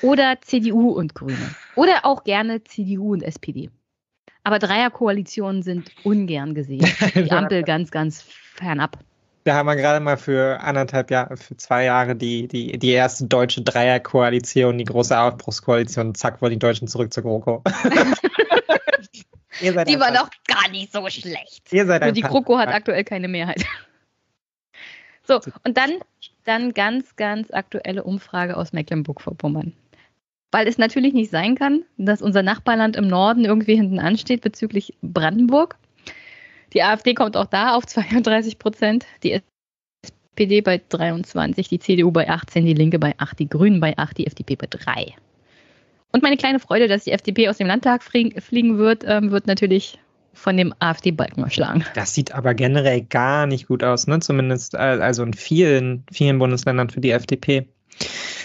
oder 0.00 0.36
CDU 0.40 0.90
und 0.90 1.14
Grüne. 1.14 1.54
Oder 1.74 2.04
auch 2.04 2.22
gerne 2.22 2.62
CDU 2.62 3.12
und 3.12 3.22
SPD. 3.22 3.70
Aber 4.44 4.60
Dreierkoalitionen 4.60 5.62
sind 5.62 5.90
ungern 6.04 6.54
gesehen. 6.54 6.86
Die 7.14 7.32
Ampel 7.32 7.64
ganz, 7.64 7.90
ganz 7.90 8.22
fernab. 8.22 8.98
Da 9.44 9.54
haben 9.54 9.66
wir 9.66 9.76
gerade 9.76 10.00
mal 10.00 10.16
für 10.16 10.60
anderthalb 10.60 11.10
Jahre, 11.10 11.36
für 11.36 11.56
zwei 11.56 11.84
Jahre 11.84 12.16
die, 12.16 12.48
die, 12.48 12.78
die 12.78 12.90
erste 12.90 13.26
deutsche 13.26 13.60
Dreierkoalition, 13.60 14.78
die 14.78 14.84
große 14.84 15.18
Aufbruchskoalition. 15.18 16.14
Zack, 16.14 16.40
wollen 16.40 16.52
die 16.52 16.58
Deutschen 16.58 16.88
zurück 16.88 17.12
zur 17.12 17.24
GroKo. 17.24 17.62
die 19.60 20.00
war 20.00 20.12
doch 20.12 20.30
gar 20.46 20.68
nicht 20.70 20.92
so 20.92 21.08
schlecht. 21.08 21.72
Ihr 21.72 21.86
seid 21.86 22.02
Nur 22.02 22.12
die 22.12 22.22
GroKo 22.22 22.58
hat 22.58 22.68
aktuell 22.68 23.04
keine 23.04 23.28
Mehrheit. 23.28 23.64
So, 25.26 25.40
und 25.64 25.78
dann, 25.78 25.90
dann 26.44 26.74
ganz, 26.74 27.16
ganz 27.16 27.50
aktuelle 27.50 28.04
Umfrage 28.04 28.58
aus 28.58 28.74
Mecklenburg-Vorpommern. 28.74 29.72
Weil 30.52 30.68
es 30.68 30.76
natürlich 30.76 31.14
nicht 31.14 31.30
sein 31.30 31.54
kann, 31.54 31.82
dass 31.96 32.20
unser 32.20 32.42
Nachbarland 32.42 32.94
im 32.96 33.08
Norden 33.08 33.46
irgendwie 33.46 33.74
hinten 33.74 33.98
ansteht 33.98 34.42
bezüglich 34.42 34.94
Brandenburg. 35.00 35.76
Die 36.74 36.82
AfD 36.82 37.14
kommt 37.14 37.38
auch 37.38 37.46
da 37.46 37.74
auf 37.74 37.86
32 37.86 38.58
Prozent, 38.58 39.06
die 39.22 39.40
SPD 40.36 40.60
bei 40.60 40.82
23, 40.88 41.68
die 41.68 41.78
CDU 41.78 42.10
bei 42.10 42.28
18, 42.28 42.66
die 42.66 42.74
Linke 42.74 42.98
bei 42.98 43.14
8, 43.16 43.38
die 43.38 43.48
Grünen 43.48 43.80
bei 43.80 43.96
8, 43.96 44.18
die 44.18 44.26
FDP 44.26 44.56
bei 44.56 44.66
3. 44.68 45.14
Und 46.14 46.22
meine 46.22 46.36
kleine 46.36 46.60
Freude, 46.60 46.86
dass 46.86 47.02
die 47.02 47.10
FDP 47.10 47.48
aus 47.48 47.58
dem 47.58 47.66
Landtag 47.66 48.04
fliegen 48.04 48.78
wird, 48.78 49.02
ähm, 49.04 49.32
wird 49.32 49.48
natürlich 49.48 49.98
von 50.32 50.56
dem 50.56 50.72
AfD-Balken 50.78 51.42
erschlagen. 51.42 51.84
Das 51.96 52.14
sieht 52.14 52.32
aber 52.32 52.54
generell 52.54 53.02
gar 53.02 53.48
nicht 53.48 53.66
gut 53.66 53.82
aus, 53.82 54.06
ne? 54.06 54.20
Zumindest 54.20 54.74
äh, 54.74 54.76
also 54.76 55.24
in 55.24 55.34
vielen, 55.34 56.04
vielen 56.12 56.38
Bundesländern 56.38 56.88
für 56.88 57.00
die 57.00 57.10
FDP. 57.10 57.66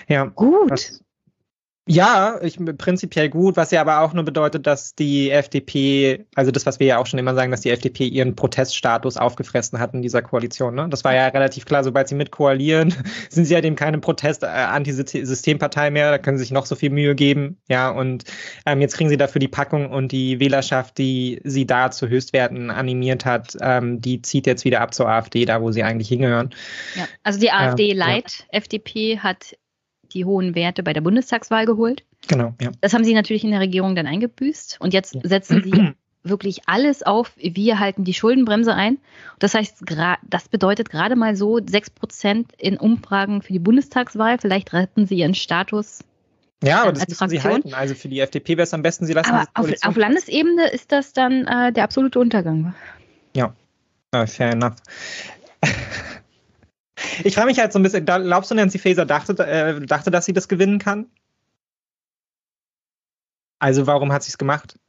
Ja. 0.07 0.25
Gut. 0.25 0.71
Das, 0.71 1.03
ja, 1.91 2.39
ich, 2.43 2.59
prinzipiell 2.77 3.29
gut, 3.29 3.57
was 3.57 3.71
ja 3.71 3.81
aber 3.81 4.01
auch 4.01 4.13
nur 4.13 4.23
bedeutet, 4.23 4.67
dass 4.67 4.93
die 4.93 5.31
FDP, 5.31 6.23
also 6.35 6.51
das, 6.51 6.67
was 6.67 6.79
wir 6.79 6.85
ja 6.85 6.97
auch 6.99 7.07
schon 7.07 7.17
immer 7.17 7.33
sagen, 7.33 7.49
dass 7.49 7.61
die 7.61 7.71
FDP 7.71 8.05
ihren 8.05 8.35
Proteststatus 8.35 9.17
aufgefressen 9.17 9.79
hat 9.79 9.95
in 9.95 10.03
dieser 10.03 10.21
Koalition. 10.21 10.75
Ne? 10.75 10.87
Das 10.87 11.03
war 11.03 11.15
ja 11.15 11.25
relativ 11.29 11.65
klar, 11.65 11.83
sobald 11.83 12.07
sie 12.07 12.13
mit 12.13 12.29
koalieren, 12.29 12.93
sind 13.31 13.45
sie 13.45 13.55
ja 13.55 13.61
dem 13.61 13.75
keine 13.75 13.97
Protest-Antisystempartei 13.97 15.87
äh, 15.87 15.89
mehr, 15.89 16.11
da 16.11 16.19
können 16.19 16.37
sie 16.37 16.43
sich 16.43 16.51
noch 16.51 16.67
so 16.67 16.75
viel 16.75 16.91
Mühe 16.91 17.15
geben. 17.15 17.57
Ja, 17.69 17.89
und 17.89 18.23
ähm, 18.67 18.81
jetzt 18.81 18.95
kriegen 18.95 19.09
sie 19.09 19.17
dafür 19.17 19.39
die 19.39 19.47
Packung 19.47 19.89
und 19.89 20.11
die 20.11 20.39
Wählerschaft, 20.39 20.99
die 20.99 21.41
sie 21.43 21.65
da 21.65 21.89
zu 21.89 22.07
Höchstwerten 22.07 22.69
animiert 22.69 23.25
hat, 23.25 23.57
ähm, 23.61 23.99
die 23.99 24.21
zieht 24.21 24.45
jetzt 24.45 24.63
wieder 24.63 24.81
ab 24.81 24.93
zur 24.93 25.09
AfD, 25.09 25.43
da 25.45 25.59
wo 25.59 25.71
sie 25.71 25.81
eigentlich 25.81 26.09
hingehören. 26.09 26.51
Ja, 26.93 27.07
also 27.23 27.39
die 27.39 27.49
AfD-Light, 27.49 28.45
ja. 28.51 28.59
FDP 28.59 29.17
hat 29.17 29.55
die 30.09 30.25
hohen 30.25 30.55
Werte 30.55 30.83
bei 30.83 30.93
der 30.93 31.01
Bundestagswahl 31.01 31.65
geholt. 31.65 32.03
Genau, 32.27 32.53
ja. 32.61 32.71
Das 32.81 32.93
haben 32.93 33.03
sie 33.03 33.13
natürlich 33.13 33.43
in 33.43 33.51
der 33.51 33.59
Regierung 33.59 33.95
dann 33.95 34.07
eingebüßt. 34.07 34.77
Und 34.79 34.93
jetzt 34.93 35.17
setzen 35.23 35.63
sie 35.63 35.93
wirklich 36.23 36.61
alles 36.67 37.03
auf. 37.03 37.31
Wir 37.37 37.79
halten 37.79 38.03
die 38.03 38.13
Schuldenbremse 38.13 38.73
ein. 38.73 38.97
Das 39.39 39.53
heißt, 39.53 39.83
das 40.27 40.49
bedeutet 40.49 40.89
gerade 40.89 41.15
mal 41.15 41.35
so 41.35 41.59
sechs 41.65 41.89
Prozent 41.89 42.51
in 42.57 42.77
Umfragen 42.77 43.41
für 43.41 43.53
die 43.53 43.59
Bundestagswahl. 43.59 44.37
Vielleicht 44.39 44.73
retten 44.73 45.07
sie 45.07 45.15
ihren 45.15 45.35
Status. 45.35 45.99
Ja, 46.63 46.81
aber 46.81 46.93
das 46.93 47.07
müssen 47.07 47.29
sie 47.29 47.41
halten. 47.41 47.73
Also 47.73 47.95
für 47.95 48.09
die 48.09 48.19
FDP 48.19 48.57
wäre 48.57 48.63
es 48.63 48.73
am 48.73 48.81
besten, 48.81 49.05
sie 49.05 49.13
lassen 49.13 49.31
aber 49.31 49.47
auf, 49.53 49.71
auf, 49.81 49.95
Landesebene 49.95 50.69
ist 50.69 50.91
das 50.91 51.13
dann 51.13 51.47
äh, 51.47 51.71
der 51.71 51.85
absolute 51.85 52.19
Untergang. 52.19 52.75
Ja, 53.33 53.53
uh, 54.13 54.25
fair 54.25 54.51
enough. 54.51 54.75
Ich 57.23 57.35
frage 57.35 57.47
mich 57.47 57.59
halt 57.59 57.73
so 57.73 57.79
ein 57.79 57.83
bisschen, 57.83 58.05
glaubst 58.05 58.51
du, 58.51 58.55
Nancy 58.55 58.79
Faeser 58.79 59.05
dachte, 59.05 59.33
äh, 59.45 59.79
dachte, 59.85 60.11
dass 60.11 60.25
sie 60.25 60.33
das 60.33 60.47
gewinnen 60.47 60.79
kann? 60.79 61.07
Also 63.59 63.87
warum 63.87 64.11
hat 64.11 64.23
sie 64.23 64.29
es 64.29 64.37
gemacht? 64.37 64.79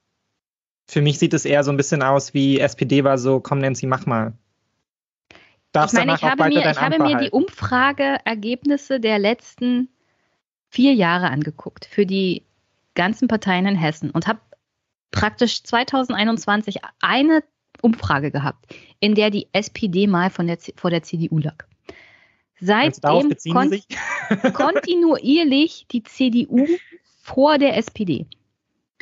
Für 0.89 1.03
mich 1.03 1.19
sieht 1.19 1.35
es 1.35 1.45
eher 1.45 1.65
so 1.65 1.71
ein 1.71 1.77
bisschen 1.77 2.03
aus 2.03 2.35
wie 2.35 2.59
SPD 2.59 3.05
war 3.05 3.19
so, 3.19 3.41
komm 3.41 3.59
Nancy, 3.59 3.87
mach 3.87 4.07
mal. 4.07 4.33
Darfst 5.73 5.95
ich 5.95 6.05
meine, 6.05 6.15
ich 6.15 6.23
habe, 6.23 6.49
mir, 6.49 6.69
ich 6.69 6.81
habe 6.81 6.99
mir 6.99 7.19
die 7.19 7.31
Umfrageergebnisse 7.31 8.99
der 8.99 9.19
letzten 9.19 9.89
vier 10.69 10.95
Jahre 10.95 11.31
angeguckt 11.31 11.85
für 11.85 12.07
die 12.07 12.45
ganzen 12.95 13.29
Parteien 13.29 13.67
in 13.67 13.77
Hessen 13.77 14.11
und 14.11 14.27
habe 14.27 14.41
praktisch 15.13 15.63
2021 15.63 16.79
eine 17.01 17.43
Umfrage 17.83 18.31
gehabt, 18.31 18.75
in 18.99 19.15
der 19.15 19.31
die 19.31 19.49
SPD 19.53 20.07
mal 20.07 20.31
von 20.31 20.47
der, 20.47 20.59
vor 20.77 20.91
der 20.91 21.03
CDU 21.03 21.39
lag. 21.39 21.67
Seitdem 22.61 23.35
kon 23.53 23.81
kontinuierlich 24.53 25.87
die 25.91 26.03
CDU 26.03 26.67
vor 27.23 27.59
der 27.59 27.77
SPD. 27.77 28.27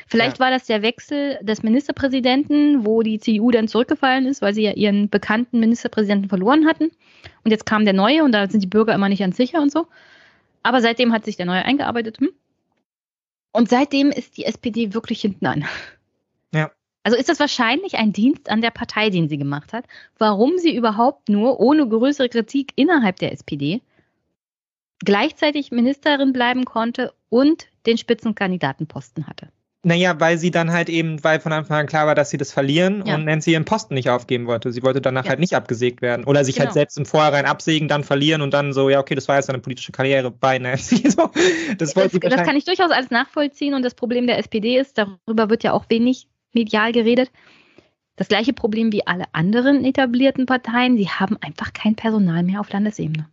Vielleicht 0.07 0.39
ja. 0.39 0.45
war 0.45 0.51
das 0.51 0.65
der 0.67 0.83
Wechsel 0.83 1.39
des 1.43 1.63
Ministerpräsidenten, 1.63 2.87
wo 2.87 3.03
die 3.03 3.19
CDU 3.19 3.51
dann 3.51 3.69
zurückgefallen 3.69 4.27
ist, 4.27 4.41
weil 4.41 4.55
sie 4.55 4.63
ja 4.63 4.73
ihren 4.73 5.11
bekannten 5.11 5.61
Ministerpräsidenten 5.61 6.29
verloren 6.29 6.67
hatten. 6.67 6.91
Und 7.45 7.51
jetzt 7.51 7.67
kam 7.67 7.85
der 7.85 7.95
neue 7.95 8.25
und 8.25 8.33
da 8.33 8.49
sind 8.49 8.63
die 8.63 8.69
Bürger 8.69 8.95
immer 8.95 9.09
nicht 9.09 9.19
ganz 9.19 9.37
sicher 9.37 9.61
und 9.61 9.71
so. 9.71 9.87
Aber 10.63 10.81
seitdem 10.81 11.13
hat 11.13 11.25
sich 11.25 11.37
der 11.37 11.47
neue 11.47 11.65
eingearbeitet. 11.65 12.21
Hm? 12.21 12.31
Und 13.53 13.69
seitdem 13.69 14.11
ist 14.11 14.37
die 14.39 14.45
SPD 14.45 14.95
wirklich 14.95 15.21
hinten 15.21 15.47
an. 15.47 15.65
Also 17.03 17.17
ist 17.17 17.29
das 17.29 17.41
wahrscheinlich 17.41 17.95
ein 17.95 18.13
Dienst 18.13 18.51
an 18.51 18.61
der 18.61 18.71
Partei, 18.71 19.11
den 19.11 19.29
sie 19.29 19.39
gemacht 19.39 19.73
hat, 19.73 19.85
warum 20.19 20.59
sie 20.59 20.75
überhaupt 20.75 21.29
nur 21.29 21.61
ohne 21.61 21.89
größere 21.89 22.29
Kritik 22.29 22.73
innerhalb 22.77 23.17
der 23.17 23.33
SPD 23.33 23.81
gleichzeitig 25.05 25.71
Ministerin 25.71 26.33
bleiben 26.33 26.65
konnte 26.65 27.13
und 27.29 27.69
den 27.87 27.99
Spitzenkandidatenposten 27.99 29.27
hatte. 29.27 29.49
Naja, 29.85 30.19
weil 30.19 30.39
sie 30.39 30.51
dann 30.51 30.73
halt 30.73 30.89
eben, 30.89 31.23
weil 31.23 31.39
von 31.39 31.53
Anfang 31.53 31.79
an 31.79 31.87
klar 31.87 32.09
war, 32.09 32.17
dass 32.17 32.31
sie 32.31 32.37
das 32.37 32.53
verlieren 32.53 33.05
ja. 33.07 33.15
und 33.15 33.25
Nancy 33.25 33.53
ihren 33.53 33.65
Posten 33.65 33.95
nicht 33.95 34.11
aufgeben 34.11 34.49
wollte. 34.49 34.73
Sie 34.73 34.83
wollte 34.83 35.01
danach 35.01 35.25
ja. 35.25 35.31
halt 35.31 35.39
nicht 35.39 35.55
abgesägt 35.55 36.03
werden. 36.03 36.25
Oder 36.25 36.45
sich 36.45 36.57
halt 36.59 36.71
genau. 36.71 36.75
halt 36.75 36.75
selbst 36.75 36.99
im 36.99 37.07
Vorhinein 37.07 37.47
absägen, 37.47 37.87
dann 37.87 38.03
verlieren 38.03 38.43
und 38.43 38.53
dann 38.53 38.73
so, 38.73 38.91
ja, 38.91 38.99
okay, 38.99 39.15
das 39.15 39.29
war 39.29 39.37
jetzt 39.37 39.49
eine 39.49 39.61
politische 39.61 39.93
Karriere 39.93 40.31
bei 40.31 40.59
Nancy. 40.59 41.09
So, 41.09 41.31
das, 41.79 41.95
das, 41.95 42.13
das 42.13 42.43
kann 42.43 42.57
ich 42.57 42.65
durchaus 42.65 42.91
als 42.91 43.11
nachvollziehen 43.11 43.75
und 43.75 43.83
das 43.83 43.95
Problem 43.95 44.27
der 44.27 44.39
SPD 44.39 44.79
ist, 44.79 44.99
darüber 44.99 45.49
wird 45.49 45.65
ja 45.65 45.73
auch 45.73 45.87
wenig 45.89 46.28
medial 46.53 46.93
geredet. 46.93 47.31
Das 48.17 48.29
gleiche 48.29 48.53
Problem 48.53 48.93
wie 48.93 49.07
alle 49.07 49.25
anderen 49.33 49.85
etablierten 49.85 50.47
Parteien, 50.47 50.97
sie 50.97 51.09
haben 51.09 51.37
einfach 51.41 51.73
kein 51.73 51.95
Personal 51.95 52.43
mehr 52.43 52.61
auf 52.61 52.73
Landesebene. 52.73 53.29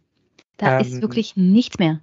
Da 0.57 0.79
ähm, 0.79 0.85
ist 0.85 1.01
wirklich 1.01 1.35
nichts 1.35 1.79
mehr. 1.79 2.01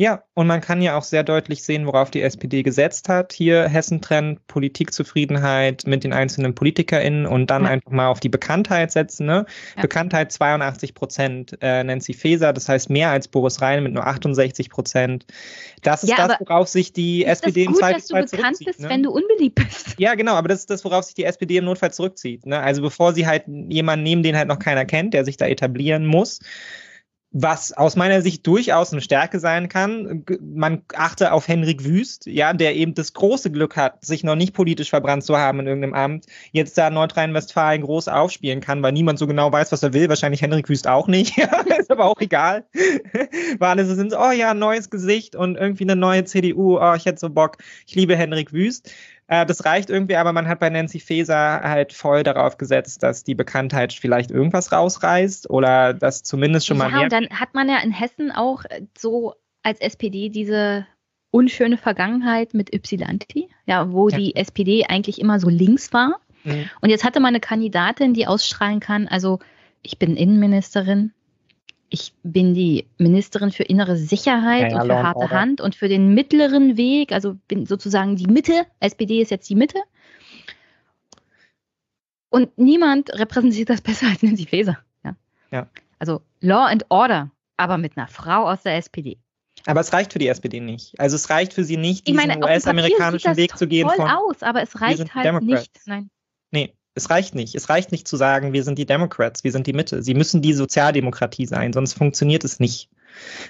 Ja, 0.00 0.24
und 0.32 0.46
man 0.46 0.62
kann 0.62 0.80
ja 0.80 0.96
auch 0.96 1.02
sehr 1.02 1.22
deutlich 1.22 1.62
sehen, 1.62 1.86
worauf 1.86 2.10
die 2.10 2.22
SPD 2.22 2.62
gesetzt 2.62 3.10
hat. 3.10 3.34
Hier 3.34 3.68
Hessen-Trend, 3.68 4.46
Politikzufriedenheit 4.46 5.86
mit 5.86 6.04
den 6.04 6.14
einzelnen 6.14 6.54
PolitikerInnen 6.54 7.26
und 7.26 7.50
dann 7.50 7.64
ja. 7.64 7.68
einfach 7.68 7.90
mal 7.90 8.06
auf 8.06 8.18
die 8.18 8.30
Bekanntheit 8.30 8.92
setzen. 8.92 9.26
Ne? 9.26 9.44
Ja. 9.76 9.82
Bekanntheit 9.82 10.32
82 10.32 10.94
Prozent 10.94 11.58
äh, 11.60 11.84
Nancy 11.84 12.14
Faeser, 12.14 12.54
das 12.54 12.66
heißt 12.66 12.88
mehr 12.88 13.10
als 13.10 13.28
Boris 13.28 13.60
Rhein 13.60 13.82
mit 13.82 13.92
nur 13.92 14.06
68 14.06 14.70
Prozent. 14.70 15.26
Das 15.82 16.02
ist 16.02 16.08
ja, 16.08 16.28
das, 16.28 16.38
worauf 16.40 16.68
sich 16.68 16.94
die 16.94 17.26
SPD 17.26 17.64
im 17.64 17.74
Zweifelsfall 17.74 18.26
zurückzieht. 18.26 18.30
dass 18.30 18.30
du 18.30 18.36
bekannt 18.38 18.58
bist, 18.64 18.80
ne? 18.80 18.88
wenn 18.88 19.02
du 19.02 19.10
unbeliebt 19.10 19.56
bist. 19.56 19.96
Ja, 19.98 20.14
genau, 20.14 20.32
aber 20.32 20.48
das 20.48 20.60
ist 20.60 20.70
das, 20.70 20.82
worauf 20.82 21.04
sich 21.04 21.14
die 21.14 21.24
SPD 21.24 21.58
im 21.58 21.66
Notfall 21.66 21.92
zurückzieht. 21.92 22.46
Ne? 22.46 22.58
Also 22.58 22.80
bevor 22.80 23.12
sie 23.12 23.26
halt 23.26 23.44
jemanden 23.68 24.04
nehmen, 24.04 24.22
den 24.22 24.34
halt 24.34 24.48
noch 24.48 24.60
keiner 24.60 24.86
kennt, 24.86 25.12
der 25.12 25.26
sich 25.26 25.36
da 25.36 25.46
etablieren 25.46 26.06
muss, 26.06 26.40
was 27.32 27.72
aus 27.72 27.94
meiner 27.94 28.22
Sicht 28.22 28.44
durchaus 28.46 28.92
eine 28.92 29.00
Stärke 29.00 29.38
sein 29.38 29.68
kann. 29.68 30.24
Man 30.40 30.82
achte 30.94 31.32
auf 31.32 31.46
Henrik 31.46 31.84
Wüst, 31.84 32.26
ja, 32.26 32.52
der 32.52 32.74
eben 32.74 32.94
das 32.94 33.12
große 33.12 33.52
Glück 33.52 33.76
hat, 33.76 34.04
sich 34.04 34.24
noch 34.24 34.34
nicht 34.34 34.52
politisch 34.52 34.90
verbrannt 34.90 35.22
zu 35.22 35.38
haben 35.38 35.60
in 35.60 35.66
irgendeinem 35.68 35.94
Amt, 35.94 36.26
jetzt 36.50 36.76
da 36.76 36.90
Nordrhein-Westfalen 36.90 37.82
groß 37.82 38.08
aufspielen 38.08 38.60
kann, 38.60 38.82
weil 38.82 38.92
niemand 38.92 39.20
so 39.20 39.28
genau 39.28 39.52
weiß, 39.52 39.70
was 39.70 39.82
er 39.82 39.92
will. 39.92 40.08
Wahrscheinlich 40.08 40.42
Henrik 40.42 40.68
Wüst 40.68 40.88
auch 40.88 41.06
nicht. 41.06 41.38
ist 41.78 41.90
aber 41.90 42.06
auch 42.06 42.20
egal. 42.20 42.64
weil 43.58 43.68
alle 43.68 43.86
so 43.86 43.94
sind, 43.94 44.12
oh 44.16 44.32
ja, 44.32 44.52
neues 44.52 44.90
Gesicht 44.90 45.36
und 45.36 45.56
irgendwie 45.56 45.84
eine 45.84 45.96
neue 45.96 46.24
CDU. 46.24 46.78
Oh, 46.80 46.94
ich 46.94 47.06
hätte 47.06 47.20
so 47.20 47.30
Bock. 47.30 47.58
Ich 47.86 47.94
liebe 47.94 48.16
Henrik 48.16 48.52
Wüst. 48.52 48.90
Äh, 49.30 49.46
das 49.46 49.64
reicht 49.64 49.90
irgendwie, 49.90 50.16
aber 50.16 50.32
man 50.32 50.48
hat 50.48 50.58
bei 50.58 50.68
Nancy 50.68 50.98
Faeser 50.98 51.60
halt 51.62 51.92
voll 51.92 52.24
darauf 52.24 52.58
gesetzt, 52.58 53.04
dass 53.04 53.22
die 53.22 53.36
Bekanntheit 53.36 53.92
vielleicht 53.92 54.32
irgendwas 54.32 54.72
rausreißt 54.72 55.48
oder 55.48 55.94
dass 55.94 56.24
zumindest 56.24 56.66
schon 56.66 56.78
mal 56.78 56.90
ja, 56.90 56.96
mehr. 56.96 57.04
Und 57.04 57.12
dann 57.12 57.28
hat 57.30 57.54
man 57.54 57.68
ja 57.68 57.78
in 57.78 57.92
Hessen 57.92 58.32
auch 58.32 58.64
so 58.98 59.34
als 59.62 59.80
SPD 59.80 60.30
diese 60.30 60.84
unschöne 61.30 61.76
Vergangenheit 61.76 62.54
mit 62.54 62.74
Ypsilanti, 62.74 63.48
ja, 63.66 63.92
wo 63.92 64.08
ja. 64.08 64.18
die 64.18 64.34
SPD 64.34 64.86
eigentlich 64.86 65.20
immer 65.20 65.38
so 65.38 65.48
links 65.48 65.92
war. 65.92 66.16
Mhm. 66.42 66.68
Und 66.80 66.90
jetzt 66.90 67.04
hatte 67.04 67.20
man 67.20 67.28
eine 67.28 67.40
Kandidatin, 67.40 68.14
die 68.14 68.26
ausstrahlen 68.26 68.80
kann, 68.80 69.06
also 69.06 69.38
ich 69.82 70.00
bin 70.00 70.16
Innenministerin, 70.16 71.12
ich 71.90 72.14
bin 72.22 72.54
die 72.54 72.86
Ministerin 72.98 73.50
für 73.50 73.64
innere 73.64 73.96
Sicherheit 73.96 74.72
ja, 74.72 74.80
und 74.80 74.86
für 74.86 75.02
harte 75.02 75.18
Order. 75.18 75.30
Hand 75.30 75.60
und 75.60 75.74
für 75.74 75.88
den 75.88 76.14
mittleren 76.14 76.76
Weg, 76.76 77.12
also 77.12 77.34
bin 77.48 77.66
sozusagen 77.66 78.16
die 78.16 78.28
Mitte. 78.28 78.64
SPD 78.78 79.20
ist 79.20 79.32
jetzt 79.32 79.50
die 79.50 79.56
Mitte. 79.56 79.78
Und 82.30 82.56
niemand 82.56 83.12
repräsentiert 83.18 83.70
das 83.70 83.80
besser 83.80 84.06
als 84.06 84.22
Nancy 84.22 84.46
Faeser. 84.46 84.78
Ja. 85.04 85.16
ja. 85.50 85.68
Also 85.98 86.22
Law 86.40 86.66
and 86.66 86.86
Order, 86.88 87.32
aber 87.56 87.76
mit 87.76 87.98
einer 87.98 88.06
Frau 88.06 88.48
aus 88.48 88.62
der 88.62 88.76
SPD. 88.76 89.18
Aber 89.66 89.80
es 89.80 89.92
reicht 89.92 90.12
für 90.12 90.20
die 90.20 90.28
SPD 90.28 90.60
nicht. 90.60 90.98
Also 90.98 91.16
es 91.16 91.28
reicht 91.28 91.52
für 91.52 91.64
sie 91.64 91.76
nicht, 91.76 92.06
diesen 92.06 92.42
US-amerikanischen 92.42 93.36
Weg 93.36 93.58
zu 93.58 93.66
gehen. 93.66 93.88
Voll 93.88 93.96
von, 93.96 94.08
aus, 94.08 94.42
aber 94.42 94.62
es 94.62 94.80
reicht 94.80 95.12
halt 95.14 95.26
Democrats. 95.26 95.50
nicht. 95.50 95.80
Nein. 95.86 96.10
Nee, 96.52 96.72
es 96.94 97.10
reicht 97.10 97.34
nicht. 97.34 97.54
Es 97.54 97.68
reicht 97.68 97.92
nicht 97.92 98.08
zu 98.08 98.16
sagen, 98.16 98.52
wir 98.52 98.64
sind 98.64 98.78
die 98.78 98.86
Democrats, 98.86 99.44
wir 99.44 99.52
sind 99.52 99.66
die 99.66 99.72
Mitte. 99.72 100.02
Sie 100.02 100.14
müssen 100.14 100.42
die 100.42 100.52
Sozialdemokratie 100.52 101.46
sein, 101.46 101.72
sonst 101.72 101.94
funktioniert 101.94 102.44
es 102.44 102.58
nicht. 102.58 102.88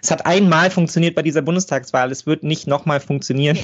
Es 0.02 0.10
hat 0.10 0.26
einmal 0.26 0.70
funktioniert 0.70 1.14
bei 1.14 1.22
dieser 1.22 1.42
Bundestagswahl, 1.42 2.10
es 2.10 2.26
wird 2.26 2.42
nicht 2.42 2.66
nochmal 2.66 3.00
funktionieren. 3.00 3.58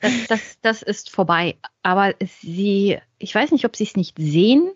Das, 0.00 0.12
das, 0.28 0.40
das 0.62 0.82
ist 0.82 1.10
vorbei. 1.10 1.56
Aber 1.82 2.14
sie, 2.42 2.98
ich 3.18 3.34
weiß 3.34 3.50
nicht, 3.50 3.64
ob 3.64 3.74
sie 3.74 3.84
es 3.84 3.96
nicht 3.96 4.16
sehen 4.18 4.70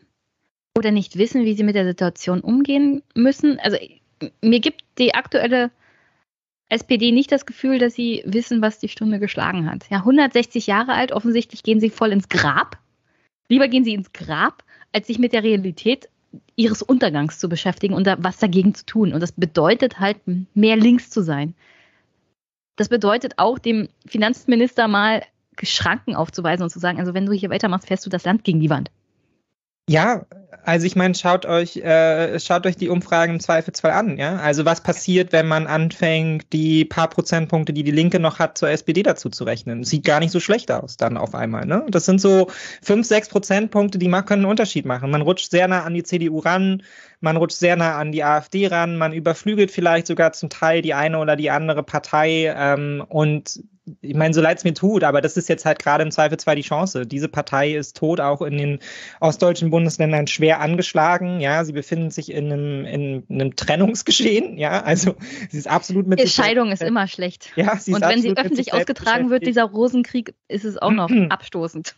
oder 0.76 0.90
nicht 0.90 1.16
wissen, 1.16 1.44
wie 1.44 1.54
sie 1.54 1.62
mit 1.62 1.76
der 1.76 1.86
Situation 1.86 2.40
umgehen 2.40 3.02
müssen. 3.14 3.60
Also 3.60 3.78
mir 4.40 4.60
gibt 4.60 4.82
die 4.98 5.14
aktuelle 5.14 5.70
SPD 6.68 7.12
nicht 7.12 7.30
das 7.30 7.46
Gefühl, 7.46 7.78
dass 7.78 7.94
sie 7.94 8.22
wissen, 8.24 8.62
was 8.62 8.78
die 8.78 8.88
Stunde 8.88 9.20
geschlagen 9.20 9.70
hat. 9.70 9.84
Ja, 9.90 9.98
160 9.98 10.66
Jahre 10.66 10.94
alt, 10.94 11.12
offensichtlich 11.12 11.62
gehen 11.62 11.80
sie 11.80 11.90
voll 11.90 12.12
ins 12.12 12.28
Grab 12.28 12.81
Lieber 13.52 13.68
gehen 13.68 13.84
sie 13.84 13.92
ins 13.92 14.14
Grab, 14.14 14.64
als 14.92 15.08
sich 15.08 15.18
mit 15.18 15.34
der 15.34 15.42
Realität 15.42 16.08
ihres 16.56 16.80
Untergangs 16.80 17.38
zu 17.38 17.50
beschäftigen 17.50 17.92
und 17.92 18.06
da, 18.06 18.16
was 18.18 18.38
dagegen 18.38 18.74
zu 18.74 18.86
tun. 18.86 19.12
Und 19.12 19.20
das 19.20 19.32
bedeutet 19.32 20.00
halt, 20.00 20.16
mehr 20.54 20.76
links 20.76 21.10
zu 21.10 21.22
sein. 21.22 21.54
Das 22.76 22.88
bedeutet 22.88 23.34
auch, 23.36 23.58
dem 23.58 23.90
Finanzminister 24.06 24.88
mal 24.88 25.22
Schranken 25.62 26.14
aufzuweisen 26.14 26.62
und 26.62 26.70
zu 26.70 26.78
sagen, 26.78 26.98
also 26.98 27.12
wenn 27.12 27.26
du 27.26 27.32
hier 27.32 27.50
weitermachst, 27.50 27.88
fährst 27.88 28.06
du 28.06 28.10
das 28.10 28.24
Land 28.24 28.42
gegen 28.42 28.60
die 28.60 28.70
Wand. 28.70 28.90
Ja, 29.86 30.24
also 30.64 30.86
ich 30.86 30.96
meine, 30.96 31.14
schaut 31.14 31.46
euch, 31.46 31.76
äh, 31.78 32.38
schaut 32.38 32.66
euch 32.66 32.76
die 32.76 32.88
Umfragen 32.88 33.34
im 33.34 33.40
Zweifelsfall 33.40 33.92
an, 33.92 34.18
ja. 34.18 34.36
Also 34.36 34.64
was 34.64 34.82
passiert, 34.82 35.32
wenn 35.32 35.48
man 35.48 35.66
anfängt, 35.66 36.52
die 36.52 36.84
paar 36.84 37.08
Prozentpunkte, 37.08 37.72
die 37.72 37.82
die 37.82 37.90
Linke 37.90 38.20
noch 38.20 38.38
hat, 38.38 38.58
zur 38.58 38.68
SPD 38.70 39.02
dazu 39.02 39.30
zu 39.30 39.44
rechnen? 39.44 39.82
Sieht 39.82 40.04
gar 40.04 40.20
nicht 40.20 40.30
so 40.30 40.40
schlecht 40.40 40.70
aus 40.70 40.96
dann 40.96 41.16
auf 41.16 41.34
einmal, 41.34 41.64
ne? 41.64 41.86
Das 41.88 42.04
sind 42.04 42.20
so 42.20 42.48
fünf, 42.82 43.06
sechs 43.06 43.28
Prozentpunkte, 43.28 43.98
die 43.98 44.08
können 44.08 44.24
einen 44.30 44.44
Unterschied 44.44 44.84
machen. 44.84 45.10
Man 45.10 45.22
rutscht 45.22 45.50
sehr 45.50 45.68
nah 45.68 45.84
an 45.84 45.94
die 45.94 46.02
CDU 46.02 46.38
ran, 46.40 46.82
man 47.20 47.36
rutscht 47.36 47.58
sehr 47.58 47.76
nah 47.76 47.98
an 47.98 48.12
die 48.12 48.22
AfD 48.22 48.66
ran, 48.66 48.98
man 48.98 49.12
überflügelt 49.12 49.70
vielleicht 49.70 50.06
sogar 50.06 50.32
zum 50.32 50.50
Teil 50.50 50.82
die 50.82 50.94
eine 50.94 51.18
oder 51.18 51.36
die 51.36 51.50
andere 51.50 51.82
Partei 51.82 52.54
ähm, 52.54 53.02
und 53.08 53.62
ich 54.00 54.14
meine, 54.14 54.32
so 54.32 54.40
leid 54.40 54.58
es 54.58 54.64
mir 54.64 54.74
tut, 54.74 55.02
aber 55.02 55.20
das 55.20 55.36
ist 55.36 55.48
jetzt 55.48 55.64
halt 55.64 55.80
gerade 55.80 56.04
im 56.04 56.12
Zweifelsfall 56.12 56.54
die 56.54 56.62
Chance. 56.62 57.04
Diese 57.06 57.28
Partei 57.28 57.72
ist 57.72 57.96
tot, 57.96 58.20
auch 58.20 58.40
in 58.42 58.56
den 58.56 58.78
ostdeutschen 59.20 59.70
Bundesländern 59.70 60.28
schwer 60.28 60.41
angeschlagen. 60.50 61.40
Ja, 61.40 61.64
sie 61.64 61.72
befinden 61.72 62.10
sich 62.10 62.32
in 62.32 62.52
einem, 62.52 62.84
in 62.84 63.24
einem 63.28 63.56
Trennungsgeschehen. 63.56 64.58
Ja, 64.58 64.82
also 64.82 65.14
sie 65.50 65.58
ist 65.58 65.68
absolut 65.68 66.06
mit. 66.06 66.20
Die 66.20 66.28
Scheidung 66.28 66.70
ist 66.72 66.82
immer 66.82 67.06
schlecht. 67.06 67.52
Ja, 67.56 67.76
sie 67.76 67.92
ist 67.92 67.96
Und 67.96 68.08
wenn 68.08 68.20
sie 68.20 68.36
öffentlich 68.36 68.72
ausgetragen 68.74 69.30
wird, 69.30 69.46
dieser 69.46 69.64
Rosenkrieg, 69.64 70.34
ist 70.48 70.64
es 70.64 70.78
auch 70.78 70.90
noch 70.90 71.10
abstoßend. 71.30 71.94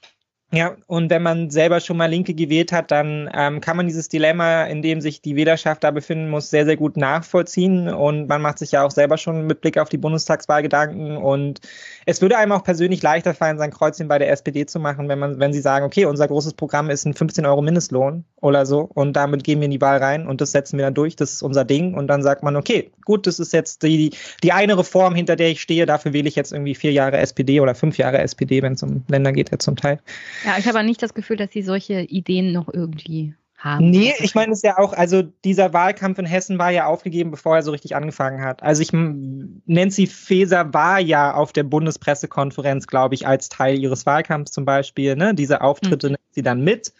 Ja, 0.52 0.76
und 0.86 1.10
wenn 1.10 1.22
man 1.22 1.50
selber 1.50 1.80
schon 1.80 1.96
mal 1.96 2.06
Linke 2.06 2.32
gewählt 2.32 2.70
hat, 2.70 2.92
dann 2.92 3.28
ähm, 3.34 3.60
kann 3.60 3.76
man 3.76 3.88
dieses 3.88 4.08
Dilemma, 4.08 4.64
in 4.64 4.82
dem 4.82 5.00
sich 5.00 5.20
die 5.20 5.34
Wählerschaft 5.34 5.82
da 5.82 5.90
befinden 5.90 6.28
muss, 6.28 6.48
sehr, 6.48 6.64
sehr 6.64 6.76
gut 6.76 6.96
nachvollziehen. 6.96 7.88
Und 7.88 8.28
man 8.28 8.40
macht 8.40 8.60
sich 8.60 8.70
ja 8.70 8.84
auch 8.84 8.92
selber 8.92 9.18
schon 9.18 9.48
mit 9.48 9.62
Blick 9.62 9.78
auf 9.78 9.88
die 9.88 9.98
Bundestagswahl 9.98 10.62
Gedanken. 10.62 11.16
Und 11.16 11.60
es 12.06 12.22
würde 12.22 12.36
einem 12.36 12.52
auch 12.52 12.62
persönlich 12.62 13.02
leichter 13.02 13.34
fallen, 13.34 13.58
sein 13.58 13.72
Kreuzchen 13.72 14.06
bei 14.06 14.20
der 14.20 14.30
SPD 14.30 14.64
zu 14.64 14.78
machen, 14.78 15.08
wenn 15.08 15.18
man, 15.18 15.40
wenn 15.40 15.52
sie 15.52 15.60
sagen, 15.60 15.84
okay, 15.84 16.04
unser 16.04 16.28
großes 16.28 16.54
Programm 16.54 16.88
ist 16.88 17.04
ein 17.04 17.14
15 17.14 17.44
Euro 17.46 17.60
Mindestlohn 17.60 18.24
oder 18.40 18.64
so. 18.64 18.88
Und 18.94 19.14
damit 19.14 19.42
gehen 19.42 19.58
wir 19.58 19.64
in 19.64 19.72
die 19.72 19.80
Wahl 19.80 19.98
rein 19.98 20.28
und 20.28 20.40
das 20.40 20.52
setzen 20.52 20.78
wir 20.78 20.84
dann 20.84 20.94
durch. 20.94 21.16
Das 21.16 21.32
ist 21.32 21.42
unser 21.42 21.64
Ding. 21.64 21.94
Und 21.94 22.06
dann 22.06 22.22
sagt 22.22 22.44
man, 22.44 22.54
okay, 22.54 22.92
gut, 23.04 23.26
das 23.26 23.40
ist 23.40 23.52
jetzt 23.52 23.82
die, 23.82 24.12
die 24.44 24.52
eine 24.52 24.78
Reform, 24.78 25.16
hinter 25.16 25.34
der 25.34 25.48
ich 25.48 25.60
stehe. 25.60 25.84
Dafür 25.84 26.12
wähle 26.12 26.28
ich 26.28 26.36
jetzt 26.36 26.52
irgendwie 26.52 26.76
vier 26.76 26.92
Jahre 26.92 27.16
SPD 27.16 27.60
oder 27.60 27.74
fünf 27.74 27.98
Jahre 27.98 28.18
SPD, 28.18 28.62
wenn 28.62 28.74
es 28.74 28.84
um 28.84 29.02
Länder 29.08 29.32
geht, 29.32 29.50
ja 29.50 29.58
zum 29.58 29.74
Teil. 29.74 29.98
Ja, 30.44 30.56
ich 30.58 30.66
habe 30.66 30.82
nicht 30.84 31.02
das 31.02 31.14
Gefühl, 31.14 31.36
dass 31.36 31.52
sie 31.52 31.62
solche 31.62 32.02
Ideen 32.02 32.52
noch 32.52 32.68
irgendwie 32.72 33.34
haben. 33.64 33.90
Nee, 33.90 34.12
ich 34.20 34.34
meine 34.34 34.52
es 34.52 34.62
ja 34.62 34.78
auch, 34.78 34.92
also 34.92 35.22
dieser 35.22 35.72
Wahlkampf 35.72 36.18
in 36.18 36.26
Hessen 36.26 36.58
war 36.58 36.70
ja 36.70 36.86
aufgegeben, 36.86 37.30
bevor 37.30 37.56
er 37.56 37.62
so 37.62 37.70
richtig 37.70 37.96
angefangen 37.96 38.44
hat. 38.44 38.62
Also 38.62 38.82
ich 38.82 38.92
Nancy 38.92 40.06
Faeser 40.06 40.74
war 40.74 41.00
ja 41.00 41.34
auf 41.34 41.52
der 41.52 41.62
Bundespressekonferenz, 41.62 42.86
glaube 42.86 43.14
ich, 43.14 43.26
als 43.26 43.48
Teil 43.48 43.78
ihres 43.78 44.04
Wahlkampfs 44.06 44.52
zum 44.52 44.64
Beispiel. 44.64 45.16
Ne? 45.16 45.34
Diese 45.34 45.62
Auftritte 45.62 46.08
mhm. 46.08 46.12
nimmt 46.12 46.34
sie 46.34 46.42
dann 46.42 46.62
mit. 46.62 46.92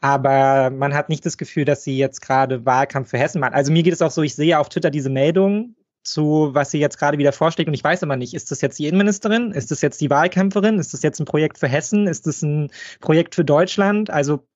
Aber 0.00 0.70
man 0.70 0.94
hat 0.94 1.10
nicht 1.10 1.26
das 1.26 1.36
Gefühl, 1.36 1.66
dass 1.66 1.84
sie 1.84 1.98
jetzt 1.98 2.22
gerade 2.22 2.64
Wahlkampf 2.64 3.10
für 3.10 3.18
Hessen 3.18 3.40
macht. 3.40 3.52
Also 3.52 3.70
mir 3.70 3.82
geht 3.82 3.92
es 3.92 4.00
auch 4.00 4.10
so, 4.10 4.22
ich 4.22 4.34
sehe 4.34 4.58
auf 4.58 4.70
Twitter 4.70 4.90
diese 4.90 5.10
Meldung 5.10 5.74
zu, 6.02 6.50
was 6.52 6.70
sie 6.70 6.78
jetzt 6.78 6.98
gerade 6.98 7.18
wieder 7.18 7.32
vorschlägt. 7.32 7.68
Und 7.68 7.74
ich 7.74 7.84
weiß 7.84 8.02
aber 8.02 8.16
nicht, 8.16 8.34
ist 8.34 8.50
das 8.50 8.60
jetzt 8.60 8.78
die 8.78 8.86
Innenministerin? 8.86 9.52
Ist 9.52 9.70
das 9.70 9.82
jetzt 9.82 10.00
die 10.00 10.10
Wahlkämpferin? 10.10 10.78
Ist 10.78 10.94
das 10.94 11.02
jetzt 11.02 11.20
ein 11.20 11.26
Projekt 11.26 11.58
für 11.58 11.68
Hessen? 11.68 12.06
Ist 12.06 12.26
das 12.26 12.42
ein 12.42 12.70
Projekt 13.00 13.34
für 13.34 13.44
Deutschland? 13.44 14.10
Also 14.10 14.46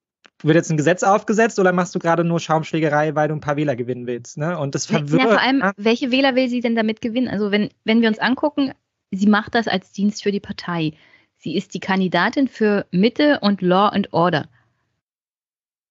wird 0.42 0.56
jetzt 0.56 0.70
ein 0.70 0.76
Gesetz 0.76 1.02
aufgesetzt 1.02 1.58
oder 1.58 1.72
machst 1.72 1.94
du 1.94 1.98
gerade 1.98 2.24
nur 2.24 2.40
Schaumschlägerei, 2.40 3.14
weil 3.14 3.28
du 3.28 3.34
ein 3.34 3.40
paar 3.40 3.56
Wähler 3.56 3.76
gewinnen 3.76 4.06
willst? 4.06 4.36
Ne? 4.36 4.58
Und 4.58 4.74
das 4.74 4.86
verwirrt. 4.86 5.22
Ja, 5.22 5.28
vor 5.28 5.40
allem, 5.40 5.62
welche 5.76 6.10
Wähler 6.10 6.34
will 6.34 6.48
sie 6.48 6.60
denn 6.60 6.76
damit 6.76 7.00
gewinnen? 7.00 7.28
Also 7.28 7.50
wenn, 7.50 7.70
wenn 7.84 8.00
wir 8.00 8.08
uns 8.08 8.18
angucken, 8.18 8.72
sie 9.10 9.26
macht 9.26 9.54
das 9.54 9.68
als 9.68 9.92
Dienst 9.92 10.22
für 10.22 10.32
die 10.32 10.40
Partei. 10.40 10.92
Sie 11.38 11.56
ist 11.56 11.74
die 11.74 11.80
Kandidatin 11.80 12.48
für 12.48 12.86
Mitte 12.90 13.40
und 13.40 13.60
Law 13.62 13.88
and 13.88 14.12
Order. 14.12 14.48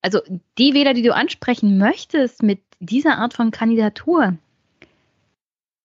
Also 0.01 0.19
die 0.57 0.73
Wähler, 0.73 0.93
die 0.93 1.03
du 1.03 1.13
ansprechen 1.13 1.77
möchtest 1.77 2.43
mit 2.43 2.59
dieser 2.79 3.17
Art 3.17 3.33
von 3.33 3.51
Kandidatur, 3.51 4.37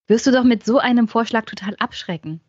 wirst 0.08 0.26
du 0.26 0.32
doch 0.32 0.44
mit 0.44 0.64
so 0.64 0.78
einem 0.78 1.06
Vorschlag 1.06 1.44
total 1.44 1.76
abschrecken. 1.78 2.40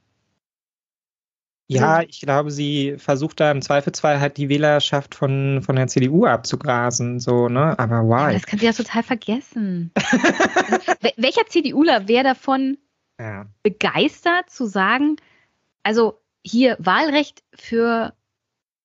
Ja, 1.72 1.98
also 1.98 2.10
ich 2.10 2.22
glaube, 2.22 2.50
sie 2.50 2.96
versucht 2.98 3.40
da 3.40 3.52
im 3.52 3.62
Zweifelsfall 3.62 4.20
halt 4.20 4.38
die 4.38 4.50
Wählerschaft 4.50 5.14
von, 5.14 5.62
von 5.62 5.76
der 5.76 5.88
CDU 5.88 6.26
abzugrasen, 6.26 7.20
so, 7.20 7.48
ne? 7.48 7.78
Aber 7.78 8.02
why? 8.06 8.32
Ja, 8.32 8.34
das 8.34 8.48
kann 8.48 8.58
sie 8.58 8.66
ja 8.66 8.74
total 8.74 9.04
vergessen. 9.04 9.92
Welcher 11.16 11.46
CDUler 11.46 12.08
wäre 12.08 12.24
davon 12.24 12.80
ja. 13.20 13.46
begeistert 13.62 14.50
zu 14.50 14.66
sagen, 14.66 15.18
also 15.84 16.20
hier 16.44 16.76
Wahlrecht 16.80 17.44
für 17.54 18.14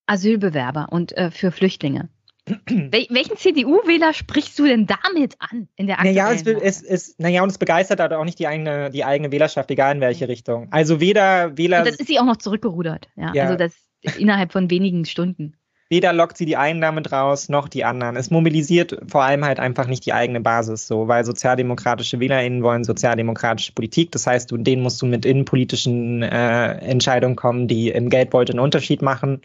Asylbewerber 0.04 0.88
und 0.90 1.16
äh, 1.16 1.30
für 1.30 1.52
Flüchtlinge? 1.52 2.10
Wel 2.46 3.06
welchen 3.08 3.36
CDU-Wähler 3.38 4.12
sprichst 4.12 4.58
du 4.58 4.66
denn 4.66 4.86
damit 4.86 5.36
an 5.38 5.68
in 5.76 5.86
der 5.86 5.98
aktuellen 5.98 6.16
naja, 6.16 6.32
es, 6.32 6.46
es, 6.46 6.82
es, 6.82 7.18
naja, 7.18 7.42
und 7.42 7.48
es 7.48 7.56
begeistert 7.56 8.00
halt 8.00 8.12
auch 8.12 8.24
nicht 8.24 8.38
die 8.38 8.46
eigene, 8.46 8.90
die 8.90 9.04
eigene 9.04 9.32
Wählerschaft, 9.32 9.70
egal 9.70 9.94
in 9.94 10.00
welche 10.02 10.28
Richtung. 10.28 10.68
Also 10.70 11.00
weder 11.00 11.56
Wähler. 11.56 11.78
Und 11.78 11.88
das 11.88 11.96
ist 11.96 12.06
sie 12.06 12.18
auch 12.18 12.26
noch 12.26 12.36
zurückgerudert, 12.36 13.08
ja. 13.16 13.32
ja. 13.32 13.44
Also 13.44 13.56
das 13.56 13.72
innerhalb 14.18 14.52
von 14.52 14.70
wenigen 14.70 15.06
Stunden. 15.06 15.56
Weder 15.88 16.12
lockt 16.12 16.36
sie 16.36 16.44
die 16.44 16.56
einen 16.56 16.80
damit 16.80 17.12
raus, 17.12 17.48
noch 17.48 17.68
die 17.68 17.84
anderen. 17.84 18.16
Es 18.16 18.30
mobilisiert 18.30 18.98
vor 19.06 19.22
allem 19.22 19.44
halt 19.44 19.60
einfach 19.60 19.86
nicht 19.86 20.04
die 20.04 20.12
eigene 20.12 20.40
Basis, 20.40 20.86
so, 20.86 21.08
weil 21.08 21.24
sozialdemokratische 21.24 22.20
WählerInnen 22.20 22.62
wollen 22.62 22.84
sozialdemokratische 22.84 23.72
Politik. 23.72 24.10
Das 24.12 24.26
heißt, 24.26 24.50
du, 24.50 24.56
denen 24.56 24.82
musst 24.82 25.00
du 25.00 25.06
mit 25.06 25.24
innenpolitischen 25.24 26.22
äh, 26.22 26.72
Entscheidungen 26.78 27.36
kommen, 27.36 27.68
die 27.68 27.90
im 27.90 28.10
Geldbeutel 28.10 28.54
einen 28.54 28.64
Unterschied 28.64 29.02
machen. 29.02 29.42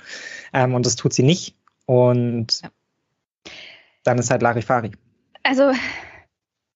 Ähm, 0.53 0.73
und 0.73 0.85
das 0.85 0.95
tut 0.95 1.13
sie 1.13 1.23
nicht. 1.23 1.55
Und 1.85 2.61
ja 2.63 2.69
dann 4.09 4.17
ist 4.17 4.31
halt 4.31 4.41
Larifari. 4.41 4.91
Also 5.43 5.71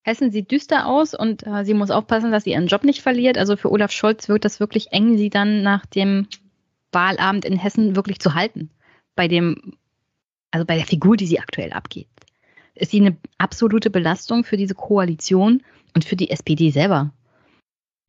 Hessen 0.03 0.31
sieht 0.31 0.51
düster 0.51 0.85
aus 0.85 1.13
und 1.13 1.47
äh, 1.47 1.65
sie 1.65 1.73
muss 1.73 1.89
aufpassen, 1.89 2.31
dass 2.31 2.43
sie 2.43 2.51
ihren 2.51 2.67
Job 2.67 2.83
nicht 2.83 3.01
verliert. 3.01 3.37
Also 3.37 3.57
für 3.57 3.71
Olaf 3.71 3.91
Scholz 3.91 4.29
wird 4.29 4.45
das 4.45 4.59
wirklich 4.59 4.91
eng, 4.91 5.17
sie 5.17 5.29
dann 5.29 5.63
nach 5.63 5.85
dem 5.85 6.27
Wahlabend 6.91 7.43
in 7.43 7.57
Hessen 7.57 7.95
wirklich 7.95 8.19
zu 8.19 8.35
halten. 8.35 8.69
Bei 9.15 9.27
dem, 9.27 9.73
also 10.51 10.65
bei 10.65 10.75
der 10.75 10.85
Figur, 10.85 11.17
die 11.17 11.25
sie 11.25 11.39
aktuell 11.39 11.73
abgeht. 11.73 12.07
Ist 12.75 12.91
sie 12.91 13.01
eine 13.01 13.17
absolute 13.37 13.89
Belastung 13.89 14.43
für 14.43 14.57
diese 14.57 14.75
Koalition 14.75 15.63
und 15.95 16.05
für 16.05 16.15
die 16.15 16.29
SPD 16.29 16.69
selber. 16.69 17.11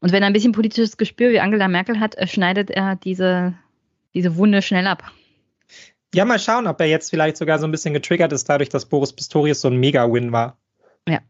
Und 0.00 0.12
wenn 0.12 0.22
er 0.22 0.26
ein 0.26 0.32
bisschen 0.34 0.52
politisches 0.52 0.98
Gespür 0.98 1.30
wie 1.30 1.40
Angela 1.40 1.68
Merkel 1.68 1.98
hat, 1.98 2.14
äh, 2.16 2.26
schneidet 2.26 2.70
er 2.70 2.96
diese, 2.96 3.54
diese 4.12 4.36
Wunde 4.36 4.60
schnell 4.60 4.86
ab. 4.86 5.10
Ja, 6.14 6.24
mal 6.24 6.38
schauen, 6.38 6.66
ob 6.66 6.80
er 6.80 6.86
jetzt 6.86 7.10
vielleicht 7.10 7.36
sogar 7.36 7.58
so 7.58 7.66
ein 7.66 7.70
bisschen 7.70 7.94
getriggert 7.94 8.32
ist, 8.32 8.48
dadurch, 8.48 8.68
dass 8.68 8.86
Boris 8.86 9.12
Pistorius 9.12 9.60
so 9.60 9.68
ein 9.68 9.76
Mega-Win 9.76 10.32
war. 10.32 10.58
Ja. 11.08 11.20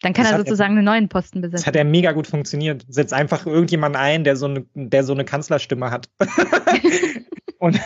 Dann 0.00 0.12
kann 0.12 0.24
das 0.24 0.32
er 0.32 0.38
sozusagen 0.38 0.74
er, 0.74 0.78
einen 0.78 0.84
neuen 0.84 1.08
Posten 1.08 1.40
besetzen. 1.40 1.62
Das 1.62 1.66
hat 1.66 1.76
ja 1.76 1.84
mega 1.84 2.12
gut 2.12 2.26
funktioniert. 2.26 2.84
Setzt 2.88 3.12
einfach 3.12 3.46
irgendjemanden 3.46 4.00
ein, 4.00 4.24
der 4.24 4.36
so 4.36 4.46
eine, 4.46 4.66
der 4.74 5.04
so 5.04 5.12
eine 5.12 5.24
Kanzlerstimme 5.24 5.90
hat. 5.90 6.08
Und 7.58 7.80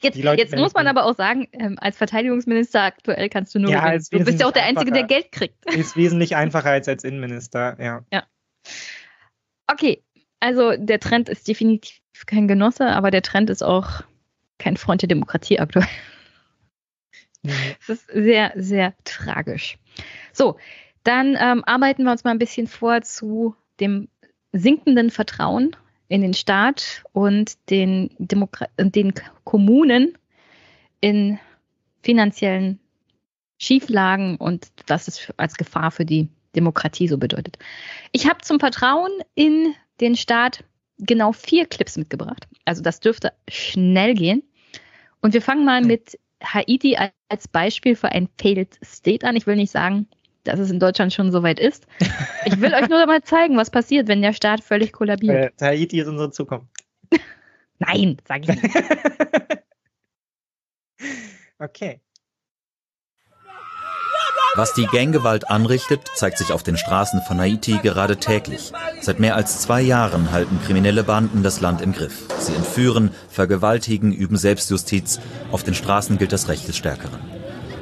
Jetzt, 0.00 0.16
jetzt 0.16 0.56
muss 0.56 0.74
man 0.74 0.86
aber 0.86 1.04
auch 1.04 1.14
sagen, 1.14 1.48
ähm, 1.52 1.76
als 1.78 1.96
Verteidigungsminister 1.96 2.82
aktuell 2.82 3.28
kannst 3.28 3.54
du 3.54 3.58
nur 3.58 3.70
ja. 3.70 3.98
Du 3.98 4.24
bist 4.24 4.40
ja 4.40 4.46
auch 4.46 4.52
der 4.52 4.64
Einzige, 4.64 4.92
der 4.92 5.04
Geld 5.04 5.32
kriegt. 5.32 5.56
Ist 5.74 5.96
wesentlich 5.96 6.36
einfacher 6.36 6.70
als 6.70 6.88
als 6.88 7.04
Innenminister, 7.04 7.76
ja. 7.78 8.04
Ja. 8.12 8.24
Okay, 9.66 10.02
also 10.40 10.74
der 10.76 11.00
Trend 11.00 11.28
ist 11.28 11.46
definitiv 11.46 12.00
kein 12.26 12.48
Genosse, 12.48 12.86
aber 12.86 13.10
der 13.10 13.22
Trend 13.22 13.50
ist 13.50 13.62
auch 13.62 14.02
kein 14.58 14.76
Freund 14.76 15.02
der 15.02 15.08
Demokratie 15.08 15.58
aktuell. 15.58 15.86
Es 17.42 17.88
ist 17.88 18.08
sehr, 18.12 18.52
sehr 18.56 18.94
tragisch. 19.04 19.78
So, 20.32 20.58
dann 21.04 21.36
ähm, 21.40 21.64
arbeiten 21.64 22.04
wir 22.04 22.10
uns 22.10 22.24
mal 22.24 22.32
ein 22.32 22.38
bisschen 22.38 22.66
vor 22.66 23.02
zu 23.02 23.54
dem 23.80 24.08
sinkenden 24.52 25.10
Vertrauen 25.10 25.76
in 26.08 26.22
den 26.22 26.34
Staat 26.34 27.04
und 27.12 27.70
den, 27.70 28.10
Demokra 28.18 28.66
den 28.78 29.14
Kommunen 29.44 30.16
in 31.00 31.38
finanziellen 32.02 32.80
Schieflagen 33.58 34.36
und 34.36 34.68
was 34.86 35.08
es 35.08 35.32
als 35.36 35.56
Gefahr 35.56 35.90
für 35.90 36.04
die 36.04 36.28
Demokratie 36.54 37.08
so 37.08 37.18
bedeutet. 37.18 37.58
Ich 38.12 38.28
habe 38.28 38.40
zum 38.40 38.58
Vertrauen 38.58 39.10
in 39.34 39.74
den 40.00 40.16
Staat 40.16 40.64
genau 40.98 41.32
vier 41.32 41.66
Clips 41.66 41.96
mitgebracht. 41.96 42.46
Also 42.64 42.82
das 42.82 43.00
dürfte 43.00 43.32
schnell 43.48 44.14
gehen. 44.14 44.42
Und 45.20 45.34
wir 45.34 45.42
fangen 45.42 45.64
mal 45.64 45.82
mit 45.82 46.18
Haiti 46.42 46.96
als 47.28 47.48
Beispiel 47.48 47.96
für 47.96 48.10
ein 48.10 48.28
Failed 48.40 48.78
State 48.84 49.26
an. 49.26 49.36
Ich 49.36 49.46
will 49.46 49.56
nicht 49.56 49.70
sagen, 49.70 50.06
dass 50.44 50.58
es 50.58 50.70
in 50.70 50.80
Deutschland 50.80 51.12
schon 51.12 51.32
so 51.32 51.42
weit 51.42 51.58
ist. 51.58 51.86
Ich 52.44 52.60
will 52.60 52.72
euch 52.72 52.88
nur 52.88 53.04
mal 53.06 53.22
zeigen, 53.22 53.56
was 53.56 53.70
passiert, 53.70 54.08
wenn 54.08 54.22
der 54.22 54.32
Staat 54.32 54.62
völlig 54.62 54.92
kollabiert. 54.92 55.60
Äh, 55.60 55.64
Haiti 55.64 56.00
ist 56.00 56.08
unsere 56.08 56.30
Zukunft. 56.30 56.68
Nein, 57.78 58.16
sag 58.26 58.48
ich 58.48 58.62
nicht. 58.62 58.74
okay. 61.58 62.00
Was 64.58 64.74
die 64.74 64.86
Ganggewalt 64.86 65.48
anrichtet, 65.48 66.00
zeigt 66.16 66.36
sich 66.36 66.50
auf 66.50 66.64
den 66.64 66.76
Straßen 66.76 67.22
von 67.22 67.38
Haiti 67.38 67.78
gerade 67.80 68.16
täglich. 68.16 68.72
Seit 69.00 69.20
mehr 69.20 69.36
als 69.36 69.60
zwei 69.60 69.80
Jahren 69.80 70.32
halten 70.32 70.58
kriminelle 70.66 71.04
Banden 71.04 71.44
das 71.44 71.60
Land 71.60 71.80
im 71.80 71.92
Griff. 71.92 72.24
Sie 72.40 72.54
entführen, 72.54 73.12
vergewaltigen, 73.28 74.12
üben 74.12 74.36
Selbstjustiz. 74.36 75.20
Auf 75.52 75.62
den 75.62 75.74
Straßen 75.74 76.18
gilt 76.18 76.32
das 76.32 76.48
Recht 76.48 76.66
des 76.66 76.76
Stärkeren. 76.76 77.20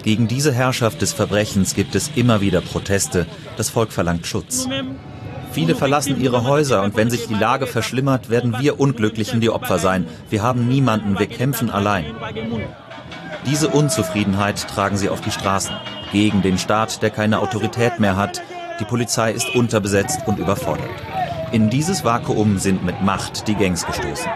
Gegen 0.03 0.28
diese 0.28 0.53
Herrschaft 0.53 1.01
des 1.01 1.15
Verbrechens 1.15 1.74
gibt 1.74 1.94
es 1.94 2.11
immer 2.15 2.43
wieder 2.43 2.61
Proteste. 2.61 3.27
Das 3.57 3.70
Volk 3.70 3.90
verlangt 3.90 4.27
Schutz. 4.27 4.69
Viele 5.53 5.77
verlassen 5.77 6.20
ihre 6.20 6.44
Häuser 6.44 6.82
und 6.82 6.94
wenn 6.94 7.09
sich 7.09 7.27
die 7.27 7.32
Lage 7.32 7.66
verschlimmert, 7.66 8.28
werden 8.28 8.55
wir 8.61 8.78
Unglücklichen 8.78 9.40
die 9.40 9.48
Opfer 9.48 9.78
sein. 9.78 10.07
Wir 10.28 10.43
haben 10.43 10.69
niemanden, 10.69 11.19
wir 11.19 11.27
kämpfen 11.27 11.70
allein. 11.70 12.05
Diese 13.47 13.68
Unzufriedenheit 13.68 14.66
tragen 14.68 14.97
sie 14.97 15.09
auf 15.09 15.20
die 15.20 15.31
Straßen 15.31 15.77
gegen 16.10 16.43
den 16.43 16.59
Staat, 16.59 17.01
der 17.01 17.10
keine 17.10 17.39
Autorität 17.39 18.01
mehr 18.01 18.16
hat. 18.16 18.43
Die 18.81 18.85
Polizei 18.85 19.31
ist 19.31 19.55
unterbesetzt 19.55 20.20
und 20.27 20.40
überfordert. 20.40 20.90
In 21.52 21.70
dieses 21.70 22.05
Vakuum 22.05 22.59
sind 22.59 22.85
mit 22.85 23.02
Macht 23.02 23.47
die 23.47 23.55
Gangs 23.55 23.86
gestoßen. 23.86 24.28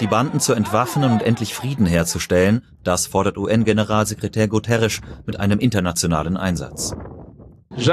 Die 0.00 0.08
Banden 0.08 0.40
zu 0.40 0.52
entwaffnen 0.52 1.12
und 1.12 1.22
endlich 1.22 1.54
Frieden 1.54 1.86
herzustellen, 1.86 2.62
das 2.82 3.06
fordert 3.06 3.38
UN-Generalsekretär 3.38 4.48
Guterres 4.48 5.00
mit 5.26 5.38
einem 5.38 5.60
internationalen 5.60 6.36
Einsatz. 6.36 6.94
Ich 7.76 7.88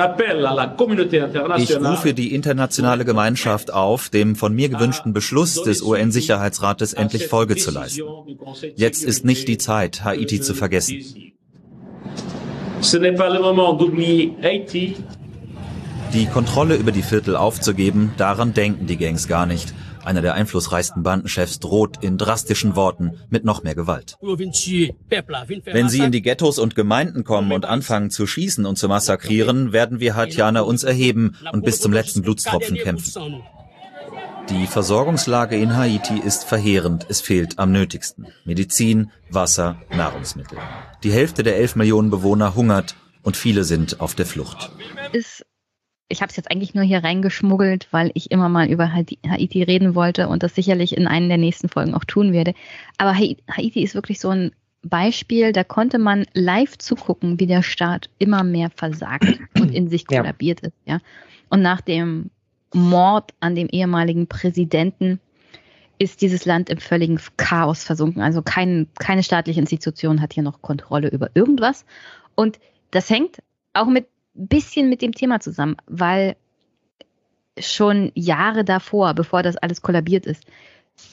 rufe 1.76 2.14
die 2.16 2.34
internationale 2.34 3.06
Gemeinschaft 3.06 3.72
auf, 3.72 4.10
dem 4.10 4.36
von 4.36 4.56
mir 4.56 4.70
gewünschten 4.70 5.14
Beschluss 5.14 5.62
des 5.62 5.84
UN-Sicherheitsrates 5.84 6.94
endlich 6.94 7.28
Folge 7.28 7.58
zu 7.58 7.70
leisten. 7.70 8.02
Jetzt 8.76 9.04
ist 9.04 9.24
nicht 9.24 9.48
die 9.48 9.60
Zeit, 9.60 10.04
Haiti 10.04 10.42
zu 10.42 10.56
vergessen. 10.56 11.06
Die 16.14 16.26
Kontrolle 16.26 16.76
über 16.76 16.92
die 16.92 17.04
Viertel 17.04 17.36
aufzugeben, 17.36 18.14
daran 18.18 18.54
denken 18.56 18.88
die 18.88 18.98
Gangs 18.98 19.28
gar 19.28 19.46
nicht. 19.46 19.76
Einer 20.08 20.22
der 20.22 20.36
einflussreichsten 20.36 21.04
Bandenchefs 21.04 21.60
droht 21.60 22.02
in 22.02 22.18
drastischen 22.18 22.78
Worten 22.78 23.20
mit 23.30 23.44
noch 23.44 23.64
mehr 23.64 23.76
Gewalt. 23.76 24.18
Wenn 24.22 25.90
sie 25.90 26.00
in 26.00 26.14
die 26.14 26.22
Ghettos 26.22 26.60
und 26.60 26.76
Gemeinden 26.76 27.26
kommen 27.26 27.52
und 27.52 27.66
anfangen 27.66 28.10
zu 28.10 28.26
schießen 28.26 28.66
und 28.66 28.78
zu 28.78 28.88
massakrieren, 28.88 29.74
werden 29.74 30.00
wir 30.00 30.16
Haitianer 30.16 30.66
uns 30.66 30.86
erheben 30.86 31.36
und 31.52 31.66
bis 31.66 31.82
zum 31.82 31.92
letzten 31.92 32.22
Blutstropfen 32.22 32.78
kämpfen. 32.78 33.44
Die 34.50 34.66
Versorgungslage 34.66 35.58
in 35.58 35.76
Haiti 35.76 36.18
ist 36.18 36.46
verheerend. 36.46 37.06
Es 37.10 37.20
fehlt 37.20 37.60
am 37.60 37.74
nötigsten. 37.74 38.28
Medizin, 38.46 39.12
Wasser, 39.30 39.82
Nahrungsmittel. 39.94 40.58
Die 41.04 41.12
Hälfte 41.12 41.44
der 41.44 41.58
11 41.58 41.76
Millionen 41.76 42.12
Bewohner 42.12 42.56
hungert 42.56 42.96
und 43.24 43.36
viele 43.36 43.66
sind 43.66 44.00
auf 44.00 44.16
der 44.16 44.26
Flucht. 44.26 44.72
Ist, 45.12 45.46
ich 46.10 46.22
habe 46.22 46.30
es 46.30 46.38
jetzt 46.38 46.52
eigentlich 46.52 46.74
nur 46.74 46.84
hier 46.84 47.04
reingeschmuggelt, 47.04 47.88
weil 47.92 48.12
ich 48.14 48.32
immer 48.32 48.50
mal 48.50 48.70
über 48.70 48.94
Haiti 48.94 49.64
reden 49.64 49.94
wollte 49.94 50.30
und 50.30 50.44
das 50.44 50.56
sicherlich 50.56 50.96
in 50.96 51.08
einer 51.08 51.28
der 51.28 51.38
nächsten 51.38 51.70
Folgen 51.70 51.94
auch 51.94 52.06
tun 52.06 52.32
werde. 52.32 52.54
Aber 52.98 53.14
Haiti 53.14 53.84
ist 53.84 53.96
wirklich 53.96 54.20
so 54.20 54.30
ein 54.30 54.52
Beispiel, 54.84 55.52
da 55.52 55.64
konnte 55.64 55.98
man 55.98 56.26
live 56.34 56.78
zugucken, 56.78 57.40
wie 57.40 57.48
der 57.48 57.62
Staat 57.62 58.10
immer 58.20 58.44
mehr 58.44 58.70
versagt 58.70 59.40
und 59.60 59.74
in 59.74 59.90
sich 59.90 60.08
kollabiert 60.08 60.62
ja. 60.62 60.68
ist. 60.68 60.78
Ja? 60.86 61.00
Und 61.50 61.62
nach 61.62 61.82
dem 61.82 62.30
Mord 62.74 63.34
an 63.40 63.56
dem 63.56 63.68
ehemaligen 63.68 64.28
Präsidenten 64.28 65.20
ist 66.00 66.22
dieses 66.22 66.46
Land 66.46 66.70
im 66.70 66.78
völligen 66.78 67.20
Chaos 67.38 67.84
versunken. 67.84 68.22
Also 68.22 68.42
kein, 68.42 68.88
keine 69.00 69.24
staatliche 69.24 69.60
Institution 69.60 70.22
hat 70.22 70.34
hier 70.34 70.44
noch 70.44 70.62
Kontrolle 70.62 71.10
über 71.10 71.32
irgendwas. 71.34 71.86
Und 72.36 72.60
das 72.92 73.10
hängt 73.10 73.40
auch 73.74 73.88
mit 73.88 74.08
bisschen 74.38 74.90
mit 74.90 75.02
dem 75.02 75.14
Thema 75.14 75.40
zusammen, 75.40 75.78
weil 75.88 76.36
schon 77.60 78.12
Jahre 78.14 78.64
davor, 78.64 79.14
bevor 79.14 79.42
das 79.42 79.58
alles 79.58 79.82
kollabiert 79.82 80.26
ist, 80.26 80.46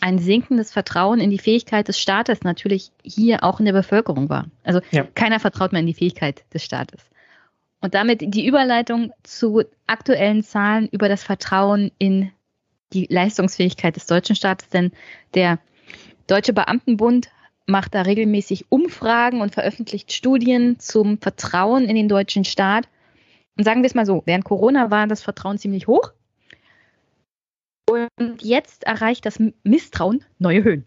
ein 0.00 0.18
sinkendes 0.18 0.72
Vertrauen 0.72 1.20
in 1.20 1.30
die 1.30 1.38
Fähigkeit 1.38 1.88
des 1.88 1.98
Staates 1.98 2.42
natürlich 2.42 2.90
hier 3.02 3.44
auch 3.44 3.60
in 3.60 3.66
der 3.66 3.72
Bevölkerung 3.72 4.28
war. 4.28 4.46
Also 4.62 4.80
ja. 4.90 5.06
keiner 5.14 5.40
vertraut 5.40 5.72
mehr 5.72 5.80
in 5.80 5.86
die 5.86 5.94
Fähigkeit 5.94 6.44
des 6.52 6.64
Staates. 6.64 7.02
Und 7.80 7.94
damit 7.94 8.22
die 8.22 8.46
Überleitung 8.46 9.12
zu 9.22 9.62
aktuellen 9.86 10.42
Zahlen 10.42 10.88
über 10.90 11.08
das 11.08 11.22
Vertrauen 11.22 11.90
in 11.98 12.30
die 12.94 13.06
Leistungsfähigkeit 13.10 13.96
des 13.96 14.06
deutschen 14.06 14.36
Staates, 14.36 14.68
denn 14.70 14.92
der 15.34 15.58
Deutsche 16.26 16.54
Beamtenbund 16.54 17.28
macht 17.66 17.94
da 17.94 18.02
regelmäßig 18.02 18.66
Umfragen 18.70 19.40
und 19.40 19.52
veröffentlicht 19.52 20.12
Studien 20.12 20.78
zum 20.78 21.18
Vertrauen 21.18 21.84
in 21.84 21.96
den 21.96 22.08
deutschen 22.08 22.44
Staat. 22.44 22.88
Und 23.56 23.64
sagen 23.64 23.82
wir 23.82 23.86
es 23.86 23.94
mal 23.94 24.06
so, 24.06 24.22
während 24.26 24.44
Corona 24.44 24.90
war 24.90 25.06
das 25.06 25.22
Vertrauen 25.22 25.58
ziemlich 25.58 25.86
hoch. 25.86 26.12
Und 27.88 28.42
jetzt 28.42 28.84
erreicht 28.84 29.26
das 29.26 29.38
Misstrauen 29.62 30.24
neue 30.38 30.64
Höhen. 30.64 30.84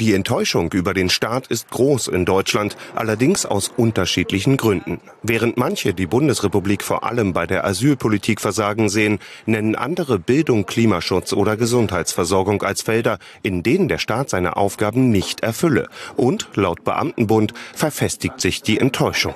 Die 0.00 0.14
Enttäuschung 0.14 0.70
über 0.72 0.94
den 0.94 1.10
Staat 1.10 1.48
ist 1.48 1.70
groß 1.70 2.06
in 2.06 2.24
Deutschland, 2.24 2.76
allerdings 2.94 3.44
aus 3.44 3.72
unterschiedlichen 3.76 4.56
Gründen. 4.56 5.00
Während 5.24 5.56
manche 5.56 5.92
die 5.92 6.06
Bundesrepublik 6.06 6.84
vor 6.84 7.02
allem 7.02 7.32
bei 7.32 7.48
der 7.48 7.64
Asylpolitik 7.64 8.40
versagen 8.40 8.88
sehen, 8.88 9.18
nennen 9.44 9.74
andere 9.74 10.20
Bildung, 10.20 10.66
Klimaschutz 10.66 11.32
oder 11.32 11.56
Gesundheitsversorgung 11.56 12.62
als 12.62 12.82
Felder, 12.82 13.18
in 13.42 13.64
denen 13.64 13.88
der 13.88 13.98
Staat 13.98 14.30
seine 14.30 14.56
Aufgaben 14.56 15.10
nicht 15.10 15.40
erfülle. 15.40 15.88
Und 16.16 16.48
laut 16.54 16.84
Beamtenbund 16.84 17.52
verfestigt 17.74 18.40
sich 18.40 18.62
die 18.62 18.78
Enttäuschung. 18.78 19.34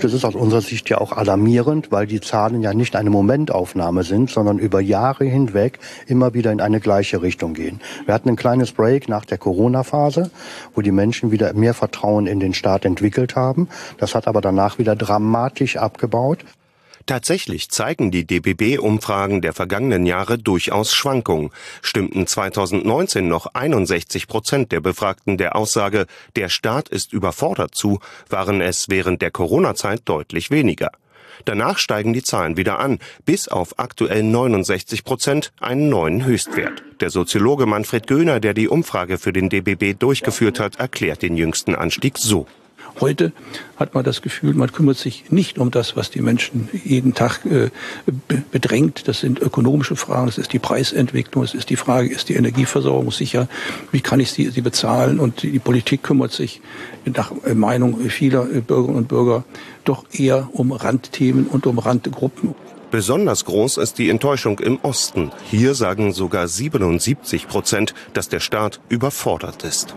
Das 0.00 0.12
ist 0.12 0.24
aus 0.24 0.36
unserer 0.36 0.60
Sicht 0.60 0.88
ja 0.90 0.98
auch 0.98 1.10
alarmierend, 1.10 1.90
weil 1.90 2.06
die 2.06 2.20
Zahlen 2.20 2.62
ja 2.62 2.72
nicht 2.72 2.94
eine 2.94 3.10
Momentaufnahme 3.10 4.04
sind, 4.04 4.30
sondern 4.30 4.60
über 4.60 4.80
Jahre 4.80 5.24
hinweg 5.24 5.80
immer 6.06 6.34
wieder 6.34 6.52
in 6.52 6.60
eine 6.60 6.78
gleiche 6.78 7.20
Richtung 7.20 7.52
gehen. 7.54 7.80
Wir 8.04 8.14
hatten 8.14 8.28
ein 8.28 8.36
kleines 8.36 8.70
Break 8.70 9.08
nach 9.08 9.24
der 9.24 9.38
Corona-Phase, 9.38 10.30
wo 10.74 10.82
die 10.82 10.92
Menschen 10.92 11.32
wieder 11.32 11.52
mehr 11.52 11.74
Vertrauen 11.74 12.28
in 12.28 12.38
den 12.38 12.54
Staat 12.54 12.84
entwickelt 12.84 13.34
haben. 13.34 13.68
Das 13.98 14.14
hat 14.14 14.28
aber 14.28 14.40
danach 14.40 14.78
wieder 14.78 14.94
dramatisch 14.94 15.76
abgebaut. 15.76 16.44
Tatsächlich 17.08 17.70
zeigen 17.70 18.10
die 18.10 18.26
DBB-Umfragen 18.26 19.40
der 19.40 19.54
vergangenen 19.54 20.04
Jahre 20.04 20.36
durchaus 20.36 20.92
Schwankungen. 20.94 21.48
Stimmten 21.80 22.26
2019 22.26 23.26
noch 23.26 23.46
61 23.54 24.28
Prozent 24.28 24.72
der 24.72 24.80
Befragten 24.80 25.38
der 25.38 25.56
Aussage, 25.56 26.04
der 26.36 26.50
Staat 26.50 26.90
ist 26.90 27.14
überfordert 27.14 27.74
zu, 27.74 28.00
waren 28.28 28.60
es 28.60 28.90
während 28.90 29.22
der 29.22 29.30
Corona-Zeit 29.30 30.02
deutlich 30.04 30.50
weniger. 30.50 30.90
Danach 31.46 31.78
steigen 31.78 32.12
die 32.12 32.22
Zahlen 32.22 32.58
wieder 32.58 32.78
an, 32.78 32.98
bis 33.24 33.48
auf 33.48 33.78
aktuell 33.78 34.22
69 34.22 35.02
Prozent 35.02 35.50
einen 35.60 35.88
neuen 35.88 36.26
Höchstwert. 36.26 36.82
Der 37.00 37.08
Soziologe 37.08 37.64
Manfred 37.64 38.06
Göhner, 38.06 38.38
der 38.38 38.52
die 38.52 38.68
Umfrage 38.68 39.16
für 39.16 39.32
den 39.32 39.48
DBB 39.48 39.98
durchgeführt 39.98 40.60
hat, 40.60 40.76
erklärt 40.76 41.22
den 41.22 41.38
jüngsten 41.38 41.74
Anstieg 41.74 42.18
so. 42.18 42.46
Heute 43.00 43.32
hat 43.76 43.94
man 43.94 44.04
das 44.04 44.22
Gefühl, 44.22 44.54
man 44.54 44.72
kümmert 44.72 44.96
sich 44.96 45.30
nicht 45.30 45.58
um 45.58 45.70
das, 45.70 45.96
was 45.96 46.10
die 46.10 46.20
Menschen 46.20 46.68
jeden 46.84 47.14
Tag 47.14 47.44
äh, 47.46 47.70
bedrängt. 48.50 49.06
Das 49.06 49.20
sind 49.20 49.40
ökonomische 49.40 49.96
Fragen, 49.96 50.26
das 50.26 50.38
ist 50.38 50.52
die 50.52 50.58
Preisentwicklung, 50.58 51.44
es 51.44 51.54
ist 51.54 51.70
die 51.70 51.76
Frage, 51.76 52.08
ist 52.08 52.28
die 52.28 52.34
Energieversorgung 52.34 53.12
sicher, 53.12 53.48
wie 53.92 54.00
kann 54.00 54.20
ich 54.20 54.32
sie, 54.32 54.50
sie 54.50 54.62
bezahlen? 54.62 55.20
Und 55.20 55.42
die, 55.42 55.52
die 55.52 55.58
Politik 55.58 56.02
kümmert 56.02 56.32
sich 56.32 56.60
nach 57.04 57.32
Meinung 57.54 58.00
vieler 58.10 58.44
Bürgerinnen 58.44 58.96
und 58.96 59.08
Bürger 59.08 59.44
doch 59.84 60.04
eher 60.12 60.48
um 60.52 60.72
Randthemen 60.72 61.46
und 61.46 61.66
um 61.66 61.78
Randgruppen. 61.78 62.54
Besonders 62.90 63.44
groß 63.44 63.76
ist 63.76 63.98
die 63.98 64.08
Enttäuschung 64.08 64.58
im 64.60 64.78
Osten. 64.82 65.30
Hier 65.50 65.74
sagen 65.74 66.12
sogar 66.12 66.48
77 66.48 67.46
Prozent, 67.46 67.94
dass 68.14 68.28
der 68.28 68.40
Staat 68.40 68.80
überfordert 68.88 69.62
ist. 69.62 69.94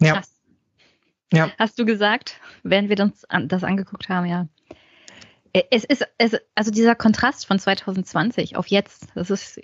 Ja. 0.00 0.20
Ja. 1.34 1.50
Hast 1.58 1.78
du 1.78 1.84
gesagt, 1.84 2.40
während 2.62 2.88
wir 2.88 3.00
uns 3.00 3.24
das 3.46 3.64
angeguckt 3.64 4.08
haben, 4.08 4.26
ja. 4.26 4.48
Es 5.70 5.84
ist, 5.84 6.04
es, 6.18 6.36
also 6.54 6.72
dieser 6.72 6.96
Kontrast 6.96 7.46
von 7.46 7.58
2020 7.58 8.56
auf 8.56 8.66
jetzt, 8.66 9.06
das 9.14 9.30
ist 9.30 9.60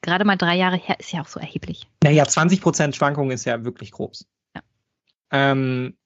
gerade 0.00 0.24
mal 0.24 0.36
drei 0.36 0.54
Jahre 0.54 0.76
her, 0.76 0.96
ist 1.00 1.12
ja 1.12 1.22
auch 1.22 1.28
so 1.28 1.40
erheblich. 1.40 1.88
Naja, 2.04 2.24
20 2.24 2.60
Prozent 2.60 2.94
Schwankung 2.94 3.30
ist 3.32 3.44
ja 3.44 3.64
wirklich 3.64 3.90
groß. 3.90 4.26
Ja. 4.54 4.62
Ähm, 5.32 5.96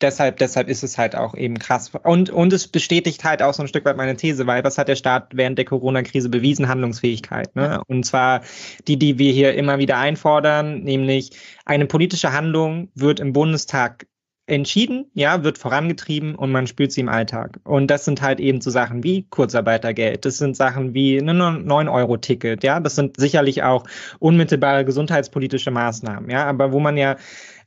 deshalb, 0.00 0.36
deshalb 0.38 0.68
ist 0.68 0.82
es 0.82 0.98
halt 0.98 1.16
auch 1.16 1.34
eben 1.34 1.58
krass. 1.58 1.92
Und, 2.02 2.30
und 2.30 2.52
es 2.52 2.68
bestätigt 2.68 3.24
halt 3.24 3.42
auch 3.42 3.54
so 3.54 3.62
ein 3.62 3.68
Stück 3.68 3.84
weit 3.84 3.96
meine 3.96 4.16
These, 4.16 4.46
weil 4.46 4.64
was 4.64 4.76
hat 4.76 4.88
der 4.88 4.96
Staat 4.96 5.28
während 5.34 5.56
der 5.58 5.64
Corona-Krise 5.64 6.28
bewiesen? 6.28 6.68
Handlungsfähigkeit. 6.68 7.54
Ne? 7.56 7.80
Und 7.86 8.04
zwar 8.04 8.42
die, 8.86 8.98
die 8.98 9.18
wir 9.18 9.32
hier 9.32 9.54
immer 9.54 9.78
wieder 9.78 9.98
einfordern, 9.98 10.80
nämlich 10.80 11.30
eine 11.64 11.86
politische 11.86 12.32
Handlung 12.32 12.90
wird 12.94 13.20
im 13.20 13.32
Bundestag 13.32 14.06
entschieden, 14.46 15.10
ja, 15.14 15.42
wird 15.42 15.56
vorangetrieben 15.56 16.34
und 16.34 16.52
man 16.52 16.66
spürt 16.66 16.92
sie 16.92 17.00
im 17.00 17.08
Alltag. 17.08 17.60
Und 17.64 17.88
das 17.90 18.04
sind 18.04 18.20
halt 18.20 18.40
eben 18.40 18.60
so 18.60 18.70
Sachen 18.70 19.02
wie 19.02 19.22
Kurzarbeitergeld, 19.30 20.24
das 20.24 20.38
sind 20.38 20.56
Sachen 20.56 20.92
wie 20.92 21.16
ein 21.16 21.30
9-Euro-Ticket, 21.30 22.62
ja, 22.62 22.78
das 22.80 22.94
sind 22.94 23.16
sicherlich 23.18 23.62
auch 23.62 23.84
unmittelbare 24.18 24.84
gesundheitspolitische 24.84 25.70
Maßnahmen, 25.70 26.30
ja, 26.30 26.44
aber 26.44 26.72
wo 26.72 26.80
man 26.80 26.96
ja 26.98 27.16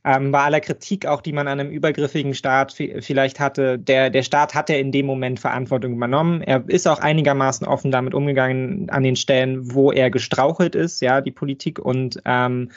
ähm, 0.04 0.30
bei 0.30 0.40
aller 0.40 0.60
Kritik 0.60 1.06
auch, 1.06 1.20
die 1.20 1.32
man 1.32 1.48
an 1.48 1.58
einem 1.58 1.72
übergriffigen 1.72 2.34
Staat 2.34 2.72
vielleicht 2.72 3.40
hatte, 3.40 3.78
der, 3.78 4.10
der 4.10 4.22
Staat 4.22 4.54
hat 4.54 4.70
ja 4.70 4.76
in 4.76 4.92
dem 4.92 5.06
Moment 5.06 5.40
Verantwortung 5.40 5.94
übernommen. 5.94 6.40
Er 6.42 6.64
ist 6.68 6.86
auch 6.86 7.00
einigermaßen 7.00 7.66
offen 7.66 7.90
damit 7.90 8.14
umgegangen 8.14 8.88
an 8.90 9.02
den 9.02 9.16
Stellen, 9.16 9.74
wo 9.74 9.90
er 9.90 10.10
gestrauchelt 10.10 10.76
ist, 10.76 11.02
ja, 11.02 11.20
die 11.20 11.32
Politik 11.32 11.78
und 11.78 12.20
ähm, 12.24 12.70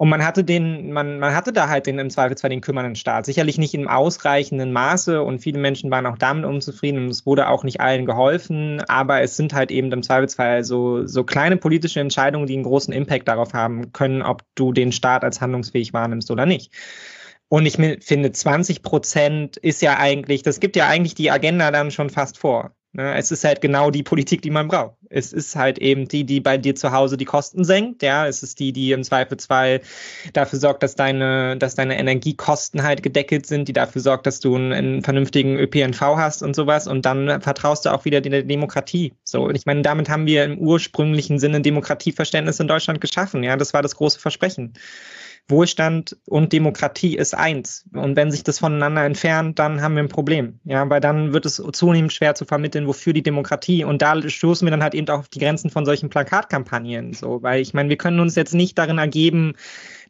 und 0.00 0.08
man 0.08 0.24
hatte 0.24 0.44
den, 0.44 0.92
man, 0.92 1.18
man 1.18 1.34
hatte 1.34 1.52
da 1.52 1.68
halt 1.68 1.84
den 1.84 1.98
im 1.98 2.08
Zweifelsfall 2.08 2.48
den 2.48 2.62
kümmernden 2.62 2.94
Staat. 2.94 3.26
Sicherlich 3.26 3.58
nicht 3.58 3.74
im 3.74 3.86
ausreichenden 3.86 4.72
Maße 4.72 5.20
und 5.22 5.40
viele 5.40 5.58
Menschen 5.58 5.90
waren 5.90 6.06
auch 6.06 6.16
damit 6.16 6.46
unzufrieden 6.46 7.04
und 7.04 7.10
es 7.10 7.26
wurde 7.26 7.50
auch 7.50 7.64
nicht 7.64 7.82
allen 7.82 8.06
geholfen, 8.06 8.80
aber 8.88 9.20
es 9.20 9.36
sind 9.36 9.52
halt 9.52 9.70
eben 9.70 9.92
im 9.92 10.02
Zweifelsfall 10.02 10.64
so, 10.64 11.06
so 11.06 11.22
kleine 11.24 11.58
politische 11.58 12.00
Entscheidungen, 12.00 12.46
die 12.46 12.54
einen 12.54 12.62
großen 12.62 12.94
Impact 12.94 13.28
darauf 13.28 13.52
haben 13.52 13.92
können, 13.92 14.22
ob 14.22 14.42
du 14.54 14.72
den 14.72 14.90
Staat 14.90 15.22
als 15.22 15.42
handlungsfähig 15.42 15.92
wahrnimmst 15.92 16.30
oder 16.30 16.46
nicht. 16.46 16.72
Und 17.48 17.66
ich 17.66 17.74
finde, 17.74 18.32
20 18.32 18.82
Prozent 18.82 19.58
ist 19.58 19.82
ja 19.82 19.98
eigentlich, 19.98 20.42
das 20.42 20.60
gibt 20.60 20.76
ja 20.76 20.88
eigentlich 20.88 21.14
die 21.14 21.30
Agenda 21.30 21.70
dann 21.70 21.90
schon 21.90 22.08
fast 22.08 22.38
vor. 22.38 22.74
Ne, 22.92 23.14
es 23.14 23.30
ist 23.30 23.44
halt 23.44 23.60
genau 23.60 23.92
die 23.92 24.02
Politik, 24.02 24.42
die 24.42 24.50
man 24.50 24.66
braucht. 24.66 24.96
Es 25.10 25.32
ist 25.32 25.54
halt 25.54 25.78
eben 25.78 26.08
die, 26.08 26.24
die 26.24 26.40
bei 26.40 26.58
dir 26.58 26.74
zu 26.74 26.90
Hause 26.90 27.16
die 27.16 27.24
Kosten 27.24 27.62
senkt. 27.62 28.02
Ja, 28.02 28.26
es 28.26 28.42
ist 28.42 28.58
die, 28.58 28.72
die 28.72 28.90
im 28.90 29.04
Zweifelsfall 29.04 29.80
dafür 30.32 30.58
sorgt, 30.58 30.82
dass 30.82 30.96
deine, 30.96 31.56
dass 31.56 31.76
deine 31.76 31.96
Energiekosten 31.96 32.82
halt 32.82 33.04
gedeckelt 33.04 33.46
sind, 33.46 33.68
die 33.68 33.72
dafür 33.72 34.02
sorgt, 34.02 34.26
dass 34.26 34.40
du 34.40 34.56
einen, 34.56 34.72
einen 34.72 35.02
vernünftigen 35.04 35.56
ÖPNV 35.56 36.00
hast 36.00 36.42
und 36.42 36.56
sowas. 36.56 36.88
Und 36.88 37.06
dann 37.06 37.40
vertraust 37.40 37.86
du 37.86 37.90
auch 37.90 38.04
wieder 38.04 38.20
der 38.20 38.42
Demokratie. 38.42 39.12
So, 39.22 39.44
und 39.44 39.54
ich 39.54 39.66
meine, 39.66 39.82
damit 39.82 40.08
haben 40.08 40.26
wir 40.26 40.44
im 40.44 40.58
ursprünglichen 40.58 41.38
Sinne 41.38 41.60
Demokratieverständnis 41.60 42.58
in 42.58 42.66
Deutschland 42.66 43.00
geschaffen. 43.00 43.44
Ja, 43.44 43.56
das 43.56 43.72
war 43.72 43.82
das 43.82 43.94
große 43.94 44.18
Versprechen 44.18 44.74
Wohlstand 45.50 46.16
und 46.26 46.52
Demokratie 46.52 47.16
ist 47.16 47.34
eins. 47.34 47.84
Und 47.92 48.16
wenn 48.16 48.30
sich 48.30 48.44
das 48.44 48.58
voneinander 48.58 49.04
entfernt, 49.04 49.58
dann 49.58 49.82
haben 49.82 49.94
wir 49.94 50.02
ein 50.02 50.08
Problem. 50.08 50.60
Ja, 50.64 50.88
weil 50.88 51.00
dann 51.00 51.32
wird 51.32 51.46
es 51.46 51.62
zunehmend 51.72 52.12
schwer 52.12 52.34
zu 52.34 52.44
vermitteln, 52.44 52.86
wofür 52.86 53.12
die 53.12 53.22
Demokratie. 53.22 53.84
Und 53.84 54.02
da 54.02 54.20
stoßen 54.28 54.66
wir 54.66 54.70
dann 54.70 54.82
halt 54.82 54.94
eben 54.94 55.08
auch 55.08 55.20
auf 55.20 55.28
die 55.28 55.40
Grenzen 55.40 55.70
von 55.70 55.84
solchen 55.84 56.10
Plakatkampagnen. 56.10 57.12
So, 57.12 57.42
weil 57.42 57.60
ich 57.60 57.74
meine, 57.74 57.88
wir 57.88 57.96
können 57.96 58.20
uns 58.20 58.34
jetzt 58.34 58.54
nicht 58.54 58.78
darin 58.78 58.98
ergeben, 58.98 59.54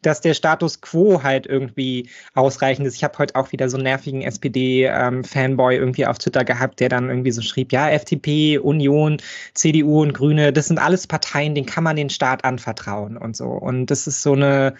dass 0.01 0.21
der 0.21 0.33
Status 0.33 0.81
quo 0.81 1.23
halt 1.23 1.45
irgendwie 1.45 2.09
ausreichend 2.33 2.87
ist. 2.87 2.95
Ich 2.95 3.03
habe 3.03 3.17
heute 3.17 3.35
auch 3.35 3.51
wieder 3.51 3.69
so 3.69 3.77
einen 3.77 3.83
nervigen 3.83 4.21
SPD-Fanboy 4.21 5.75
ähm, 5.75 5.81
irgendwie 5.81 6.05
auf 6.05 6.17
Twitter 6.17 6.43
gehabt, 6.43 6.79
der 6.79 6.89
dann 6.89 7.09
irgendwie 7.09 7.31
so 7.31 7.41
schrieb, 7.41 7.71
ja, 7.71 7.89
FDP, 7.89 8.57
Union, 8.57 9.17
CDU 9.53 10.01
und 10.01 10.13
Grüne, 10.13 10.53
das 10.53 10.67
sind 10.67 10.79
alles 10.79 11.07
Parteien, 11.07 11.55
denen 11.55 11.67
kann 11.67 11.83
man 11.83 11.95
den 11.95 12.09
Staat 12.09 12.43
anvertrauen 12.43 13.17
und 13.17 13.35
so. 13.35 13.45
Und 13.45 13.87
das 13.87 14.07
ist 14.07 14.21
so 14.21 14.33
eine, 14.33 14.75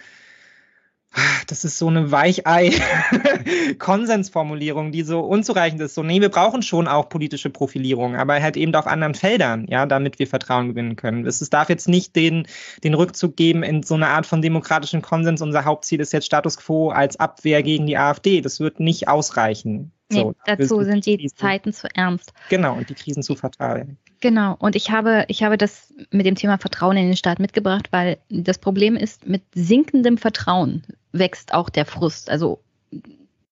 das 1.46 1.64
ist 1.64 1.78
so 1.78 1.86
eine 1.88 2.10
Weichei-Konsensformulierung, 2.10 4.92
die 4.92 5.02
so 5.02 5.20
unzureichend 5.20 5.80
ist. 5.80 5.94
So, 5.94 6.02
nee, 6.02 6.20
wir 6.20 6.30
brauchen 6.30 6.62
schon 6.62 6.88
auch 6.88 7.08
politische 7.08 7.50
Profilierung, 7.50 8.16
aber 8.16 8.42
halt 8.42 8.56
eben 8.56 8.74
auf 8.74 8.86
anderen 8.86 9.14
Feldern, 9.14 9.66
ja, 9.68 9.86
damit 9.86 10.18
wir 10.18 10.26
Vertrauen 10.26 10.68
gewinnen 10.68 10.96
können. 10.96 11.26
Es 11.26 11.38
darf 11.50 11.68
jetzt 11.68 11.88
nicht 11.88 12.16
den, 12.16 12.46
den 12.84 12.94
Rückzug 12.94 13.36
geben 13.36 13.62
in 13.62 13.82
so 13.82 13.94
eine 13.94 14.08
Art 14.08 14.26
von 14.26 14.42
demokratischen 14.42 15.02
Konsens. 15.02 15.42
Unser 15.42 15.64
Hauptziel 15.64 16.00
ist 16.00 16.12
jetzt 16.12 16.26
Status 16.26 16.56
quo 16.56 16.90
als 16.90 17.20
Abwehr 17.20 17.62
gegen 17.62 17.86
die 17.86 17.98
AfD. 17.98 18.40
Das 18.40 18.58
wird 18.60 18.80
nicht 18.80 19.08
ausreichen. 19.08 19.92
So, 20.12 20.30
nee, 20.30 20.36
dazu 20.44 20.82
sind 20.82 21.06
die 21.06 21.16
Krisen. 21.16 21.36
Zeiten 21.36 21.72
zu 21.72 21.88
ernst. 21.94 22.32
Genau, 22.48 22.76
und 22.76 22.88
die 22.88 22.94
Krisen 22.94 23.22
zu 23.22 23.34
fatal. 23.34 23.86
Genau, 24.20 24.56
und 24.58 24.76
ich 24.76 24.90
habe, 24.90 25.24
ich 25.28 25.42
habe 25.42 25.56
das 25.58 25.92
mit 26.10 26.26
dem 26.26 26.36
Thema 26.36 26.58
Vertrauen 26.58 26.96
in 26.96 27.06
den 27.06 27.16
Staat 27.16 27.40
mitgebracht, 27.40 27.88
weil 27.90 28.18
das 28.28 28.58
Problem 28.58 28.96
ist, 28.96 29.26
mit 29.26 29.42
sinkendem 29.54 30.18
Vertrauen 30.18 30.84
wächst 31.12 31.54
auch 31.54 31.68
der 31.68 31.86
Frust. 31.86 32.30
Also 32.30 32.60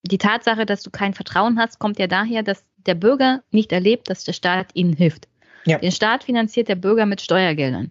die 0.02 0.18
Tatsache, 0.18 0.66
dass 0.66 0.82
du 0.82 0.90
kein 0.90 1.14
Vertrauen 1.14 1.58
hast, 1.58 1.78
kommt 1.78 1.98
ja 1.98 2.06
daher, 2.06 2.42
dass 2.42 2.64
der 2.86 2.94
Bürger 2.94 3.42
nicht 3.50 3.72
erlebt, 3.72 4.08
dass 4.08 4.24
der 4.24 4.32
Staat 4.32 4.68
ihnen 4.74 4.94
hilft. 4.94 5.28
Ja. 5.66 5.78
Den 5.78 5.92
Staat 5.92 6.24
finanziert 6.24 6.68
der 6.68 6.76
Bürger 6.76 7.06
mit 7.06 7.20
Steuergeldern. 7.20 7.90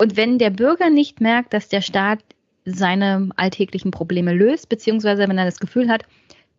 Und 0.00 0.16
wenn 0.16 0.38
der 0.38 0.50
Bürger 0.50 0.90
nicht 0.90 1.20
merkt, 1.20 1.52
dass 1.52 1.68
der 1.68 1.82
Staat 1.82 2.20
seine 2.64 3.30
alltäglichen 3.36 3.90
Probleme 3.90 4.32
löst, 4.32 4.68
beziehungsweise 4.68 5.28
wenn 5.28 5.38
er 5.38 5.44
das 5.44 5.58
Gefühl 5.58 5.88
hat, 5.88 6.04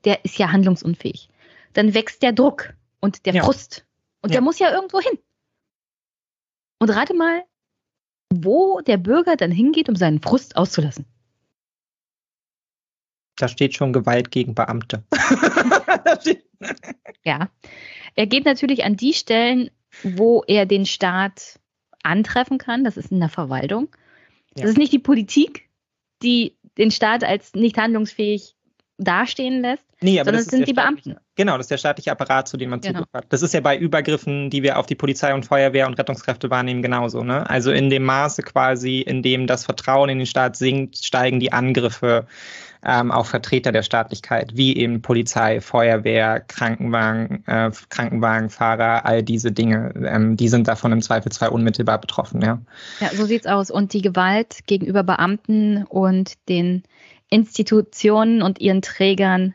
der 0.05 0.23
ist 0.25 0.37
ja 0.37 0.51
handlungsunfähig, 0.51 1.29
dann 1.73 1.93
wächst 1.93 2.21
der 2.23 2.31
Druck 2.31 2.73
und 2.99 3.25
der 3.25 3.33
ja. 3.33 3.43
Frust. 3.43 3.85
Und 4.21 4.29
ja. 4.29 4.33
der 4.33 4.41
muss 4.41 4.59
ja 4.59 4.71
irgendwo 4.71 4.99
hin. 4.99 5.17
Und 6.79 6.89
rate 6.89 7.13
mal, 7.13 7.43
wo 8.31 8.81
der 8.81 8.97
Bürger 8.97 9.35
dann 9.35 9.51
hingeht, 9.51 9.89
um 9.89 9.95
seinen 9.95 10.21
Frust 10.21 10.55
auszulassen. 10.55 11.05
Da 13.35 13.47
steht 13.47 13.75
schon 13.75 13.93
Gewalt 13.93 14.31
gegen 14.31 14.53
Beamte. 14.53 15.03
ja. 17.23 17.49
Er 18.15 18.27
geht 18.27 18.45
natürlich 18.45 18.83
an 18.83 18.97
die 18.97 19.13
Stellen, 19.13 19.71
wo 20.03 20.43
er 20.45 20.65
den 20.65 20.85
Staat 20.85 21.59
antreffen 22.03 22.57
kann. 22.57 22.83
Das 22.83 22.97
ist 22.97 23.11
in 23.11 23.19
der 23.19 23.29
Verwaltung. 23.29 23.87
Ja. 24.55 24.63
Das 24.63 24.71
ist 24.71 24.77
nicht 24.77 24.91
die 24.91 24.99
Politik, 24.99 25.69
die 26.21 26.57
den 26.77 26.91
Staat 26.91 27.23
als 27.23 27.53
nicht 27.53 27.77
handlungsfähig 27.77 28.55
dastehen 28.97 29.61
lässt, 29.61 29.85
nee, 30.01 30.17
sondern 30.17 30.35
es 30.35 30.45
sind 30.45 30.67
die 30.67 30.73
Beamten. 30.73 31.15
Genau, 31.35 31.57
das 31.57 31.65
ist 31.65 31.71
der 31.71 31.77
staatliche 31.77 32.11
Apparat, 32.11 32.47
zu 32.47 32.57
dem 32.57 32.69
man 32.69 32.81
genau. 32.81 32.99
Zugriff 32.99 33.13
hat. 33.13 33.25
Das 33.29 33.41
ist 33.41 33.53
ja 33.53 33.61
bei 33.61 33.77
Übergriffen, 33.77 34.49
die 34.49 34.63
wir 34.63 34.77
auf 34.77 34.85
die 34.85 34.95
Polizei 34.95 35.33
und 35.33 35.45
Feuerwehr 35.45 35.87
und 35.87 35.97
Rettungskräfte 35.97 36.49
wahrnehmen, 36.49 36.81
genauso. 36.81 37.23
Ne? 37.23 37.49
Also 37.49 37.71
in 37.71 37.89
dem 37.89 38.03
Maße 38.03 38.41
quasi, 38.43 38.99
in 38.99 39.23
dem 39.23 39.47
das 39.47 39.65
Vertrauen 39.65 40.09
in 40.09 40.19
den 40.19 40.27
Staat 40.27 40.55
sinkt, 40.55 40.97
steigen 40.97 41.39
die 41.39 41.53
Angriffe 41.53 42.27
ähm, 42.83 43.11
auf 43.11 43.27
Vertreter 43.27 43.71
der 43.71 43.83
Staatlichkeit, 43.83 44.55
wie 44.55 44.77
eben 44.77 45.01
Polizei, 45.01 45.59
Feuerwehr, 45.61 46.39
Krankenwagen, 46.39 47.43
äh, 47.45 47.71
Krankenwagenfahrer, 47.89 49.05
all 49.05 49.23
diese 49.23 49.51
Dinge, 49.51 49.93
ähm, 50.05 50.37
die 50.37 50.47
sind 50.47 50.67
davon 50.67 50.91
im 50.91 51.01
Zweifelsfall 51.01 51.49
unmittelbar 51.49 51.99
betroffen. 51.99 52.41
Ja, 52.41 52.61
ja 52.99 53.09
so 53.09 53.25
sieht's 53.25 53.47
aus. 53.47 53.69
Und 53.69 53.93
die 53.93 54.01
Gewalt 54.01 54.59
gegenüber 54.65 55.03
Beamten 55.03 55.83
und 55.83 56.33
den 56.47 56.83
Institutionen 57.29 58.41
und 58.41 58.59
ihren 58.59 58.81
Trägern 58.81 59.53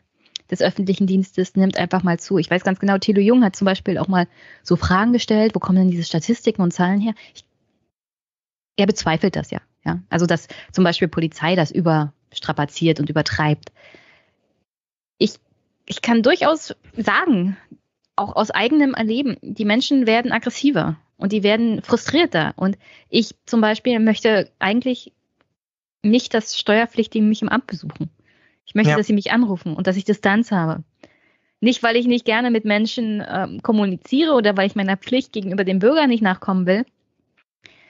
des 0.51 0.61
öffentlichen 0.61 1.07
Dienstes 1.07 1.55
nimmt 1.55 1.77
einfach 1.77 2.03
mal 2.03 2.19
zu. 2.19 2.37
Ich 2.37 2.49
weiß 2.49 2.63
ganz 2.63 2.79
genau, 2.79 2.97
Thilo 2.97 3.19
Jung 3.19 3.43
hat 3.43 3.55
zum 3.55 3.65
Beispiel 3.65 3.97
auch 3.97 4.07
mal 4.07 4.27
so 4.63 4.75
Fragen 4.75 5.13
gestellt, 5.13 5.55
wo 5.55 5.59
kommen 5.59 5.79
denn 5.79 5.91
diese 5.91 6.03
Statistiken 6.03 6.61
und 6.61 6.71
Zahlen 6.71 7.01
her? 7.01 7.13
Ich, 7.33 7.43
er 8.77 8.85
bezweifelt 8.85 9.35
das 9.35 9.51
ja, 9.51 9.61
ja. 9.83 10.01
Also, 10.09 10.25
dass 10.25 10.47
zum 10.71 10.83
Beispiel 10.83 11.07
Polizei 11.07 11.55
das 11.55 11.71
überstrapaziert 11.71 12.99
und 12.99 13.09
übertreibt. 13.09 13.71
Ich, 15.17 15.35
ich 15.85 16.01
kann 16.01 16.21
durchaus 16.21 16.75
sagen, 16.97 17.57
auch 18.15 18.35
aus 18.35 18.51
eigenem 18.51 18.93
Erleben, 18.93 19.37
die 19.41 19.65
Menschen 19.65 20.07
werden 20.07 20.31
aggressiver 20.31 20.97
und 21.17 21.31
die 21.31 21.43
werden 21.43 21.81
frustrierter. 21.81 22.53
Und 22.55 22.77
ich 23.09 23.35
zum 23.45 23.61
Beispiel 23.61 23.99
möchte 23.99 24.51
eigentlich 24.59 25.11
nicht, 26.03 26.33
dass 26.33 26.57
Steuerpflichtige 26.57 27.25
mich 27.25 27.41
im 27.41 27.49
Amt 27.49 27.67
besuchen. 27.67 28.09
Ich 28.65 28.75
möchte, 28.75 28.91
ja. 28.91 28.97
dass 28.97 29.07
sie 29.07 29.13
mich 29.13 29.31
anrufen 29.31 29.75
und 29.75 29.87
dass 29.87 29.97
ich 29.97 30.05
Distanz 30.05 30.51
habe. 30.51 30.83
Nicht, 31.61 31.83
weil 31.83 31.95
ich 31.95 32.05
nicht 32.05 32.25
gerne 32.25 32.51
mit 32.51 32.65
Menschen 32.65 33.23
ähm, 33.27 33.61
kommuniziere 33.61 34.33
oder 34.33 34.57
weil 34.57 34.67
ich 34.67 34.75
meiner 34.75 34.97
Pflicht 34.97 35.31
gegenüber 35.31 35.63
dem 35.63 35.79
Bürger 35.79 36.07
nicht 36.07 36.21
nachkommen 36.21 36.65
will, 36.65 36.85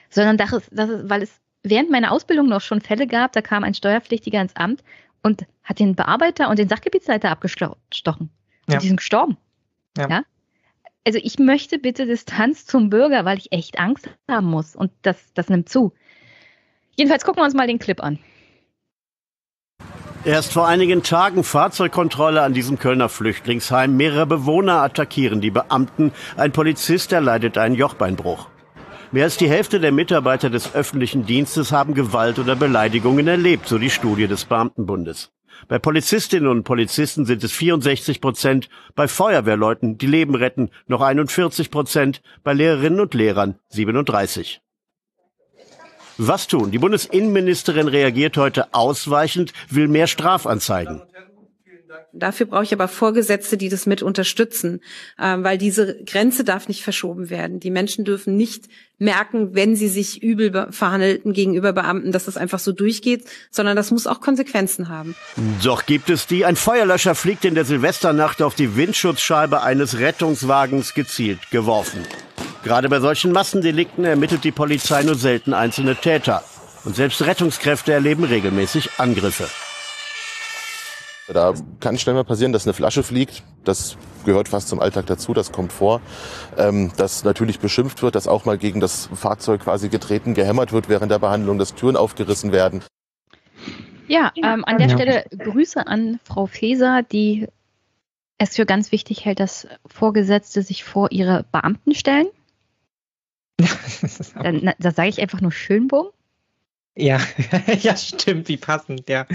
sondern 0.08 0.36
das 0.36 0.52
ist, 0.52 0.70
das 0.72 0.88
ist, 0.88 1.10
weil 1.10 1.22
es 1.22 1.40
während 1.62 1.90
meiner 1.90 2.12
Ausbildung 2.12 2.48
noch 2.48 2.60
schon 2.60 2.80
Fälle 2.80 3.06
gab, 3.06 3.32
da 3.32 3.42
kam 3.42 3.64
ein 3.64 3.74
Steuerpflichtiger 3.74 4.40
ins 4.40 4.54
Amt 4.56 4.84
und 5.22 5.46
hat 5.64 5.80
den 5.80 5.96
Bearbeiter 5.96 6.48
und 6.48 6.58
den 6.58 6.68
Sachgebietsleiter 6.68 7.30
abgestochen. 7.30 8.30
Und 8.66 8.72
ja. 8.72 8.78
die 8.78 8.86
sind 8.86 8.96
gestorben. 8.96 9.36
Ja. 9.96 10.08
ja. 10.08 10.22
Also 11.04 11.18
ich 11.22 11.38
möchte 11.38 11.78
bitte 11.78 12.06
Distanz 12.06 12.66
zum 12.66 12.90
Bürger, 12.90 13.24
weil 13.24 13.38
ich 13.38 13.52
echt 13.52 13.78
Angst 13.78 14.08
haben 14.28 14.48
muss. 14.48 14.74
Und 14.74 14.92
das, 15.02 15.32
das 15.34 15.48
nimmt 15.48 15.68
zu. 15.68 15.92
Jedenfalls 16.96 17.24
gucken 17.24 17.40
wir 17.40 17.44
uns 17.44 17.54
mal 17.54 17.66
den 17.66 17.78
Clip 17.78 18.02
an. 18.02 18.18
Erst 20.26 20.54
vor 20.54 20.66
einigen 20.66 21.04
Tagen 21.04 21.44
Fahrzeugkontrolle 21.44 22.42
an 22.42 22.52
diesem 22.52 22.80
Kölner 22.80 23.08
Flüchtlingsheim. 23.08 23.96
Mehrere 23.96 24.26
Bewohner 24.26 24.82
attackieren 24.82 25.40
die 25.40 25.52
Beamten. 25.52 26.10
Ein 26.36 26.50
Polizist 26.50 27.12
erleidet 27.12 27.56
einen 27.58 27.76
Jochbeinbruch. 27.76 28.48
Mehr 29.12 29.22
als 29.22 29.36
die 29.36 29.48
Hälfte 29.48 29.78
der 29.78 29.92
Mitarbeiter 29.92 30.50
des 30.50 30.74
öffentlichen 30.74 31.26
Dienstes 31.26 31.70
haben 31.70 31.94
Gewalt 31.94 32.40
oder 32.40 32.56
Beleidigungen 32.56 33.28
erlebt, 33.28 33.68
so 33.68 33.78
die 33.78 33.88
Studie 33.88 34.26
des 34.26 34.46
Beamtenbundes. 34.46 35.30
Bei 35.68 35.78
Polizistinnen 35.78 36.48
und 36.48 36.64
Polizisten 36.64 37.24
sind 37.24 37.44
es 37.44 37.52
64 37.52 38.20
Prozent, 38.20 38.68
bei 38.96 39.06
Feuerwehrleuten, 39.06 39.96
die 39.96 40.08
Leben 40.08 40.34
retten, 40.34 40.70
noch 40.88 41.02
41 41.02 41.70
Prozent, 41.70 42.20
bei 42.42 42.52
Lehrerinnen 42.52 42.98
und 42.98 43.14
Lehrern 43.14 43.60
37. 43.68 44.60
Was 46.18 46.46
tun? 46.46 46.70
Die 46.70 46.78
Bundesinnenministerin 46.78 47.88
reagiert 47.88 48.36
heute 48.36 48.72
ausweichend, 48.72 49.52
will 49.68 49.88
mehr 49.88 50.06
Strafanzeigen. 50.06 51.02
Dafür 52.12 52.46
brauche 52.46 52.64
ich 52.64 52.72
aber 52.72 52.88
Vorgesetzte, 52.88 53.58
die 53.58 53.68
das 53.68 53.84
mit 53.84 54.02
unterstützen, 54.02 54.80
äh, 55.18 55.36
weil 55.38 55.58
diese 55.58 56.02
Grenze 56.04 56.44
darf 56.44 56.68
nicht 56.68 56.82
verschoben 56.82 57.28
werden. 57.28 57.60
Die 57.60 57.70
Menschen 57.70 58.04
dürfen 58.06 58.36
nicht 58.36 58.64
merken, 58.98 59.54
wenn 59.54 59.76
sie 59.76 59.88
sich 59.88 60.22
übel 60.22 60.68
verhandelten 60.70 61.34
gegenüber 61.34 61.74
Beamten, 61.74 62.12
dass 62.12 62.24
das 62.24 62.38
einfach 62.38 62.58
so 62.58 62.72
durchgeht, 62.72 63.24
sondern 63.50 63.76
das 63.76 63.90
muss 63.90 64.06
auch 64.06 64.20
Konsequenzen 64.20 64.88
haben. 64.88 65.14
Doch 65.62 65.84
gibt 65.84 66.08
es 66.08 66.26
die. 66.26 66.46
Ein 66.46 66.56
Feuerlöscher 66.56 67.14
fliegt 67.14 67.44
in 67.44 67.54
der 67.54 67.66
Silvesternacht 67.66 68.40
auf 68.40 68.54
die 68.54 68.76
Windschutzscheibe 68.76 69.62
eines 69.62 69.98
Rettungswagens 69.98 70.94
gezielt 70.94 71.50
geworfen. 71.50 72.00
Gerade 72.66 72.88
bei 72.88 72.98
solchen 72.98 73.30
Massendelikten 73.30 74.04
ermittelt 74.04 74.42
die 74.42 74.50
Polizei 74.50 75.04
nur 75.04 75.14
selten 75.14 75.54
einzelne 75.54 75.94
Täter. 75.94 76.42
Und 76.84 76.96
selbst 76.96 77.22
Rettungskräfte 77.22 77.92
erleben 77.92 78.24
regelmäßig 78.24 78.90
Angriffe. 78.98 79.46
Da 81.28 81.54
kann 81.78 81.96
schnell 81.96 82.16
mal 82.16 82.24
passieren, 82.24 82.52
dass 82.52 82.66
eine 82.66 82.74
Flasche 82.74 83.04
fliegt. 83.04 83.44
Das 83.62 83.96
gehört 84.24 84.48
fast 84.48 84.66
zum 84.66 84.80
Alltag 84.80 85.06
dazu, 85.06 85.32
das 85.32 85.52
kommt 85.52 85.72
vor. 85.72 86.00
Ähm, 86.58 86.90
dass 86.96 87.22
natürlich 87.22 87.60
beschimpft 87.60 88.02
wird, 88.02 88.16
dass 88.16 88.26
auch 88.26 88.46
mal 88.46 88.58
gegen 88.58 88.80
das 88.80 89.10
Fahrzeug 89.14 89.60
quasi 89.60 89.88
getreten, 89.88 90.34
gehämmert 90.34 90.72
wird 90.72 90.88
während 90.88 91.12
der 91.12 91.20
Behandlung, 91.20 91.58
dass 91.58 91.76
Türen 91.76 91.94
aufgerissen 91.94 92.50
werden. 92.50 92.82
Ja, 94.08 94.32
ähm, 94.42 94.64
an 94.64 94.78
der 94.78 94.88
Stelle 94.88 95.24
Grüße 95.38 95.86
an 95.86 96.18
Frau 96.24 96.46
Feser, 96.46 97.04
die 97.04 97.46
es 98.38 98.56
für 98.56 98.66
ganz 98.66 98.90
wichtig 98.90 99.24
hält, 99.24 99.38
dass 99.38 99.68
Vorgesetzte 99.86 100.62
sich 100.62 100.82
vor 100.82 101.12
ihre 101.12 101.44
Beamten 101.52 101.94
stellen. 101.94 102.26
Dann, 104.42 104.72
da 104.78 104.90
sage 104.90 105.08
ich 105.08 105.20
einfach 105.20 105.40
nur 105.40 105.52
Schönbogen. 105.52 106.10
Ja, 106.98 107.20
ja, 107.82 107.94
stimmt, 107.94 108.48
wie 108.48 108.56
passend, 108.56 109.08
ja. 109.10 109.26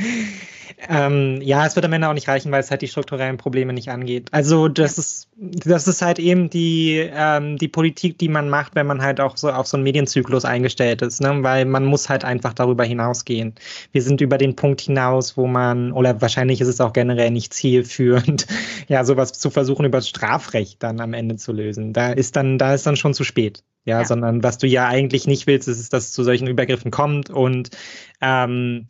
Ähm, 0.89 1.39
ja, 1.43 1.64
es 1.68 1.76
wird 1.76 1.85
am 1.85 1.93
Ende 1.93 2.10
auch 2.10 2.14
nicht 2.14 2.27
reichen, 2.27 2.52
weil 2.52 2.60
es 2.60 2.72
halt 2.72 2.81
die 2.81 2.88
strukturellen 2.88 3.38
Probleme 3.38 3.72
nicht 3.72 3.89
angeht. 3.89 4.30
Also 4.31 4.68
das 4.68 4.98
ist, 4.98 5.30
das 5.38 5.88
ist 5.88 6.02
halt 6.02 6.18
eben 6.18 6.49
die, 6.49 7.07
ähm, 7.14 7.57
die 7.57 7.68
Politik, 7.68 8.18
die 8.18 8.30
man 8.30 8.49
macht, 8.49 8.73
wenn 8.73 8.88
man 8.88 9.03
halt 9.03 9.19
auch 9.19 9.38
so 9.38 9.52
auf 9.52 9.68
so 9.68 9.77
einen 9.77 9.84
Medienzyklus 9.84 10.43
eingestellt 10.43 11.03
ist, 11.03 11.22
ne? 11.22 11.43
Weil 11.43 11.65
man 11.65 11.85
muss 11.85 12.10
halt 12.10 12.26
einfach 12.26 12.53
darüber 12.53 12.84
hinausgehen. 12.84 13.53
Wir 13.91 14.02
sind 14.02 14.22
über 14.22 14.39
den 14.39 14.56
Punkt 14.56 14.81
hinaus, 14.81 15.38
wo 15.38 15.45
man, 15.45 15.91
oder 15.91 16.19
wahrscheinlich 16.19 16.61
ist 16.61 16.68
es 16.68 16.81
auch 16.81 16.93
generell 16.93 17.30
nicht 17.30 17.53
zielführend, 17.53 18.48
ja, 18.88 19.03
sowas 19.06 19.34
zu 19.34 19.52
versuchen, 19.52 19.85
über 19.85 19.99
das 19.99 20.10
Strafrecht 20.10 20.81
dann 20.81 20.99
am 20.99 21.14
Ende 21.14 21.35
zu 21.35 21.52
lösen. 21.52 21.93
Da 21.93 22.11
ist 22.11 22.35
dann, 22.35 22.57
da 22.57 22.73
ist 22.73 22.88
dann 22.88 22.95
schon 22.95 23.14
zu 23.14 23.23
spät. 23.23 23.64
Ja, 23.84 23.99
ja, 23.99 24.06
sondern 24.06 24.44
was 24.44 24.60
du 24.60 24.68
ja 24.68 24.88
eigentlich 24.88 25.26
nicht 25.26 25.48
willst, 25.48 25.68
ist, 25.68 25.91
dass 25.91 26.06
es 26.06 26.12
zu 26.12 26.24
solchen 26.24 26.48
Übergriffen 26.48 26.91
kommt 26.91 27.32
und 27.32 27.72
ähm, 28.22 28.88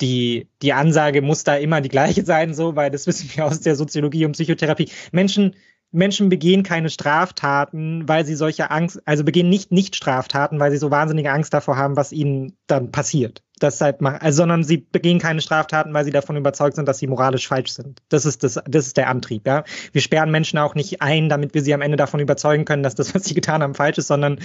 die, 0.00 0.48
die 0.62 0.72
Ansage 0.72 1.22
muss 1.22 1.44
da 1.44 1.56
immer 1.56 1.80
die 1.80 1.88
gleiche 1.88 2.24
sein, 2.24 2.54
so, 2.54 2.76
weil 2.76 2.90
das 2.90 3.06
wissen 3.06 3.30
wir 3.34 3.46
aus 3.46 3.60
der 3.60 3.76
Soziologie 3.76 4.24
und 4.24 4.32
Psychotherapie. 4.32 4.90
Menschen, 5.12 5.54
Menschen 5.90 6.28
begehen 6.28 6.62
keine 6.62 6.90
Straftaten, 6.90 8.06
weil 8.06 8.26
sie 8.26 8.34
solche 8.34 8.70
Angst, 8.70 9.00
also 9.06 9.24
begehen 9.24 9.48
nicht 9.48 9.72
nicht 9.72 9.96
Straftaten, 9.96 10.60
weil 10.60 10.70
sie 10.70 10.76
so 10.76 10.90
wahnsinnige 10.90 11.32
Angst 11.32 11.54
davor 11.54 11.76
haben, 11.76 11.96
was 11.96 12.12
ihnen 12.12 12.56
dann 12.66 12.90
passiert. 12.90 13.42
Deshalb 13.60 14.00
machen, 14.00 14.18
also, 14.20 14.38
sondern 14.38 14.62
sie 14.62 14.76
begehen 14.76 15.18
keine 15.18 15.40
Straftaten, 15.40 15.92
weil 15.92 16.04
sie 16.04 16.10
davon 16.10 16.36
überzeugt 16.36 16.76
sind, 16.76 16.86
dass 16.86 16.98
sie 16.98 17.06
moralisch 17.06 17.48
falsch 17.48 17.72
sind. 17.72 18.00
Das 18.08 18.24
ist 18.24 18.44
das, 18.44 18.60
das 18.66 18.86
ist 18.86 18.96
der 18.96 19.08
Antrieb, 19.08 19.46
ja. 19.46 19.64
Wir 19.92 20.00
sperren 20.00 20.30
Menschen 20.30 20.58
auch 20.58 20.74
nicht 20.74 21.02
ein, 21.02 21.28
damit 21.28 21.54
wir 21.54 21.62
sie 21.62 21.74
am 21.74 21.80
Ende 21.80 21.96
davon 21.96 22.20
überzeugen 22.20 22.66
können, 22.66 22.82
dass 22.82 22.94
das, 22.94 23.14
was 23.14 23.24
sie 23.24 23.34
getan 23.34 23.62
haben, 23.62 23.74
falsch 23.74 23.98
ist, 23.98 24.08
sondern, 24.08 24.38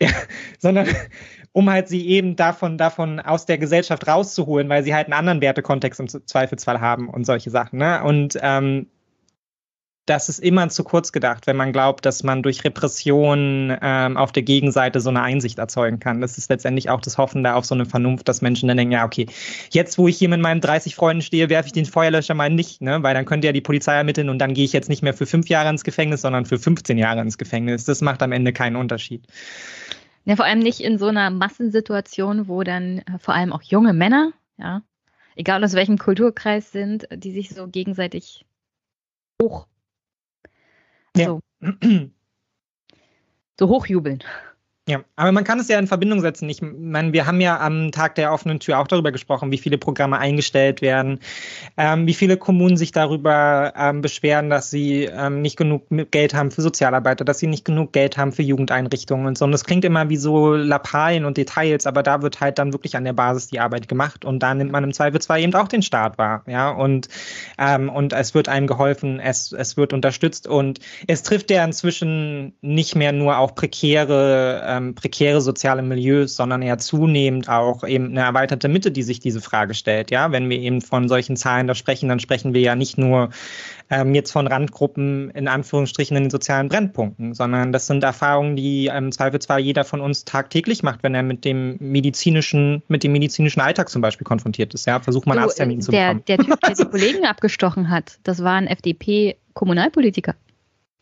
ja, 0.00 0.08
sondern 0.58 0.88
um 1.52 1.70
halt 1.70 1.88
sie 1.88 2.06
eben 2.08 2.36
davon, 2.36 2.78
davon 2.78 3.20
aus 3.20 3.46
der 3.46 3.58
Gesellschaft 3.58 4.08
rauszuholen, 4.08 4.68
weil 4.68 4.82
sie 4.82 4.94
halt 4.94 5.06
einen 5.06 5.14
anderen 5.14 5.40
Wertekontext 5.40 6.00
im 6.00 6.08
Zweifelsfall 6.08 6.80
haben 6.80 7.08
und 7.08 7.24
solche 7.24 7.50
Sachen. 7.50 7.78
Ne? 7.78 8.02
Und 8.02 8.38
ähm, 8.42 8.88
das 10.06 10.28
ist 10.28 10.38
immer 10.38 10.68
zu 10.68 10.84
kurz 10.84 11.10
gedacht, 11.10 11.48
wenn 11.48 11.56
man 11.56 11.72
glaubt, 11.72 12.06
dass 12.06 12.22
man 12.22 12.44
durch 12.44 12.64
Repression 12.64 13.76
ähm, 13.82 14.16
auf 14.16 14.30
der 14.30 14.44
Gegenseite 14.44 15.00
so 15.00 15.10
eine 15.10 15.22
Einsicht 15.22 15.58
erzeugen 15.58 15.98
kann. 15.98 16.20
Das 16.20 16.38
ist 16.38 16.48
letztendlich 16.48 16.90
auch 16.90 17.00
das 17.00 17.18
Hoffen 17.18 17.42
da 17.42 17.54
auf 17.54 17.64
so 17.64 17.74
eine 17.74 17.86
Vernunft, 17.86 18.28
dass 18.28 18.40
Menschen 18.40 18.68
dann 18.68 18.76
denken, 18.76 18.92
ja, 18.92 19.04
okay, 19.04 19.26
jetzt, 19.70 19.98
wo 19.98 20.06
ich 20.06 20.16
hier 20.16 20.28
mit 20.28 20.40
meinen 20.40 20.60
30 20.60 20.94
Freunden 20.94 21.22
stehe, 21.22 21.50
werfe 21.50 21.66
ich 21.66 21.72
den 21.72 21.86
Feuerlöscher 21.86 22.34
mal 22.34 22.50
nicht, 22.50 22.80
ne? 22.80 23.02
weil 23.02 23.14
dann 23.14 23.24
könnte 23.24 23.48
ja 23.48 23.52
die 23.52 23.60
Polizei 23.60 23.94
ermitteln 23.94 24.28
und 24.28 24.38
dann 24.38 24.54
gehe 24.54 24.64
ich 24.64 24.72
jetzt 24.72 24.88
nicht 24.88 25.02
mehr 25.02 25.12
für 25.12 25.26
fünf 25.26 25.48
Jahre 25.48 25.70
ins 25.70 25.82
Gefängnis, 25.82 26.20
sondern 26.20 26.46
für 26.46 26.58
15 26.58 26.98
Jahre 26.98 27.20
ins 27.20 27.36
Gefängnis. 27.36 27.84
Das 27.84 28.00
macht 28.00 28.22
am 28.22 28.30
Ende 28.30 28.52
keinen 28.52 28.76
Unterschied. 28.76 29.26
Ja, 30.24 30.36
vor 30.36 30.44
allem 30.44 30.60
nicht 30.60 30.80
in 30.80 30.98
so 30.98 31.06
einer 31.06 31.30
Massensituation, 31.30 32.46
wo 32.46 32.62
dann 32.62 32.98
äh, 32.98 33.18
vor 33.18 33.34
allem 33.34 33.52
auch 33.52 33.62
junge 33.62 33.92
Männer, 33.92 34.32
ja, 34.56 34.82
egal 35.34 35.64
aus 35.64 35.74
welchem 35.74 35.98
Kulturkreis 35.98 36.70
sind, 36.70 37.08
die 37.12 37.32
sich 37.32 37.50
so 37.50 37.66
gegenseitig 37.66 38.44
hoch, 39.42 39.66
ja. 41.16 41.26
so 41.26 41.40
hochjubeln. 43.68 44.22
Ja, 44.88 45.00
aber 45.16 45.32
man 45.32 45.42
kann 45.42 45.58
es 45.58 45.66
ja 45.66 45.80
in 45.80 45.88
Verbindung 45.88 46.20
setzen. 46.20 46.48
Ich 46.48 46.62
meine, 46.62 47.12
wir 47.12 47.26
haben 47.26 47.40
ja 47.40 47.58
am 47.58 47.90
Tag 47.90 48.14
der 48.14 48.32
offenen 48.32 48.60
Tür 48.60 48.78
auch 48.78 48.86
darüber 48.86 49.10
gesprochen, 49.10 49.50
wie 49.50 49.58
viele 49.58 49.78
Programme 49.78 50.18
eingestellt 50.18 50.80
werden, 50.80 51.18
ähm, 51.76 52.06
wie 52.06 52.14
viele 52.14 52.36
Kommunen 52.36 52.76
sich 52.76 52.92
darüber 52.92 53.72
ähm, 53.76 54.00
beschweren, 54.00 54.48
dass 54.48 54.70
sie 54.70 55.02
ähm, 55.06 55.42
nicht 55.42 55.56
genug 55.56 55.88
Geld 56.12 56.34
haben 56.34 56.52
für 56.52 56.62
Sozialarbeiter, 56.62 57.24
dass 57.24 57.40
sie 57.40 57.48
nicht 57.48 57.64
genug 57.64 57.92
Geld 57.92 58.16
haben 58.16 58.30
für 58.30 58.42
Jugendeinrichtungen 58.42 59.26
und 59.26 59.36
so. 59.36 59.44
Und 59.44 59.50
das 59.50 59.64
klingt 59.64 59.84
immer 59.84 60.08
wie 60.08 60.16
so 60.16 60.54
Lappalien 60.54 61.24
und 61.24 61.36
Details, 61.36 61.88
aber 61.88 62.04
da 62.04 62.22
wird 62.22 62.40
halt 62.40 62.60
dann 62.60 62.72
wirklich 62.72 62.94
an 62.94 63.02
der 63.02 63.12
Basis 63.12 63.48
die 63.48 63.58
Arbeit 63.58 63.88
gemacht 63.88 64.24
und 64.24 64.38
da 64.38 64.54
nimmt 64.54 64.70
man 64.70 64.84
im 64.84 64.92
Zweifelsfall 64.92 65.40
eben 65.40 65.54
auch 65.54 65.66
den 65.66 65.82
Staat 65.82 66.16
wahr, 66.16 66.44
ja, 66.46 66.70
und, 66.70 67.08
ähm, 67.58 67.88
und 67.88 68.12
es 68.12 68.36
wird 68.36 68.48
einem 68.48 68.68
geholfen, 68.68 69.18
es, 69.18 69.50
es 69.50 69.76
wird 69.76 69.92
unterstützt 69.92 70.46
und 70.46 70.78
es 71.08 71.24
trifft 71.24 71.50
ja 71.50 71.64
inzwischen 71.64 72.54
nicht 72.60 72.94
mehr 72.94 73.10
nur 73.10 73.38
auch 73.38 73.56
prekäre 73.56 74.75
ähm, 74.76 74.94
prekäre 74.94 75.40
soziale 75.40 75.82
Milieus, 75.82 76.36
sondern 76.36 76.62
eher 76.62 76.78
zunehmend 76.78 77.48
auch 77.48 77.84
eben 77.84 78.10
eine 78.10 78.20
erweiterte 78.20 78.68
Mitte, 78.68 78.90
die 78.90 79.02
sich 79.02 79.20
diese 79.20 79.40
Frage 79.40 79.74
stellt. 79.74 80.10
Ja, 80.10 80.32
wenn 80.32 80.48
wir 80.48 80.58
eben 80.58 80.80
von 80.80 81.08
solchen 81.08 81.36
Zahlen 81.36 81.66
da 81.66 81.74
sprechen, 81.74 82.08
dann 82.08 82.20
sprechen 82.20 82.54
wir 82.54 82.60
ja 82.60 82.74
nicht 82.74 82.98
nur 82.98 83.30
ähm, 83.90 84.14
jetzt 84.14 84.32
von 84.32 84.46
Randgruppen 84.46 85.30
in 85.30 85.48
Anführungsstrichen 85.48 86.16
in 86.16 86.24
den 86.24 86.30
sozialen 86.30 86.68
Brennpunkten, 86.68 87.34
sondern 87.34 87.72
das 87.72 87.86
sind 87.86 88.02
Erfahrungen, 88.02 88.56
die 88.56 88.86
im 88.86 89.12
Zweifelsfall 89.12 89.60
jeder 89.60 89.84
von 89.84 90.00
uns 90.00 90.24
tagtäglich 90.24 90.82
macht, 90.82 91.02
wenn 91.02 91.14
er 91.14 91.22
mit 91.22 91.44
dem 91.44 91.76
medizinischen, 91.78 92.82
mit 92.88 93.02
dem 93.02 93.12
medizinischen 93.12 93.60
Alltag 93.60 93.88
zum 93.88 94.02
Beispiel 94.02 94.24
konfrontiert 94.24 94.74
ist. 94.74 94.86
Ja, 94.86 95.00
versucht 95.00 95.26
man 95.26 95.38
Arzttermin 95.38 95.80
zu 95.80 95.90
der, 95.90 96.14
bekommen. 96.14 96.24
Der 96.26 96.38
Typ, 96.38 96.60
der 96.60 96.74
die 96.74 96.84
Kollegen 96.84 97.24
abgestochen 97.24 97.90
hat, 97.90 98.18
das 98.24 98.42
war 98.42 98.54
ein 98.54 98.66
FDP-Kommunalpolitiker. 98.66 100.34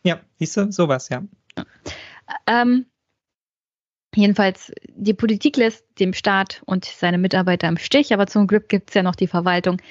Ja, 0.03 0.19
siehst 0.37 0.57
du, 0.57 0.71
sowas, 0.71 1.09
ja. 1.09 1.23
Ähm, 2.47 2.85
Jedenfalls, 4.15 4.71
die 4.87 5.13
Politik 5.13 5.57
lässt 5.57 5.85
dem 5.99 6.13
Staat 6.13 6.61
und 6.65 6.85
seine 6.85 7.17
Mitarbeiter 7.17 7.67
im 7.67 7.77
Stich, 7.77 8.13
aber 8.13 8.27
zum 8.27 8.47
Glück 8.47 8.69
gibt 8.69 8.89
es 8.89 8.93
ja 8.93 9.03
noch 9.03 9.15
die 9.15 9.27
Verwaltung, 9.27 9.81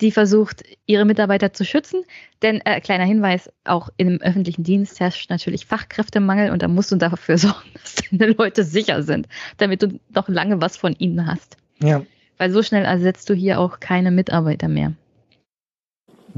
die 0.00 0.10
versucht, 0.10 0.62
ihre 0.86 1.04
Mitarbeiter 1.04 1.52
zu 1.52 1.64
schützen. 1.64 2.04
Denn, 2.42 2.60
äh, 2.64 2.80
kleiner 2.80 3.04
Hinweis, 3.04 3.50
auch 3.64 3.88
im 3.96 4.20
öffentlichen 4.20 4.62
Dienst 4.62 5.00
herrscht 5.00 5.30
natürlich 5.30 5.66
Fachkräftemangel 5.66 6.50
und 6.50 6.62
da 6.62 6.68
musst 6.68 6.92
du 6.92 6.96
dafür 6.96 7.38
sorgen, 7.38 7.70
dass 7.74 7.96
deine 8.10 8.32
Leute 8.32 8.62
sicher 8.62 9.02
sind, 9.02 9.26
damit 9.56 9.82
du 9.82 9.98
noch 10.14 10.28
lange 10.28 10.60
was 10.60 10.76
von 10.76 10.94
ihnen 10.98 11.26
hast. 11.26 11.56
Ja. 11.82 12.02
Weil 12.38 12.50
so 12.50 12.62
schnell 12.62 12.84
ersetzt 12.84 13.28
du 13.30 13.34
hier 13.34 13.58
auch 13.58 13.80
keine 13.80 14.10
Mitarbeiter 14.10 14.68
mehr. 14.68 14.92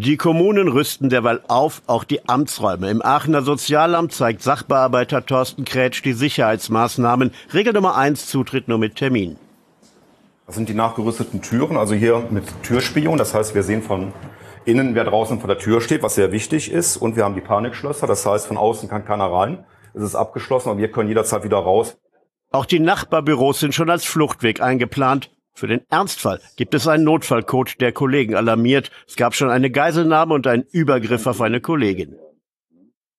Die 0.00 0.16
Kommunen 0.16 0.68
rüsten 0.68 1.08
derweil 1.08 1.40
auf, 1.48 1.82
auch 1.88 2.04
die 2.04 2.28
Amtsräume. 2.28 2.88
Im 2.88 3.02
Aachener 3.02 3.42
Sozialamt 3.42 4.12
zeigt 4.12 4.42
Sachbearbeiter 4.42 5.26
Thorsten 5.26 5.64
Krätsch 5.64 6.04
die 6.04 6.12
Sicherheitsmaßnahmen. 6.12 7.32
Regel 7.52 7.72
Nummer 7.72 7.96
eins, 7.96 8.28
Zutritt 8.28 8.68
nur 8.68 8.78
mit 8.78 8.94
Termin. 8.94 9.36
Das 10.46 10.54
sind 10.54 10.68
die 10.68 10.74
nachgerüsteten 10.74 11.42
Türen, 11.42 11.76
also 11.76 11.96
hier 11.96 12.28
mit 12.30 12.44
Türspion. 12.62 13.18
Das 13.18 13.34
heißt, 13.34 13.56
wir 13.56 13.64
sehen 13.64 13.82
von 13.82 14.12
innen, 14.64 14.94
wer 14.94 15.02
draußen 15.02 15.40
vor 15.40 15.48
der 15.48 15.58
Tür 15.58 15.80
steht, 15.80 16.04
was 16.04 16.14
sehr 16.14 16.30
wichtig 16.30 16.70
ist. 16.70 16.96
Und 16.96 17.16
wir 17.16 17.24
haben 17.24 17.34
die 17.34 17.40
Panikschlösser. 17.40 18.06
Das 18.06 18.24
heißt, 18.24 18.46
von 18.46 18.56
außen 18.56 18.88
kann 18.88 19.04
keiner 19.04 19.26
rein. 19.26 19.64
Es 19.94 20.02
ist 20.04 20.14
abgeschlossen, 20.14 20.68
aber 20.68 20.78
wir 20.78 20.92
können 20.92 21.08
jederzeit 21.08 21.42
wieder 21.42 21.58
raus. 21.58 21.98
Auch 22.52 22.66
die 22.66 22.78
Nachbarbüros 22.78 23.58
sind 23.58 23.74
schon 23.74 23.90
als 23.90 24.04
Fluchtweg 24.04 24.60
eingeplant. 24.60 25.32
Für 25.58 25.66
den 25.66 25.80
Ernstfall 25.90 26.40
gibt 26.54 26.72
es 26.74 26.86
einen 26.86 27.02
Notfallcode, 27.02 27.80
der 27.80 27.90
Kollegen 27.90 28.36
alarmiert. 28.36 28.92
Es 29.08 29.16
gab 29.16 29.34
schon 29.34 29.50
eine 29.50 29.72
Geiselnahme 29.72 30.32
und 30.34 30.46
einen 30.46 30.62
Übergriff 30.70 31.26
auf 31.26 31.40
eine 31.40 31.60
Kollegin. 31.60 32.14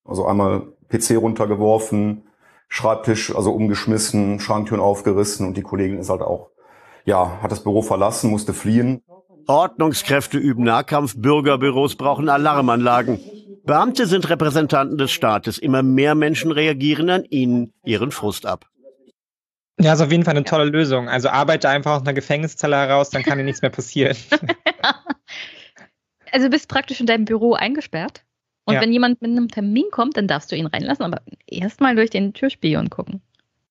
Also 0.06 0.26
einmal 0.26 0.72
PC 0.88 1.18
runtergeworfen, 1.18 2.24
Schreibtisch 2.70 3.36
also 3.36 3.52
umgeschmissen, 3.52 4.40
Schranktüren 4.40 4.80
aufgerissen 4.80 5.45
und 5.48 5.57
die 5.57 5.64
Kollegin 5.64 5.98
ist 5.98 6.10
halt 6.10 6.22
auch, 6.22 6.52
ja, 7.03 7.40
hat 7.41 7.52
das 7.52 7.61
Büro 7.61 7.82
verlassen, 7.82 8.30
musste 8.30 8.53
fliehen. 8.53 9.02
Ordnungskräfte 9.48 10.38
üben 10.38 10.64
Nahkampf, 10.64 11.16
Bürgerbüros 11.18 11.95
brauchen 11.95 12.30
Alarmanlagen. 12.30 13.20
Beamte 13.66 14.06
sind 14.06 14.30
Repräsentanten 14.30 14.98
des 14.98 15.11
Staates. 15.11 15.57
Immer 15.57 15.84
mehr 15.84 16.16
Menschen 16.16 16.53
reagieren 16.53 17.10
an 17.10 17.26
ihnen 17.26 17.74
ihren 17.84 18.11
Frust 18.11 18.45
ab. 18.45 18.69
Ja, 19.80 19.94
ist 19.94 20.02
auf 20.02 20.12
jeden 20.12 20.24
Fall 20.24 20.36
eine 20.36 20.44
tolle 20.44 20.66
Lösung. 20.66 21.08
Also 21.08 21.30
arbeite 21.30 21.70
einfach 21.70 21.96
aus 21.96 22.02
einer 22.02 22.14
Gefängniszelle 22.14 22.76
heraus, 22.76 23.10
dann 23.10 23.24
kann 23.24 23.38
dir 23.38 23.46
nichts 23.46 23.62
mehr 23.62 23.72
passieren. 23.72 24.18
also 26.32 26.48
du 26.48 26.50
bist 26.50 26.68
praktisch 26.68 27.00
in 27.00 27.06
deinem 27.06 27.26
Büro 27.26 27.54
eingesperrt. 27.54 28.24
Und 28.66 28.76
ja. 28.76 28.82
wenn 28.82 28.92
jemand 28.92 29.22
mit 29.22 29.32
einem 29.32 29.48
Termin 29.48 29.86
kommt, 29.90 30.16
dann 30.18 30.28
darfst 30.28 30.52
du 30.52 30.56
ihn 30.56 30.68
reinlassen, 30.68 31.04
aber 31.04 31.22
erstmal 31.48 31.96
durch 31.96 32.12
den 32.12 32.34
Türspion 32.34 32.90
gucken. 32.90 33.22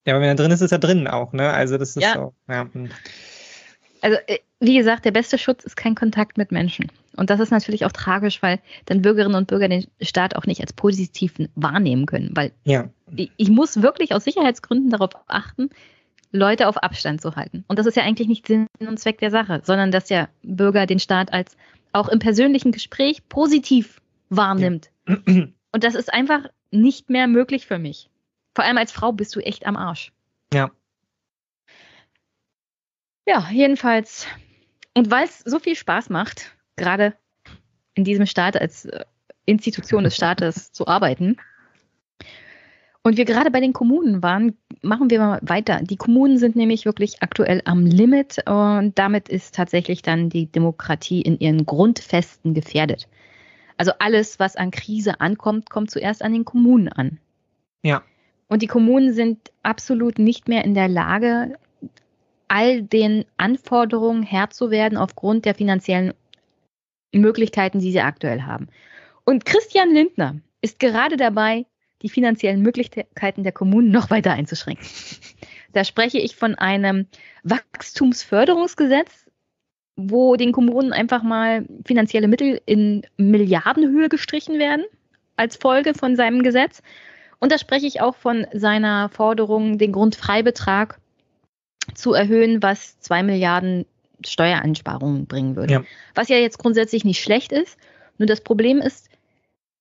Ja, 0.05 0.13
aber 0.13 0.21
wenn 0.21 0.29
er 0.29 0.35
drin 0.35 0.51
ist, 0.51 0.61
ist 0.61 0.71
er 0.71 0.79
drin 0.79 1.07
auch, 1.07 1.31
ne? 1.31 1.51
Also 1.51 1.77
das 1.77 1.95
ist 1.95 2.03
ja. 2.03 2.15
so. 2.15 2.33
Ja. 2.49 2.67
Hm. 2.73 2.89
Also, 4.01 4.17
äh, 4.27 4.39
wie 4.59 4.77
gesagt, 4.77 5.05
der 5.05 5.11
beste 5.11 5.37
Schutz 5.37 5.63
ist 5.63 5.77
kein 5.77 5.95
Kontakt 5.95 6.37
mit 6.37 6.51
Menschen. 6.51 6.91
Und 7.15 7.29
das 7.29 7.39
ist 7.39 7.51
natürlich 7.51 7.85
auch 7.85 7.91
tragisch, 7.91 8.41
weil 8.41 8.59
dann 8.85 9.01
Bürgerinnen 9.01 9.35
und 9.35 9.47
Bürger 9.47 9.67
den 9.67 9.87
Staat 10.01 10.35
auch 10.35 10.45
nicht 10.45 10.61
als 10.61 10.73
positiv 10.73 11.33
wahrnehmen 11.55 12.05
können. 12.05 12.31
Weil 12.33 12.51
ja. 12.63 12.89
ich 13.15 13.49
muss 13.49 13.81
wirklich 13.81 14.13
aus 14.13 14.23
Sicherheitsgründen 14.23 14.89
darauf 14.89 15.11
achten, 15.27 15.69
Leute 16.31 16.67
auf 16.67 16.77
Abstand 16.77 17.21
zu 17.21 17.35
halten. 17.35 17.63
Und 17.67 17.79
das 17.79 17.85
ist 17.85 17.95
ja 17.95 18.03
eigentlich 18.03 18.27
nicht 18.27 18.47
Sinn 18.47 18.67
und 18.79 18.99
Zweck 18.99 19.19
der 19.19 19.31
Sache, 19.31 19.61
sondern 19.63 19.91
dass 19.91 20.05
der 20.05 20.29
Bürger 20.43 20.85
den 20.85 20.99
Staat 20.99 21.33
als 21.33 21.57
auch 21.91 22.07
im 22.07 22.19
persönlichen 22.19 22.71
Gespräch 22.71 23.27
positiv 23.29 24.01
wahrnimmt. 24.29 24.91
Ja. 25.07 25.17
Und 25.71 25.83
das 25.83 25.95
ist 25.95 26.13
einfach 26.13 26.45
nicht 26.71 27.09
mehr 27.09 27.27
möglich 27.27 27.65
für 27.65 27.79
mich. 27.79 28.09
Vor 28.55 28.65
allem 28.65 28.77
als 28.77 28.91
Frau 28.91 29.11
bist 29.11 29.35
du 29.35 29.39
echt 29.39 29.65
am 29.65 29.75
Arsch. 29.75 30.11
Ja. 30.53 30.71
Ja, 33.27 33.47
jedenfalls. 33.51 34.27
Und 34.95 35.11
weil 35.11 35.25
es 35.25 35.39
so 35.39 35.59
viel 35.59 35.75
Spaß 35.75 36.09
macht, 36.09 36.55
gerade 36.75 37.15
in 37.93 38.03
diesem 38.03 38.25
Staat 38.25 38.59
als 38.59 38.85
äh, 38.85 39.05
Institution 39.45 40.03
des 40.03 40.15
Staates 40.15 40.71
zu 40.71 40.87
arbeiten, 40.87 41.37
Und 43.03 43.17
wir 43.17 43.25
gerade 43.25 43.49
bei 43.49 43.61
den 43.61 43.73
Kommunen 43.73 44.21
waren, 44.21 44.57
machen 44.81 45.09
wir 45.09 45.19
mal 45.19 45.39
weiter. 45.41 45.81
Die 45.81 45.95
Kommunen 45.95 46.37
sind 46.37 46.55
nämlich 46.55 46.85
wirklich 46.85 47.23
aktuell 47.23 47.61
am 47.65 47.85
Limit 47.85 48.37
und 48.45 48.97
damit 48.99 49.29
ist 49.29 49.55
tatsächlich 49.55 50.01
dann 50.01 50.29
die 50.29 50.47
Demokratie 50.47 51.21
in 51.21 51.39
ihren 51.39 51.65
Grundfesten 51.65 52.53
gefährdet. 52.53 53.07
Also 53.77 53.93
alles, 53.99 54.39
was 54.39 54.57
an 54.57 54.71
Krise 54.71 55.21
ankommt, 55.21 55.69
kommt 55.69 55.89
zuerst 55.89 56.21
an 56.21 56.33
den 56.33 56.43
Kommunen 56.43 56.89
an. 56.89 57.19
Ja. 57.83 58.03
Und 58.49 58.61
die 58.61 58.67
Kommunen 58.67 59.13
sind 59.13 59.51
absolut 59.63 60.19
nicht 60.19 60.49
mehr 60.49 60.65
in 60.65 60.73
der 60.73 60.89
Lage, 60.89 61.57
all 62.49 62.81
den 62.81 63.23
Anforderungen 63.37 64.23
Herr 64.23 64.49
zu 64.49 64.71
werden 64.71 64.97
aufgrund 64.97 65.45
der 65.45 65.55
finanziellen 65.55 66.13
Möglichkeiten, 67.13 67.79
die 67.79 67.91
sie 67.91 68.01
aktuell 68.01 68.41
haben. 68.41 68.67
Und 69.23 69.45
Christian 69.45 69.93
Lindner 69.93 70.41
ist 70.61 70.79
gerade 70.79 71.15
dabei, 71.15 71.65
die 72.01 72.09
finanziellen 72.09 72.61
Möglichkeiten 72.61 73.43
der 73.43 73.51
Kommunen 73.51 73.91
noch 73.91 74.09
weiter 74.09 74.31
einzuschränken. 74.31 74.85
Da 75.73 75.83
spreche 75.83 76.17
ich 76.17 76.35
von 76.35 76.55
einem 76.55 77.07
Wachstumsförderungsgesetz, 77.43 79.25
wo 79.95 80.35
den 80.35 80.51
Kommunen 80.51 80.93
einfach 80.93 81.23
mal 81.23 81.65
finanzielle 81.85 82.27
Mittel 82.27 82.61
in 82.65 83.05
Milliardenhöhe 83.17 84.09
gestrichen 84.09 84.57
werden 84.57 84.85
als 85.35 85.57
Folge 85.57 85.93
von 85.93 86.15
seinem 86.15 86.41
Gesetz. 86.43 86.81
Und 87.39 87.51
da 87.51 87.57
spreche 87.57 87.87
ich 87.87 88.01
auch 88.01 88.15
von 88.15 88.47
seiner 88.53 89.09
Forderung, 89.09 89.77
den 89.77 89.91
Grundfreibetrag 89.91 90.99
zu 91.93 92.13
erhöhen, 92.13 92.61
was 92.61 92.99
zwei 92.99 93.23
Milliarden 93.23 93.85
Steuereinsparungen 94.25 95.27
bringen 95.27 95.55
würde. 95.55 95.73
Ja. 95.73 95.83
Was 96.15 96.29
ja 96.29 96.37
jetzt 96.37 96.59
grundsätzlich 96.59 97.05
nicht 97.05 97.21
schlecht 97.21 97.51
ist. 97.51 97.77
Nur 98.17 98.27
das 98.27 98.41
Problem 98.41 98.79
ist, 98.79 99.09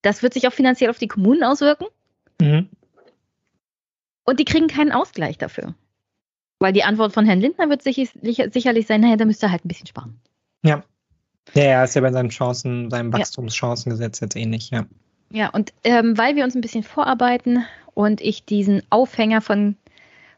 das 0.03 0.23
wird 0.23 0.35
sich 0.35 0.47
auch 0.47 0.53
finanziell 0.53 0.91
auf 0.91 0.99
die 0.99 1.09
Kommunen 1.09 1.43
auswirken. 1.43 1.87
Mhm. 2.41 2.69
Und 4.25 4.41
die 4.41 4.45
kriegen 4.45 4.69
keinen 4.69 4.93
Ausgleich 4.93 5.39
dafür. 5.39 5.75
Weil 6.59 6.73
die 6.73 6.85
Antwort 6.85 7.13
von 7.13 7.25
Herrn 7.25 7.41
Lindner 7.41 7.71
wird 7.71 7.83
sich, 7.83 8.11
sicherlich 8.23 8.87
sein, 8.87 9.01
naja, 9.01 9.17
da 9.17 9.25
müsste 9.25 9.47
er 9.47 9.53
halt 9.53 9.65
ein 9.65 9.69
bisschen 9.69 9.87
sparen. 9.87 10.21
Ja. 10.63 10.83
Ja, 11.55 11.65
ja, 11.65 11.85
ist 11.85 11.95
ja 11.95 12.03
bei 12.03 12.13
seinen 12.13 12.29
Chancen, 12.29 12.91
seinem 12.91 13.13
Wachstumschancengesetz 13.13 14.21
jetzt 14.21 14.37
ähnlich, 14.37 14.71
ja. 14.71 14.87
Ja, 15.31 15.49
und 15.51 15.73
ähm, 15.85 16.17
weil 16.19 16.37
wir 16.37 16.45
uns 16.45 16.55
ein 16.55 16.61
bisschen 16.61 16.83
vorarbeiten 16.83 17.65
und 17.95 18.21
ich 18.21 18.45
diesen 18.45 18.83
Aufhänger 18.91 19.41
von 19.41 19.77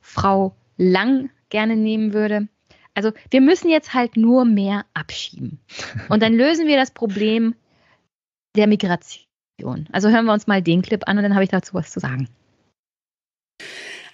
Frau 0.01 0.55
Lang 0.77 1.31
gerne 1.49 1.77
nehmen 1.77 2.13
würde. 2.13 2.49
Also 2.95 3.13
wir 3.31 3.41
müssen 3.41 3.71
jetzt 3.71 3.95
halt 3.95 4.17
nur 4.17 4.45
mehr 4.45 4.85
abschieben. 4.95 5.61
Und 6.09 6.23
dann 6.23 6.35
lösen 6.35 6.67
wir 6.67 6.77
das 6.77 6.91
Problem 6.91 7.55
der 8.57 8.67
Migration. 8.67 9.25
Also 9.93 10.09
hören 10.09 10.25
wir 10.27 10.33
uns 10.33 10.47
mal 10.47 10.63
den 10.63 10.83
Clip 10.83 11.03
an 11.07 11.17
und 11.17 11.23
dann 11.23 11.35
habe 11.35 11.45
ich 11.45 11.51
dazu 11.51 11.75
was 11.75 11.91
zu 11.91 12.01
sagen. 12.01 12.29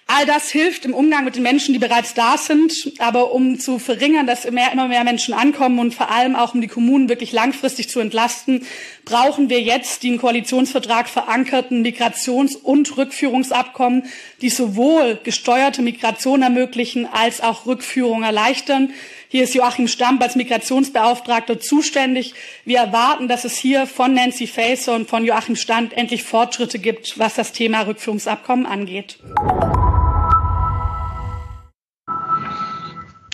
All 0.09 0.25
das 0.25 0.49
hilft 0.49 0.85
im 0.85 0.93
Umgang 0.93 1.25
mit 1.25 1.35
den 1.35 1.43
Menschen, 1.43 1.73
die 1.73 1.79
bereits 1.79 2.13
da 2.13 2.37
sind. 2.37 2.93
Aber 2.97 3.33
um 3.33 3.59
zu 3.59 3.77
verringern, 3.77 4.25
dass 4.25 4.45
immer, 4.45 4.71
immer 4.71 4.87
mehr 4.87 5.03
Menschen 5.03 5.33
ankommen 5.33 5.79
und 5.79 5.93
vor 5.93 6.09
allem 6.09 6.37
auch 6.37 6.53
um 6.53 6.61
die 6.61 6.69
Kommunen 6.69 7.09
wirklich 7.09 7.33
langfristig 7.33 7.89
zu 7.89 7.99
entlasten, 7.99 8.65
brauchen 9.03 9.49
wir 9.49 9.61
jetzt 9.61 10.03
die 10.03 10.07
im 10.07 10.17
Koalitionsvertrag 10.17 11.09
verankerten 11.09 11.85
Migrations- 11.85 12.55
und 12.55 12.95
Rückführungsabkommen, 12.95 14.05
die 14.41 14.49
sowohl 14.49 15.19
gesteuerte 15.21 15.81
Migration 15.81 16.41
ermöglichen 16.41 17.05
als 17.05 17.41
auch 17.41 17.65
Rückführung 17.65 18.23
erleichtern. 18.23 18.93
Hier 19.29 19.43
ist 19.43 19.53
Joachim 19.53 19.89
Stamp 19.89 20.21
als 20.21 20.37
Migrationsbeauftragter 20.37 21.59
zuständig. 21.59 22.33
Wir 22.63 22.79
erwarten, 22.79 23.27
dass 23.27 23.43
es 23.43 23.57
hier 23.57 23.85
von 23.85 24.13
Nancy 24.13 24.47
Faeser 24.47 24.95
und 24.95 25.09
von 25.09 25.25
Joachim 25.25 25.57
Stamp 25.57 25.91
endlich 25.97 26.23
Fortschritte 26.23 26.79
gibt, 26.79 27.19
was 27.19 27.35
das 27.35 27.51
Thema 27.51 27.81
Rückführungsabkommen 27.81 28.65
angeht. 28.65 29.19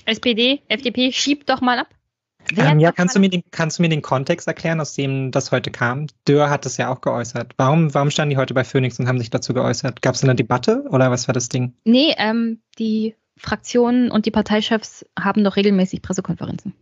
SPD, 0.06 0.62
FDP, 0.68 1.12
schiebt 1.12 1.50
doch 1.50 1.62
mal 1.62 1.78
ab. 1.78 1.88
Ähm, 2.58 2.80
ja, 2.80 2.92
kannst 2.92 3.16
du, 3.16 3.20
mir 3.20 3.30
den, 3.30 3.44
kannst 3.52 3.78
du 3.78 3.84
mir 3.84 3.90
den 3.90 4.02
Kontext 4.02 4.48
erklären, 4.48 4.82
aus 4.82 4.96
dem 4.96 5.32
das 5.32 5.52
heute 5.52 5.70
kam? 5.70 6.08
Dürr 6.28 6.50
hat 6.50 6.66
es 6.66 6.76
ja 6.78 6.92
auch 6.92 7.02
geäußert. 7.02 7.54
Warum, 7.58 7.94
warum 7.94 8.10
standen 8.10 8.32
die 8.32 8.38
heute 8.38 8.54
bei 8.54 8.64
Phoenix 8.64 9.00
und 9.00 9.08
haben 9.08 9.20
sich 9.20 9.30
dazu 9.30 9.54
geäußert? 9.54 10.02
Gab 10.02 10.16
es 10.16 10.24
eine 10.24 10.36
Debatte 10.36 10.86
oder 10.90 11.12
was 11.12 11.28
war 11.28 11.34
das 11.34 11.50
Ding? 11.50 11.74
Nee, 11.86 12.16
ähm, 12.18 12.62
die 12.80 13.16
Fraktionen 13.44 14.10
und 14.10 14.26
die 14.26 14.32
Parteichefs 14.32 15.06
haben 15.20 15.44
doch 15.44 15.58
regelmäßig 15.58 16.02
Pressekonferenzen. 16.02 16.74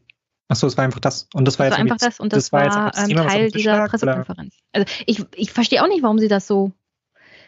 Achso, 0.48 0.68
es 0.68 0.78
war 0.78 0.84
einfach 0.84 1.00
das. 1.00 1.28
Und 1.34 1.46
das 1.48 1.58
war 1.60 1.70
das 1.70 1.78
jetzt 1.78 1.86
war 1.86 1.92
einfach 1.94 1.98
das 1.98 2.20
und 2.20 2.34
das, 2.34 2.50
das 2.50 2.52
war, 2.52 2.94
war 2.94 2.98
ähm, 2.98 3.16
Teil 3.16 3.52
dieser 3.52 3.78
lag, 3.78 3.90
Pressekonferenz. 3.90 4.54
Oder? 4.76 4.86
Also 4.86 4.94
ich, 5.06 5.26
ich 5.36 5.52
verstehe 5.52 5.84
auch 5.84 5.88
nicht, 5.88 6.04
warum 6.04 6.20
sie 6.20 6.28
das 6.28 6.46
so. 6.46 6.72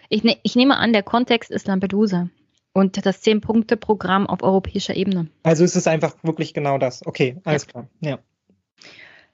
Ich, 0.10 0.24
ne, 0.24 0.38
ich 0.44 0.56
nehme 0.56 0.78
an, 0.78 0.94
der 0.94 1.04
Kontext 1.04 1.52
ist 1.52 1.68
Lampedusa 1.68 2.30
und 2.74 3.06
das 3.06 3.22
Zehn-Punkte-Programm 3.22 4.26
auf 4.26 4.42
europäischer 4.42 4.96
Ebene. 4.96 5.28
Also 5.44 5.64
ist 5.64 5.76
es 5.76 5.86
einfach 5.86 6.16
wirklich 6.24 6.54
genau 6.54 6.78
das. 6.78 7.06
Okay, 7.06 7.38
alles 7.44 7.64
ja. 7.66 7.72
klar. 7.72 7.88
Ja. 8.00 8.20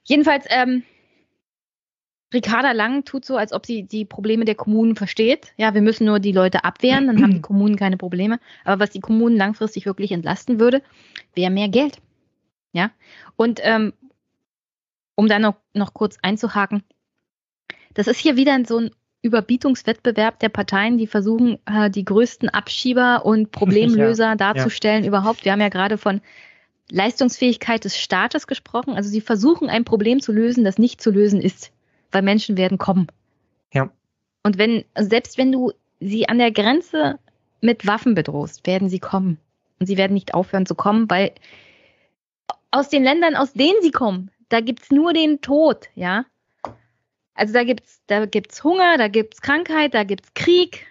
Jedenfalls, 0.04 0.46
ähm, 0.50 0.84
Ricarda 2.34 2.74
Lang 2.74 3.06
tut 3.06 3.26
so, 3.26 3.38
als 3.38 3.54
ob 3.54 3.66
sie 3.66 3.84
die 3.84 4.06
Probleme 4.06 4.46
der 4.46 4.56
Kommunen 4.56 4.96
versteht. 4.96 5.54
Ja, 5.58 5.74
wir 5.74 5.82
müssen 5.82 6.06
nur 6.06 6.20
die 6.20 6.32
Leute 6.32 6.64
abwehren, 6.64 7.08
dann 7.08 7.24
haben 7.24 7.34
die 7.34 7.42
Kommunen 7.42 7.76
keine 7.76 7.98
Probleme. 7.98 8.40
Aber 8.64 8.80
was 8.80 8.92
die 8.92 9.00
Kommunen 9.00 9.36
langfristig 9.36 9.86
wirklich 9.86 10.12
entlasten 10.12 10.60
würde, 10.60 10.84
wäre 11.34 11.52
mehr 11.52 11.70
Geld. 11.70 11.98
Ja, 12.72 12.92
und 13.36 13.60
ähm, 13.64 13.94
um 15.16 15.28
da 15.28 15.40
noch, 15.40 15.56
noch 15.74 15.94
kurz 15.96 16.18
einzuhaken, 16.22 16.84
das 17.96 18.08
ist 18.08 18.20
hier 18.20 18.38
wieder 18.38 18.64
so 18.66 18.78
ein 18.78 18.92
Überbietungswettbewerb 19.22 20.40
der 20.40 20.50
Parteien, 20.50 20.98
die 20.98 21.08
versuchen, 21.08 21.58
äh, 21.66 21.90
die 21.90 22.06
größten 22.06 22.50
Abschieber 22.50 23.26
und 23.26 23.52
Problemlöser 23.52 24.26
ja, 24.28 24.36
darzustellen 24.36 25.04
ja. 25.04 25.08
überhaupt. 25.08 25.46
Wir 25.46 25.52
haben 25.52 25.62
ja 25.62 25.70
gerade 25.70 25.98
von 25.98 26.22
Leistungsfähigkeit 26.92 27.84
des 27.84 27.98
Staates 27.98 28.48
gesprochen. 28.48 28.94
Also 28.94 29.10
sie 29.10 29.22
versuchen 29.22 29.70
ein 29.70 29.84
Problem 29.84 30.22
zu 30.22 30.32
lösen, 30.32 30.64
das 30.64 30.78
nicht 30.78 31.02
zu 31.02 31.12
lösen 31.12 31.42
ist, 31.42 31.72
weil 32.12 32.22
Menschen 32.22 32.58
werden 32.58 32.78
kommen. 32.78 33.08
Ja. 33.74 33.90
Und 34.44 34.58
wenn, 34.58 34.86
selbst 34.96 35.38
wenn 35.38 35.52
du 35.52 35.72
sie 36.00 36.28
an 36.30 36.38
der 36.38 36.52
Grenze 36.52 37.20
mit 37.62 37.86
Waffen 37.86 38.16
bedrohst, 38.16 38.66
werden 38.66 38.90
sie 38.90 39.00
kommen. 39.00 39.38
Und 39.80 39.86
sie 39.86 39.98
werden 39.98 40.14
nicht 40.14 40.34
aufhören 40.34 40.66
zu 40.66 40.76
kommen, 40.76 41.10
weil 41.10 41.32
aus 42.72 42.90
den 42.90 43.04
Ländern, 43.04 43.36
aus 43.36 43.54
denen 43.54 43.82
sie 43.82 43.92
kommen, 43.92 44.32
da 44.50 44.62
gibt's 44.62 44.92
nur 44.92 45.14
den 45.14 45.42
Tod, 45.42 45.88
ja. 45.96 46.26
Also 47.34 47.54
da 47.54 47.64
gibt's, 47.64 48.02
da 48.08 48.26
gibt's 48.26 48.64
Hunger, 48.64 48.98
da 48.98 49.08
gibt's 49.08 49.42
Krankheit, 49.42 49.94
da 49.94 50.04
gibt's 50.04 50.34
Krieg, 50.34 50.86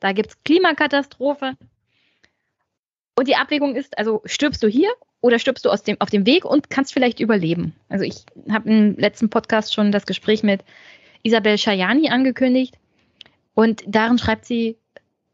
da 0.00 0.12
gibt's 0.12 0.42
Klimakatastrophe. 0.44 1.56
Und 3.16 3.28
die 3.28 3.36
Abwägung 3.36 3.74
ist, 3.76 3.96
also 3.96 4.22
stirbst 4.24 4.62
du 4.62 4.68
hier 4.68 4.90
oder 5.24 5.38
stirbst 5.38 5.64
du 5.64 5.70
aus 5.70 5.82
dem, 5.82 5.98
auf 6.00 6.10
dem 6.10 6.26
Weg 6.26 6.44
und 6.44 6.68
kannst 6.68 6.92
vielleicht 6.92 7.18
überleben? 7.18 7.74
Also 7.88 8.04
ich 8.04 8.26
habe 8.50 8.68
im 8.68 8.94
letzten 8.98 9.30
Podcast 9.30 9.72
schon 9.72 9.90
das 9.90 10.04
Gespräch 10.04 10.42
mit 10.42 10.62
Isabel 11.22 11.56
Schajani 11.56 12.10
angekündigt 12.10 12.74
und 13.54 13.82
darin 13.86 14.18
schreibt 14.18 14.44
sie, 14.44 14.76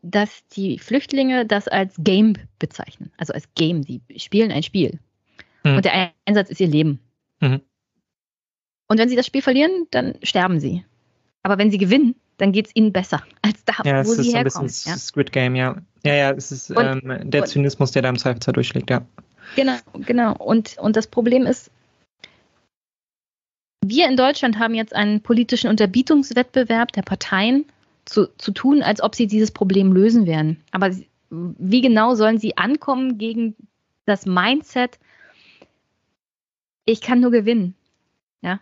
dass 0.03 0.47
die 0.51 0.79
Flüchtlinge 0.79 1.45
das 1.45 1.67
als 1.67 1.97
Game 1.99 2.35
bezeichnen. 2.61 3.11
Also 3.17 3.33
als 3.33 3.53
Game, 3.57 3.83
die 3.83 4.01
spielen 4.17 4.53
ein 4.53 4.63
Spiel. 4.63 5.01
Mhm. 5.65 5.79
Und 5.79 5.85
der 5.85 6.13
Einsatz 6.25 6.51
ist 6.51 6.61
ihr 6.61 6.69
Leben. 6.69 7.01
Mhm. 7.41 7.61
Und 8.87 8.99
wenn 8.99 9.09
sie 9.09 9.17
das 9.17 9.27
Spiel 9.27 9.43
verlieren, 9.43 9.89
dann 9.91 10.15
sterben 10.23 10.61
sie. 10.61 10.85
Aber 11.43 11.59
wenn 11.59 11.73
sie 11.73 11.79
gewinnen, 11.79 12.15
dann 12.37 12.53
geht 12.53 12.69
es 12.69 12.77
ihnen 12.77 12.93
besser 12.93 13.25
als 13.43 13.65
da, 13.65 13.75
ja, 13.85 14.07
wo 14.07 14.15
sie 14.15 14.33
herkommen. 14.35 14.35
Ja, 14.35 14.47
es 14.47 14.55
ist 14.55 14.87
ein 14.87 14.95
bisschen 14.95 14.99
Squid 14.99 15.33
Game, 15.33 15.57
ja. 15.57 15.79
Ja, 16.05 16.15
ja, 16.15 16.31
es 16.31 16.53
ist 16.53 16.71
und, 16.71 16.79
ähm, 16.79 17.29
der 17.29 17.43
und, 17.43 17.49
Zynismus, 17.49 17.91
der 17.91 18.03
da 18.03 18.09
im 18.09 18.19
Zweifelsfall 18.19 18.55
durchschlägt, 18.55 18.89
ja. 18.89 19.05
Genau, 19.57 19.77
genau. 19.95 20.35
Und, 20.37 20.79
und 20.79 20.97
das 20.97 21.07
Problem 21.07 21.47
ist, 21.47 21.71
wir 23.85 24.09
in 24.09 24.17
Deutschland 24.17 24.59
haben 24.59 24.75
jetzt 24.75 24.95
einen 24.95 25.23
politischen 25.23 25.69
Unterbietungswettbewerb 25.69 26.93
der 26.93 27.03
Parteien 27.03 27.65
zu, 28.05 28.27
zu 28.37 28.53
tun, 28.53 28.83
als 28.83 29.03
ob 29.03 29.15
sie 29.15 29.27
dieses 29.27 29.51
Problem 29.51 29.93
lösen 29.93 30.27
werden. 30.27 30.63
Aber 30.71 30.91
wie 31.31 31.81
genau 31.81 32.15
sollen 32.15 32.39
sie 32.39 32.57
ankommen 32.57 33.19
gegen 33.19 33.57
das 34.05 34.27
Mindset, 34.27 34.99
ich 36.85 37.01
kann 37.01 37.21
nur 37.21 37.31
gewinnen? 37.31 37.75
Ja. 38.43 38.61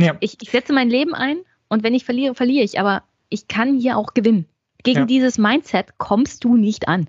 Ja. 0.00 0.16
Ich, 0.20 0.38
ich 0.40 0.50
setze 0.50 0.72
mein 0.72 0.90
Leben 0.90 1.14
ein 1.14 1.38
und 1.68 1.82
wenn 1.82 1.94
ich 1.94 2.04
verliere, 2.04 2.34
verliere 2.34 2.64
ich. 2.64 2.80
Aber 2.80 3.02
ich 3.28 3.46
kann 3.46 3.78
hier 3.78 3.96
auch 3.96 4.14
gewinnen. 4.14 4.46
Gegen 4.82 5.00
ja. 5.00 5.06
dieses 5.06 5.38
Mindset 5.38 5.98
kommst 5.98 6.44
du 6.44 6.56
nicht 6.56 6.88
an. 6.88 7.08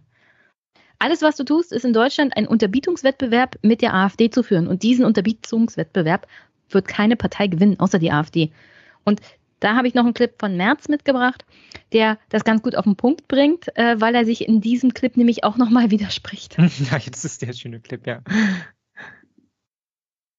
Alles, 0.99 1.21
was 1.21 1.37
du 1.37 1.45
tust, 1.45 1.71
ist 1.71 1.85
in 1.85 1.93
Deutschland 1.93 2.35
ein 2.35 2.45
Unterbietungswettbewerb 2.45 3.57
mit 3.61 3.81
der 3.81 3.93
AfD 3.93 4.29
zu 4.29 4.43
führen. 4.43 4.67
Und 4.67 4.83
diesen 4.83 5.05
Unterbietungswettbewerb 5.05 6.27
wird 6.69 6.87
keine 6.89 7.15
Partei 7.15 7.47
gewinnen, 7.47 7.79
außer 7.79 7.99
die 7.99 8.11
AfD. 8.11 8.51
Und 9.05 9.21
da 9.61 9.75
habe 9.75 9.87
ich 9.87 9.93
noch 9.93 10.03
einen 10.03 10.13
Clip 10.13 10.33
von 10.37 10.57
Merz 10.57 10.89
mitgebracht, 10.89 11.45
der 11.93 12.17
das 12.29 12.43
ganz 12.43 12.61
gut 12.61 12.75
auf 12.75 12.83
den 12.83 12.95
Punkt 12.95 13.27
bringt, 13.27 13.75
äh, 13.77 13.99
weil 13.99 14.13
er 14.13 14.25
sich 14.25 14.47
in 14.47 14.61
diesem 14.61 14.93
Clip 14.93 15.15
nämlich 15.15 15.43
auch 15.43 15.57
nochmal 15.57 15.89
widerspricht. 15.91 16.57
Ja, 16.57 16.97
jetzt 16.97 17.23
ist 17.23 17.41
der 17.41 17.53
schöne 17.53 17.79
Clip, 17.79 18.05
ja. 18.05 18.21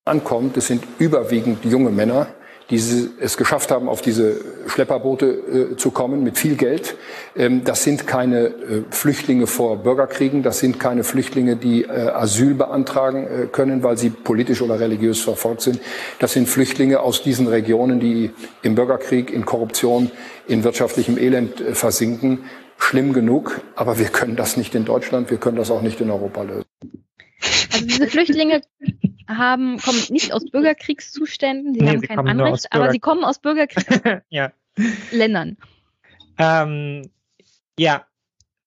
Ankommt, 0.05 0.57
es 0.57 0.67
sind 0.67 0.85
überwiegend 0.99 1.65
junge 1.65 1.91
Männer, 1.91 2.35
die 2.71 2.77
es 3.21 3.37
geschafft 3.37 3.73
haben, 3.73 3.89
auf 3.89 4.01
diese 4.01 4.37
Schlepperboote 4.69 5.27
äh, 5.73 5.77
zu 5.77 5.91
kommen 5.91 6.23
mit 6.23 6.39
viel 6.39 6.55
Geld. 6.55 6.97
Ähm, 7.37 7.65
das 7.65 7.83
sind 7.83 8.07
keine 8.07 8.47
äh, 8.47 8.83
Flüchtlinge 8.91 9.49
vor 9.49 9.79
Bürgerkriegen, 9.79 10.43
das 10.43 10.61
sind 10.61 10.79
keine 10.79 11.03
Flüchtlinge, 11.03 11.57
die 11.57 11.83
äh, 11.83 11.89
Asyl 11.89 12.55
beantragen 12.55 13.27
äh, 13.27 13.47
können, 13.47 13.83
weil 13.83 13.99
sie 13.99 14.11
politisch 14.11 14.63
oder 14.63 14.79
religiös 14.79 15.21
verfolgt 15.21 15.63
sind. 15.63 15.81
Das 16.21 16.33
sind 16.33 16.49
Flüchtlinge 16.49 17.01
aus 17.01 17.23
diesen 17.23 17.49
Regionen, 17.49 17.99
die 17.99 18.31
im 18.63 18.77
Bürgerkrieg, 18.77 19.33
in 19.33 19.45
Korruption, 19.45 20.11
in 20.47 20.63
wirtschaftlichem 20.63 21.19
Elend 21.19 21.61
äh, 21.61 21.75
versinken. 21.75 22.45
Schlimm 22.79 23.13
genug, 23.13 23.61
aber 23.75 23.99
wir 23.99 24.07
können 24.07 24.37
das 24.37 24.57
nicht 24.57 24.75
in 24.75 24.85
Deutschland, 24.85 25.31
wir 25.31 25.39
können 25.39 25.57
das 25.57 25.71
auch 25.71 25.83
nicht 25.83 26.01
in 26.01 26.11
Europa 26.11 26.43
lösen. 26.43 26.70
Also 27.73 27.87
diese 27.87 28.07
Flüchtlinge 28.09 28.63
haben, 29.29 29.79
kommen 29.79 30.03
nicht 30.11 30.33
aus 30.33 30.45
Bürgerkriegszuständen, 30.51 31.75
sie 31.75 31.81
nee, 31.81 31.89
haben 31.89 32.01
sie 32.01 32.07
kein 32.07 32.29
Anrecht, 32.29 32.67
aber 32.71 32.91
sie 32.91 32.99
kommen 32.99 33.25
aus 33.25 33.39
Bürgerkriegsländern. 33.39 34.23
ja. 34.29 34.53
Ähm, 36.39 37.11
ja. 37.79 38.07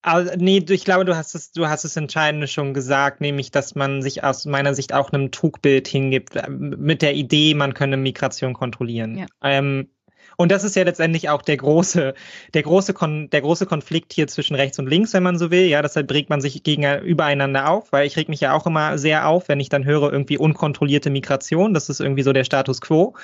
Also, 0.05 0.33
nee, 0.35 0.63
ich 0.67 0.83
glaube, 0.83 1.05
du 1.05 1.15
hast 1.15 1.33
es, 1.33 1.53
du 1.53 1.67
hast 1.67 1.85
es 1.85 1.95
Entscheidende 1.95 2.47
schon 2.47 2.73
gesagt, 2.73 3.21
nämlich, 3.21 3.51
dass 3.51 3.73
man 3.73 4.01
sich 4.01 4.23
aus 4.23 4.45
meiner 4.45 4.75
Sicht 4.75 4.93
auch 4.93 5.13
einem 5.13 5.31
Trugbild 5.31 5.87
hingibt, 5.87 6.35
äh, 6.35 6.49
mit 6.49 7.01
der 7.01 7.15
Idee, 7.15 7.53
man 7.53 7.73
könne 7.73 7.95
Migration 7.95 8.53
kontrollieren. 8.53 9.17
Ja. 9.17 9.25
Ähm, 9.41 9.89
und 10.43 10.51
das 10.51 10.65
ist 10.65 10.75
ja 10.75 10.83
letztendlich 10.83 11.29
auch 11.29 11.41
der 11.41 11.55
große, 11.55 12.13
der 12.53 12.63
große, 12.63 12.93
Kon 12.93 13.29
der 13.29 13.39
große 13.39 13.65
Konflikt 13.65 14.11
hier 14.11 14.27
zwischen 14.27 14.55
rechts 14.55 14.77
und 14.77 14.87
links, 14.87 15.13
wenn 15.13 15.23
man 15.23 15.37
so 15.37 15.51
will. 15.51 15.67
Ja, 15.67 15.81
deshalb 15.81 16.11
regt 16.11 16.29
man 16.29 16.41
sich 16.41 16.63
gegen, 16.63 16.83
übereinander 16.99 17.69
auf, 17.69 17.93
weil 17.93 18.05
ich 18.05 18.17
reg 18.17 18.27
mich 18.27 18.41
ja 18.41 18.51
auch 18.51 18.67
immer 18.67 18.97
sehr 18.97 19.29
auf, 19.29 19.47
wenn 19.47 19.61
ich 19.61 19.69
dann 19.69 19.85
höre, 19.85 20.11
irgendwie 20.11 20.37
unkontrollierte 20.37 21.09
Migration. 21.09 21.73
Das 21.73 21.87
ist 21.87 22.01
irgendwie 22.01 22.23
so 22.23 22.33
der 22.33 22.43
Status 22.43 22.81
quo. 22.81 23.15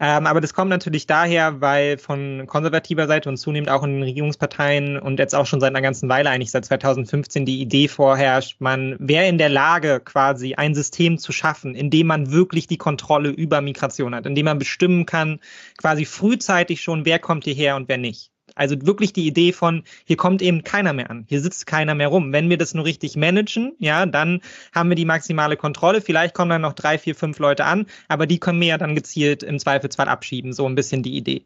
Ähm, 0.00 0.26
aber 0.26 0.40
das 0.40 0.52
kommt 0.52 0.68
natürlich 0.68 1.06
daher, 1.06 1.60
weil 1.60 1.96
von 1.96 2.48
konservativer 2.48 3.06
Seite 3.06 3.28
und 3.28 3.36
zunehmend 3.36 3.70
auch 3.70 3.84
in 3.84 3.92
den 3.92 4.02
Regierungsparteien 4.02 4.98
und 4.98 5.20
jetzt 5.20 5.36
auch 5.36 5.46
schon 5.46 5.60
seit 5.60 5.70
einer 5.70 5.80
ganzen 5.80 6.08
Weile, 6.08 6.30
eigentlich 6.30 6.50
seit 6.50 6.64
2015, 6.64 7.46
die 7.46 7.60
Idee 7.60 7.86
vorherrscht, 7.86 8.56
man 8.58 8.96
wäre 8.98 9.28
in 9.28 9.38
der 9.38 9.48
Lage, 9.48 10.00
quasi 10.04 10.54
ein 10.54 10.74
System 10.74 11.18
zu 11.18 11.30
schaffen, 11.30 11.76
in 11.76 11.90
dem 11.90 12.08
man 12.08 12.32
wirklich 12.32 12.66
die 12.66 12.78
Kontrolle 12.78 13.28
über 13.28 13.60
Migration 13.60 14.12
hat, 14.12 14.26
in 14.26 14.34
dem 14.34 14.46
man 14.46 14.58
bestimmen 14.58 15.06
kann, 15.06 15.38
quasi 15.78 16.04
frühzeitig 16.04 16.63
frühzeitig 16.64 16.82
schon, 16.82 17.04
wer 17.04 17.18
kommt 17.18 17.44
hierher 17.44 17.76
und 17.76 17.88
wer 17.88 17.98
nicht. 17.98 18.33
Also 18.54 18.76
wirklich 18.86 19.12
die 19.12 19.26
Idee 19.26 19.52
von, 19.52 19.82
hier 20.04 20.16
kommt 20.16 20.40
eben 20.40 20.62
keiner 20.62 20.92
mehr 20.92 21.10
an, 21.10 21.24
hier 21.28 21.40
sitzt 21.40 21.66
keiner 21.66 21.94
mehr 21.94 22.08
rum. 22.08 22.32
Wenn 22.32 22.48
wir 22.50 22.58
das 22.58 22.74
nur 22.74 22.84
richtig 22.84 23.16
managen, 23.16 23.72
ja, 23.78 24.06
dann 24.06 24.40
haben 24.72 24.88
wir 24.88 24.96
die 24.96 25.04
maximale 25.04 25.56
Kontrolle. 25.56 26.00
Vielleicht 26.00 26.34
kommen 26.34 26.50
dann 26.50 26.62
noch 26.62 26.74
drei, 26.74 26.98
vier, 26.98 27.14
fünf 27.14 27.38
Leute 27.38 27.64
an, 27.64 27.86
aber 28.08 28.26
die 28.26 28.38
können 28.38 28.60
wir 28.60 28.68
ja 28.68 28.78
dann 28.78 28.94
gezielt 28.94 29.42
im 29.42 29.58
Zweifelsfall 29.58 30.08
abschieben. 30.08 30.52
So 30.52 30.66
ein 30.66 30.74
bisschen 30.74 31.02
die 31.02 31.16
Idee. 31.16 31.44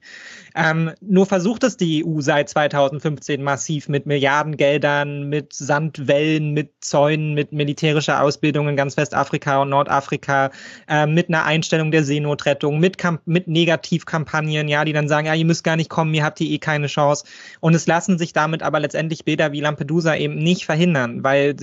Ähm, 0.54 0.90
nur 1.00 1.26
versucht 1.26 1.64
es 1.64 1.76
die 1.76 2.04
EU 2.04 2.20
seit 2.20 2.50
2015 2.50 3.42
massiv 3.42 3.88
mit 3.88 4.06
Milliardengeldern, 4.06 5.28
mit 5.28 5.54
Sandwellen, 5.54 6.52
mit 6.52 6.72
Zäunen, 6.80 7.34
mit 7.34 7.52
militärischer 7.52 8.22
Ausbildung 8.22 8.68
in 8.68 8.76
ganz 8.76 8.96
Westafrika 8.96 9.62
und 9.62 9.70
Nordafrika, 9.70 10.50
äh, 10.88 11.06
mit 11.06 11.28
einer 11.28 11.44
Einstellung 11.44 11.90
der 11.90 12.04
Seenotrettung, 12.04 12.78
mit, 12.78 12.98
mit 13.24 13.48
Negativkampagnen, 13.48 14.68
ja, 14.68 14.84
die 14.84 14.92
dann 14.92 15.08
sagen, 15.08 15.26
ja, 15.26 15.34
ihr 15.34 15.44
müsst 15.44 15.64
gar 15.64 15.76
nicht 15.76 15.88
kommen, 15.88 16.12
ihr 16.12 16.24
habt 16.24 16.38
hier 16.38 16.50
eh 16.50 16.58
keine 16.58 16.86
Chance 16.86 16.97
Chance. 16.98 17.24
Und 17.60 17.74
es 17.74 17.86
lassen 17.86 18.18
sich 18.18 18.32
damit 18.32 18.62
aber 18.62 18.80
letztendlich 18.80 19.24
Bilder 19.24 19.52
wie 19.52 19.60
Lampedusa 19.60 20.16
eben 20.16 20.36
nicht 20.36 20.64
verhindern, 20.64 21.22
weil 21.22 21.54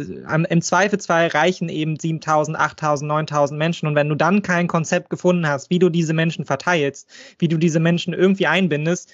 im 0.49 0.61
Zweifelsfall 0.61 1.27
reichen 1.27 1.69
eben 1.69 1.99
7000, 1.99 2.57
8000, 2.57 3.07
9000 3.07 3.57
Menschen. 3.57 3.87
Und 3.87 3.95
wenn 3.95 4.09
du 4.09 4.15
dann 4.15 4.41
kein 4.41 4.67
Konzept 4.67 5.09
gefunden 5.09 5.47
hast, 5.47 5.69
wie 5.69 5.79
du 5.79 5.89
diese 5.89 6.13
Menschen 6.13 6.45
verteilst, 6.45 7.09
wie 7.39 7.47
du 7.47 7.57
diese 7.57 7.79
Menschen 7.79 8.13
irgendwie 8.13 8.47
einbindest, 8.47 9.11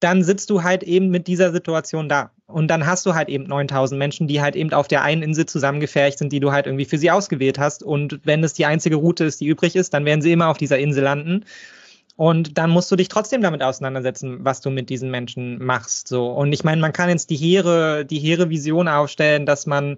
dann 0.00 0.22
sitzt 0.22 0.50
du 0.50 0.62
halt 0.62 0.82
eben 0.82 1.08
mit 1.08 1.26
dieser 1.28 1.50
Situation 1.50 2.08
da. 2.08 2.30
Und 2.46 2.68
dann 2.68 2.86
hast 2.86 3.06
du 3.06 3.14
halt 3.14 3.30
eben 3.30 3.44
9000 3.44 3.98
Menschen, 3.98 4.28
die 4.28 4.42
halt 4.42 4.54
eben 4.54 4.70
auf 4.72 4.86
der 4.86 5.02
einen 5.02 5.22
Insel 5.22 5.46
zusammengefercht 5.46 6.18
sind, 6.18 6.30
die 6.30 6.40
du 6.40 6.52
halt 6.52 6.66
irgendwie 6.66 6.84
für 6.84 6.98
sie 6.98 7.10
ausgewählt 7.10 7.58
hast. 7.58 7.82
Und 7.82 8.20
wenn 8.24 8.44
es 8.44 8.52
die 8.52 8.66
einzige 8.66 8.96
Route 8.96 9.24
ist, 9.24 9.40
die 9.40 9.46
übrig 9.46 9.76
ist, 9.76 9.94
dann 9.94 10.04
werden 10.04 10.20
sie 10.20 10.32
immer 10.32 10.48
auf 10.48 10.58
dieser 10.58 10.78
Insel 10.78 11.04
landen. 11.04 11.44
Und 12.16 12.58
dann 12.58 12.70
musst 12.70 12.90
du 12.92 12.96
dich 12.96 13.08
trotzdem 13.08 13.42
damit 13.42 13.62
auseinandersetzen, 13.62 14.44
was 14.44 14.60
du 14.60 14.70
mit 14.70 14.88
diesen 14.88 15.10
Menschen 15.10 15.62
machst. 15.64 16.06
So. 16.06 16.28
Und 16.28 16.52
ich 16.52 16.62
meine, 16.62 16.80
man 16.80 16.92
kann 16.92 17.08
jetzt 17.08 17.30
die 17.30 17.36
hehre, 17.36 18.04
die 18.04 18.20
hehre 18.20 18.50
Vision 18.50 18.86
aufstellen, 18.86 19.46
dass 19.46 19.66
man, 19.66 19.96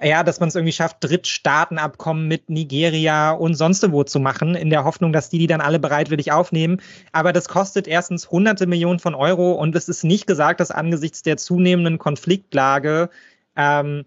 ja, 0.00 0.22
dass 0.22 0.38
man 0.38 0.48
es 0.48 0.54
irgendwie 0.54 0.72
schafft, 0.72 0.98
Drittstaatenabkommen 1.00 2.28
mit 2.28 2.50
Nigeria 2.50 3.32
und 3.32 3.54
sonst 3.54 3.90
wo 3.90 4.04
zu 4.04 4.20
machen, 4.20 4.54
in 4.54 4.70
der 4.70 4.84
Hoffnung, 4.84 5.12
dass 5.12 5.28
die 5.28 5.38
die 5.38 5.48
dann 5.48 5.60
alle 5.60 5.80
bereitwillig 5.80 6.30
aufnehmen. 6.30 6.80
Aber 7.10 7.32
das 7.32 7.48
kostet 7.48 7.88
erstens 7.88 8.30
hunderte 8.30 8.68
Millionen 8.68 9.00
von 9.00 9.16
Euro 9.16 9.52
und 9.52 9.74
es 9.74 9.88
ist 9.88 10.04
nicht 10.04 10.28
gesagt, 10.28 10.60
dass 10.60 10.70
angesichts 10.70 11.22
der 11.22 11.36
zunehmenden 11.36 11.98
Konfliktlage 11.98 13.10
ähm, 13.56 14.04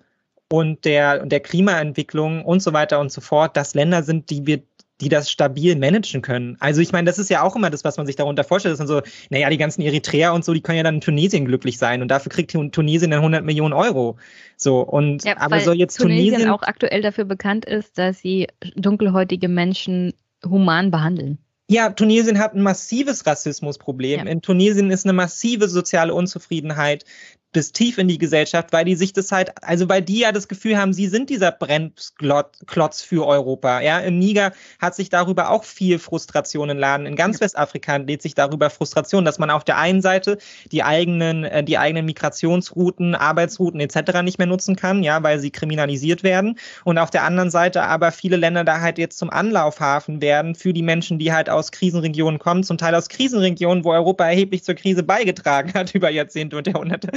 und 0.49 0.85
der, 0.85 1.25
der 1.25 1.41
Klimaentwicklung 1.41 2.45
und 2.45 2.61
so 2.61 2.71
weiter 2.71 3.01
und 3.01 3.11
so 3.11 3.19
fort, 3.19 3.57
dass 3.57 3.73
Länder 3.73 4.03
sind, 4.03 4.29
die 4.29 4.47
wir 4.47 4.61
die 5.01 5.09
das 5.09 5.29
stabil 5.29 5.75
managen 5.75 6.21
können. 6.21 6.55
Also 6.59 6.81
ich 6.81 6.91
meine, 6.91 7.05
das 7.05 7.19
ist 7.19 7.29
ja 7.29 7.41
auch 7.41 7.55
immer 7.55 7.69
das, 7.69 7.83
was 7.83 7.97
man 7.97 8.05
sich 8.05 8.15
darunter 8.15 8.43
vorstellt. 8.43 8.73
Das 8.73 8.77
sind 8.77 8.87
so, 8.87 9.01
naja, 9.29 9.49
die 9.49 9.57
ganzen 9.57 9.81
Eritreer 9.81 10.33
und 10.33 10.45
so, 10.45 10.53
die 10.53 10.61
können 10.61 10.77
ja 10.77 10.83
dann 10.83 10.95
in 10.95 11.01
Tunesien 11.01 11.45
glücklich 11.45 11.77
sein 11.77 12.01
und 12.01 12.09
dafür 12.09 12.31
kriegt 12.31 12.51
Tunesien 12.51 13.11
dann 13.11 13.19
100 13.19 13.43
Millionen 13.43 13.73
Euro. 13.73 14.17
So 14.55 14.81
und 14.81 15.23
ja, 15.23 15.37
aber 15.37 15.59
soll 15.59 15.75
jetzt 15.75 15.97
Tunesien, 15.97 16.33
Tunesien 16.33 16.49
auch 16.51 16.63
aktuell 16.63 17.01
dafür 17.01 17.25
bekannt 17.25 17.65
ist, 17.65 17.97
dass 17.97 18.19
sie 18.19 18.47
dunkelhäutige 18.75 19.47
Menschen 19.47 20.13
human 20.45 20.91
behandeln. 20.91 21.39
Ja, 21.69 21.89
Tunesien 21.89 22.39
hat 22.39 22.53
ein 22.53 22.61
massives 22.61 23.25
Rassismusproblem. 23.25 24.25
Ja. 24.25 24.31
In 24.31 24.41
Tunesien 24.41 24.91
ist 24.91 25.05
eine 25.05 25.13
massive 25.13 25.69
soziale 25.69 26.13
Unzufriedenheit 26.13 27.05
bis 27.53 27.71
tief 27.71 27.97
in 27.97 28.07
die 28.07 28.17
Gesellschaft, 28.17 28.73
weil 28.73 28.85
die 28.85 28.95
sich 28.95 29.13
das 29.13 29.31
halt, 29.31 29.51
also 29.63 29.87
weil 29.87 30.01
die 30.01 30.19
ja 30.19 30.31
das 30.31 30.47
Gefühl 30.47 30.77
haben, 30.77 30.91
sie 30.91 31.07
sind 31.07 31.29
dieser 31.29 31.51
Brennklotz 31.51 33.01
für 33.01 33.25
Europa. 33.25 33.79
Ja, 33.81 33.99
in 33.99 34.19
Niger 34.19 34.51
hat 34.79 34.95
sich 34.95 35.09
darüber 35.09 35.49
auch 35.49 35.63
viel 35.63 35.99
Frustration 35.99 36.69
entladen. 36.69 37.05
In 37.05 37.15
ganz 37.15 37.39
Westafrika 37.39 37.97
lädt 37.97 38.21
sich 38.21 38.35
darüber 38.35 38.69
Frustration, 38.69 39.23
dass 39.23 39.39
man 39.39 39.49
auf 39.49 39.63
der 39.63 39.77
einen 39.77 40.01
Seite 40.01 40.37
die 40.71 40.83
eigenen, 40.83 41.45
äh, 41.45 41.63
die 41.63 41.77
eigenen 41.77 42.05
Migrationsrouten, 42.05 43.15
Arbeitsrouten 43.15 43.79
etc. 43.79 44.21
nicht 44.23 44.39
mehr 44.39 44.47
nutzen 44.47 44.75
kann, 44.75 45.03
ja, 45.03 45.21
weil 45.23 45.39
sie 45.39 45.51
kriminalisiert 45.51 46.23
werden. 46.23 46.57
Und 46.83 46.97
auf 46.97 47.11
der 47.11 47.23
anderen 47.23 47.51
Seite 47.51 47.83
aber 47.83 48.11
viele 48.11 48.35
Länder 48.37 48.63
da 48.63 48.81
halt 48.81 48.97
jetzt 48.97 49.17
zum 49.17 49.29
Anlaufhafen 49.29 50.21
werden 50.21 50.55
für 50.55 50.73
die 50.73 50.81
Menschen, 50.81 51.19
die 51.19 51.31
halt 51.31 51.49
aus 51.49 51.71
Krisenregionen 51.71 52.39
kommen, 52.39 52.63
zum 52.63 52.77
Teil 52.77 52.95
aus 52.95 53.09
Krisenregionen, 53.09 53.83
wo 53.83 53.91
Europa 53.91 54.25
erheblich 54.25 54.63
zur 54.63 54.75
Krise 54.75 55.03
beigetragen 55.03 55.73
hat 55.73 55.93
über 55.95 56.09
Jahrzehnte 56.09 56.57
und 56.57 56.67
Jahrhunderte 56.67 57.11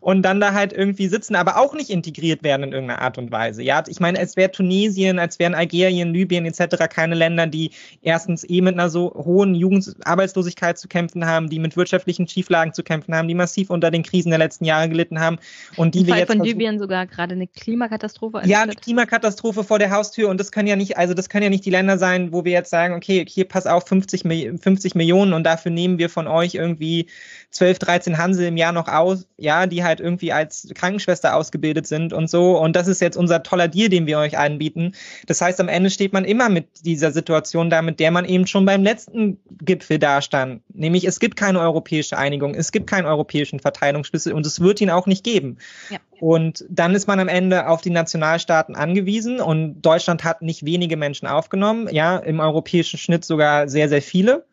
und 0.00 0.22
dann 0.22 0.40
da 0.40 0.52
halt 0.52 0.72
irgendwie 0.72 1.08
sitzen, 1.08 1.34
aber 1.34 1.58
auch 1.58 1.74
nicht 1.74 1.90
integriert 1.90 2.42
werden 2.42 2.64
in 2.64 2.72
irgendeiner 2.72 3.02
Art 3.02 3.18
und 3.18 3.30
Weise. 3.30 3.62
Ja, 3.62 3.82
ich 3.86 4.00
meine, 4.00 4.18
es 4.18 4.36
wäre 4.36 4.50
Tunesien, 4.50 5.18
als 5.18 5.38
wären 5.38 5.54
Algerien, 5.54 6.12
Libyen 6.12 6.46
etc. 6.46 6.88
keine 6.88 7.14
Länder, 7.14 7.46
die 7.46 7.70
erstens 8.02 8.48
eh 8.48 8.60
mit 8.60 8.74
einer 8.74 8.90
so 8.90 9.12
hohen 9.14 9.54
Jugendarbeitslosigkeit 9.54 10.78
zu 10.78 10.88
kämpfen 10.88 11.26
haben, 11.26 11.48
die 11.48 11.58
mit 11.58 11.76
wirtschaftlichen 11.76 12.28
Schieflagen 12.28 12.72
zu 12.72 12.82
kämpfen 12.82 13.14
haben, 13.14 13.28
die 13.28 13.34
massiv 13.34 13.70
unter 13.70 13.90
den 13.90 14.02
Krisen 14.02 14.30
der 14.30 14.38
letzten 14.38 14.64
Jahre 14.64 14.88
gelitten 14.88 15.20
haben 15.20 15.38
und 15.76 15.94
die 15.94 16.00
Im 16.00 16.06
wir 16.06 16.12
Fall 16.14 16.20
jetzt 16.20 16.32
von 16.32 16.44
Libyen 16.44 16.78
sogar 16.78 17.06
gerade 17.06 17.34
eine 17.34 17.46
Klimakatastrophe. 17.46 18.42
Ja, 18.44 18.62
eine 18.62 18.74
Klimakatastrophe 18.74 19.64
vor 19.64 19.78
der 19.78 19.90
Haustür 19.90 20.28
und 20.28 20.38
das 20.38 20.52
können 20.52 20.68
ja 20.68 20.76
nicht, 20.76 20.96
also 20.96 21.14
das 21.14 21.28
können 21.28 21.44
ja 21.44 21.50
nicht 21.50 21.64
die 21.64 21.70
Länder 21.70 21.98
sein, 21.98 22.32
wo 22.32 22.44
wir 22.44 22.52
jetzt 22.52 22.70
sagen, 22.70 22.94
okay, 22.94 23.24
hier 23.28 23.46
pass 23.46 23.66
auf 23.66 23.86
50, 23.86 24.22
50 24.60 24.94
Millionen 24.94 25.32
und 25.32 25.44
dafür 25.44 25.70
nehmen 25.70 25.98
wir 25.98 26.08
von 26.10 26.26
euch 26.26 26.54
irgendwie 26.54 27.06
12, 27.50 27.78
13 27.78 28.18
Hansel 28.18 28.46
im 28.46 28.56
Jahr 28.56 28.72
noch 28.72 28.88
aus, 28.88 29.26
ja, 29.36 29.66
die 29.70 29.82
halt 29.82 30.00
irgendwie 30.00 30.32
als 30.32 30.68
Krankenschwester 30.74 31.34
ausgebildet 31.34 31.86
sind 31.86 32.12
und 32.12 32.28
so. 32.28 32.58
Und 32.58 32.76
das 32.76 32.88
ist 32.88 33.00
jetzt 33.00 33.16
unser 33.16 33.42
toller 33.42 33.68
Deal, 33.68 33.88
den 33.88 34.06
wir 34.06 34.18
euch 34.18 34.36
anbieten. 34.36 34.92
Das 35.26 35.40
heißt, 35.40 35.60
am 35.60 35.68
Ende 35.68 35.88
steht 35.88 36.12
man 36.12 36.24
immer 36.26 36.50
mit 36.50 36.84
dieser 36.84 37.10
Situation 37.10 37.70
da, 37.70 37.80
mit 37.80 38.00
der 38.00 38.10
man 38.10 38.24
eben 38.26 38.46
schon 38.46 38.66
beim 38.66 38.82
letzten 38.82 39.38
Gipfel 39.64 39.98
dastand. 39.98 40.62
Nämlich, 40.68 41.06
es 41.06 41.20
gibt 41.20 41.36
keine 41.36 41.60
europäische 41.60 42.18
Einigung, 42.18 42.54
es 42.54 42.72
gibt 42.72 42.86
keinen 42.88 43.06
europäischen 43.06 43.60
Verteilungsschlüssel 43.60 44.34
und 44.34 44.44
es 44.44 44.60
wird 44.60 44.80
ihn 44.80 44.90
auch 44.90 45.06
nicht 45.06 45.24
geben. 45.24 45.58
Ja. 45.88 45.98
Und 46.20 46.66
dann 46.68 46.94
ist 46.94 47.06
man 47.06 47.18
am 47.18 47.28
Ende 47.28 47.66
auf 47.66 47.80
die 47.80 47.90
Nationalstaaten 47.90 48.74
angewiesen 48.74 49.40
und 49.40 49.80
Deutschland 49.80 50.22
hat 50.22 50.42
nicht 50.42 50.66
wenige 50.66 50.98
Menschen 50.98 51.26
aufgenommen, 51.26 51.88
ja, 51.90 52.18
im 52.18 52.40
europäischen 52.40 52.98
Schnitt 52.98 53.24
sogar 53.24 53.68
sehr, 53.68 53.88
sehr 53.88 54.02
viele. 54.02 54.44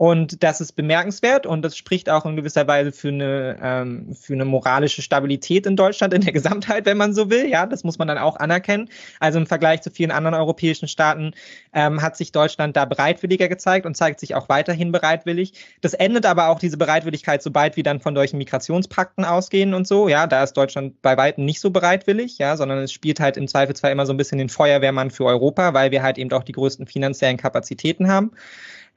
Und 0.00 0.42
das 0.42 0.62
ist 0.62 0.76
bemerkenswert 0.76 1.44
und 1.44 1.60
das 1.60 1.76
spricht 1.76 2.08
auch 2.08 2.24
in 2.24 2.34
gewisser 2.34 2.66
Weise 2.66 2.90
für 2.90 3.08
eine, 3.08 3.58
ähm, 3.62 4.14
für 4.14 4.32
eine 4.32 4.46
moralische 4.46 5.02
Stabilität 5.02 5.66
in 5.66 5.76
Deutschland 5.76 6.14
in 6.14 6.22
der 6.22 6.32
Gesamtheit, 6.32 6.86
wenn 6.86 6.96
man 6.96 7.12
so 7.12 7.28
will. 7.28 7.50
Ja, 7.50 7.66
das 7.66 7.84
muss 7.84 7.98
man 7.98 8.08
dann 8.08 8.16
auch 8.16 8.36
anerkennen. 8.36 8.88
Also 9.18 9.38
im 9.38 9.46
Vergleich 9.46 9.82
zu 9.82 9.90
vielen 9.90 10.10
anderen 10.10 10.34
europäischen 10.34 10.88
Staaten 10.88 11.32
ähm, 11.74 12.00
hat 12.00 12.16
sich 12.16 12.32
Deutschland 12.32 12.78
da 12.78 12.86
bereitwilliger 12.86 13.48
gezeigt 13.48 13.84
und 13.84 13.94
zeigt 13.94 14.20
sich 14.20 14.34
auch 14.34 14.48
weiterhin 14.48 14.90
bereitwillig. 14.90 15.52
Das 15.82 15.92
endet 15.92 16.24
aber 16.24 16.48
auch 16.48 16.60
diese 16.60 16.78
Bereitwilligkeit, 16.78 17.42
sobald 17.42 17.76
wir 17.76 17.82
dann 17.82 18.00
von 18.00 18.14
solchen 18.14 18.38
Migrationspakten 18.38 19.26
ausgehen 19.26 19.74
und 19.74 19.86
so. 19.86 20.08
Ja, 20.08 20.26
da 20.26 20.42
ist 20.42 20.54
Deutschland 20.54 21.02
bei 21.02 21.18
weitem 21.18 21.44
nicht 21.44 21.60
so 21.60 21.70
bereitwillig, 21.70 22.38
ja, 22.38 22.56
sondern 22.56 22.78
es 22.78 22.90
spielt 22.90 23.20
halt 23.20 23.36
im 23.36 23.46
Zweifelsfall 23.46 23.92
immer 23.92 24.06
so 24.06 24.14
ein 24.14 24.16
bisschen 24.16 24.38
den 24.38 24.48
Feuerwehrmann 24.48 25.10
für 25.10 25.26
Europa, 25.26 25.74
weil 25.74 25.90
wir 25.90 26.02
halt 26.02 26.16
eben 26.16 26.32
auch 26.32 26.44
die 26.44 26.52
größten 26.52 26.86
finanziellen 26.86 27.36
Kapazitäten 27.36 28.08
haben. 28.08 28.30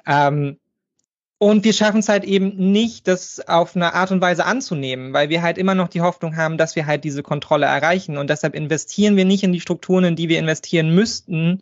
Ähm, 0.08 0.60
Und 1.44 1.66
wir 1.66 1.74
schaffen 1.74 2.00
es 2.00 2.08
halt 2.08 2.24
eben 2.24 2.72
nicht, 2.72 3.06
das 3.06 3.46
auf 3.50 3.76
eine 3.76 3.94
Art 3.94 4.12
und 4.12 4.22
Weise 4.22 4.46
anzunehmen, 4.46 5.12
weil 5.12 5.28
wir 5.28 5.42
halt 5.42 5.58
immer 5.58 5.76
noch 5.76 5.90
die 5.90 6.00
Hoffnung 6.00 6.38
haben, 6.38 6.58
dass 6.58 6.78
wir 6.78 6.86
halt 6.86 7.04
diese 7.04 7.22
Kontrolle 7.22 7.66
erreichen. 7.66 8.18
Und 8.18 8.30
deshalb 8.30 8.56
investieren 8.56 9.18
wir 9.18 9.26
nicht 9.26 9.44
in 9.44 9.52
die 9.52 9.60
Strukturen, 9.60 10.06
in 10.06 10.16
die 10.16 10.30
wir 10.30 10.40
investieren 10.40 10.96
müssten, 10.96 11.62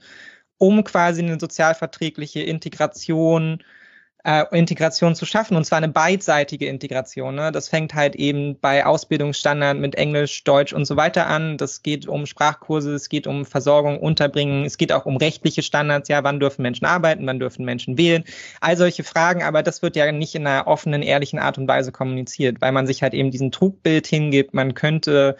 um 0.59 0.83
quasi 0.83 1.23
eine 1.23 1.39
sozialverträgliche 1.39 2.41
Integration 2.41 3.63
äh, 4.23 4.43
Integration 4.51 5.15
zu 5.15 5.25
schaffen 5.25 5.57
und 5.57 5.65
zwar 5.65 5.77
eine 5.77 5.89
beidseitige 5.89 6.67
Integration. 6.67 7.35
Ne? 7.35 7.51
Das 7.51 7.69
fängt 7.69 7.93
halt 7.93 8.15
eben 8.15 8.59
bei 8.59 8.85
Ausbildungsstandard 8.85 9.77
mit 9.77 9.95
Englisch, 9.95 10.43
Deutsch 10.43 10.73
und 10.73 10.85
so 10.85 10.95
weiter 10.95 11.27
an. 11.27 11.57
Das 11.57 11.81
geht 11.83 12.07
um 12.07 12.25
Sprachkurse, 12.25 12.93
es 12.93 13.09
geht 13.09 13.27
um 13.27 13.45
Versorgung, 13.45 13.99
Unterbringen, 13.99 14.65
es 14.65 14.77
geht 14.77 14.91
auch 14.91 15.05
um 15.05 15.17
rechtliche 15.17 15.63
Standards. 15.63 16.09
Ja, 16.09 16.23
wann 16.23 16.39
dürfen 16.39 16.61
Menschen 16.61 16.85
arbeiten, 16.85 17.25
wann 17.25 17.39
dürfen 17.39 17.65
Menschen 17.65 17.97
wählen? 17.97 18.23
All 18.59 18.77
solche 18.77 19.03
Fragen, 19.03 19.43
aber 19.43 19.63
das 19.63 19.81
wird 19.81 19.95
ja 19.95 20.11
nicht 20.11 20.35
in 20.35 20.45
einer 20.45 20.67
offenen, 20.67 21.01
ehrlichen 21.01 21.39
Art 21.39 21.57
und 21.57 21.67
Weise 21.67 21.91
kommuniziert, 21.91 22.61
weil 22.61 22.71
man 22.71 22.87
sich 22.87 23.03
halt 23.03 23.13
eben 23.13 23.31
diesen 23.31 23.51
Trugbild 23.51 24.07
hingibt. 24.07 24.53
Man 24.53 24.73
könnte 24.73 25.35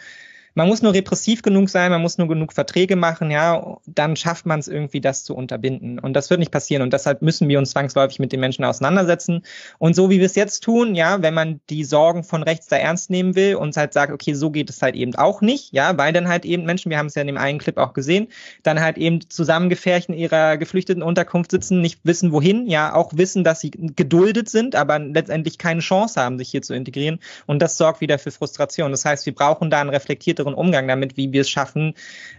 man 0.54 0.68
muss 0.68 0.82
nur 0.82 0.92
repressiv 0.92 1.42
genug 1.42 1.70
sein, 1.70 1.90
man 1.90 2.02
muss 2.02 2.18
nur 2.18 2.28
genug 2.28 2.52
Verträge 2.52 2.96
machen, 2.96 3.30
ja, 3.30 3.78
dann 3.86 4.16
schafft 4.16 4.44
man 4.46 4.60
es 4.60 4.68
irgendwie, 4.68 5.00
das 5.00 5.24
zu 5.24 5.34
unterbinden. 5.34 5.98
Und 5.98 6.14
das 6.14 6.28
wird 6.30 6.40
nicht 6.40 6.52
passieren. 6.52 6.82
Und 6.82 6.92
deshalb 6.92 7.22
müssen 7.22 7.48
wir 7.48 7.58
uns 7.58 7.70
zwangsläufig 7.70 8.18
mit 8.18 8.32
den 8.32 8.40
Menschen 8.40 8.64
auseinandersetzen. 8.64 9.42
Und 9.78 9.96
so 9.96 10.10
wie 10.10 10.18
wir 10.18 10.26
es 10.26 10.34
jetzt 10.34 10.60
tun, 10.60 10.94
ja, 10.94 11.22
wenn 11.22 11.34
man 11.34 11.60
die 11.70 11.84
Sorgen 11.84 12.24
von 12.24 12.42
rechts 12.42 12.66
da 12.66 12.76
ernst 12.76 13.10
nehmen 13.10 13.34
will 13.34 13.56
und 13.56 13.76
halt 13.76 13.92
sagt, 13.92 14.12
okay, 14.12 14.34
so 14.34 14.50
geht 14.50 14.68
es 14.68 14.82
halt 14.82 14.94
eben 14.94 15.14
auch 15.14 15.40
nicht, 15.40 15.72
ja, 15.72 15.96
weil 15.96 16.12
dann 16.12 16.28
halt 16.28 16.44
eben 16.44 16.64
Menschen, 16.64 16.90
wir 16.90 16.98
haben 16.98 17.06
es 17.06 17.14
ja 17.14 17.22
in 17.22 17.28
dem 17.28 17.38
einen 17.38 17.58
Clip 17.58 17.78
auch 17.78 17.94
gesehen, 17.94 18.28
dann 18.62 18.80
halt 18.80 18.98
eben 18.98 19.28
zusammengefärcht 19.30 20.08
in 20.08 20.14
ihrer 20.14 20.58
geflüchteten 20.58 21.02
Unterkunft 21.02 21.50
sitzen, 21.50 21.80
nicht 21.80 22.00
wissen, 22.04 22.32
wohin, 22.32 22.66
ja, 22.66 22.94
auch 22.94 23.12
wissen, 23.14 23.44
dass 23.44 23.60
sie 23.60 23.70
geduldet 23.70 24.48
sind, 24.50 24.76
aber 24.76 24.98
letztendlich 24.98 25.56
keine 25.56 25.80
Chance 25.80 26.20
haben, 26.20 26.38
sich 26.38 26.50
hier 26.50 26.62
zu 26.62 26.74
integrieren. 26.74 27.20
Und 27.46 27.60
das 27.62 27.78
sorgt 27.78 28.00
wieder 28.00 28.18
für 28.18 28.30
Frustration. 28.30 28.90
Das 28.90 29.04
heißt, 29.04 29.24
wir 29.24 29.34
brauchen 29.34 29.70
da 29.70 29.80
ein 29.80 29.88
reflektiertes 29.88 30.41
späteren 30.42 30.54
Umgang 30.54 30.88
damit, 30.88 31.16
wie 31.16 31.32
wir 31.32 31.42
es 31.42 31.50
schaffen, 31.50 31.94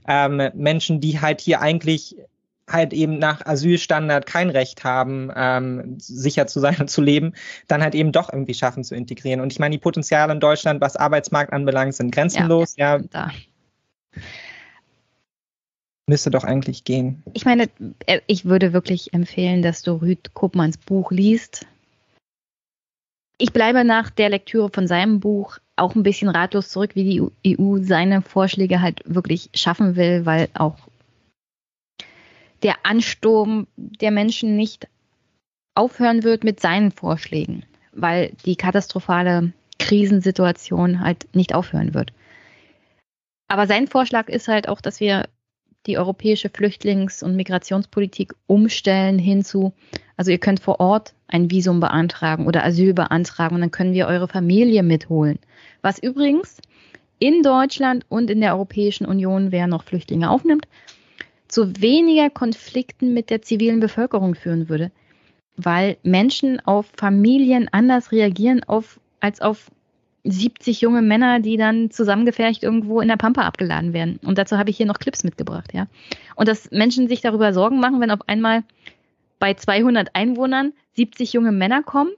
ähm, 0.08 0.50
Menschen, 0.54 1.00
die 1.00 1.22
halt 1.22 1.42
hier 1.42 1.62
eigentlich 1.62 2.16
halt 2.70 2.94
eben 2.94 3.20
nach 3.20 3.46
Asylstandard 3.46 4.26
kein 4.26 4.50
Recht 4.50 4.84
haben, 4.84 5.30
ähm, 5.36 5.96
sicher 6.00 6.48
zu 6.48 6.62
sein 6.62 6.78
und 6.80 6.90
zu 6.90 7.02
leben, 7.02 7.34
dann 7.68 7.84
halt 7.84 7.94
eben 7.94 8.12
doch 8.12 8.32
irgendwie 8.32 8.54
schaffen 8.54 8.84
zu 8.84 8.96
integrieren. 8.96 9.42
Und 9.42 9.52
ich 9.52 9.60
meine, 9.60 9.74
die 9.74 9.80
Potenziale 9.80 10.32
in 10.32 10.40
Deutschland, 10.40 10.80
was 10.80 10.96
Arbeitsmarkt 10.96 11.52
anbelangt, 11.52 11.94
sind 11.94 12.12
grenzenlos. 12.14 12.76
Ja, 12.78 13.02
ja. 13.14 13.32
Müsste 16.08 16.32
doch 16.32 16.44
eigentlich 16.44 16.84
gehen. 16.84 17.24
Ich 17.34 17.46
meine, 17.46 17.70
äh, 18.06 18.22
ich 18.28 18.46
würde 18.46 18.74
wirklich 18.74 19.14
empfehlen, 19.14 19.62
dass 19.62 19.82
du 19.82 20.02
Rüd 20.02 20.34
Koopmanns 20.34 20.78
Buch 20.78 21.12
liest. 21.12 21.66
Ich 23.44 23.52
bleibe 23.52 23.84
nach 23.84 24.10
der 24.10 24.30
Lektüre 24.30 24.70
von 24.70 24.88
seinem 24.88 25.20
Buch 25.20 25.58
auch 25.76 25.96
ein 25.96 26.04
bisschen 26.04 26.30
ratlos 26.30 26.70
zurück, 26.70 26.92
wie 26.96 27.04
die 27.44 27.58
EU 27.60 27.78
seine 27.82 28.22
Vorschläge 28.22 28.80
halt 28.80 29.02
wirklich 29.04 29.50
schaffen 29.54 29.98
will, 29.98 30.26
weil 30.26 30.48
auch 30.54 30.78
der 32.62 32.86
Ansturm 32.86 33.68
der 33.76 34.12
Menschen 34.12 34.56
nicht 34.56 34.88
aufhören 35.76 36.24
wird 36.24 36.46
mit 36.46 36.62
seinen 36.62 36.92
Vorschlägen, 36.92 37.66
weil 37.92 38.32
die 38.46 38.56
katastrophale 38.56 39.52
Krisensituation 39.78 41.02
halt 41.02 41.28
nicht 41.36 41.54
aufhören 41.54 41.94
wird. 41.94 42.14
Aber 43.50 43.68
sein 43.68 43.88
Vorschlag 43.90 44.30
ist 44.30 44.48
halt 44.48 44.70
auch, 44.70 44.80
dass 44.80 45.02
wir 45.02 45.28
die 45.86 45.98
europäische 45.98 46.50
Flüchtlings- 46.50 47.24
und 47.24 47.36
Migrationspolitik 47.36 48.34
umstellen 48.48 49.20
hinzu, 49.20 49.74
also 50.16 50.32
ihr 50.32 50.38
könnt 50.38 50.60
vor 50.60 50.80
Ort 50.80 51.14
ein 51.28 51.52
Visum 51.52 51.80
beantragen 51.80 52.48
oder 52.48 52.64
Asyl 52.64 52.94
beantragen 52.94 53.56
und 53.56 53.62
dann 53.62 53.72
können 53.72 53.94
wir 53.94 54.08
eure 54.08 54.28
Familie 54.28 54.84
mitholen. 54.84 55.40
Was 55.82 56.02
übrigens 56.02 56.62
in 57.20 57.42
Deutschland 57.42 58.06
und 58.10 58.30
in 58.30 58.42
der 58.42 58.54
Europäischen 58.54 59.06
Union, 59.06 59.52
wer 59.52 59.68
noch 59.68 59.84
Flüchtlinge 59.84 60.30
aufnimmt, 60.30 60.68
zu 61.48 61.82
weniger 61.82 62.30
Konflikten 62.30 63.14
mit 63.14 63.30
der 63.30 63.42
zivilen 63.42 63.80
Bevölkerung 63.80 64.36
führen 64.36 64.70
würde, 64.70 64.92
weil 65.56 65.98
Menschen 66.04 66.60
auf 66.66 66.88
Familien 66.98 67.70
anders 67.72 68.12
reagieren 68.12 68.64
auf, 68.64 69.00
als 69.20 69.40
auf 69.42 69.70
70 70.24 70.82
junge 70.82 71.02
Männer, 71.02 71.40
die 71.40 71.58
dann 71.58 71.92
zusammengefercht 71.92 72.64
irgendwo 72.64 73.02
in 73.02 73.10
der 73.10 73.18
Pampa 73.18 73.42
abgeladen 73.42 73.94
werden. 73.94 74.20
Und 74.24 74.38
dazu 74.38 74.58
habe 74.58 74.70
ich 74.70 74.78
hier 74.78 74.86
noch 74.86 75.00
Clips 75.00 75.24
mitgebracht, 75.24 75.74
ja. 75.74 75.88
Und 76.36 76.48
dass 76.48 76.72
Menschen 76.72 77.08
sich 77.08 77.22
darüber 77.22 77.54
Sorgen 77.54 77.80
machen, 77.80 78.00
wenn 78.00 78.12
auf 78.12 78.28
einmal 78.28 78.64
bei 79.40 79.54
200 79.54 80.16
Einwohnern 80.16 80.74
70 80.96 81.34
junge 81.34 81.52
Männer 81.52 81.84
kommen, 81.84 82.12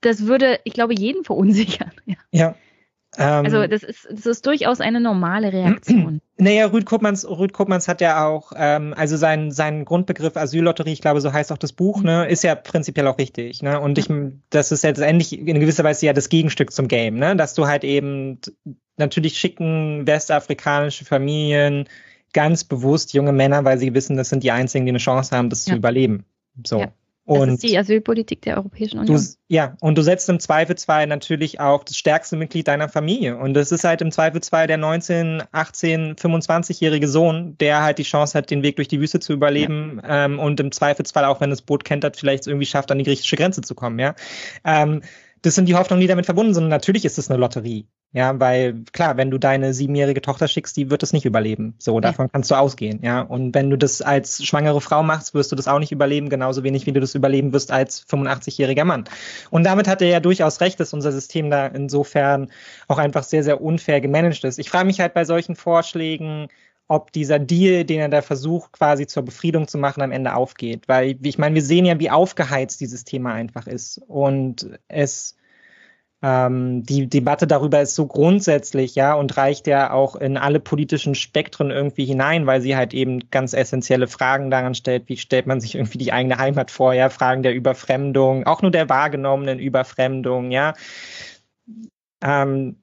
das 0.00 0.26
würde, 0.26 0.60
ich 0.64 0.72
glaube, 0.72 0.94
jeden 0.94 1.24
verunsichern. 1.24 1.92
Ja. 2.06 2.16
ja 2.32 2.54
also 3.16 3.66
das 3.66 3.82
ist, 3.82 4.06
das 4.10 4.26
ist 4.26 4.46
durchaus 4.46 4.80
eine 4.80 5.00
normale 5.00 5.52
Reaktion. 5.52 6.20
Naja, 6.40 6.66
Rüd 6.66 6.86
Koopmans, 6.86 7.28
Rüd 7.28 7.52
Koopmans 7.52 7.88
hat 7.88 8.00
ja 8.00 8.24
auch, 8.24 8.52
ähm, 8.54 8.94
also 8.96 9.16
sein, 9.16 9.50
sein 9.50 9.84
Grundbegriff 9.84 10.36
Asyllotterie, 10.36 10.92
ich 10.92 11.00
glaube, 11.00 11.20
so 11.20 11.32
heißt 11.32 11.50
auch 11.50 11.58
das 11.58 11.72
Buch, 11.72 12.04
ne, 12.04 12.28
ist 12.28 12.44
ja 12.44 12.54
prinzipiell 12.54 13.08
auch 13.08 13.18
richtig. 13.18 13.60
Ne? 13.60 13.80
Und 13.80 13.98
ich, 13.98 14.06
das 14.50 14.70
ist 14.70 14.84
jetzt 14.84 15.00
endlich 15.00 15.36
in 15.36 15.58
gewisser 15.58 15.82
Weise 15.82 16.06
ja 16.06 16.12
das 16.12 16.28
Gegenstück 16.28 16.70
zum 16.70 16.86
Game, 16.86 17.16
ne? 17.16 17.34
Dass 17.34 17.54
du 17.54 17.66
halt 17.66 17.82
eben 17.82 18.38
natürlich 18.98 19.36
schicken 19.36 20.06
westafrikanische 20.06 21.04
Familien 21.04 21.88
ganz 22.32 22.62
bewusst 22.62 23.14
junge 23.14 23.32
Männer, 23.32 23.64
weil 23.64 23.78
sie 23.78 23.94
wissen, 23.94 24.16
das 24.16 24.28
sind 24.28 24.44
die 24.44 24.52
einzigen, 24.52 24.86
die 24.86 24.92
eine 24.92 24.98
Chance 24.98 25.36
haben, 25.36 25.50
das 25.50 25.66
ja. 25.66 25.72
zu 25.72 25.78
überleben. 25.78 26.24
So. 26.64 26.80
Ja. 26.80 26.92
Und 27.28 27.40
das 27.40 27.54
ist 27.56 27.62
die 27.64 27.76
Asylpolitik 27.76 28.40
der 28.40 28.56
Europäischen 28.56 28.98
Union. 29.00 29.18
Du, 29.18 29.22
ja, 29.48 29.76
und 29.80 29.98
du 29.98 30.02
setzt 30.02 30.30
im 30.30 30.40
Zweifelsfall 30.40 31.06
natürlich 31.06 31.60
auch 31.60 31.84
das 31.84 31.98
stärkste 31.98 32.36
Mitglied 32.36 32.66
deiner 32.68 32.88
Familie. 32.88 33.36
Und 33.36 33.52
das 33.52 33.70
ist 33.70 33.84
halt 33.84 34.00
im 34.00 34.10
Zweifelsfall 34.10 34.66
der 34.66 34.78
19, 34.78 35.42
18, 35.52 36.16
25-jährige 36.16 37.06
Sohn, 37.06 37.56
der 37.58 37.82
halt 37.82 37.98
die 37.98 38.04
Chance 38.04 38.38
hat, 38.38 38.50
den 38.50 38.62
Weg 38.62 38.76
durch 38.76 38.88
die 38.88 38.98
Wüste 38.98 39.20
zu 39.20 39.34
überleben 39.34 40.00
ja. 40.02 40.24
ähm, 40.24 40.38
und 40.38 40.58
im 40.58 40.72
Zweifelsfall 40.72 41.26
auch, 41.26 41.42
wenn 41.42 41.50
das 41.50 41.60
Boot 41.60 41.84
kentert, 41.84 42.16
vielleicht 42.16 42.46
irgendwie 42.46 42.66
schafft, 42.66 42.90
an 42.90 42.98
die 42.98 43.04
griechische 43.04 43.36
Grenze 43.36 43.60
zu 43.60 43.74
kommen. 43.74 43.98
Ja. 43.98 44.14
Ähm, 44.64 45.02
das 45.42 45.54
sind 45.54 45.68
die 45.68 45.74
Hoffnungen, 45.74 46.00
die 46.00 46.06
damit 46.06 46.24
verbunden 46.24 46.54
sind. 46.54 46.64
Und 46.64 46.70
natürlich 46.70 47.04
ist 47.04 47.18
es 47.18 47.30
eine 47.30 47.38
Lotterie. 47.38 47.86
Ja, 48.12 48.40
weil 48.40 48.84
klar, 48.92 49.18
wenn 49.18 49.30
du 49.30 49.36
deine 49.36 49.74
siebenjährige 49.74 50.22
Tochter 50.22 50.48
schickst, 50.48 50.76
die 50.78 50.90
wird 50.90 51.02
es 51.02 51.12
nicht 51.12 51.26
überleben. 51.26 51.74
So, 51.78 52.00
davon 52.00 52.26
ja. 52.26 52.30
kannst 52.32 52.50
du 52.50 52.54
ausgehen. 52.54 53.00
Ja, 53.02 53.20
und 53.20 53.54
wenn 53.54 53.68
du 53.68 53.76
das 53.76 54.00
als 54.00 54.42
schwangere 54.42 54.80
Frau 54.80 55.02
machst, 55.02 55.34
wirst 55.34 55.52
du 55.52 55.56
das 55.56 55.68
auch 55.68 55.78
nicht 55.78 55.92
überleben, 55.92 56.30
genauso 56.30 56.64
wenig 56.64 56.86
wie 56.86 56.92
du 56.92 57.00
das 57.00 57.14
überleben 57.14 57.52
wirst 57.52 57.70
als 57.70 58.06
85-jähriger 58.08 58.84
Mann. 58.84 59.04
Und 59.50 59.64
damit 59.64 59.88
hat 59.88 60.00
er 60.00 60.08
ja 60.08 60.20
durchaus 60.20 60.62
recht, 60.62 60.80
dass 60.80 60.94
unser 60.94 61.12
System 61.12 61.50
da 61.50 61.66
insofern 61.66 62.50
auch 62.88 62.96
einfach 62.96 63.24
sehr, 63.24 63.44
sehr 63.44 63.60
unfair 63.60 64.00
gemanagt 64.00 64.42
ist. 64.44 64.58
Ich 64.58 64.70
frage 64.70 64.86
mich 64.86 65.00
halt 65.00 65.12
bei 65.12 65.26
solchen 65.26 65.54
Vorschlägen, 65.54 66.48
ob 66.88 67.12
dieser 67.12 67.38
Deal, 67.38 67.84
den 67.84 68.00
er 68.00 68.08
da 68.08 68.22
versucht, 68.22 68.72
quasi 68.72 69.06
zur 69.06 69.22
Befriedung 69.22 69.68
zu 69.68 69.76
machen, 69.76 70.02
am 70.02 70.12
Ende 70.12 70.34
aufgeht. 70.34 70.88
Weil 70.88 71.18
ich 71.22 71.36
meine, 71.36 71.54
wir 71.54 71.62
sehen 71.62 71.84
ja, 71.84 72.00
wie 72.00 72.10
aufgeheizt 72.10 72.80
dieses 72.80 73.04
Thema 73.04 73.34
einfach 73.34 73.66
ist. 73.66 74.00
Und 74.08 74.70
es 74.88 75.36
ähm, 76.20 76.82
die 76.82 77.08
Debatte 77.08 77.46
darüber 77.46 77.80
ist 77.80 77.94
so 77.94 78.06
grundsätzlich, 78.06 78.96
ja, 78.96 79.14
und 79.14 79.36
reicht 79.36 79.66
ja 79.68 79.92
auch 79.92 80.16
in 80.16 80.36
alle 80.36 80.58
politischen 80.58 81.14
Spektren 81.14 81.70
irgendwie 81.70 82.04
hinein, 82.04 82.46
weil 82.46 82.60
sie 82.60 82.76
halt 82.76 82.92
eben 82.92 83.30
ganz 83.30 83.52
essentielle 83.52 84.08
Fragen 84.08 84.50
daran 84.50 84.74
stellt, 84.74 85.08
wie 85.08 85.16
stellt 85.16 85.46
man 85.46 85.60
sich 85.60 85.76
irgendwie 85.76 85.98
die 85.98 86.12
eigene 86.12 86.38
Heimat 86.38 86.70
vor, 86.72 86.92
ja, 86.92 87.08
Fragen 87.08 87.42
der 87.44 87.54
Überfremdung, 87.54 88.46
auch 88.46 88.62
nur 88.62 88.72
der 88.72 88.88
wahrgenommenen 88.88 89.60
Überfremdung, 89.60 90.50
ja. 90.50 90.74
Ähm, 92.20 92.82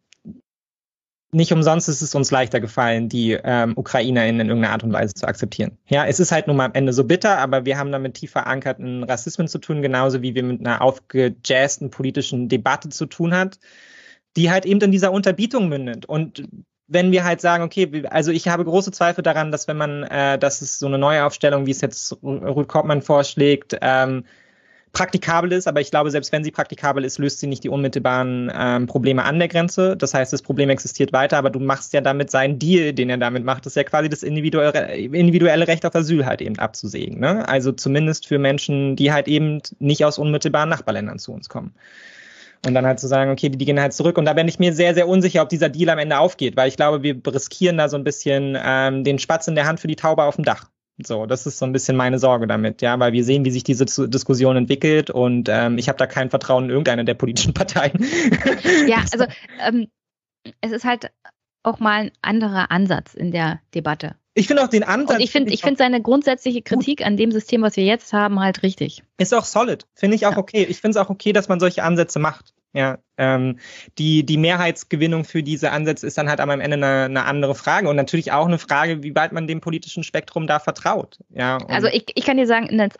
nicht 1.35 1.51
umsonst 1.51 1.89
ist 1.89 2.01
es 2.01 2.15
uns 2.15 2.31
leichter 2.31 2.59
gefallen, 2.59 3.09
die 3.09 3.37
ähm, 3.43 3.73
UkrainerInnen 3.75 4.41
in 4.41 4.47
irgendeiner 4.47 4.73
Art 4.73 4.83
und 4.83 4.93
Weise 4.93 5.13
zu 5.13 5.27
akzeptieren. 5.27 5.77
Ja, 5.87 6.05
es 6.05 6.19
ist 6.19 6.31
halt 6.31 6.47
nun 6.47 6.55
mal 6.55 6.65
am 6.65 6.73
Ende 6.73 6.93
so 6.93 7.03
bitter, 7.03 7.37
aber 7.37 7.65
wir 7.65 7.77
haben 7.77 7.91
damit 7.91 8.15
tief 8.15 8.31
verankerten 8.31 9.03
Rassismen 9.03 9.47
zu 9.47 9.59
tun, 9.59 9.81
genauso 9.81 10.21
wie 10.21 10.33
wir 10.33 10.43
mit 10.43 10.61
einer 10.61 10.81
aufgejazzten 10.81 11.89
politischen 11.89 12.47
Debatte 12.47 12.89
zu 12.89 13.05
tun 13.05 13.35
hat, 13.35 13.59
die 14.37 14.49
halt 14.49 14.65
eben 14.65 14.81
in 14.81 14.91
dieser 14.91 15.11
Unterbietung 15.11 15.67
mündet. 15.67 16.05
Und 16.05 16.47
wenn 16.87 17.11
wir 17.11 17.23
halt 17.23 17.41
sagen, 17.41 17.63
okay, 17.63 18.03
also 18.09 18.31
ich 18.31 18.47
habe 18.47 18.63
große 18.63 18.91
Zweifel 18.91 19.21
daran, 19.21 19.51
dass 19.51 19.67
wenn 19.67 19.77
man, 19.77 20.03
äh, 20.03 20.39
dass 20.39 20.61
es 20.61 20.79
so 20.79 20.87
eine 20.87 20.97
neue 20.97 21.25
Aufstellung, 21.25 21.65
wie 21.65 21.71
es 21.71 21.81
jetzt 21.81 22.17
Ruth 22.23 22.67
Koopmann 22.67 23.01
vorschlägt, 23.01 23.77
ähm, 23.81 24.25
praktikabel 24.95 25.51
ist, 25.51 25.67
aber 25.67 25.81
ich 25.81 25.91
glaube, 25.91 26.09
selbst 26.09 26.31
wenn 26.31 26.43
sie 26.43 26.51
praktikabel 26.51 27.03
ist, 27.03 27.19
löst 27.19 27.39
sie 27.39 27.47
nicht 27.47 27.63
die 27.63 27.69
unmittelbaren 27.69 28.51
ähm, 28.55 28.87
Probleme 28.87 29.23
an 29.23 29.37
der 29.37 29.49
Grenze. 29.49 29.95
Das 29.97 30.13
heißt, 30.13 30.31
das 30.33 30.41
Problem 30.41 30.69
existiert 30.69 31.13
weiter, 31.13 31.37
aber 31.37 31.49
du 31.49 31.59
machst 31.59 31.93
ja 31.93 32.01
damit 32.01 32.31
seinen 32.31 32.57
Deal, 32.57 32.93
den 32.93 33.09
er 33.09 33.17
damit 33.17 33.43
macht, 33.43 33.65
das 33.65 33.73
ist 33.73 33.75
ja 33.75 33.83
quasi 33.83 34.09
das 34.09 34.23
individuelle, 34.23 34.95
individuelle 34.95 35.67
Recht 35.67 35.85
auf 35.85 35.93
Asyl 35.93 36.25
halt 36.25 36.41
eben 36.41 36.57
abzusägen. 36.57 37.19
Ne? 37.19 37.47
Also 37.47 37.73
zumindest 37.73 38.25
für 38.25 38.39
Menschen, 38.39 38.95
die 38.95 39.11
halt 39.11 39.27
eben 39.27 39.61
nicht 39.79 40.05
aus 40.05 40.17
unmittelbaren 40.17 40.69
Nachbarländern 40.69 41.19
zu 41.19 41.33
uns 41.33 41.49
kommen. 41.49 41.75
Und 42.65 42.73
dann 42.73 42.85
halt 42.85 42.99
zu 42.99 43.07
sagen, 43.07 43.29
okay, 43.31 43.49
die, 43.49 43.57
die 43.57 43.65
gehen 43.65 43.79
halt 43.79 43.93
zurück. 43.93 44.17
Und 44.17 44.25
da 44.25 44.33
bin 44.33 44.47
ich 44.47 44.59
mir 44.59 44.73
sehr, 44.73 44.95
sehr 44.95 45.07
unsicher, 45.07 45.43
ob 45.43 45.49
dieser 45.49 45.69
Deal 45.69 45.89
am 45.89 45.99
Ende 45.99 46.17
aufgeht, 46.17 46.55
weil 46.55 46.69
ich 46.69 46.77
glaube, 46.77 47.03
wir 47.03 47.21
riskieren 47.27 47.77
da 47.77 47.89
so 47.89 47.97
ein 47.97 48.05
bisschen 48.05 48.57
ähm, 48.59 49.03
den 49.03 49.19
Spatz 49.19 49.47
in 49.47 49.55
der 49.55 49.67
Hand 49.67 49.81
für 49.81 49.87
die 49.87 49.97
Taube 49.97 50.23
auf 50.23 50.37
dem 50.37 50.45
Dach. 50.45 50.69
So, 51.03 51.25
das 51.25 51.45
ist 51.45 51.57
so 51.57 51.65
ein 51.65 51.73
bisschen 51.73 51.97
meine 51.97 52.19
Sorge 52.19 52.47
damit, 52.47 52.81
ja, 52.81 52.97
weil 52.99 53.11
wir 53.11 53.23
sehen, 53.23 53.43
wie 53.43 53.51
sich 53.51 53.63
diese 53.63 53.85
Diskussion 53.85 54.55
entwickelt 54.55 55.09
und 55.09 55.49
ähm, 55.49 55.77
ich 55.77 55.89
habe 55.89 55.97
da 55.97 56.07
kein 56.07 56.29
Vertrauen 56.29 56.65
in 56.65 56.69
irgendeine 56.69 57.03
der 57.03 57.15
politischen 57.15 57.53
Parteien. 57.53 58.05
Ja, 58.87 59.03
also 59.11 59.25
ähm, 59.59 59.87
es 60.61 60.71
ist 60.71 60.85
halt 60.85 61.11
auch 61.63 61.79
mal 61.79 62.01
ein 62.01 62.11
anderer 62.21 62.71
Ansatz 62.71 63.13
in 63.13 63.31
der 63.31 63.59
Debatte. 63.73 64.15
Ich 64.35 64.47
finde 64.47 64.63
auch 64.63 64.67
den 64.67 64.83
Ansatz. 64.83 65.15
Und 65.15 65.21
ich 65.21 65.31
finde 65.31 65.53
ich 65.53 65.61
finde 65.61 65.77
seine 65.77 66.01
grundsätzliche 66.01 66.61
Kritik 66.61 66.99
gut. 66.99 67.07
an 67.07 67.17
dem 67.17 67.31
System, 67.31 67.61
was 67.61 67.77
wir 67.77 67.85
jetzt 67.85 68.11
haben, 68.13 68.39
halt 68.39 68.63
richtig. 68.63 69.03
Ist 69.17 69.33
auch 69.33 69.45
solid. 69.45 69.85
Finde 69.93 70.15
ich 70.15 70.25
auch 70.25 70.33
ja. 70.33 70.37
okay. 70.37 70.65
Ich 70.69 70.81
finde 70.81 70.99
es 70.99 71.05
auch 71.05 71.09
okay, 71.09 71.31
dass 71.33 71.47
man 71.47 71.59
solche 71.59 71.83
Ansätze 71.83 72.19
macht. 72.19 72.53
Ja, 72.75 72.97
ähm, 73.17 73.57
die, 73.97 74.25
die 74.25 74.35
Mehrheitsgewinnung 74.35 75.23
für 75.23 75.41
diese 75.41 75.71
Ansätze 75.71 76.05
ist 76.05 76.17
dann 76.17 76.27
halt 76.27 76.41
am 76.41 76.49
Ende 76.49 76.73
eine, 76.73 77.05
eine 77.05 77.23
andere 77.23 77.55
Frage 77.55 77.87
und 77.87 77.95
natürlich 77.95 78.33
auch 78.33 78.45
eine 78.45 78.57
Frage, 78.57 79.01
wie 79.01 79.15
weit 79.15 79.31
man 79.31 79.47
dem 79.47 79.61
politischen 79.61 80.03
Spektrum 80.03 80.45
da 80.45 80.59
vertraut. 80.59 81.19
Ja, 81.29 81.57
also 81.69 81.87
ich, 81.87 82.05
ich 82.13 82.25
kann 82.25 82.35
dir 82.35 82.47
sagen, 82.47 82.67
in 82.67 82.77
das 82.77 82.91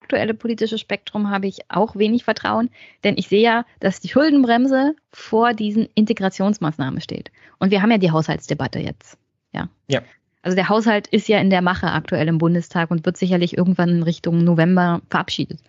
aktuelle 0.00 0.32
politische 0.32 0.78
Spektrum 0.78 1.28
habe 1.28 1.48
ich 1.48 1.58
auch 1.68 1.96
wenig 1.96 2.24
Vertrauen, 2.24 2.70
denn 3.04 3.18
ich 3.18 3.28
sehe 3.28 3.42
ja, 3.42 3.66
dass 3.80 4.00
die 4.00 4.08
Schuldenbremse 4.08 4.94
vor 5.12 5.52
diesen 5.52 5.86
Integrationsmaßnahmen 5.94 7.02
steht. 7.02 7.30
Und 7.58 7.70
wir 7.70 7.82
haben 7.82 7.90
ja 7.90 7.98
die 7.98 8.10
Haushaltsdebatte 8.10 8.78
jetzt. 8.78 9.18
Ja. 9.52 9.68
Ja. 9.86 10.00
Also 10.40 10.54
der 10.54 10.70
Haushalt 10.70 11.08
ist 11.08 11.28
ja 11.28 11.38
in 11.40 11.50
der 11.50 11.60
Mache 11.60 11.92
aktuell 11.92 12.26
im 12.26 12.38
Bundestag 12.38 12.90
und 12.90 13.04
wird 13.04 13.18
sicherlich 13.18 13.58
irgendwann 13.58 13.90
in 13.90 14.02
Richtung 14.02 14.44
November 14.44 15.02
verabschiedet. 15.10 15.60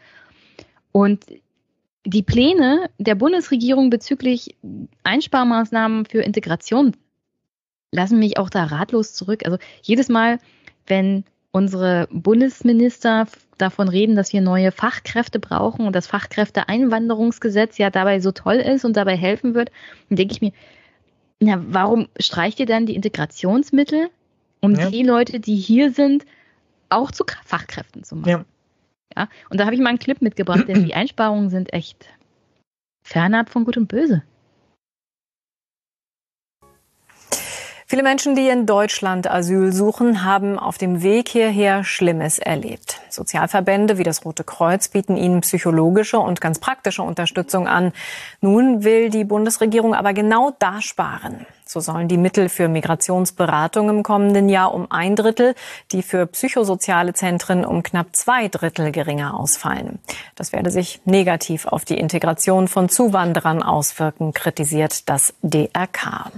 Und 0.93 1.25
die 2.05 2.23
Pläne 2.23 2.89
der 2.97 3.15
Bundesregierung 3.15 3.89
bezüglich 3.89 4.55
Einsparmaßnahmen 5.03 6.05
für 6.05 6.21
Integration 6.21 6.95
lassen 7.91 8.19
mich 8.19 8.37
auch 8.37 8.49
da 8.49 8.65
ratlos 8.65 9.13
zurück. 9.13 9.45
Also 9.45 9.57
jedes 9.81 10.09
Mal, 10.09 10.39
wenn 10.87 11.25
unsere 11.51 12.07
Bundesminister 12.11 13.27
davon 13.57 13.89
reden, 13.89 14.15
dass 14.15 14.33
wir 14.33 14.41
neue 14.41 14.71
Fachkräfte 14.71 15.39
brauchen 15.39 15.85
und 15.85 15.95
das 15.95 16.07
Fachkräfteeinwanderungsgesetz 16.07 17.77
ja 17.77 17.89
dabei 17.89 18.19
so 18.19 18.31
toll 18.31 18.55
ist 18.55 18.85
und 18.85 18.95
dabei 18.95 19.17
helfen 19.17 19.53
wird, 19.53 19.71
dann 20.09 20.15
denke 20.15 20.33
ich 20.33 20.41
mir, 20.41 20.53
na, 21.39 21.61
warum 21.67 22.07
streicht 22.19 22.59
ihr 22.59 22.65
dann 22.65 22.85
die 22.85 22.95
Integrationsmittel, 22.95 24.09
um 24.61 24.75
ja. 24.75 24.89
die 24.89 25.03
Leute, 25.03 25.39
die 25.39 25.55
hier 25.55 25.91
sind, 25.91 26.25
auch 26.89 27.11
zu 27.11 27.25
Fachkräften 27.45 28.03
zu 28.03 28.15
machen? 28.15 28.29
Ja. 28.29 28.45
Ja, 29.15 29.27
und 29.49 29.59
da 29.59 29.65
habe 29.65 29.75
ich 29.75 29.81
mal 29.81 29.89
einen 29.89 29.99
Clip 29.99 30.21
mitgebracht, 30.21 30.67
denn 30.67 30.85
die 30.85 30.93
Einsparungen 30.95 31.49
sind 31.49 31.73
echt 31.73 32.07
fernab 33.03 33.49
von 33.49 33.65
Gut 33.65 33.77
und 33.77 33.87
Böse. 33.87 34.23
Viele 37.91 38.03
Menschen, 38.03 38.35
die 38.35 38.47
in 38.47 38.65
Deutschland 38.65 39.29
Asyl 39.29 39.73
suchen, 39.73 40.23
haben 40.23 40.57
auf 40.57 40.77
dem 40.77 41.03
Weg 41.03 41.27
hierher 41.27 41.83
Schlimmes 41.83 42.39
erlebt. 42.39 43.01
Sozialverbände 43.09 43.97
wie 43.97 44.03
das 44.03 44.23
Rote 44.23 44.45
Kreuz 44.45 44.87
bieten 44.87 45.17
ihnen 45.17 45.41
psychologische 45.41 46.17
und 46.17 46.39
ganz 46.39 46.59
praktische 46.59 47.03
Unterstützung 47.03 47.67
an. 47.67 47.91
Nun 48.39 48.85
will 48.85 49.09
die 49.09 49.25
Bundesregierung 49.25 49.93
aber 49.93 50.13
genau 50.13 50.55
da 50.57 50.81
sparen. 50.81 51.45
So 51.65 51.81
sollen 51.81 52.07
die 52.07 52.15
Mittel 52.15 52.47
für 52.47 52.69
Migrationsberatung 52.69 53.89
im 53.89 54.03
kommenden 54.03 54.47
Jahr 54.47 54.73
um 54.73 54.89
ein 54.89 55.17
Drittel, 55.17 55.53
die 55.91 56.01
für 56.01 56.27
psychosoziale 56.27 57.13
Zentren 57.13 57.65
um 57.65 57.83
knapp 57.83 58.15
zwei 58.15 58.47
Drittel 58.47 58.93
geringer 58.93 59.37
ausfallen. 59.37 59.99
Das 60.35 60.53
werde 60.53 60.71
sich 60.71 61.01
negativ 61.03 61.65
auf 61.65 61.83
die 61.83 61.97
Integration 61.97 62.69
von 62.69 62.87
Zuwanderern 62.87 63.61
auswirken, 63.61 64.31
kritisiert 64.31 65.09
das 65.09 65.33
DRK. 65.41 66.31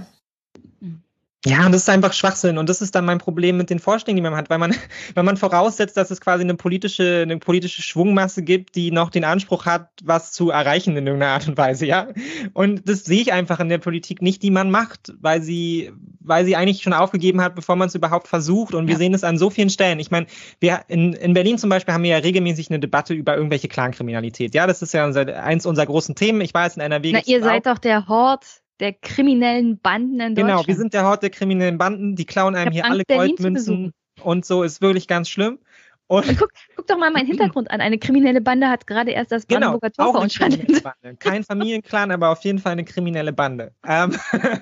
Ja, 1.46 1.66
und 1.66 1.72
das 1.72 1.82
ist 1.82 1.90
einfach 1.90 2.14
Schwachsinn. 2.14 2.56
Und 2.56 2.70
das 2.70 2.80
ist 2.80 2.94
dann 2.94 3.04
mein 3.04 3.18
Problem 3.18 3.58
mit 3.58 3.68
den 3.68 3.78
Vorschlägen, 3.78 4.16
die 4.16 4.22
man 4.22 4.34
hat, 4.34 4.48
weil 4.48 4.58
man, 4.58 4.74
weil 5.14 5.24
man 5.24 5.36
voraussetzt, 5.36 5.96
dass 5.96 6.10
es 6.10 6.20
quasi 6.20 6.42
eine 6.42 6.54
politische, 6.54 7.20
eine 7.22 7.38
politische 7.38 7.82
Schwungmasse 7.82 8.42
gibt, 8.42 8.74
die 8.76 8.90
noch 8.90 9.10
den 9.10 9.24
Anspruch 9.24 9.66
hat, 9.66 9.90
was 10.02 10.32
zu 10.32 10.50
erreichen 10.50 10.96
in 10.96 11.06
irgendeiner 11.06 11.32
Art 11.32 11.46
und 11.46 11.58
Weise, 11.58 11.84
ja. 11.84 12.08
Und 12.54 12.88
das 12.88 13.04
sehe 13.04 13.20
ich 13.20 13.32
einfach 13.32 13.60
in 13.60 13.68
der 13.68 13.78
Politik 13.78 14.22
nicht, 14.22 14.42
die 14.42 14.50
man 14.50 14.70
macht, 14.70 15.12
weil 15.20 15.42
sie, 15.42 15.92
weil 16.20 16.46
sie 16.46 16.56
eigentlich 16.56 16.82
schon 16.82 16.94
aufgegeben 16.94 17.42
hat, 17.42 17.54
bevor 17.54 17.76
man 17.76 17.88
es 17.88 17.94
überhaupt 17.94 18.28
versucht. 18.28 18.74
Und 18.74 18.86
wir 18.86 18.94
ja. 18.94 18.98
sehen 18.98 19.12
es 19.12 19.22
an 19.22 19.36
so 19.36 19.50
vielen 19.50 19.70
Stellen. 19.70 20.00
Ich 20.00 20.10
meine, 20.10 20.26
wir 20.60 20.80
in, 20.88 21.12
in 21.12 21.34
Berlin 21.34 21.58
zum 21.58 21.68
Beispiel 21.68 21.92
haben 21.92 22.04
wir 22.04 22.10
ja 22.10 22.18
regelmäßig 22.18 22.70
eine 22.70 22.78
Debatte 22.78 23.12
über 23.12 23.36
irgendwelche 23.36 23.68
Clankriminalität. 23.68 24.54
Ja, 24.54 24.66
das 24.66 24.80
ist 24.80 24.94
ja 24.94 25.04
unser, 25.04 25.42
eins 25.42 25.66
unserer 25.66 25.86
großen 25.86 26.14
Themen. 26.14 26.40
Ich 26.40 26.54
weiß, 26.54 26.76
in 26.76 26.82
NRW. 26.82 27.12
Na, 27.12 27.20
ihr 27.26 27.42
seid 27.42 27.66
doch 27.66 27.78
der 27.78 28.08
Hort 28.08 28.63
der 28.80 28.92
kriminellen 28.92 29.78
Banden 29.78 30.20
in 30.20 30.34
Deutschland. 30.34 30.36
Genau, 30.36 30.66
wir 30.66 30.76
sind 30.76 30.94
der 30.94 31.04
Hort 31.04 31.22
der 31.22 31.30
kriminellen 31.30 31.78
Banden, 31.78 32.16
die 32.16 32.24
klauen 32.24 32.54
einem 32.54 32.72
hier 32.72 32.84
Angst, 32.84 33.04
alle 33.08 33.18
Goldmünzen 33.18 33.92
und 34.22 34.44
so, 34.44 34.62
ist 34.62 34.80
wirklich 34.80 35.08
ganz 35.08 35.28
schlimm. 35.28 35.58
Und, 36.06 36.28
und 36.28 36.38
guck, 36.38 36.50
guck, 36.76 36.86
doch 36.86 36.98
mal 36.98 37.10
meinen 37.10 37.26
Hintergrund 37.28 37.70
an. 37.70 37.80
Eine 37.80 37.98
kriminelle 37.98 38.40
Bande 38.40 38.68
hat 38.68 38.86
gerade 38.86 39.12
erst 39.12 39.32
das 39.32 39.46
genau, 39.46 39.70
Brandenburger 39.78 39.92
Tor 39.92 40.12
verunstaltet. 40.12 40.84
Kein 41.18 41.44
Familienclan, 41.44 42.10
aber 42.10 42.30
auf 42.30 42.42
jeden 42.44 42.58
Fall 42.58 42.72
eine 42.72 42.84
kriminelle 42.84 43.32
Bande. 43.32 43.72
Ähm, 43.86 44.16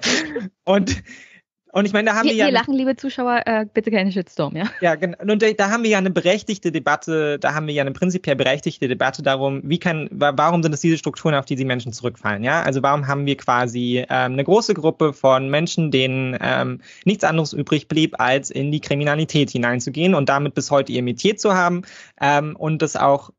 und 0.64 1.02
und 1.72 1.86
ich 1.86 1.94
meine, 1.94 2.10
da 2.10 2.16
haben 2.16 2.24
wir, 2.24 2.32
wir 2.32 2.38
ja. 2.38 2.44
Wir 2.46 2.52
lachen, 2.52 2.74
liebe 2.74 2.96
Zuschauer, 2.96 3.42
äh, 3.46 3.64
bitte 3.72 3.90
keine 3.90 4.12
Shitstorm, 4.12 4.54
ja? 4.54 4.64
Ja, 4.82 4.94
genau. 4.94 5.16
Und 5.20 5.40
da, 5.40 5.50
da, 5.52 5.70
haben 5.70 5.82
wir 5.82 5.90
ja 5.90 5.98
eine 5.98 6.10
berechtigte 6.10 6.70
Debatte, 6.70 7.38
da 7.38 7.54
haben 7.54 7.66
wir 7.66 7.72
ja 7.72 7.80
eine 7.80 7.92
prinzipiell 7.92 8.36
berechtigte 8.36 8.88
Debatte 8.88 9.22
darum, 9.22 9.62
wie 9.64 9.78
kann, 9.78 10.08
warum 10.12 10.62
sind 10.62 10.74
es 10.74 10.80
diese 10.80 10.98
Strukturen, 10.98 11.34
auf 11.34 11.46
die 11.46 11.56
die 11.56 11.64
Menschen 11.64 11.94
zurückfallen, 11.94 12.44
ja? 12.44 12.62
Also 12.62 12.82
warum 12.82 13.06
haben 13.06 13.24
wir 13.24 13.38
quasi 13.38 14.04
ähm, 14.10 14.32
eine 14.34 14.44
große 14.44 14.74
Gruppe 14.74 15.14
von 15.14 15.48
Menschen, 15.48 15.90
denen 15.90 16.36
ähm, 16.42 16.82
nichts 17.06 17.24
anderes 17.24 17.54
übrig 17.54 17.88
blieb, 17.88 18.20
als 18.20 18.50
in 18.50 18.70
die 18.70 18.80
Kriminalität 18.80 19.50
hineinzugehen 19.50 20.14
und 20.14 20.28
damit 20.28 20.52
bis 20.52 20.70
heute 20.70 20.92
ihr 20.92 21.02
Metier 21.02 21.38
zu 21.38 21.54
haben 21.54 21.82
ähm, 22.20 22.54
und 22.54 22.82
das 22.82 22.96
auch 22.96 23.30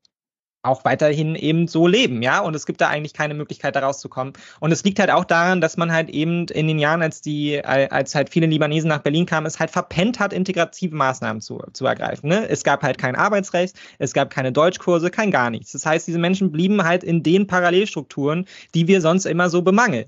auch 0.64 0.86
weiterhin 0.86 1.36
eben 1.36 1.68
so 1.68 1.88
leben, 1.88 2.22
ja. 2.22 2.40
Und 2.40 2.56
es 2.56 2.66
gibt 2.66 2.80
da 2.82 2.88
eigentlich 2.88 3.14
keine 3.14 3.34
Möglichkeit, 3.34 3.76
da 3.76 3.82
rauszukommen. 3.82 4.34
Und 4.62 4.72
es 4.72 4.84
liegt 4.84 5.00
halt 5.00 5.12
auch 5.12 5.26
daran, 5.26 5.60
dass 5.60 5.76
man 5.76 5.92
halt 5.92 6.10
eben 6.10 6.48
in 6.48 6.68
den 6.68 6.80
Jahren, 6.80 7.02
als 7.02 7.22
die, 7.22 7.64
als 7.64 8.16
halt 8.16 8.30
viele 8.30 8.48
Libanesen 8.48 8.88
nach 8.88 9.02
Berlin 9.02 9.26
kamen, 9.26 9.46
es 9.46 9.60
halt 9.60 9.72
verpennt 9.72 10.20
hat, 10.20 10.32
integrative 10.32 10.96
Maßnahmen 10.96 11.42
zu, 11.42 11.62
zu 11.74 11.86
ergreifen. 11.86 12.30
Ne? 12.30 12.48
Es 12.48 12.64
gab 12.64 12.82
halt 12.82 12.98
kein 12.98 13.16
Arbeitsrecht, 13.16 13.76
es 14.00 14.14
gab 14.14 14.30
keine 14.30 14.54
Deutschkurse, 14.54 15.12
kein 15.12 15.32
gar 15.32 15.50
nichts. 15.50 15.74
Das 15.74 15.86
heißt, 15.86 16.08
diese 16.08 16.20
Menschen 16.20 16.52
blieben 16.52 16.84
halt 16.84 17.04
in 17.04 17.24
den 17.24 17.46
Parallelstrukturen, 17.46 18.46
die 18.74 18.88
wir 18.88 19.02
sonst 19.02 19.26
immer 19.26 19.50
so 19.50 19.64
bemangeln. 19.64 20.06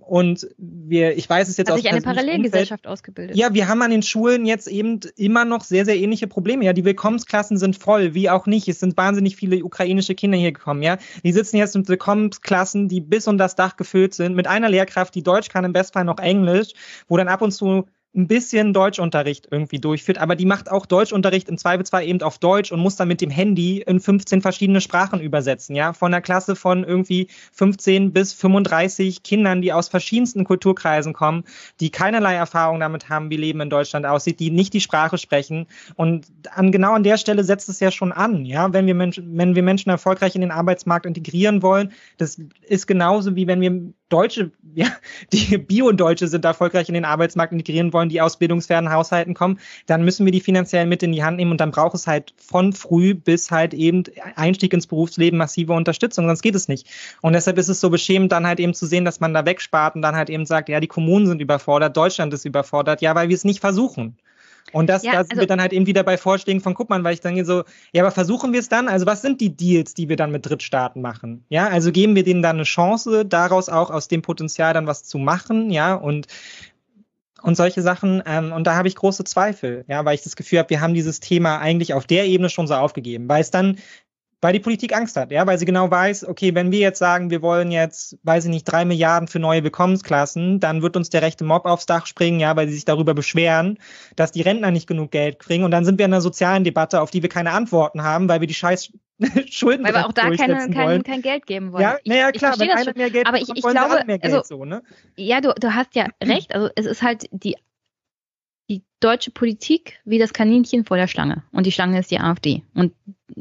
Und 0.00 0.48
wir, 0.58 1.16
ich 1.16 1.30
weiß 1.30 1.48
es 1.48 1.56
jetzt 1.56 1.70
Hat 1.70 1.76
sich 1.76 1.88
eine 1.88 2.00
Parallelgesellschaft 2.00 2.86
ausgebildet. 2.88 3.36
Ja, 3.36 3.54
wir 3.54 3.68
haben 3.68 3.82
an 3.82 3.90
den 3.92 4.02
Schulen 4.02 4.46
jetzt 4.46 4.66
eben 4.66 5.00
immer 5.16 5.44
noch 5.44 5.62
sehr, 5.62 5.84
sehr 5.84 5.96
ähnliche 5.96 6.26
Probleme. 6.26 6.64
Ja, 6.64 6.72
die 6.72 6.84
Willkommensklassen 6.84 7.56
sind 7.56 7.76
voll, 7.76 8.14
wie 8.14 8.30
auch 8.30 8.46
nicht. 8.46 8.68
Es 8.68 8.80
sind 8.80 8.96
wahnsinnig 8.96 9.36
viele 9.36 9.56
ukrainische 9.76 10.14
Kinder 10.14 10.38
hier 10.38 10.52
gekommen, 10.52 10.82
ja. 10.82 10.96
Die 11.22 11.32
sitzen 11.32 11.58
jetzt 11.58 11.76
in 11.76 11.86
Willkommensklassen, 11.86 12.88
die 12.88 13.00
bis 13.00 13.28
um 13.28 13.36
das 13.36 13.54
Dach 13.54 13.76
gefüllt 13.76 14.14
sind, 14.14 14.34
mit 14.34 14.46
einer 14.46 14.70
Lehrkraft, 14.70 15.14
die 15.14 15.22
Deutsch 15.22 15.48
kann, 15.48 15.64
im 15.64 15.72
Bestfall 15.72 16.04
noch 16.04 16.18
Englisch, 16.18 16.72
wo 17.08 17.16
dann 17.16 17.28
ab 17.28 17.42
und 17.42 17.52
zu 17.52 17.86
ein 18.16 18.26
bisschen 18.26 18.72
Deutschunterricht 18.72 19.48
irgendwie 19.50 19.78
durchführt, 19.78 20.18
aber 20.18 20.36
die 20.36 20.46
macht 20.46 20.70
auch 20.70 20.86
Deutschunterricht 20.86 21.48
im 21.48 21.58
Zweifelsfall 21.58 22.04
eben 22.04 22.22
auf 22.22 22.38
Deutsch 22.38 22.72
und 22.72 22.80
muss 22.80 22.96
dann 22.96 23.08
mit 23.08 23.20
dem 23.20 23.30
Handy 23.30 23.82
in 23.86 24.00
15 24.00 24.40
verschiedene 24.40 24.80
Sprachen 24.80 25.20
übersetzen, 25.20 25.76
ja, 25.76 25.92
von 25.92 26.12
einer 26.12 26.22
Klasse 26.22 26.56
von 26.56 26.82
irgendwie 26.82 27.28
15 27.52 28.12
bis 28.12 28.32
35 28.32 29.22
Kindern, 29.22 29.60
die 29.60 29.72
aus 29.72 29.88
verschiedensten 29.88 30.44
Kulturkreisen 30.44 31.12
kommen, 31.12 31.44
die 31.80 31.90
keinerlei 31.90 32.34
Erfahrung 32.34 32.80
damit 32.80 33.10
haben, 33.10 33.30
wie 33.30 33.36
Leben 33.36 33.60
in 33.60 33.70
Deutschland 33.70 34.06
aussieht, 34.06 34.40
die 34.40 34.50
nicht 34.50 34.72
die 34.72 34.80
Sprache 34.80 35.18
sprechen. 35.18 35.66
Und 35.94 36.26
an 36.54 36.72
genau 36.72 36.94
an 36.94 37.02
der 37.02 37.18
Stelle 37.18 37.44
setzt 37.44 37.68
es 37.68 37.80
ja 37.80 37.90
schon 37.90 38.12
an, 38.12 38.46
ja, 38.46 38.72
wenn 38.72 38.86
wir 38.86 38.94
Menschen, 38.94 39.36
wenn 39.36 39.54
wir 39.54 39.62
Menschen 39.62 39.90
erfolgreich 39.90 40.34
in 40.34 40.40
den 40.40 40.50
Arbeitsmarkt 40.50 41.04
integrieren 41.04 41.62
wollen, 41.62 41.92
das 42.16 42.40
ist 42.66 42.86
genauso 42.86 43.36
wie 43.36 43.46
wenn 43.46 43.60
wir 43.60 43.92
Deutsche, 44.08 44.52
ja, 44.74 44.88
die 45.32 45.58
Bio-Deutsche 45.58 46.28
sind 46.28 46.44
erfolgreich 46.44 46.88
in 46.88 46.94
den 46.94 47.04
Arbeitsmarkt 47.04 47.52
integrieren 47.52 47.92
wollen, 47.92 48.08
die 48.08 48.20
aus 48.20 48.38
bildungsfernen 48.38 48.92
Haushalten 48.92 49.34
kommen, 49.34 49.58
dann 49.86 50.04
müssen 50.04 50.24
wir 50.24 50.32
die 50.32 50.40
finanziell 50.40 50.86
mit 50.86 51.02
in 51.02 51.12
die 51.12 51.24
Hand 51.24 51.36
nehmen 51.38 51.50
und 51.50 51.60
dann 51.60 51.70
braucht 51.70 51.94
es 51.94 52.06
halt 52.06 52.34
von 52.36 52.72
früh 52.72 53.14
bis 53.14 53.50
halt 53.50 53.74
eben 53.74 54.04
Einstieg 54.36 54.72
ins 54.72 54.86
Berufsleben 54.86 55.38
massive 55.38 55.72
Unterstützung, 55.72 56.26
sonst 56.26 56.42
geht 56.42 56.54
es 56.54 56.68
nicht. 56.68 56.88
Und 57.22 57.32
deshalb 57.32 57.58
ist 57.58 57.68
es 57.68 57.80
so 57.80 57.90
beschämend, 57.90 58.32
dann 58.32 58.46
halt 58.46 58.60
eben 58.60 58.74
zu 58.74 58.86
sehen, 58.86 59.04
dass 59.04 59.20
man 59.20 59.34
da 59.34 59.44
wegspart 59.44 59.96
und 59.96 60.02
dann 60.02 60.16
halt 60.16 60.30
eben 60.30 60.46
sagt, 60.46 60.68
ja, 60.68 60.80
die 60.80 60.86
Kommunen 60.86 61.26
sind 61.26 61.40
überfordert, 61.40 61.96
Deutschland 61.96 62.32
ist 62.34 62.44
überfordert, 62.44 63.00
ja, 63.00 63.14
weil 63.14 63.28
wir 63.28 63.36
es 63.36 63.44
nicht 63.44 63.60
versuchen. 63.60 64.16
Und 64.72 64.88
das, 64.88 65.02
ja, 65.02 65.12
das 65.12 65.30
also, 65.30 65.40
wird 65.40 65.50
dann 65.50 65.60
halt 65.60 65.72
eben 65.72 65.86
wieder 65.86 66.02
bei 66.02 66.16
Vorschlägen 66.16 66.60
von 66.60 66.74
Guckmann, 66.74 67.04
weil 67.04 67.14
ich 67.14 67.20
dann 67.20 67.42
so, 67.44 67.64
ja, 67.92 68.02
aber 68.02 68.10
versuchen 68.10 68.52
wir 68.52 68.60
es 68.60 68.68
dann? 68.68 68.88
Also 68.88 69.06
was 69.06 69.22
sind 69.22 69.40
die 69.40 69.56
Deals, 69.56 69.94
die 69.94 70.08
wir 70.08 70.16
dann 70.16 70.32
mit 70.32 70.48
Drittstaaten 70.48 71.00
machen? 71.00 71.44
Ja, 71.48 71.68
also 71.68 71.92
geben 71.92 72.14
wir 72.14 72.24
denen 72.24 72.42
dann 72.42 72.56
eine 72.56 72.64
Chance, 72.64 73.24
daraus 73.24 73.68
auch 73.68 73.90
aus 73.90 74.08
dem 74.08 74.22
Potenzial 74.22 74.74
dann 74.74 74.86
was 74.86 75.04
zu 75.04 75.18
machen, 75.18 75.70
ja, 75.70 75.94
und 75.94 76.26
und 77.42 77.56
solche 77.56 77.80
Sachen. 77.80 78.22
Ähm, 78.26 78.50
und 78.52 78.66
da 78.66 78.74
habe 78.74 78.88
ich 78.88 78.96
große 78.96 79.22
Zweifel, 79.22 79.84
ja, 79.86 80.04
weil 80.04 80.16
ich 80.16 80.22
das 80.22 80.34
Gefühl 80.34 80.58
habe, 80.58 80.70
wir 80.70 80.80
haben 80.80 80.94
dieses 80.94 81.20
Thema 81.20 81.58
eigentlich 81.58 81.94
auf 81.94 82.06
der 82.06 82.26
Ebene 82.26 82.48
schon 82.50 82.66
so 82.66 82.74
aufgegeben, 82.74 83.28
weil 83.28 83.40
es 83.40 83.52
dann 83.52 83.78
Weil 84.46 84.52
die 84.52 84.60
Politik 84.60 84.94
Angst 84.94 85.16
hat, 85.16 85.32
ja, 85.32 85.44
weil 85.44 85.58
sie 85.58 85.64
genau 85.64 85.90
weiß, 85.90 86.28
okay, 86.28 86.54
wenn 86.54 86.70
wir 86.70 86.78
jetzt 86.78 87.00
sagen, 87.00 87.30
wir 87.30 87.42
wollen 87.42 87.72
jetzt, 87.72 88.16
weiß 88.22 88.44
ich 88.44 88.50
nicht, 88.50 88.62
drei 88.62 88.84
Milliarden 88.84 89.26
für 89.26 89.40
neue 89.40 89.64
Willkommensklassen, 89.64 90.60
dann 90.60 90.82
wird 90.82 90.96
uns 90.96 91.10
der 91.10 91.22
rechte 91.22 91.42
Mob 91.42 91.64
aufs 91.64 91.86
Dach 91.86 92.06
springen, 92.06 92.38
ja, 92.38 92.54
weil 92.54 92.68
sie 92.68 92.74
sich 92.74 92.84
darüber 92.84 93.12
beschweren, 93.12 93.80
dass 94.14 94.30
die 94.30 94.42
Rentner 94.42 94.70
nicht 94.70 94.86
genug 94.86 95.10
Geld 95.10 95.40
kriegen. 95.40 95.64
Und 95.64 95.72
dann 95.72 95.84
sind 95.84 95.98
wir 95.98 96.06
in 96.06 96.12
einer 96.12 96.20
sozialen 96.20 96.62
Debatte, 96.62 97.00
auf 97.00 97.10
die 97.10 97.22
wir 97.22 97.28
keine 97.28 97.50
Antworten 97.50 98.04
haben, 98.04 98.28
weil 98.28 98.40
wir 98.40 98.46
die 98.46 98.54
scheiß 98.54 98.92
Schulden 99.50 99.84
Weil 99.84 99.94
wir 99.94 100.06
auch 100.06 100.12
da 100.12 100.30
keine, 100.30 100.70
kein, 100.70 101.02
kein 101.02 101.22
Geld 101.22 101.46
geben 101.46 101.72
wollen. 101.72 101.82
Ja, 101.82 101.96
naja, 102.04 102.30
klar, 102.30 102.52
ich 102.54 102.60
wenn 102.60 102.68
verstehe 102.68 102.76
einer 102.76 102.96
mehr 102.96 103.10
Geld 103.10 103.26
aber 103.26 103.40
bekommt, 103.40 103.58
ich, 103.58 103.64
ich 103.64 103.70
glaube, 103.70 104.04
mehr 104.06 104.18
Geld 104.20 104.32
also, 104.32 104.42
so, 104.44 104.64
ne? 104.64 104.84
ja, 105.16 105.40
du, 105.40 105.54
du 105.58 105.74
hast 105.74 105.96
ja 105.96 106.06
recht. 106.22 106.54
Also 106.54 106.68
es 106.76 106.86
ist 106.86 107.02
halt 107.02 107.26
die, 107.32 107.56
die 108.68 108.82
deutsche 109.00 109.30
Politik 109.30 110.00
wie 110.04 110.18
das 110.18 110.32
Kaninchen 110.32 110.84
vor 110.84 110.96
der 110.96 111.06
Schlange. 111.06 111.42
Und 111.52 111.66
die 111.66 111.72
Schlange 111.72 111.98
ist 112.00 112.10
die 112.10 112.18
AfD. 112.20 112.62
Und 112.74 112.92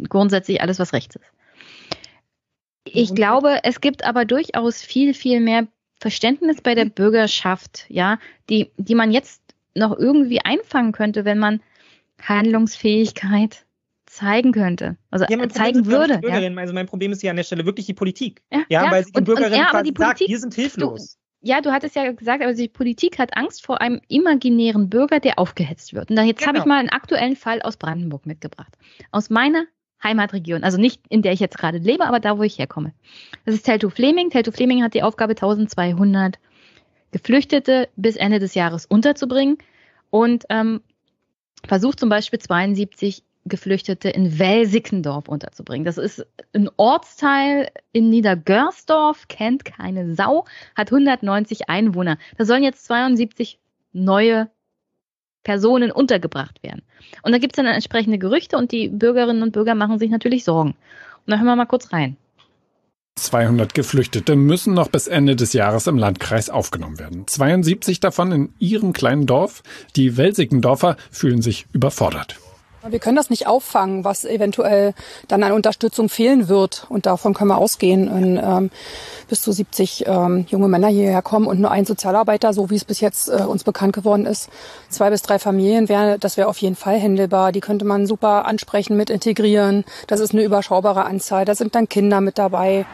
grundsätzlich 0.09 0.61
alles, 0.61 0.79
was 0.79 0.93
rechts 0.93 1.15
ist. 1.15 1.25
Ich 2.87 3.15
glaube, 3.15 3.59
es 3.63 3.81
gibt 3.81 4.05
aber 4.05 4.25
durchaus 4.25 4.81
viel, 4.81 5.13
viel 5.13 5.39
mehr 5.39 5.67
Verständnis 5.99 6.61
bei 6.61 6.75
der 6.75 6.85
Bürgerschaft, 6.85 7.85
ja, 7.89 8.19
die, 8.49 8.71
die 8.77 8.95
man 8.95 9.11
jetzt 9.11 9.41
noch 9.75 9.97
irgendwie 9.97 10.39
einfangen 10.41 10.91
könnte, 10.91 11.25
wenn 11.25 11.39
man 11.39 11.61
Handlungsfähigkeit 12.21 13.65
zeigen 14.05 14.51
könnte. 14.51 14.97
Also 15.09 15.25
Ja, 15.27 15.37
mein 15.37 15.49
Problem 15.49 15.63
zeigen 15.65 15.79
nicht 15.79 15.89
würde. 15.89 16.19
Bürgerinnen. 16.19 16.57
Also 16.59 16.73
mein 16.73 16.85
Problem 16.85 17.11
ist 17.11 17.21
hier 17.21 17.31
an 17.31 17.35
der 17.37 17.43
Stelle 17.43 17.65
wirklich 17.65 17.85
die 17.87 17.93
Politik. 17.93 18.43
Ja, 18.51 18.59
Ja, 18.69 18.85
ja. 18.85 18.91
weil 18.91 19.03
sie 19.05 19.11
den 19.11 19.19
und- 19.21 19.25
Bürgerinnen 19.25 19.57
ja, 19.59 19.71
sagt, 19.97 20.19
wir 20.19 20.39
sind 20.39 20.53
hilflos. 20.53 21.17
Ja, 21.45 21.61
du 21.61 21.71
hattest 21.71 21.95
ja 21.95 22.11
gesagt, 22.11 22.41
aber 22.41 22.55
die 22.55 22.67
Politik 22.67 23.19
hat 23.19 23.37
Angst 23.37 23.63
vor 23.63 23.79
einem 23.79 24.01
imaginären 24.07 24.89
Bürger, 24.89 25.19
der 25.19 25.37
aufgehetzt 25.37 25.93
wird. 25.93 26.09
Und 26.09 26.15
da 26.15 26.23
jetzt 26.23 26.45
habe 26.47 26.57
ich 26.57 26.63
Genau. 26.63 26.73
mal 26.73 26.79
einen 26.79 26.89
aktuellen 26.89 27.35
Fall 27.35 27.61
aus 27.61 27.77
Brandenburg 27.77 28.25
mitgebracht. 28.25 28.75
Aus 29.11 29.29
meiner 29.29 29.65
Heimatregion. 30.03 30.63
Also 30.63 30.79
nicht 30.79 31.01
in 31.07 31.21
der 31.21 31.33
ich 31.33 31.39
jetzt 31.39 31.59
gerade 31.59 31.77
lebe, 31.77 32.05
aber 32.05 32.19
da, 32.19 32.39
wo 32.39 32.41
ich 32.43 32.57
herkomme. 32.57 32.93
Das 33.45 33.53
ist 33.53 33.63
Teltow 33.63 33.91
Fleming. 33.93 34.31
Teltow 34.31 34.55
Fleming 34.55 34.81
hat 34.81 34.95
die 34.95 35.03
Aufgabe, 35.03 35.33
1200 35.33 36.39
Geflüchtete 37.11 37.89
bis 37.95 38.15
Ende 38.15 38.39
des 38.39 38.55
Jahres 38.55 38.87
unterzubringen 38.87 39.59
und 40.09 40.45
ähm, 40.49 40.81
versucht 41.67 41.99
zum 41.99 42.09
Beispiel 42.09 42.39
72 42.39 43.23
Geflüchtete 43.45 44.09
in 44.09 44.39
Welsickendorf 44.39 45.27
unterzubringen. 45.27 45.85
Das 45.85 45.97
ist 45.97 46.25
ein 46.53 46.69
Ortsteil 46.77 47.69
in 47.91 48.09
Niedergörsdorf, 48.09 49.27
kennt 49.27 49.65
keine 49.65 50.15
Sau, 50.15 50.45
hat 50.75 50.91
190 50.91 51.69
Einwohner. 51.69 52.17
Da 52.37 52.45
sollen 52.45 52.63
jetzt 52.63 52.85
72 52.85 53.59
neue 53.93 54.49
Personen 55.43 55.91
untergebracht 55.91 56.61
werden. 56.63 56.81
Und 57.21 57.31
da 57.31 57.37
gibt 57.37 57.53
es 57.53 57.63
dann 57.63 57.71
entsprechende 57.71 58.17
Gerüchte 58.17 58.57
und 58.57 58.71
die 58.71 58.89
Bürgerinnen 58.89 59.43
und 59.43 59.51
Bürger 59.51 59.75
machen 59.75 59.99
sich 59.99 60.09
natürlich 60.09 60.43
Sorgen. 60.43 60.71
Und 60.71 61.31
da 61.31 61.37
hören 61.37 61.45
wir 61.45 61.55
mal 61.55 61.65
kurz 61.65 61.93
rein. 61.93 62.17
200 63.17 63.73
Geflüchtete 63.73 64.35
müssen 64.35 64.73
noch 64.73 64.89
bis 64.89 65.07
Ende 65.07 65.37
des 65.37 65.53
Jahres 65.53 65.87
im 65.87 65.97
Landkreis 65.97 66.49
aufgenommen 66.49 66.99
werden. 66.99 67.27
72 67.27 68.01
davon 68.01 68.31
in 68.33 68.53
ihrem 68.59 68.91
kleinen 68.91 69.25
Dorf. 69.25 69.63
Die 69.95 70.17
Welsickendorfer 70.17 70.97
fühlen 71.11 71.41
sich 71.41 71.67
überfordert. 71.71 72.37
Wir 72.87 72.99
können 72.99 73.15
das 73.15 73.29
nicht 73.29 73.47
auffangen, 73.47 74.03
was 74.03 74.25
eventuell 74.25 74.93
dann 75.27 75.41
an 75.43 75.53
Unterstützung 75.53 76.07
fehlen 76.07 76.47
wird. 76.47 76.85
Und 76.89 77.05
davon 77.05 77.33
können 77.33 77.49
wir 77.49 77.57
ausgehen. 77.57 78.07
Und, 78.07 78.37
ähm, 78.37 78.69
bis 79.27 79.41
zu 79.41 79.51
70 79.51 80.05
ähm, 80.07 80.45
junge 80.49 80.67
Männer 80.67 80.87
hierher 80.87 81.21
kommen 81.21 81.47
und 81.47 81.59
nur 81.59 81.71
ein 81.71 81.85
Sozialarbeiter, 81.85 82.53
so 82.53 82.69
wie 82.69 82.75
es 82.75 82.85
bis 82.85 83.01
jetzt 83.01 83.27
äh, 83.27 83.43
uns 83.43 83.63
bekannt 83.63 83.93
geworden 83.93 84.25
ist. 84.25 84.49
Zwei 84.89 85.09
bis 85.09 85.23
drei 85.23 85.39
Familien 85.39 85.89
wäre, 85.89 86.19
das 86.19 86.37
wäre 86.37 86.47
auf 86.47 86.59
jeden 86.59 86.75
Fall 86.75 86.97
händelbar. 86.99 87.51
Die 87.51 87.61
könnte 87.61 87.85
man 87.85 88.05
super 88.05 88.45
ansprechen, 88.45 88.95
mit 88.95 89.09
integrieren. 89.09 89.83
Das 90.07 90.19
ist 90.19 90.33
eine 90.33 90.43
überschaubare 90.43 91.05
Anzahl. 91.05 91.45
Da 91.45 91.55
sind 91.55 91.73
dann 91.73 91.89
Kinder 91.89 92.21
mit 92.21 92.37
dabei. 92.37 92.85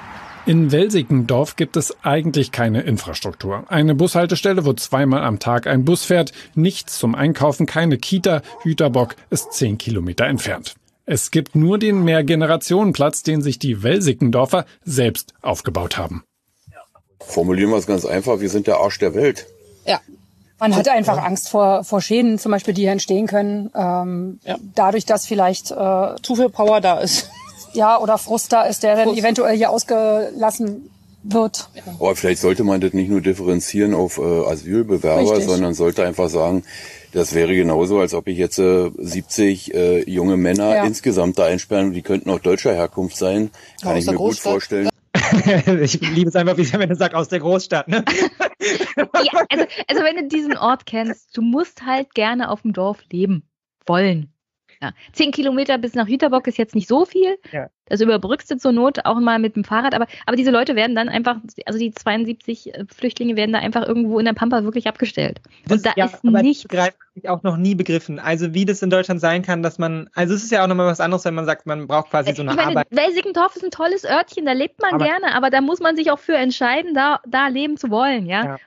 In 0.47 0.71
Welsickendorf 0.71 1.55
gibt 1.55 1.77
es 1.77 1.95
eigentlich 2.03 2.51
keine 2.51 2.81
Infrastruktur. 2.81 3.65
Eine 3.67 3.93
Bushaltestelle, 3.93 4.65
wo 4.65 4.73
zweimal 4.73 5.23
am 5.23 5.37
Tag 5.37 5.67
ein 5.67 5.85
Bus 5.85 6.03
fährt, 6.03 6.31
nichts 6.55 6.97
zum 6.97 7.13
Einkaufen, 7.13 7.67
keine 7.67 7.99
Kita, 7.99 8.41
Hüterbock 8.63 9.15
ist 9.29 9.53
zehn 9.53 9.77
Kilometer 9.77 10.25
entfernt. 10.25 10.73
Es 11.05 11.29
gibt 11.29 11.55
nur 11.55 11.77
den 11.77 12.03
Mehrgenerationenplatz, 12.03 13.21
den 13.21 13.43
sich 13.43 13.59
die 13.59 13.83
Welsickendorfer 13.83 14.65
selbst 14.83 15.33
aufgebaut 15.43 15.97
haben. 15.97 16.23
Formulieren 17.19 17.69
wir 17.69 17.77
es 17.77 17.85
ganz 17.85 18.03
einfach, 18.05 18.39
wir 18.39 18.49
sind 18.49 18.65
der 18.65 18.77
Arsch 18.77 18.97
der 18.97 19.13
Welt. 19.13 19.45
Ja. 19.85 19.99
Man 20.59 20.75
hat 20.75 20.87
einfach 20.89 21.17
Angst 21.17 21.49
vor, 21.49 21.83
vor 21.83 22.01
Schäden, 22.01 22.39
zum 22.39 22.51
Beispiel, 22.51 22.73
die 22.73 22.83
hier 22.83 22.91
entstehen 22.91 23.27
können. 23.27 23.71
Ähm, 23.75 24.39
Dadurch, 24.75 25.05
dass 25.05 25.25
vielleicht 25.25 25.71
äh, 25.71 26.15
zu 26.21 26.35
viel 26.35 26.49
Power 26.49 26.81
da 26.81 26.99
ist. 26.99 27.29
Ja, 27.73 27.99
oder 27.99 28.17
Frust 28.17 28.51
da 28.51 28.63
ist, 28.63 28.83
der 28.83 28.95
dann 28.95 29.09
eventuell 29.15 29.55
hier 29.55 29.69
ausgelassen 29.69 30.89
wird. 31.23 31.69
Aber 31.99 32.15
vielleicht 32.15 32.41
sollte 32.41 32.63
man 32.63 32.81
das 32.81 32.93
nicht 32.93 33.09
nur 33.09 33.21
differenzieren 33.21 33.93
auf 33.93 34.17
äh, 34.17 34.21
Asylbewerber, 34.21 35.21
Richtig. 35.21 35.45
sondern 35.45 35.73
sollte 35.73 36.03
einfach 36.03 36.29
sagen, 36.29 36.63
das 37.13 37.33
wäre 37.35 37.53
genauso, 37.53 37.99
als 37.99 38.13
ob 38.13 38.27
ich 38.27 38.37
jetzt 38.37 38.57
äh, 38.57 38.89
70 38.97 39.73
äh, 39.73 40.09
junge 40.09 40.37
Männer 40.37 40.75
Ja. 40.77 40.83
insgesamt 40.85 41.37
da 41.37 41.45
einsperren 41.45 41.87
und 41.87 41.93
die 41.93 42.01
könnten 42.01 42.29
auch 42.29 42.39
deutscher 42.39 42.73
Herkunft 42.73 43.17
sein. 43.17 43.51
Kann 43.81 43.91
aus 43.93 43.99
ich 43.99 44.05
der 44.05 44.13
mir 44.13 44.17
gut 44.17 44.27
Großstadt. 44.29 44.51
vorstellen. 44.51 44.89
ich 45.81 45.99
liebe 46.01 46.29
es 46.29 46.35
einfach, 46.35 46.57
wie 46.57 46.63
sie 46.63 46.73
am 46.73 46.81
Ende 46.81 46.95
sagt, 46.95 47.13
aus 47.15 47.27
der 47.27 47.39
Großstadt, 47.39 47.87
ne? 47.87 48.03
Ja, 48.97 49.43
also, 49.49 49.65
also 49.87 50.03
wenn 50.03 50.15
du 50.15 50.27
diesen 50.27 50.57
Ort 50.57 50.85
kennst, 50.85 51.35
du 51.37 51.41
musst 51.41 51.85
halt 51.85 52.13
gerne 52.15 52.49
auf 52.49 52.61
dem 52.63 52.73
Dorf 52.73 52.99
leben 53.11 53.43
wollen. 53.85 54.30
Ja. 54.81 54.93
Zehn 55.13 55.31
Kilometer 55.31 55.77
bis 55.77 55.93
nach 55.93 56.07
Jüterbock 56.07 56.47
ist 56.47 56.57
jetzt 56.57 56.73
nicht 56.73 56.87
so 56.87 57.05
viel. 57.05 57.37
Ja. 57.51 57.69
Das 57.85 58.01
überbrückst 58.01 58.49
du 58.49 58.57
zur 58.57 58.71
Not 58.71 59.05
auch 59.05 59.19
mal 59.19 59.37
mit 59.37 59.55
dem 59.55 59.63
Fahrrad. 59.63 59.93
Aber, 59.93 60.07
aber 60.25 60.35
diese 60.35 60.49
Leute 60.49 60.75
werden 60.75 60.95
dann 60.95 61.07
einfach, 61.07 61.37
also 61.65 61.77
die 61.77 61.91
72 61.91 62.71
Flüchtlinge 62.95 63.35
werden 63.35 63.51
da 63.51 63.59
einfach 63.59 63.85
irgendwo 63.85 64.17
in 64.17 64.25
der 64.25 64.33
Pampa 64.33 64.63
wirklich 64.63 64.87
abgestellt. 64.87 65.41
Und 65.69 65.85
da 65.85 65.91
ja, 65.95 66.05
ist 66.05 66.25
aber 66.25 66.41
nicht 66.41 66.73
das 66.73 66.89
ich 67.13 67.29
auch 67.29 67.43
noch 67.43 67.57
nie 67.57 67.75
begriffen. 67.75 68.17
Also 68.19 68.53
wie 68.53 68.65
das 68.65 68.81
in 68.81 68.89
Deutschland 68.89 69.19
sein 69.19 69.43
kann, 69.43 69.61
dass 69.61 69.77
man, 69.77 70.09
also 70.13 70.33
es 70.33 70.43
ist 70.43 70.51
ja 70.51 70.63
auch 70.63 70.67
nochmal 70.67 70.87
was 70.87 70.99
anderes, 70.99 71.25
wenn 71.25 71.35
man 71.35 71.45
sagt, 71.45 71.65
man 71.65 71.87
braucht 71.87 72.09
quasi 72.09 72.33
so 72.33 72.41
eine 72.41 72.51
ich 72.51 72.57
meine, 72.57 72.69
Arbeit. 72.69 72.87
Welsickendorf 72.89 73.55
ist 73.55 73.63
ein 73.63 73.71
tolles 73.71 74.05
Örtchen, 74.05 74.45
da 74.45 74.53
lebt 74.53 74.81
man 74.81 74.93
Aber- 74.93 75.05
gerne, 75.05 75.35
aber 75.35 75.49
da 75.49 75.61
muss 75.61 75.79
man 75.79 75.95
sich 75.95 76.09
auch 76.09 76.19
für 76.19 76.35
entscheiden, 76.35 76.93
da, 76.93 77.19
da 77.27 77.49
leben 77.49 77.77
zu 77.77 77.89
wollen, 77.89 78.25
ja. 78.25 78.45
Ja. 78.45 78.57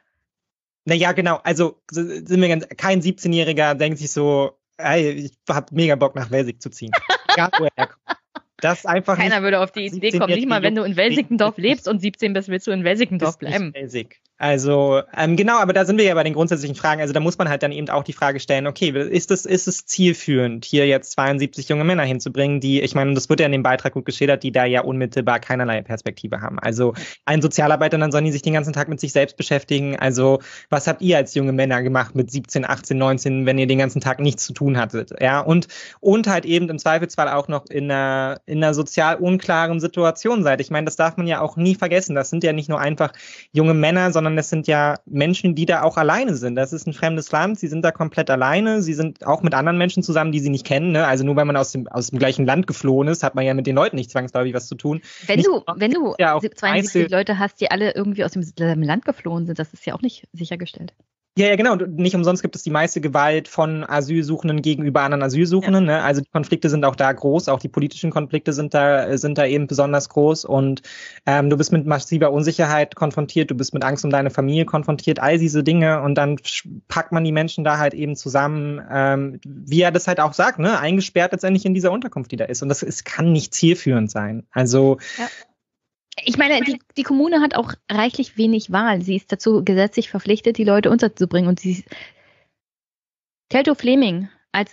Naja, 0.85 1.13
genau. 1.13 1.41
Also 1.43 1.81
sind 1.91 2.41
wir 2.41 2.49
ganz, 2.49 2.69
kein 2.77 3.01
17-Jähriger 3.01 3.75
denkt 3.75 3.99
sich 3.99 4.13
so, 4.13 4.59
ey, 4.79 5.11
ich 5.11 5.33
hab 5.49 5.73
mega 5.73 5.97
Bock 5.97 6.15
nach 6.15 6.31
Welsig 6.31 6.61
zu 6.61 6.71
ziehen. 6.71 6.93
Egal, 7.33 7.51
wo 7.59 7.65
er 7.65 7.71
herkommt. 7.77 8.03
Das 8.59 8.87
einfach 8.87 9.17
Keiner 9.17 9.37
nicht 9.37 9.43
würde 9.43 9.61
auf 9.61 9.73
die 9.73 9.87
Idee 9.87 10.19
kommen, 10.19 10.33
nicht 10.33 10.49
mal 10.49 10.63
wenn 10.63 10.75
du 10.75 10.85
in 10.85 10.93
17-jährige 10.93 11.11
Welsickendorf 11.11 11.59
lebst 11.59 11.87
und 11.87 12.01
17 12.01 12.33
bist, 12.33 12.49
willst 12.49 12.67
du 12.67 12.71
in 12.71 12.85
Welsickendorf 12.85 13.39
nicht 13.41 13.51
bleiben. 13.51 13.73
Basic. 13.73 14.21
Also, 14.37 15.01
ähm, 15.17 15.37
genau, 15.37 15.59
aber 15.59 15.73
da 15.73 15.85
sind 15.85 15.97
wir 15.97 16.05
ja 16.05 16.15
bei 16.15 16.25
den 16.25 16.35
grundsätzlichen 16.35 16.75
Fragen. 16.75 17.01
Also 17.01 17.15
da 17.15 17.21
muss 17.21 17.39
man 17.39 17.49
halt 17.49 17.63
dann 17.63 17.71
eben 17.71 17.89
auch 17.89 18.03
die 18.03 18.13
Frage 18.13 18.41
stellen, 18.41 18.67
okay, 18.67 18.91
ist 18.91 19.31
es, 19.31 19.47
ist 19.47 19.69
es 19.69 19.87
zielführend, 19.87 20.65
hier 20.65 20.89
jetzt 20.89 21.13
72 21.13 21.69
junge 21.69 21.85
Männer 21.85 22.03
hinzubringen, 22.03 22.59
die, 22.59 22.81
ich 22.81 22.97
meine, 22.97 23.15
das 23.15 23.29
wird 23.29 23.39
ja 23.39 23.47
in 23.47 23.53
dem 23.53 23.63
Beitrag 23.63 23.93
gut 23.93 24.05
geschildert, 24.05 24.43
die 24.43 24.51
da 24.51 24.65
ja 24.65 24.83
unmittelbar 24.83 25.39
keinerlei 25.39 25.83
Perspektive 25.83 26.41
haben. 26.41 26.59
Also 26.59 26.95
ein 27.25 27.43
Sozialarbeiter, 27.43 27.97
dann 27.97 28.11
sollen 28.11 28.25
die 28.25 28.33
sich 28.33 28.43
den 28.43 28.55
ganzen 28.55 28.73
Tag 28.73 28.89
mit 28.89 28.99
sich 28.99 29.13
selbst 29.13 29.37
beschäftigen. 29.37 29.97
Also 29.97 30.41
was 30.69 30.89
habt 30.89 31.01
ihr 31.01 31.17
als 31.17 31.35
junge 31.35 31.53
Männer 31.53 31.83
gemacht 31.85 32.17
mit 32.17 32.33
17, 32.33 32.65
18, 32.65 32.99
19, 32.99 33.47
wenn 33.47 33.59
ihr 33.59 33.69
den 33.69 33.79
ganzen 33.79 34.01
Tag 34.01 34.19
nichts 34.19 34.45
zu 34.45 34.53
tun 34.53 34.77
hattet? 34.77 35.13
Ja, 35.21 35.41
und, 35.41 35.69
und 36.01 36.27
halt 36.27 36.45
eben 36.45 36.69
im 36.69 36.79
Zweifelsfall 36.81 37.29
auch 37.29 37.47
noch 37.47 37.67
in 37.71 37.89
einer, 37.89 38.41
in 38.47 38.63
einer 38.65 38.75
sozial 38.75 39.15
unklaren 39.15 39.79
Situation 39.79 40.43
seid. 40.43 40.61
Ich 40.61 40.71
meine, 40.73 40.87
das 40.87 40.97
darf 40.97 41.17
man 41.17 41.29
ja 41.29 41.41
auch 41.41 41.57
nie 41.57 41.77
vergessen. 41.77 42.17
Das 42.17 42.31
sind 42.31 42.43
ja 42.43 42.53
nicht 42.53 42.69
nur 42.69 42.81
einfach 42.81 43.13
junge 43.53 43.75
Männer, 43.75 44.13
sondern 44.13 44.24
das 44.37 44.49
sind 44.51 44.67
ja 44.67 44.97
Menschen, 45.07 45.55
die 45.55 45.67
da 45.67 45.83
auch 45.83 45.97
alleine 45.97 46.35
sind. 46.35 46.57
Das 46.57 46.73
ist 46.73 46.87
ein 46.87 46.93
fremdes 46.93 47.31
Land, 47.33 47.59
sie 47.59 47.69
sind 47.69 47.83
da 47.83 47.91
komplett 47.93 48.31
alleine, 48.31 48.83
sie 48.83 48.95
sind 48.95 49.27
auch 49.27 49.43
mit 49.43 49.55
anderen 49.55 49.79
Menschen 49.79 50.03
zusammen, 50.03 50.33
die 50.33 50.41
sie 50.41 50.51
nicht 50.51 50.67
kennen. 50.67 50.93
Ne? 50.93 51.07
Also 51.07 51.25
nur 51.25 51.37
weil 51.37 51.45
man 51.45 51.57
aus 51.57 51.73
dem, 51.73 51.87
aus 51.89 52.09
dem 52.11 52.19
gleichen 52.19 52.47
Land 52.47 52.67
geflohen 52.67 53.09
ist, 53.09 53.23
hat 53.23 53.35
man 53.35 53.45
ja 53.45 53.55
mit 53.55 53.67
den 53.67 53.77
Leuten 53.77 53.97
nicht 53.97 54.11
zwangsläufig 54.11 54.55
was 54.55 54.67
zu 54.67 54.75
tun. 54.75 55.01
Wenn 55.27 55.37
Nicht- 55.37 55.47
du, 55.49 55.63
wenn 55.77 55.91
du 55.93 56.15
ja 56.19 56.35
auch 56.35 56.41
72 56.41 56.63
Einzel- 56.63 57.11
Leute 57.11 57.39
hast, 57.39 57.61
die 57.61 57.71
alle 57.71 57.95
irgendwie 57.95 58.25
aus 58.25 58.33
demselben 58.33 58.83
Land 58.83 59.05
geflohen 59.05 59.47
sind, 59.47 59.59
das 59.59 59.73
ist 59.73 59.87
ja 59.87 59.95
auch 59.95 60.03
nicht 60.03 60.27
sichergestellt. 60.33 60.95
Ja, 61.37 61.49
ja, 61.49 61.57
genau. 61.57 61.73
Und 61.73 61.97
Nicht 61.97 62.15
umsonst 62.15 62.43
gibt 62.43 62.55
es 62.55 62.63
die 62.63 62.71
meiste 62.71 63.01
Gewalt 63.01 63.49
von 63.49 63.83
Asylsuchenden 63.83 64.63
gegenüber 64.63 65.01
anderen 65.01 65.25
Asylsuchenden. 65.25 65.87
Ne? 65.87 66.01
Also 66.01 66.21
die 66.21 66.31
Konflikte 66.31 66.71
sind 66.71 66.85
auch 66.85 66.95
da 66.95 67.11
groß, 67.11 67.49
auch 67.49 67.59
die 67.59 67.69
politischen 67.69 68.13
Konflikte 68.13 68.53
sind 68.53 68.73
da, 68.73 69.19
sind 69.19 69.37
da 69.37 69.45
eben 69.45 69.67
besonders 69.67 70.09
groß. 70.09 70.45
Und 70.45 70.83
ähm, 71.27 71.51
du 71.51 71.57
bist 71.57 71.73
mit 71.73 71.87
massiver 71.87 72.31
Unsicherheit 72.31 72.95
konfrontiert, 72.95 73.51
du 73.51 73.57
bist 73.57 73.75
mit 73.75 73.83
Angst 73.83 74.05
um 74.05 74.11
deine 74.11 74.31
Familie 74.31 74.65
konfrontiert, 74.65 75.19
all 75.19 75.39
diese 75.39 75.65
Dinge. 75.65 76.03
Und 76.03 76.15
dann 76.15 76.39
packt 76.87 77.11
man 77.11 77.25
die 77.25 77.33
Menschen 77.33 77.65
da 77.65 77.79
halt 77.79 77.95
eben 77.95 78.15
zusammen, 78.15 78.81
ähm, 78.89 79.41
wie 79.45 79.83
er 79.83 79.91
das 79.91 80.07
halt 80.07 80.21
auch 80.21 80.35
sagt, 80.35 80.61
ne? 80.61 80.79
eingesperrt 80.79 81.33
letztendlich 81.33 81.65
in 81.67 81.75
dieser 81.75 81.91
Unterkunft, 81.91 82.31
die 82.31 82.37
da 82.37 82.45
ist. 82.45 82.63
Und 82.63 82.69
das 82.69 82.85
es 82.85 83.03
kann 83.03 83.33
nicht 83.33 83.55
zielführend 83.55 84.09
sein. 84.09 84.47
Also 84.53 84.99
Ich 86.23 86.39
meine, 86.39 86.61
die, 86.61 86.79
die 86.97 87.03
Kommune 87.03 87.41
hat 87.41 87.57
auch 87.57 87.73
reichlich 87.91 88.37
wenig 88.37 88.71
Wahl. 88.71 89.03
Sie 89.03 89.17
ist 89.17 89.33
dazu 89.33 89.65
gesetzlich 89.65 90.11
verpflichtet, 90.11 90.59
die 90.59 90.65
Leute 90.65 90.91
unterzubringen. 90.91 91.49
Und 91.49 91.61
sie 91.61 91.85
Teltow 93.49 93.77
Fleming 93.77 94.29
als 94.53 94.73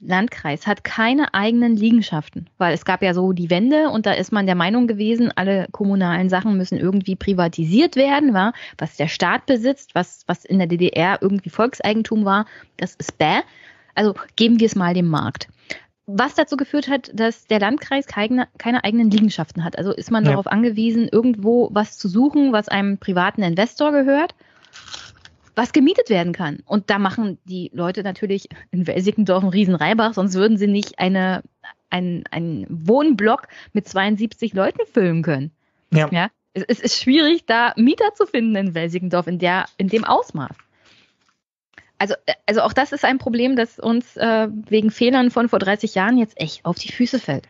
Landkreis 0.00 0.66
hat 0.66 0.84
keine 0.84 1.32
eigenen 1.32 1.74
Liegenschaften, 1.74 2.50
weil 2.58 2.74
es 2.74 2.84
gab 2.84 3.02
ja 3.02 3.14
so 3.14 3.32
die 3.32 3.48
Wende 3.48 3.88
und 3.88 4.04
da 4.04 4.12
ist 4.12 4.30
man 4.30 4.44
der 4.44 4.54
Meinung 4.54 4.86
gewesen, 4.86 5.32
alle 5.34 5.68
kommunalen 5.72 6.28
Sachen 6.28 6.58
müssen 6.58 6.78
irgendwie 6.78 7.16
privatisiert 7.16 7.96
werden, 7.96 8.34
war, 8.34 8.52
was 8.76 8.96
der 8.96 9.08
Staat 9.08 9.46
besitzt, 9.46 9.94
was, 9.94 10.24
was 10.26 10.44
in 10.44 10.58
der 10.58 10.66
DDR 10.66 11.18
irgendwie 11.22 11.48
Volkseigentum 11.48 12.26
war, 12.26 12.44
das 12.76 12.94
ist 12.96 13.16
bäh. 13.16 13.40
Also 13.94 14.14
geben 14.36 14.60
wir 14.60 14.66
es 14.66 14.76
mal 14.76 14.92
dem 14.92 15.08
Markt. 15.08 15.48
Was 16.06 16.34
dazu 16.34 16.56
geführt 16.56 16.88
hat, 16.88 17.10
dass 17.14 17.46
der 17.46 17.58
Landkreis 17.58 18.06
keine, 18.06 18.48
keine 18.58 18.84
eigenen 18.84 19.10
Liegenschaften 19.10 19.64
hat. 19.64 19.76
Also 19.76 19.92
ist 19.92 20.10
man 20.10 20.24
ja. 20.24 20.30
darauf 20.30 20.46
angewiesen, 20.46 21.08
irgendwo 21.10 21.68
was 21.72 21.98
zu 21.98 22.08
suchen, 22.08 22.52
was 22.52 22.68
einem 22.68 22.98
privaten 22.98 23.42
Investor 23.42 23.90
gehört 23.92 24.34
was 25.56 25.72
gemietet 25.72 26.10
werden 26.10 26.32
kann. 26.32 26.62
Und 26.66 26.90
da 26.90 26.98
machen 26.98 27.38
die 27.44 27.70
Leute 27.74 28.02
natürlich 28.02 28.48
in 28.70 28.86
Welsikendorf 28.86 29.42
einen 29.42 29.52
riesen 29.52 29.74
Reibach, 29.74 30.12
sonst 30.12 30.34
würden 30.34 30.58
sie 30.58 30.66
nicht 30.66 30.98
eine, 30.98 31.42
ein, 31.90 32.24
ein 32.30 32.66
Wohnblock 32.68 33.48
mit 33.72 33.88
72 33.88 34.52
Leuten 34.52 34.86
füllen 34.92 35.22
können. 35.22 35.50
Ja. 35.92 36.08
ja? 36.12 36.28
Es, 36.52 36.62
es 36.68 36.80
ist 36.80 37.02
schwierig, 37.02 37.46
da 37.46 37.72
Mieter 37.76 38.14
zu 38.14 38.26
finden 38.26 38.54
in 38.54 38.74
Welsikendorf 38.74 39.26
in, 39.26 39.38
der, 39.38 39.64
in 39.78 39.88
dem 39.88 40.04
Ausmaß. 40.04 40.54
Also, 41.98 42.14
also 42.46 42.62
auch 42.62 42.72
das 42.72 42.92
ist 42.92 43.04
ein 43.04 43.18
Problem, 43.18 43.56
das 43.56 43.78
uns 43.78 44.16
äh, 44.16 44.48
wegen 44.68 44.90
Fehlern 44.90 45.30
von 45.30 45.48
vor 45.48 45.58
30 45.58 45.94
Jahren 45.94 46.18
jetzt 46.18 46.38
echt 46.40 46.64
auf 46.64 46.76
die 46.76 46.92
Füße 46.92 47.18
fällt. 47.18 47.48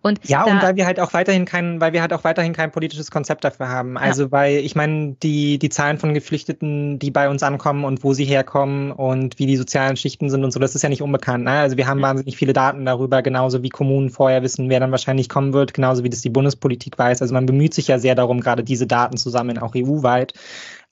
Und 0.00 0.20
ja, 0.28 0.44
und 0.44 0.62
weil 0.62 0.76
wir 0.76 0.86
halt 0.86 1.00
auch 1.00 1.12
weiterhin 1.12 1.44
kein, 1.44 1.80
weil 1.80 1.92
wir 1.92 2.00
halt 2.00 2.12
auch 2.12 2.22
weiterhin 2.22 2.52
kein 2.52 2.70
politisches 2.70 3.10
Konzept 3.10 3.42
dafür 3.42 3.68
haben. 3.68 3.98
Also 3.98 4.24
ja. 4.24 4.32
weil 4.32 4.56
ich 4.58 4.76
meine, 4.76 5.16
die, 5.24 5.58
die 5.58 5.70
Zahlen 5.70 5.98
von 5.98 6.14
Geflüchteten, 6.14 7.00
die 7.00 7.10
bei 7.10 7.28
uns 7.28 7.42
ankommen 7.42 7.84
und 7.84 8.04
wo 8.04 8.12
sie 8.12 8.24
herkommen 8.24 8.92
und 8.92 9.40
wie 9.40 9.46
die 9.46 9.56
sozialen 9.56 9.96
Schichten 9.96 10.30
sind 10.30 10.44
und 10.44 10.52
so, 10.52 10.60
das 10.60 10.76
ist 10.76 10.82
ja 10.82 10.88
nicht 10.88 11.02
unbekannt. 11.02 11.44
Ne? 11.44 11.50
Also 11.50 11.76
wir 11.76 11.88
haben 11.88 11.98
ja. 11.98 12.06
wahnsinnig 12.06 12.36
viele 12.36 12.52
Daten 12.52 12.84
darüber, 12.84 13.22
genauso 13.22 13.64
wie 13.64 13.70
Kommunen 13.70 14.08
vorher 14.08 14.44
wissen, 14.44 14.70
wer 14.70 14.78
dann 14.78 14.92
wahrscheinlich 14.92 15.28
kommen 15.28 15.52
wird, 15.52 15.74
genauso 15.74 16.04
wie 16.04 16.10
das 16.10 16.20
die 16.20 16.30
Bundespolitik 16.30 16.96
weiß. 16.96 17.20
Also 17.20 17.34
man 17.34 17.46
bemüht 17.46 17.74
sich 17.74 17.88
ja 17.88 17.98
sehr 17.98 18.14
darum, 18.14 18.40
gerade 18.40 18.62
diese 18.62 18.86
Daten 18.86 19.16
zu 19.16 19.30
sammeln, 19.30 19.58
auch 19.58 19.74
EU-weit. 19.74 20.32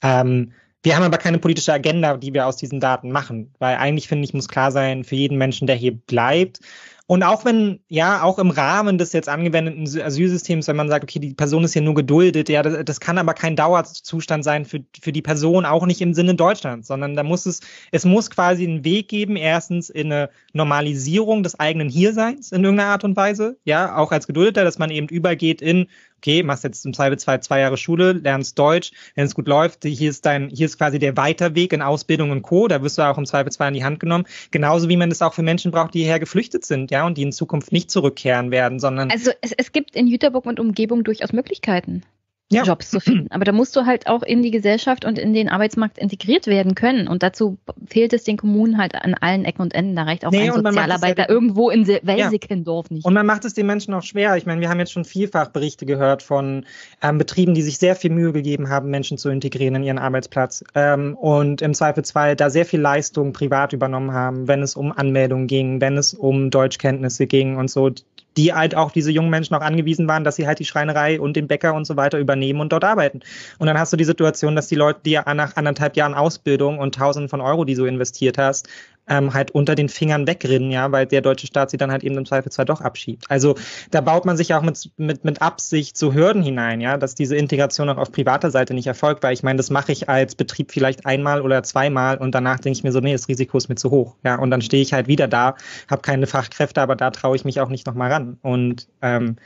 Ähm, 0.03 0.51
wir 0.87 0.95
haben 0.95 1.03
aber 1.03 1.19
keine 1.19 1.41
politische 1.41 1.73
Agenda, 1.73 2.17
die 2.17 2.33
wir 2.33 2.47
aus 2.47 2.59
diesen 2.59 2.79
Daten 2.79 3.11
machen, 3.11 3.53
weil 3.59 3.75
eigentlich 3.75 4.07
finde 4.07 4.25
ich, 4.25 4.35
muss 4.35 4.47
klar 4.47 4.71
sein, 4.71 5.03
für 5.03 5.17
jeden 5.17 5.37
Menschen, 5.37 5.67
der 5.67 5.75
hier 5.75 5.97
bleibt, 5.97 6.61
und 7.09 7.23
auch 7.23 7.45
wenn, 7.45 7.79
ja, 7.89 8.23
auch 8.23 8.41
im 8.41 8.51
Rahmen 8.51 8.99
des 8.99 9.13
jetzt 9.13 9.29
angewendeten 9.29 9.85
Asylsystems, 9.85 10.67
wenn 10.67 10.75
man 10.75 10.89
sagt, 10.89 11.05
okay, 11.05 11.21
die 11.21 11.35
Person 11.35 11.63
ist 11.63 11.73
hier 11.73 11.83
nur 11.83 11.95
geduldet, 11.95 12.49
ja, 12.49 12.65
das, 12.65 12.85
das 12.85 12.99
kann 12.99 13.17
aber 13.17 13.33
kein 13.33 13.55
Dauerzustand 13.55 14.43
sein 14.43 14.65
für, 14.65 14.81
für 15.01 15.13
die 15.13 15.23
Person, 15.23 15.67
auch 15.67 15.87
nicht 15.87 16.01
im 16.01 16.15
Sinne 16.15 16.35
Deutschlands, 16.35 16.89
sondern 16.89 17.15
da 17.15 17.23
muss 17.23 17.47
es, 17.47 17.61
es 17.93 18.05
muss 18.05 18.29
quasi 18.29 18.65
einen 18.65 18.85
Weg 18.85 19.07
geben, 19.07 19.37
erstens 19.37 19.89
in 19.89 20.13
eine 20.13 20.31
Normalisierung 20.53 21.45
des 21.45 21.61
eigenen 21.61 21.89
Hierseins 21.89 22.51
in 22.51 22.65
irgendeiner 22.65 22.91
Art 22.91 23.05
und 23.05 23.15
Weise, 23.15 23.57
ja, 23.65 23.97
auch 23.97 24.11
als 24.11 24.27
Geduldeter, 24.27 24.65
dass 24.65 24.79
man 24.79 24.91
eben 24.91 25.09
übergeht 25.09 25.63
in, 25.63 25.87
okay, 26.19 26.43
machst 26.43 26.65
jetzt 26.65 26.85
im 26.85 26.95
Zweifelsfall 26.95 27.43
zwei 27.43 27.61
Jahre 27.61 27.77
Schule, 27.77 28.13
lernst 28.13 28.59
Deutsch, 28.59 28.93
wenn 29.15 29.27
es 29.27 29.35
gut 29.35 29.49
läuft, 29.49 29.85
hier 29.85 30.11
ist 30.11 30.27
dein, 30.27 30.49
hier 30.49 30.67
ist 30.67 30.79
quasi 30.79 30.99
der 30.99 31.17
Weiterweg 31.17 31.73
in 31.73 31.83
Ausbildung 31.83 32.31
und 32.31 32.43
Co., 32.43 32.69
da 32.69 32.83
wirst 32.83 32.99
du 32.99 33.03
auch 33.03 33.19
im 33.19 33.27
Zweifelsfall 33.27 33.69
in 33.69 33.75
die 33.75 33.85
Hand 33.85 34.01
genommen. 34.01 34.25
Genauso 34.51 34.89
wie 34.89 34.97
man 34.97 35.09
das 35.09 35.23
auch 35.23 35.35
für 35.35 35.43
Menschen 35.43 35.71
braucht, 35.71 35.95
die 35.95 36.01
hierher 36.01 36.21
geflüchtet 36.21 36.65
sind, 36.65 36.91
ja, 36.91 37.07
und 37.07 37.19
die 37.19 37.23
in 37.23 37.33
Zukunft 37.33 37.73
nicht 37.73 37.91
zurückkehren 37.91 38.51
werden, 38.51 38.81
sondern. 38.81 39.11
Also 39.11 39.31
es, 39.41 39.53
es 39.57 39.73
gibt 39.73 39.95
in 39.97 40.07
Jüterburg 40.07 40.47
und 40.47 40.61
Umgebung 40.61 41.05
durchaus 41.05 41.33
Möglichkeiten 41.33 42.03
ja. 42.51 42.63
Jobs 42.63 42.91
zu 42.91 43.01
finden. 43.01 43.27
Aber 43.31 43.45
da 43.45 43.53
musst 43.53 43.75
du 43.75 43.87
halt 43.87 44.07
auch 44.07 44.23
in 44.23 44.43
die 44.43 44.51
Gesellschaft 44.51 45.05
und 45.05 45.19
in 45.19 45.33
den 45.33 45.49
Arbeitsmarkt 45.49 45.99
integriert 45.99 46.47
werden 46.47 46.75
können. 46.75 47.09
Und 47.09 47.23
dazu 47.23 47.59
fehlt 47.87 48.13
es 48.13 48.25
den 48.25 48.37
Kommunen 48.37 48.79
halt 48.79 48.95
an 48.95 49.15
allen 49.15 49.45
Ecken 49.45 49.63
und 49.63 49.75
Enden. 49.75 49.97
Da 49.97 50.05
reicht 50.05 50.25
auch 50.25 50.31
nee, 50.31 50.49
ein 50.49 50.53
Sozialarbeiter 50.53 51.25
ja 51.25 51.29
irgendwo 51.29 51.71
in 51.71 51.87
Welsikendorf 51.87 52.87
ja. 52.91 52.95
nicht. 52.95 53.05
Und 53.05 53.15
man 53.15 53.27
macht 53.27 53.45
es 53.45 53.55
den 53.55 53.67
Menschen 53.67 53.95
auch 53.95 54.03
schwer. 54.03 54.37
Ich 54.37 54.47
meine, 54.47 54.61
wir 54.61 54.69
haben 54.69 54.79
jetzt 54.79 54.93
schon 54.93 55.05
vielfach 55.05 55.49
Berichte 55.49 55.87
gehört 55.87 56.23
von 56.23 56.65
ähm, 57.03 57.19
Betrieben, 57.19 57.55
die 57.55 57.63
sich 57.63 57.79
sehr 57.79 57.97
viel 57.97 58.11
Mühe 58.11 58.33
gegeben 58.33 58.69
haben, 58.69 58.91
Menschen 58.91 59.19
zu 59.19 59.29
integrieren 59.29 59.75
in 59.77 59.83
ihren 59.83 59.99
Arbeitsplatz. 59.99 60.63
Ähm, 60.75 61.17
und 61.17 61.63
im 61.63 61.75
Zweifelsfall 61.75 62.37
da 62.37 62.51
sehr 62.51 62.65
viel 62.65 62.81
Leistung 62.81 63.33
privat 63.33 63.73
übernommen 63.73 64.13
haben, 64.13 64.47
wenn 64.47 64.63
es 64.63 64.77
um 64.77 64.93
Anmeldungen 64.93 65.49
ging, 65.49 65.81
wenn 65.81 65.97
es 65.97 66.15
um 66.15 66.51
Deutschkenntnisse 66.51 67.27
ging 67.27 67.57
und 67.57 67.71
so 67.71 67.91
die 68.37 68.53
halt 68.53 68.75
auch 68.75 68.91
diese 68.91 69.11
jungen 69.11 69.31
Menschen 69.31 69.55
auch 69.55 69.61
angewiesen 69.61 70.09
waren, 70.09 70.25
dass 70.25 70.37
sie 70.37 70.47
halt 70.47 70.59
die 70.59 70.65
Schreinerei 70.65 71.21
und 71.21 71.37
den 71.37 71.49
Bäcker 71.49 71.75
und 71.75 71.87
so 71.87 71.97
weiter 71.97 72.19
übernehmen 72.19 72.61
und 72.61 72.73
dort 72.73 72.85
arbeiten. 72.85 73.21
Und 73.59 73.67
dann 73.67 73.79
hast 73.79 73.93
du 73.93 73.97
die 73.97 74.05
Situation, 74.05 74.57
dass 74.57 74.69
die 74.69 74.75
Leute, 74.75 75.01
die 75.05 75.13
ja 75.13 75.35
nach 75.35 75.57
anderthalb 75.57 75.97
Jahren 75.97 76.15
Ausbildung 76.15 76.79
und 76.79 76.95
Tausenden 76.95 77.29
von 77.29 77.41
Euro, 77.41 77.65
die 77.65 77.75
du 77.75 77.85
investiert 77.85 78.39
hast, 78.39 78.69
ähm, 79.09 79.35
halt 79.35 79.51
unter 79.53 79.75
den 79.75 79.89
Fingern 79.89 80.27
wegrinnen, 80.27 80.71
ja, 80.71 80.91
weil 80.93 81.07
der 81.07 81.21
deutsche 81.21 81.47
Staat 81.47 81.71
sie 81.71 81.77
dann 81.77 81.91
halt 81.91 82.05
eben 82.05 82.17
im 82.17 82.27
Zweifelsfall 82.27 82.65
doch 82.65 82.81
abschiebt. 82.81 83.25
Also 83.29 83.57
da 83.91 84.01
baut 84.01 84.25
man 84.25 84.37
sich 84.37 84.55
auch 84.55 84.63
mit, 84.63 84.91
mit, 84.97 85.25
mit 85.25 85.43
Absicht 85.43 85.97
zu 85.97 86.15
Hürden 86.15 86.43
hinein, 86.43 86.81
ja, 86.81 86.97
dass 86.97 87.15
diese 87.15 87.37
Integration 87.37 87.89
auch 87.89 87.99
auf 87.99 88.13
privater 88.13 88.51
Seite 88.51 88.75
nicht 88.75 88.87
erfolgt, 88.87 89.23
weil 89.23 89.33
ich 89.33 89.43
meine, 89.43 89.57
das 89.57 89.71
mache 89.71 89.93
ich 89.93 90.09
als 90.09 90.35
Betrieb 90.35 90.73
vielleicht 90.73 91.07
einmal 91.07 91.41
oder 91.43 91.63
zweimal 91.63 92.19
und 92.19 92.35
danach 92.35 92.61
denke 92.61 92.79
ich 92.79 92.85
mir 92.85 92.93
so, 92.93 93.01
nee, 93.01 93.13
das 93.13 93.29
Risiko 93.29 93.57
ist 93.59 93.69
mir 93.69 93.77
zu 93.77 93.91
hoch, 93.91 94.17
ja, 94.25 94.37
und 94.39 94.51
dann 94.51 94.63
stehe 94.63 94.83
ich 94.83 94.93
halt 94.93 95.09
wieder 95.09 95.29
da, 95.29 95.55
habe 95.89 96.03
keine 96.03 96.27
Fachkräfte, 96.27 96.81
aber 96.81 96.97
da 96.97 97.11
traue 97.11 97.37
ich 97.37 97.45
mich 97.45 97.61
auch 97.61 97.69
nicht 97.69 97.87
nochmal 97.87 98.13
ran. 98.13 98.39
Und 98.43 98.89
ähm, 99.03 99.37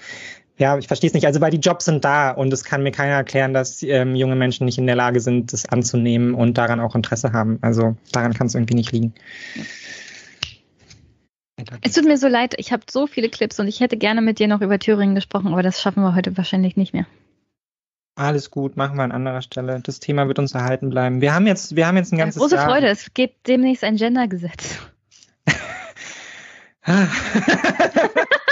ja, 0.60 0.76
ich 0.76 0.86
verstehe 0.86 1.08
es 1.08 1.14
nicht. 1.14 1.26
Also 1.26 1.40
weil 1.40 1.50
die 1.50 1.58
Jobs 1.58 1.86
sind 1.86 2.04
da 2.04 2.30
und 2.30 2.52
es 2.52 2.64
kann 2.64 2.82
mir 2.82 2.92
keiner 2.92 3.14
erklären, 3.14 3.54
dass 3.54 3.82
ähm, 3.82 4.14
junge 4.14 4.36
Menschen 4.36 4.66
nicht 4.66 4.76
in 4.76 4.86
der 4.86 4.94
Lage 4.94 5.20
sind, 5.20 5.54
das 5.54 5.66
anzunehmen 5.66 6.34
und 6.34 6.58
daran 6.58 6.80
auch 6.80 6.94
Interesse 6.94 7.32
haben. 7.32 7.58
Also 7.62 7.96
daran 8.12 8.34
kann 8.34 8.46
es 8.46 8.54
irgendwie 8.54 8.74
nicht 8.74 8.92
liegen. 8.92 9.14
Es 11.80 11.94
tut 11.94 12.04
mir 12.04 12.18
so 12.18 12.28
leid, 12.28 12.54
ich 12.58 12.72
habe 12.72 12.82
so 12.90 13.06
viele 13.06 13.30
Clips 13.30 13.58
und 13.58 13.68
ich 13.68 13.80
hätte 13.80 13.96
gerne 13.96 14.20
mit 14.20 14.38
dir 14.38 14.48
noch 14.48 14.60
über 14.60 14.78
Thüringen 14.78 15.14
gesprochen, 15.14 15.48
aber 15.48 15.62
das 15.62 15.80
schaffen 15.80 16.02
wir 16.02 16.14
heute 16.14 16.36
wahrscheinlich 16.36 16.76
nicht 16.76 16.92
mehr. 16.92 17.06
Alles 18.14 18.50
gut, 18.50 18.76
machen 18.76 18.96
wir 18.96 19.04
an 19.04 19.12
anderer 19.12 19.40
Stelle. 19.40 19.80
Das 19.82 19.98
Thema 19.98 20.28
wird 20.28 20.38
uns 20.38 20.52
erhalten 20.52 20.90
bleiben. 20.90 21.22
Wir 21.22 21.34
haben 21.34 21.46
jetzt, 21.46 21.74
wir 21.76 21.86
haben 21.86 21.96
jetzt 21.96 22.12
ein 22.12 22.18
ganzes 22.18 22.36
ja, 22.36 22.40
große 22.42 22.56
Jahr. 22.56 22.68
Freude, 22.68 22.88
es 22.88 23.14
gibt 23.14 23.48
demnächst 23.48 23.82
ein 23.82 23.96
Gendergesetz. 23.96 24.78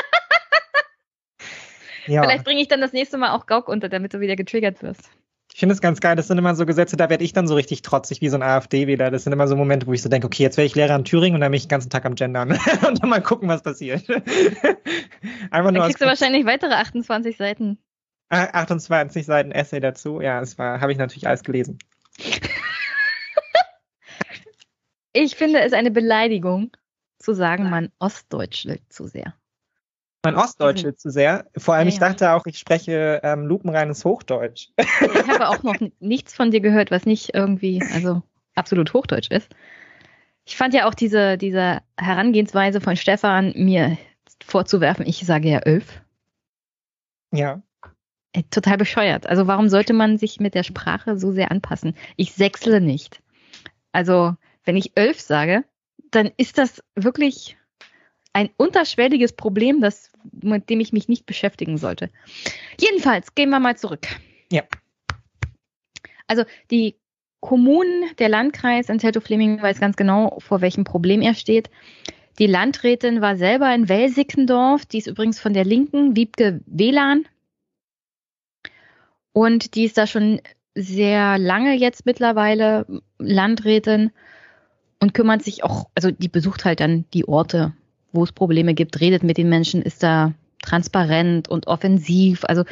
Ja. 2.09 2.23
Vielleicht 2.23 2.45
bringe 2.45 2.61
ich 2.61 2.69
dann 2.69 2.81
das 2.81 2.93
nächste 2.93 3.19
Mal 3.19 3.37
auch 3.37 3.47
Gauk 3.47 3.69
unter, 3.69 3.89
damit 3.89 4.15
du 4.15 4.21
wieder 4.21 4.37
getriggert 4.37 4.83
wirst. 4.83 5.11
Ich 5.53 5.61
finde 5.61 5.75
es 5.75 5.81
ganz 5.81 6.01
geil. 6.01 6.15
Das 6.15 6.29
sind 6.29 6.39
immer 6.39 6.55
so 6.55 6.67
Gesetze, 6.67 6.97
da 6.97 7.11
werde 7.11 7.25
ich 7.25 7.33
dann 7.33 7.49
so 7.49 7.55
richtig 7.55 7.83
trotzig 7.83 8.21
wie 8.21 8.29
so 8.29 8.37
ein 8.37 8.43
AfD-Wähler. 8.43 9.11
Das 9.11 9.25
sind 9.25 9.33
immer 9.33 9.49
so 9.49 9.57
Momente, 9.57 9.87
wo 9.87 9.93
ich 9.93 10.03
so 10.03 10.09
denke, 10.09 10.27
okay, 10.27 10.43
jetzt 10.43 10.57
werde 10.57 10.67
ich 10.67 10.75
Lehrer 10.75 10.95
in 10.95 11.05
Thüringen 11.05 11.35
und 11.35 11.41
dann 11.41 11.51
bin 11.51 11.57
ich 11.57 11.65
den 11.65 11.71
ganzen 11.71 11.91
Tag 11.91 12.05
am 12.05 12.15
Gendern. 12.15 12.53
und 12.87 13.03
dann 13.03 13.11
mal 13.11 13.23
gucken, 13.23 13.49
was 13.49 13.63
passiert. 13.63 14.09
Einfach 15.51 15.71
nur 15.71 15.73
dann 15.73 15.83
kriegst 15.83 16.01
du 16.01 16.07
wahrscheinlich 16.07 16.47
weitere 16.47 16.75
28 16.75 17.37
Seiten. 17.37 17.79
28 18.31 19.25
Seiten 19.25 19.53
Essay 19.53 19.81
dazu. 19.81 20.21
Ja, 20.21 20.41
das 20.41 20.59
habe 20.59 20.93
ich 20.93 20.99
natürlich 20.99 21.27
alles 21.27 21.43
gelesen. 21.43 21.79
ich 25.13 25.35
finde 25.35 25.61
es 25.61 25.73
eine 25.73 25.91
Beleidigung, 25.91 26.71
zu 27.19 27.35
sagen, 27.35 27.69
man 27.69 27.91
Ostdeutschelt 27.99 28.83
zu 28.93 29.07
sehr 29.07 29.35
mein 30.25 30.37
Ostdeutsch 30.37 30.85
mhm. 30.85 30.97
zu 30.97 31.11
sehr. 31.11 31.47
Vor 31.57 31.75
allem, 31.75 31.89
ja, 31.89 31.95
ich 31.95 32.01
dachte 32.01 32.33
auch, 32.33 32.47
ich 32.47 32.59
spreche 32.59 33.21
ähm, 33.23 33.47
lupenreines 33.47 34.05
Hochdeutsch. 34.05 34.69
Ich 34.77 35.29
habe 35.29 35.49
auch 35.49 35.63
noch 35.63 35.77
nichts 36.01 36.35
von 36.35 36.51
dir 36.51 36.61
gehört, 36.61 36.91
was 36.91 37.07
nicht 37.07 37.35
irgendwie, 37.35 37.83
also 37.93 38.23
absolut 38.55 38.93
Hochdeutsch 38.93 39.31
ist. 39.31 39.55
Ich 40.45 40.57
fand 40.57 40.75
ja 40.75 40.89
auch 40.89 40.95
diese, 40.95 41.37
diese 41.37 41.81
Herangehensweise 41.97 42.81
von 42.81 42.97
Stefan, 42.97 43.53
mir 43.55 43.99
vorzuwerfen, 44.45 45.07
ich 45.07 45.25
sage 45.25 45.49
ja 45.49 45.59
elf. 45.59 46.01
Ja. 47.33 47.63
Äh, 48.33 48.43
total 48.51 48.79
bescheuert. 48.79 49.27
Also 49.27 49.47
warum 49.47 49.69
sollte 49.69 49.93
man 49.93 50.19
sich 50.19 50.41
mit 50.41 50.55
der 50.55 50.63
Sprache 50.63 51.19
so 51.19 51.33
sehr 51.33 51.51
anpassen? 51.51 51.95
Ich 52.17 52.33
sechsle 52.33 52.81
nicht. 52.81 53.23
Also 53.93 54.35
wenn 54.65 54.77
ich 54.77 54.97
elf 54.97 55.21
sage, 55.21 55.65
dann 56.11 56.31
ist 56.37 56.59
das 56.59 56.83
wirklich 56.95 57.59
ein 58.39 58.51
unterschwelliges 58.57 59.33
Problem, 59.33 59.81
das, 59.81 60.13
mit 60.31 60.71
dem 60.71 60.79
ich 60.79 60.93
mich 60.93 61.09
nicht 61.09 61.27
beschäftigen 61.27 61.77
sollte. 61.77 62.09
Jedenfalls, 62.81 63.35
gehen 63.35 63.51
wir 63.51 63.59
mal 63.59 63.77
zurück. 63.77 64.07
Ja. 64.53 64.63
Also 66.29 66.45
die 66.71 66.95
Kommunen, 67.41 68.05
der 68.19 68.29
Landkreis 68.29 68.91
in 68.91 68.99
Teltow-Fleming 68.99 69.61
weiß 69.61 69.81
ganz 69.81 69.97
genau, 69.97 70.39
vor 70.39 70.61
welchem 70.61 70.85
Problem 70.85 71.21
er 71.21 71.35
steht. 71.35 71.69
Die 72.39 72.47
Landrätin 72.47 73.21
war 73.21 73.37
selber 73.37 73.75
in 73.75 73.89
Welsickendorf, 73.89 74.87
die 74.87 74.99
ist 74.99 75.09
übrigens 75.09 75.41
von 75.41 75.53
der 75.53 75.65
Linken, 75.65 76.15
Wiebke 76.15 76.61
Wlan. 76.67 77.27
Und 79.33 79.75
die 79.75 79.85
ist 79.85 79.99
da 79.99 80.07
schon 80.07 80.41
sehr 80.77 81.39
lange 81.39 81.75
jetzt 81.75 82.07
mittlerweile 82.07 82.87
Landrätin 83.19 84.13
und 85.01 85.13
kümmert 85.13 85.43
sich 85.43 85.65
auch, 85.65 85.89
also 85.97 86.13
die 86.13 86.29
besucht 86.29 86.65
halt 86.65 86.79
dann 86.79 87.05
die 87.13 87.27
Orte, 87.27 87.73
wo 88.19 88.25
es 88.25 88.33
Probleme 88.33 88.75
gibt, 88.75 89.01
redet 89.01 89.23
mit 89.23 89.39
den 89.39 89.49
Menschen, 89.49 89.81
ist 89.81 90.03
da 90.03 90.33
transparent 90.61 91.49
und 91.49 91.69
offensiv. 91.69 92.45
Also 92.45 92.65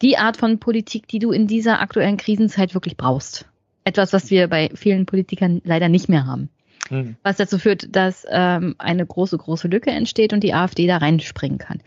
die 0.00 0.16
Art 0.16 0.36
von 0.36 0.58
Politik, 0.58 1.08
die 1.08 1.18
du 1.18 1.32
in 1.32 1.48
dieser 1.48 1.80
aktuellen 1.80 2.16
Krisenzeit 2.16 2.74
wirklich 2.74 2.96
brauchst. 2.96 3.46
Etwas, 3.84 4.12
was 4.12 4.30
wir 4.30 4.46
bei 4.46 4.70
vielen 4.74 5.06
Politikern 5.06 5.60
leider 5.64 5.88
nicht 5.88 6.08
mehr 6.08 6.24
haben. 6.24 6.50
mhm. 6.90 7.16
was 7.24 7.36
dazu 7.36 7.58
führt, 7.58 7.94
dass 7.94 8.24
ähm, 8.30 8.76
eine 8.78 9.04
große, 9.04 9.36
große 9.36 9.66
Lücke 9.66 9.90
entsteht 9.90 10.32
und 10.32 10.44
die 10.44 10.54
AfD 10.54 10.86
da 10.86 10.98
reinspringen 10.98 11.58
kann. 11.58 11.80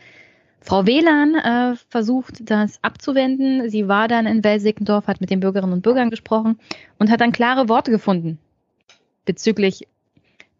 Frau 0.60 0.86
Wehlan 0.86 1.36
äh, 1.36 1.76
versucht, 1.90 2.50
das 2.50 2.80
abzuwenden. 2.82 3.70
Sie 3.70 3.88
war 3.88 4.10
dann 4.10 4.26
in 4.26 4.44
Welsickendorf, 4.44 5.08
hat 5.08 5.22
mit 5.22 5.30
den 5.30 5.40
Bürgerinnen 5.40 5.74
und 5.74 5.84
Bürgern 5.84 6.10
gesprochen 6.10 6.60
und 7.00 7.10
hat 7.12 7.22
dann 7.22 7.32
klare 7.32 7.70
Worte 7.70 7.92
gefunden 7.92 8.40
bezüglich 9.26 9.88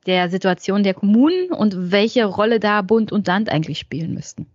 der 0.06 0.30
Situation 0.30 0.84
der 0.84 0.94
Kommunen 0.94 1.52
und 1.52 1.92
welche 1.92 2.26
Rolle 2.26 2.60
da 2.60 2.82
Bund 2.82 3.12
und 3.12 3.28
Land 3.28 3.50
eigentlich 3.50 3.80
spielen 3.80 4.14
müssten. 4.14 4.48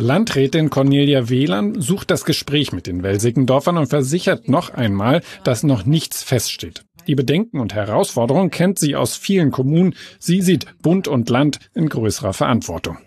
Landrätin 0.00 0.70
Cornelia 0.70 1.28
Wehlan 1.28 1.80
sucht 1.80 2.12
das 2.12 2.24
Gespräch 2.24 2.70
mit 2.72 2.86
den 2.86 3.02
Welsickendorfern 3.02 3.76
und 3.76 3.88
versichert 3.88 4.48
noch 4.48 4.72
einmal, 4.72 5.22
dass 5.42 5.64
noch 5.64 5.86
nichts 5.86 6.22
feststeht. 6.22 6.84
Die 7.08 7.16
Bedenken 7.16 7.58
und 7.58 7.74
Herausforderungen 7.74 8.50
kennt 8.50 8.78
sie 8.78 8.94
aus 8.94 9.16
vielen 9.16 9.50
Kommunen. 9.50 9.94
Sie 10.20 10.40
sieht 10.40 10.66
Bund 10.82 11.08
und 11.08 11.30
Land 11.30 11.58
in 11.74 11.88
größerer 11.88 12.32
Verantwortung. 12.32 12.98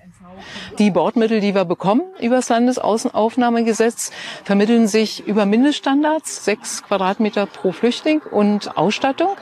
Die 0.79 0.91
Bordmittel, 0.91 1.39
die 1.39 1.55
wir 1.55 1.65
bekommen 1.65 2.03
über 2.19 2.37
das 2.37 2.49
Landesaußenaufnahmegesetz, 2.49 4.11
vermitteln 4.43 4.87
sich 4.87 5.25
über 5.27 5.45
Mindeststandards, 5.45 6.45
sechs 6.45 6.83
Quadratmeter 6.83 7.45
pro 7.45 7.71
Flüchtling 7.71 8.21
und 8.21 8.77
Ausstattung. 8.77 9.35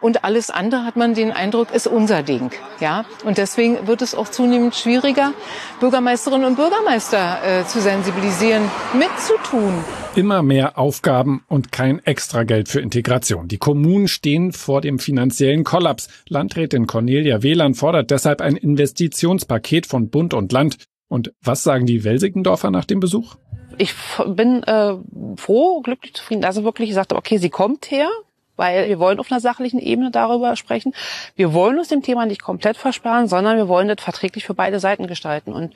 Und 0.00 0.24
alles 0.24 0.50
andere 0.50 0.84
hat 0.84 0.96
man 0.96 1.14
den 1.14 1.32
Eindruck, 1.32 1.72
ist 1.72 1.86
unser 1.86 2.22
Ding. 2.22 2.50
Ja? 2.80 3.04
Und 3.24 3.38
deswegen 3.38 3.86
wird 3.86 4.02
es 4.02 4.14
auch 4.14 4.28
zunehmend 4.28 4.74
schwieriger, 4.74 5.32
Bürgermeisterinnen 5.80 6.46
und 6.46 6.56
Bürgermeister 6.56 7.38
äh, 7.44 7.66
zu 7.66 7.80
sensibilisieren, 7.80 8.70
mitzutun. 8.92 9.84
Immer 10.16 10.44
mehr 10.44 10.78
Aufgaben 10.78 11.44
und 11.48 11.72
kein 11.72 11.98
Extrageld 11.98 12.68
für 12.68 12.80
Integration. 12.80 13.48
Die 13.48 13.58
Kommunen 13.58 14.06
stehen 14.06 14.52
vor 14.52 14.80
dem 14.80 15.00
finanziellen 15.00 15.64
Kollaps. 15.64 16.08
Landrätin 16.28 16.86
Cornelia 16.86 17.42
Wehland 17.42 17.76
fordert 17.76 18.12
deshalb 18.12 18.40
ein 18.40 18.54
Investitionspaket 18.54 19.86
von 19.86 20.10
Bund 20.10 20.32
und 20.32 20.52
Land. 20.52 20.76
Und 21.08 21.32
was 21.42 21.64
sagen 21.64 21.86
die 21.86 22.04
Welsickendorfer 22.04 22.70
nach 22.70 22.84
dem 22.84 23.00
Besuch? 23.00 23.34
Ich 23.76 23.92
bin 24.24 24.62
äh, 24.62 24.94
froh, 25.34 25.80
glücklich, 25.80 26.14
zufrieden, 26.14 26.42
dass 26.42 26.58
er 26.58 26.62
wirklich 26.62 26.90
gesagt 26.90 27.12
hat, 27.12 27.18
okay, 27.18 27.38
sie 27.38 27.50
kommt 27.50 27.90
her, 27.90 28.08
weil 28.56 28.88
wir 28.88 28.98
wollen 28.98 29.18
auf 29.18 29.30
einer 29.30 29.40
sachlichen 29.40 29.78
Ebene 29.78 30.10
darüber 30.10 30.56
sprechen. 30.56 30.94
Wir 31.36 31.52
wollen 31.52 31.78
uns 31.78 31.88
dem 31.88 32.02
Thema 32.02 32.26
nicht 32.26 32.42
komplett 32.42 32.76
versparen, 32.76 33.26
sondern 33.26 33.56
wir 33.56 33.68
wollen 33.68 33.88
das 33.88 34.02
verträglich 34.02 34.44
für 34.44 34.54
beide 34.54 34.80
Seiten 34.80 35.06
gestalten. 35.06 35.52
Und 35.52 35.74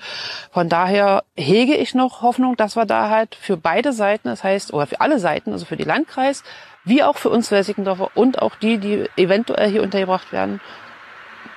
von 0.50 0.68
daher 0.68 1.24
hege 1.36 1.74
ich 1.74 1.94
noch 1.94 2.22
Hoffnung, 2.22 2.56
dass 2.56 2.76
wir 2.76 2.86
da 2.86 3.10
halt 3.10 3.34
für 3.34 3.56
beide 3.56 3.92
Seiten, 3.92 4.28
das 4.28 4.44
heißt, 4.44 4.72
oder 4.72 4.86
für 4.86 5.00
alle 5.00 5.18
Seiten, 5.18 5.52
also 5.52 5.64
für 5.64 5.76
die 5.76 5.84
Landkreis, 5.84 6.44
wie 6.84 7.02
auch 7.02 7.16
für 7.16 7.30
uns 7.30 7.50
Welsickendorfer 7.50 8.10
und 8.14 8.40
auch 8.40 8.56
die, 8.56 8.78
die 8.78 9.04
eventuell 9.16 9.70
hier 9.70 9.82
untergebracht 9.82 10.32
werden, 10.32 10.60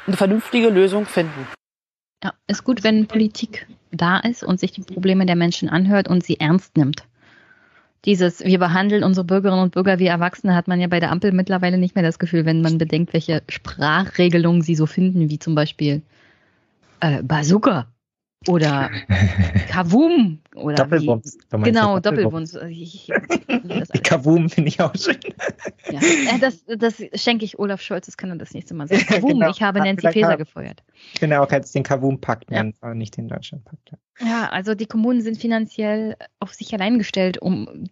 eine 0.08 0.18
vernünftige 0.18 0.70
Lösung 0.70 1.06
finden. 1.06 1.48
Ja, 2.24 2.34
ist 2.48 2.64
gut, 2.64 2.84
wenn 2.84 3.08
Politik 3.08 3.68
da 3.92 4.20
ist 4.20 4.44
und 4.44 4.60
sich 4.60 4.72
die 4.72 4.82
Probleme 4.82 5.26
der 5.26 5.36
Menschen 5.36 5.70
anhört 5.70 6.08
und 6.08 6.24
sie 6.24 6.40
ernst 6.40 6.78
nimmt 6.78 7.04
dieses, 8.06 8.44
wir 8.44 8.60
behandeln 8.60 9.04
unsere 9.04 9.26
Bürgerinnen 9.26 9.62
und 9.62 9.74
Bürger 9.74 10.00
wie 10.00 10.08
Erwachsene, 10.08 10.56
hat 10.56 10.68
man 10.68 10.80
ja 10.80 10.88
bei 10.88 11.00
der 11.00 11.12
Ampel 11.12 11.32
mittlerweile 11.32 11.78
nicht 11.78 11.96
mehr 11.96 12.04
das 12.04 12.20
Gefühl, 12.20 12.46
wenn 12.46 12.62
man 12.62 12.78
bedenkt, 12.78 13.14
welche 13.14 13.44
Sprachregelungen 13.48 14.62
sie 14.62 14.76
so 14.76 14.86
finden, 14.86 15.30
wie 15.30 15.40
zum 15.40 15.56
Beispiel 15.56 16.02
äh, 17.00 17.22
Bazooka 17.22 17.88
oder 18.48 18.90
Kavum 19.70 20.40
oder 20.56 20.76
Doppelwumms. 20.76 21.38
Genau, 21.64 22.00
Doppelwumms. 22.00 22.58
Kavum 24.04 24.50
finde 24.50 24.70
ich 24.70 24.82
auch 24.82 24.96
schön. 24.96 25.18
Ja, 25.92 26.00
das, 26.40 26.66
das 26.66 27.04
schenke 27.16 27.46
ich 27.46 27.60
Olaf 27.60 27.82
Scholz, 27.82 28.08
das 28.08 28.18
kann 28.18 28.32
er 28.32 28.38
das 28.38 28.54
nächste 28.54 28.74
Mal 28.74 28.88
sagen. 28.88 29.02
Kavum, 29.08 29.34
genau. 29.34 29.52
ich 29.52 29.62
habe 29.62 29.80
Nancy 29.80 30.12
Faeser 30.12 30.38
gefeuert. 30.38 30.84
Genau, 31.20 31.44
auch 31.44 31.52
jetzt 31.52 31.76
den 31.76 31.84
Kavum-Pakt 31.84 32.50
nennen, 32.50 32.72
ja. 32.72 32.78
aber 32.82 32.96
nicht 32.96 33.16
den 33.18 33.28
Deutschland-Pakt. 33.28 33.92
Ja. 33.92 34.28
ja, 34.28 34.50
also 34.50 34.74
die 34.74 34.88
Kommunen 34.88 35.22
sind 35.22 35.38
finanziell 35.38 36.16
auf 36.40 36.54
sich 36.54 36.74
allein 36.74 36.98
gestellt, 36.98 37.40
um 37.40 37.90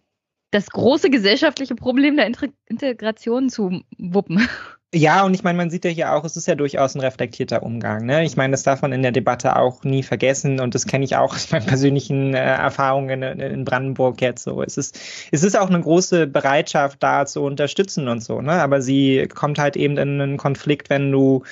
das 0.50 0.70
große 0.70 1.10
gesellschaftliche 1.10 1.76
Problem 1.76 2.16
der 2.16 2.26
Integration 2.66 3.50
zu 3.50 3.82
wuppen. 3.98 4.48
Ja, 4.92 5.24
und 5.24 5.34
ich 5.34 5.44
meine, 5.44 5.56
man 5.56 5.70
sieht 5.70 5.84
ja 5.84 5.90
hier 5.92 6.12
auch, 6.12 6.24
es 6.24 6.36
ist 6.36 6.48
ja 6.48 6.56
durchaus 6.56 6.96
ein 6.96 7.00
reflektierter 7.00 7.62
Umgang. 7.62 8.06
Ne? 8.06 8.24
Ich 8.24 8.36
meine, 8.36 8.50
das 8.50 8.64
darf 8.64 8.82
man 8.82 8.92
in 8.92 9.02
der 9.02 9.12
Debatte 9.12 9.54
auch 9.54 9.84
nie 9.84 10.02
vergessen 10.02 10.58
und 10.58 10.74
das 10.74 10.84
kenne 10.84 11.04
ich 11.04 11.14
auch 11.14 11.32
aus 11.32 11.52
meinen 11.52 11.64
persönlichen 11.66 12.34
äh, 12.34 12.40
Erfahrungen 12.40 13.22
in, 13.22 13.38
in, 13.38 13.64
Brandenburg 13.64 14.20
jetzt 14.20 14.42
so. 14.42 14.64
Es 14.64 14.76
ist, 14.76 14.98
es 15.30 15.44
ist 15.44 15.56
auch 15.56 15.68
eine 15.68 15.80
große 15.80 16.26
Bereitschaft 16.26 17.00
da 17.04 17.24
zu 17.24 17.42
unterstützen 17.42 18.08
und 18.08 18.20
so, 18.20 18.40
ne? 18.40 18.54
aber 18.54 18.82
sie 18.82 19.28
kommt 19.32 19.60
halt 19.60 19.76
eben 19.76 19.96
in 19.96 20.20
einen 20.20 20.36
Konflikt, 20.38 20.90
wenn 20.90 21.12
du 21.12 21.44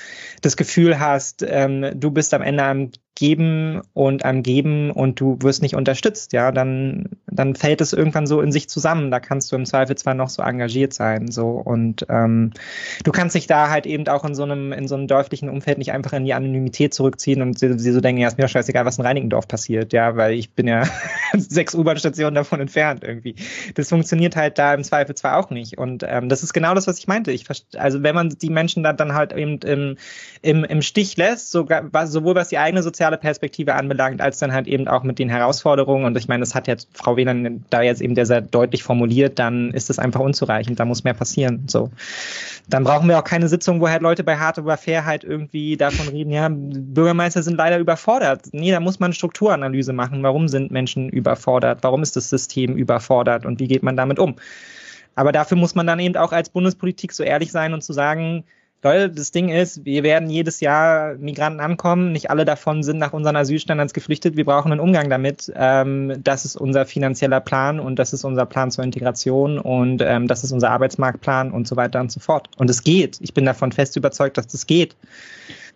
das 0.42 0.56
Gefühl 0.56 0.98
hast, 0.98 1.44
ähm, 1.46 1.92
du 1.94 2.10
bist 2.10 2.34
am 2.34 2.42
Ende 2.42 2.64
am 2.64 2.90
Geben 3.18 3.82
und 3.94 4.24
am 4.24 4.44
Geben 4.44 4.92
und 4.92 5.20
du 5.20 5.38
wirst 5.42 5.60
nicht 5.62 5.74
unterstützt, 5.74 6.32
ja, 6.32 6.52
dann, 6.52 7.08
dann 7.38 7.54
fällt 7.54 7.80
es 7.80 7.92
irgendwann 7.92 8.26
so 8.26 8.40
in 8.40 8.52
sich 8.52 8.68
zusammen. 8.68 9.10
Da 9.10 9.20
kannst 9.20 9.50
du 9.52 9.56
im 9.56 9.64
Zweifel 9.64 9.96
zwar 9.96 10.14
noch 10.14 10.28
so 10.28 10.42
engagiert 10.42 10.92
sein, 10.92 11.30
so 11.30 11.50
und 11.50 12.06
ähm, 12.08 12.52
du 13.04 13.12
kannst 13.12 13.34
dich 13.34 13.46
da 13.46 13.70
halt 13.70 13.86
eben 13.86 14.06
auch 14.08 14.24
in 14.24 14.34
so 14.34 14.42
einem 14.42 14.72
in 14.72 14.88
so 14.88 14.94
einem 14.94 15.06
dörflichen 15.06 15.48
Umfeld 15.48 15.78
nicht 15.78 15.92
einfach 15.92 16.12
in 16.12 16.24
die 16.24 16.34
Anonymität 16.34 16.92
zurückziehen 16.92 17.42
und 17.42 17.58
sie, 17.58 17.78
sie 17.78 17.92
so 17.92 18.00
denken, 18.00 18.20
ja, 18.20 18.28
ist 18.28 18.38
mir 18.38 18.44
doch 18.44 18.50
scheißegal, 18.50 18.84
was 18.84 18.98
in 18.98 19.04
Reinigendorf 19.04 19.48
passiert, 19.48 19.92
ja, 19.92 20.16
weil 20.16 20.34
ich 20.34 20.52
bin 20.52 20.66
ja 20.66 20.82
sechs 21.34 21.74
U-Bahn-Stationen 21.74 22.34
davon 22.34 22.60
entfernt 22.60 23.04
irgendwie. 23.04 23.36
Das 23.74 23.88
funktioniert 23.88 24.36
halt 24.36 24.58
da 24.58 24.74
im 24.74 24.84
Zweifel 24.84 25.14
zwar 25.14 25.36
auch 25.36 25.50
nicht 25.50 25.78
und 25.78 26.04
ähm, 26.06 26.28
das 26.28 26.42
ist 26.42 26.52
genau 26.52 26.74
das, 26.74 26.86
was 26.86 26.98
ich 26.98 27.08
meinte. 27.08 27.32
Ich 27.32 27.46
also 27.76 28.02
wenn 28.02 28.14
man 28.14 28.30
die 28.30 28.50
Menschen 28.50 28.82
da 28.82 28.92
dann 28.92 29.14
halt 29.14 29.32
eben 29.32 29.58
im, 29.58 29.96
im, 30.42 30.64
im 30.64 30.82
Stich 30.82 31.16
lässt, 31.16 31.50
sogar, 31.50 32.06
sowohl 32.06 32.34
was 32.34 32.48
die 32.48 32.58
eigene 32.58 32.82
soziale 32.82 33.18
Perspektive 33.18 33.74
anbelangt, 33.74 34.20
als 34.20 34.38
dann 34.38 34.52
halt 34.52 34.66
eben 34.66 34.88
auch 34.88 35.02
mit 35.02 35.18
den 35.18 35.28
Herausforderungen. 35.28 36.04
Und 36.04 36.16
ich 36.16 36.28
meine, 36.28 36.40
das 36.40 36.54
hat 36.54 36.66
jetzt 36.66 36.88
Frau 36.92 37.16
Wieland 37.28 37.64
da 37.70 37.82
jetzt 37.82 38.00
eben 38.00 38.14
sehr 38.14 38.40
deutlich 38.40 38.82
formuliert, 38.82 39.38
dann 39.38 39.72
ist 39.72 39.90
das 39.90 39.98
einfach 39.98 40.20
unzureichend, 40.20 40.80
da 40.80 40.84
muss 40.84 41.04
mehr 41.04 41.14
passieren. 41.14 41.64
So. 41.66 41.90
Dann 42.68 42.84
brauchen 42.84 43.08
wir 43.08 43.18
auch 43.18 43.24
keine 43.24 43.48
Sitzung, 43.48 43.80
wo 43.80 43.88
halt 43.88 44.02
Leute 44.02 44.24
bei 44.24 44.36
Hard 44.36 44.58
über 44.58 44.76
Fair 44.76 45.04
halt 45.04 45.24
irgendwie 45.24 45.76
davon 45.76 46.08
reden, 46.08 46.30
ja, 46.30 46.48
Bürgermeister 46.50 47.42
sind 47.42 47.56
leider 47.56 47.78
überfordert. 47.78 48.48
Nee, 48.52 48.70
da 48.70 48.80
muss 48.80 49.00
man 49.00 49.12
Strukturanalyse 49.12 49.92
machen. 49.92 50.22
Warum 50.22 50.48
sind 50.48 50.70
Menschen 50.70 51.08
überfordert? 51.08 51.78
Warum 51.82 52.02
ist 52.02 52.16
das 52.16 52.28
System 52.30 52.76
überfordert? 52.76 53.46
Und 53.46 53.60
wie 53.60 53.68
geht 53.68 53.82
man 53.82 53.96
damit 53.96 54.18
um? 54.18 54.36
Aber 55.14 55.32
dafür 55.32 55.56
muss 55.56 55.74
man 55.74 55.86
dann 55.86 55.98
eben 55.98 56.16
auch 56.16 56.32
als 56.32 56.48
Bundespolitik 56.48 57.12
so 57.12 57.24
ehrlich 57.24 57.50
sein 57.50 57.74
und 57.74 57.82
zu 57.82 57.92
sagen, 57.92 58.44
Leute, 58.80 59.10
das 59.10 59.32
Ding 59.32 59.48
ist, 59.48 59.84
wir 59.84 60.04
werden 60.04 60.30
jedes 60.30 60.60
Jahr 60.60 61.14
Migranten 61.16 61.58
ankommen. 61.58 62.12
Nicht 62.12 62.30
alle 62.30 62.44
davon 62.44 62.84
sind 62.84 62.98
nach 62.98 63.12
unseren 63.12 63.34
Asylstandards 63.34 63.92
geflüchtet. 63.92 64.36
Wir 64.36 64.44
brauchen 64.44 64.70
einen 64.70 64.80
Umgang 64.80 65.10
damit. 65.10 65.52
Ähm, 65.56 66.20
das 66.22 66.44
ist 66.44 66.56
unser 66.56 66.86
finanzieller 66.86 67.40
Plan 67.40 67.80
und 67.80 67.98
das 67.98 68.12
ist 68.12 68.22
unser 68.22 68.46
Plan 68.46 68.70
zur 68.70 68.84
Integration 68.84 69.58
und 69.58 70.00
ähm, 70.00 70.28
das 70.28 70.44
ist 70.44 70.52
unser 70.52 70.70
Arbeitsmarktplan 70.70 71.50
und 71.50 71.66
so 71.66 71.74
weiter 71.74 72.00
und 72.00 72.12
so 72.12 72.20
fort. 72.20 72.50
Und 72.56 72.70
es 72.70 72.84
geht. 72.84 73.18
Ich 73.20 73.34
bin 73.34 73.44
davon 73.44 73.72
fest 73.72 73.96
überzeugt, 73.96 74.38
dass 74.38 74.46
das 74.46 74.66
geht. 74.66 74.94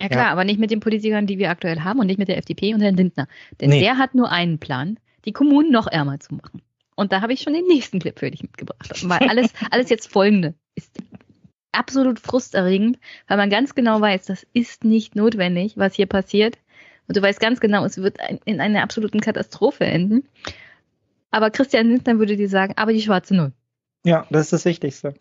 Ja 0.01 0.09
klar, 0.09 0.27
ja. 0.27 0.31
aber 0.31 0.45
nicht 0.45 0.61
mit 0.61 0.71
den 0.71 0.79
Politikern, 0.79 1.27
die 1.27 1.39
wir 1.39 1.51
aktuell 1.51 1.81
haben 1.81 1.99
und 1.99 2.07
nicht 2.07 2.19
mit 2.19 2.29
der 2.29 2.39
FDP 2.39 2.73
und 2.73 2.83
Herrn 2.83 2.97
Lindner. 2.97 3.27
Denn 3.61 3.71
nee. 3.71 3.81
der 3.81 3.99
hat 3.99 4.15
nur 4.15 4.31
einen 4.31 4.59
Plan, 4.59 4.99
die 5.25 5.33
Kommunen 5.33 5.73
noch 5.73 5.89
ärmer 5.89 6.21
zu 6.21 6.35
machen. 6.35 6.63
Und 6.95 7.11
da 7.11 7.21
habe 7.21 7.33
ich 7.33 7.41
schon 7.41 7.55
den 7.55 7.67
nächsten 7.67 7.99
Clip 7.99 8.17
für 8.17 8.31
dich 8.31 8.43
mitgebracht. 8.43 8.93
Weil 9.09 9.29
alles, 9.29 9.51
alles 9.73 9.91
jetzt 9.91 10.09
folgende 10.09 10.55
ist 10.77 10.99
absolut 11.73 12.21
frusterregend, 12.21 12.99
weil 13.29 13.37
man 13.37 13.51
ganz 13.51 13.75
genau 13.75 14.01
weiß, 14.01 14.27
das 14.27 14.47
ist 14.53 14.85
nicht 14.85 15.17
notwendig, 15.17 15.77
was 15.77 15.95
hier 15.95 16.07
passiert. 16.07 16.59
Und 17.09 17.17
du 17.17 17.23
weißt 17.23 17.41
ganz 17.41 17.61
genau, 17.61 17.85
es 17.85 17.99
wird 17.99 18.19
in 18.45 18.61
einer 18.61 18.83
absoluten 18.83 19.21
Katastrophe 19.21 19.85
enden. 19.85 20.29
Aber 21.31 21.51
Christian 21.51 21.89
Lindner 21.89 22.19
würde 22.19 22.37
dir 22.37 22.49
sagen, 22.49 22.75
aber 22.77 22.93
die 22.93 23.03
schwarze 23.03 23.35
Null. 23.35 23.53
Ja, 24.05 24.27
das 24.31 24.43
ist 24.45 24.53
das 24.53 24.65
Wichtigste. 24.65 25.15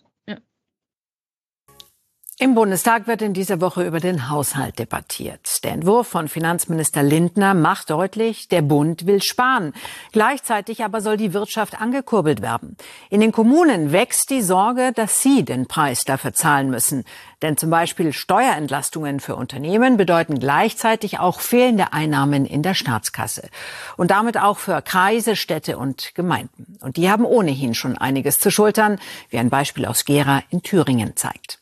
Im 2.41 2.55
Bundestag 2.55 3.05
wird 3.05 3.21
in 3.21 3.35
dieser 3.35 3.61
Woche 3.61 3.85
über 3.85 3.99
den 3.99 4.27
Haushalt 4.27 4.79
debattiert. 4.79 5.63
Der 5.63 5.73
Entwurf 5.73 6.07
von 6.07 6.27
Finanzminister 6.27 7.03
Lindner 7.03 7.53
macht 7.53 7.91
deutlich, 7.91 8.47
der 8.47 8.63
Bund 8.63 9.05
will 9.05 9.21
sparen. 9.21 9.73
Gleichzeitig 10.11 10.83
aber 10.83 11.01
soll 11.01 11.17
die 11.17 11.35
Wirtschaft 11.35 11.79
angekurbelt 11.79 12.41
werden. 12.41 12.77
In 13.11 13.21
den 13.21 13.31
Kommunen 13.31 13.91
wächst 13.91 14.31
die 14.31 14.41
Sorge, 14.41 14.91
dass 14.91 15.21
sie 15.21 15.45
den 15.45 15.67
Preis 15.67 16.03
dafür 16.03 16.33
zahlen 16.33 16.71
müssen. 16.71 17.03
Denn 17.43 17.57
zum 17.57 17.69
Beispiel 17.69 18.11
Steuerentlastungen 18.11 19.19
für 19.19 19.35
Unternehmen 19.35 19.97
bedeuten 19.97 20.39
gleichzeitig 20.39 21.19
auch 21.19 21.41
fehlende 21.41 21.93
Einnahmen 21.93 22.47
in 22.47 22.63
der 22.63 22.73
Staatskasse. 22.73 23.49
Und 23.97 24.09
damit 24.09 24.39
auch 24.39 24.57
für 24.57 24.81
Kreise, 24.81 25.35
Städte 25.35 25.77
und 25.77 26.15
Gemeinden. 26.15 26.79
Und 26.81 26.97
die 26.97 27.11
haben 27.11 27.23
ohnehin 27.23 27.75
schon 27.75 27.99
einiges 27.99 28.39
zu 28.39 28.49
schultern, 28.49 28.97
wie 29.29 29.37
ein 29.37 29.51
Beispiel 29.51 29.85
aus 29.85 30.05
Gera 30.05 30.41
in 30.49 30.63
Thüringen 30.63 31.15
zeigt. 31.15 31.60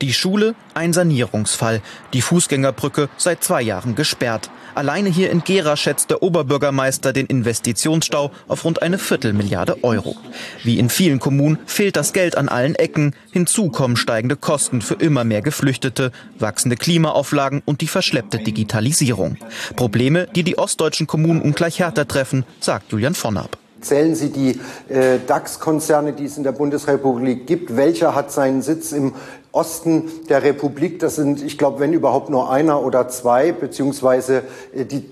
Die 0.00 0.14
Schule 0.14 0.54
ein 0.72 0.94
Sanierungsfall, 0.94 1.82
die 2.14 2.22
Fußgängerbrücke 2.22 3.10
seit 3.18 3.44
zwei 3.44 3.60
Jahren 3.60 3.94
gesperrt. 3.94 4.50
Alleine 4.74 5.10
hier 5.10 5.30
in 5.30 5.44
Gera 5.44 5.76
schätzt 5.76 6.10
der 6.10 6.22
Oberbürgermeister 6.22 7.12
den 7.12 7.26
Investitionsstau 7.26 8.30
auf 8.48 8.64
rund 8.64 8.80
eine 8.80 8.98
Viertelmilliarde 8.98 9.84
Euro. 9.84 10.16
Wie 10.62 10.78
in 10.78 10.88
vielen 10.88 11.18
Kommunen 11.18 11.58
fehlt 11.66 11.96
das 11.96 12.14
Geld 12.14 12.38
an 12.38 12.48
allen 12.48 12.76
Ecken. 12.76 13.14
Hinzu 13.30 13.68
kommen 13.68 13.96
steigende 13.96 14.36
Kosten 14.36 14.80
für 14.80 14.94
immer 14.94 15.24
mehr 15.24 15.42
Geflüchtete, 15.42 16.12
wachsende 16.38 16.76
Klimaauflagen 16.76 17.60
und 17.66 17.82
die 17.82 17.88
verschleppte 17.88 18.38
Digitalisierung. 18.38 19.36
Probleme, 19.76 20.28
die 20.34 20.44
die 20.44 20.56
ostdeutschen 20.56 21.06
Kommunen 21.06 21.42
ungleich 21.42 21.78
härter 21.78 22.08
treffen, 22.08 22.46
sagt 22.60 22.92
Julian 22.92 23.14
von 23.14 23.36
Ab. 23.36 23.58
Zählen 23.80 24.14
Sie 24.14 24.30
die 24.30 24.60
äh, 24.92 25.18
DAX-Konzerne, 25.26 26.12
die 26.12 26.26
es 26.26 26.36
in 26.36 26.42
der 26.42 26.52
Bundesrepublik 26.52 27.46
gibt? 27.46 27.76
Welcher 27.76 28.14
hat 28.14 28.30
seinen 28.30 28.60
Sitz 28.60 28.92
im 28.92 29.14
Osten 29.52 30.10
der 30.28 30.42
Republik. 30.42 31.00
Das 31.00 31.16
sind, 31.16 31.42
ich 31.42 31.58
glaube, 31.58 31.80
wenn 31.80 31.92
überhaupt 31.92 32.30
nur 32.30 32.50
einer 32.50 32.82
oder 32.82 33.08
zwei, 33.08 33.52
beziehungsweise 33.52 34.42
äh, 34.74 34.84
die 34.84 35.04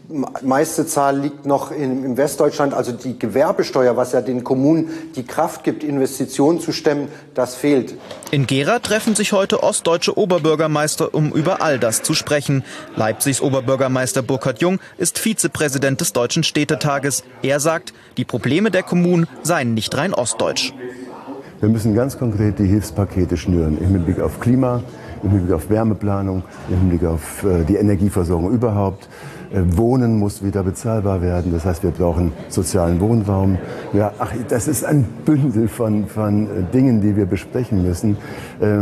meiste 0.42 0.86
Zahl 0.86 1.18
liegt 1.18 1.44
noch 1.44 1.72
in, 1.72 2.16
Westdeutschland. 2.16 2.74
Also 2.74 2.92
die 2.92 3.18
Gewerbesteuer, 3.18 3.96
was 3.96 4.12
ja 4.12 4.20
den 4.20 4.44
Kommunen 4.44 4.90
die 5.16 5.24
Kraft 5.24 5.64
gibt, 5.64 5.82
Investitionen 5.82 6.60
zu 6.60 6.72
stemmen, 6.72 7.08
das 7.34 7.54
fehlt. 7.54 7.94
In 8.30 8.46
Gera 8.46 8.78
treffen 8.78 9.14
sich 9.14 9.32
heute 9.32 9.62
ostdeutsche 9.62 10.16
Oberbürgermeister, 10.16 11.14
um 11.14 11.32
über 11.32 11.62
all 11.62 11.78
das 11.78 12.02
zu 12.02 12.14
sprechen. 12.14 12.64
Leipzigs 12.96 13.40
Oberbürgermeister 13.40 14.22
Burkhard 14.22 14.60
Jung 14.60 14.78
ist 14.98 15.18
Vizepräsident 15.18 16.00
des 16.00 16.12
Deutschen 16.12 16.44
Städtetages. 16.44 17.24
Er 17.42 17.60
sagt, 17.60 17.92
die 18.16 18.24
Probleme 18.24 18.70
der 18.70 18.82
Kommunen 18.82 19.26
seien 19.42 19.74
nicht 19.74 19.96
rein 19.96 20.14
ostdeutsch. 20.14 20.72
Wir 21.60 21.68
müssen 21.68 21.92
ganz 21.92 22.16
konkret 22.16 22.60
die 22.60 22.66
Hilfspakete 22.66 23.36
schnüren 23.36 23.78
im 23.78 23.88
Hinblick 23.88 24.20
auf 24.20 24.38
Klima, 24.38 24.80
im 25.24 25.30
Hinblick 25.30 25.52
auf 25.56 25.68
Wärmeplanung, 25.68 26.44
im 26.68 26.78
Hinblick 26.78 27.04
auf 27.04 27.42
äh, 27.42 27.64
die 27.64 27.74
Energieversorgung 27.74 28.52
überhaupt. 28.52 29.08
Äh, 29.50 29.62
Wohnen 29.76 30.20
muss 30.20 30.44
wieder 30.44 30.62
bezahlbar 30.62 31.20
werden. 31.20 31.50
Das 31.50 31.64
heißt, 31.64 31.82
wir 31.82 31.90
brauchen 31.90 32.32
sozialen 32.48 33.00
Wohnraum. 33.00 33.58
Ja, 33.92 34.12
ach, 34.20 34.32
das 34.48 34.68
ist 34.68 34.84
ein 34.84 35.04
Bündel 35.24 35.66
von, 35.66 36.06
von 36.06 36.46
äh, 36.46 36.62
Dingen, 36.72 37.00
die 37.00 37.16
wir 37.16 37.26
besprechen 37.26 37.82
müssen. 37.82 38.16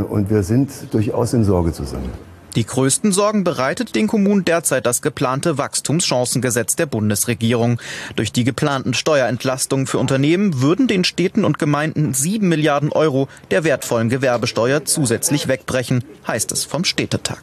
Und 0.09 0.31
wir 0.31 0.43
sind 0.43 0.93
durchaus 0.93 1.35
in 1.35 1.45
Sorge 1.45 1.73
zusammen. 1.73 2.26
Die 2.57 2.65
größten 2.65 3.13
Sorgen 3.13 3.45
bereitet 3.45 3.95
den 3.95 4.07
Kommunen 4.07 4.47
derzeit 4.47 4.87
das 4.87 5.03
geplante 5.03 5.59
Wachstumschancengesetz 5.59 6.75
der 6.75 6.87
Bundesregierung. 6.87 7.79
Durch 8.17 8.33
die 8.33 8.45
geplanten 8.45 8.95
Steuerentlastungen 8.95 9.87
für 9.87 9.99
Unternehmen 9.99 10.63
würden 10.63 10.89
den 10.89 11.05
Städten 11.05 11.45
und 11.45 11.59
Gemeinden 11.59 12.15
sieben 12.15 12.49
Milliarden 12.49 12.91
Euro 12.93 13.29
der 13.51 13.65
wertvollen 13.65 14.09
Gewerbesteuer 14.09 14.87
zusätzlich 14.87 15.49
wegbrechen, 15.49 16.03
heißt 16.27 16.51
es 16.51 16.65
vom 16.65 16.85
Städtetag. 16.85 17.43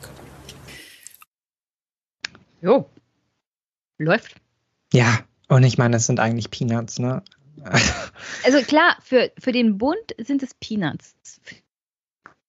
Jo, 2.61 2.89
läuft. 3.99 4.35
Ja, 4.91 5.19
und 5.47 5.63
ich 5.63 5.77
meine, 5.77 5.93
das 5.93 6.07
sind 6.07 6.19
eigentlich 6.19 6.49
Peanuts, 6.49 6.97
ne? 6.97 7.21
Also 8.43 8.61
klar, 8.63 8.97
für, 9.03 9.31
für 9.37 9.51
den 9.51 9.77
Bund 9.77 10.15
sind 10.17 10.41
es 10.41 10.55
Peanuts. 10.55 11.13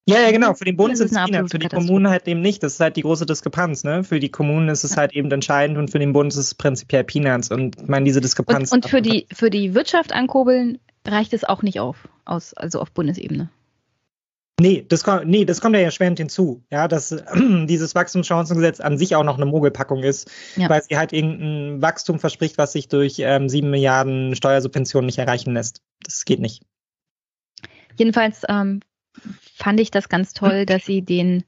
Ja, 0.07 0.21
ja, 0.21 0.31
genau. 0.33 0.53
Für 0.53 0.65
den 0.65 0.77
Bund 0.77 0.93
ist 0.93 1.01
es 1.01 1.13
Peanuts, 1.13 1.53
für 1.53 1.59
die 1.59 1.69
Kommunen 1.69 2.09
halt 2.09 2.29
eben 2.29 2.43
nicht. 2.43 2.63
Das 2.63 2.75
ist 2.75 2.81
halt 2.81 2.97
die 2.97 3.03
große 3.03 3.25
Diskrepanz. 3.25 3.85
Ne? 3.85 4.05
Für 4.05 4.21
die 4.21 4.29
Kommunen 4.29 4.69
ist 4.69 4.85
es 4.85 4.93
ja. 4.93 4.99
halt 4.99 5.15
eben 5.15 5.31
entscheidend 5.31 5.79
und 5.79 5.91
für 5.91 5.99
den 5.99 6.13
Bund 6.13 6.31
ist 6.31 6.39
es 6.39 6.55
prinzipiell 6.55 7.05
Peanuts. 7.05 7.51
Und 7.51 7.81
ich 7.81 7.89
meine, 7.89 8.05
diese 8.05 8.21
Diskrepanz. 8.21 8.71
Und, 8.71 8.85
und 8.85 8.91
für, 8.91 9.01
die, 9.01 9.27
für 9.33 9.49
die 9.49 9.75
Wirtschaft 9.75 10.13
ankurbeln 10.13 10.79
reicht 11.07 11.33
es 11.33 11.45
auch 11.45 11.63
nicht 11.63 11.81
auf, 11.81 12.09
aus, 12.27 12.53
also 12.53 12.81
auf 12.81 12.91
Bundesebene. 12.91 13.49
Nee 14.61 14.85
das, 14.89 15.03
kommt, 15.03 15.27
nee, 15.27 15.45
das 15.45 15.61
kommt 15.61 15.75
ja 15.75 15.83
erschwerend 15.83 16.19
hinzu, 16.19 16.63
ja, 16.71 16.87
dass 16.87 17.11
äh, 17.11 17.25
dieses 17.67 17.95
Wachstumschancengesetz 17.95 18.81
an 18.81 18.99
sich 18.99 19.17
auch 19.17 19.25
noch 19.25 19.37
eine 19.37 19.47
Mogelpackung 19.47 20.05
ist, 20.05 20.31
ja. 20.55 20.69
weil 20.69 20.83
sie 20.83 20.97
halt 20.97 21.13
irgendein 21.13 21.83
Wachstum 21.83 22.21
verspricht, 22.21 22.57
was 22.57 22.73
sich 22.73 22.89
durch 22.89 23.17
ähm, 23.19 23.49
7 23.49 23.69
Milliarden 23.69 24.37
Steuersubventionen 24.37 25.07
nicht 25.07 25.19
erreichen 25.19 25.55
lässt. 25.55 25.81
Das 26.05 26.25
geht 26.25 26.39
nicht. 26.39 26.63
Jedenfalls 27.97 28.43
ähm, 28.49 28.81
fand 29.55 29.81
ich 29.81 29.91
das 29.91 30.09
ganz 30.09 30.33
toll, 30.33 30.67
dass 30.67 30.85
sie 30.85 31.03
den 31.03 31.45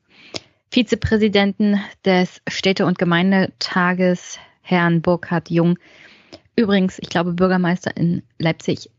Vizepräsidenten 0.70 1.80
des 2.04 2.40
Städte- 2.48 2.86
und 2.86 2.98
Gemeindetages, 2.98 4.38
Herrn 4.62 5.00
Burkhard 5.00 5.50
Jung, 5.50 5.78
übrigens, 6.56 6.98
ich 6.98 7.08
glaube, 7.08 7.32
Bürgermeister 7.32 7.96
in 7.96 8.22
Leipzig, 8.38 8.90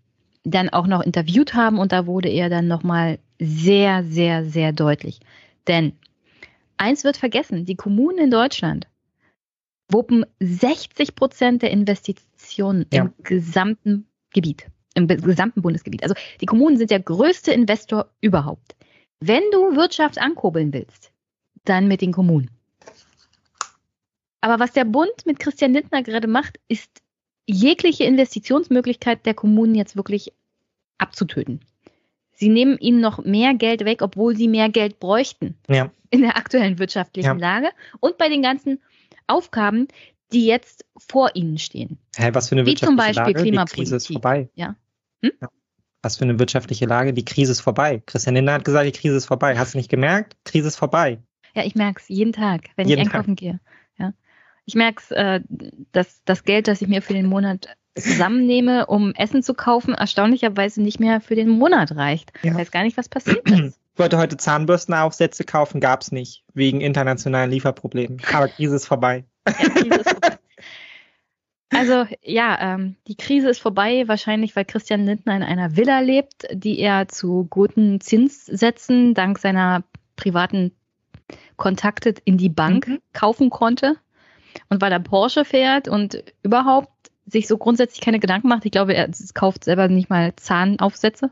dann 0.44 0.70
auch 0.70 0.88
noch 0.88 1.02
interviewt 1.02 1.54
haben 1.54 1.78
und 1.78 1.92
da 1.92 2.06
wurde 2.06 2.30
er 2.30 2.50
dann 2.50 2.68
nochmal 2.68 3.20
sehr, 3.40 4.04
sehr, 4.04 4.46
sehr 4.46 4.72
deutlich. 4.72 5.20
Denn 5.68 5.94
eins 6.78 7.04
wird 7.04 7.18
vergessen, 7.18 7.66
die 7.66 7.76
Kommunen 7.76 8.20
in 8.20 8.32
Deutschland 8.32 8.88
wuppen 9.90 10.26
60 10.40 11.16
Prozent 11.16 11.62
der 11.62 11.72
Investitionen 11.72 12.86
ja. 12.94 13.04
im 13.04 13.14
gesamten 13.24 14.08
Gebiet 14.34 14.68
im 14.98 15.08
gesamten 15.08 15.62
Bundesgebiet. 15.62 16.04
Also 16.04 16.16
die 16.42 16.46
Kommunen 16.46 16.78
sind 16.78 16.92
der 16.92 17.00
größte 17.00 17.52
Investor 17.52 18.10
überhaupt. 18.20 18.76
Wenn 19.20 19.44
du 19.52 19.76
Wirtschaft 19.76 20.20
ankurbeln 20.20 20.74
willst, 20.74 21.12
dann 21.64 21.88
mit 21.88 22.02
den 22.02 22.12
Kommunen. 22.12 22.50
Aber 24.42 24.60
was 24.60 24.74
der 24.74 24.86
Bund 24.86 25.26
mit 25.26 25.40
Christian 25.40 25.74
Lindner 25.74 26.04
gerade 26.04 26.28
macht, 26.28 26.60
ist 26.68 27.02
jegliche 27.46 28.04
Investitionsmöglichkeit 28.04 29.26
der 29.26 29.34
Kommunen 29.34 29.76
jetzt 29.76 29.96
wirklich 29.96 30.34
abzutöten. 30.98 31.62
Sie 32.34 32.50
nehmen 32.50 32.78
ihnen 32.78 33.02
noch 33.02 33.24
mehr 33.24 33.54
Geld 33.56 33.84
weg, 33.86 34.02
obwohl 34.02 34.36
sie 34.36 34.48
mehr 34.48 34.70
Geld 34.70 35.00
bräuchten 35.00 35.56
ja. 35.68 35.92
in 36.10 36.22
der 36.22 36.38
aktuellen 36.38 36.78
wirtschaftlichen 36.78 37.40
ja. 37.40 37.54
Lage 37.60 37.70
und 38.00 38.18
bei 38.18 38.30
den 38.30 38.44
ganzen 38.44 38.80
Aufgaben, 39.26 39.88
die 40.32 40.46
jetzt 40.46 40.86
vor 40.98 41.32
ihnen 41.36 41.58
stehen. 41.58 41.98
Hä, 42.16 42.30
was 42.34 42.50
für 42.50 42.56
eine 42.56 42.66
Wie 42.66 42.76
zum 42.76 42.96
Beispiel 42.96 43.34
Lage? 43.34 43.42
Klimapolitik. 43.42 43.76
Die 43.76 43.82
Krise 43.82 43.96
ist 43.96 44.08
vorbei. 44.08 44.50
Ja. 44.56 44.76
Hm? 45.22 45.32
Was 46.02 46.18
für 46.18 46.24
eine 46.24 46.40
wirtschaftliche 46.40 46.86
Lage. 46.86 47.14
Die 47.14 47.26
Krise 47.26 47.52
ist 47.52 47.62
vorbei. 47.62 48.02
Christian 48.06 48.36
Lindner 48.36 48.54
hat 48.54 48.66
gesagt, 48.66 48.86
die 48.86 48.98
Krise 48.98 49.16
ist 49.16 49.26
vorbei. 49.26 49.58
Hast 49.58 49.74
du 49.74 49.78
nicht 49.78 49.90
gemerkt? 49.90 50.36
Krise 50.46 50.68
ist 50.68 50.76
vorbei. 50.76 51.20
Ja, 51.54 51.64
ich 51.64 51.76
merke 51.76 52.00
es 52.00 52.08
jeden 52.08 52.34
Tag, 52.34 52.70
wenn 52.76 52.88
jeden 52.88 53.02
ich 53.02 53.08
einkaufen 53.08 53.36
Tag. 53.36 53.38
gehe. 53.38 53.60
Ja. 53.98 54.14
Ich 54.66 54.76
merke 54.76 55.02
es, 55.02 55.12
äh, 55.12 55.42
dass 55.92 56.22
das 56.24 56.44
Geld, 56.44 56.68
das 56.68 56.82
ich 56.82 56.88
mir 56.88 57.02
für 57.02 57.14
den 57.14 57.26
Monat 57.26 57.76
zusammennehme, 57.96 58.86
um 58.86 59.14
Essen 59.16 59.42
zu 59.42 59.54
kaufen, 59.56 59.96
erstaunlicherweise 59.96 60.82
nicht 60.82 61.00
mehr 61.00 61.20
für 61.20 61.36
den 61.36 61.50
Monat 61.50 61.96
reicht. 61.96 62.32
Ja. 62.44 62.52
Ich 62.52 62.58
weiß 62.58 62.72
gar 62.72 62.84
nicht, 62.84 62.98
was 62.98 63.10
passiert 63.10 63.50
ist. 63.50 63.80
Ich 63.94 64.00
wollte 64.00 64.20
heute 64.20 64.38
Zahnbürstenaufsätze 64.38 65.44
kaufen, 65.44 65.82
gab 65.82 66.02
es 66.02 66.12
nicht, 66.12 66.44
wegen 66.54 66.82
internationalen 66.82 67.50
Lieferproblemen. 67.50 68.22
Aber 68.32 68.48
Krise 68.48 68.76
ist 68.76 68.86
vorbei. 68.86 69.26
Ja, 69.48 69.54
Krise 69.54 70.02
ist 70.02 70.12
vorbei. 70.12 70.27
Also 71.70 72.06
ja, 72.24 72.58
ähm, 72.60 72.96
die 73.08 73.16
Krise 73.16 73.50
ist 73.50 73.60
vorbei, 73.60 74.08
wahrscheinlich 74.08 74.56
weil 74.56 74.66
Christian 74.66 75.06
Lindner 75.06 75.36
in 75.36 75.44
einer 75.44 75.76
Villa 75.76 76.00
lebt, 76.00 76.48
die 76.52 76.80
er 76.80 77.08
zu 77.08 77.46
guten 77.50 78.00
Zinssätzen 78.00 79.14
dank 79.14 79.38
seiner 79.38 79.84
privaten 80.16 80.72
Kontakte 81.58 82.14
in 82.24 82.38
die 82.38 82.50
Bank 82.50 82.88
mhm. 82.88 83.00
kaufen 83.14 83.50
konnte 83.50 83.98
und 84.70 84.82
weil 84.82 84.92
er 84.92 85.00
Porsche 85.00 85.44
fährt 85.44 85.88
und 85.88 86.24
überhaupt 86.42 86.90
sich 87.26 87.48
so 87.48 87.58
grundsätzlich 87.58 88.00
keine 88.00 88.20
Gedanken 88.20 88.48
macht. 88.48 88.66
Ich 88.66 88.72
glaube, 88.72 88.94
er 88.94 89.10
kauft 89.34 89.66
selber 89.66 89.90
nicht 89.90 90.10
mal 90.10 90.34
Zahnaufsätze. 90.38 91.30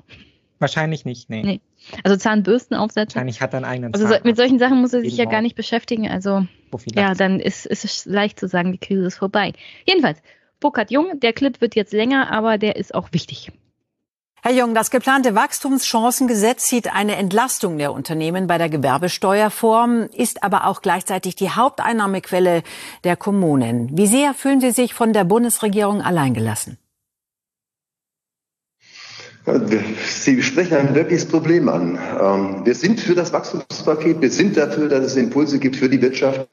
Wahrscheinlich 0.60 1.04
nicht, 1.04 1.30
nee. 1.30 1.44
nee. 1.44 1.62
Also 2.04 2.18
Zahnbürstenaufsätze. 2.18 3.16
Wahrscheinlich 3.16 3.42
hat 3.42 3.54
er 3.54 3.58
einen 3.58 3.66
eigenen 3.66 3.94
Also 3.94 4.08
mit 4.24 4.38
solchen 4.38 4.58
Sachen 4.58 4.80
muss 4.80 4.94
er 4.94 5.02
sich 5.02 5.18
ja 5.18 5.26
gar 5.26 5.42
nicht 5.42 5.56
beschäftigen. 5.56 6.10
Also 6.10 6.46
ja, 6.94 7.14
dann 7.14 7.40
ist, 7.40 7.66
ist 7.66 7.86
es 7.86 8.06
leicht 8.06 8.40
zu 8.40 8.48
sagen, 8.48 8.72
die 8.72 8.78
Krise 8.78 9.06
ist 9.06 9.18
vorbei. 9.18 9.54
Jedenfalls, 9.86 10.20
Burkhard 10.60 10.92
Jung, 10.92 11.20
der 11.20 11.34
Clip 11.34 11.60
wird 11.62 11.76
jetzt 11.76 11.94
länger, 11.94 12.32
aber 12.32 12.58
der 12.58 12.78
ist 12.78 12.96
auch 12.96 13.10
wichtig. 13.12 13.52
Herr 14.42 14.54
Jung, 14.54 14.76
das 14.76 14.92
geplante 14.92 15.34
Wachstumschancengesetz 15.34 16.68
sieht 16.68 16.94
eine 16.94 17.16
Entlastung 17.16 17.80
der 17.80 17.92
Unternehmen 17.92 18.46
bei 18.46 18.60
der 18.60 18.70
Gewerbesteuer 18.70 19.50
vor, 19.50 20.08
ist 20.14 20.44
aber 20.44 20.68
auch 20.68 20.84
gleichzeitig 20.84 21.36
die 21.36 21.50
Haupteinnahmequelle 21.50 22.62
der 23.04 23.16
Kommunen. 23.16 23.98
Wie 23.98 24.06
sehr 24.06 24.36
fühlen 24.36 24.62
Sie 24.62 24.70
sich 24.70 24.94
von 24.94 25.14
der 25.14 25.24
Bundesregierung 25.24 26.04
alleingelassen? 26.04 26.78
Sie 30.08 30.42
sprechen 30.42 30.76
ein 30.76 30.96
wirkliches 30.96 31.28
Problem 31.28 31.70
an. 31.70 32.00
Ähm, 32.20 32.66
wir 32.66 32.74
sind 32.74 33.00
für 33.00 33.14
das 33.14 33.32
Wachstumspaket, 33.32 34.20
wir 34.20 34.32
sind 34.32 34.58
dafür, 34.58 34.90
dass 34.90 35.06
es 35.06 35.16
Impulse 35.16 35.60
gibt 35.60 35.76
für 35.76 35.88
die 35.88 36.02
Wirtschaft 36.02 36.48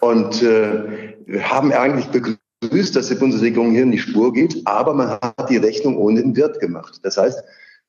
und 0.00 0.42
äh, 0.42 1.14
wir 1.24 1.50
haben 1.50 1.72
eigentlich 1.72 2.06
begrüßt, 2.06 2.94
dass 2.94 3.08
die 3.08 3.14
Bundesregierung 3.14 3.70
hier 3.72 3.82
in 3.82 3.92
die 3.92 3.98
Spur 3.98 4.34
geht, 4.34 4.60
aber 4.66 4.92
man 4.92 5.10
hat 5.12 5.48
die 5.48 5.56
Rechnung 5.56 5.96
ohne 5.96 6.20
den 6.20 6.36
Wirt 6.36 6.60
gemacht. 6.60 7.00
Das 7.02 7.16
heißt, 7.16 7.42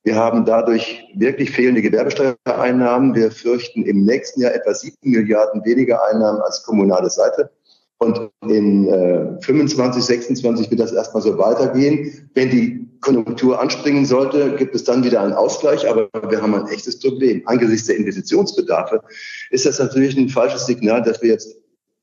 wir 0.04 0.14
haben 0.14 0.46
dadurch 0.46 1.04
wirklich 1.14 1.50
fehlende 1.50 1.82
Gewerbesteuereinnahmen. 1.82 3.14
Wir 3.14 3.30
fürchten 3.30 3.84
im 3.84 4.04
nächsten 4.04 4.40
Jahr 4.40 4.54
etwa 4.54 4.72
sieben 4.72 4.96
Milliarden 5.02 5.62
weniger 5.64 6.02
Einnahmen 6.04 6.40
als 6.40 6.62
kommunale 6.62 7.10
Seite. 7.10 7.50
Und 7.98 8.30
in 8.42 8.88
äh, 8.88 9.42
25, 9.42 10.02
26 10.02 10.70
wird 10.70 10.80
das 10.80 10.92
erstmal 10.92 11.22
so 11.22 11.36
weitergehen. 11.36 12.30
Wenn 12.34 12.50
die 12.50 12.86
Konjunktur 13.00 13.60
anspringen 13.60 14.06
sollte, 14.06 14.54
gibt 14.56 14.74
es 14.74 14.84
dann 14.84 15.02
wieder 15.04 15.20
einen 15.20 15.32
Ausgleich. 15.32 15.88
Aber 15.88 16.08
wir 16.28 16.40
haben 16.40 16.54
ein 16.54 16.68
echtes 16.68 17.00
Problem. 17.00 17.42
Angesichts 17.46 17.88
der 17.88 17.96
Investitionsbedarfe 17.96 19.02
ist 19.50 19.66
das 19.66 19.78
natürlich 19.78 20.16
ein 20.16 20.28
falsches 20.28 20.66
Signal, 20.66 21.02
dass 21.02 21.22
wir 21.22 21.30
jetzt 21.30 21.56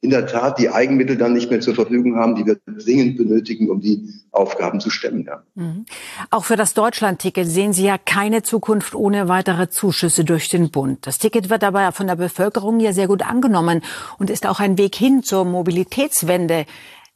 in 0.06 0.12
der 0.12 0.28
Tat 0.28 0.60
die 0.60 0.70
Eigenmittel 0.70 1.18
dann 1.18 1.34
nicht 1.34 1.50
mehr 1.50 1.60
zur 1.60 1.76
Verfügung 1.76 2.16
haben, 2.16 2.36
die 2.36 2.46
wir 2.46 2.58
dringend 2.66 3.18
benötigen, 3.18 3.70
um 3.70 3.82
die 3.82 4.14
Aufgaben 4.32 4.80
zu 4.80 4.90
stemmen. 4.90 5.26
Ja. 5.26 5.44
Mhm. 5.56 5.86
Auch 6.30 6.46
für 6.46 6.56
das 6.56 6.74
Deutschland-Ticket 6.76 7.48
sehen 7.48 7.74
Sie 7.74 7.86
ja 7.86 7.98
keine 7.98 8.44
Zukunft 8.44 8.94
ohne 8.94 9.28
weitere 9.28 9.70
Zuschüsse 9.70 10.24
durch 10.24 10.48
den 10.48 10.70
Bund. 10.70 11.06
Das 11.08 11.18
Ticket 11.18 11.50
wird 11.50 11.64
aber 11.64 11.92
von 11.92 12.08
der 12.08 12.16
Bevölkerung 12.16 12.80
ja 12.80 12.94
sehr 12.94 13.08
gut 13.08 13.24
angenommen 13.24 13.82
und 14.20 14.30
ist 14.30 14.46
auch 14.46 14.60
ein 14.60 14.78
Weg 14.78 14.96
hin 14.96 15.24
zur 15.24 15.44
Mobilitätswende. 15.44 16.66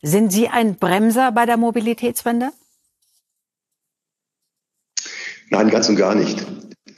Sind 0.02 0.32
Sie 0.32 0.48
ein 0.48 0.76
Bremser 0.76 1.32
bei 1.32 1.46
der 1.46 1.58
Mobilitätswende? 1.58 2.50
Nein, 5.52 5.70
ganz 5.70 5.90
und 5.90 5.96
gar 5.96 6.16
nicht. 6.16 6.46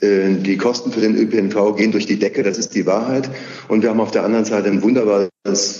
Äh, 0.02 0.34
die 0.34 0.56
Kosten 0.56 0.90
für 0.90 1.00
den 1.00 1.16
ÖPNV 1.16 1.76
gehen 1.76 1.92
durch 1.92 2.06
die 2.06 2.18
Decke, 2.18 2.42
das 2.42 2.58
ist 2.58 2.74
die 2.74 2.86
Wahrheit. 2.86 3.30
Und 3.68 3.82
wir 3.82 3.90
haben 3.90 4.00
auf 4.00 4.10
der 4.10 4.24
anderen 4.24 4.44
Seite 4.44 4.68
ein 4.68 4.82
wunderbares 4.82 5.30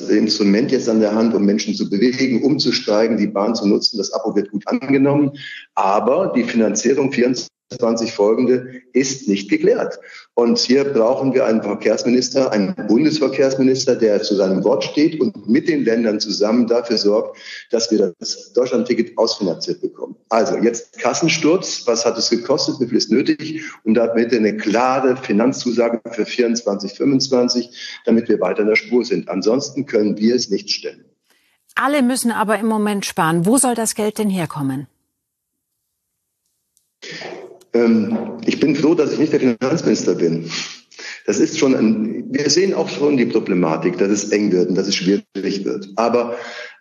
Instrument 0.08 0.70
jetzt 0.70 0.88
an 0.88 1.00
der 1.00 1.14
Hand, 1.14 1.34
um 1.34 1.44
Menschen 1.44 1.74
zu 1.74 1.90
bewegen, 1.90 2.42
umzusteigen, 2.44 3.16
die 3.16 3.26
Bahn 3.26 3.54
zu 3.54 3.66
nutzen. 3.66 3.98
Das 3.98 4.12
Abo 4.12 4.34
wird 4.36 4.50
gut 4.50 4.66
angenommen. 4.68 5.32
Aber 5.74 6.32
die 6.36 6.44
Finanzierung 6.44 7.12
24 7.12 7.48
20 7.70 8.12
folgende 8.12 8.82
ist 8.92 9.28
nicht 9.28 9.48
geklärt. 9.48 9.98
Und 10.34 10.58
hier 10.58 10.84
brauchen 10.84 11.34
wir 11.34 11.46
einen 11.46 11.62
Verkehrsminister, 11.62 12.52
einen 12.52 12.74
Bundesverkehrsminister, 12.88 13.96
der 13.96 14.22
zu 14.22 14.34
seinem 14.34 14.64
Wort 14.64 14.84
steht 14.84 15.20
und 15.20 15.48
mit 15.48 15.68
den 15.68 15.84
Ländern 15.84 16.20
zusammen 16.20 16.66
dafür 16.66 16.98
sorgt, 16.98 17.38
dass 17.70 17.90
wir 17.90 18.14
das 18.18 18.52
Deutschlandticket 18.52 19.16
ausfinanziert 19.18 19.80
bekommen. 19.80 20.16
Also 20.28 20.56
jetzt 20.56 20.98
Kassensturz. 20.98 21.82
Was 21.86 22.04
hat 22.04 22.16
es 22.18 22.30
gekostet? 22.30 22.80
Wie 22.80 22.86
viel 22.86 22.98
ist 22.98 23.10
nötig? 23.10 23.62
Und 23.84 23.94
damit 23.94 24.32
eine 24.34 24.56
klare 24.56 25.16
Finanzzusage 25.16 26.00
für 26.10 26.26
24, 26.26 26.94
25, 26.94 28.00
damit 28.04 28.28
wir 28.28 28.40
weiter 28.40 28.62
in 28.62 28.68
der 28.68 28.76
Spur 28.76 29.04
sind. 29.04 29.28
Ansonsten 29.28 29.86
können 29.86 30.16
wir 30.18 30.34
es 30.34 30.50
nicht 30.50 30.70
stellen. 30.70 31.04
Alle 31.74 32.02
müssen 32.02 32.30
aber 32.30 32.58
im 32.58 32.66
Moment 32.66 33.06
sparen. 33.06 33.46
Wo 33.46 33.56
soll 33.56 33.74
das 33.74 33.94
Geld 33.94 34.18
denn 34.18 34.28
herkommen? 34.28 34.86
Ähm, 37.74 38.38
ich 38.44 38.60
bin 38.60 38.76
froh, 38.76 38.94
dass 38.94 39.12
ich 39.12 39.18
nicht 39.18 39.32
der 39.32 39.40
Finanzminister 39.40 40.14
bin. 40.14 40.50
Das 41.26 41.38
ist 41.38 41.58
schon 41.58 41.74
ein, 41.74 42.24
wir 42.32 42.50
sehen 42.50 42.74
auch 42.74 42.88
schon 42.88 43.16
die 43.16 43.26
Problematik, 43.26 43.98
dass 43.98 44.10
es 44.10 44.30
eng 44.30 44.52
wird 44.52 44.68
und 44.68 44.74
dass 44.74 44.88
es 44.88 44.96
schwierig 44.96 45.64
wird. 45.64 45.88
Aber 45.96 46.36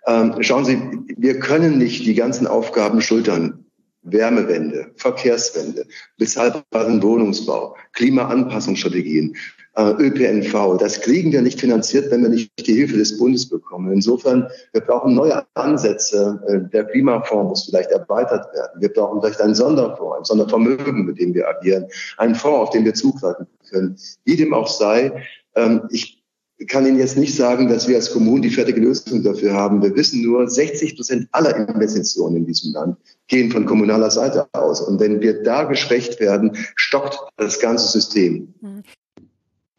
ähm, 0.07 0.35
schauen 0.41 0.65
Sie, 0.65 0.79
wir 1.17 1.39
können 1.39 1.77
nicht 1.77 2.05
die 2.05 2.15
ganzen 2.15 2.47
Aufgaben 2.47 3.01
schultern. 3.01 3.65
Wärmewende, 4.03 4.91
Verkehrswende, 4.95 5.85
bezahlbaren 6.17 7.03
Wohnungsbau, 7.03 7.77
Klimaanpassungsstrategien, 7.93 9.35
ÖPNV. 9.77 10.77
Das 10.77 10.99
kriegen 10.99 11.31
wir 11.31 11.41
nicht 11.41 11.59
finanziert, 11.59 12.11
wenn 12.11 12.21
wir 12.23 12.29
nicht 12.29 12.51
die 12.65 12.73
Hilfe 12.73 12.97
des 12.97 13.17
Bundes 13.17 13.47
bekommen. 13.47 13.91
Insofern, 13.93 14.47
wir 14.73 14.81
brauchen 14.81 15.15
neue 15.15 15.45
Ansätze. 15.53 16.41
Äh, 16.47 16.69
der 16.71 16.85
Klimafonds 16.85 17.49
muss 17.49 17.65
vielleicht 17.65 17.91
erweitert 17.91 18.53
werden. 18.53 18.81
Wir 18.81 18.89
brauchen 18.89 19.21
vielleicht 19.21 19.41
einen 19.41 19.55
Sonderfonds, 19.55 20.19
ein 20.19 20.25
Sondervermögen, 20.25 21.05
mit 21.05 21.19
dem 21.19 21.33
wir 21.33 21.47
agieren, 21.47 21.85
einen 22.17 22.35
Fonds, 22.35 22.57
auf 22.57 22.69
den 22.71 22.83
wir 22.83 22.93
zugreifen 22.93 23.47
können. 23.69 23.97
Wie 24.25 24.35
dem 24.35 24.53
auch 24.53 24.67
sei, 24.67 25.23
ähm, 25.55 25.83
ich 25.89 26.21
kann 26.67 26.85
Ihnen 26.85 26.99
jetzt 26.99 27.17
nicht 27.17 27.35
sagen, 27.35 27.69
dass 27.69 27.87
wir 27.87 27.95
als 27.95 28.11
Kommunen 28.11 28.41
die 28.41 28.49
fertige 28.49 28.81
Lösung 28.81 29.23
dafür 29.23 29.53
haben. 29.53 29.81
Wir 29.81 29.95
wissen 29.95 30.21
nur, 30.21 30.47
60 30.47 30.95
Prozent 30.95 31.27
aller 31.31 31.55
Investitionen 31.55 32.37
in 32.37 32.45
diesem 32.45 32.73
Land 32.73 32.97
gehen 33.27 33.51
von 33.51 33.65
kommunaler 33.65 34.11
Seite 34.11 34.47
aus. 34.53 34.81
Und 34.81 34.99
wenn 34.99 35.21
wir 35.21 35.41
da 35.43 35.63
geschwächt 35.63 36.19
werden, 36.19 36.55
stockt 36.75 37.17
das 37.37 37.59
ganze 37.59 37.87
System. 37.87 38.53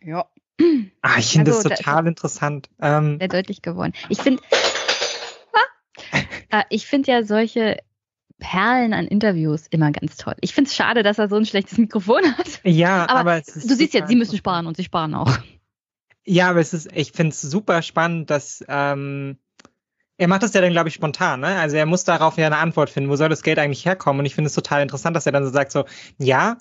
Ja. 0.05 0.27
Ah, 1.01 1.19
ich 1.19 1.33
finde 1.33 1.53
also, 1.53 1.69
das 1.69 1.79
total 1.79 2.03
da 2.03 2.09
interessant. 2.09 2.69
Ähm, 2.81 3.19
sehr 3.19 3.29
deutlich 3.29 3.63
geworden. 3.63 3.93
Ich 4.09 4.19
finde, 4.19 4.43
ah, 6.51 6.65
ich 6.71 6.87
finde 6.87 7.11
ja 7.11 7.25
solche 7.25 7.79
Perlen 8.39 8.93
an 8.93 9.07
Interviews 9.07 9.67
immer 9.69 9.91
ganz 9.93 10.17
toll. 10.17 10.35
Ich 10.41 10.55
finde 10.55 10.69
es 10.69 10.75
schade, 10.75 11.03
dass 11.03 11.19
er 11.19 11.29
so 11.29 11.37
ein 11.37 11.47
schlechtes 11.47 11.79
Mikrofon 11.79 12.37
hat. 12.37 12.61
Ja, 12.65 13.09
aber, 13.09 13.21
aber 13.21 13.41
du 13.41 13.75
siehst 13.75 13.95
jetzt, 13.95 14.09
sie 14.09 14.17
müssen 14.17 14.37
sparen 14.37 14.67
und 14.67 14.77
sie 14.77 14.85
sparen 14.85 15.15
auch. 15.15 15.39
Ja, 16.25 16.51
aber 16.51 16.61
es 16.61 16.73
ist, 16.73 16.91
ich 16.93 17.13
finde 17.13 17.31
es 17.31 17.41
super 17.41 17.83
spannend, 17.83 18.31
dass 18.31 18.65
ähm, 18.69 19.39
er 20.19 20.29
macht 20.29 20.43
das 20.43 20.55
ja 20.55 20.61
dann, 20.61 20.71
glaube 20.71 20.89
ich, 20.89 20.95
spontan, 20.95 21.41
ne? 21.41 21.59
Also 21.59 21.77
er 21.77 21.87
muss 21.87 22.05
darauf 22.05 22.37
ja 22.37 22.47
eine 22.47 22.59
Antwort 22.59 22.91
finden. 22.91 23.11
Wo 23.11 23.17
soll 23.17 23.29
das 23.29 23.43
Geld 23.43 23.59
eigentlich 23.59 23.85
herkommen? 23.85 24.21
Und 24.21 24.27
ich 24.27 24.35
finde 24.35 24.47
es 24.47 24.55
total 24.55 24.83
interessant, 24.83 25.17
dass 25.17 25.27
er 25.27 25.33
dann 25.33 25.45
so 25.45 25.51
sagt: 25.51 25.73
so, 25.73 25.85
ja, 26.19 26.59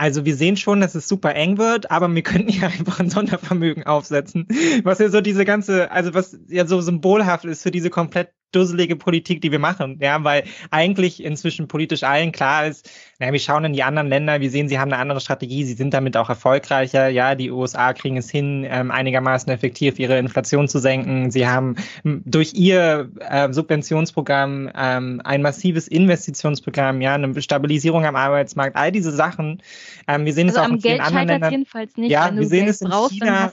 also 0.00 0.24
wir 0.24 0.34
sehen 0.34 0.56
schon, 0.56 0.80
dass 0.80 0.94
es 0.94 1.06
super 1.06 1.34
eng 1.34 1.58
wird, 1.58 1.90
aber 1.90 2.12
wir 2.12 2.22
könnten 2.22 2.48
ja 2.48 2.68
einfach 2.78 3.00
ein 3.00 3.10
Sondervermögen 3.10 3.84
aufsetzen, 3.84 4.48
was 4.82 4.98
ja 4.98 5.10
so 5.10 5.20
diese 5.20 5.44
ganze, 5.44 5.90
also 5.90 6.14
was 6.14 6.38
ja 6.48 6.66
so 6.66 6.80
symbolhaft 6.80 7.44
ist 7.44 7.62
für 7.62 7.70
diese 7.70 7.90
komplett 7.90 8.32
dusselige 8.52 8.96
Politik, 8.96 9.40
die 9.40 9.52
wir 9.52 9.58
machen. 9.58 9.98
Ja, 10.00 10.22
weil 10.24 10.44
eigentlich 10.70 11.22
inzwischen 11.22 11.68
politisch 11.68 12.02
allen 12.02 12.32
klar 12.32 12.66
ist, 12.66 12.90
naja, 13.18 13.32
wir 13.32 13.40
schauen 13.40 13.64
in 13.64 13.72
die 13.72 13.82
anderen 13.82 14.08
Länder, 14.08 14.40
wir 14.40 14.50
sehen, 14.50 14.68
sie 14.68 14.78
haben 14.78 14.92
eine 14.92 15.00
andere 15.00 15.20
Strategie, 15.20 15.64
sie 15.64 15.74
sind 15.74 15.92
damit 15.92 16.16
auch 16.16 16.28
erfolgreicher. 16.28 17.08
Ja, 17.08 17.34
die 17.34 17.50
USA 17.50 17.92
kriegen 17.92 18.16
es 18.16 18.30
hin, 18.30 18.66
ähm, 18.68 18.90
einigermaßen 18.90 19.52
effektiv 19.52 19.98
ihre 19.98 20.18
Inflation 20.18 20.68
zu 20.68 20.78
senken. 20.78 21.30
Sie 21.30 21.46
haben 21.46 21.76
durch 22.02 22.54
ihr 22.54 23.10
äh, 23.20 23.52
Subventionsprogramm 23.52 24.70
ähm, 24.74 25.20
ein 25.24 25.42
massives 25.42 25.86
Investitionsprogramm, 25.86 27.00
ja, 27.00 27.14
eine 27.14 27.40
Stabilisierung 27.42 28.06
am 28.06 28.16
Arbeitsmarkt, 28.16 28.76
all 28.76 28.90
diese 28.90 29.12
Sachen. 29.12 29.62
Ähm, 30.08 30.24
wir 30.24 30.32
sehen 30.32 30.48
also 30.48 30.60
es 30.60 30.66
auch 30.66 30.72
in 30.72 30.80
vielen 30.80 31.00
anderen 31.00 31.28
Ländern. 31.28 31.50
jedenfalls 31.50 31.96
nicht. 31.96 32.10
Ja, 32.10 32.34
wir 32.34 32.46
sehen 32.46 32.64
Geld 32.64 32.70
es 32.70 32.80
in 32.80 32.88
brauchst, 32.88 33.12
China. 33.12 33.52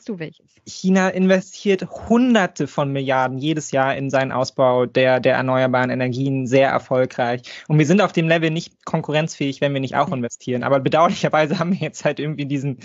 China 0.67 1.09
investiert 1.09 1.87
Hunderte 2.09 2.67
von 2.67 2.91
Milliarden 2.91 3.37
jedes 3.37 3.71
Jahr 3.71 3.95
in 3.95 4.09
seinen 4.09 4.31
Ausbau 4.31 4.85
der, 4.85 5.19
der 5.19 5.35
erneuerbaren 5.35 5.89
Energien 5.89 6.45
sehr 6.45 6.69
erfolgreich. 6.69 7.41
Und 7.67 7.79
wir 7.79 7.85
sind 7.85 8.01
auf 8.01 8.11
dem 8.11 8.27
Level 8.27 8.51
nicht 8.51 8.85
konkurrenzfähig, 8.85 9.61
wenn 9.61 9.73
wir 9.73 9.79
nicht 9.79 9.95
auch 9.95 10.11
investieren. 10.11 10.63
Aber 10.63 10.79
bedauerlicherweise 10.79 11.57
haben 11.59 11.71
wir 11.71 11.79
jetzt 11.79 12.03
halt 12.03 12.19
irgendwie 12.19 12.45
diesen, 12.45 12.79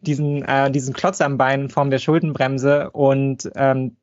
diesen, 0.00 0.42
äh, 0.44 0.70
diesen 0.70 0.94
Klotz 0.94 1.20
am 1.20 1.36
Bein 1.36 1.62
in 1.62 1.70
Form 1.70 1.90
der 1.90 1.98
Schuldenbremse 1.98 2.90
und 2.90 3.50
ähm, 3.56 3.96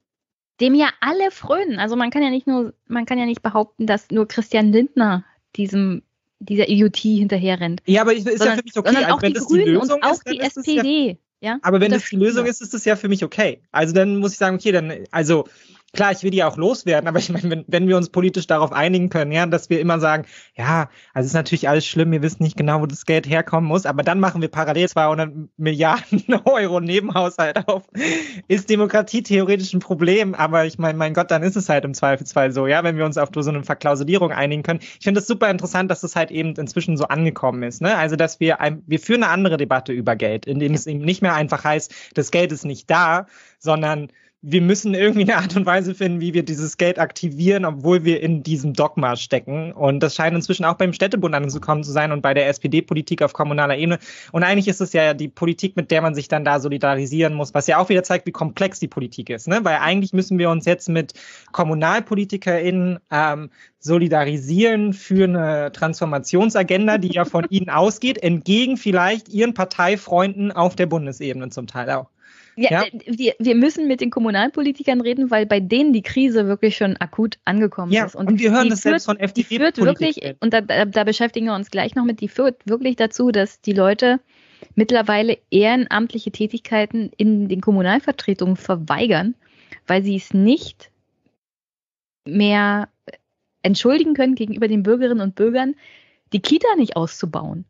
dem 0.60 0.76
ja 0.76 0.90
alle 1.00 1.32
frönen. 1.32 1.80
Also 1.80 1.96
man 1.96 2.12
kann 2.12 2.22
ja 2.22 2.30
nicht 2.30 2.46
nur, 2.46 2.74
man 2.88 3.06
kann 3.06 3.18
ja 3.18 3.26
nicht 3.26 3.42
behaupten, 3.42 3.88
dass 3.88 4.12
nur 4.12 4.28
Christian 4.28 4.72
Lindner 4.72 5.24
diesem 5.56 6.04
dieser 6.40 6.68
Idiotie 6.68 7.20
hinterher 7.20 7.60
rennt. 7.60 7.82
Ja, 7.86 8.02
aber 8.02 8.14
ist 8.14 8.26
sondern, 8.26 8.48
ja 8.48 8.56
für 8.56 8.64
mich 8.64 8.78
okay. 8.78 8.94
Sondern 8.94 9.04
also, 9.06 9.16
auch 9.16 9.22
die 9.22 9.34
Grünen 9.34 9.78
und 9.78 9.92
auch 10.04 10.12
ist, 10.12 10.28
die 10.28 10.40
SPD. 10.40 11.08
Ja, 11.10 11.16
aber 11.62 11.82
wenn 11.82 11.92
das 11.92 12.08
die 12.08 12.16
Lösung 12.16 12.46
ist, 12.46 12.62
ist 12.62 12.74
das 12.74 12.86
ja 12.86 12.96
für 12.96 13.10
mich 13.10 13.24
okay. 13.24 13.62
Also 13.72 13.94
dann 13.94 14.18
muss 14.18 14.34
ich 14.34 14.38
sagen, 14.38 14.56
okay, 14.56 14.72
dann, 14.72 15.06
also 15.12 15.48
klar, 15.94 16.12
ich 16.12 16.24
will 16.24 16.32
die 16.32 16.44
auch 16.44 16.58
loswerden, 16.58 17.08
aber 17.08 17.20
ich 17.20 17.30
meine, 17.30 17.50
wenn, 17.50 17.66
wenn 17.68 17.88
wir 17.88 17.98
uns 17.98 18.10
politisch 18.10 18.48
darauf 18.48 18.72
einigen 18.72 19.10
können, 19.10 19.32
ja, 19.32 19.46
dass 19.46 19.70
wir 19.70 19.80
immer 19.80 20.00
sagen, 20.00 20.26
ja, 20.56 20.90
also 21.14 21.28
ist 21.28 21.34
natürlich 21.34 21.70
alles 21.70 21.86
schlimm, 21.86 22.12
wir 22.12 22.22
wissen 22.22 22.44
nicht 22.44 22.58
genau, 22.58 22.82
wo 22.82 22.86
das 22.86 23.06
Geld 23.06 23.28
herkommen 23.28 23.68
muss, 23.68 23.86
aber 23.86 24.04
dann 24.04 24.20
machen 24.20 24.42
wir 24.42 24.50
parallel 24.50 24.88
200 24.90 25.32
Milliarden 25.58 26.24
Euro 26.46 26.80
Nebenhaushalt 26.80 27.68
auf, 27.68 27.84
ist 28.48 28.70
Demokratie 28.70 29.24
theoretisch 29.24 29.74
ein 29.74 29.80
Problem, 29.80 30.36
aber 30.36 30.66
ich 30.66 30.78
meine, 30.78 30.98
mein 30.98 31.14
Gott, 31.14 31.32
dann 31.32 31.44
ist 31.44 31.56
es 31.56 31.70
halt 31.70 31.86
im 31.86 31.94
Zweifelsfall 31.94 32.52
so, 32.52 32.68
ja, 32.68 32.84
wenn 32.84 32.98
wir 32.98 33.06
uns 33.06 33.18
auf 33.18 33.30
so 33.34 33.50
eine 33.50 33.64
Verklausulierung 33.64 34.32
einigen 34.32 34.64
können. 34.64 34.80
Ich 34.82 35.04
finde 35.04 35.20
es 35.20 35.28
super 35.28 35.50
interessant, 35.50 35.90
dass 35.90 36.04
es 36.04 36.16
halt 36.16 36.32
eben 36.32 36.54
inzwischen 36.56 36.98
so 36.98 37.06
angekommen 37.06 37.64
ist, 37.64 37.82
ne, 37.82 37.98
also 37.98 38.16
dass 38.16 38.40
wir, 38.40 38.62
ein, 38.62 38.84
wir 38.88 39.00
führen 39.00 39.24
eine 39.24 39.32
andere 39.32 39.58
Debatte 39.58 39.94
über 39.94 40.16
Geld, 40.16 40.46
in 40.46 40.60
dem 40.60 40.74
es 40.74 40.88
eben 40.88 41.00
nicht 41.00 41.22
mehr 41.22 41.34
einfach 41.34 41.64
heißt, 41.64 41.94
das 42.14 42.32
Geld 42.32 42.52
ist 42.52 42.66
nicht 42.66 42.90
da, 42.90 43.28
sondern 43.60 44.10
wir 44.44 44.62
müssen 44.62 44.96
irgendwie 44.96 45.22
eine 45.22 45.38
Art 45.38 45.56
und 45.56 45.68
Weise 45.68 45.94
finden, 45.94 46.20
wie 46.20 46.34
wir 46.34 46.44
dieses 46.44 46.78
Geld 46.78 46.98
aktivieren, 46.98 47.64
obwohl 47.64 48.06
wir 48.06 48.22
in 48.24 48.42
diesem 48.42 48.74
Dogma 48.74 49.16
stecken. 49.16 49.72
Und 49.72 50.00
das 50.00 50.16
scheint 50.16 50.36
inzwischen 50.36 50.66
auch 50.66 50.74
beim 50.78 50.94
Städtebund 50.94 51.36
angekommen 51.36 51.84
zu 51.84 51.92
sein 51.92 52.12
und 52.12 52.24
bei 52.24 52.34
der 52.34 52.48
SPD-Politik 52.48 53.22
auf 53.22 53.34
kommunaler 53.34 53.78
Ebene. 53.78 54.00
Und 54.32 54.44
eigentlich 54.44 54.68
ist 54.68 54.82
es 54.82 54.94
ja 54.94 55.14
die 55.14 55.28
Politik, 55.28 55.76
mit 55.76 55.92
der 55.92 56.02
man 56.02 56.16
sich 56.16 56.28
dann 56.28 56.44
da 56.44 56.60
solidarisieren 56.60 57.36
muss, 57.36 57.54
was 57.54 57.68
ja 57.68 57.78
auch 57.78 57.90
wieder 57.90 58.02
zeigt, 58.02 58.26
wie 58.26 58.32
komplex 58.32 58.80
die 58.80 58.88
Politik 58.88 59.30
ist. 59.30 59.48
Ne? 59.48 59.60
Weil 59.62 59.78
eigentlich 59.78 60.12
müssen 60.12 60.40
wir 60.40 60.50
uns 60.50 60.66
jetzt 60.66 60.90
mit 60.90 61.14
KommunalpolitikerInnen 61.52 62.98
ähm, 63.12 63.52
solidarisieren 63.78 64.94
für 64.94 65.26
eine 65.26 65.72
Transformationsagenda, 65.72 66.98
die 66.98 67.14
ja 67.14 67.26
von 67.26 67.46
ihnen 67.52 67.70
ausgeht, 67.70 68.18
entgegen 68.24 68.78
vielleicht 68.78 69.30
ihren 69.30 69.54
Parteifreunden 69.54 70.52
auf 70.52 70.76
der 70.76 70.88
Bundesebene 70.88 71.50
zum 71.50 71.68
Teil 71.68 71.92
auch. 71.92 72.10
Ja, 72.62 72.72
ja. 72.72 72.84
Äh, 72.84 73.00
wir, 73.06 73.36
wir 73.40 73.56
müssen 73.56 73.88
mit 73.88 74.02
den 74.02 74.10
Kommunalpolitikern 74.10 75.02
reden, 75.02 75.32
weil 75.32 75.46
bei 75.46 75.60
denen 75.60 75.94
die 75.94 76.02
Krise 76.02 76.48
wirklich 76.48 76.78
schon 76.78 76.98
akut 76.98 77.38
angekommen 77.46 77.92
ja, 77.92 78.06
ist. 78.06 78.16
Und, 78.16 78.28
und 78.28 78.40
wir 78.40 78.52
hören 78.52 78.70
das 78.70 78.82
führt, 78.82 78.94
selbst 78.94 79.06
von 79.06 79.20
FDP. 79.20 79.50
Die 79.50 79.58
führt 79.58 79.78
wirklich, 79.78 80.36
und 80.40 80.54
da, 80.54 80.62
da 80.62 81.04
beschäftigen 81.04 81.48
wir 81.48 81.56
uns 81.56 81.72
gleich 81.72 81.96
noch 81.96 82.06
mit, 82.06 82.22
die 82.22 82.28
führt 82.28 82.58
wirklich 82.66 82.96
dazu, 82.96 83.32
dass 83.32 83.62
die 83.62 83.74
Leute 83.74 84.20
mittlerweile 84.76 85.38
ehrenamtliche 85.50 86.32
Tätigkeiten 86.32 87.12
in 87.18 87.50
den 87.50 87.62
Kommunalvertretungen 87.62 88.56
verweigern, 88.56 89.36
weil 89.88 90.04
sie 90.04 90.16
es 90.16 90.34
nicht 90.34 90.92
mehr 92.26 92.90
entschuldigen 93.64 94.14
können 94.14 94.36
gegenüber 94.36 94.68
den 94.68 94.84
Bürgerinnen 94.84 95.22
und 95.22 95.36
Bürgern, 95.36 95.76
die 96.34 96.40
Kita 96.40 96.76
nicht 96.78 96.96
auszubauen 96.96 97.66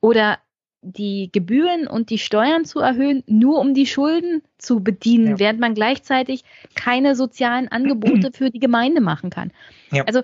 oder 0.00 0.38
die 0.82 1.30
Gebühren 1.32 1.88
und 1.88 2.10
die 2.10 2.18
Steuern 2.18 2.64
zu 2.64 2.80
erhöhen, 2.80 3.22
nur 3.26 3.58
um 3.58 3.74
die 3.74 3.86
Schulden 3.86 4.42
zu 4.58 4.82
bedienen, 4.82 5.32
ja. 5.32 5.38
während 5.38 5.60
man 5.60 5.74
gleichzeitig 5.74 6.44
keine 6.74 7.16
sozialen 7.16 7.68
Angebote 7.68 8.30
für 8.32 8.50
die 8.50 8.60
Gemeinde 8.60 9.00
machen 9.00 9.30
kann. 9.30 9.50
Ja. 9.90 10.04
Also 10.04 10.22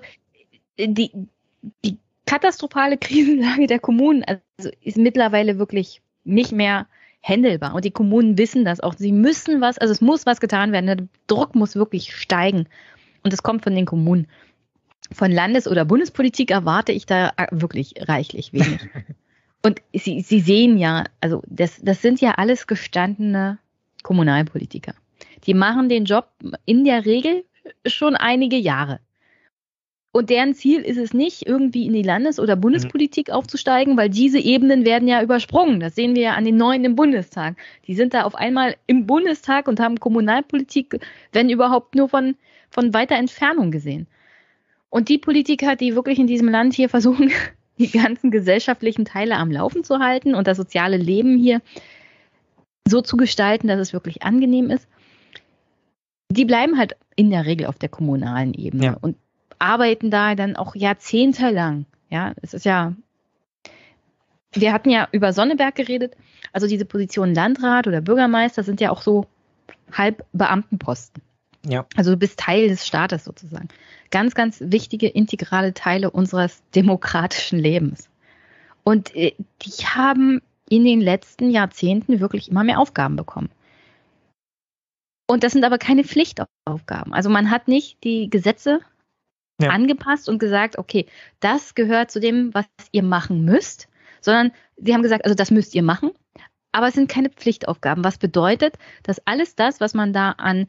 die, 0.77 1.11
die 1.83 1.97
katastrophale 2.25 2.97
Krisenlage 2.99 3.67
der 3.67 3.79
Kommunen 3.79 4.23
also 4.23 4.69
ist 4.81 4.97
mittlerweile 4.97 5.59
wirklich 5.59 6.01
nicht 6.23 6.51
mehr 6.51 6.87
händelbar. 7.21 7.73
Und 7.73 7.85
die 7.85 7.91
Kommunen 7.91 8.37
wissen 8.37 8.65
das 8.65 8.79
auch. 8.79 8.93
Sie 8.97 9.11
müssen 9.11 9.61
was, 9.61 9.77
also 9.77 9.91
es 9.91 10.01
muss 10.01 10.25
was 10.25 10.39
getan 10.39 10.71
werden. 10.71 10.87
Der 10.87 11.07
Druck 11.27 11.55
muss 11.55 11.75
wirklich 11.75 12.15
steigen. 12.15 12.67
Und 13.23 13.33
es 13.33 13.43
kommt 13.43 13.63
von 13.63 13.75
den 13.75 13.85
Kommunen. 13.85 14.27
Von 15.11 15.31
Landes- 15.31 15.67
oder 15.67 15.85
Bundespolitik 15.85 16.51
erwarte 16.51 16.91
ich 16.91 17.05
da 17.05 17.33
wirklich 17.51 17.93
reichlich 17.99 18.53
wenig. 18.53 18.79
Und 19.65 19.81
Sie, 19.93 20.21
Sie 20.21 20.41
sehen 20.41 20.77
ja, 20.77 21.05
also 21.21 21.41
das, 21.47 21.79
das 21.81 22.01
sind 22.01 22.21
ja 22.21 22.31
alles 22.31 22.67
gestandene 22.67 23.59
Kommunalpolitiker. 24.03 24.93
Die 25.45 25.53
machen 25.53 25.89
den 25.89 26.05
Job 26.05 26.29
in 26.65 26.83
der 26.83 27.05
Regel 27.05 27.45
schon 27.85 28.15
einige 28.15 28.57
Jahre. 28.57 28.99
Und 30.15 30.29
deren 30.29 30.53
Ziel 30.53 30.81
ist 30.81 30.97
es 30.97 31.13
nicht, 31.13 31.47
irgendwie 31.47 31.87
in 31.87 31.93
die 31.93 32.03
Landes- 32.03 32.39
oder 32.39 32.55
Bundespolitik 32.55 33.29
mhm. 33.29 33.33
aufzusteigen, 33.33 33.97
weil 33.97 34.09
diese 34.09 34.37
Ebenen 34.37 34.85
werden 34.85 35.07
ja 35.07 35.23
übersprungen. 35.23 35.79
Das 35.79 35.95
sehen 35.95 36.15
wir 36.15 36.21
ja 36.21 36.33
an 36.35 36.45
den 36.45 36.55
Neuen 36.55 36.85
im 36.85 36.95
Bundestag. 36.95 37.55
Die 37.87 37.95
sind 37.95 38.13
da 38.13 38.23
auf 38.23 38.35
einmal 38.35 38.75
im 38.85 39.07
Bundestag 39.07 39.67
und 39.67 39.79
haben 39.79 39.99
Kommunalpolitik, 39.99 40.99
wenn 41.31 41.49
überhaupt 41.49 41.95
nur 41.95 42.09
von, 42.09 42.35
von 42.69 42.93
weiter 42.93 43.15
Entfernung 43.15 43.71
gesehen. 43.71 44.05
Und 44.91 45.09
die 45.09 45.17
Politiker, 45.17 45.75
die 45.75 45.95
wirklich 45.95 46.19
in 46.19 46.27
diesem 46.27 46.47
Land 46.47 46.75
hier 46.75 46.89
versuchen, 46.89 47.31
die 47.77 47.89
ganzen 47.89 48.31
gesellschaftlichen 48.31 49.05
Teile 49.05 49.37
am 49.37 49.51
Laufen 49.51 49.83
zu 49.83 49.99
halten 49.99 50.35
und 50.35 50.47
das 50.47 50.57
soziale 50.57 50.97
Leben 50.97 51.37
hier 51.37 51.61
so 52.87 53.01
zu 53.01 53.17
gestalten, 53.17 53.67
dass 53.67 53.79
es 53.79 53.93
wirklich 53.93 54.23
angenehm 54.23 54.69
ist, 54.69 54.87
die 56.29 56.45
bleiben 56.45 56.77
halt 56.77 56.95
in 57.15 57.29
der 57.29 57.45
Regel 57.45 57.67
auf 57.67 57.79
der 57.79 57.89
kommunalen 57.89 58.53
Ebene. 58.53 58.85
Ja. 58.85 58.97
Und 59.01 59.17
arbeiten 59.59 60.11
da 60.11 60.35
dann 60.35 60.55
auch 60.55 60.75
jahrzehntelang. 60.75 61.85
Ja, 62.09 62.33
es 62.41 62.53
ist 62.53 62.65
ja, 62.65 62.93
wir 64.51 64.73
hatten 64.73 64.89
ja 64.89 65.07
über 65.11 65.33
Sonneberg 65.33 65.75
geredet. 65.75 66.15
Also 66.51 66.67
diese 66.67 66.85
Position 66.85 67.33
Landrat 67.33 67.87
oder 67.87 68.01
Bürgermeister 68.01 68.63
sind 68.63 68.81
ja 68.81 68.91
auch 68.91 69.01
so 69.01 69.25
halb 69.91 70.25
Beamtenposten. 70.33 71.23
Ja. 71.65 71.85
Also 71.95 72.11
du 72.11 72.17
bist 72.17 72.39
Teil 72.39 72.67
des 72.67 72.85
Staates 72.85 73.23
sozusagen. 73.23 73.69
Ganz, 74.11 74.35
ganz 74.35 74.57
wichtige, 74.59 75.07
integrale 75.07 75.73
Teile 75.73 76.11
unseres 76.11 76.61
demokratischen 76.75 77.59
Lebens. 77.59 78.09
Und 78.83 79.15
äh, 79.15 79.33
die 79.61 79.85
haben 79.85 80.41
in 80.69 80.83
den 80.83 81.01
letzten 81.01 81.49
Jahrzehnten 81.49 82.19
wirklich 82.19 82.49
immer 82.49 82.63
mehr 82.63 82.79
Aufgaben 82.79 83.15
bekommen. 83.15 83.49
Und 85.27 85.43
das 85.43 85.53
sind 85.53 85.63
aber 85.63 85.77
keine 85.77 86.03
Pflichtaufgaben. 86.03 87.13
Also 87.13 87.29
man 87.29 87.49
hat 87.49 87.67
nicht 87.67 88.03
die 88.03 88.29
Gesetze 88.29 88.81
ja. 89.61 89.69
angepasst 89.69 90.27
und 90.27 90.39
gesagt, 90.39 90.77
okay, 90.77 91.05
das 91.39 91.75
gehört 91.75 92.11
zu 92.11 92.19
dem, 92.19 92.53
was 92.53 92.65
ihr 92.91 93.03
machen 93.03 93.45
müsst, 93.45 93.87
sondern 94.19 94.51
sie 94.77 94.93
haben 94.93 95.01
gesagt, 95.01 95.23
also 95.25 95.35
das 95.35 95.51
müsst 95.51 95.75
ihr 95.75 95.83
machen, 95.83 96.11
aber 96.71 96.87
es 96.87 96.95
sind 96.95 97.09
keine 97.09 97.29
Pflichtaufgaben. 97.29 98.03
Was 98.03 98.17
bedeutet, 98.17 98.77
dass 99.03 99.25
alles 99.25 99.55
das, 99.55 99.79
was 99.79 99.93
man 99.93 100.11
da 100.11 100.31
an 100.31 100.67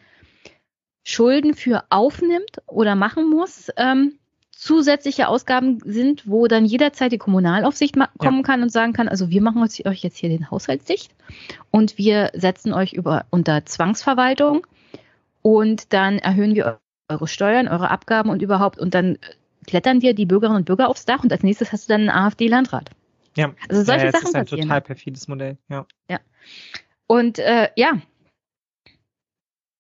Schulden 1.05 1.55
für 1.55 1.85
aufnimmt 1.91 2.59
oder 2.67 2.95
machen 2.97 3.31
muss, 3.31 3.71
ähm, 3.77 4.19
zusätzliche 4.51 5.29
Ausgaben 5.29 5.79
sind, 5.85 6.29
wo 6.29 6.47
dann 6.47 6.65
jederzeit 6.65 7.13
die 7.13 7.19
Kommunalaufsicht 7.19 7.97
kommen 8.19 8.39
ja. 8.39 8.43
kann 8.43 8.63
und 8.63 8.73
sagen 8.73 8.93
kann, 8.95 9.09
also 9.09 9.29
wir 9.29 9.43
machen 9.43 9.63
euch 9.63 10.03
jetzt 10.03 10.17
hier 10.17 10.31
den 10.31 10.51
Haushalt 10.51 10.89
dicht 10.89 11.15
und 11.71 11.99
wir 11.99 12.31
setzen 12.35 12.73
euch 12.73 12.95
über 12.95 13.27
unter 13.31 13.67
Zwangsverwaltung 13.67 14.67
und 15.43 15.93
dann 15.93 16.19
erhöhen 16.19 16.55
wir 16.55 16.81
eure 17.09 17.29
Steuern, 17.29 17.69
eure 17.69 17.91
Abgaben 17.91 18.31
und 18.31 18.43
überhaupt. 18.43 18.79
Und 18.79 18.95
dann 18.95 19.19
klettern 19.67 20.01
dir 20.01 20.15
die 20.15 20.27
Bürgerinnen 20.27 20.59
und 20.59 20.65
Bürger 20.65 20.89
aufs 20.89 21.05
Dach 21.05 21.23
und 21.23 21.33
als 21.33 21.43
nächstes 21.43 21.73
hast 21.73 21.89
du 21.89 21.93
dann 21.93 22.09
einen 22.09 22.11
AfD-Landrat. 22.11 22.91
Ja, 23.37 23.53
also 23.69 23.83
solche 23.83 24.07
ja, 24.07 24.13
Sachen 24.13 24.29
ist 24.29 24.35
ein 24.35 24.45
passieren. 24.45 24.63
total 24.63 24.81
perfides 24.81 25.29
Modell, 25.29 25.59
ja. 25.69 25.87
Ja. 26.09 26.21
Und 27.07 27.39
äh, 27.39 27.69
ja, 27.77 28.01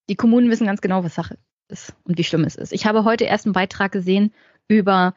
die 0.09 0.17
Kommunen 0.17 0.51
wissen 0.51 0.67
ganz 0.67 0.81
genau, 0.81 1.05
was 1.05 1.15
Sache 1.15 1.39
ist 1.69 1.95
und 2.05 2.19
wie 2.19 2.25
schlimm 2.25 2.45
es 2.45 2.57
ist. 2.57 2.73
Ich 2.73 2.87
habe 2.87 3.05
heute 3.05 3.25
erst 3.25 3.47
einen 3.47 3.53
Beitrag 3.53 3.93
gesehen 3.93 4.33
über 4.69 5.15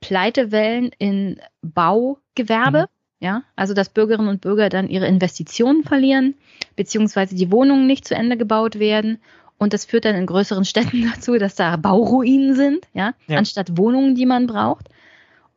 Pleitewellen 0.00 0.90
in 0.98 1.40
Baugewerbe. 1.62 2.82
Mhm. 2.82 2.86
Ja, 3.20 3.42
also 3.56 3.74
dass 3.74 3.88
Bürgerinnen 3.88 4.28
und 4.28 4.42
Bürger 4.42 4.68
dann 4.68 4.88
ihre 4.88 5.08
Investitionen 5.08 5.82
verlieren, 5.82 6.36
beziehungsweise 6.76 7.34
die 7.34 7.50
Wohnungen 7.50 7.88
nicht 7.88 8.06
zu 8.06 8.14
Ende 8.14 8.36
gebaut 8.36 8.78
werden 8.78 9.18
und 9.58 9.72
das 9.72 9.84
führt 9.84 10.04
dann 10.04 10.14
in 10.14 10.26
größeren 10.26 10.64
Städten 10.64 11.10
dazu, 11.14 11.36
dass 11.36 11.56
da 11.56 11.76
Bauruinen 11.76 12.54
sind, 12.54 12.86
ja, 12.94 13.14
ja. 13.26 13.38
anstatt 13.38 13.76
Wohnungen, 13.76 14.14
die 14.14 14.26
man 14.26 14.46
braucht. 14.46 14.88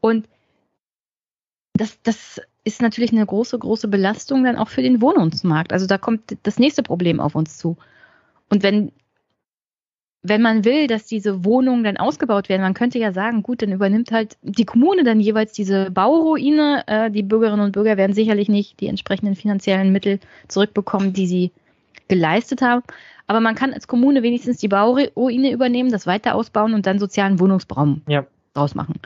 Und 0.02 0.28
das, 1.74 2.00
das 2.04 2.42
ist 2.64 2.82
natürlich 2.82 3.12
eine 3.12 3.26
große, 3.26 3.58
große 3.58 3.88
Belastung 3.88 4.44
dann 4.44 4.58
auch 4.58 4.70
für 4.70 4.82
den 4.82 5.02
Wohnungsmarkt. 5.02 5.72
Also 5.72 5.86
da 5.86 5.98
kommt 5.98 6.38
das 6.44 6.60
nächste 6.60 6.84
Problem 6.84 7.20
auf 7.20 7.36
uns 7.36 7.58
zu. 7.58 7.78
Und 8.52 8.64
wenn, 8.64 8.92
wenn 10.22 10.42
man 10.42 10.66
will, 10.66 10.88
dass 10.88 11.06
diese 11.06 11.44
Wohnungen 11.46 11.84
dann 11.84 11.98
ausgebaut 11.98 12.50
werden, 12.50 12.62
man 12.62 12.74
könnte 12.74 13.00
ja 13.00 13.14
sagen, 13.14 13.42
gut, 13.42 13.62
dann 13.62 13.72
übernimmt 13.72 14.12
halt 14.12 14.38
die 14.42 14.66
Kommune 14.66 15.04
dann 15.04 15.20
jeweils 15.20 15.54
diese 15.54 15.90
Bauruine. 15.90 16.84
Äh, 16.86 17.10
die 17.10 17.24
Bürgerinnen 17.24 17.66
und 17.66 17.72
Bürger 17.72 17.98
werden 17.98 18.14
sicherlich 18.14 18.50
nicht 18.50 18.80
die 18.82 18.88
entsprechenden 18.88 19.36
finanziellen 19.36 19.92
Mittel 19.92 20.20
zurückbekommen, 20.48 21.14
die 21.14 21.26
sie 21.26 21.52
geleistet 22.08 22.62
haben. 22.62 22.84
Aber 23.26 23.40
man 23.40 23.56
kann 23.56 23.74
als 23.74 23.88
Kommune 23.88 24.22
wenigstens 24.22 24.58
die 24.58 24.68
Bauruine 24.68 25.52
übernehmen, 25.52 25.92
das 25.92 26.06
weiter 26.06 26.36
ausbauen 26.36 26.74
und 26.74 26.86
dann 26.86 27.00
sozialen 27.00 27.40
Wohnungsraum 27.40 28.02
ja. 28.08 28.28
draus 28.54 28.76
machen. 28.76 29.00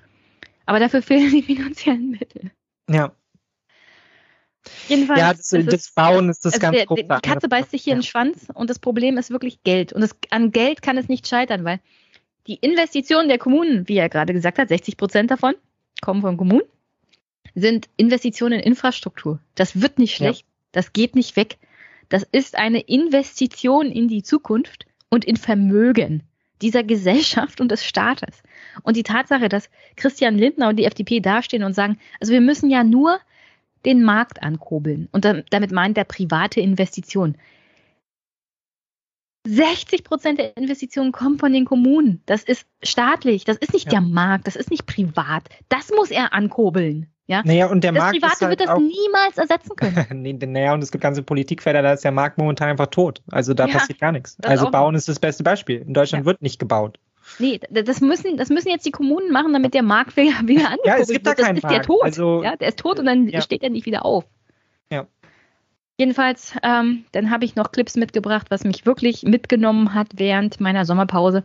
Aber 0.66 0.80
dafür 0.80 1.04
fehlen 1.04 1.30
die 1.30 1.42
finanziellen 1.56 2.10
Mittel. 2.10 2.52
Ja. 2.90 3.12
Jedenfalls. 4.88 5.20
Ja, 5.20 5.34
das, 5.34 5.50
das, 5.50 5.66
das 5.66 5.92
Bauen 5.92 6.30
ist 6.30 6.46
das 6.46 6.54
also 6.54 6.62
ganz 6.62 6.78
der, 6.78 6.88
Die 6.96 7.28
Katze 7.28 7.48
beißt 7.48 7.72
sich 7.72 7.84
hier 7.84 7.92
ja. 7.92 7.96
in 7.96 8.02
den 8.02 8.08
Schwanz 8.08 8.48
und 8.54 8.70
das 8.70 8.80
Problem 8.80 9.18
ist 9.18 9.30
wirklich 9.30 9.64
Geld. 9.64 9.94
Und 9.94 10.04
es, 10.04 10.16
an 10.30 10.52
Geld 10.52 10.82
kann 10.82 10.98
es 10.98 11.08
nicht 11.08 11.28
scheitern, 11.28 11.64
weil 11.64 11.80
die 12.48 12.56
Investitionen 12.56 13.28
der 13.28 13.38
Kommunen, 13.38 13.88
wie 13.88 13.98
er 13.98 14.10
gerade 14.10 14.34
gesagt 14.34 14.60
hat, 14.60 14.70
60 14.70 14.98
Prozent 14.98 15.32
davon 15.32 15.56
kommen 16.02 16.22
von 16.22 16.38
Kommunen, 16.38 16.68
sind 17.56 17.88
Investitionen 17.98 18.60
in 18.60 18.66
Infrastruktur. 18.66 19.40
Das 19.56 19.82
wird 19.82 19.98
nicht 19.98 20.16
schlecht. 20.16 20.42
Ja. 20.42 20.48
Das 20.72 20.94
geht 20.94 21.16
nicht 21.16 21.36
weg. 21.36 21.58
Das 22.10 22.24
ist 22.32 22.58
eine 22.58 22.82
Investition 22.82 23.88
in 23.88 24.08
die 24.08 24.24
Zukunft 24.24 24.86
und 25.10 25.26
in 25.26 25.38
Vermögen 25.38 26.24
dieser 26.62 26.84
Gesellschaft 26.84 27.62
und 27.62 27.72
des 27.72 27.84
Staates. 27.84 28.44
Und 28.84 28.96
die 28.98 29.04
Tatsache, 29.04 29.50
dass 29.50 29.70
Christian 29.96 30.38
Lindner 30.38 30.70
und 30.70 30.78
die 30.78 30.86
FDP 30.86 31.20
dastehen 31.20 31.64
und 31.64 31.74
sagen, 31.74 31.98
also 32.20 32.34
wir 32.34 32.42
müssen 32.42 32.70
ja 32.70 32.84
nur 32.84 33.20
den 33.86 34.04
Markt 34.04 34.44
ankurbeln. 34.44 35.08
Und 35.12 35.26
damit 35.26 35.72
meint 35.72 35.98
er 35.98 36.04
private 36.04 36.60
Investitionen. 36.62 37.38
60 39.48 40.04
Prozent 40.04 40.40
der 40.40 40.58
Investitionen 40.58 41.12
kommen 41.12 41.38
von 41.38 41.54
den 41.54 41.66
Kommunen. 41.66 42.22
Das 42.26 42.44
ist 42.44 42.66
staatlich. 42.84 43.46
Das 43.46 43.58
ist 43.58 43.74
nicht 43.74 43.86
ja. 43.86 44.00
der 44.00 44.02
Markt. 44.02 44.48
Das 44.48 44.56
ist 44.56 44.72
nicht 44.72 44.88
privat. 44.88 45.44
Das 45.70 45.92
muss 45.92 46.10
er 46.10 46.34
ankurbeln. 46.34 47.08
Ja? 47.28 47.42
Naja, 47.44 47.68
und 47.68 47.84
der 47.84 47.92
das 47.92 48.04
Markt 48.04 48.22
Private 48.22 48.46
halt 48.46 48.60
wird 48.60 48.70
das 48.70 48.80
niemals 48.80 49.38
ersetzen 49.38 49.76
können. 49.76 50.06
nee, 50.22 50.34
naja, 50.34 50.74
und 50.74 50.84
es 50.84 50.92
gibt 50.92 51.02
ganze 51.02 51.24
Politikfelder, 51.24 51.82
da 51.82 51.94
ist 51.94 52.04
der 52.04 52.12
Markt 52.12 52.38
momentan 52.38 52.70
einfach 52.70 52.88
tot. 52.88 53.22
Also 53.32 53.54
da 53.54 53.66
ja, 53.66 53.74
passiert 53.74 54.00
gar 54.00 54.12
nichts. 54.12 54.38
Also 54.44 54.70
bauen 54.70 54.94
ist 54.96 55.08
das 55.08 55.20
beste 55.20 55.44
Beispiel. 55.44 55.82
In 55.82 55.94
Deutschland 55.94 56.24
ja. 56.24 56.26
wird 56.26 56.42
nicht 56.42 56.60
gebaut. 56.60 57.00
Nee, 57.40 57.60
das 57.70 58.02
müssen, 58.02 58.38
das 58.38 58.50
müssen 58.50 58.70
jetzt 58.70 58.86
die 58.86 58.92
Kommunen 58.92 59.32
machen, 59.32 59.52
damit 59.54 59.74
der 59.74 59.84
Markt 59.84 60.16
wieder, 60.16 60.40
wieder 60.48 60.68
angeguckt 60.70 60.86
Ja, 60.88 60.98
es 60.98 61.08
gibt 61.10 61.26
wird. 61.26 61.40
da 61.40 61.44
keinen 61.44 61.56
Das 61.56 61.58
ist 61.58 61.64
Markt. 61.64 61.76
der 61.78 61.84
tot. 61.84 62.04
Also, 62.04 62.44
ja, 62.44 62.56
der 62.56 62.68
ist 62.70 62.80
tot 62.80 63.00
und 63.00 63.06
dann 63.06 63.42
steht 63.42 63.64
er 63.64 63.70
nicht 63.70 63.86
wieder 63.86 64.06
auf. 64.06 64.26
Ja. 64.92 65.08
Jedenfalls, 65.98 66.54
ähm, 66.62 67.06
dann 67.14 67.32
habe 67.32 67.46
ich 67.46 67.56
noch 67.56 67.72
Clips 67.72 67.96
mitgebracht, 67.96 68.48
was 68.50 68.64
mich 68.64 68.86
wirklich 68.86 69.24
mitgenommen 69.24 69.94
hat 69.94 70.08
während 70.18 70.60
meiner 70.60 70.86
Sommerpause, 70.86 71.44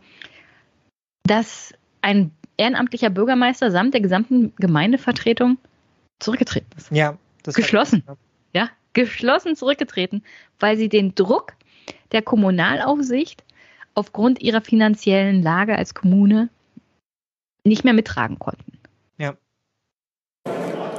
dass 1.24 1.72
ein 2.02 2.32
ehrenamtlicher 2.56 3.10
Bürgermeister 3.10 3.70
samt 3.70 3.94
der 3.94 4.00
gesamten 4.00 4.52
Gemeindevertretung 4.56 5.58
zurückgetreten 6.18 6.68
ist. 6.76 6.90
Ja, 6.90 7.16
das 7.42 7.54
geschlossen. 7.54 8.02
Ja, 8.52 8.68
geschlossen 8.92 9.54
zurückgetreten, 9.56 10.24
weil 10.58 10.76
sie 10.76 10.88
den 10.88 11.14
Druck 11.14 11.54
der 12.12 12.22
Kommunalaufsicht 12.22 13.44
aufgrund 13.94 14.40
ihrer 14.40 14.60
finanziellen 14.60 15.42
Lage 15.42 15.76
als 15.76 15.94
Kommune 15.94 16.48
nicht 17.64 17.84
mehr 17.84 17.94
mittragen 17.94 18.38
konnten. 18.38 18.78
Ja. 19.18 19.34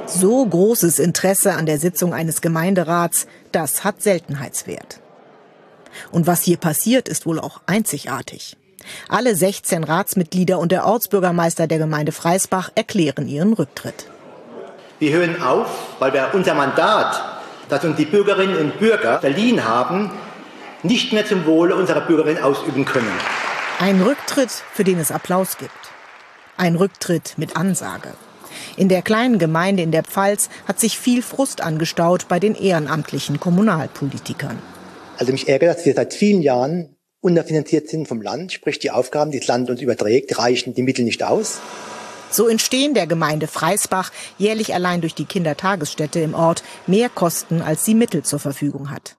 So 0.06 0.44
großes 0.44 0.98
Interesse 0.98 1.54
an 1.54 1.66
der 1.66 1.78
Sitzung 1.78 2.14
eines 2.14 2.40
Gemeinderats, 2.40 3.26
das 3.50 3.84
hat 3.84 4.02
Seltenheitswert. 4.02 5.00
Und 6.10 6.26
was 6.26 6.42
hier 6.42 6.56
passiert, 6.56 7.08
ist 7.08 7.26
wohl 7.26 7.38
auch 7.38 7.60
einzigartig. 7.66 8.56
Alle 9.08 9.34
16 9.34 9.84
Ratsmitglieder 9.84 10.58
und 10.58 10.72
der 10.72 10.86
Ortsbürgermeister 10.86 11.66
der 11.66 11.78
Gemeinde 11.78 12.12
Freisbach 12.12 12.70
erklären 12.74 13.28
ihren 13.28 13.52
Rücktritt. 13.52 14.06
Wir 14.98 15.12
hören 15.12 15.42
auf, 15.42 15.96
weil 15.98 16.12
wir 16.12 16.30
unser 16.32 16.54
Mandat, 16.54 17.20
das 17.68 17.84
uns 17.84 17.96
die 17.96 18.04
Bürgerinnen 18.04 18.56
und 18.56 18.78
Bürger 18.78 19.20
verliehen 19.20 19.64
haben, 19.64 20.10
nicht 20.82 21.12
mehr 21.12 21.26
zum 21.26 21.46
Wohle 21.46 21.76
unserer 21.76 22.00
Bürgerinnen 22.00 22.42
ausüben 22.42 22.84
können. 22.84 23.12
Ein 23.78 24.00
Rücktritt, 24.00 24.50
für 24.50 24.84
den 24.84 24.98
es 24.98 25.10
Applaus 25.10 25.58
gibt. 25.58 25.70
Ein 26.56 26.76
Rücktritt 26.76 27.34
mit 27.36 27.56
Ansage. 27.56 28.14
In 28.76 28.88
der 28.88 29.02
kleinen 29.02 29.38
Gemeinde 29.38 29.82
in 29.82 29.92
der 29.92 30.02
Pfalz 30.02 30.48
hat 30.66 30.78
sich 30.78 30.98
viel 30.98 31.22
Frust 31.22 31.60
angestaut 31.60 32.28
bei 32.28 32.38
den 32.38 32.54
ehrenamtlichen 32.54 33.40
Kommunalpolitikern. 33.40 34.58
Also 35.18 35.32
mich 35.32 35.48
ärgert, 35.48 35.78
dass 35.78 35.86
wir 35.86 35.94
seit 35.94 36.14
vielen 36.14 36.42
Jahren 36.42 36.96
unterfinanziert 37.20 37.88
sind 37.88 38.08
vom 38.08 38.20
Land, 38.20 38.52
sprich 38.52 38.78
die 38.78 38.90
Aufgaben, 38.90 39.30
die 39.30 39.38
das 39.38 39.48
Land 39.48 39.70
uns 39.70 39.80
überträgt, 39.80 40.38
reichen 40.38 40.74
die 40.74 40.82
Mittel 40.82 41.04
nicht 41.04 41.22
aus. 41.22 41.60
So 42.30 42.48
entstehen 42.48 42.94
der 42.94 43.06
Gemeinde 43.06 43.46
Freisbach 43.46 44.10
jährlich 44.38 44.74
allein 44.74 45.02
durch 45.02 45.14
die 45.14 45.26
Kindertagesstätte 45.26 46.20
im 46.20 46.34
Ort 46.34 46.64
mehr 46.86 47.08
Kosten, 47.08 47.60
als 47.62 47.84
sie 47.84 47.94
Mittel 47.94 48.22
zur 48.22 48.38
Verfügung 48.38 48.90
hat. 48.90 49.16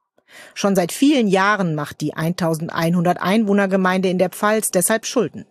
Schon 0.53 0.75
seit 0.75 0.91
vielen 0.91 1.27
Jahren 1.27 1.75
macht 1.75 2.01
die 2.01 2.13
1100 2.13 3.21
Einwohnergemeinde 3.21 4.09
in 4.09 4.17
der 4.17 4.29
Pfalz 4.29 4.71
deshalb 4.71 5.05
Schulden. 5.05 5.45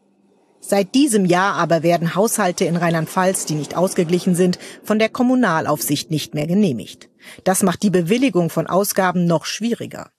Seit 0.61 0.95
diesem 0.95 1.25
Jahr 1.25 1.55
aber 1.55 1.83
werden 1.83 2.15
Haushalte 2.15 2.65
in 2.65 2.77
Rheinland-Pfalz, 2.77 3.47
die 3.47 3.55
nicht 3.55 3.77
ausgeglichen 3.77 4.37
sind, 4.37 4.61
von 4.85 5.01
der 5.01 5.09
Kommunalaufsicht 5.09 6.11
nicht 6.13 6.35
mehr 6.35 6.47
genehmigt. 6.47 7.09
Das 7.43 7.65
macht 7.65 7.83
die 7.83 7.91
Bewilligung 7.91 8.49
von 8.49 8.69
Ausgaben 8.69 9.27
noch 9.27 9.45
schwieriger. 9.45 10.13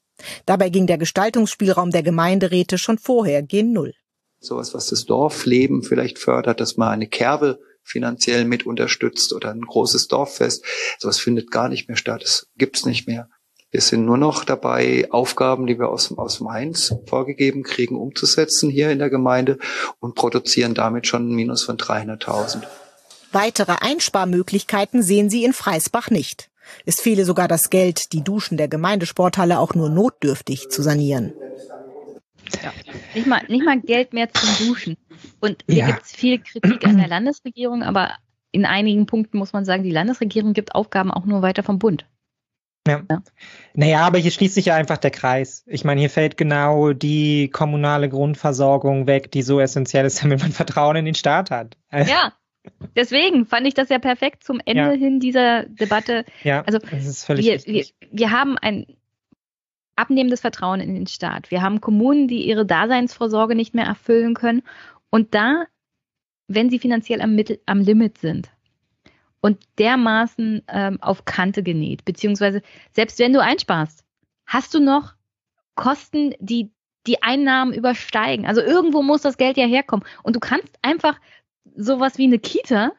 Dabei 0.46 0.70
ging 0.70 0.86
der 0.86 0.98
Gestaltungsspielraum 0.98 1.92
der 1.92 2.04
Gemeinderäte 2.04 2.78
schon 2.78 2.98
vorher 2.98 3.42
gen 3.42 3.72
Null. 3.72 3.94
Sowas, 4.40 4.74
was 4.74 4.88
das 4.88 5.06
Dorfleben 5.06 5.82
vielleicht 5.82 6.20
fördert, 6.20 6.60
dass 6.60 6.76
man 6.76 6.90
eine 6.90 7.08
Kerbe 7.08 7.60
finanziell 7.82 8.44
mit 8.44 8.66
unterstützt 8.66 9.34
oder 9.34 9.52
ein 9.52 9.62
großes 9.62 10.08
Dorffest. 10.08 10.66
Sowas 11.00 11.20
findet 11.20 11.52
gar 11.52 11.70
nicht 11.70 11.88
mehr 11.88 11.98
statt. 11.98 12.24
Das 12.24 12.48
gibt's 12.58 12.86
nicht 12.86 13.08
mehr. 13.08 13.30
Wir 13.74 13.82
sind 13.82 14.06
nur 14.06 14.20
noch 14.20 14.46
dabei, 14.46 15.08
Aufgaben, 15.10 15.66
die 15.66 15.80
wir 15.80 15.90
aus, 15.90 16.16
aus 16.16 16.40
Mainz 16.42 16.94
vorgegeben 17.08 17.64
kriegen, 17.64 17.96
umzusetzen 17.96 18.70
hier 18.70 18.92
in 18.92 19.00
der 19.00 19.10
Gemeinde 19.10 19.58
und 20.00 20.14
produzieren 20.14 20.76
damit 20.76 21.08
schon 21.08 21.28
ein 21.28 21.34
Minus 21.34 21.64
von 21.64 21.78
300.000. 21.78 22.62
Weitere 23.32 23.72
Einsparmöglichkeiten 23.82 25.02
sehen 25.02 25.32
sie 25.32 25.44
in 25.44 25.54
Freisbach 25.54 26.12
nicht. 26.12 26.52
Es 26.86 27.02
fehle 27.02 27.26
sogar 27.26 27.48
das 27.48 27.72
Geld, 27.72 28.14
die 28.14 28.24
Duschen 28.24 28.58
der 28.58 28.68
Gemeindesporthalle 28.68 29.58
auch 29.58 29.74
nur 29.74 29.90
notdürftig 29.90 30.70
zu 30.70 30.84
sanieren. 30.84 31.34
Ja. 32.62 32.72
Nicht, 33.16 33.26
mal, 33.26 33.42
nicht 33.48 33.66
mal 33.66 33.82
Geld 33.82 34.14
mehr 34.14 34.32
zum 34.32 34.68
Duschen. 34.68 34.98
Und 35.40 35.64
hier 35.68 35.78
ja. 35.78 35.88
gibt 35.88 36.04
es 36.04 36.12
viel 36.12 36.38
Kritik 36.38 36.86
an 36.86 37.00
der 37.00 37.08
Landesregierung, 37.08 37.82
aber 37.82 38.12
in 38.52 38.66
einigen 38.66 39.08
Punkten 39.08 39.40
muss 39.40 39.52
man 39.52 39.66
sagen, 39.66 39.82
die 39.82 39.90
Landesregierung 39.90 40.54
gibt 40.54 40.76
Aufgaben 40.76 41.10
auch 41.10 41.26
nur 41.26 41.42
weiter 41.42 41.64
vom 41.64 41.80
Bund. 41.80 42.06
Ja. 42.88 43.02
ja. 43.10 43.24
Naja, 43.74 44.00
aber 44.02 44.18
hier 44.18 44.32
schließt 44.32 44.56
sich 44.56 44.66
ja 44.66 44.76
einfach 44.76 44.98
der 44.98 45.12
Kreis. 45.12 45.64
Ich 45.68 45.84
meine, 45.84 46.02
hier 46.02 46.10
fällt 46.10 46.38
genau 46.38 46.92
die 46.92 47.50
kommunale 47.50 48.10
Grundversorgung 48.10 49.08
weg, 49.08 49.32
die 49.32 49.42
so 49.42 49.60
essentiell 49.60 50.06
ist, 50.06 50.22
damit 50.24 50.42
man 50.42 50.52
Vertrauen 50.52 50.96
in 50.96 51.06
den 51.06 51.16
Staat 51.16 51.50
hat. 51.52 51.78
Ja, 51.92 52.34
deswegen 52.96 53.46
fand 53.46 53.68
ich 53.68 53.74
das 53.74 53.90
ja 53.90 54.00
perfekt 54.00 54.44
zum 54.44 54.60
Ende 54.66 54.84
ja. 54.84 54.92
hin 54.92 55.20
dieser 55.20 55.64
Debatte. 55.64 56.26
Ja, 56.44 56.62
also 56.64 56.80
das 56.80 57.06
ist 57.06 57.26
völlig 57.26 57.46
wir, 57.46 57.54
richtig. 57.54 57.96
Wir, 58.00 58.10
wir 58.12 58.32
haben 58.32 58.58
ein 58.58 58.86
abnehmendes 59.96 60.42
Vertrauen 60.42 60.80
in 60.80 60.96
den 60.96 61.08
Staat. 61.08 61.52
Wir 61.52 61.62
haben 61.62 61.82
Kommunen, 61.82 62.28
die 62.28 62.48
ihre 62.48 62.66
Daseinsvorsorge 62.66 63.56
nicht 63.56 63.76
mehr 63.76 63.86
erfüllen 63.86 64.34
können. 64.34 64.64
Und 65.10 65.36
da, 65.36 65.66
wenn 66.48 66.70
sie 66.70 66.80
finanziell 66.80 67.22
am, 67.22 67.36
Mittel, 67.36 67.60
am 67.66 67.80
Limit 67.80 68.18
sind, 68.18 68.52
und 69.44 69.60
dermaßen 69.78 70.64
ähm, 70.70 71.02
auf 71.02 71.26
Kante 71.26 71.64
genäht. 71.64 72.06
Beziehungsweise, 72.06 72.62
selbst 72.94 73.20
wenn 73.20 73.34
du 73.34 73.42
einsparst, 73.42 74.04
hast 74.46 74.74
du 74.74 74.80
noch 74.80 75.14
Kosten, 75.76 76.34
die 76.40 76.72
die 77.06 77.22
Einnahmen 77.22 77.74
übersteigen. 77.74 78.46
Also 78.46 78.62
irgendwo 78.62 79.02
muss 79.02 79.22
das 79.22 79.36
Geld 79.36 79.58
ja 79.58 79.66
herkommen. 79.66 80.06
Und 80.24 80.38
du 80.38 80.40
kannst 80.40 80.80
einfach 80.82 81.20
sowas 81.76 82.18
wie 82.18 82.24
eine 82.24 82.40
Kita 82.40 82.94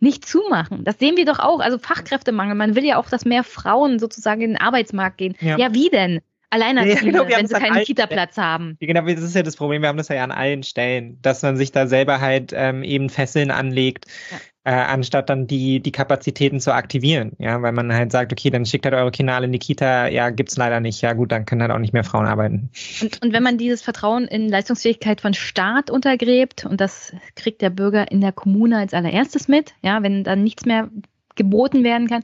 nicht 0.00 0.26
zumachen. 0.26 0.84
Das 0.84 0.98
sehen 0.98 1.18
wir 1.18 1.26
doch 1.26 1.38
auch. 1.38 1.60
Also 1.60 1.76
Fachkräftemangel. 1.76 2.54
Man 2.54 2.74
will 2.74 2.86
ja 2.86 2.96
auch, 2.96 3.10
dass 3.10 3.26
mehr 3.26 3.44
Frauen 3.44 3.98
sozusagen 3.98 4.40
in 4.40 4.52
den 4.52 4.60
Arbeitsmarkt 4.60 5.18
gehen. 5.18 5.34
Ja, 5.40 5.58
ja 5.58 5.74
wie 5.74 5.90
denn? 5.90 6.20
Alleinerziehende, 6.48 7.18
ja, 7.18 7.24
genau, 7.24 7.36
wenn 7.36 7.46
sie 7.46 7.54
keinen 7.54 7.84
Kita-Platz 7.84 8.38
haben. 8.38 8.78
Genau, 8.80 9.02
das 9.02 9.22
ist 9.22 9.34
ja 9.34 9.42
das 9.42 9.56
Problem. 9.56 9.82
Wir 9.82 9.90
haben 9.90 9.98
das 9.98 10.08
ja 10.08 10.24
an 10.24 10.30
allen 10.30 10.62
Stellen, 10.62 11.20
dass 11.20 11.42
man 11.42 11.58
sich 11.58 11.72
da 11.72 11.86
selber 11.86 12.22
halt 12.22 12.54
ähm, 12.56 12.82
eben 12.82 13.10
Fesseln 13.10 13.50
anlegt, 13.50 14.06
ja 14.30 14.38
äh, 14.68 14.72
anstatt 14.72 15.30
dann 15.30 15.46
die, 15.46 15.80
die 15.80 15.92
Kapazitäten 15.92 16.60
zu 16.60 16.74
aktivieren. 16.74 17.32
Ja, 17.38 17.62
weil 17.62 17.72
man 17.72 17.90
halt 17.90 18.12
sagt, 18.12 18.32
okay, 18.32 18.50
dann 18.50 18.66
schickt 18.66 18.84
halt 18.84 18.94
eure 18.94 19.10
Kinder 19.10 19.32
alle 19.34 19.46
in 19.46 19.52
die 19.52 19.58
Kita, 19.58 20.08
ja, 20.08 20.28
gibt's 20.28 20.58
leider 20.58 20.78
nicht. 20.80 21.00
Ja, 21.00 21.14
gut, 21.14 21.32
dann 21.32 21.46
können 21.46 21.62
halt 21.62 21.70
auch 21.70 21.78
nicht 21.78 21.94
mehr 21.94 22.04
Frauen 22.04 22.26
arbeiten. 22.26 22.68
Und, 23.00 23.22
und 23.22 23.32
wenn 23.32 23.42
man 23.42 23.56
dieses 23.56 23.80
Vertrauen 23.80 24.26
in 24.26 24.46
Leistungsfähigkeit 24.50 25.22
von 25.22 25.32
Staat 25.32 25.90
untergräbt, 25.90 26.66
und 26.66 26.82
das 26.82 27.14
kriegt 27.34 27.62
der 27.62 27.70
Bürger 27.70 28.10
in 28.12 28.20
der 28.20 28.32
Kommune 28.32 28.76
als 28.76 28.92
allererstes 28.92 29.48
mit, 29.48 29.72
ja, 29.80 30.02
wenn 30.02 30.22
dann 30.22 30.44
nichts 30.44 30.66
mehr 30.66 30.90
geboten 31.34 31.82
werden 31.82 32.06
kann, 32.06 32.22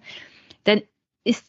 dann 0.64 0.82
ist 1.24 1.47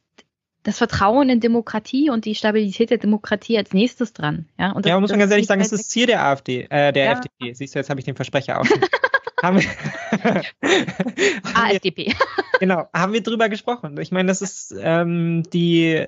das 0.64 0.78
Vertrauen 0.78 1.28
in 1.28 1.42
Demokratie 1.42 2.10
und 2.10 2.24
die 2.24 2.36
Stabilität 2.36 2.90
der 2.90 3.00
Demokratie 3.00 3.58
als 3.58 3.74
nächstes 3.74 4.14
dran. 4.14 4.48
Ja, 4.58 4.72
und 4.72 4.86
das, 4.86 4.92
ja 4.92 5.00
muss 5.02 5.10
man 5.10 5.20
ganz 5.20 5.32
ehrlich 5.34 5.48
sagen, 5.48 5.60
das 5.60 5.74
ist 5.74 5.82
das 5.82 5.90
Ziel 5.90 6.06
der 6.06 6.24
AfD, 6.24 6.68
äh, 6.70 6.94
der 6.94 7.04
ja. 7.04 7.12
FDP. 7.12 7.52
Siehst 7.52 7.76
du, 7.76 7.80
jetzt 7.80 7.90
habe 7.90 8.00
ich 8.00 8.06
den 8.06 8.16
Versprecher 8.16 8.62
auch. 8.62 8.66
haben 9.42 9.60
wir, 9.60 10.44
AfDP. 11.56 12.14
genau, 12.60 12.88
haben 12.94 13.14
wir 13.14 13.24
drüber 13.24 13.50
gesprochen. 13.50 14.00
Ich 14.00 14.12
meine, 14.12 14.28
das 14.28 14.42
ist 14.42 14.76
ähm, 14.80 15.44
die, 15.54 16.06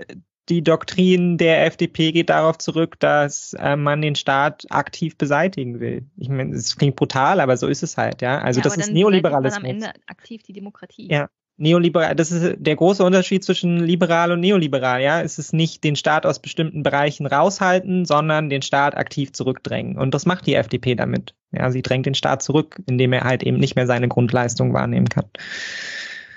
die 0.50 0.64
Doktrin 0.64 1.38
der 1.38 1.66
FDP 1.66 2.12
geht 2.12 2.30
darauf 2.30 2.58
zurück, 2.58 3.00
dass 3.00 3.54
äh, 3.54 3.76
man 3.76 4.02
den 4.02 4.16
Staat 4.16 4.66
aktiv 4.70 5.18
beseitigen 5.18 5.80
will. 5.80 6.06
Ich 6.18 6.30
meine, 6.30 6.56
es 6.56 6.78
klingt 6.78 6.96
brutal, 6.96 7.40
aber 7.40 7.58
so 7.58 7.68
ist 7.68 7.84
es 7.84 7.98
halt, 7.98 8.22
ja. 8.22 8.40
Also 8.40 8.60
ja, 8.60 8.64
das 8.64 8.78
ist 8.78 8.92
Neoliberalismus. 8.92 9.62
Man 9.62 9.72
am 9.72 9.84
Ende 9.84 9.92
aktiv 10.08 10.44
die 10.44 10.54
Demokratie. 10.54 11.10
Ja, 11.12 11.30
neoliberal, 11.58 12.16
das 12.16 12.32
ist 12.32 12.56
der 12.60 12.76
große 12.76 13.04
Unterschied 13.04 13.44
zwischen 13.44 13.80
liberal 13.80 14.32
und 14.32 14.40
neoliberal, 14.40 15.02
ja. 15.02 15.22
Es 15.22 15.40
ist 15.40 15.54
nicht 15.54 15.84
den 15.84 15.96
Staat 15.96 16.26
aus 16.26 16.40
bestimmten 16.40 16.84
Bereichen 16.84 17.26
raushalten, 17.26 18.06
sondern 18.06 18.50
den 18.50 18.62
Staat 18.62 18.96
aktiv 18.96 19.34
zurückdrängen. 19.34 19.98
Und 19.98 20.14
das 20.14 20.26
macht 20.26 20.46
die 20.46 20.56
FDP 20.56 20.96
damit. 20.96 21.34
Ja, 21.52 21.72
sie 21.72 21.82
drängt 21.82 22.06
den 22.06 22.16
Staat 22.16 22.44
zurück, 22.44 22.82
indem 22.88 23.14
er 23.14 23.24
halt 23.24 23.44
eben 23.44 23.58
nicht 23.58 23.76
mehr 23.76 23.88
seine 23.88 24.08
Grundleistung 24.08 24.74
wahrnehmen 24.74 25.10
kann. 25.10 25.26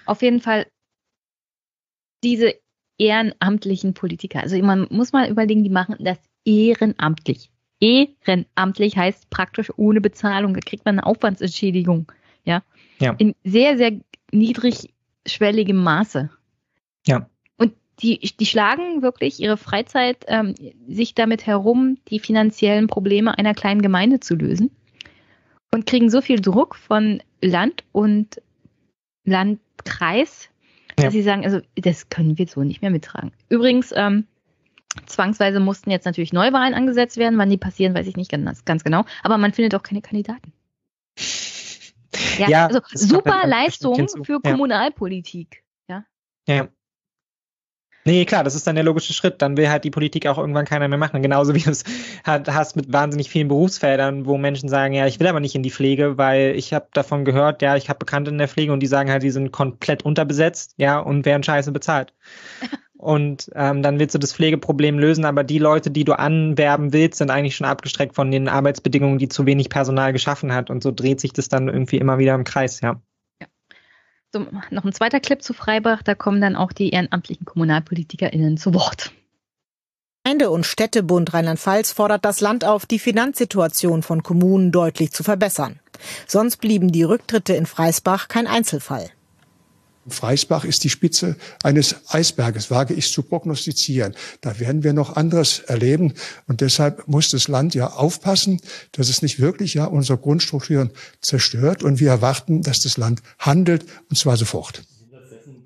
Auf 0.06 0.22
jeden 0.22 0.40
Fall 0.40 0.66
diese 2.24 2.54
ehrenamtlichen 2.98 3.94
Politiker. 3.94 4.40
Also 4.40 4.58
man 4.62 4.86
muss 4.90 5.12
mal 5.12 5.30
überlegen, 5.30 5.64
die 5.64 5.70
machen 5.70 5.96
das 6.00 6.18
ehrenamtlich. 6.44 7.50
Ehrenamtlich 7.80 8.96
heißt 8.96 9.30
praktisch 9.30 9.72
ohne 9.76 10.00
Bezahlung. 10.00 10.54
Da 10.54 10.60
kriegt 10.60 10.84
man 10.84 10.98
eine 10.98 11.06
Aufwandsentschädigung. 11.06 12.12
Ja. 12.44 12.62
ja. 12.98 13.14
In 13.18 13.34
sehr, 13.42 13.78
sehr 13.78 13.92
niedrigschwelligem 15.24 15.76
Maße. 15.76 16.30
Ja. 17.06 17.28
Und 17.56 17.74
die, 18.00 18.18
die 18.18 18.46
schlagen 18.46 19.02
wirklich 19.02 19.40
ihre 19.40 19.56
Freizeit 19.56 20.24
ähm, 20.28 20.54
sich 20.88 21.14
damit 21.14 21.46
herum, 21.46 21.98
die 22.08 22.18
finanziellen 22.18 22.86
Probleme 22.86 23.36
einer 23.36 23.54
kleinen 23.54 23.82
Gemeinde 23.82 24.20
zu 24.20 24.34
lösen 24.34 24.70
und 25.72 25.86
kriegen 25.86 26.10
so 26.10 26.20
viel 26.20 26.40
Druck 26.40 26.74
von 26.74 27.22
Land 27.42 27.84
und 27.92 28.40
Landkreis, 29.24 30.48
ja. 30.98 31.04
dass 31.04 31.12
sie 31.12 31.22
sagen, 31.22 31.44
also 31.44 31.60
das 31.76 32.08
können 32.08 32.38
wir 32.38 32.46
so 32.46 32.62
nicht 32.62 32.82
mehr 32.82 32.90
mittragen. 32.90 33.32
Übrigens, 33.48 33.92
ähm, 33.94 34.26
zwangsweise 35.06 35.60
mussten 35.60 35.90
jetzt 35.90 36.04
natürlich 36.04 36.32
Neuwahlen 36.32 36.74
angesetzt 36.74 37.16
werden. 37.16 37.38
Wann 37.38 37.50
die 37.50 37.58
passieren, 37.58 37.94
weiß 37.94 38.06
ich 38.06 38.16
nicht 38.16 38.30
ganz, 38.30 38.64
ganz 38.64 38.82
genau. 38.82 39.04
Aber 39.22 39.38
man 39.38 39.52
findet 39.52 39.74
auch 39.74 39.82
keine 39.82 40.02
Kandidaten. 40.02 40.52
Ja, 42.38 42.48
ja 42.48 42.66
also 42.66 42.80
super 42.92 43.46
Leistung 43.46 44.08
für 44.24 44.40
Kommunalpolitik. 44.40 45.62
Ja. 45.88 46.04
Ja. 46.46 46.68
Nee, 48.06 48.24
klar, 48.24 48.44
das 48.44 48.54
ist 48.54 48.66
dann 48.66 48.76
der 48.76 48.84
logische 48.84 49.12
Schritt. 49.12 49.42
Dann 49.42 49.58
will 49.58 49.68
halt 49.68 49.84
die 49.84 49.90
Politik 49.90 50.26
auch 50.26 50.38
irgendwann 50.38 50.64
keiner 50.64 50.88
mehr 50.88 50.98
machen. 50.98 51.22
Genauso 51.22 51.54
wie 51.54 51.60
du 51.60 51.70
es 51.70 51.84
hast 52.24 52.74
mit 52.74 52.92
wahnsinnig 52.92 53.28
vielen 53.28 53.48
Berufsfeldern, 53.48 54.24
wo 54.24 54.38
Menschen 54.38 54.70
sagen, 54.70 54.94
ja, 54.94 55.06
ich 55.06 55.20
will 55.20 55.26
aber 55.26 55.40
nicht 55.40 55.54
in 55.54 55.62
die 55.62 55.70
Pflege, 55.70 56.16
weil 56.16 56.54
ich 56.56 56.72
habe 56.72 56.88
davon 56.92 57.26
gehört, 57.26 57.60
ja, 57.60 57.76
ich 57.76 57.90
habe 57.90 57.98
Bekannte 57.98 58.30
in 58.30 58.38
der 58.38 58.48
Pflege 58.48 58.72
und 58.72 58.80
die 58.80 58.86
sagen 58.86 59.10
halt, 59.10 59.22
die 59.22 59.30
sind 59.30 59.52
komplett 59.52 60.02
unterbesetzt, 60.02 60.74
ja, 60.78 60.98
und 60.98 61.26
werden 61.26 61.42
scheiße 61.42 61.72
bezahlt. 61.72 62.14
Und 63.00 63.50
ähm, 63.54 63.82
dann 63.82 63.98
willst 63.98 64.14
du 64.14 64.18
das 64.18 64.34
Pflegeproblem 64.34 64.98
lösen, 64.98 65.24
aber 65.24 65.42
die 65.42 65.58
Leute, 65.58 65.90
die 65.90 66.04
du 66.04 66.18
anwerben 66.18 66.92
willst, 66.92 67.16
sind 67.16 67.30
eigentlich 67.30 67.56
schon 67.56 67.66
abgestreckt 67.66 68.14
von 68.14 68.30
den 68.30 68.46
Arbeitsbedingungen, 68.46 69.16
die 69.16 69.30
zu 69.30 69.46
wenig 69.46 69.70
Personal 69.70 70.12
geschaffen 70.12 70.52
hat. 70.52 70.68
Und 70.68 70.82
so 70.82 70.92
dreht 70.92 71.18
sich 71.18 71.32
das 71.32 71.48
dann 71.48 71.68
irgendwie 71.68 71.96
immer 71.96 72.18
wieder 72.18 72.34
im 72.34 72.44
Kreis, 72.44 72.82
ja. 72.82 73.00
ja. 73.40 73.46
So, 74.30 74.46
noch 74.70 74.84
ein 74.84 74.92
zweiter 74.92 75.18
Clip 75.18 75.42
zu 75.42 75.54
Freibach, 75.54 76.02
da 76.02 76.14
kommen 76.14 76.42
dann 76.42 76.56
auch 76.56 76.72
die 76.72 76.90
ehrenamtlichen 76.90 77.46
KommunalpolitikerInnen 77.46 78.58
zu 78.58 78.74
Wort. 78.74 79.12
Gemeinde- 80.22 80.50
und 80.50 80.66
Städtebund 80.66 81.32
Rheinland-Pfalz 81.32 81.92
fordert 81.92 82.26
das 82.26 82.42
Land 82.42 82.66
auf, 82.66 82.84
die 82.84 82.98
Finanzsituation 82.98 84.02
von 84.02 84.22
Kommunen 84.22 84.72
deutlich 84.72 85.12
zu 85.12 85.22
verbessern. 85.22 85.80
Sonst 86.26 86.58
blieben 86.58 86.92
die 86.92 87.04
Rücktritte 87.04 87.54
in 87.54 87.64
Freisbach 87.64 88.28
kein 88.28 88.46
Einzelfall. 88.46 89.08
Freisbach 90.08 90.64
ist 90.64 90.82
die 90.84 90.90
Spitze 90.90 91.36
eines 91.62 91.96
Eisberges, 92.08 92.70
wage 92.70 92.94
ich 92.94 93.12
zu 93.12 93.22
prognostizieren. 93.22 94.14
Da 94.40 94.58
werden 94.58 94.82
wir 94.82 94.92
noch 94.92 95.16
anderes 95.16 95.60
erleben. 95.60 96.14
Und 96.48 96.62
deshalb 96.62 97.06
muss 97.06 97.28
das 97.28 97.48
Land 97.48 97.74
ja 97.74 97.88
aufpassen, 97.88 98.60
dass 98.92 99.08
es 99.08 99.22
nicht 99.22 99.40
wirklich 99.40 99.74
ja 99.74 99.84
unsere 99.84 100.18
Grundstrukturen 100.18 100.90
zerstört. 101.20 101.82
Und 101.82 102.00
wir 102.00 102.10
erwarten, 102.10 102.62
dass 102.62 102.80
das 102.80 102.96
Land 102.96 103.22
handelt, 103.38 103.84
und 104.08 104.16
zwar 104.16 104.36
sofort. 104.36 104.82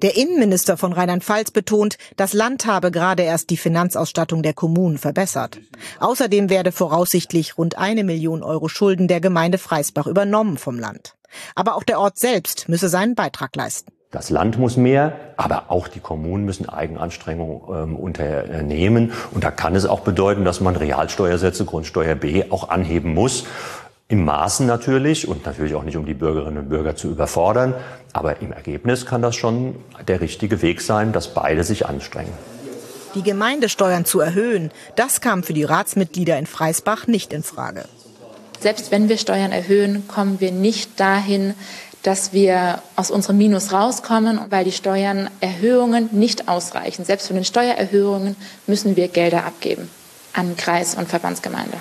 Der 0.02 0.16
Innenminister 0.16 0.76
von 0.76 0.92
Rheinland-Pfalz 0.92 1.50
betont, 1.50 1.96
das 2.16 2.32
Land 2.32 2.66
habe 2.66 2.90
gerade 2.90 3.22
erst 3.22 3.48
die 3.50 3.56
Finanzausstattung 3.56 4.42
der 4.42 4.52
Kommunen 4.52 4.98
verbessert. 4.98 5.60
Außerdem 6.00 6.50
werde 6.50 6.72
voraussichtlich 6.72 7.56
rund 7.56 7.78
eine 7.78 8.04
Million 8.04 8.42
Euro 8.42 8.68
Schulden 8.68 9.08
der 9.08 9.20
Gemeinde 9.20 9.56
Freisbach 9.56 10.06
übernommen 10.06 10.58
vom 10.58 10.78
Land. 10.78 11.14
Aber 11.54 11.76
auch 11.76 11.84
der 11.84 12.00
Ort 12.00 12.18
selbst 12.18 12.68
müsse 12.68 12.88
seinen 12.88 13.14
Beitrag 13.14 13.56
leisten. 13.56 13.93
Das 14.14 14.30
Land 14.30 14.60
muss 14.60 14.76
mehr, 14.76 15.16
aber 15.36 15.64
auch 15.70 15.88
die 15.88 15.98
Kommunen 15.98 16.44
müssen 16.44 16.68
Eigenanstrengungen 16.68 17.62
ähm, 17.68 17.96
unternehmen. 17.96 19.12
Und 19.32 19.42
da 19.42 19.50
kann 19.50 19.74
es 19.74 19.86
auch 19.86 20.00
bedeuten, 20.00 20.44
dass 20.44 20.60
man 20.60 20.76
Realsteuersätze, 20.76 21.64
Grundsteuer 21.64 22.14
B 22.14 22.44
auch 22.48 22.68
anheben 22.68 23.12
muss. 23.12 23.44
Im 24.06 24.24
Maßen 24.24 24.68
natürlich 24.68 25.26
und 25.26 25.44
natürlich 25.44 25.74
auch 25.74 25.82
nicht, 25.82 25.96
um 25.96 26.06
die 26.06 26.14
Bürgerinnen 26.14 26.58
und 26.58 26.68
Bürger 26.68 26.94
zu 26.94 27.10
überfordern. 27.10 27.74
Aber 28.12 28.40
im 28.40 28.52
Ergebnis 28.52 29.04
kann 29.04 29.20
das 29.20 29.34
schon 29.34 29.74
der 30.06 30.20
richtige 30.20 30.62
Weg 30.62 30.80
sein, 30.80 31.10
dass 31.10 31.34
beide 31.34 31.64
sich 31.64 31.86
anstrengen. 31.86 32.32
Die 33.16 33.22
Gemeindesteuern 33.24 34.04
zu 34.04 34.20
erhöhen, 34.20 34.70
das 34.94 35.22
kam 35.22 35.42
für 35.42 35.54
die 35.54 35.64
Ratsmitglieder 35.64 36.38
in 36.38 36.46
Freisbach 36.46 37.08
nicht 37.08 37.32
in 37.32 37.42
Frage. 37.42 37.86
Selbst 38.64 38.90
wenn 38.90 39.10
wir 39.10 39.18
Steuern 39.18 39.52
erhöhen, 39.52 40.08
kommen 40.08 40.40
wir 40.40 40.50
nicht 40.50 40.98
dahin, 40.98 41.54
dass 42.04 42.34
wir 42.34 42.82
aus 42.96 43.10
unserem 43.10 43.38
Minus 43.38 43.72
rauskommen, 43.72 44.38
weil 44.50 44.64
die 44.64 44.72
Steuererhöhungen 44.72 46.10
nicht 46.12 46.48
ausreichen. 46.48 47.04
Selbst 47.04 47.26
von 47.26 47.34
den 47.34 47.46
Steuererhöhungen 47.46 48.36
müssen 48.66 48.94
wir 48.94 49.08
Gelder 49.08 49.44
abgeben 49.44 49.90
an 50.34 50.56
Kreis- 50.56 50.94
und 50.94 51.08
Verbandsgemeinde. 51.08 51.78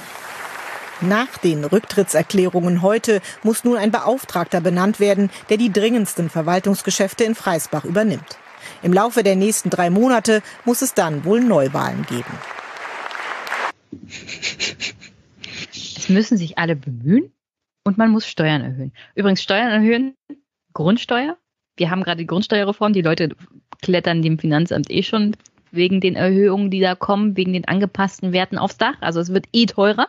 Nach 1.01 1.37
den 1.39 1.65
Rücktrittserklärungen 1.65 2.81
heute 2.81 3.19
muss 3.43 3.65
nun 3.65 3.75
ein 3.77 3.91
Beauftragter 3.91 4.61
benannt 4.61 5.01
werden, 5.01 5.29
der 5.49 5.57
die 5.57 5.73
dringendsten 5.73 6.29
Verwaltungsgeschäfte 6.29 7.25
in 7.25 7.35
Freisbach 7.35 7.83
übernimmt. 7.83 8.37
Im 8.81 8.93
Laufe 8.93 9.23
der 9.23 9.35
nächsten 9.35 9.69
drei 9.69 9.89
Monate 9.89 10.41
muss 10.63 10.81
es 10.81 10.93
dann 10.93 11.25
wohl 11.25 11.41
Neuwahlen 11.41 12.05
geben. 12.05 12.39
Es 15.97 16.07
müssen 16.07 16.37
sich 16.37 16.57
alle 16.57 16.77
bemühen, 16.77 17.32
und 17.83 17.97
man 17.97 18.11
muss 18.11 18.27
Steuern 18.27 18.61
erhöhen. 18.61 18.93
Übrigens, 19.15 19.41
Steuern 19.41 19.69
erhöhen, 19.69 20.15
Grundsteuer. 20.73 21.37
Wir 21.77 21.89
haben 21.89 22.03
gerade 22.03 22.19
die 22.19 22.27
Grundsteuerreform. 22.27 22.93
Die 22.93 23.01
Leute 23.01 23.35
klettern 23.81 24.21
dem 24.21 24.39
Finanzamt 24.39 24.89
eh 24.89 25.03
schon 25.03 25.35
wegen 25.71 25.99
den 25.99 26.15
Erhöhungen, 26.15 26.69
die 26.69 26.79
da 26.79 26.95
kommen, 26.95 27.35
wegen 27.35 27.53
den 27.53 27.67
angepassten 27.67 28.31
Werten 28.31 28.57
aufs 28.57 28.77
Dach. 28.77 28.95
Also 29.01 29.19
es 29.19 29.33
wird 29.33 29.47
eh 29.53 29.65
teurer. 29.65 30.07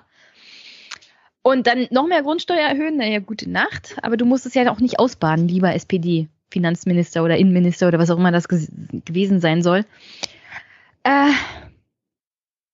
Und 1.43 1.67
dann 1.67 1.87
noch 1.91 2.07
mehr 2.07 2.23
Grundsteuer 2.23 2.69
erhöhen, 2.69 2.97
naja, 2.97 3.19
gute 3.19 3.51
Nacht. 3.51 3.97
Aber 4.03 4.17
du 4.17 4.25
musst 4.25 4.47
es 4.47 4.55
ja 4.55 4.71
auch 4.71 4.81
nicht 4.81 4.99
ausbaden, 4.99 5.49
lieber 5.49 5.75
SPD-Finanzminister 5.75 7.25
oder 7.25 7.37
Innenminister 7.37 7.89
oder 7.89 7.99
was 7.99 8.11
auch 8.11 8.19
immer 8.19 8.33
das 8.33 8.49
gewesen 8.49 9.41
sein 9.41 9.63
soll. 9.63 9.85
Äh, 11.03 11.33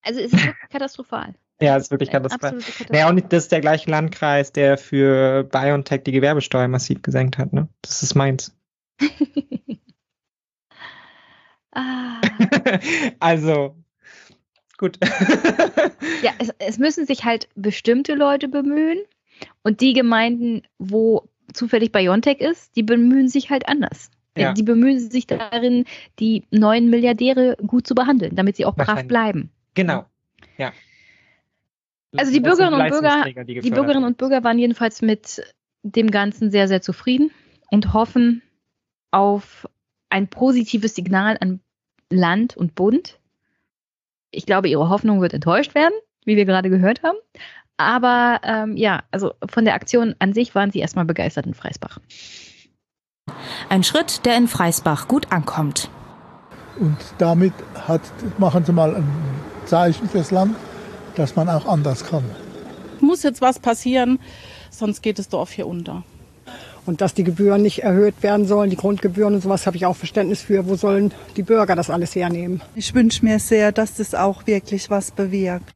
also 0.02 0.20
es 0.20 0.32
ist 0.32 0.48
katastrophal. 0.70 1.34
Ja, 1.60 1.76
ist 1.76 1.90
wirklich 1.90 2.10
katastrophal. 2.10 2.58
Naja, 2.88 3.08
und 3.08 3.32
das 3.32 3.44
ist 3.44 3.52
der 3.52 3.60
gleiche 3.60 3.90
Landkreis, 3.90 4.52
der 4.52 4.78
für 4.78 5.44
BioNTech 5.44 6.02
die 6.04 6.12
Gewerbesteuer 6.12 6.68
massiv 6.68 7.02
gesenkt 7.02 7.38
hat, 7.38 7.52
ne? 7.52 7.68
Das 7.82 8.02
ist 8.02 8.14
meins. 8.14 8.56
ah. 11.72 12.20
also, 13.20 13.76
gut. 14.78 14.98
ja, 16.22 16.32
es, 16.38 16.50
es 16.58 16.78
müssen 16.78 17.04
sich 17.06 17.24
halt 17.24 17.48
bestimmte 17.54 18.14
Leute 18.14 18.48
bemühen 18.48 19.00
und 19.62 19.80
die 19.80 19.92
Gemeinden, 19.92 20.62
wo 20.78 21.28
zufällig 21.52 21.92
BioNTech 21.92 22.40
ist, 22.40 22.74
die 22.76 22.82
bemühen 22.82 23.28
sich 23.28 23.50
halt 23.50 23.68
anders. 23.68 24.10
Ja. 24.36 24.52
Die 24.52 24.62
bemühen 24.62 24.98
sich 25.10 25.26
darin, 25.26 25.84
die 26.18 26.44
neuen 26.50 26.88
Milliardäre 26.88 27.56
gut 27.66 27.86
zu 27.86 27.94
behandeln, 27.94 28.36
damit 28.36 28.56
sie 28.56 28.64
auch 28.64 28.76
brav 28.76 29.04
bleiben. 29.06 29.50
Genau. 29.74 30.06
Ja. 30.56 30.72
Also 32.16 32.32
die 32.32 32.40
Bürgerinnen 32.40 32.80
und 32.80 32.90
Bürger, 32.90 33.44
die, 33.44 33.60
die 33.60 33.70
Bürgerinnen 33.70 34.04
und 34.04 34.18
Bürger 34.18 34.42
waren 34.42 34.58
jedenfalls 34.58 35.00
mit 35.00 35.42
dem 35.82 36.10
Ganzen 36.10 36.50
sehr, 36.50 36.66
sehr 36.66 36.82
zufrieden 36.82 37.30
und 37.70 37.92
hoffen 37.92 38.42
auf 39.12 39.68
ein 40.08 40.28
positives 40.28 40.94
Signal 40.94 41.38
an 41.40 41.60
Land 42.10 42.56
und 42.56 42.74
Bund. 42.74 43.20
Ich 44.32 44.44
glaube, 44.44 44.68
ihre 44.68 44.88
Hoffnung 44.88 45.20
wird 45.20 45.34
enttäuscht 45.34 45.74
werden, 45.74 45.94
wie 46.24 46.36
wir 46.36 46.44
gerade 46.44 46.68
gehört 46.68 47.02
haben. 47.02 47.18
Aber 47.76 48.40
ähm, 48.42 48.76
ja, 48.76 49.04
also 49.10 49.32
von 49.48 49.64
der 49.64 49.74
Aktion 49.74 50.14
an 50.18 50.32
sich 50.32 50.54
waren 50.54 50.70
sie 50.70 50.80
erstmal 50.80 51.04
begeistert 51.04 51.46
in 51.46 51.54
Freisbach. 51.54 51.98
Ein 53.68 53.84
Schritt, 53.84 54.26
der 54.26 54.36
in 54.36 54.48
Freisbach 54.48 55.08
gut 55.08 55.32
ankommt. 55.32 55.88
Und 56.78 56.96
damit 57.18 57.54
hat, 57.86 58.02
machen 58.38 58.64
sie 58.64 58.72
mal 58.72 58.96
ein 58.96 59.08
Zeichen 59.64 60.08
fürs 60.08 60.30
Land 60.30 60.56
dass 61.16 61.36
man 61.36 61.48
auch 61.48 61.66
anders 61.66 62.04
kann. 62.04 62.24
Muss 63.00 63.22
jetzt 63.22 63.40
was 63.40 63.58
passieren, 63.58 64.18
sonst 64.70 65.02
geht 65.02 65.18
das 65.18 65.28
Dorf 65.28 65.52
hier 65.52 65.66
unter. 65.66 66.04
Und 66.86 67.00
dass 67.00 67.14
die 67.14 67.24
Gebühren 67.24 67.62
nicht 67.62 67.82
erhöht 67.82 68.22
werden 68.22 68.46
sollen, 68.46 68.70
die 68.70 68.76
Grundgebühren 68.76 69.34
und 69.34 69.42
sowas, 69.42 69.66
habe 69.66 69.76
ich 69.76 69.86
auch 69.86 69.96
Verständnis 69.96 70.42
für. 70.42 70.66
Wo 70.66 70.76
sollen 70.76 71.12
die 71.36 71.42
Bürger 71.42 71.76
das 71.76 71.90
alles 71.90 72.14
hernehmen? 72.14 72.62
Ich 72.74 72.94
wünsche 72.94 73.24
mir 73.24 73.38
sehr, 73.38 73.70
dass 73.70 73.96
das 73.96 74.14
auch 74.14 74.46
wirklich 74.46 74.90
was 74.90 75.10
bewirkt. 75.10 75.70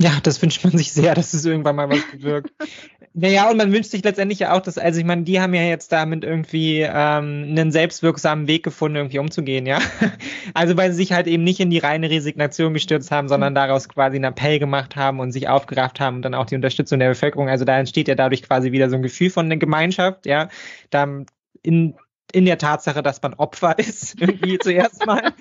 Ja, 0.00 0.12
das 0.22 0.42
wünscht 0.42 0.62
man 0.62 0.76
sich 0.76 0.92
sehr, 0.92 1.14
dass 1.14 1.32
es 1.32 1.44
irgendwann 1.46 1.76
mal 1.76 1.88
was 1.88 2.02
bewirkt. 2.12 2.52
naja, 3.18 3.50
und 3.50 3.56
man 3.56 3.72
wünscht 3.72 3.92
sich 3.92 4.04
letztendlich 4.04 4.40
ja 4.40 4.52
auch, 4.52 4.60
dass, 4.60 4.76
also 4.76 5.00
ich 5.00 5.06
meine, 5.06 5.22
die 5.22 5.40
haben 5.40 5.54
ja 5.54 5.62
jetzt 5.62 5.90
damit 5.90 6.22
irgendwie 6.22 6.80
ähm, 6.82 7.46
einen 7.48 7.72
selbstwirksamen 7.72 8.46
Weg 8.46 8.62
gefunden, 8.62 8.96
irgendwie 8.96 9.18
umzugehen, 9.18 9.64
ja. 9.64 9.78
Also 10.52 10.76
weil 10.76 10.90
sie 10.90 10.98
sich 10.98 11.12
halt 11.12 11.26
eben 11.26 11.42
nicht 11.42 11.58
in 11.58 11.70
die 11.70 11.78
reine 11.78 12.10
Resignation 12.10 12.74
gestürzt 12.74 13.10
haben, 13.10 13.28
sondern 13.28 13.54
daraus 13.54 13.88
quasi 13.88 14.16
einen 14.16 14.24
Appell 14.24 14.58
gemacht 14.58 14.96
haben 14.96 15.18
und 15.18 15.32
sich 15.32 15.48
aufgerafft 15.48 15.98
haben 15.98 16.16
und 16.16 16.22
dann 16.22 16.34
auch 16.34 16.44
die 16.44 16.56
Unterstützung 16.56 16.98
der 16.98 17.08
Bevölkerung. 17.08 17.48
Also 17.48 17.64
da 17.64 17.78
entsteht 17.78 18.08
ja 18.08 18.14
dadurch 18.14 18.42
quasi 18.42 18.70
wieder 18.70 18.90
so 18.90 18.96
ein 18.96 19.02
Gefühl 19.02 19.30
von 19.30 19.48
der 19.48 19.58
Gemeinschaft, 19.58 20.26
ja. 20.26 20.48
Da 20.90 21.08
in, 21.62 21.94
in 22.32 22.44
der 22.44 22.58
Tatsache, 22.58 23.02
dass 23.02 23.22
man 23.22 23.32
Opfer 23.34 23.78
ist, 23.78 24.20
irgendwie 24.20 24.58
zuerst 24.58 25.06
mal. 25.06 25.32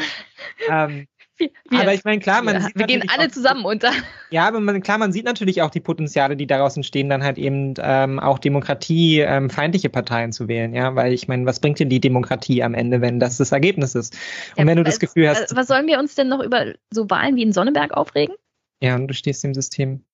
ähm, 0.68 1.06
wir, 1.38 1.50
aber 1.70 1.94
ich 1.94 2.04
meine, 2.04 2.20
klar, 2.20 2.42
man 2.42 2.54
wir, 2.54 2.62
sieht 2.62 2.78
wir 2.78 2.86
gehen 2.86 3.08
alle 3.08 3.30
zusammen 3.30 3.64
unter. 3.64 3.90
Ja, 4.30 4.46
aber 4.46 4.60
man, 4.60 4.80
klar, 4.82 4.98
man 4.98 5.12
sieht 5.12 5.24
natürlich 5.24 5.62
auch 5.62 5.70
die 5.70 5.80
Potenziale, 5.80 6.36
die 6.36 6.46
daraus 6.46 6.76
entstehen, 6.76 7.08
dann 7.08 7.22
halt 7.22 7.38
eben 7.38 7.74
ähm, 7.78 8.20
auch 8.20 8.38
demokratiefeindliche 8.38 9.88
ähm, 9.88 9.92
Parteien 9.92 10.32
zu 10.32 10.48
wählen, 10.48 10.74
ja, 10.74 10.94
weil 10.94 11.12
ich 11.12 11.28
meine, 11.28 11.46
was 11.46 11.60
bringt 11.60 11.80
denn 11.80 11.88
die 11.88 12.00
Demokratie 12.00 12.62
am 12.62 12.74
Ende, 12.74 13.00
wenn 13.00 13.20
das 13.20 13.36
das 13.36 13.52
Ergebnis 13.52 13.94
ist? 13.94 14.14
Und 14.56 14.64
ja, 14.64 14.66
wenn 14.66 14.76
du 14.76 14.84
das 14.84 15.00
Gefühl 15.00 15.28
hast, 15.28 15.54
was 15.54 15.66
sollen 15.66 15.86
wir 15.86 15.98
uns 15.98 16.14
denn 16.14 16.28
noch 16.28 16.42
über 16.42 16.74
so 16.90 17.08
Wahlen 17.10 17.36
wie 17.36 17.42
in 17.42 17.52
Sonneberg 17.52 17.92
aufregen? 17.92 18.34
Ja, 18.80 18.96
und 18.96 19.08
du 19.08 19.14
stehst 19.14 19.42
dem 19.44 19.54
System. 19.54 20.04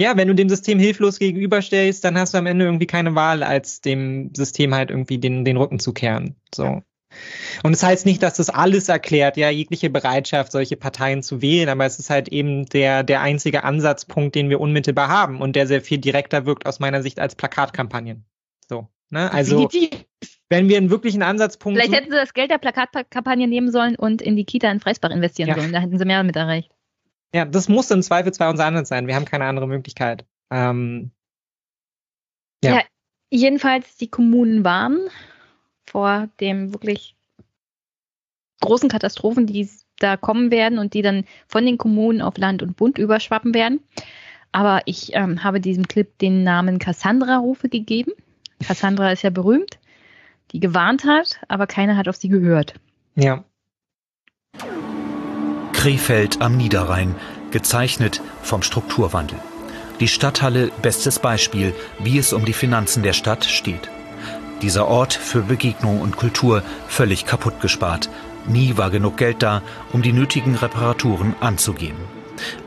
Ja, 0.00 0.16
wenn 0.16 0.28
du 0.28 0.34
dem 0.34 0.48
System 0.48 0.78
hilflos 0.78 1.18
gegenüberstellst, 1.18 2.04
dann 2.04 2.18
hast 2.18 2.34
du 2.34 2.38
am 2.38 2.46
Ende 2.46 2.66
irgendwie 2.66 2.86
keine 2.86 3.14
Wahl, 3.14 3.42
als 3.42 3.80
dem 3.80 4.34
System 4.34 4.74
halt 4.74 4.90
irgendwie 4.90 5.18
den, 5.18 5.44
den 5.44 5.56
Rücken 5.56 5.78
zu 5.78 5.92
kehren. 5.92 6.36
So. 6.54 6.64
Ja. 6.64 6.82
Und 7.62 7.72
es 7.72 7.80
das 7.80 7.88
heißt 7.88 8.06
nicht, 8.06 8.22
dass 8.22 8.34
das 8.34 8.50
alles 8.50 8.88
erklärt, 8.88 9.36
ja, 9.36 9.50
jegliche 9.50 9.90
Bereitschaft, 9.90 10.52
solche 10.52 10.76
Parteien 10.76 11.22
zu 11.22 11.42
wählen, 11.42 11.68
aber 11.68 11.86
es 11.86 11.98
ist 11.98 12.10
halt 12.10 12.28
eben 12.28 12.66
der, 12.66 13.02
der 13.02 13.20
einzige 13.20 13.64
Ansatzpunkt, 13.64 14.34
den 14.34 14.50
wir 14.50 14.60
unmittelbar 14.60 15.08
haben 15.08 15.40
und 15.40 15.56
der 15.56 15.66
sehr 15.66 15.80
viel 15.80 15.98
direkter 15.98 16.46
wirkt 16.46 16.66
aus 16.66 16.80
meiner 16.80 17.02
Sicht 17.02 17.18
als 17.18 17.34
Plakatkampagnen. 17.34 18.24
So, 18.68 18.88
ne? 19.10 19.32
Also, 19.32 19.68
wenn 20.48 20.68
wir 20.68 20.76
einen 20.76 20.90
wirklichen 20.90 21.22
Ansatzpunkt. 21.22 21.78
Vielleicht 21.78 21.94
hätten 21.94 22.10
sie 22.10 22.16
das 22.16 22.34
Geld 22.34 22.50
der 22.50 22.58
Plakatkampagne 22.58 23.48
nehmen 23.48 23.70
sollen 23.70 23.96
und 23.96 24.22
in 24.22 24.36
die 24.36 24.44
Kita 24.44 24.70
in 24.70 24.80
Freisbach 24.80 25.10
investieren 25.10 25.48
ja. 25.48 25.56
sollen. 25.56 25.72
Da 25.72 25.80
hätten 25.80 25.98
sie 25.98 26.04
mehr 26.04 26.22
mit 26.22 26.36
erreicht. 26.36 26.70
Ja, 27.34 27.44
das 27.44 27.68
muss 27.68 27.90
im 27.90 28.02
Zweifelsfall 28.02 28.50
unser 28.50 28.66
Ansatz 28.66 28.88
sein. 28.88 29.06
Wir 29.06 29.14
haben 29.14 29.24
keine 29.24 29.44
andere 29.44 29.66
Möglichkeit. 29.66 30.24
Ähm, 30.50 31.10
ja. 32.62 32.76
ja, 32.76 32.82
jedenfalls 33.30 33.96
die 33.96 34.08
Kommunen 34.08 34.64
waren 34.64 35.08
vor 35.86 36.28
dem 36.40 36.72
wirklich 36.72 37.16
großen 38.60 38.88
Katastrophen, 38.88 39.46
die 39.46 39.68
da 39.98 40.16
kommen 40.16 40.50
werden 40.50 40.78
und 40.78 40.94
die 40.94 41.02
dann 41.02 41.24
von 41.46 41.64
den 41.64 41.78
Kommunen 41.78 42.20
auf 42.20 42.36
Land 42.36 42.62
und 42.62 42.76
Bund 42.76 42.98
überschwappen 42.98 43.54
werden. 43.54 43.80
Aber 44.52 44.82
ich 44.86 45.14
ähm, 45.14 45.42
habe 45.44 45.60
diesem 45.60 45.86
Clip 45.88 46.18
den 46.18 46.42
Namen 46.42 46.78
Cassandra-Rufe 46.78 47.68
gegeben. 47.68 48.12
Cassandra 48.64 49.12
ist 49.12 49.22
ja 49.22 49.30
berühmt, 49.30 49.78
die 50.52 50.60
gewarnt 50.60 51.04
hat, 51.04 51.40
aber 51.48 51.66
keiner 51.66 51.96
hat 51.96 52.08
auf 52.08 52.16
sie 52.16 52.28
gehört. 52.28 52.74
Ja. 53.14 53.44
Krefeld 55.72 56.40
am 56.40 56.56
Niederrhein, 56.56 57.14
gezeichnet 57.50 58.22
vom 58.42 58.62
Strukturwandel. 58.62 59.38
Die 60.00 60.08
Stadthalle, 60.08 60.70
bestes 60.82 61.18
Beispiel, 61.18 61.74
wie 61.98 62.18
es 62.18 62.32
um 62.32 62.44
die 62.44 62.52
Finanzen 62.52 63.02
der 63.02 63.12
Stadt 63.12 63.44
steht. 63.44 63.90
Dieser 64.62 64.88
Ort 64.88 65.12
für 65.12 65.42
Begegnung 65.42 66.00
und 66.00 66.16
Kultur 66.16 66.62
völlig 66.88 67.26
kaputt 67.26 67.60
gespart. 67.60 68.08
Nie 68.46 68.76
war 68.76 68.90
genug 68.90 69.18
Geld 69.18 69.42
da, 69.42 69.62
um 69.92 70.02
die 70.02 70.12
nötigen 70.12 70.54
Reparaturen 70.54 71.34
anzugehen. 71.40 71.96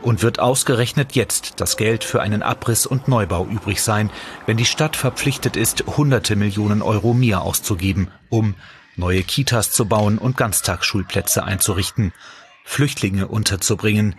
Und 0.02 0.22
wird 0.22 0.38
ausgerechnet 0.38 1.12
jetzt 1.12 1.54
das 1.60 1.76
Geld 1.76 2.04
für 2.04 2.20
einen 2.20 2.42
Abriss 2.42 2.86
und 2.86 3.08
Neubau 3.08 3.46
übrig 3.46 3.82
sein, 3.82 4.10
wenn 4.46 4.56
die 4.56 4.64
Stadt 4.64 4.96
verpflichtet 4.96 5.56
ist, 5.56 5.84
hunderte 5.86 6.36
Millionen 6.36 6.82
Euro 6.82 7.12
mehr 7.12 7.42
auszugeben, 7.42 8.08
um 8.28 8.54
neue 8.96 9.22
Kitas 9.22 9.70
zu 9.70 9.86
bauen 9.86 10.18
und 10.18 10.36
Ganztagsschulplätze 10.36 11.44
einzurichten, 11.44 12.12
Flüchtlinge 12.64 13.26
unterzubringen, 13.26 14.14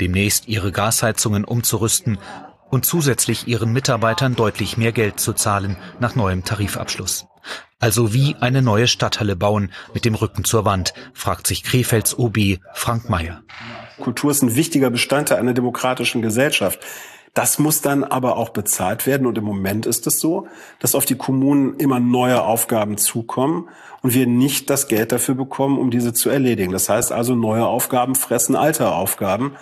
demnächst 0.00 0.48
ihre 0.48 0.72
Gasheizungen 0.72 1.44
umzurüsten 1.44 2.18
und 2.72 2.86
zusätzlich 2.86 3.46
ihren 3.46 3.70
Mitarbeitern 3.72 4.34
deutlich 4.34 4.78
mehr 4.78 4.92
Geld 4.92 5.20
zu 5.20 5.34
zahlen 5.34 5.76
nach 6.00 6.16
neuem 6.16 6.42
Tarifabschluss. 6.42 7.26
Also 7.78 8.14
wie 8.14 8.34
eine 8.40 8.62
neue 8.62 8.86
Stadthalle 8.88 9.36
bauen 9.36 9.72
mit 9.92 10.06
dem 10.06 10.14
Rücken 10.14 10.42
zur 10.42 10.64
Wand, 10.64 10.94
fragt 11.12 11.46
sich 11.46 11.64
Krefelds 11.64 12.18
OB 12.18 12.58
Frank 12.72 13.10
Mayer. 13.10 13.42
Kultur 14.00 14.30
ist 14.30 14.42
ein 14.42 14.56
wichtiger 14.56 14.88
Bestandteil 14.88 15.38
einer 15.38 15.52
demokratischen 15.52 16.22
Gesellschaft. 16.22 16.80
Das 17.34 17.58
muss 17.58 17.82
dann 17.82 18.04
aber 18.04 18.36
auch 18.38 18.50
bezahlt 18.50 19.06
werden. 19.06 19.26
Und 19.26 19.36
im 19.36 19.44
Moment 19.44 19.84
ist 19.84 20.06
es 20.06 20.18
so, 20.18 20.46
dass 20.78 20.94
auf 20.94 21.04
die 21.04 21.16
Kommunen 21.16 21.76
immer 21.76 22.00
neue 22.00 22.42
Aufgaben 22.42 22.96
zukommen 22.96 23.68
und 24.00 24.14
wir 24.14 24.26
nicht 24.26 24.70
das 24.70 24.88
Geld 24.88 25.12
dafür 25.12 25.34
bekommen, 25.34 25.78
um 25.78 25.90
diese 25.90 26.14
zu 26.14 26.30
erledigen. 26.30 26.72
Das 26.72 26.88
heißt 26.88 27.12
also, 27.12 27.34
neue 27.34 27.66
Aufgaben 27.66 28.14
fressen 28.14 28.56
alte 28.56 28.90
Aufgaben 28.92 29.56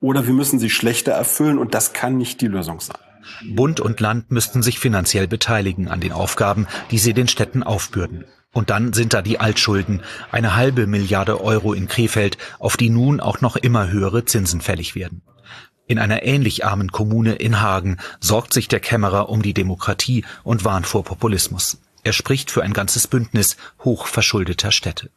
oder 0.00 0.26
wir 0.26 0.34
müssen 0.34 0.58
sie 0.58 0.70
schlechter 0.70 1.12
erfüllen 1.12 1.58
und 1.58 1.74
das 1.74 1.92
kann 1.92 2.16
nicht 2.16 2.40
die 2.40 2.48
Lösung 2.48 2.80
sein. 2.80 2.96
Bund 3.44 3.80
und 3.80 4.00
Land 4.00 4.30
müssten 4.30 4.62
sich 4.62 4.78
finanziell 4.78 5.26
beteiligen 5.26 5.88
an 5.88 6.00
den 6.00 6.12
Aufgaben, 6.12 6.66
die 6.90 6.98
sie 6.98 7.12
den 7.12 7.28
Städten 7.28 7.62
aufbürden. 7.62 8.24
Und 8.52 8.70
dann 8.70 8.92
sind 8.92 9.12
da 9.12 9.20
die 9.20 9.38
Altschulden, 9.38 10.02
eine 10.30 10.56
halbe 10.56 10.86
Milliarde 10.86 11.42
Euro 11.42 11.74
in 11.74 11.88
Krefeld, 11.88 12.38
auf 12.58 12.76
die 12.76 12.88
nun 12.88 13.20
auch 13.20 13.40
noch 13.40 13.56
immer 13.56 13.90
höhere 13.90 14.24
Zinsen 14.24 14.60
fällig 14.60 14.94
werden. 14.94 15.22
In 15.88 15.98
einer 15.98 16.22
ähnlich 16.22 16.64
armen 16.64 16.90
Kommune 16.90 17.34
in 17.34 17.60
Hagen 17.60 17.98
sorgt 18.18 18.52
sich 18.52 18.66
der 18.66 18.80
Kämmerer 18.80 19.28
um 19.28 19.42
die 19.42 19.54
Demokratie 19.54 20.24
und 20.42 20.64
warnt 20.64 20.86
vor 20.86 21.04
Populismus. 21.04 21.80
Er 22.02 22.12
spricht 22.12 22.50
für 22.50 22.62
ein 22.62 22.72
ganzes 22.72 23.06
Bündnis 23.06 23.56
hochverschuldeter 23.84 24.72
Städte. 24.72 25.10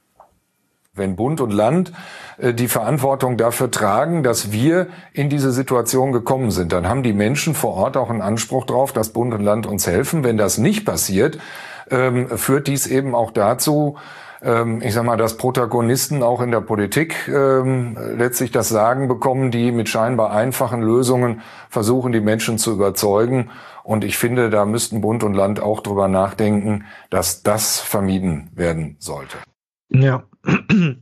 Wenn 1.00 1.16
Bund 1.16 1.42
und 1.42 1.52
Land 1.52 1.92
äh, 2.38 2.54
die 2.54 2.68
Verantwortung 2.68 3.38
dafür 3.38 3.72
tragen, 3.72 4.22
dass 4.22 4.52
wir 4.52 4.88
in 5.14 5.30
diese 5.30 5.52
Situation 5.52 6.12
gekommen 6.12 6.52
sind, 6.52 6.72
dann 6.72 6.88
haben 6.88 7.02
die 7.02 7.14
Menschen 7.14 7.56
vor 7.56 7.74
Ort 7.74 7.98
auch 7.98 8.12
einen 8.12 8.22
Anspruch 8.22 8.66
darauf, 8.66 8.94
dass 8.94 9.10
Bund 9.10 9.34
und 9.34 9.42
Land 9.42 9.66
uns 9.66 9.88
helfen. 9.88 10.24
Wenn 10.24 10.38
das 10.38 10.60
nicht 10.60 10.86
passiert, 10.86 11.40
ähm, 11.90 12.28
führt 12.38 12.68
dies 12.68 12.86
eben 12.86 13.16
auch 13.16 13.32
dazu, 13.32 13.98
ähm, 14.42 14.82
ich 14.82 14.94
sag 14.94 15.04
mal, 15.04 15.18
dass 15.18 15.38
Protagonisten 15.38 16.24
auch 16.24 16.42
in 16.42 16.52
der 16.52 16.62
Politik 16.62 17.28
ähm, 17.28 17.98
letztlich 18.18 18.52
das 18.52 18.70
Sagen 18.70 19.08
bekommen, 19.08 19.52
die 19.52 19.72
mit 19.72 19.90
scheinbar 19.90 20.32
einfachen 20.32 20.82
Lösungen 20.82 21.42
versuchen, 21.70 22.12
die 22.12 22.22
Menschen 22.22 22.58
zu 22.58 22.72
überzeugen. 22.72 23.50
Und 23.84 24.04
ich 24.04 24.18
finde, 24.18 24.50
da 24.50 24.66
müssten 24.66 25.02
Bund 25.02 25.24
und 25.24 25.34
Land 25.34 25.62
auch 25.62 25.82
drüber 25.82 26.08
nachdenken, 26.08 26.86
dass 27.10 27.44
das 27.44 27.80
vermieden 27.80 28.50
werden 28.54 28.96
sollte. 29.00 29.38
Ja. 29.90 30.24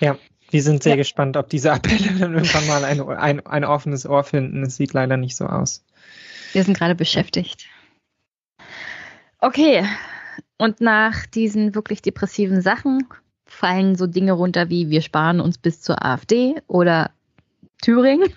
ja, 0.00 0.18
wir 0.50 0.62
sind 0.62 0.82
sehr 0.82 0.92
ja. 0.92 0.96
gespannt, 0.96 1.36
ob 1.36 1.48
diese 1.48 1.72
Appelle 1.72 2.12
dann 2.18 2.34
irgendwann 2.34 2.66
mal 2.66 2.84
ein, 2.84 3.00
ein, 3.00 3.46
ein 3.46 3.64
offenes 3.64 4.06
Ohr 4.06 4.24
finden. 4.24 4.62
Es 4.62 4.76
sieht 4.76 4.92
leider 4.92 5.16
nicht 5.16 5.36
so 5.36 5.46
aus. 5.46 5.84
Wir 6.52 6.64
sind 6.64 6.76
gerade 6.76 6.94
beschäftigt. 6.94 7.66
Okay, 9.40 9.84
und 10.56 10.80
nach 10.80 11.26
diesen 11.26 11.74
wirklich 11.74 12.00
depressiven 12.00 12.62
Sachen 12.62 13.06
fallen 13.46 13.96
so 13.96 14.06
Dinge 14.06 14.32
runter 14.32 14.70
wie 14.70 14.88
wir 14.88 15.02
sparen 15.02 15.40
uns 15.40 15.58
bis 15.58 15.80
zur 15.80 16.04
AfD 16.04 16.62
oder 16.66 17.10
Thüringen. 17.82 18.32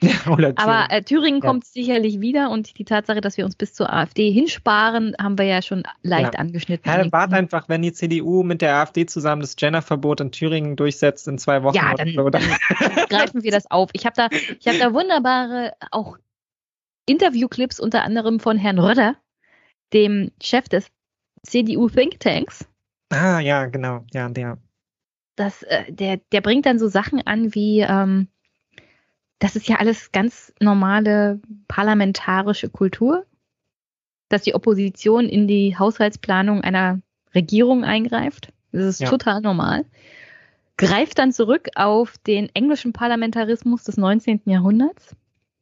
Aber 0.56 0.86
äh, 0.90 1.02
Thüringen 1.02 1.40
ja. 1.42 1.48
kommt 1.48 1.64
sicherlich 1.64 2.20
wieder 2.20 2.50
und 2.50 2.78
die 2.78 2.84
Tatsache, 2.84 3.20
dass 3.20 3.36
wir 3.36 3.44
uns 3.44 3.56
bis 3.56 3.74
zur 3.74 3.92
AfD 3.92 4.30
hinsparen, 4.30 5.14
haben 5.20 5.38
wir 5.38 5.46
ja 5.46 5.62
schon 5.62 5.82
leicht 6.02 6.34
ja. 6.34 6.40
angeschnitten. 6.40 6.90
Ja, 6.90 6.98
dann 6.98 7.10
wart 7.10 7.32
einfach, 7.32 7.68
wenn 7.68 7.82
die 7.82 7.92
CDU 7.92 8.42
mit 8.42 8.62
der 8.62 8.76
AfD 8.76 9.06
zusammen 9.06 9.40
das 9.40 9.56
Genderverbot 9.56 10.20
in 10.20 10.30
Thüringen 10.30 10.76
durchsetzt 10.76 11.26
in 11.26 11.38
zwei 11.38 11.62
Wochen. 11.62 11.76
Ja, 11.76 11.94
dann, 11.94 12.12
so, 12.14 12.30
dann 12.30 12.42
greifen 13.08 13.42
wir 13.42 13.50
das 13.50 13.70
auf. 13.70 13.90
Ich 13.92 14.06
habe 14.06 14.14
da, 14.16 14.28
ich 14.30 14.68
habe 14.68 14.78
da 14.78 14.92
wunderbare 14.92 15.72
auch 15.90 16.16
Interviewclips 17.06 17.80
unter 17.80 18.02
anderem 18.02 18.38
von 18.38 18.56
Herrn 18.56 18.78
Röder, 18.78 19.16
dem 19.92 20.30
Chef 20.40 20.68
des 20.68 20.86
CDU 21.42 21.88
Thinktanks. 21.88 22.66
Ah, 23.10 23.40
ja, 23.40 23.66
genau, 23.66 24.04
ja, 24.12 24.28
der. 24.28 24.58
Das, 25.34 25.62
äh, 25.62 25.90
der, 25.90 26.18
der 26.32 26.40
bringt 26.40 26.66
dann 26.66 26.78
so 26.78 26.88
Sachen 26.88 27.26
an 27.26 27.54
wie, 27.54 27.80
ähm, 27.80 28.28
das 29.38 29.56
ist 29.56 29.68
ja 29.68 29.76
alles 29.76 30.12
ganz 30.12 30.52
normale 30.60 31.40
parlamentarische 31.68 32.68
Kultur, 32.68 33.24
dass 34.28 34.42
die 34.42 34.54
Opposition 34.54 35.28
in 35.28 35.46
die 35.46 35.76
Haushaltsplanung 35.78 36.62
einer 36.62 37.00
Regierung 37.34 37.84
eingreift. 37.84 38.52
Das 38.72 38.84
ist 38.84 39.00
ja. 39.00 39.08
total 39.08 39.40
normal. 39.40 39.84
Greift 40.76 41.18
dann 41.18 41.32
zurück 41.32 41.68
auf 41.74 42.18
den 42.18 42.48
englischen 42.54 42.92
Parlamentarismus 42.92 43.84
des 43.84 43.96
19. 43.96 44.42
Jahrhunderts, 44.44 45.16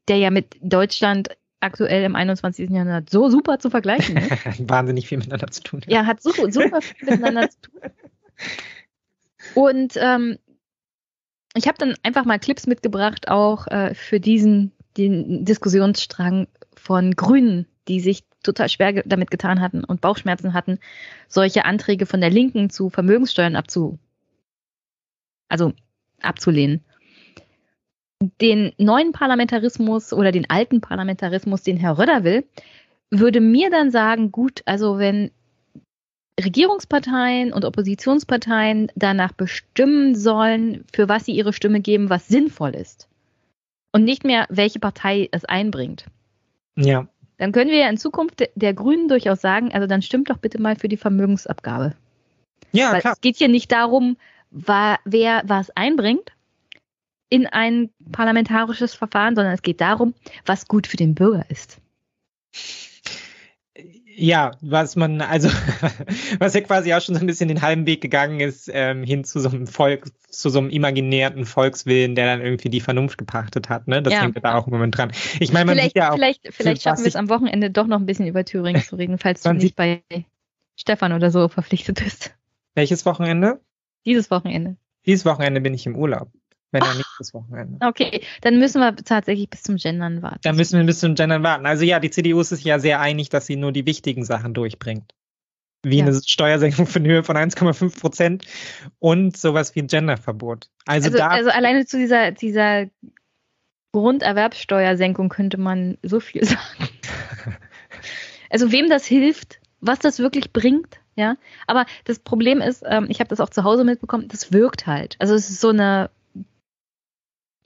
der 0.08 0.18
ja 0.18 0.30
mit 0.30 0.56
Deutschland 0.60 1.30
aktuell 1.60 2.04
im 2.04 2.14
21. 2.14 2.70
Jahrhundert 2.70 3.08
so 3.08 3.30
super 3.30 3.58
zu 3.58 3.70
vergleichen 3.70 4.16
ist. 4.16 4.30
Wahnsinnig 4.68 5.08
viel 5.08 5.18
miteinander 5.18 5.50
zu 5.50 5.62
tun. 5.62 5.80
Ja, 5.86 6.04
hat 6.06 6.22
so, 6.22 6.30
super 6.50 6.82
viel 6.82 7.08
miteinander 7.08 7.48
zu 7.48 7.60
tun. 7.62 7.80
Und 9.54 9.94
ähm, 9.96 10.38
ich 11.56 11.66
habe 11.66 11.78
dann 11.78 11.94
einfach 12.02 12.24
mal 12.24 12.38
Clips 12.38 12.66
mitgebracht, 12.66 13.28
auch 13.28 13.66
äh, 13.68 13.94
für 13.94 14.20
diesen 14.20 14.72
den 14.96 15.44
Diskussionsstrang 15.44 16.48
von 16.74 17.12
Grünen, 17.12 17.66
die 17.88 18.00
sich 18.00 18.24
total 18.42 18.68
schwer 18.68 19.02
damit 19.04 19.30
getan 19.30 19.60
hatten 19.60 19.84
und 19.84 20.00
Bauchschmerzen 20.00 20.54
hatten, 20.54 20.78
solche 21.28 21.64
Anträge 21.64 22.06
von 22.06 22.20
der 22.20 22.30
Linken 22.30 22.70
zu 22.70 22.90
Vermögenssteuern 22.90 23.56
abzu, 23.56 23.98
also 25.48 25.72
abzulehnen. 26.20 26.84
Den 28.40 28.72
neuen 28.78 29.12
Parlamentarismus 29.12 30.12
oder 30.12 30.32
den 30.32 30.48
alten 30.48 30.80
Parlamentarismus, 30.80 31.62
den 31.62 31.76
Herr 31.76 31.98
Röder 31.98 32.24
will, 32.24 32.46
würde 33.10 33.40
mir 33.40 33.70
dann 33.70 33.90
sagen, 33.90 34.32
gut, 34.32 34.62
also 34.64 34.98
wenn 34.98 35.30
Regierungsparteien 36.42 37.52
und 37.52 37.64
Oppositionsparteien 37.64 38.92
danach 38.94 39.32
bestimmen 39.32 40.14
sollen, 40.14 40.84
für 40.92 41.08
was 41.08 41.24
sie 41.24 41.32
ihre 41.32 41.52
Stimme 41.52 41.80
geben, 41.80 42.10
was 42.10 42.28
sinnvoll 42.28 42.74
ist. 42.74 43.08
Und 43.92 44.04
nicht 44.04 44.24
mehr, 44.24 44.46
welche 44.50 44.78
Partei 44.78 45.28
es 45.32 45.46
einbringt. 45.46 46.06
Ja. 46.76 47.08
Dann 47.38 47.52
können 47.52 47.70
wir 47.70 47.78
ja 47.78 47.88
in 47.88 47.96
Zukunft 47.96 48.48
der 48.54 48.74
Grünen 48.74 49.08
durchaus 49.08 49.40
sagen, 49.40 49.72
also 49.72 49.86
dann 49.86 50.02
stimmt 50.02 50.28
doch 50.28 50.38
bitte 50.38 50.60
mal 50.60 50.76
für 50.76 50.88
die 50.88 50.96
Vermögensabgabe. 50.98 51.94
Ja, 52.72 52.92
Weil 52.92 53.00
klar. 53.00 53.14
Es 53.14 53.20
geht 53.20 53.36
hier 53.36 53.48
nicht 53.48 53.72
darum, 53.72 54.16
wer 54.50 54.98
was 55.44 55.70
einbringt, 55.70 56.32
in 57.28 57.46
ein 57.46 57.90
parlamentarisches 58.12 58.94
Verfahren, 58.94 59.34
sondern 59.34 59.54
es 59.54 59.62
geht 59.62 59.80
darum, 59.80 60.14
was 60.44 60.68
gut 60.68 60.86
für 60.86 60.96
den 60.96 61.14
Bürger 61.14 61.44
ist. 61.48 61.78
Ja, 64.18 64.52
was 64.62 64.96
man, 64.96 65.20
also, 65.20 65.48
was 66.38 66.54
ja 66.54 66.62
quasi 66.62 66.94
auch 66.94 67.02
schon 67.02 67.14
so 67.14 67.20
ein 67.20 67.26
bisschen 67.26 67.48
den 67.48 67.60
halben 67.60 67.86
Weg 67.86 68.00
gegangen 68.00 68.40
ist, 68.40 68.70
ähm, 68.72 69.04
hin 69.04 69.24
zu 69.24 69.40
so 69.40 69.50
einem 69.50 69.66
Volk, 69.66 70.06
zu 70.30 70.48
so 70.48 70.58
einem 70.58 70.70
imaginären 70.70 71.44
Volkswillen, 71.44 72.14
der 72.14 72.24
dann 72.24 72.40
irgendwie 72.40 72.70
die 72.70 72.80
Vernunft 72.80 73.18
gepachtet 73.18 73.68
hat, 73.68 73.88
ne? 73.88 74.02
Das 74.02 74.14
ja. 74.14 74.22
hängt 74.22 74.42
da 74.42 74.54
auch 74.54 74.66
im 74.66 74.72
Moment 74.72 74.96
dran. 74.96 75.12
Ich 75.38 75.52
meine, 75.52 75.66
man 75.66 75.76
vielleicht, 75.76 75.96
ja 75.96 76.10
auch. 76.10 76.14
Vielleicht, 76.14 76.48
vielleicht 76.50 76.82
schaffen 76.82 77.04
wir 77.04 77.08
es 77.08 77.16
am 77.16 77.28
Wochenende 77.28 77.70
doch 77.70 77.86
noch 77.86 77.98
ein 77.98 78.06
bisschen 78.06 78.26
über 78.26 78.44
Thüringen 78.44 78.82
zu 78.82 78.96
reden, 78.96 79.18
falls 79.18 79.42
du 79.42 79.52
nicht 79.52 79.76
bei 79.76 80.02
Stefan 80.76 81.12
oder 81.12 81.30
so 81.30 81.48
verpflichtet 81.48 82.02
bist. 82.02 82.34
Welches 82.74 83.04
Wochenende? 83.04 83.60
Dieses 84.06 84.30
Wochenende. 84.30 84.76
Dieses 85.04 85.26
Wochenende 85.26 85.60
bin 85.60 85.74
ich 85.74 85.84
im 85.84 85.94
Urlaub 85.94 86.30
wenn 86.76 86.82
er 86.82 86.94
nicht 86.94 87.08
das 87.18 87.32
Wochenende. 87.32 87.84
Okay, 87.86 88.22
dann 88.42 88.58
müssen 88.58 88.80
wir 88.80 88.94
tatsächlich 88.96 89.48
bis 89.48 89.62
zum 89.62 89.76
Gendern 89.76 90.22
warten. 90.22 90.40
Dann 90.42 90.56
müssen 90.56 90.78
wir 90.78 90.84
bis 90.84 91.00
zum 91.00 91.14
Gendern 91.14 91.42
warten. 91.42 91.66
Also 91.66 91.84
ja, 91.84 91.98
die 91.98 92.10
CDU 92.10 92.40
ist 92.40 92.50
sich 92.50 92.64
ja 92.64 92.78
sehr 92.78 93.00
einig, 93.00 93.30
dass 93.30 93.46
sie 93.46 93.56
nur 93.56 93.72
die 93.72 93.86
wichtigen 93.86 94.24
Sachen 94.24 94.54
durchbringt. 94.54 95.12
Wie 95.82 95.98
ja. 95.98 96.04
eine 96.04 96.20
Steuersenkung 96.24 96.86
von 96.86 97.04
Höhe 97.04 97.22
von 97.22 97.36
1,5 97.36 98.00
Prozent 98.00 98.44
und 98.98 99.36
sowas 99.36 99.74
wie 99.74 99.80
ein 99.80 99.86
Genderverbot. 99.86 100.68
Also, 100.84 101.06
also, 101.06 101.18
da 101.18 101.28
also 101.28 101.50
alleine 101.50 101.86
zu 101.86 101.96
dieser, 101.96 102.32
dieser 102.32 102.86
Grunderwerbsteuersenkung 103.92 105.28
könnte 105.28 105.58
man 105.58 105.96
so 106.02 106.20
viel 106.20 106.44
sagen. 106.46 106.88
also 108.50 108.70
wem 108.70 108.90
das 108.90 109.06
hilft, 109.06 109.60
was 109.80 109.98
das 109.98 110.18
wirklich 110.18 110.52
bringt, 110.52 111.00
ja. 111.14 111.36
Aber 111.66 111.86
das 112.04 112.18
Problem 112.18 112.60
ist, 112.60 112.82
ähm, 112.86 113.06
ich 113.08 113.20
habe 113.20 113.28
das 113.28 113.40
auch 113.40 113.48
zu 113.48 113.64
Hause 113.64 113.84
mitbekommen, 113.84 114.28
das 114.28 114.52
wirkt 114.52 114.86
halt. 114.86 115.16
Also 115.18 115.34
es 115.34 115.48
ist 115.48 115.60
so 115.60 115.70
eine 115.70 116.10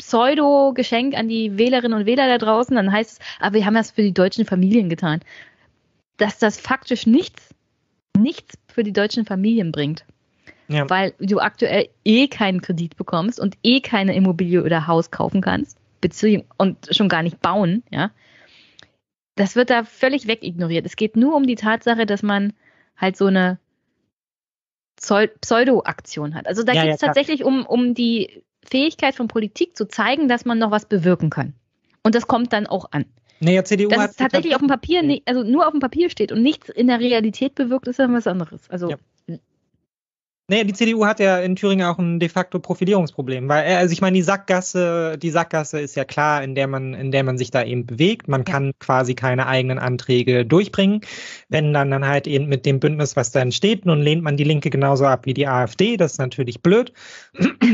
Pseudo-Geschenk 0.01 1.15
an 1.15 1.29
die 1.29 1.59
Wählerinnen 1.59 1.99
und 1.99 2.07
Wähler 2.07 2.27
da 2.27 2.39
draußen, 2.39 2.75
dann 2.75 2.91
heißt 2.91 3.13
es, 3.13 3.19
aber 3.39 3.49
ah, 3.49 3.53
wir 3.53 3.67
haben 3.67 3.75
das 3.75 3.91
für 3.91 4.03
die 4.03 4.15
deutschen 4.15 4.47
Familien 4.47 4.89
getan. 4.89 5.21
dass 6.17 6.39
das 6.39 6.61
faktisch 6.61 7.07
nichts, 7.07 7.55
nichts 8.19 8.59
für 8.69 8.83
die 8.83 8.93
deutschen 8.93 9.25
Familien 9.25 9.73
bringt. 9.73 10.05
Ja. 10.69 10.89
Weil 10.89 11.15
du 11.19 11.39
aktuell 11.39 11.89
eh 12.05 12.29
keinen 12.29 12.61
Kredit 12.61 12.97
bekommst 12.97 13.41
und 13.41 13.57
eh 13.63 13.81
keine 13.81 14.15
Immobilie 14.15 14.63
oder 14.63 14.87
Haus 14.87 15.11
kaufen 15.11 15.41
kannst, 15.41 15.79
beziehungsweise 16.01 16.47
und 16.59 16.95
schon 16.95 17.09
gar 17.09 17.23
nicht 17.23 17.41
bauen, 17.41 17.83
ja. 17.91 18.11
Das 19.37 19.57
wird 19.57 19.71
da 19.71 19.85
völlig 19.85 20.27
wegignoriert. 20.27 20.85
Es 20.85 20.97
geht 20.97 21.17
nur 21.17 21.35
um 21.35 21.47
die 21.47 21.55
Tatsache, 21.55 22.05
dass 22.05 22.23
man 22.23 22.53
halt 22.97 23.17
so 23.17 23.27
eine 23.27 23.59
Pseudo-Aktion 24.97 26.35
hat. 26.35 26.47
Also 26.47 26.63
da 26.63 26.73
ja, 26.73 26.85
geht 26.85 26.95
es 26.95 27.01
ja, 27.01 27.09
tatsächlich 27.09 27.45
um, 27.45 27.65
um 27.65 27.95
die 27.95 28.43
Fähigkeit 28.63 29.15
von 29.15 29.29
Politik 29.29 29.77
zu 29.77 29.87
zeigen, 29.87 30.29
dass 30.29 30.45
man 30.45 30.59
noch 30.59 30.71
was 30.71 30.87
bewirken 30.87 31.31
kann. 31.31 31.55
Und 32.03 32.15
das 32.15 32.27
kommt 32.27 32.53
dann 32.53 32.67
auch 32.67 32.87
an. 32.93 33.05
Naja, 33.41 33.65
CDU 33.65 33.89
dass 33.89 33.99
hat 33.99 34.11
es 34.11 34.17
tatsächlich 34.17 34.55
auf 34.55 34.61
dem 34.61 34.69
Papier, 34.69 35.21
also 35.25 35.43
nur 35.43 35.67
auf 35.67 35.73
dem 35.73 35.81
Papier 35.81 36.11
steht 36.11 36.31
und 36.31 36.43
nichts 36.43 36.69
in 36.69 36.89
der 36.89 37.01
Realität 37.01 37.55
bewirkt, 37.55 37.89
ist 37.89 37.99
dann 37.99 38.13
was 38.13 38.27
anderes. 38.27 38.69
Also 38.69 38.91
ja. 38.91 38.97
Naja, 40.51 40.65
die 40.65 40.73
CDU 40.73 41.07
hat 41.07 41.21
ja 41.21 41.39
in 41.39 41.55
Thüringen 41.55 41.87
auch 41.87 42.01
ein 42.01 42.19
de 42.19 42.29
facto 42.29 42.59
Profilierungsproblem, 42.59 43.49
weil 43.49 43.71
äh, 43.71 43.77
also 43.77 43.93
ich 43.93 44.01
meine, 44.01 44.17
die 44.17 44.23
Sackgasse, 44.23 45.17
die 45.17 45.31
Sackgasse 45.31 45.79
ist 45.79 45.95
ja 45.95 46.05
klar, 46.05 46.43
in 46.43 46.57
der 46.57 46.67
man, 46.67 46.93
in 46.93 47.13
der 47.13 47.23
man 47.23 47.39
sich 47.39 47.53
da 47.53 47.63
eben 47.63 47.87
bewegt. 47.87 48.27
Man 48.27 48.45
kann 48.45 48.73
quasi 48.81 49.15
keine 49.15 49.47
eigenen 49.47 49.79
Anträge 49.79 50.45
durchbringen. 50.45 51.03
Wenn 51.49 51.73
dann 51.73 51.93
dann 51.93 52.05
halt 52.05 52.27
eben 52.27 52.49
mit 52.49 52.67
dem 52.67 52.81
Bündnis, 52.81 53.15
was 53.15 53.31
da 53.31 53.39
entsteht, 53.39 53.87
nun 53.87 54.03
lehnt 54.03 54.25
man 54.25 54.37
die 54.37 54.43
Linke 54.43 54.71
genauso 54.71 55.07
ab 55.07 55.25
wie 55.25 55.35
die 55.35 55.47
AfD. 55.47 55.97
Das 55.97 56.13
ist 56.13 56.19
natürlich 56.19 56.61
blöd. 56.61 56.93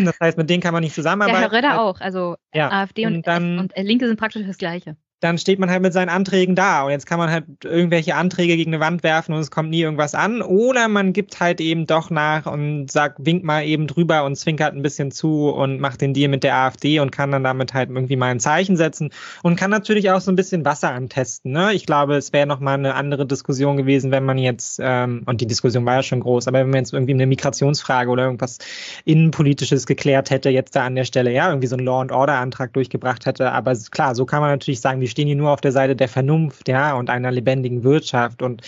Das 0.05 0.21
heißt, 0.21 0.37
mit 0.37 0.51
denen 0.51 0.63
kann 0.63 0.75
man 0.75 0.83
nicht 0.83 0.95
zusammenarbeiten. 0.95 1.43
Ja, 1.43 1.51
Herr 1.51 1.59
Röder 1.59 1.81
auch. 1.81 2.01
Also 2.01 2.37
ja. 2.53 2.71
AfD 2.71 3.07
und, 3.07 3.15
und, 3.17 3.27
dann, 3.27 3.59
und 3.59 3.73
Linke 3.77 4.07
sind 4.07 4.19
praktisch 4.21 4.47
das 4.47 4.59
Gleiche 4.59 4.97
dann 5.21 5.39
steht 5.39 5.59
man 5.59 5.71
halt 5.71 5.81
mit 5.81 5.95
seinen 5.95 6.11
Anträgen 6.11 6.55
da 6.55 6.85
und 6.85 6.91
jetzt 6.91 7.07
kann 7.07 7.19
man 7.19 7.31
halt 7.31 7.45
irgendwelche 7.65 8.17
Anträge 8.17 8.57
gegen 8.57 8.75
eine 8.75 8.81
Wand 8.81 9.03
werfen 9.03 9.33
und 9.33 9.41
es 9.41 9.51
kommt 9.51 9.71
nie 9.71 9.81
irgendwas 9.81 10.15
an 10.15 10.43
oder 10.43 10.89
man 10.89 11.15
gibt 11.15 11.41
halt 11.41 11.61
eben 11.61 11.87
doch 11.87 12.11
nach 12.11 12.45
und 12.45 12.91
sagt, 12.91 13.25
winkt 13.25 13.45
mal 13.45 13.65
eben 13.65 13.87
drüber 13.87 14.25
und 14.25 14.37
zwinkert 14.37 14.75
ein 14.75 14.83
bisschen 14.83 15.11
zu 15.11 15.49
und 15.49 15.81
macht 15.81 16.03
den 16.03 16.13
Deal 16.13 16.29
mit 16.29 16.45
der 16.45 16.55
AfD 16.57 17.01
und 17.01 17.13
kann 17.13 17.31
dann 17.31 17.45
damit 17.45 17.73
halt 17.73 17.89
irgendwie 17.89 18.17
mal 18.17 18.27
ein 18.27 18.41
Zeichen 18.41 18.77
setzen 18.77 19.11
und 19.43 19.57
kann 19.57 19.71
natürlich 19.71 20.11
auch 20.11 20.21
so 20.21 20.31
ein 20.31 20.37
bisschen 20.37 20.67
Wasser 20.67 20.91
antesten. 20.91 21.53
Ne? 21.53 21.73
Ich 21.73 21.87
glaube, 21.87 22.17
es 22.17 22.35
wäre 22.35 22.47
nochmal 22.47 22.75
eine 22.75 22.95
andere 22.95 23.27
Diskussion 23.27 23.79
gewesen, 23.79 24.11
wenn 24.11 24.25
man 24.25 24.37
jetzt, 24.37 24.79
ähm, 24.83 25.23
und 25.25 25.41
die 25.41 25.47
Diskussion 25.47 25.87
war 25.87 25.95
ja 25.95 26.03
schon 26.03 26.21
groß, 26.21 26.47
aber 26.47 26.59
wenn 26.59 26.71
man 26.71 26.81
jetzt 26.81 26.93
irgendwie 26.93 27.15
eine 27.15 27.27
Migrationsfrage 27.27 28.11
oder 28.11 28.25
irgendwas 28.25 28.59
Innenpolitisches 29.07 29.87
geklärt 29.87 30.29
hätte, 30.29 30.51
jetzt 30.51 30.77
da 30.77 30.85
an 30.85 30.95
der 30.95 31.05
Stelle, 31.05 31.33
ja, 31.33 31.49
irgendwie 31.49 31.69
so 31.69 31.77
einen 31.77 31.87
Law 31.87 32.03
and 32.03 32.13
Order 32.13 32.35
Antrag 32.35 32.75
durchgebracht 32.75 33.25
hätte, 33.25 33.51
aber 33.51 33.75
klar, 33.91 34.15
so 34.15 34.27
kann 34.27 34.41
man 34.41 34.51
natürlich 34.51 34.81
sagen, 34.81 35.01
wir 35.01 35.09
stehen 35.17 35.29
hier 35.29 35.37
nur 35.37 35.51
auf 35.51 35.63
der 35.63 35.73
Seite 35.73 35.97
der 35.97 36.09
Vernunft, 36.09 36.69
ja, 36.69 36.93
und 36.95 37.09
einer 37.09 37.33
lebendigen 37.33 37.85
Wirtschaft 37.85 38.43
und 38.43 38.63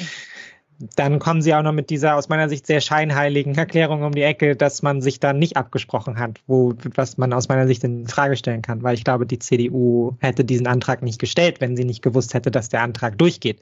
dann 0.95 1.19
kommen 1.19 1.43
sie 1.43 1.55
auch 1.55 1.63
noch 1.63 1.73
mit 1.73 1.91
dieser 1.91 2.15
aus 2.15 2.29
meiner 2.29 2.49
Sicht 2.49 2.67
sehr 2.67 2.81
scheinheiligen 2.81 3.55
Erklärung 3.57 4.03
um 4.03 4.13
die 4.13 4.23
Ecke, 4.23 4.55
dass 4.55 4.81
man 4.81 5.03
sich 5.03 5.19
da 5.19 5.33
nicht 5.33 5.57
abgesprochen 5.57 6.19
hat, 6.19 6.41
wo 6.47 6.73
was 6.95 7.19
man 7.19 7.33
aus 7.33 7.49
meiner 7.49 7.67
Sicht 7.67 7.83
in 7.85 8.07
Frage 8.07 8.37
stellen 8.37 8.63
kann, 8.63 8.83
weil 8.83 8.95
ich 8.95 9.05
glaube, 9.05 9.27
die 9.27 9.41
CDU 9.41 10.17
hätte 10.21 10.45
diesen 10.45 10.69
Antrag 10.69 11.03
nicht 11.03 11.19
gestellt, 11.19 11.61
wenn 11.61 11.77
sie 11.77 11.85
nicht 11.85 12.01
gewusst 12.01 12.33
hätte, 12.33 12.51
dass 12.51 12.69
der 12.69 12.83
Antrag 12.83 13.19
durchgeht. 13.19 13.61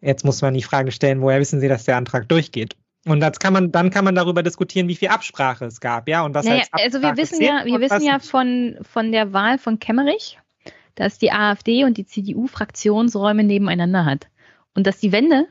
Jetzt 0.00 0.24
muss 0.24 0.40
man 0.40 0.54
die 0.54 0.62
Frage 0.62 0.92
stellen, 0.92 1.20
woher 1.20 1.40
wissen 1.40 1.60
Sie, 1.60 1.68
dass 1.68 1.84
der 1.84 1.98
Antrag 1.98 2.26
durchgeht? 2.26 2.74
Und 3.06 3.20
das 3.20 3.38
kann 3.38 3.52
man, 3.52 3.70
dann 3.70 3.90
kann 3.90 4.06
man 4.06 4.14
darüber 4.14 4.42
diskutieren, 4.42 4.88
wie 4.88 4.96
viel 4.96 5.08
Absprache 5.08 5.66
es 5.66 5.80
gab, 5.80 6.08
ja, 6.08 6.22
und 6.24 6.34
was 6.34 6.46
naja, 6.46 6.64
Also 6.72 7.02
wir 7.02 7.16
wissen 7.18 7.42
ja, 7.42 7.64
wir 7.64 7.80
wissen 7.80 8.02
ja 8.02 8.18
von, 8.18 8.78
von 8.82 9.12
der 9.12 9.32
Wahl 9.32 9.58
von 9.58 9.78
Kemmerich, 9.78 10.38
dass 11.00 11.16
die 11.16 11.32
AfD 11.32 11.84
und 11.84 11.96
die 11.96 12.04
CDU 12.04 12.46
Fraktionsräume 12.46 13.42
nebeneinander 13.42 14.04
hat 14.04 14.28
und 14.74 14.86
dass 14.86 15.00
die 15.00 15.12
Wände 15.12 15.46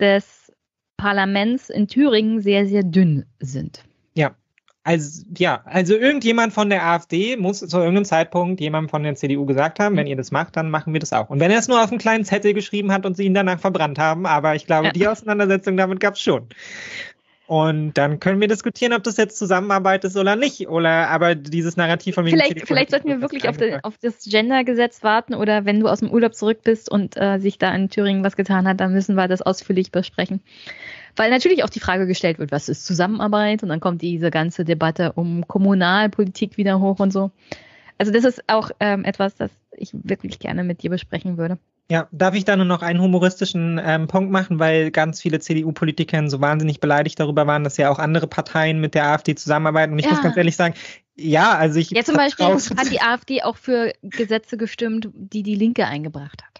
des 0.00 0.50
Parlaments 0.96 1.68
in 1.68 1.88
Thüringen 1.88 2.40
sehr, 2.40 2.66
sehr 2.66 2.82
dünn 2.82 3.26
sind. 3.38 3.84
Ja. 4.14 4.34
Also, 4.82 5.24
ja, 5.36 5.60
also 5.66 5.94
irgendjemand 5.94 6.54
von 6.54 6.70
der 6.70 6.86
AfD 6.86 7.36
muss 7.36 7.58
zu 7.58 7.76
irgendeinem 7.76 8.06
Zeitpunkt 8.06 8.62
jemandem 8.62 8.88
von 8.88 9.02
der 9.02 9.14
CDU 9.14 9.44
gesagt 9.44 9.78
haben, 9.78 9.94
wenn 9.98 10.06
ihr 10.06 10.16
das 10.16 10.30
macht, 10.30 10.56
dann 10.56 10.70
machen 10.70 10.94
wir 10.94 11.00
das 11.00 11.12
auch. 11.12 11.28
Und 11.28 11.38
wenn 11.38 11.50
er 11.50 11.58
es 11.58 11.68
nur 11.68 11.84
auf 11.84 11.90
einen 11.90 11.98
kleinen 11.98 12.24
Zettel 12.24 12.54
geschrieben 12.54 12.90
hat 12.92 13.04
und 13.04 13.18
sie 13.18 13.24
ihn 13.24 13.34
danach 13.34 13.60
verbrannt 13.60 13.98
haben, 13.98 14.24
aber 14.24 14.54
ich 14.54 14.64
glaube, 14.64 14.86
ja. 14.86 14.92
die 14.92 15.06
Auseinandersetzung 15.06 15.76
damit 15.76 16.00
gab 16.00 16.14
es 16.14 16.22
schon. 16.22 16.48
Und 17.50 17.94
dann 17.94 18.20
können 18.20 18.40
wir 18.40 18.46
diskutieren, 18.46 18.92
ob 18.92 19.02
das 19.02 19.16
jetzt 19.16 19.36
Zusammenarbeit 19.36 20.04
ist 20.04 20.16
oder 20.16 20.36
nicht. 20.36 20.68
Oder 20.68 21.08
aber 21.08 21.34
dieses 21.34 21.76
Narrativ 21.76 22.14
von 22.14 22.24
Vielleicht, 22.24 22.64
vielleicht 22.64 22.92
sollten 22.92 23.08
wir 23.08 23.20
wirklich 23.22 23.48
auf, 23.48 23.56
de, 23.56 23.80
auf 23.82 23.98
das 23.98 24.24
Gender-Gesetz 24.24 25.02
warten 25.02 25.34
oder 25.34 25.64
wenn 25.64 25.80
du 25.80 25.88
aus 25.88 25.98
dem 25.98 26.12
Urlaub 26.12 26.36
zurück 26.36 26.60
bist 26.62 26.88
und 26.88 27.16
äh, 27.16 27.40
sich 27.40 27.58
da 27.58 27.74
in 27.74 27.88
Thüringen 27.88 28.22
was 28.22 28.36
getan 28.36 28.68
hat, 28.68 28.78
dann 28.78 28.92
müssen 28.92 29.16
wir 29.16 29.26
das 29.26 29.42
ausführlich 29.42 29.90
besprechen. 29.90 30.42
Weil 31.16 31.30
natürlich 31.30 31.64
auch 31.64 31.70
die 31.70 31.80
Frage 31.80 32.06
gestellt 32.06 32.38
wird, 32.38 32.52
was 32.52 32.68
ist 32.68 32.86
Zusammenarbeit? 32.86 33.64
Und 33.64 33.68
dann 33.68 33.80
kommt 33.80 34.00
diese 34.00 34.30
ganze 34.30 34.64
Debatte 34.64 35.14
um 35.14 35.48
Kommunalpolitik 35.48 36.56
wieder 36.56 36.78
hoch 36.78 37.00
und 37.00 37.12
so. 37.12 37.32
Also 37.98 38.12
das 38.12 38.22
ist 38.22 38.44
auch 38.46 38.70
ähm, 38.78 39.04
etwas, 39.04 39.34
das 39.34 39.50
ich 39.72 39.90
wirklich 39.92 40.38
gerne 40.38 40.62
mit 40.62 40.84
dir 40.84 40.90
besprechen 40.90 41.36
würde. 41.36 41.58
Ja, 41.90 42.06
darf 42.12 42.36
ich 42.36 42.44
da 42.44 42.54
nur 42.54 42.66
noch 42.66 42.82
einen 42.82 43.00
humoristischen 43.00 43.80
ähm, 43.84 44.06
Punkt 44.06 44.30
machen, 44.30 44.60
weil 44.60 44.92
ganz 44.92 45.20
viele 45.20 45.40
CDU-Politiker 45.40 46.30
so 46.30 46.40
wahnsinnig 46.40 46.78
beleidigt 46.78 47.18
darüber 47.18 47.48
waren, 47.48 47.64
dass 47.64 47.76
ja 47.78 47.90
auch 47.90 47.98
andere 47.98 48.28
Parteien 48.28 48.80
mit 48.80 48.94
der 48.94 49.06
AfD 49.06 49.34
zusammenarbeiten. 49.34 49.92
Und 49.92 49.98
ich 49.98 50.04
ja. 50.04 50.12
muss 50.12 50.22
ganz 50.22 50.36
ehrlich 50.36 50.54
sagen, 50.54 50.74
ja, 51.16 51.52
also 51.52 51.80
ich. 51.80 51.90
Ja, 51.90 52.04
zum 52.04 52.14
Beispiel 52.14 52.46
hat 52.46 52.90
die 52.92 53.02
AfD 53.02 53.42
auch 53.42 53.56
für 53.56 53.92
Gesetze 54.02 54.56
gestimmt, 54.56 55.08
die 55.12 55.42
die 55.42 55.56
Linke 55.56 55.84
eingebracht 55.84 56.44
hat. 56.44 56.50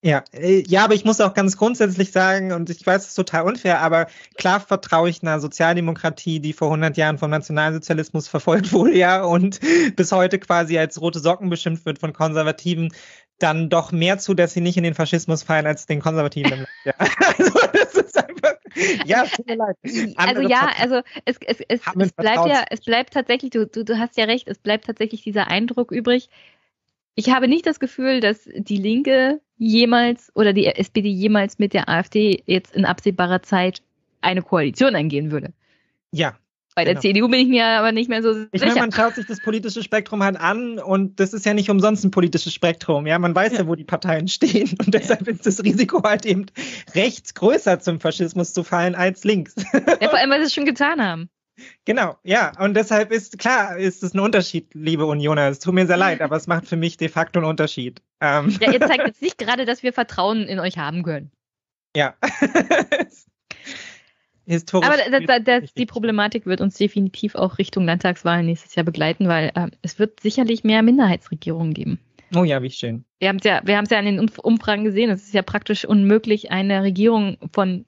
Ja, 0.00 0.22
äh, 0.32 0.62
ja, 0.68 0.84
aber 0.84 0.94
ich 0.94 1.04
muss 1.04 1.20
auch 1.20 1.34
ganz 1.34 1.56
grundsätzlich 1.56 2.12
sagen, 2.12 2.52
und 2.52 2.70
ich 2.70 2.86
weiß, 2.86 3.02
es 3.02 3.08
ist 3.08 3.14
total 3.14 3.44
unfair, 3.44 3.80
aber 3.80 4.06
klar 4.36 4.60
vertraue 4.60 5.10
ich 5.10 5.22
einer 5.22 5.40
Sozialdemokratie, 5.40 6.38
die 6.38 6.52
vor 6.52 6.68
100 6.68 6.96
Jahren 6.96 7.18
vom 7.18 7.30
Nationalsozialismus 7.30 8.28
verfolgt 8.28 8.72
wurde, 8.74 8.96
ja, 8.96 9.24
und 9.24 9.58
bis 9.96 10.12
heute 10.12 10.38
quasi 10.38 10.78
als 10.78 11.00
rote 11.00 11.18
Socken 11.18 11.50
beschimpft 11.50 11.84
wird 11.84 11.98
von 11.98 12.12
Konservativen, 12.12 12.92
dann 13.38 13.68
doch 13.68 13.92
mehr 13.92 14.18
zu, 14.18 14.34
dass 14.34 14.52
sie 14.52 14.60
nicht 14.60 14.76
in 14.76 14.82
den 14.82 14.94
Faschismus 14.94 15.42
fallen 15.42 15.66
als 15.66 15.86
den 15.86 16.00
Konservativen. 16.00 16.66
ja. 16.84 16.94
Also 17.38 17.58
das 17.72 17.94
ist 17.94 18.18
einfach, 18.18 18.54
ja, 19.04 19.24
tut 19.24 19.46
mir 19.46 19.56
leid. 19.56 19.76
Andere 20.16 20.38
also 20.38 20.48
ja, 20.48 20.70
also 20.78 21.00
es, 21.24 21.38
es, 21.46 21.60
es, 21.68 21.80
es 21.98 22.12
bleibt 22.12 22.46
ja, 22.46 22.64
es 22.70 22.80
bleibt 22.80 23.14
tatsächlich, 23.14 23.50
du, 23.50 23.66
du, 23.66 23.84
du 23.84 23.98
hast 23.98 24.16
ja 24.16 24.24
recht, 24.24 24.48
es 24.48 24.58
bleibt 24.58 24.86
tatsächlich 24.86 25.22
dieser 25.22 25.48
Eindruck 25.48 25.92
übrig. 25.92 26.28
Ich 27.14 27.30
habe 27.30 27.48
nicht 27.48 27.66
das 27.66 27.80
Gefühl, 27.80 28.20
dass 28.20 28.48
die 28.54 28.76
Linke 28.76 29.40
jemals 29.56 30.30
oder 30.34 30.52
die 30.52 30.66
SPD 30.66 31.08
jemals 31.08 31.58
mit 31.58 31.74
der 31.74 31.88
AfD 31.88 32.42
jetzt 32.46 32.74
in 32.74 32.84
absehbarer 32.84 33.42
Zeit 33.42 33.82
eine 34.20 34.42
Koalition 34.42 34.94
eingehen 34.94 35.30
würde. 35.30 35.52
Ja, 36.10 36.36
bei 36.78 36.84
der 36.84 36.94
genau. 36.94 37.00
CDU 37.00 37.28
bin 37.28 37.40
ich 37.40 37.48
mir 37.48 37.66
aber 37.66 37.90
nicht 37.90 38.08
mehr 38.08 38.22
so 38.22 38.32
sicher. 38.32 38.48
Ich 38.52 38.64
meine, 38.64 38.78
man 38.78 38.92
schaut 38.92 39.16
sich 39.16 39.26
das 39.26 39.40
politische 39.40 39.82
Spektrum 39.82 40.22
halt 40.22 40.38
an 40.38 40.78
und 40.78 41.18
das 41.18 41.32
ist 41.32 41.44
ja 41.44 41.52
nicht 41.52 41.70
umsonst 41.70 42.04
ein 42.04 42.12
politisches 42.12 42.54
Spektrum. 42.54 43.04
Ja, 43.08 43.18
man 43.18 43.34
weiß 43.34 43.54
ja, 43.54 43.58
ja 43.58 43.66
wo 43.66 43.74
die 43.74 43.82
Parteien 43.82 44.28
stehen 44.28 44.76
und 44.78 44.94
deshalb 44.94 45.26
ist 45.26 45.44
das 45.44 45.64
Risiko 45.64 46.04
halt 46.04 46.24
eben 46.24 46.46
rechts 46.94 47.34
größer 47.34 47.80
zum 47.80 47.98
Faschismus 47.98 48.52
zu 48.52 48.62
fallen 48.62 48.94
als 48.94 49.24
links. 49.24 49.56
Ja, 50.00 50.08
vor 50.08 50.18
allem, 50.20 50.30
weil 50.30 50.38
sie 50.38 50.46
es 50.46 50.54
schon 50.54 50.66
getan 50.66 51.02
haben. 51.02 51.28
Genau, 51.84 52.16
ja, 52.22 52.52
und 52.60 52.74
deshalb 52.74 53.10
ist 53.10 53.40
klar, 53.40 53.76
ist 53.76 54.04
es 54.04 54.14
ein 54.14 54.20
Unterschied, 54.20 54.72
liebe 54.74 55.04
Unioner. 55.06 55.48
Es 55.48 55.58
tut 55.58 55.74
mir 55.74 55.88
sehr 55.88 55.96
leid, 55.96 56.20
aber 56.22 56.36
es 56.36 56.46
macht 56.46 56.68
für 56.68 56.76
mich 56.76 56.96
de 56.96 57.08
facto 57.08 57.40
einen 57.40 57.48
Unterschied. 57.48 58.02
Ähm. 58.20 58.56
Ja, 58.60 58.70
ihr 58.70 58.80
zeigt 58.80 59.04
jetzt 59.04 59.20
nicht 59.20 59.38
gerade, 59.38 59.64
dass 59.64 59.82
wir 59.82 59.92
Vertrauen 59.92 60.42
in 60.42 60.60
euch 60.60 60.78
haben 60.78 61.02
können. 61.02 61.32
Ja. 61.96 62.14
historisch. 64.48 64.88
Aber 64.88 64.96
das, 64.96 65.24
das, 65.26 65.44
das, 65.44 65.74
die 65.74 65.86
Problematik 65.86 66.46
wird 66.46 66.60
uns 66.60 66.76
definitiv 66.76 67.34
auch 67.34 67.58
Richtung 67.58 67.84
Landtagswahlen 67.84 68.46
nächstes 68.46 68.74
Jahr 68.74 68.84
begleiten, 68.84 69.28
weil 69.28 69.52
äh, 69.54 69.68
es 69.82 69.98
wird 69.98 70.20
sicherlich 70.20 70.64
mehr 70.64 70.82
Minderheitsregierungen 70.82 71.74
geben. 71.74 71.98
Oh 72.34 72.44
ja, 72.44 72.62
wie 72.62 72.70
schön. 72.70 73.04
Wir 73.20 73.28
haben 73.28 73.36
es 73.36 73.44
ja, 73.44 73.60
wir 73.64 73.76
haben 73.76 73.84
es 73.84 73.90
ja 73.90 73.98
an 73.98 74.04
den 74.04 74.18
Umfragen 74.20 74.84
gesehen. 74.84 75.10
Es 75.10 75.22
ist 75.22 75.34
ja 75.34 75.42
praktisch 75.42 75.84
unmöglich, 75.84 76.50
eine 76.50 76.82
Regierung 76.82 77.38
von 77.52 77.86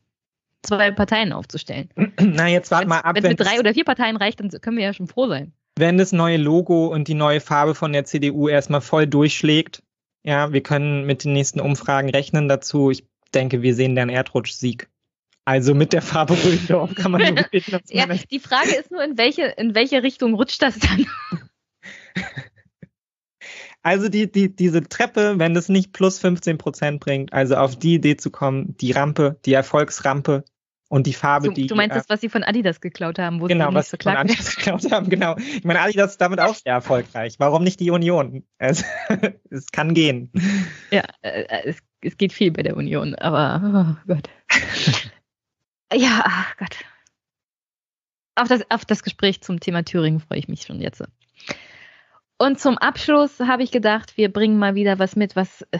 zwei 0.62 0.90
Parteien 0.90 1.32
aufzustellen. 1.32 1.88
Na, 2.20 2.48
jetzt 2.48 2.70
warte 2.70 2.86
mal 2.86 3.00
ab. 3.00 3.16
Wenn 3.16 3.24
es 3.24 3.30
mit 3.30 3.40
drei 3.40 3.58
oder 3.58 3.74
vier 3.74 3.84
Parteien 3.84 4.16
reicht, 4.16 4.40
dann 4.40 4.48
können 4.48 4.76
wir 4.76 4.84
ja 4.84 4.94
schon 4.94 5.08
froh 5.08 5.28
sein. 5.28 5.52
Wenn 5.76 5.98
das 5.98 6.12
neue 6.12 6.36
Logo 6.36 6.86
und 6.88 7.08
die 7.08 7.14
neue 7.14 7.40
Farbe 7.40 7.74
von 7.74 7.92
der 7.92 8.04
CDU 8.04 8.48
erstmal 8.48 8.80
voll 8.80 9.06
durchschlägt, 9.06 9.82
ja, 10.22 10.52
wir 10.52 10.62
können 10.62 11.06
mit 11.06 11.24
den 11.24 11.32
nächsten 11.32 11.60
Umfragen 11.60 12.10
rechnen 12.10 12.48
dazu. 12.48 12.90
Ich 12.90 13.04
denke, 13.32 13.62
wir 13.62 13.74
sehen 13.74 13.96
dann 13.96 14.10
Erdrutsch-Sieg. 14.10 14.88
Also 15.50 15.74
mit 15.74 15.92
der 15.92 16.00
Farbe 16.00 16.34
Röndorf 16.34 16.94
kann 16.94 17.10
man 17.10 17.22
nur 17.22 17.44
bitten, 17.50 17.76
ja, 17.88 18.06
Die 18.06 18.38
Frage 18.38 18.70
ist 18.70 18.92
nur, 18.92 19.02
in 19.02 19.18
welche, 19.18 19.46
in 19.46 19.74
welche 19.74 20.00
Richtung 20.04 20.34
rutscht 20.34 20.62
das 20.62 20.78
dann? 20.78 21.06
Also 23.82 24.10
die, 24.10 24.30
die, 24.30 24.54
diese 24.54 24.82
Treppe, 24.82 25.38
wenn 25.38 25.54
das 25.54 25.70
nicht 25.70 25.94
plus 25.94 26.18
15 26.18 26.58
Prozent 26.58 27.00
bringt, 27.00 27.32
also 27.32 27.56
auf 27.56 27.78
die 27.78 27.94
Idee 27.94 28.18
zu 28.18 28.30
kommen, 28.30 28.76
die 28.76 28.92
Rampe, 28.92 29.40
die 29.46 29.54
Erfolgsrampe 29.54 30.44
und 30.90 31.06
die 31.06 31.14
Farbe, 31.14 31.48
du, 31.48 31.54
die. 31.54 31.66
Du 31.66 31.76
meinst 31.76 31.96
äh, 31.96 32.00
das, 32.00 32.10
was 32.10 32.20
sie 32.20 32.28
von 32.28 32.42
Adidas 32.42 32.82
geklaut 32.82 33.18
haben, 33.18 33.40
wo 33.40 33.46
genau, 33.46 33.70
sie 33.70 33.74
was 33.76 33.88
sie 33.90 33.96
von 33.96 34.16
Adidas 34.16 34.54
geklaut 34.56 34.92
haben, 34.92 35.08
genau. 35.08 35.34
Ich 35.38 35.64
meine, 35.64 35.80
Adidas 35.80 36.10
ist 36.10 36.20
damit 36.20 36.40
auch 36.40 36.56
sehr 36.56 36.74
erfolgreich. 36.74 37.36
Warum 37.38 37.64
nicht 37.64 37.80
die 37.80 37.90
Union? 37.90 38.44
Es, 38.58 38.84
es 39.48 39.72
kann 39.72 39.94
gehen. 39.94 40.30
Ja, 40.90 41.04
äh, 41.22 41.46
es 41.64 41.78
es 42.02 42.16
geht 42.16 42.32
viel 42.32 42.50
bei 42.50 42.62
der 42.62 42.76
Union, 42.76 43.14
aber 43.14 43.96
oh 44.06 44.12
Gott. 44.14 44.28
Ja, 45.94 46.22
ach 46.24 46.56
Gott. 46.56 46.76
Auf 48.34 48.48
das, 48.48 48.62
auf 48.70 48.84
das 48.84 49.02
Gespräch 49.02 49.42
zum 49.42 49.60
Thema 49.60 49.84
Thüringen 49.84 50.20
freue 50.20 50.38
ich 50.38 50.48
mich 50.48 50.62
schon 50.62 50.80
jetzt. 50.80 51.02
Und 52.38 52.58
zum 52.58 52.78
Abschluss 52.78 53.38
habe 53.40 53.62
ich 53.62 53.70
gedacht, 53.70 54.16
wir 54.16 54.32
bringen 54.32 54.58
mal 54.58 54.74
wieder 54.74 54.98
was 54.98 55.14
mit, 55.14 55.36
was 55.36 55.62
äh, 55.72 55.78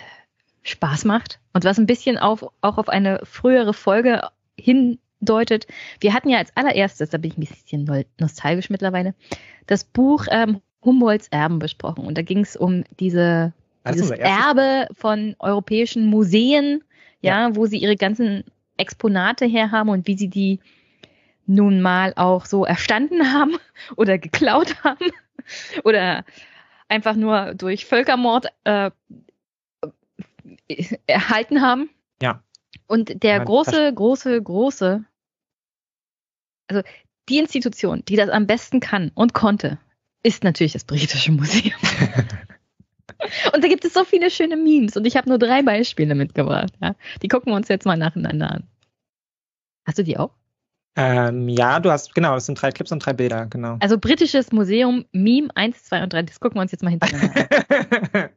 Spaß 0.62 1.06
macht 1.06 1.40
und 1.55 1.64
was 1.64 1.78
ein 1.78 1.86
bisschen 1.86 2.18
auf, 2.18 2.44
auch 2.60 2.76
auf 2.76 2.89
eine 2.89 3.20
frühere 3.24 3.72
Folge 3.72 4.28
hindeutet. 4.58 5.66
Wir 6.00 6.12
hatten 6.12 6.28
ja 6.28 6.39
als 6.39 6.55
allererstes, 6.56 7.10
da 7.10 7.18
bin 7.18 7.30
ich 7.30 7.39
ein 7.39 7.47
bisschen 7.47 8.06
nostalgisch 8.18 8.68
mittlerweile, 8.68 9.14
das 9.66 9.84
Buch 9.84 10.26
ähm, 10.30 10.60
Humboldts 10.84 11.28
Erben 11.28 11.58
besprochen. 11.58 12.05
Und 12.05 12.18
da 12.18 12.22
ging 12.22 12.40
es 12.40 12.56
um 12.56 12.84
diese, 12.98 13.52
dieses 13.89 14.10
Erbe 14.10 14.89
von 14.92 15.36
europäischen 15.39 16.06
Museen, 16.06 16.84
ja, 17.22 17.48
ja, 17.48 17.56
wo 17.56 17.66
sie 17.66 17.78
ihre 17.78 17.97
ganzen 17.97 18.44
Exponate 18.81 19.47
herhaben 19.47 19.91
und 19.91 20.07
wie 20.07 20.17
sie 20.17 20.28
die 20.28 20.60
nun 21.47 21.81
mal 21.81 22.12
auch 22.17 22.47
so 22.47 22.65
erstanden 22.65 23.33
haben 23.33 23.57
oder 23.97 24.18
geklaut 24.18 24.83
haben 24.84 25.10
oder 25.84 26.25
einfach 26.89 27.15
nur 27.15 27.55
durch 27.55 27.86
Völkermord 27.86 28.47
äh, 28.65 28.91
erhalten 31.07 31.60
haben. 31.60 31.91
Ja. 32.23 32.42
Und 32.86 33.23
der 33.23 33.41
große, 33.41 33.92
große, 33.92 34.42
große, 34.42 35.05
also 36.68 36.83
die 37.28 37.39
Institution, 37.39 38.02
die 38.07 38.17
das 38.17 38.31
am 38.31 38.47
besten 38.47 38.81
kann 38.81 39.12
und 39.15 39.34
konnte, 39.34 39.78
ist 40.23 40.44
natürlich 40.44 40.73
das 40.73 40.84
Britische 40.84 41.33
Museum. 41.33 41.78
und 43.55 43.65
da 43.65 43.68
gibt 43.68 43.84
es 43.84 43.94
so 43.94 44.05
viele 44.05 44.31
schöne 44.31 44.57
Memes 44.57 44.97
und 44.97 45.07
ich 45.07 45.17
habe 45.17 45.28
nur 45.28 45.39
drei 45.39 45.62
Beispiele 45.62 46.15
mitgebracht. 46.15 46.73
Ja. 46.81 46.94
Die 47.23 47.28
gucken 47.28 47.52
wir 47.52 47.57
uns 47.57 47.68
jetzt 47.68 47.86
mal 47.86 47.97
nacheinander 47.97 48.50
an. 48.50 48.69
Hast 49.90 49.98
du 49.98 50.04
die 50.04 50.18
auch? 50.18 50.30
Ähm, 50.94 51.48
ja, 51.48 51.80
du 51.80 51.90
hast, 51.90 52.14
genau, 52.14 52.34
das 52.34 52.46
sind 52.46 52.62
drei 52.62 52.70
Clips 52.70 52.92
und 52.92 53.04
drei 53.04 53.12
Bilder, 53.12 53.46
genau. 53.46 53.76
Also 53.80 53.98
britisches 53.98 54.52
Museum, 54.52 55.04
Meme 55.10 55.48
1, 55.56 55.82
2 55.82 56.04
und 56.04 56.12
3, 56.12 56.22
das 56.22 56.38
gucken 56.38 56.58
wir 56.58 56.62
uns 56.62 56.70
jetzt 56.70 56.84
mal 56.84 56.90
hintereinander 56.90 57.50
an. 58.12 58.28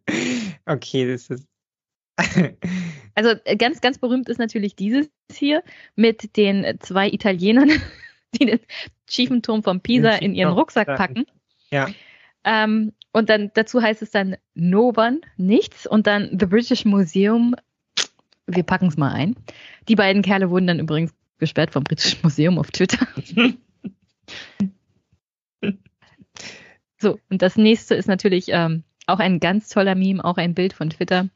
okay, 0.66 1.12
das 1.12 1.30
ist. 1.30 1.48
also 3.14 3.36
äh, 3.46 3.56
ganz, 3.56 3.82
ganz 3.82 4.00
berühmt 4.00 4.30
ist 4.30 4.40
natürlich 4.40 4.76
dieses 4.76 5.12
hier 5.32 5.62
mit 5.96 6.36
den 6.38 6.80
zwei 6.80 7.08
Italienern, 7.08 7.70
die 8.34 8.48
den 8.48 8.60
schiefen 9.08 9.44
Turm 9.44 9.62
von 9.62 9.80
Pisa 9.80 10.10
in 10.16 10.34
ihren 10.34 10.54
Rucksack 10.54 10.88
packen. 10.88 11.28
Ja. 11.70 11.88
Ähm, 12.46 12.94
und 13.12 13.30
dann 13.30 13.52
dazu 13.54 13.80
heißt 13.80 14.02
es 14.02 14.10
dann 14.10 14.38
No 14.56 14.92
One, 14.96 15.22
nichts. 15.38 15.86
Und 15.86 16.08
dann 16.08 16.36
The 16.40 16.48
British 16.48 16.84
Museum, 16.84 17.56
wir 18.48 18.64
packen 18.64 18.88
es 18.88 18.98
mal 18.98 19.14
ein. 19.14 19.36
Die 19.88 19.96
beiden 19.96 20.24
Kerle 20.24 20.50
wurden 20.50 20.66
dann 20.66 20.80
übrigens 20.80 21.14
gesperrt 21.44 21.72
vom 21.72 21.84
Britischen 21.84 22.20
Museum 22.24 22.58
auf 22.58 22.72
Twitter. 22.72 23.06
so, 26.98 27.20
und 27.30 27.42
das 27.42 27.58
nächste 27.58 27.96
ist 27.96 28.08
natürlich 28.08 28.46
ähm, 28.48 28.84
auch 29.08 29.20
ein 29.20 29.42
ganz 29.42 29.68
toller 29.68 29.96
Meme, 29.96 30.24
auch 30.24 30.38
ein 30.38 30.54
Bild 30.56 30.72
von 30.72 30.90
Twitter. 30.90 31.28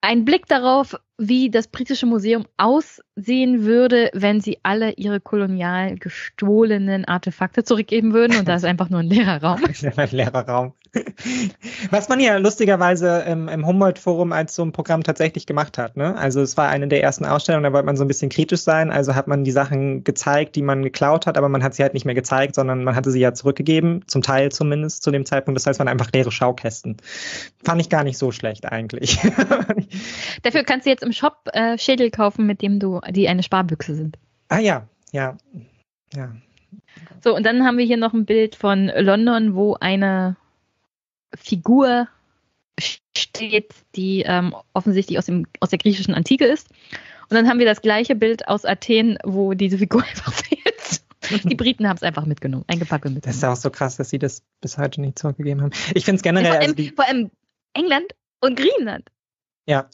Ein 0.00 0.24
Blick 0.24 0.46
darauf, 0.46 0.96
wie 1.18 1.50
das 1.50 1.66
britische 1.66 2.06
Museum 2.06 2.46
aussehen 2.56 3.64
würde, 3.64 4.08
wenn 4.14 4.40
sie 4.40 4.58
alle 4.62 4.92
ihre 4.92 5.20
kolonial 5.20 5.96
gestohlenen 5.96 7.04
Artefakte 7.04 7.64
zurückgeben 7.64 8.14
würden. 8.14 8.38
Und 8.38 8.46
da 8.46 8.54
ist 8.54 8.64
einfach 8.64 8.88
nur 8.88 9.00
ein 9.00 9.08
leerer 9.08 9.42
Raum. 9.42 9.60
ein 9.96 10.10
leerer 10.12 10.48
Raum. 10.48 10.72
Was 11.90 12.08
man 12.08 12.20
ja 12.20 12.38
lustigerweise 12.38 13.24
im, 13.26 13.48
im 13.48 13.66
Humboldt-Forum 13.66 14.32
als 14.32 14.54
so 14.54 14.62
ein 14.62 14.72
Programm 14.72 15.02
tatsächlich 15.02 15.44
gemacht 15.44 15.76
hat. 15.76 15.96
Ne? 15.96 16.16
Also 16.16 16.40
es 16.40 16.56
war 16.56 16.68
eine 16.68 16.88
der 16.88 17.02
ersten 17.02 17.24
Ausstellungen, 17.26 17.64
da 17.64 17.72
wollte 17.72 17.86
man 17.86 17.96
so 17.96 18.04
ein 18.04 18.08
bisschen 18.08 18.30
kritisch 18.30 18.60
sein. 18.60 18.90
Also 18.90 19.14
hat 19.14 19.26
man 19.26 19.44
die 19.44 19.50
Sachen 19.50 20.04
gezeigt, 20.04 20.56
die 20.56 20.62
man 20.62 20.82
geklaut 20.82 21.26
hat, 21.26 21.36
aber 21.36 21.48
man 21.48 21.62
hat 21.62 21.74
sie 21.74 21.82
halt 21.82 21.94
nicht 21.94 22.06
mehr 22.06 22.14
gezeigt, 22.14 22.54
sondern 22.54 22.84
man 22.84 22.94
hatte 22.94 23.10
sie 23.10 23.20
ja 23.20 23.34
zurückgegeben, 23.34 24.04
zum 24.06 24.22
Teil 24.22 24.50
zumindest 24.50 25.02
zu 25.02 25.10
dem 25.10 25.26
Zeitpunkt. 25.26 25.58
Das 25.58 25.66
heißt, 25.66 25.78
man 25.78 25.88
einfach 25.88 26.10
leere 26.12 26.30
Schaukästen. 26.30 26.96
Fand 27.62 27.80
ich 27.80 27.88
gar 27.90 28.04
nicht 28.04 28.18
so 28.18 28.32
schlecht 28.32 28.64
eigentlich. 28.64 29.18
Dafür 30.42 30.64
kannst 30.64 30.86
du 30.86 30.90
jetzt 30.90 31.04
im 31.08 31.12
Shop 31.12 31.48
äh, 31.52 31.78
Schädel 31.78 32.10
kaufen, 32.10 32.46
mit 32.46 32.62
dem 32.62 32.78
du, 32.78 33.00
die 33.10 33.28
eine 33.28 33.42
Sparbüchse 33.42 33.94
sind. 33.94 34.18
Ah 34.48 34.58
ja, 34.58 34.86
ja, 35.12 35.36
ja. 36.14 36.36
So, 37.24 37.34
und 37.34 37.44
dann 37.44 37.64
haben 37.64 37.78
wir 37.78 37.84
hier 37.84 37.96
noch 37.96 38.12
ein 38.12 38.26
Bild 38.26 38.54
von 38.54 38.86
London, 38.94 39.54
wo 39.54 39.74
eine 39.74 40.36
Figur 41.34 42.08
steht, 42.78 43.74
die 43.96 44.22
ähm, 44.26 44.54
offensichtlich 44.72 45.18
aus, 45.18 45.26
dem, 45.26 45.46
aus 45.60 45.70
der 45.70 45.78
griechischen 45.78 46.14
Antike 46.14 46.44
ist. 46.44 46.68
Und 47.30 47.34
dann 47.34 47.48
haben 47.48 47.58
wir 47.58 47.66
das 47.66 47.82
gleiche 47.82 48.14
Bild 48.14 48.48
aus 48.48 48.64
Athen, 48.64 49.18
wo 49.24 49.54
diese 49.54 49.78
Figur 49.78 50.02
einfach 50.08 50.32
fehlt. 50.32 51.02
Die 51.44 51.56
Briten 51.56 51.88
haben 51.88 51.96
es 51.96 52.02
einfach 52.02 52.24
mitgenommen, 52.24 52.64
eingepackt 52.68 53.04
und 53.04 53.14
mitgenommen. 53.14 53.40
Das 53.40 53.50
ist 53.50 53.58
auch 53.58 53.60
so 53.60 53.70
krass, 53.70 53.96
dass 53.96 54.10
sie 54.10 54.18
das 54.18 54.42
bis 54.60 54.78
heute 54.78 55.00
nicht 55.00 55.18
zurückgegeben 55.18 55.62
haben. 55.62 55.72
Ich 55.94 56.04
finde 56.04 56.16
es 56.16 56.22
generell. 56.22 56.46
Ja, 56.46 56.52
vor, 56.52 56.60
allem, 56.60 56.76
also 56.76 56.94
vor 56.94 57.06
allem 57.06 57.30
England 57.74 58.12
und 58.40 58.56
Griechenland. 58.56 59.10
Ja, 59.66 59.90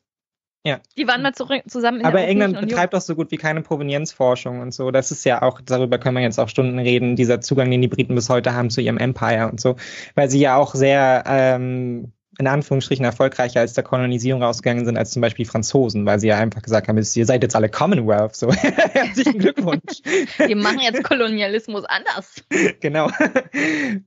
ja. 0.65 0.81
Die 0.97 1.07
waren 1.07 1.21
mal 1.21 1.35
zurück, 1.35 1.63
zusammen 1.69 2.01
in 2.01 2.07
Aber 2.07 2.19
der 2.19 2.29
England 2.29 2.57
Union. 2.57 2.69
betreibt 2.69 2.95
auch 2.95 3.01
so 3.03 3.15
gut 3.15 3.31
wie 3.31 3.37
keine 3.37 3.61
Provenienzforschung 3.61 4.61
und 4.61 4.73
so. 4.73 4.91
Das 4.91 5.11
ist 5.11 5.25
ja 5.25 5.43
auch, 5.43 5.61
darüber 5.61 5.99
können 5.99 6.17
wir 6.17 6.23
jetzt 6.23 6.41
auch 6.41 6.49
Stunden 6.49 6.79
reden, 6.79 7.17
dieser 7.17 7.43
Zugang, 7.43 7.71
den 7.71 7.83
die 7.83 7.89
Briten 7.89 8.15
bis 8.15 8.31
heute 8.31 8.55
haben 8.55 8.71
zu 8.71 8.81
ihrem 8.81 8.97
Empire 8.97 9.51
und 9.51 9.61
so. 9.61 9.77
Weil 10.15 10.31
sie 10.31 10.41
ja 10.41 10.57
auch 10.57 10.75
sehr, 10.75 11.25
ähm, 11.27 12.13
in 12.39 12.47
Anführungsstrichen 12.47 13.05
erfolgreicher 13.05 13.61
als 13.61 13.75
der 13.75 13.85
Kolonisierung 13.85 14.43
rausgegangen 14.43 14.87
sind 14.87 14.97
als 14.97 15.11
zum 15.11 15.23
Beispiel 15.23 15.45
die 15.45 15.51
Franzosen, 15.51 16.07
weil 16.07 16.19
sie 16.19 16.29
ja 16.29 16.39
einfach 16.39 16.63
gesagt 16.63 16.89
haben, 16.89 16.97
ihr 16.97 17.27
seid 17.27 17.43
jetzt 17.43 17.55
alle 17.55 17.69
Commonwealth, 17.69 18.35
so 18.35 18.51
herzlichen 18.53 19.39
Glückwunsch. 19.39 20.01
Wir 20.39 20.57
machen 20.57 20.81
jetzt 20.81 21.05
Kolonialismus 21.05 21.85
anders. 21.85 22.43
Genau. 22.81 23.11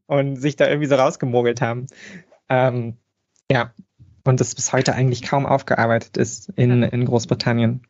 Und 0.08 0.38
sich 0.38 0.56
da 0.56 0.68
irgendwie 0.68 0.88
so 0.88 0.96
rausgemogelt 0.96 1.62
haben. 1.62 1.88
Ähm, 2.50 2.98
ja, 3.52 3.74
und 4.28 4.40
das 4.40 4.56
bis 4.56 4.74
heute 4.74 4.94
eigentlich 4.94 5.22
kaum 5.22 5.46
aufgearbeitet 5.46 6.18
ist 6.18 6.50
in, 6.56 6.84
in 6.84 7.06
Großbritannien. 7.06 7.82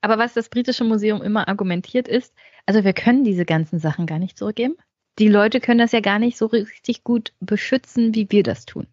Aber 0.00 0.18
was 0.18 0.34
das 0.34 0.48
britische 0.48 0.84
Museum 0.84 1.22
immer 1.22 1.48
argumentiert 1.48 2.08
ist, 2.08 2.34
also 2.66 2.84
wir 2.84 2.92
können 2.92 3.24
diese 3.24 3.44
ganzen 3.44 3.78
Sachen 3.78 4.06
gar 4.06 4.18
nicht 4.18 4.38
zurückgeben. 4.38 4.76
Die 5.18 5.28
Leute 5.28 5.60
können 5.60 5.78
das 5.78 5.92
ja 5.92 6.00
gar 6.00 6.18
nicht 6.18 6.38
so 6.38 6.46
richtig 6.46 7.04
gut 7.04 7.32
beschützen, 7.40 8.14
wie 8.14 8.30
wir 8.30 8.42
das 8.42 8.64
tun. 8.64 8.86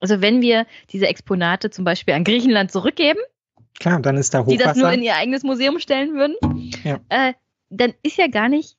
Also 0.00 0.20
wenn 0.20 0.40
wir 0.40 0.66
diese 0.90 1.06
Exponate 1.06 1.70
zum 1.70 1.84
Beispiel 1.84 2.14
an 2.14 2.24
Griechenland 2.24 2.70
zurückgeben, 2.70 3.20
Klar, 3.80 4.00
dann 4.00 4.16
ist 4.16 4.32
da 4.32 4.40
Hochwasser. 4.40 4.56
die 4.56 4.62
das 4.62 4.76
nur 4.76 4.92
in 4.92 5.02
ihr 5.02 5.16
eigenes 5.16 5.42
Museum 5.42 5.80
stellen 5.80 6.14
würden, 6.14 6.36
ja. 6.84 7.00
äh, 7.08 7.34
dann 7.70 7.92
ist 8.02 8.16
ja 8.16 8.28
gar 8.28 8.48
nicht 8.48 8.76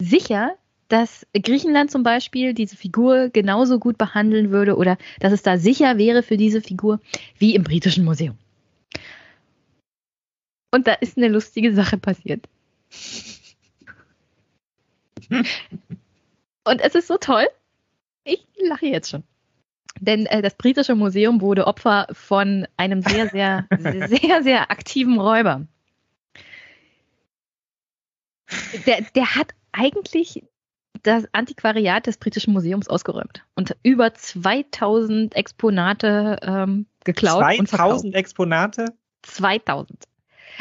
sicher, 0.00 0.56
dass 0.88 1.26
Griechenland 1.32 1.90
zum 1.90 2.02
Beispiel 2.02 2.54
diese 2.54 2.76
Figur 2.76 3.28
genauso 3.30 3.78
gut 3.78 3.98
behandeln 3.98 4.50
würde 4.50 4.76
oder 4.76 4.96
dass 5.20 5.32
es 5.32 5.42
da 5.42 5.58
sicher 5.58 5.98
wäre 5.98 6.22
für 6.22 6.36
diese 6.36 6.60
Figur 6.60 7.00
wie 7.38 7.54
im 7.54 7.64
britischen 7.64 8.04
Museum. 8.04 8.36
Und 10.72 10.86
da 10.86 10.92
ist 10.92 11.16
eine 11.16 11.28
lustige 11.28 11.74
Sache 11.74 11.96
passiert. 11.96 12.46
Und 16.64 16.80
es 16.80 16.94
ist 16.94 17.08
so 17.08 17.16
toll. 17.16 17.46
Ich 18.24 18.44
lache 18.58 18.86
jetzt 18.86 19.10
schon. 19.10 19.22
Denn 20.00 20.26
äh, 20.26 20.42
das 20.42 20.54
britische 20.56 20.94
Museum 20.94 21.40
wurde 21.40 21.66
Opfer 21.66 22.06
von 22.12 22.66
einem 22.76 23.02
sehr, 23.02 23.28
sehr, 23.28 23.66
sehr, 23.78 24.42
sehr 24.42 24.70
aktiven 24.70 25.18
Räuber. 25.18 25.66
Der, 28.86 29.00
der 29.14 29.34
hat 29.34 29.54
eigentlich 29.72 30.42
das 31.06 31.24
Antiquariat 31.32 32.06
des 32.06 32.18
Britischen 32.18 32.52
Museums 32.52 32.88
ausgeräumt 32.88 33.44
und 33.54 33.76
über 33.82 34.12
2000 34.14 35.34
Exponate 35.36 36.38
ähm, 36.42 36.86
geklaut 37.04 37.42
2000 37.42 37.60
und 37.60 37.68
2000 37.68 38.14
Exponate? 38.14 38.84
2000. 39.22 40.04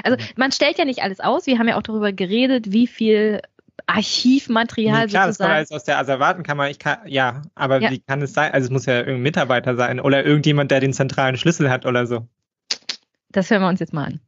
Also 0.03 0.17
man 0.35 0.51
stellt 0.51 0.77
ja 0.77 0.85
nicht 0.85 1.01
alles 1.01 1.19
aus. 1.19 1.47
Wir 1.47 1.57
haben 1.57 1.67
ja 1.67 1.77
auch 1.77 1.83
darüber 1.83 2.11
geredet, 2.11 2.71
wie 2.71 2.87
viel 2.87 3.41
Archivmaterial 3.87 5.05
nee, 5.05 5.09
klar, 5.09 5.27
sozusagen. 5.27 5.27
das 5.27 5.37
kommt 5.37 5.51
alles 5.51 5.71
aus 5.71 5.83
der 5.83 5.99
Asservatenkammer. 5.99 6.69
Ich 6.69 6.79
kann, 6.79 6.99
ja, 7.05 7.43
aber 7.55 7.81
ja. 7.81 7.91
wie 7.91 7.99
kann 7.99 8.21
es 8.21 8.33
sein? 8.33 8.51
Also 8.51 8.65
es 8.65 8.71
muss 8.71 8.85
ja 8.85 8.97
irgendein 8.97 9.21
Mitarbeiter 9.21 9.75
sein 9.75 9.99
oder 9.99 10.25
irgendjemand, 10.25 10.71
der 10.71 10.79
den 10.79 10.93
zentralen 10.93 11.37
Schlüssel 11.37 11.69
hat 11.69 11.85
oder 11.85 12.07
so. 12.07 12.27
Das 13.29 13.49
hören 13.49 13.61
wir 13.61 13.69
uns 13.69 13.79
jetzt 13.79 13.93
mal 13.93 14.05
an. 14.05 14.19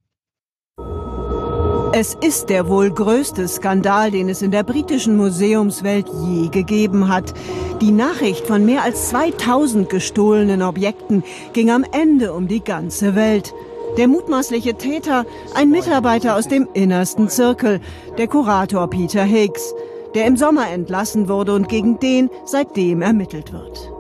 Es 2.00 2.14
ist 2.14 2.52
der 2.52 2.70
wohl 2.70 2.92
größte 2.92 3.48
Skandal, 3.48 4.12
den 4.12 4.30
es 4.30 4.44
in 4.44 4.52
der 4.52 4.62
britischen 4.62 5.18
Museumswelt 5.18 6.06
je 6.28 6.48
gegeben 6.50 7.08
hat. 7.08 7.34
Die 7.82 7.90
Nachricht 7.90 8.46
von 8.46 8.64
mehr 8.64 8.84
als 8.84 9.10
2000 9.10 9.90
gestohlenen 9.90 10.62
Objekten 10.62 11.24
ging 11.54 11.72
am 11.72 11.84
Ende 11.92 12.34
um 12.34 12.48
die 12.48 12.64
ganze 12.64 13.16
Welt. 13.16 13.52
Der 13.98 14.08
mutmaßliche 14.08 14.76
Täter, 14.76 15.26
ein 15.56 15.72
Mitarbeiter 15.72 16.36
aus 16.36 16.48
dem 16.48 16.68
innersten 16.76 17.30
Zirkel, 17.30 17.80
der 18.20 18.28
Kurator 18.28 18.88
Peter 18.92 19.24
Higgs, 19.24 19.74
der 20.14 20.28
im 20.28 20.38
Sommer 20.38 20.70
entlassen 20.70 21.28
wurde 21.28 21.56
und 21.56 21.68
gegen 21.68 21.98
den 22.00 22.30
seitdem 22.46 23.02
ermittelt 23.02 23.54
wird. 23.54 23.92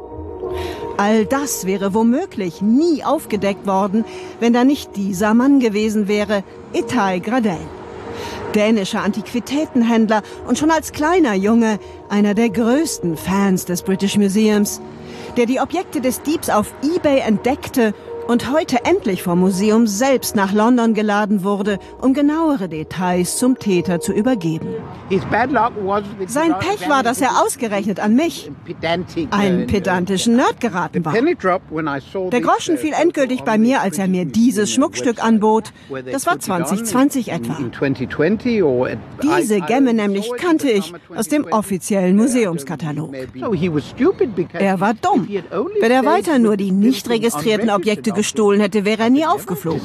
All 0.97 1.25
das 1.25 1.65
wäre 1.65 1.95
womöglich 1.95 2.61
nie 2.61 3.03
aufgedeckt 3.03 3.65
worden, 3.65 4.05
wenn 4.39 4.53
da 4.53 4.63
nicht 4.63 4.95
dieser 4.95 5.33
Mann 5.33 5.59
gewesen 5.59 6.07
wäre, 6.07 6.43
Itai 6.73 7.17
Gradel. 7.17 7.57
Dänischer 8.55 9.03
Antiquitätenhändler 9.03 10.21
und 10.47 10.57
schon 10.57 10.71
als 10.71 10.91
kleiner 10.91 11.33
Junge 11.33 11.79
einer 12.09 12.33
der 12.33 12.49
größten 12.49 13.17
Fans 13.17 13.65
des 13.65 13.83
British 13.83 14.17
Museums, 14.17 14.81
der 15.35 15.45
die 15.45 15.59
Objekte 15.59 16.01
des 16.01 16.21
Diebs 16.21 16.49
auf 16.49 16.73
eBay 16.83 17.19
entdeckte 17.19 17.93
und 18.27 18.51
heute 18.51 18.85
endlich 18.85 19.23
vom 19.23 19.39
Museum 19.39 19.87
selbst 19.87 20.35
nach 20.35 20.53
London 20.53 20.93
geladen 20.93 21.43
wurde, 21.43 21.79
um 22.01 22.13
genauere 22.13 22.67
Details 22.67 23.37
zum 23.37 23.57
Täter 23.57 23.99
zu 23.99 24.11
übergeben. 24.11 24.67
Sein 26.27 26.55
Pech 26.59 26.89
war, 26.89 27.03
dass 27.03 27.21
er 27.21 27.41
ausgerechnet 27.41 27.99
an 27.99 28.15
mich, 28.15 28.51
einen 29.31 29.67
pedantischen 29.67 30.35
Nerd, 30.35 30.59
geraten 30.59 31.05
war. 31.05 31.13
Der 31.13 32.41
Groschen 32.41 32.77
fiel 32.77 32.93
endgültig 32.93 33.43
bei 33.43 33.57
mir, 33.57 33.81
als 33.81 33.97
er 33.97 34.07
mir 34.07 34.25
dieses 34.25 34.71
Schmuckstück 34.71 35.23
anbot. 35.23 35.71
Das 36.11 36.25
war 36.25 36.39
2020 36.39 37.31
etwa. 37.31 37.57
Diese 39.37 39.61
Gemme 39.61 39.93
nämlich 39.93 40.31
kannte 40.37 40.69
ich 40.69 40.93
aus 41.15 41.27
dem 41.27 41.45
offiziellen 41.45 42.15
Museumskatalog. 42.15 43.13
Er 44.53 44.79
war 44.79 44.93
dumm. 44.93 45.27
Wenn 45.79 45.91
er 45.91 46.05
weiter 46.05 46.39
nur 46.39 46.57
die 46.57 46.71
nicht 46.71 47.09
registrierten 47.09 47.69
Objekte 47.69 48.11
gestohlen 48.17 48.59
hätte, 48.59 48.83
wäre 48.83 49.03
er 49.03 49.09
nie 49.09 49.25
aufgeflogen. 49.25 49.79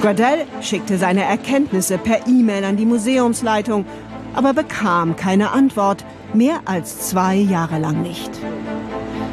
Gradell 0.00 0.46
schickte 0.62 0.96
seine 0.96 1.24
Erkenntnisse 1.24 1.98
per 1.98 2.26
E-Mail 2.26 2.64
an 2.64 2.76
die 2.76 2.86
Museumsleitung, 2.86 3.84
aber 4.34 4.54
bekam 4.54 5.16
keine 5.16 5.50
Antwort, 5.50 6.04
mehr 6.32 6.60
als 6.64 7.08
zwei 7.08 7.34
Jahre 7.34 7.78
lang 7.78 8.00
nicht. 8.02 8.30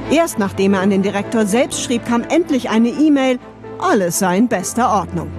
Erst 0.09 0.39
nachdem 0.39 0.73
er 0.73 0.81
an 0.81 0.89
den 0.89 1.03
Direktor 1.03 1.45
selbst 1.45 1.81
schrieb, 1.83 2.05
kam 2.05 2.23
endlich 2.23 2.69
eine 2.69 2.89
E-Mail, 2.89 3.39
alles 3.79 4.17
sei 4.19 4.37
in 4.37 4.47
bester 4.47 4.89
Ordnung. 4.91 5.29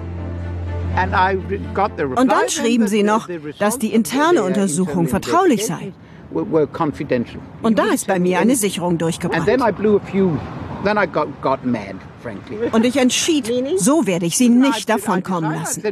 Und 2.15 2.31
dann 2.31 2.49
schrieben 2.49 2.87
sie 2.87 3.03
noch, 3.03 3.27
dass 3.59 3.77
die 3.79 3.93
interne 3.93 4.43
Untersuchung 4.43 5.07
vertraulich 5.07 5.65
sei. 5.65 5.91
Und 7.61 7.79
da 7.79 7.85
ist 7.85 8.07
bei 8.07 8.19
mir 8.19 8.39
eine 8.39 8.55
Sicherung 8.55 8.97
durchgebrannt. 8.97 9.47
Und 12.71 12.85
ich 12.85 12.97
entschied, 12.97 13.51
so 13.77 14.05
werde 14.05 14.25
ich 14.25 14.37
sie 14.37 14.49
nicht 14.49 14.89
davonkommen 14.89 15.53
lassen. 15.53 15.83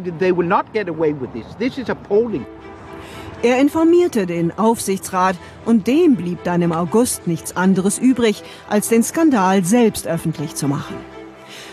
Er 3.43 3.59
informierte 3.59 4.25
den 4.25 4.57
Aufsichtsrat 4.57 5.35
und 5.65 5.85
dem 5.85 6.15
blieb 6.15 6.43
dann 6.43 6.63
im 6.63 6.71
August 6.71 7.27
nichts 7.27 7.55
anderes 7.55 7.99
übrig, 7.99 8.41
als 8.67 8.89
den 8.89 9.03
Skandal 9.03 9.63
selbst 9.63 10.07
öffentlich 10.07 10.55
zu 10.55 10.67
machen. 10.67 10.95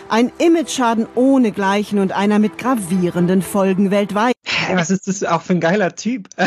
Ein 0.07 0.31
Imageschaden 0.37 1.07
ohnegleichen 1.15 1.97
und 1.97 2.11
einer 2.11 2.37
mit 2.37 2.59
gravierenden 2.59 3.41
Folgen 3.41 3.89
weltweit. 3.89 4.35
Hey, 4.43 4.77
was 4.77 4.91
ist 4.91 5.07
das 5.07 5.23
auch 5.23 5.41
für 5.41 5.53
ein 5.53 5.59
geiler 5.59 5.95
Typ? 5.95 6.29
du 6.37 6.45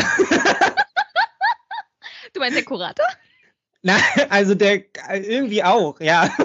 meinst 2.39 2.55
der 2.55 2.63
Kurator? 2.63 3.05
Na, 3.81 3.97
also 4.29 4.55
der 4.55 4.83
irgendwie 5.13 5.63
auch, 5.63 5.99
ja. 5.99 6.29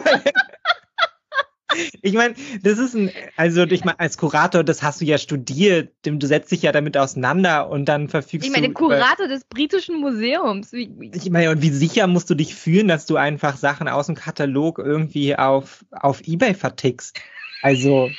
Ich 2.02 2.12
meine, 2.14 2.34
das 2.62 2.78
ist 2.78 2.94
ein, 2.94 3.10
also 3.36 3.64
ich 3.64 3.84
meine, 3.84 3.98
als 3.98 4.16
Kurator, 4.16 4.62
das 4.62 4.82
hast 4.82 5.00
du 5.00 5.04
ja 5.04 5.18
studiert, 5.18 5.92
du 6.02 6.24
setzt 6.26 6.52
dich 6.52 6.62
ja 6.62 6.72
damit 6.72 6.96
auseinander 6.96 7.68
und 7.68 7.86
dann 7.86 8.08
verfügst 8.08 8.46
du. 8.46 8.50
Ich 8.50 8.54
meine, 8.54 8.68
du, 8.68 8.74
Kurator 8.74 9.26
des 9.26 9.44
britischen 9.44 10.00
Museums. 10.00 10.72
Ich 10.72 11.30
meine, 11.30 11.50
und 11.50 11.62
wie 11.62 11.70
sicher 11.70 12.06
musst 12.06 12.30
du 12.30 12.34
dich 12.34 12.54
fühlen, 12.54 12.88
dass 12.88 13.06
du 13.06 13.16
einfach 13.16 13.56
Sachen 13.56 13.88
aus 13.88 14.06
dem 14.06 14.14
Katalog 14.14 14.78
irgendwie 14.78 15.36
auf, 15.36 15.84
auf 15.90 16.20
Ebay 16.20 16.54
vertickst? 16.54 17.20
Also. 17.62 18.10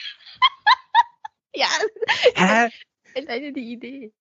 ja, 1.55 1.67
alleine 3.15 3.53
die 3.53 3.71
Idee. 3.71 4.11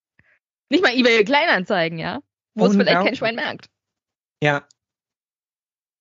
Nicht 0.69 0.83
mal 0.83 0.95
Ebay 0.95 1.25
Kleinanzeigen, 1.25 1.99
ja? 1.99 2.21
Wo 2.55 2.67
es 2.67 2.77
vielleicht 2.77 3.05
kein 3.05 3.17
Schwein 3.17 3.35
merkt. 3.35 3.69
Ja, 4.43 4.65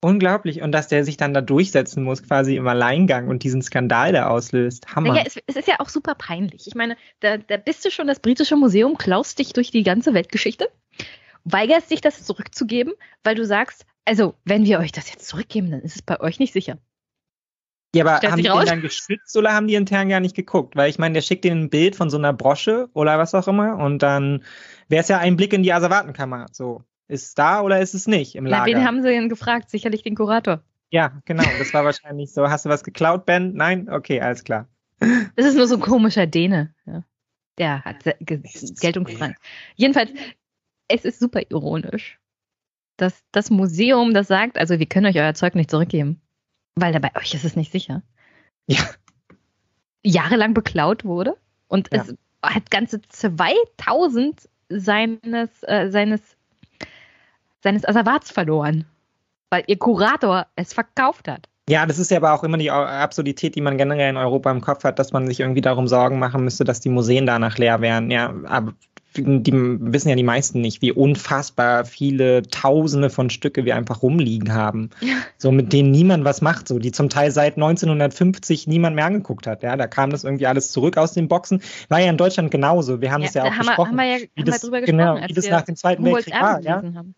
Unglaublich. 0.04 0.62
Und 0.62 0.74
dass 0.74 0.90
der 0.90 1.06
sich 1.06 1.16
dann 1.16 1.34
da 1.34 1.40
durchsetzen 1.40 2.04
muss, 2.04 2.24
quasi 2.24 2.58
im 2.58 2.68
Alleingang 2.68 3.30
und 3.30 3.44
diesen 3.44 3.62
Skandal 3.62 4.12
da 4.12 4.28
auslöst. 4.28 4.94
Hammer. 4.94 5.16
Ja, 5.16 5.24
es, 5.26 5.40
es, 5.48 5.56
ist 5.56 5.68
ja 5.68 5.76
auch 5.80 5.88
super 5.88 6.14
peinlich. 6.14 6.68
Ich 6.68 6.76
meine, 6.76 6.98
da, 7.22 7.38
da 7.38 7.56
bist 7.56 7.86
du 7.86 7.90
schon 7.90 8.08
das 8.08 8.20
britische 8.20 8.58
Museum, 8.58 8.98
klaust 8.98 9.40
dich 9.40 9.54
durch 9.54 9.72
die 9.72 9.84
ganze 9.84 10.14
Weltgeschichte, 10.14 10.70
weigerst 11.46 11.90
dich 11.90 12.02
das 12.02 12.26
zurückzugeben, 12.26 12.94
weil 13.24 13.36
du 13.36 13.46
sagst, 13.46 13.86
also, 14.04 14.36
wenn 14.44 14.66
wir 14.66 14.80
euch 14.80 14.92
das 14.92 15.10
jetzt 15.10 15.26
zurückgeben, 15.26 15.72
dann 15.72 15.82
ist 15.82 15.96
es 15.96 16.02
bei 16.02 16.20
euch 16.20 16.38
nicht 16.38 16.52
sicher. 16.52 16.78
Ja, 17.96 18.04
aber 18.04 18.18
Stellt 18.18 18.34
haben 18.34 18.42
die 18.42 18.48
raus? 18.48 18.60
den 18.60 18.70
dann 18.70 18.82
geschützt 18.82 19.38
oder 19.38 19.54
haben 19.54 19.68
die 19.68 19.76
intern 19.76 20.10
gar 20.10 20.20
nicht 20.20 20.36
geguckt? 20.36 20.76
Weil 20.76 20.90
ich 20.90 21.00
meine, 21.00 21.14
der 21.14 21.22
schickt 21.22 21.46
denen 21.46 21.66
ein 21.66 21.70
Bild 21.70 21.96
von 21.96 22.10
so 22.10 22.18
einer 22.18 22.34
Brosche 22.34 22.90
oder 22.94 23.18
was 23.20 23.34
auch 23.36 23.48
immer 23.48 23.78
und 23.78 24.00
dann 24.00 24.44
wäre 24.90 25.02
es 25.02 25.08
ja 25.08 25.20
ein 25.20 25.38
Blick 25.38 25.54
in 25.54 25.64
die 25.64 25.72
Asservatenkammer. 25.72 26.48
So. 26.52 26.84
Ist 27.14 27.38
da 27.38 27.62
oder 27.62 27.80
ist 27.80 27.94
es 27.94 28.08
nicht 28.08 28.34
im 28.34 28.48
Lager? 28.48 28.72
Na, 28.72 28.78
wen 28.80 28.84
haben 28.88 29.04
sie 29.04 29.10
denn 29.10 29.30
gefragt? 29.30 29.70
Sicherlich 29.70 30.02
den 30.02 30.16
Kurator. 30.16 30.64
Ja, 30.90 31.22
genau. 31.26 31.44
Das 31.60 31.72
war 31.72 31.86
wahrscheinlich 31.86 32.34
so. 32.34 32.50
Hast 32.50 32.66
du 32.66 32.70
was 32.70 32.84
geklaut, 32.84 33.28
Ben? 33.28 33.54
Nein? 33.54 33.88
Okay, 33.88 34.20
alles 34.20 34.44
klar. 34.44 34.68
Das 35.36 35.46
ist 35.46 35.56
nur 35.56 35.68
so 35.68 35.76
ein 35.76 35.82
komischer 35.82 36.26
Däne. 36.26 36.74
Ja. 36.88 37.04
Der 37.60 37.84
hat 37.84 38.04
Geltungsdrang. 38.20 39.36
Jedenfalls, 39.76 40.10
es 40.88 41.06
ist 41.06 41.20
super 41.20 41.42
ironisch, 41.50 42.20
dass 42.98 43.24
das 43.32 43.52
Museum 43.52 44.16
das 44.16 44.28
sagt, 44.28 44.58
also 44.58 44.80
wir 44.80 44.88
können 44.88 45.06
euch 45.06 45.18
euer 45.18 45.36
Zeug 45.36 45.54
nicht 45.54 45.70
zurückgeben, 45.70 46.20
weil 46.74 46.94
da 46.94 47.00
bei 47.00 47.16
euch 47.16 47.36
ist 47.36 47.46
es 47.46 47.56
nicht 47.56 47.72
sicher. 47.72 48.02
Ja. 48.66 48.84
Jahrelang 50.04 50.56
beklaut 50.56 51.06
wurde 51.06 51.38
und 51.68 51.90
ja. 51.94 52.02
es 52.02 52.16
hat 52.42 52.72
ganze 52.72 53.02
2000 53.02 54.50
seines, 54.70 55.50
äh, 55.62 55.92
seines 55.92 56.38
seines 57.64 57.86
Asservats 57.86 58.32
verloren, 58.32 58.86
weil 59.50 59.64
ihr 59.68 59.78
Kurator 59.78 60.46
es 60.56 60.74
verkauft 60.74 61.28
hat. 61.28 61.48
Ja, 61.70 61.86
das 61.86 61.98
ist 61.98 62.12
ja 62.12 62.18
aber 62.18 62.34
auch 62.34 62.44
immer 62.44 62.58
die 62.58 62.70
Absurdität, 62.70 63.56
die 63.56 63.62
man 63.62 63.78
generell 63.78 64.10
in 64.10 64.18
Europa 64.18 64.52
im 64.52 64.60
Kopf 64.60 64.84
hat, 64.84 65.00
dass 65.00 65.14
man 65.14 65.28
sich 65.28 65.40
irgendwie 65.40 65.62
darum 65.62 65.88
Sorgen 65.88 66.20
machen 66.20 66.44
müsste, 66.44 66.66
dass 66.66 66.82
die 66.82 66.90
Museen 66.90 67.26
danach 67.26 67.58
leer 67.58 67.80
wären. 67.80 68.12
Ja, 68.12 68.34
aber 68.46 68.74
die 69.16 69.54
wissen 69.54 70.10
ja 70.10 70.16
die 70.16 70.24
meisten 70.24 70.60
nicht, 70.60 70.82
wie 70.82 70.92
unfassbar 70.92 71.86
viele 71.86 72.42
Tausende 72.44 73.10
von 73.10 73.30
Stücke 73.30 73.64
wir 73.64 73.76
einfach 73.76 74.02
rumliegen 74.02 74.54
haben. 74.54 74.90
Ja. 75.02 75.16
So, 75.38 75.52
mit 75.52 75.72
denen 75.72 75.92
niemand 75.92 76.26
was 76.26 76.42
macht, 76.42 76.68
so, 76.68 76.80
die 76.80 76.92
zum 76.92 77.10
Teil 77.10 77.32
seit 77.32 77.56
1950 77.56 78.68
niemand 78.68 78.96
mehr 78.96 79.06
angeguckt 79.06 79.48
hat. 79.48 79.64
Ja, 79.64 79.78
da 79.78 79.88
kam 79.88 80.10
das 80.10 80.24
irgendwie 80.24 80.48
alles 80.48 80.72
zurück 80.72 80.98
aus 80.98 81.14
den 81.14 81.28
Boxen. 81.28 81.62
War 81.90 82.00
ja 82.00 82.10
in 82.10 82.18
Deutschland 82.18 82.52
genauso. 82.52 83.02
Wir 83.02 83.12
haben 83.12 83.22
ja, 83.22 83.28
das 83.28 83.36
ja 83.36 83.44
auch 83.44 83.52
haben 83.52 83.58
besprochen. 83.60 83.96
Wir, 83.96 84.02
haben 84.02 84.10
wir 84.10 84.18
ja, 84.18 84.28
wie 84.34 84.42
haben 84.42 84.46
das, 84.46 84.56
wir 84.56 84.68
drüber 84.68 84.82
genau, 84.82 85.14
gesprochen, 85.14 85.30
wie 85.30 85.34
das 85.34 85.50
nach 85.50 85.62
dem 85.62 85.76
Zweiten 85.76 86.04
Weltkrieg 86.04 86.34
war. 86.34 86.60
Ja? 86.62 86.82
Haben. 86.82 87.16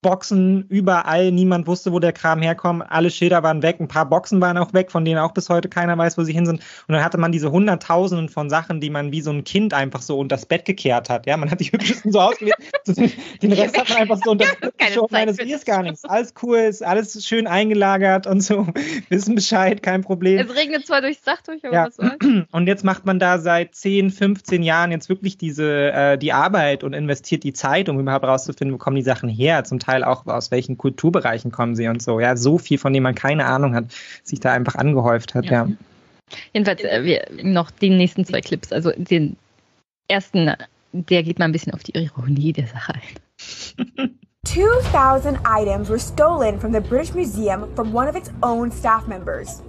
Boxen 0.00 0.64
überall, 0.68 1.32
niemand 1.32 1.66
wusste, 1.66 1.92
wo 1.92 1.98
der 1.98 2.12
Kram 2.12 2.40
herkommt, 2.40 2.84
alle 2.88 3.10
Schilder 3.10 3.42
waren 3.42 3.62
weg, 3.62 3.80
ein 3.80 3.88
paar 3.88 4.08
Boxen 4.08 4.40
waren 4.40 4.56
auch 4.56 4.72
weg, 4.72 4.92
von 4.92 5.04
denen 5.04 5.18
auch 5.18 5.32
bis 5.32 5.48
heute 5.48 5.68
keiner 5.68 5.98
weiß, 5.98 6.16
wo 6.16 6.22
sie 6.22 6.32
hin 6.32 6.46
sind. 6.46 6.60
Und 6.86 6.94
dann 6.94 7.02
hatte 7.02 7.18
man 7.18 7.32
diese 7.32 7.50
Hunderttausenden 7.50 8.28
von 8.28 8.48
Sachen, 8.48 8.80
die 8.80 8.90
man 8.90 9.10
wie 9.10 9.22
so 9.22 9.32
ein 9.32 9.42
Kind 9.42 9.74
einfach 9.74 10.00
so 10.00 10.16
unter 10.18 10.36
das 10.36 10.46
Bett 10.46 10.64
gekehrt 10.64 11.10
hat. 11.10 11.26
Ja, 11.26 11.36
man 11.36 11.50
hat 11.50 11.58
die 11.58 11.64
hübschesten 11.72 12.12
so 12.12 12.20
ausgewählt, 12.20 12.56
den 13.42 13.52
Rest 13.52 13.76
hat 13.76 13.88
man 13.88 13.98
einfach 13.98 14.20
so 14.24 14.30
unter 14.30 14.46
das 14.46 14.60
Bett 14.60 14.78
geschoben. 14.78 15.08
Nein, 15.10 15.26
das 15.26 15.38
ist 15.38 15.66
gar 15.66 15.82
nichts. 15.82 16.04
Alles 16.04 16.32
cool, 16.42 16.58
ist 16.58 16.84
alles 16.84 17.26
schön 17.26 17.48
eingelagert 17.48 18.28
und 18.28 18.40
so. 18.40 18.68
Wissen 19.08 19.34
Bescheid, 19.34 19.82
kein 19.82 20.02
Problem. 20.02 20.38
Es 20.38 20.54
regnet 20.54 20.86
zwar 20.86 21.00
durchs 21.00 21.22
Dach 21.22 21.42
durch, 21.42 21.64
aber 21.64 21.74
ja. 21.74 21.86
was 21.86 21.96
soll's. 21.96 22.16
Und 22.52 22.66
jetzt 22.66 22.84
macht 22.84 23.04
man 23.04 23.18
da 23.18 23.38
seit 23.38 23.74
10, 23.74 24.10
15 24.10 24.62
Jahren 24.62 24.92
jetzt 24.92 25.08
wirklich 25.08 25.38
diese, 25.38 25.92
äh, 25.92 26.18
die 26.18 26.32
Arbeit 26.32 26.84
und 26.84 26.92
investiert 26.92 27.42
die 27.44 27.52
Zeit, 27.52 27.88
um 27.88 27.98
überhaupt 27.98 28.24
rauszufinden, 28.24 28.74
wo 28.74 28.78
kommen 28.78 28.96
die 28.96 29.02
Sachen 29.02 29.28
her. 29.28 29.64
Zum 29.64 29.78
Teil 29.78 29.87
auch 29.88 30.26
aus 30.26 30.50
welchen 30.50 30.68
welchen 30.68 30.76
Kulturbereichen 30.76 31.50
kommen 31.50 31.76
sie 31.76 31.88
und 31.88 32.02
so. 32.02 32.20
Ja, 32.20 32.36
so 32.36 32.58
viel, 32.58 32.78
von 32.78 32.92
dem 32.92 33.04
man 33.04 33.14
keine 33.14 33.46
Ahnung 33.46 33.74
hat, 33.74 33.86
sich 34.22 34.40
da 34.40 34.52
einfach 34.52 34.74
angehäuft 34.74 35.34
hat, 35.34 35.46
ja. 35.46 35.66
ja. 35.66 35.68
Jedenfalls 36.52 36.82
äh, 36.82 37.04
wir, 37.04 37.26
noch 37.42 37.70
die 37.70 37.90
nächsten 37.90 38.24
zwei 38.24 38.40
Clips. 38.40 38.72
Also 38.72 38.92
den 38.96 39.36
ersten, 40.08 40.52
der 40.92 41.22
geht 41.22 41.38
mal 41.38 41.46
ein 41.46 41.52
bisschen 41.52 41.72
auf 41.72 41.82
die 41.82 41.96
Ironie 41.96 42.52
der 42.52 42.66
Sache 42.66 42.94
ein. 42.94 44.18
2,000 44.44 45.38
items 45.44 45.90
were 45.90 45.98
stolen 45.98 46.58
from 46.58 46.72
the 46.72 46.80
British 46.80 47.14
Museum 47.14 47.74
from 47.74 47.92
one 47.92 48.08
of 48.08 48.16
its 48.16 48.30
own 48.42 48.70
staff 48.70 49.06
members. 49.06 49.62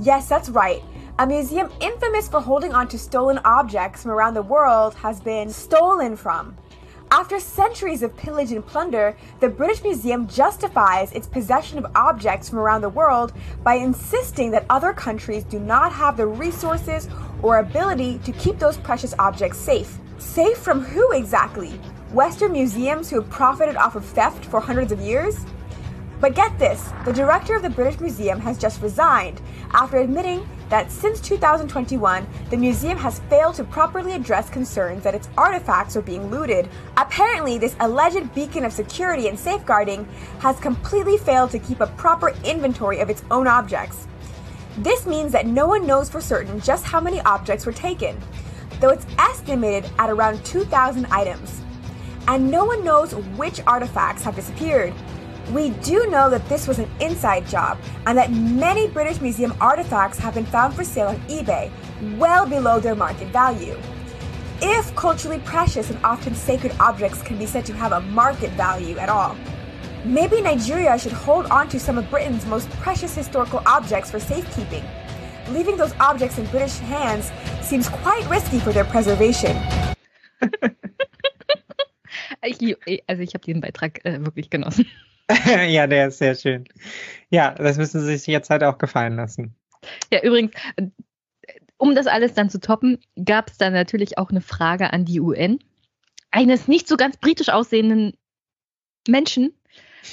Yes, 0.00 0.28
that's 0.28 0.50
right. 0.50 0.82
A 1.18 1.26
museum 1.26 1.70
infamous 1.80 2.28
for 2.28 2.40
holding 2.40 2.74
on 2.74 2.88
to 2.88 2.98
stolen 2.98 3.38
objects 3.44 4.02
from 4.02 4.10
around 4.10 4.34
the 4.34 4.42
world 4.42 4.94
has 4.94 5.20
been 5.20 5.50
stolen 5.50 6.16
from. 6.16 6.56
After 7.10 7.38
centuries 7.38 8.02
of 8.02 8.16
pillage 8.16 8.50
and 8.52 8.66
plunder, 8.66 9.16
the 9.40 9.48
British 9.48 9.82
Museum 9.82 10.26
justifies 10.26 11.12
its 11.12 11.26
possession 11.26 11.78
of 11.78 11.86
objects 11.94 12.48
from 12.48 12.58
around 12.58 12.80
the 12.80 12.88
world 12.88 13.32
by 13.62 13.74
insisting 13.74 14.50
that 14.50 14.66
other 14.68 14.92
countries 14.92 15.44
do 15.44 15.60
not 15.60 15.92
have 15.92 16.16
the 16.16 16.26
resources 16.26 17.08
or 17.42 17.58
ability 17.58 18.18
to 18.24 18.32
keep 18.32 18.58
those 18.58 18.78
precious 18.78 19.14
objects 19.18 19.58
safe. 19.58 19.98
Safe 20.18 20.58
from 20.58 20.82
who 20.82 21.12
exactly? 21.12 21.78
Western 22.12 22.52
museums 22.52 23.10
who 23.10 23.20
have 23.20 23.30
profited 23.30 23.76
off 23.76 23.96
of 23.96 24.04
theft 24.04 24.44
for 24.46 24.60
hundreds 24.60 24.90
of 24.90 25.00
years? 25.00 25.44
But 26.24 26.34
get 26.34 26.58
this 26.58 26.90
the 27.04 27.12
director 27.12 27.54
of 27.54 27.60
the 27.60 27.68
British 27.68 28.00
Museum 28.00 28.40
has 28.40 28.56
just 28.56 28.80
resigned 28.80 29.42
after 29.74 29.98
admitting 29.98 30.48
that 30.70 30.90
since 30.90 31.20
2021, 31.20 32.26
the 32.48 32.56
museum 32.56 32.96
has 32.96 33.18
failed 33.28 33.56
to 33.56 33.64
properly 33.64 34.14
address 34.14 34.48
concerns 34.48 35.04
that 35.04 35.14
its 35.14 35.28
artifacts 35.36 35.96
are 35.96 36.00
being 36.00 36.30
looted. 36.30 36.70
Apparently, 36.96 37.58
this 37.58 37.76
alleged 37.80 38.34
beacon 38.34 38.64
of 38.64 38.72
security 38.72 39.28
and 39.28 39.38
safeguarding 39.38 40.08
has 40.38 40.58
completely 40.60 41.18
failed 41.18 41.50
to 41.50 41.58
keep 41.58 41.80
a 41.80 41.88
proper 41.88 42.30
inventory 42.42 43.00
of 43.00 43.10
its 43.10 43.22
own 43.30 43.46
objects. 43.46 44.06
This 44.78 45.04
means 45.04 45.30
that 45.32 45.46
no 45.46 45.66
one 45.66 45.86
knows 45.86 46.08
for 46.08 46.22
certain 46.22 46.58
just 46.58 46.86
how 46.86 47.02
many 47.02 47.20
objects 47.20 47.66
were 47.66 47.72
taken, 47.72 48.18
though 48.80 48.88
it's 48.88 49.06
estimated 49.18 49.90
at 49.98 50.08
around 50.08 50.42
2,000 50.46 51.04
items. 51.10 51.60
And 52.28 52.50
no 52.50 52.64
one 52.64 52.82
knows 52.82 53.14
which 53.36 53.60
artifacts 53.66 54.22
have 54.22 54.36
disappeared. 54.36 54.94
We 55.52 55.70
do 55.70 56.06
know 56.06 56.30
that 56.30 56.48
this 56.48 56.66
was 56.66 56.78
an 56.78 56.88
inside 57.00 57.46
job 57.46 57.78
and 58.06 58.16
that 58.16 58.32
many 58.32 58.88
British 58.88 59.20
Museum 59.20 59.54
artifacts 59.60 60.18
have 60.18 60.34
been 60.34 60.46
found 60.46 60.74
for 60.74 60.84
sale 60.84 61.08
on 61.08 61.16
eBay, 61.28 61.70
well 62.18 62.46
below 62.46 62.80
their 62.80 62.94
market 62.94 63.28
value. 63.28 63.76
If 64.62 64.94
culturally 64.96 65.40
precious 65.40 65.90
and 65.90 66.02
often 66.04 66.34
sacred 66.34 66.72
objects 66.80 67.20
can 67.22 67.36
be 67.36 67.46
said 67.46 67.66
to 67.66 67.74
have 67.74 67.92
a 67.92 68.00
market 68.00 68.50
value 68.52 68.96
at 68.98 69.08
all, 69.10 69.36
maybe 70.04 70.40
Nigeria 70.40 70.98
should 70.98 71.12
hold 71.12 71.46
on 71.46 71.68
to 71.68 71.78
some 71.78 71.98
of 71.98 72.08
Britain's 72.08 72.46
most 72.46 72.70
precious 72.80 73.14
historical 73.14 73.62
objects 73.66 74.10
for 74.10 74.18
safekeeping. 74.18 74.84
Leaving 75.50 75.76
those 75.76 75.92
objects 76.00 76.38
in 76.38 76.46
British 76.46 76.78
hands 76.78 77.30
seems 77.60 77.88
quite 77.88 78.26
risky 78.30 78.58
for 78.58 78.72
their 78.72 78.84
preservation. 78.84 79.56
Also 83.06 83.22
ich 83.22 83.34
habe 83.34 83.44
diesen 83.44 83.62
Beitrag 83.62 84.04
äh, 84.04 84.22
wirklich 84.22 84.50
genossen. 84.50 84.86
ja, 85.68 85.86
der 85.86 86.08
ist 86.08 86.18
sehr 86.18 86.34
schön. 86.34 86.64
Ja, 87.30 87.52
das 87.52 87.78
müssen 87.78 88.00
Sie 88.00 88.16
sich 88.16 88.26
jetzt 88.26 88.50
halt 88.50 88.62
auch 88.62 88.78
gefallen 88.78 89.16
lassen. 89.16 89.54
Ja, 90.12 90.22
übrigens, 90.22 90.52
um 91.76 91.94
das 91.94 92.06
alles 92.06 92.34
dann 92.34 92.50
zu 92.50 92.60
toppen, 92.60 92.98
gab 93.22 93.50
es 93.50 93.58
dann 93.58 93.72
natürlich 93.72 94.18
auch 94.18 94.30
eine 94.30 94.40
Frage 94.40 94.92
an 94.92 95.04
die 95.04 95.20
UN. 95.20 95.58
Eines 96.30 96.68
nicht 96.68 96.88
so 96.88 96.96
ganz 96.96 97.16
britisch 97.16 97.48
aussehenden 97.48 98.14
Menschen, 99.08 99.54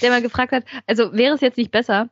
der 0.02 0.12
mal 0.12 0.22
gefragt 0.22 0.52
hat, 0.52 0.64
also 0.88 1.14
wäre 1.14 1.36
es 1.36 1.42
jetzt 1.42 1.58
nicht 1.58 1.72
besser, 1.72 2.10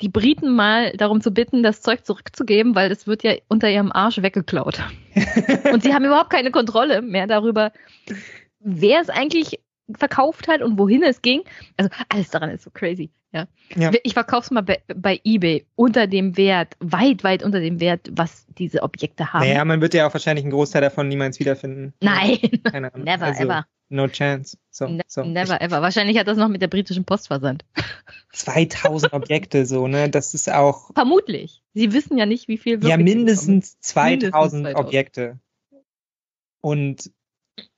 die 0.00 0.08
Briten 0.08 0.54
mal 0.54 0.92
darum 0.96 1.20
zu 1.20 1.30
bitten, 1.30 1.62
das 1.62 1.80
Zeug 1.80 2.04
zurückzugeben, 2.04 2.74
weil 2.74 2.90
es 2.90 3.06
wird 3.06 3.22
ja 3.22 3.34
unter 3.48 3.70
ihrem 3.70 3.92
Arsch 3.92 4.20
weggeklaut. 4.20 4.80
und 5.72 5.82
sie 5.82 5.94
haben 5.94 6.04
überhaupt 6.04 6.30
keine 6.30 6.50
Kontrolle 6.50 7.02
mehr 7.02 7.26
darüber, 7.26 7.72
wer 8.58 9.00
es 9.00 9.10
eigentlich 9.10 9.60
verkauft 9.96 10.48
hat 10.48 10.62
und 10.62 10.78
wohin 10.78 11.02
es 11.02 11.22
ging. 11.22 11.42
Also 11.76 11.90
alles 12.08 12.30
daran 12.30 12.50
ist 12.50 12.64
so 12.64 12.70
crazy. 12.70 13.10
Ja. 13.32 13.46
ja. 13.74 13.90
Ich 14.02 14.12
verkaufe 14.12 14.44
es 14.44 14.50
mal 14.50 14.60
bei, 14.60 14.82
bei, 14.94 15.20
eBay 15.24 15.64
unter 15.74 16.06
dem 16.06 16.36
Wert, 16.36 16.76
weit, 16.80 17.24
weit 17.24 17.42
unter 17.42 17.60
dem 17.60 17.80
Wert, 17.80 18.10
was 18.12 18.46
diese 18.58 18.82
Objekte 18.82 19.32
haben. 19.32 19.46
Naja, 19.46 19.64
man 19.64 19.80
wird 19.80 19.94
ja 19.94 20.06
auch 20.06 20.12
wahrscheinlich 20.12 20.44
einen 20.44 20.52
Großteil 20.52 20.82
davon 20.82 21.08
niemals 21.08 21.40
wiederfinden. 21.40 21.94
Nein, 22.00 22.38
never 22.96 23.26
also, 23.26 23.42
ever. 23.42 23.66
No 23.88 24.08
chance. 24.08 24.56
So, 24.70 24.86
ne 24.86 25.02
so. 25.06 25.22
Never 25.22 25.60
ever. 25.60 25.82
Wahrscheinlich 25.82 26.18
hat 26.18 26.26
das 26.26 26.38
noch 26.38 26.48
mit 26.48 26.62
der 26.62 26.68
britischen 26.68 27.04
Post 27.04 27.28
versandt. 27.28 27.64
2000 28.32 29.12
Objekte, 29.12 29.66
so, 29.66 29.86
ne? 29.86 30.08
Das 30.08 30.34
ist 30.34 30.50
auch. 30.50 30.92
Vermutlich. 30.94 31.62
Sie 31.74 31.92
wissen 31.92 32.16
ja 32.18 32.26
nicht, 32.26 32.48
wie 32.48 32.58
viel. 32.58 32.82
Ja, 32.84 32.96
mindestens 32.96 33.78
2000, 33.80 34.22
mindestens 34.22 34.62
2000 34.62 34.76
Objekte. 34.76 35.38
Und 36.62 37.10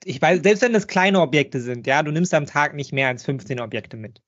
ich 0.05 0.21
weiß, 0.21 0.43
selbst 0.43 0.63
wenn 0.63 0.73
das 0.73 0.87
kleine 0.87 1.21
Objekte 1.21 1.61
sind, 1.61 1.87
ja, 1.87 2.03
du 2.03 2.11
nimmst 2.11 2.35
am 2.35 2.47
Tag 2.47 2.75
nicht 2.75 2.93
mehr 2.93 3.09
als 3.09 3.25
15 3.25 3.61
Objekte 3.61 3.97
mit. 3.97 4.23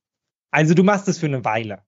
Also 0.51 0.75
du 0.75 0.83
machst 0.83 1.09
es 1.09 1.19
für 1.19 1.27
eine 1.27 1.45
Weile. 1.45 1.83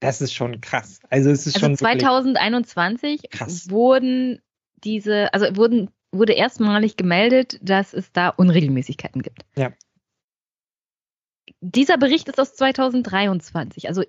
Das 0.00 0.20
ist 0.20 0.34
schon 0.34 0.60
krass. 0.60 1.00
Also 1.08 1.30
es 1.30 1.46
ist 1.46 1.56
also 1.56 1.66
schon 1.66 1.76
2021 1.76 3.30
krass. 3.30 3.70
wurden 3.70 4.40
diese, 4.84 5.32
also 5.32 5.56
wurden, 5.56 5.90
wurde 6.12 6.34
erstmalig 6.34 6.96
gemeldet, 6.96 7.58
dass 7.62 7.94
es 7.94 8.12
da 8.12 8.28
Unregelmäßigkeiten 8.28 9.22
gibt. 9.22 9.44
Ja. 9.56 9.72
Dieser 11.60 11.96
Bericht 11.96 12.28
ist 12.28 12.38
aus 12.38 12.54
2023. 12.54 13.88
Also 13.88 14.04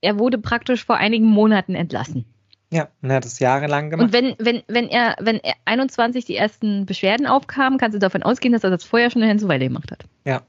er 0.00 0.18
wurde 0.18 0.38
praktisch 0.38 0.84
vor 0.84 0.96
einigen 0.98 1.26
Monaten 1.26 1.74
entlassen. 1.74 2.26
Ja, 2.72 2.88
und 3.02 3.10
er 3.10 3.16
hat 3.16 3.26
es 3.26 3.38
jahrelang 3.38 3.90
gemacht. 3.90 4.06
Und 4.06 4.12
wenn, 4.14 4.34
wenn, 4.38 4.62
wenn 4.66 4.88
er, 4.88 5.14
wenn 5.20 5.40
er 5.40 5.54
21 5.66 6.24
die 6.24 6.36
ersten 6.36 6.86
Beschwerden 6.86 7.26
aufkamen, 7.26 7.78
kannst 7.78 7.94
du 7.94 7.98
davon 7.98 8.22
ausgehen, 8.22 8.52
dass 8.52 8.64
er 8.64 8.70
das 8.70 8.82
vorher 8.82 9.10
schon 9.10 9.20
eine 9.20 9.30
Hänseweile 9.30 9.66
gemacht 9.66 9.90
hat. 9.90 10.06
Ja. 10.24 10.42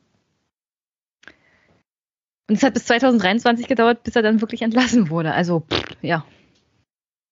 Und 2.49 2.55
es 2.55 2.63
hat 2.63 2.75
bis 2.75 2.85
2023 2.85 3.67
gedauert, 3.67 4.03
bis 4.03 4.15
er 4.15 4.21
dann 4.21 4.39
wirklich 4.39 4.61
entlassen 4.61 5.09
wurde. 5.09 5.33
Also, 5.33 5.65
pff, 5.69 5.97
ja. 6.01 6.25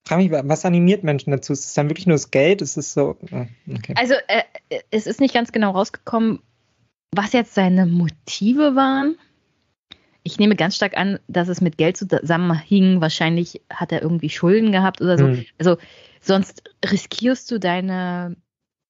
Frag 0.06 0.18
mich, 0.18 0.30
was 0.30 0.66
animiert 0.66 1.06
Menschen 1.06 1.32
dazu? 1.32 1.54
Ist 1.54 1.64
es 1.66 1.74
dann 1.74 1.90
wirklich 1.90 2.08
nur 2.08 2.16
das 2.16 2.30
Geld? 2.30 2.62
Ist 2.62 2.76
es 2.76 2.92
so? 2.92 3.18
Okay. 3.22 3.94
Also, 3.96 4.16
äh, 4.28 4.44
es 4.90 5.08
ist 5.08 5.22
nicht 5.22 5.34
ganz 5.34 5.54
genau 5.54 5.72
rausgekommen, 5.72 6.40
was 7.16 7.32
jetzt 7.32 7.54
seine 7.54 7.86
Motive 7.86 8.76
waren 8.76 9.16
ich 10.24 10.38
nehme 10.38 10.56
ganz 10.56 10.76
stark 10.76 10.98
an, 10.98 11.20
dass 11.28 11.48
es 11.48 11.62
mit 11.62 11.78
Geld 11.78 11.98
zusammenhing. 11.98 13.02
Wahrscheinlich 13.02 13.62
hat 13.70 13.92
er 13.92 14.02
irgendwie 14.02 14.30
Schulden 14.30 14.72
gehabt 14.72 15.02
oder 15.02 15.18
so. 15.18 15.28
Mhm. 15.28 15.46
Also 15.58 15.78
sonst 16.20 16.64
riskierst 16.86 17.50
du 17.52 17.60
deine 17.60 18.36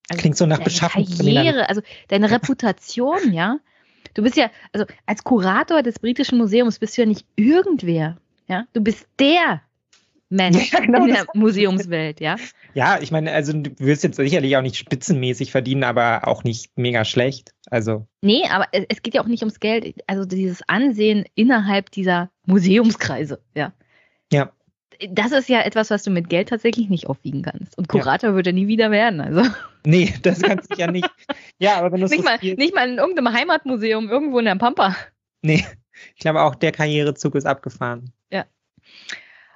also 0.09 0.19
Klingt 0.21 0.37
so 0.37 0.45
nach 0.45 0.59
Beschaffung. 0.59 1.05
Karriere, 1.05 1.69
also 1.69 1.81
deine 2.09 2.29
Reputation, 2.29 3.31
ja. 3.31 3.59
Du 4.13 4.23
bist 4.23 4.35
ja, 4.35 4.51
also 4.73 4.85
als 5.05 5.23
Kurator 5.23 5.83
des 5.83 5.99
britischen 5.99 6.37
Museums 6.37 6.79
bist 6.79 6.97
du 6.97 7.03
ja 7.03 7.07
nicht 7.07 7.25
irgendwer, 7.37 8.17
ja. 8.47 8.65
Du 8.73 8.81
bist 8.81 9.07
der 9.19 9.61
Mensch 10.31 10.71
ja, 10.71 10.79
genau, 10.79 11.05
in 11.05 11.13
der 11.13 11.25
Museumswelt, 11.33 12.21
ja. 12.21 12.37
Ja, 12.73 12.99
ich 13.01 13.11
meine, 13.11 13.33
also 13.33 13.51
du 13.51 13.69
wirst 13.79 14.03
jetzt 14.03 14.15
sicherlich 14.15 14.55
auch 14.55 14.61
nicht 14.61 14.77
spitzenmäßig 14.77 15.51
verdienen, 15.51 15.83
aber 15.83 16.27
auch 16.27 16.45
nicht 16.45 16.71
mega 16.77 17.03
schlecht. 17.03 17.53
Also. 17.69 18.07
Nee, 18.21 18.43
aber 18.49 18.65
es 18.71 19.01
geht 19.01 19.13
ja 19.13 19.21
auch 19.21 19.27
nicht 19.27 19.43
ums 19.43 19.59
Geld. 19.59 19.93
Also 20.07 20.23
dieses 20.23 20.61
Ansehen 20.67 21.25
innerhalb 21.35 21.91
dieser 21.91 22.31
Museumskreise, 22.45 23.41
ja. 23.55 23.73
Ja. 24.31 24.51
Das 25.09 25.31
ist 25.31 25.49
ja 25.49 25.61
etwas, 25.61 25.89
was 25.89 26.03
du 26.03 26.11
mit 26.11 26.29
Geld 26.29 26.49
tatsächlich 26.49 26.87
nicht 26.87 27.07
aufwiegen 27.07 27.41
kannst. 27.41 27.77
Und 27.77 27.89
Kurator 27.89 28.29
ja. 28.29 28.35
würde 28.35 28.53
nie 28.53 28.67
wieder 28.67 28.89
werden, 28.89 29.19
also. 29.21 29.43
Nee, 29.83 30.13
das 30.21 30.43
kannst 30.43 30.71
du 30.71 30.77
ja 30.77 30.91
nicht. 30.91 31.09
Ja, 31.57 31.77
aber 31.77 31.91
wenn 31.91 32.01
du 32.01 32.07
nicht, 32.07 32.23
mal, 32.23 32.37
nicht 32.39 32.75
mal 32.75 32.87
in 32.87 32.99
irgendeinem 32.99 33.33
Heimatmuseum 33.33 34.09
irgendwo 34.09 34.37
in 34.37 34.45
der 34.45 34.55
Pampa. 34.55 34.95
Nee, 35.41 35.65
ich 36.13 36.21
glaube 36.21 36.43
auch, 36.43 36.53
der 36.53 36.71
Karrierezug 36.71 37.33
ist 37.33 37.47
abgefahren. 37.47 38.13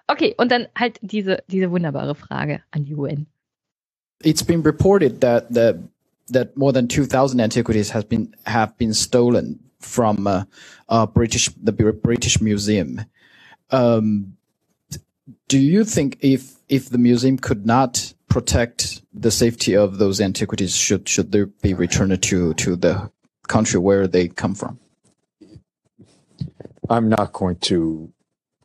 Ja. 0.07 0.13
Okay, 0.13 0.35
und 0.37 0.51
dann 0.51 0.67
halt 0.77 0.99
diese, 1.01 1.43
diese 1.47 1.71
wunderbare 1.71 2.15
Frage 2.15 2.61
an 2.71 2.85
die 2.85 2.95
UN. 2.95 3.27
It's 4.23 4.43
been 4.43 4.61
reported 4.61 5.21
that 5.21 5.53
the, 5.53 5.75
that 6.31 6.55
more 6.55 6.71
than 6.71 6.87
2,000 6.87 7.39
antiquities 7.39 7.93
has 7.93 8.05
been 8.05 8.35
have 8.45 8.77
been 8.77 8.93
stolen 8.93 9.59
from 9.79 10.27
uh, 10.27 10.43
uh, 10.89 11.05
British 11.05 11.49
the 11.61 11.71
British 11.71 12.41
Museum. 12.41 13.01
Um, 13.71 14.37
do 15.47 15.57
you 15.57 15.83
think 15.83 16.17
if 16.21 16.55
if 16.69 16.89
the 16.89 16.97
museum 16.97 17.37
could 17.37 17.65
not 17.65 18.13
protect 18.27 19.01
the 19.13 19.31
safety 19.31 19.75
of 19.75 19.97
those 19.97 20.21
antiquities, 20.21 20.75
should 20.75 21.07
should 21.07 21.31
they 21.31 21.45
be 21.61 21.73
returned 21.73 22.21
to 22.21 22.53
to 22.53 22.75
the 22.75 23.11
country 23.47 23.79
where 23.79 24.07
they 24.07 24.27
come 24.27 24.55
from? 24.55 24.79
I'm 26.89 27.09
not 27.09 27.33
going 27.33 27.57
to 27.67 28.11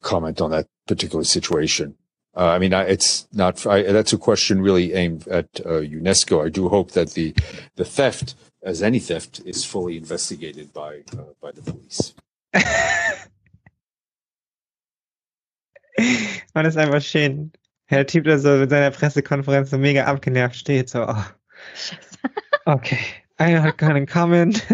comment 0.02 0.40
on 0.40 0.50
that 0.50 0.66
particular 0.90 1.24
situation. 1.24 1.94
Uh, 2.36 2.48
I 2.48 2.58
mean, 2.58 2.74
I, 2.74 2.82
it's 2.82 3.26
not. 3.32 3.66
I, 3.66 3.82
that's 3.82 4.12
a 4.12 4.18
question 4.18 4.60
really 4.60 4.92
aimed 4.92 5.26
at 5.28 5.48
uh, 5.64 5.80
UNESCO. 5.98 6.44
I 6.44 6.48
do 6.48 6.68
hope 6.68 6.92
that 6.92 7.10
the 7.10 7.34
the 7.76 7.84
theft, 7.84 8.34
as 8.62 8.82
any 8.82 8.98
theft, 8.98 9.40
is 9.44 9.64
fully 9.64 9.96
investigated 9.96 10.72
by 10.72 11.02
uh, 11.18 11.32
by 11.40 11.50
the 11.52 11.62
police. 11.62 12.14
Man 16.54 16.66
ist 16.66 16.76
einfach 16.76 17.02
schön. 17.02 17.52
Der 17.90 18.06
Typ, 18.06 18.24
der 18.24 18.38
so 18.38 18.56
mit 18.56 18.70
seiner 18.70 18.92
Pressekonferenz 18.92 19.70
so 19.70 19.78
mega 19.78 20.04
abgenervt 20.04 20.54
steht, 20.56 20.88
so, 20.88 21.06
oh. 21.08 21.24
Okay, 22.66 23.00
I'm 23.40 23.62
not 23.64 23.76
gonna 23.78 24.06
comment. 24.06 24.64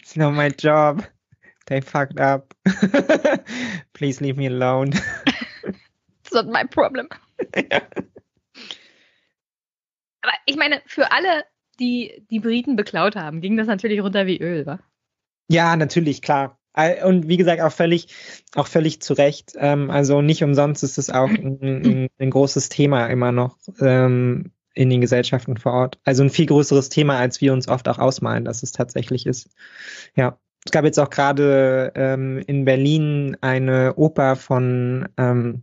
it's 0.00 0.16
not 0.16 0.32
my 0.32 0.48
job. 0.48 1.04
They 1.66 1.80
fucked 1.80 2.18
up. 2.18 2.54
Please 4.02 4.20
leave 4.20 4.36
me 4.36 4.48
alone. 4.48 4.90
It's 6.24 6.32
not 6.32 6.48
my 6.48 6.64
problem. 6.64 7.08
ja. 7.54 7.82
Aber 10.22 10.32
ich 10.44 10.56
meine, 10.56 10.82
für 10.86 11.12
alle, 11.12 11.44
die 11.78 12.26
die 12.28 12.40
Briten 12.40 12.74
beklaut 12.74 13.14
haben, 13.14 13.40
ging 13.40 13.56
das 13.56 13.68
natürlich 13.68 14.02
runter 14.02 14.26
wie 14.26 14.40
Öl, 14.40 14.66
wa? 14.66 14.80
Ja, 15.46 15.76
natürlich, 15.76 16.20
klar. 16.20 16.58
Und 17.04 17.28
wie 17.28 17.36
gesagt, 17.36 17.60
auch 17.60 17.70
völlig, 17.70 18.08
auch 18.56 18.66
völlig 18.66 19.00
zu 19.00 19.12
Recht. 19.14 19.52
Ähm, 19.54 19.88
also 19.88 20.20
nicht 20.20 20.42
umsonst 20.42 20.82
ist 20.82 20.98
es 20.98 21.08
auch 21.08 21.30
ein, 21.30 22.08
ein, 22.18 22.30
großes 22.30 22.70
Thema 22.70 23.06
immer 23.06 23.30
noch 23.30 23.56
ähm, 23.80 24.50
in 24.74 24.90
den 24.90 25.00
Gesellschaften 25.00 25.58
vor 25.58 25.74
Ort. 25.74 26.00
Also 26.02 26.24
ein 26.24 26.30
viel 26.30 26.46
größeres 26.46 26.88
Thema, 26.88 27.18
als 27.18 27.40
wir 27.40 27.52
uns 27.52 27.68
oft 27.68 27.86
auch 27.86 27.98
ausmalen, 27.98 28.44
dass 28.44 28.64
es 28.64 28.72
tatsächlich 28.72 29.26
ist. 29.26 29.48
Ja. 30.16 30.40
Es 30.64 30.70
gab 30.70 30.84
jetzt 30.84 30.98
auch 30.98 31.10
gerade 31.10 31.92
ähm, 31.94 32.42
in 32.46 32.64
Berlin 32.64 33.36
eine 33.40 33.94
Oper 33.96 34.36
von 34.36 35.08
ähm, 35.16 35.62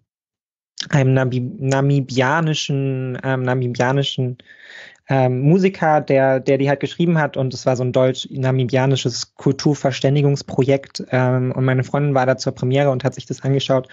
einem 0.90 1.14
Nabi 1.14 1.40
namibianischen, 1.40 3.18
ähm, 3.24 3.44
namibianischen 3.44 4.38
ähm, 5.10 5.42
Musiker, 5.42 6.02
der, 6.02 6.40
der 6.40 6.58
die 6.58 6.70
halt 6.70 6.80
geschrieben 6.80 7.18
hat. 7.18 7.38
Und 7.38 7.54
es 7.54 7.66
war 7.66 7.76
so 7.76 7.84
ein 7.84 7.94
deutsch-namibianisches 7.94 9.36
Kulturverständigungsprojekt 9.36 11.04
ähm, 11.12 11.52
und 11.54 11.66
meine 11.66 11.84
Freundin 11.84 12.14
war 12.14 12.26
da 12.26 12.38
zur 12.38 12.54
Premiere 12.54 12.92
und 12.92 13.04
hat 13.04 13.16
sich 13.16 13.26
das 13.26 13.42
angeschaut 13.44 13.88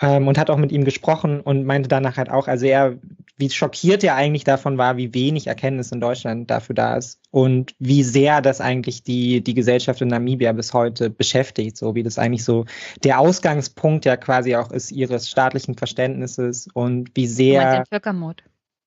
ähm, 0.00 0.28
und 0.28 0.38
hat 0.38 0.50
auch 0.50 0.56
mit 0.56 0.72
ihm 0.72 0.84
gesprochen 0.84 1.40
und 1.40 1.64
meinte 1.64 1.88
danach 1.88 2.16
halt 2.16 2.30
auch, 2.30 2.48
also 2.48 2.66
er, 2.66 2.98
wie 3.36 3.50
schockiert 3.50 4.02
er 4.04 4.14
eigentlich 4.14 4.44
davon 4.44 4.78
war, 4.78 4.96
wie 4.96 5.14
wenig 5.14 5.46
Erkenntnis 5.46 5.92
in 5.92 6.00
Deutschland 6.00 6.50
dafür 6.50 6.74
da 6.74 6.96
ist 6.96 7.20
und 7.30 7.74
wie 7.78 8.02
sehr 8.02 8.40
das 8.40 8.60
eigentlich 8.60 9.02
die, 9.02 9.42
die 9.42 9.54
Gesellschaft 9.54 10.00
in 10.00 10.08
Namibia 10.08 10.52
bis 10.52 10.72
heute 10.72 11.10
beschäftigt, 11.10 11.76
so 11.76 11.94
wie 11.94 12.02
das 12.02 12.18
eigentlich 12.18 12.44
so 12.44 12.64
der 13.04 13.20
Ausgangspunkt 13.20 14.04
ja 14.04 14.16
quasi 14.16 14.56
auch 14.56 14.70
ist 14.70 14.90
ihres 14.90 15.28
staatlichen 15.28 15.76
Verständnisses 15.76 16.68
und 16.72 17.10
wie 17.14 17.26
sehr. 17.26 17.76
Den 17.76 17.86
Völkermord. 17.86 18.42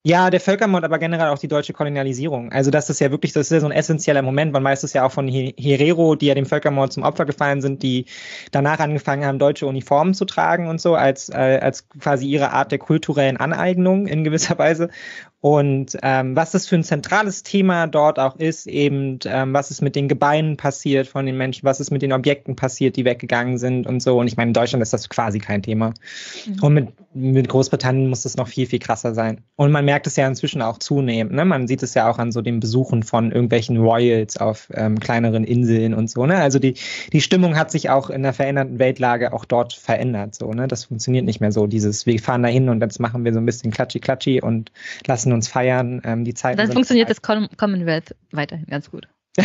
Ja, 0.06 0.30
der 0.30 0.40
Völkermord, 0.40 0.86
aber 0.86 0.98
generell 0.98 1.28
auch 1.28 1.40
die 1.40 1.50
deutsche 1.50 1.74
Kolonialisierung. 1.74 2.54
Also 2.54 2.72
das 2.72 2.90
ist 2.90 3.02
ja 3.02 3.12
wirklich, 3.12 3.34
das 3.34 3.48
ist 3.48 3.52
ja 3.52 3.60
so 3.60 3.66
ein 3.66 3.74
essentieller 3.74 4.22
Moment. 4.22 4.54
Man 4.54 4.64
weiß 4.64 4.84
es 4.84 4.94
ja 4.94 5.06
auch 5.06 5.12
von 5.12 5.28
Herero, 5.28 6.16
die 6.16 6.28
ja 6.28 6.36
dem 6.36 6.46
Völkermord 6.46 6.94
zum 6.94 7.04
Opfer 7.04 7.26
gefallen 7.26 7.62
sind, 7.62 7.84
die 7.84 8.06
danach 8.52 8.80
angefangen 8.80 9.26
haben, 9.26 9.40
deutsche 9.40 9.68
Uniformen 9.68 10.14
zu 10.14 10.24
tragen 10.24 10.68
und 10.68 10.80
so, 10.80 10.96
als, 10.96 11.28
äh, 11.28 11.60
als 11.62 11.90
quasi 11.90 12.28
ihre 12.28 12.52
Art 12.52 12.72
der 12.72 12.80
kulturellen 12.80 13.36
Aneignung 13.36 14.08
in 14.08 14.24
gewisser 14.24 14.58
Weise. 14.58 14.90
Und 15.42 15.98
ähm, 16.04 16.36
was 16.36 16.52
das 16.52 16.68
für 16.68 16.76
ein 16.76 16.84
zentrales 16.84 17.44
Thema 17.44 17.88
dort 17.88 18.20
auch 18.20 18.36
ist, 18.36 18.68
eben 18.68 19.20
ähm, 19.24 19.54
was 19.54 19.72
ist 19.72 19.82
mit 19.82 19.96
den 19.96 20.10
Gebeinen 20.10 20.58
passiert 20.58 21.08
von 21.08 21.26
den 21.26 21.38
Menschen, 21.38 21.64
was 21.64 21.80
ist 21.80 21.92
mit 21.92 22.02
den 22.02 22.12
Objekten 22.12 22.58
passiert, 22.58 22.98
die 22.98 23.06
weggegangen 23.06 23.58
sind 23.58 23.88
und 23.88 24.02
so. 24.02 24.20
Und 24.20 24.28
ich 24.28 24.36
meine, 24.36 24.50
in 24.50 24.54
Deutschland 24.54 24.84
ist 24.84 24.92
das 24.92 25.08
quasi 25.08 25.40
kein 25.40 25.64
Thema. 25.64 25.94
Mhm. 26.46 26.62
Und 26.62 26.74
mit, 26.74 26.88
mit 27.14 27.48
Großbritannien 27.48 28.10
muss 28.10 28.24
das 28.24 28.36
noch 28.36 28.50
viel, 28.50 28.66
viel 28.66 28.80
krasser 28.80 29.14
sein. 29.14 29.40
Und 29.56 29.72
man 29.72 29.86
merkt 29.86 30.08
es 30.08 30.18
ja 30.18 30.28
inzwischen 30.28 30.62
auch 30.62 30.78
zunehmend. 30.78 31.34
Ne? 31.34 31.46
Man 31.46 31.70
sieht 31.70 31.84
es 31.84 31.94
ja 31.94 32.10
auch 32.10 32.18
an 32.20 32.34
so 32.34 32.42
den 32.42 32.60
Besuchen 32.60 33.04
von 33.04 33.32
irgendwelchen 33.32 33.78
Royals 33.78 34.36
auf 34.36 34.70
ähm, 34.74 35.00
kleineren 35.00 35.46
Inseln 35.46 35.94
und 35.94 36.10
so. 36.10 36.26
Ne? 36.26 36.36
Also 36.36 36.60
die, 36.60 36.74
die 37.14 37.22
Stimmung 37.22 37.58
hat 37.58 37.72
sich 37.72 37.90
auch 37.90 38.10
in 38.10 38.24
der 38.24 38.34
veränderten 38.34 38.78
Weltlage 38.78 39.32
auch 39.32 39.46
dort 39.46 39.72
verändert. 39.72 40.36
So, 40.36 40.52
ne? 40.52 40.68
Das 40.68 40.84
funktioniert 40.84 41.24
nicht 41.24 41.40
mehr 41.40 41.54
so. 41.54 41.66
Dieses, 41.66 42.06
wir 42.06 42.20
fahren 42.20 42.44
da 42.44 42.50
hin 42.50 42.68
und 42.68 42.82
jetzt 42.82 43.00
machen 43.00 43.24
wir 43.24 43.32
so 43.32 43.40
ein 43.40 43.46
bisschen 43.46 43.72
Klatschi-Klatschi 43.72 44.42
und 44.42 44.74
lassen 45.08 45.29
lassen 45.30 45.34
uns 45.34 45.48
feiern. 45.48 46.02
Ähm, 46.04 46.26
die 46.26 46.34
Zeit. 46.34 46.58
Dann 46.60 46.72
funktioniert 46.72 47.08
frei. 47.08 47.38
das 47.38 47.58
Commonwealth 47.58 48.16
weiterhin 48.32 48.66
ganz 48.66 48.90
gut. 48.92 49.08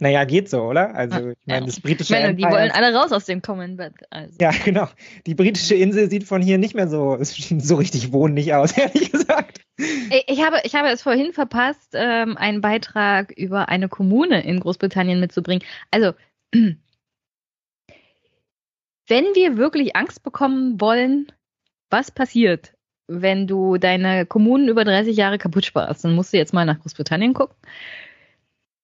naja, 0.00 0.24
geht 0.24 0.50
so, 0.50 0.62
oder? 0.62 0.94
Also, 0.94 1.30
ich 1.30 1.46
meine, 1.46 1.66
das 1.66 1.80
britische 1.80 2.14
ich 2.14 2.20
meine, 2.20 2.34
Die 2.34 2.44
wollen 2.44 2.70
alle 2.70 2.94
raus 2.94 3.12
aus 3.12 3.24
dem 3.24 3.42
Commonwealth. 3.42 3.94
Also. 4.10 4.36
Ja, 4.40 4.50
genau. 4.64 4.88
Die 5.26 5.34
britische 5.34 5.74
Insel 5.74 6.08
sieht 6.10 6.24
von 6.24 6.42
hier 6.42 6.58
nicht 6.58 6.74
mehr 6.74 6.88
so, 6.88 7.18
so 7.22 7.76
richtig 7.76 8.12
wohnlich 8.12 8.54
aus, 8.54 8.72
ehrlich 8.76 9.10
gesagt. 9.12 9.60
Ich 10.26 10.44
habe, 10.44 10.58
ich 10.64 10.74
habe 10.74 10.88
es 10.88 11.02
vorhin 11.02 11.32
verpasst, 11.32 11.94
ähm, 11.94 12.36
einen 12.36 12.60
Beitrag 12.60 13.32
über 13.32 13.68
eine 13.68 13.88
Kommune 13.88 14.44
in 14.44 14.60
Großbritannien 14.60 15.18
mitzubringen. 15.18 15.66
Also, 15.90 16.12
wenn 16.52 16.76
wir 19.08 19.56
wirklich 19.56 19.96
Angst 19.96 20.22
bekommen 20.22 20.80
wollen, 20.80 21.32
was 21.90 22.10
passiert, 22.10 22.74
wenn 23.20 23.46
du 23.46 23.76
deine 23.76 24.26
Kommunen 24.26 24.68
über 24.68 24.84
30 24.84 25.16
Jahre 25.16 25.38
kaputt 25.38 25.64
sparst, 25.64 26.04
dann 26.04 26.14
musst 26.14 26.32
du 26.32 26.36
jetzt 26.36 26.52
mal 26.52 26.64
nach 26.64 26.80
Großbritannien 26.80 27.34
gucken. 27.34 27.56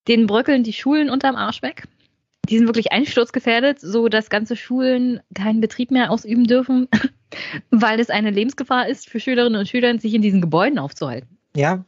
Den 0.06 0.26
bröckeln 0.26 0.64
die 0.64 0.72
Schulen 0.72 1.10
unterm 1.10 1.36
Arsch 1.36 1.62
weg. 1.62 1.84
Die 2.48 2.56
sind 2.56 2.66
wirklich 2.66 2.92
einsturzgefährdet, 2.92 3.78
so 3.80 4.08
dass 4.08 4.30
ganze 4.30 4.56
Schulen 4.56 5.20
keinen 5.34 5.60
Betrieb 5.60 5.90
mehr 5.90 6.10
ausüben 6.10 6.44
dürfen, 6.44 6.88
weil 7.70 8.00
es 8.00 8.10
eine 8.10 8.30
Lebensgefahr 8.30 8.88
ist 8.88 9.08
für 9.08 9.20
Schülerinnen 9.20 9.60
und 9.60 9.68
Schüler, 9.68 9.98
sich 9.98 10.14
in 10.14 10.22
diesen 10.22 10.40
Gebäuden 10.40 10.78
aufzuhalten. 10.78 11.38
Ja. 11.54 11.84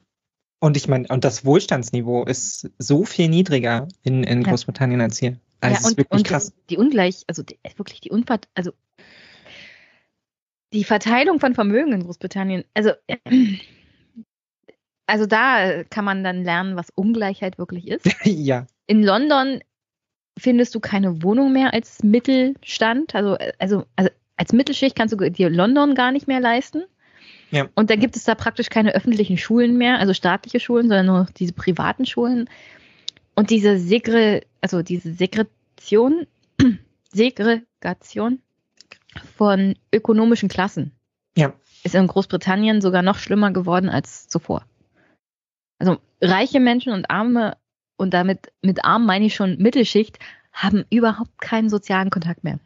Und 0.63 0.77
ich 0.77 0.89
meine, 0.89 1.09
und 1.09 1.25
das 1.25 1.47
Wohlstandsniveau 1.47 2.25
ist 2.25 2.71
so 2.79 3.07
viel 3.07 3.29
niedriger 3.31 3.89
in, 4.03 4.23
in 4.25 4.43
Großbritannien 4.43 5.01
ja. 5.01 5.07
als 5.07 5.19
hier. 5.19 5.39
Also 5.63 5.75
ja, 5.75 5.81
und, 5.81 5.91
ist 5.91 5.97
wirklich 5.97 6.19
und 6.19 6.27
krass. 6.27 6.53
Die 6.69 6.77
Ungleich, 6.77 7.25
also 7.27 7.43
die, 7.43 7.59
wirklich 7.77 8.01
die 8.01 8.11
Unfahrt, 8.11 8.49
also 8.55 8.73
die 10.73 10.85
Verteilung 10.85 11.41
von 11.41 11.55
Vermögen 11.55 11.93
in 11.93 12.05
Großbritannien, 12.05 12.65
also, 12.75 12.93
also 15.07 15.27
da 15.27 15.85
kann 15.85 16.05
man 16.05 16.25
dann 16.25 16.45
lernen, 16.45 16.77
was 16.77 16.91
Ungleichheit 16.95 17.59
wirklich 17.59 17.89
ist. 17.89 18.09
ja. 18.25 18.67
In 18.87 19.03
London 19.03 19.61
findest 20.39 20.75
du 20.75 20.81
keine 20.81 21.23
Wohnung 21.23 21.53
mehr 21.53 21.73
als 21.73 22.03
Mittelstand, 22.03 23.15
also, 23.15 23.37
also, 23.59 23.85
also 23.97 24.11
als 24.37 24.53
Mittelschicht 24.53 24.97
kannst 24.97 25.13
du 25.13 25.31
dir 25.31 25.51
London 25.51 25.95
gar 25.95 26.13
nicht 26.13 26.27
mehr 26.27 26.41
leisten. 26.41 26.85
Ja. 27.51 27.69
Und 27.75 27.91
dann 27.91 28.01
gibt 28.01 28.17
es 28.17 28.25
da 28.25 28.35
praktisch 28.35 28.71
keine 28.71 28.95
öffentlichen 28.95 29.37
Schulen 29.37 29.77
mehr, 29.77 29.99
also 29.99 30.15
staatliche 30.15 30.61
Schulen, 30.61 30.89
sondern 30.89 31.07
nur 31.07 31.27
diese 31.37 31.53
privaten 31.53 32.07
Schulen. 32.07 32.49
Und 33.35 33.51
diese 33.51 33.79
Segre, 33.79 34.43
also 34.61 34.83
diese 34.83 35.13
Segregation, 35.15 36.27
Segregation 37.13 38.39
von 39.37 39.77
ökonomischen 39.95 40.49
Klassen. 40.49 40.93
Ja. 41.37 41.53
Ist 41.83 41.95
in 41.95 42.07
Großbritannien 42.07 42.81
sogar 42.81 43.03
noch 43.03 43.19
schlimmer 43.19 43.53
geworden 43.53 43.89
als 43.89 44.29
zuvor. 44.29 44.65
Also 45.79 45.99
reiche 46.21 46.61
Menschen 46.61 46.93
und 46.93 47.11
arme, 47.11 47.57
und 47.97 48.13
damit 48.15 48.53
mit 48.63 48.85
arm 48.85 49.07
meine 49.07 49.27
ich 49.27 49.35
schon 49.35 49.57
Mittelschicht, 49.59 50.19
haben 50.53 50.85
überhaupt 50.91 51.41
keinen 51.41 51.69
sozialen 51.69 52.11
Kontakt 52.11 52.45
mehr. 52.45 52.59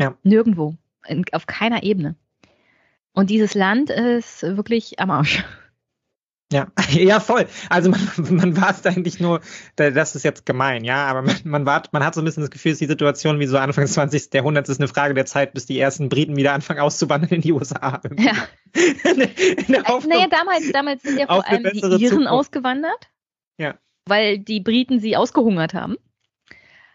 Ja. 0.00 0.16
Nirgendwo. 0.22 0.76
In, 1.06 1.24
auf 1.32 1.46
keiner 1.46 1.82
Ebene. 1.82 2.16
Und 3.12 3.30
dieses 3.30 3.54
Land 3.54 3.90
ist 3.90 4.42
wirklich 4.42 4.98
am 4.98 5.10
Arsch. 5.10 5.44
Ja, 6.52 6.68
ja, 6.90 7.20
voll. 7.20 7.46
Also 7.68 7.90
man, 7.90 8.00
man 8.30 8.56
wartet 8.60 8.86
eigentlich 8.86 9.18
nur, 9.20 9.40
das 9.76 10.14
ist 10.14 10.22
jetzt 10.22 10.46
gemein, 10.46 10.84
ja, 10.84 11.06
aber 11.06 11.22
man, 11.22 11.36
man, 11.44 11.66
wart, 11.66 11.92
man 11.92 12.04
hat 12.04 12.14
so 12.14 12.20
ein 12.20 12.24
bisschen 12.24 12.42
das 12.42 12.50
Gefühl, 12.50 12.72
dass 12.72 12.78
die 12.78 12.86
Situation 12.86 13.40
wie 13.40 13.46
so 13.46 13.58
Anfang 13.58 13.84
des 13.84 13.94
20. 13.94 14.32
Jahrhunderts 14.34 14.68
ist 14.68 14.80
eine 14.80 14.88
Frage 14.88 15.14
der 15.14 15.26
Zeit, 15.26 15.54
bis 15.54 15.66
die 15.66 15.78
ersten 15.78 16.08
Briten 16.08 16.36
wieder 16.36 16.52
anfangen 16.52 16.80
auszuwandern 16.80 17.30
in 17.30 17.40
die 17.40 17.52
USA. 17.52 18.00
Ja. 18.18 18.34
naja, 20.04 20.28
damals, 20.30 20.70
damals 20.72 21.02
sind 21.02 21.18
ja 21.18 21.26
vor 21.26 21.46
allem 21.48 21.64
die 21.72 21.80
Iren 21.80 22.00
Zukunft. 22.00 22.28
ausgewandert. 22.28 23.10
Ja. 23.58 23.74
Weil 24.06 24.38
die 24.38 24.60
Briten 24.60 25.00
sie 25.00 25.16
ausgehungert 25.16 25.74
haben. 25.74 25.96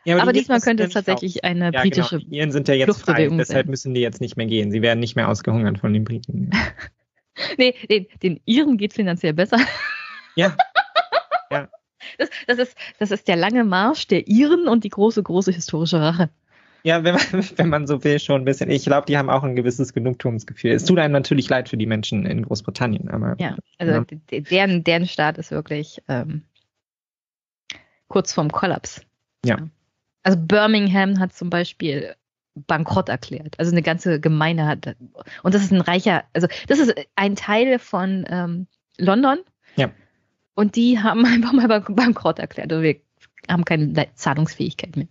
Ja, 0.04 0.16
aber, 0.16 0.24
aber 0.24 0.34
diesmal 0.34 0.62
könnte 0.62 0.84
es 0.84 0.94
tatsächlich 0.94 1.44
auch. 1.44 1.50
eine 1.50 1.72
britische. 1.72 2.16
Ja, 2.16 2.20
genau. 2.20 2.30
Die 2.30 2.38
Iren 2.38 2.52
sind 2.52 2.68
ja 2.70 2.76
jetzt 2.76 3.02
frei, 3.02 3.28
deshalb 3.28 3.68
müssen 3.68 3.94
die 3.94 4.00
jetzt 4.00 4.22
nicht 4.22 4.38
mehr 4.38 4.46
gehen. 4.46 4.72
Sie 4.72 4.82
werden 4.82 5.00
nicht 5.00 5.16
mehr 5.18 5.28
ausgehungert 5.28 5.80
von 5.80 5.92
den 5.92 6.06
Briten. 6.06 6.52
nee, 7.58 7.74
den, 7.90 8.08
den 8.22 8.40
Iren 8.46 8.78
geht 8.78 8.94
finanziell 8.94 9.34
besser. 9.34 9.60
Ja. 10.36 10.56
ja. 11.52 11.68
Das, 12.18 12.30
das, 12.48 12.60
ist, 12.60 12.78
das 13.00 13.12
ist 13.12 13.28
der 13.28 13.36
lange 13.36 13.64
Marsch 13.64 14.08
der 14.08 14.28
Iren 14.28 14.68
und 14.68 14.84
die 14.84 14.90
große, 14.90 15.22
große 15.22 15.52
historische 15.52 16.00
Rache. 16.00 16.30
Ja, 16.84 17.04
wenn 17.04 17.16
man, 17.16 17.24
wenn 17.58 17.70
man 17.70 17.88
so 17.88 18.04
will, 18.04 18.20
schon 18.20 18.42
ein 18.42 18.46
bisschen. 18.46 18.70
Ich 18.70 18.86
glaube, 18.86 19.06
die 19.08 19.18
haben 19.18 19.30
auch 19.30 19.44
ein 19.44 19.56
gewisses 19.56 19.94
Genugtuungsgefühl. 19.94 20.72
Es 20.72 20.86
tut 20.86 21.00
einem 21.00 21.14
natürlich 21.14 21.50
leid 21.50 21.70
für 21.70 21.78
die 21.78 21.86
Menschen 21.86 22.26
in 22.26 22.44
Großbritannien, 22.44 23.10
aber. 23.10 23.36
Ja, 23.40 23.58
also 23.78 23.94
ja. 23.94 24.40
Deren, 24.40 24.84
deren 24.84 25.08
Staat 25.08 25.38
ist 25.38 25.52
wirklich 25.52 26.02
ähm, 26.08 26.44
kurz 28.08 28.34
vorm 28.34 28.52
Kollaps. 28.52 29.02
Ja. 29.44 29.58
Also 30.24 30.40
Birmingham 30.40 31.20
hat 31.20 31.34
zum 31.34 31.50
Beispiel 31.50 32.16
bankrott 32.66 33.10
erklärt. 33.10 33.60
Also 33.60 33.72
eine 33.72 33.82
ganze 33.82 34.20
Gemeinde 34.20 34.66
hat. 34.66 34.96
Und 35.44 35.54
das 35.54 35.64
ist 35.64 35.72
ein 35.72 35.82
reicher, 35.82 36.24
also 36.34 36.48
das 36.68 36.80
ist 36.80 36.94
ein 37.16 37.36
Teil 37.36 37.80
von 37.80 38.26
ähm, 38.30 38.68
London. 38.98 39.40
Ja. 39.76 39.92
Und 40.56 40.76
die 40.76 41.00
haben 41.00 41.26
einfach 41.26 41.54
mal 41.54 41.68
bankrott 41.68 42.40
erklärt. 42.40 42.72
Also 42.72 42.84
wir 42.84 42.96
haben 43.50 43.66
keine 43.66 43.94
Zahlungsfähigkeit 44.16 44.96
mehr. 44.96 45.08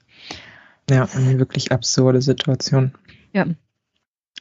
Ja, 0.91 1.09
eine 1.15 1.39
wirklich 1.39 1.73
absurde 1.73 2.23
Situation. 2.23 2.93
Ja. 3.33 3.47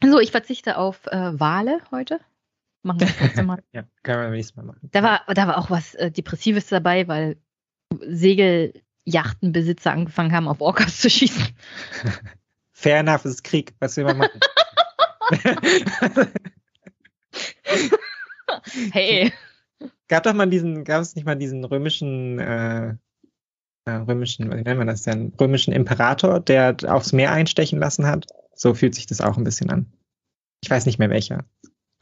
So, 0.03 0.19
ich 0.19 0.31
verzichte 0.31 0.77
auf 0.77 1.07
äh, 1.07 1.39
Wale 1.39 1.79
heute. 1.91 2.19
Machen 2.83 2.99
wir 2.99 3.07
das 3.07 3.19
nächste 3.19 3.43
Mal. 3.43 3.63
ja, 3.71 3.83
können 4.03 4.21
wir 4.21 4.29
nächstes 4.29 4.55
Mal 4.55 4.63
machen. 4.63 4.89
Da 4.91 5.01
war, 5.01 5.21
da 5.33 5.47
war 5.47 5.57
auch 5.57 5.71
was 5.71 5.95
äh, 5.95 6.11
Depressives 6.11 6.67
dabei, 6.67 7.07
weil 7.07 7.37
Segeljachtenbesitzer 7.99 9.91
angefangen 9.91 10.33
haben, 10.33 10.47
auf 10.47 10.61
Orcas 10.61 10.99
zu 10.99 11.09
schießen. 11.09 11.47
Fair 12.85 12.99
enough, 12.99 13.25
es 13.25 13.31
ist 13.31 13.43
Krieg. 13.43 13.73
Was 13.79 13.97
will 13.97 14.03
man 14.03 14.19
machen? 14.19 14.39
hey. 18.91 19.33
Gab 20.07 20.21
doch 20.21 20.35
mal 20.35 20.45
diesen, 20.45 20.83
gab 20.83 21.01
es 21.01 21.15
nicht 21.15 21.25
mal 21.25 21.33
diesen 21.33 21.65
römischen, 21.65 22.37
äh, 22.37 22.93
römischen, 23.89 24.51
wie 24.51 24.61
nennt 24.61 24.77
man 24.77 24.85
das 24.85 25.01
denn? 25.01 25.33
Römischen 25.41 25.73
Imperator, 25.73 26.39
der 26.39 26.77
aufs 26.85 27.11
Meer 27.11 27.31
einstechen 27.31 27.79
lassen 27.79 28.05
hat? 28.05 28.27
So 28.53 28.75
fühlt 28.75 28.93
sich 28.93 29.07
das 29.07 29.19
auch 29.19 29.35
ein 29.35 29.43
bisschen 29.43 29.71
an. 29.71 29.91
Ich 30.61 30.69
weiß 30.69 30.85
nicht 30.85 30.99
mehr 30.99 31.09
welcher. 31.09 31.43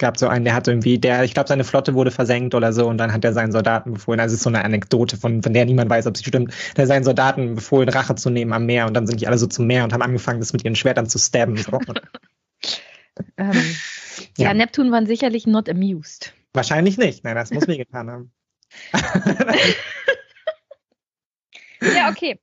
Gab 0.04 0.18
so 0.18 0.28
einen, 0.28 0.44
der 0.44 0.54
hat 0.54 0.68
irgendwie, 0.68 1.00
der, 1.00 1.24
ich 1.24 1.34
glaube, 1.34 1.48
seine 1.48 1.64
Flotte 1.64 1.94
wurde 1.94 2.12
versenkt 2.12 2.54
oder 2.56 2.74
so 2.74 2.88
und 2.88 2.98
dann 2.98 3.14
hat 3.14 3.24
er 3.24 3.32
seinen 3.32 3.54
Soldaten 3.54 3.94
befohlen, 3.94 4.20
also 4.20 4.34
es 4.34 4.40
ist 4.40 4.44
so 4.44 4.50
eine 4.50 4.66
Anekdote, 4.66 5.16
von, 5.16 5.42
von 5.42 5.54
der 5.54 5.64
niemand 5.64 5.90
weiß, 5.90 6.08
ob 6.08 6.18
sie 6.18 6.26
stimmt, 6.26 6.54
der 6.76 6.88
seinen 6.88 7.06
Soldaten 7.06 7.56
befohlen, 7.56 7.88
Rache 7.88 8.16
zu 8.16 8.30
nehmen 8.30 8.52
am 8.52 8.66
Meer 8.66 8.86
und 8.86 8.96
dann 8.96 9.08
sind 9.08 9.22
die 9.22 9.28
alle 9.28 9.38
so 9.38 9.48
zum 9.48 9.66
Meer 9.66 9.86
und 9.86 9.94
haben 9.94 10.02
angefangen, 10.02 10.42
das 10.42 10.52
mit 10.52 10.66
ihren 10.66 10.76
Schwertern 10.76 11.08
zu 11.08 11.18
stabben. 11.18 11.56
So. 13.16 13.22
ähm, 13.38 13.52
ja. 14.38 14.48
ja, 14.48 14.54
Neptun 14.54 14.92
waren 14.92 15.06
sicherlich 15.06 15.46
not 15.48 15.70
amused. 15.70 16.34
Wahrscheinlich 16.52 16.98
nicht, 16.98 17.24
nein, 17.24 17.36
das 17.36 17.52
muss 17.52 17.68
wir 17.68 17.78
getan 17.78 18.10
haben. 18.10 18.32
ja, 21.96 22.10
okay. 22.10 22.40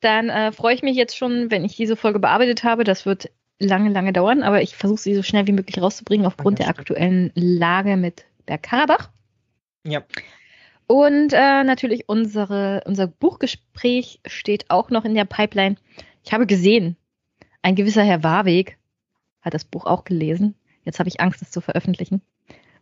Dann 0.00 0.28
äh, 0.30 0.52
freue 0.52 0.74
ich 0.74 0.82
mich 0.82 0.96
jetzt 0.96 1.18
schon, 1.18 1.50
wenn 1.50 1.64
ich 1.64 1.74
diese 1.76 1.96
Folge 1.96 2.20
bearbeitet 2.20 2.62
habe. 2.62 2.84
Das 2.84 3.04
wird 3.06 3.30
lange, 3.58 3.90
lange 3.90 4.12
dauern, 4.12 4.42
aber 4.42 4.62
ich 4.62 4.76
versuche 4.76 5.00
sie 5.00 5.14
so 5.14 5.22
schnell 5.22 5.46
wie 5.46 5.52
möglich 5.52 5.80
rauszubringen 5.80 6.26
aufgrund 6.26 6.58
der 6.58 6.68
aktuellen 6.68 7.30
Lage 7.34 7.96
mit 7.96 8.24
Bergkarabach. 8.46 9.10
Ja. 9.86 10.02
Und 10.86 11.32
äh, 11.32 11.64
natürlich 11.64 12.08
unsere, 12.08 12.82
unser 12.84 13.06
Buchgespräch 13.06 14.20
steht 14.26 14.70
auch 14.70 14.90
noch 14.90 15.04
in 15.04 15.14
der 15.14 15.24
Pipeline. 15.24 15.76
Ich 16.24 16.32
habe 16.32 16.46
gesehen, 16.46 16.96
ein 17.62 17.74
gewisser 17.74 18.02
Herr 18.02 18.22
Warweg 18.22 18.78
hat 19.40 19.54
das 19.54 19.64
Buch 19.64 19.86
auch 19.86 20.04
gelesen. 20.04 20.54
Jetzt 20.84 20.98
habe 20.98 21.08
ich 21.08 21.20
Angst, 21.20 21.40
es 21.40 21.50
zu 21.50 21.60
veröffentlichen. 21.60 22.20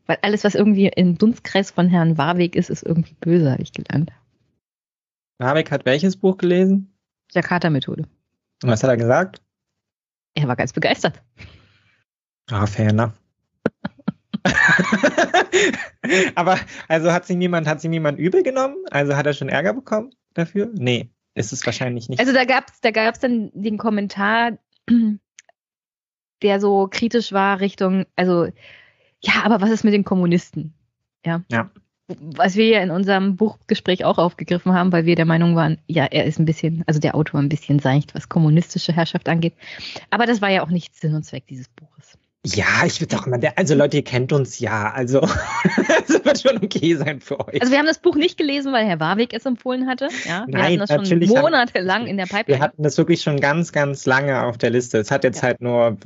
Weil 0.06 0.18
alles, 0.22 0.42
was 0.42 0.56
irgendwie 0.56 0.88
im 0.88 1.16
Dunstkreis 1.16 1.70
von 1.70 1.88
Herrn 1.88 2.18
Warweg 2.18 2.56
ist, 2.56 2.70
ist 2.70 2.82
irgendwie 2.82 3.14
böse, 3.20 3.52
habe 3.52 3.62
ich 3.62 3.72
gelernt. 3.72 4.10
Warweg 5.38 5.70
hat 5.70 5.84
welches 5.84 6.16
Buch 6.16 6.36
gelesen? 6.36 6.92
Jakarta-Methode. 7.30 8.02
Und 8.62 8.68
was 8.68 8.82
hat 8.82 8.90
er 8.90 8.96
gesagt? 8.96 9.40
Er 10.34 10.48
war 10.48 10.56
ganz 10.56 10.72
begeistert. 10.72 11.22
Ah, 12.50 12.66
fair 12.66 12.88
enough. 12.90 13.12
Aber 16.34 16.58
also 16.88 17.12
hat 17.12 17.26
sich 17.26 17.36
niemand, 17.36 17.68
hat 17.68 17.80
sich 17.80 17.90
niemand 17.90 18.18
übel 18.18 18.42
genommen? 18.42 18.76
Also 18.90 19.16
hat 19.16 19.26
er 19.26 19.34
schon 19.34 19.48
Ärger 19.48 19.72
bekommen 19.72 20.14
dafür? 20.34 20.70
Nee, 20.74 21.10
ist 21.34 21.52
es 21.52 21.64
wahrscheinlich 21.64 22.08
nicht. 22.08 22.18
Also 22.18 22.32
da 22.32 22.44
gab's, 22.44 22.80
da 22.80 22.90
gab's 22.90 23.20
dann 23.20 23.50
den 23.54 23.78
Kommentar, 23.78 24.58
der 26.42 26.60
so 26.60 26.88
kritisch 26.90 27.32
war 27.32 27.60
Richtung, 27.60 28.06
also 28.16 28.48
ja, 29.20 29.44
aber 29.44 29.60
was 29.60 29.70
ist 29.70 29.84
mit 29.84 29.94
den 29.94 30.04
Kommunisten? 30.04 30.74
Ja. 31.24 31.42
Ja. 31.50 31.70
Was 32.08 32.56
wir 32.56 32.66
ja 32.66 32.82
in 32.82 32.90
unserem 32.90 33.36
Buchgespräch 33.36 34.04
auch 34.04 34.18
aufgegriffen 34.18 34.74
haben, 34.74 34.92
weil 34.92 35.06
wir 35.06 35.14
der 35.14 35.24
Meinung 35.24 35.54
waren, 35.54 35.78
ja, 35.86 36.04
er 36.04 36.24
ist 36.24 36.38
ein 36.38 36.44
bisschen, 36.44 36.82
also 36.86 37.00
der 37.00 37.14
Autor 37.14 37.40
ein 37.40 37.48
bisschen 37.48 37.78
seicht, 37.78 38.14
was 38.14 38.28
kommunistische 38.28 38.92
Herrschaft 38.92 39.28
angeht. 39.28 39.54
Aber 40.10 40.26
das 40.26 40.42
war 40.42 40.50
ja 40.50 40.62
auch 40.62 40.70
nicht 40.70 40.94
Sinn 40.94 41.14
und 41.14 41.24
Zweck 41.24 41.46
dieses 41.46 41.68
Buches. 41.68 42.18
Ja, 42.44 42.84
ich 42.84 43.00
würde 43.00 43.14
doch 43.14 43.28
immer, 43.28 43.38
also 43.54 43.76
Leute, 43.76 43.98
ihr 43.98 44.04
kennt 44.04 44.32
uns 44.32 44.58
ja, 44.58 44.90
also 44.90 45.20
es 46.08 46.24
wird 46.24 46.40
schon 46.40 46.56
okay 46.56 46.96
sein 46.96 47.20
für 47.20 47.38
euch. 47.38 47.60
Also 47.60 47.70
wir 47.70 47.78
haben 47.78 47.86
das 47.86 48.00
Buch 48.00 48.16
nicht 48.16 48.36
gelesen, 48.36 48.72
weil 48.72 48.84
Herr 48.84 48.98
Warwick 48.98 49.32
es 49.32 49.46
empfohlen 49.46 49.86
hatte. 49.86 50.08
Ja, 50.26 50.44
wir 50.48 50.58
Nein, 50.58 50.80
hatten 50.80 50.98
das 50.98 51.08
schon 51.08 51.20
monatelang 51.20 52.08
in 52.08 52.16
der 52.16 52.24
Pipeline. 52.24 52.58
Wir 52.58 52.60
hatten 52.60 52.82
das 52.82 52.98
wirklich 52.98 53.22
schon 53.22 53.38
ganz, 53.38 53.70
ganz 53.70 54.06
lange 54.06 54.42
auf 54.42 54.58
der 54.58 54.70
Liste. 54.70 54.98
Es 54.98 55.12
hat 55.12 55.22
jetzt 55.22 55.36
ja. 55.36 55.42
halt 55.44 55.60
nur, 55.60 55.98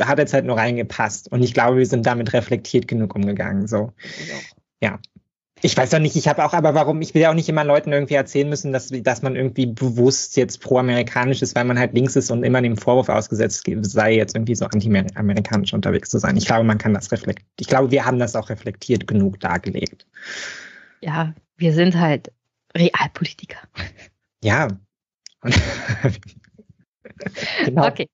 hat 0.00 0.18
jetzt 0.18 0.32
halt 0.32 0.44
nur 0.44 0.56
reingepasst. 0.56 1.32
Und 1.32 1.42
ich 1.42 1.52
glaube, 1.52 1.78
wir 1.78 1.86
sind 1.86 2.06
damit 2.06 2.32
reflektiert 2.32 2.86
genug 2.86 3.16
umgegangen. 3.16 3.66
So. 3.66 3.92
Ja. 4.80 5.00
Ich 5.64 5.76
weiß 5.76 5.90
doch 5.90 6.00
nicht, 6.00 6.16
ich 6.16 6.26
habe 6.26 6.44
auch, 6.44 6.54
aber 6.54 6.74
warum, 6.74 7.00
ich 7.02 7.14
will 7.14 7.22
ja 7.22 7.30
auch 7.30 7.34
nicht 7.34 7.48
immer 7.48 7.62
Leuten 7.62 7.92
irgendwie 7.92 8.14
erzählen 8.14 8.48
müssen, 8.48 8.72
dass, 8.72 8.88
dass 8.88 9.22
man 9.22 9.36
irgendwie 9.36 9.66
bewusst 9.66 10.36
jetzt 10.36 10.60
pro-amerikanisch 10.60 11.40
ist, 11.40 11.54
weil 11.54 11.64
man 11.64 11.78
halt 11.78 11.94
links 11.94 12.16
ist 12.16 12.32
und 12.32 12.42
immer 12.42 12.60
dem 12.60 12.76
Vorwurf 12.76 13.08
ausgesetzt 13.08 13.64
sei, 13.82 14.14
jetzt 14.14 14.34
irgendwie 14.34 14.56
so 14.56 14.64
anti-amerikanisch 14.64 15.72
unterwegs 15.72 16.10
zu 16.10 16.18
sein. 16.18 16.36
Ich 16.36 16.46
glaube, 16.46 16.64
man 16.64 16.78
kann 16.78 16.94
das 16.94 17.12
reflektieren. 17.12 17.48
Ich 17.60 17.68
glaube, 17.68 17.92
wir 17.92 18.04
haben 18.04 18.18
das 18.18 18.34
auch 18.34 18.50
reflektiert 18.50 19.06
genug 19.06 19.38
dargelegt. 19.38 20.04
Ja, 21.00 21.32
wir 21.56 21.72
sind 21.72 21.96
halt 21.96 22.32
Realpolitiker. 22.76 23.60
Ja. 24.42 24.66
genau. 27.64 27.86
Okay. 27.86 28.08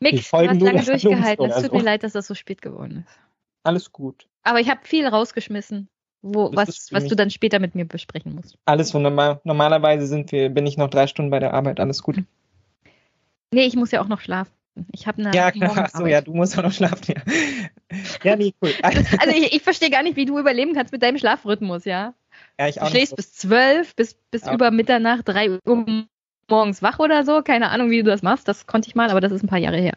Mix, 0.00 0.30
du 0.30 0.36
hast 0.36 0.60
lange 0.60 0.84
durchgehalten. 0.84 1.50
Es 1.50 1.62
tut 1.62 1.72
mir 1.72 1.82
leid, 1.82 2.02
dass 2.02 2.12
das 2.12 2.26
so 2.26 2.34
spät 2.34 2.60
geworden 2.60 3.06
ist. 3.06 3.18
Alles 3.62 3.90
gut. 3.90 4.28
Aber 4.42 4.60
ich 4.60 4.68
habe 4.68 4.80
viel 4.84 5.06
rausgeschmissen 5.06 5.88
wo, 6.22 6.50
was, 6.54 6.92
was 6.92 7.06
du 7.06 7.14
dann 7.14 7.30
später 7.30 7.58
mit 7.58 7.74
mir 7.74 7.84
besprechen 7.84 8.34
musst. 8.34 8.56
Alles 8.64 8.92
wunderbar. 8.94 9.40
Normalerweise 9.44 10.06
sind 10.06 10.32
wir, 10.32 10.48
bin 10.48 10.66
ich 10.66 10.76
noch 10.76 10.90
drei 10.90 11.06
Stunden 11.06 11.30
bei 11.30 11.38
der 11.38 11.54
Arbeit, 11.54 11.80
alles 11.80 12.02
gut. 12.02 12.16
Nee, 13.52 13.64
ich 13.64 13.76
muss 13.76 13.90
ja 13.90 14.00
auch 14.00 14.08
noch 14.08 14.20
schlafen. 14.20 14.52
Ich 14.92 15.06
habe 15.06 15.22
eine. 15.22 15.34
Ja, 15.34 15.50
klar. 15.50 15.76
Achso, 15.78 16.06
ja, 16.06 16.20
du 16.20 16.34
musst 16.34 16.58
auch 16.58 16.62
noch 16.62 16.72
schlafen. 16.72 17.14
Ja, 17.14 17.22
ja 18.22 18.36
nee, 18.36 18.52
cool. 18.60 18.72
also 18.82 19.34
ich, 19.34 19.54
ich 19.54 19.62
verstehe 19.62 19.90
gar 19.90 20.02
nicht, 20.02 20.16
wie 20.16 20.26
du 20.26 20.38
überleben 20.38 20.74
kannst 20.74 20.92
mit 20.92 21.02
deinem 21.02 21.18
Schlafrhythmus, 21.18 21.84
ja? 21.84 22.14
Ja, 22.58 22.68
ich 22.68 22.80
auch. 22.80 22.86
Du 22.86 22.90
schläfst 22.90 23.16
bis 23.16 23.32
zwölf, 23.32 23.94
bis, 23.96 24.14
bis 24.30 24.44
ja. 24.44 24.52
über 24.52 24.70
Mitternacht, 24.70 25.22
drei 25.26 25.50
Uhr 25.64 26.06
morgens 26.48 26.82
wach 26.82 26.98
oder 26.98 27.24
so. 27.24 27.42
Keine 27.42 27.70
Ahnung, 27.70 27.90
wie 27.90 28.02
du 28.02 28.10
das 28.10 28.22
machst. 28.22 28.48
Das 28.48 28.66
konnte 28.66 28.88
ich 28.88 28.94
mal, 28.94 29.10
aber 29.10 29.20
das 29.20 29.32
ist 29.32 29.42
ein 29.42 29.48
paar 29.48 29.58
Jahre 29.58 29.78
her. 29.78 29.94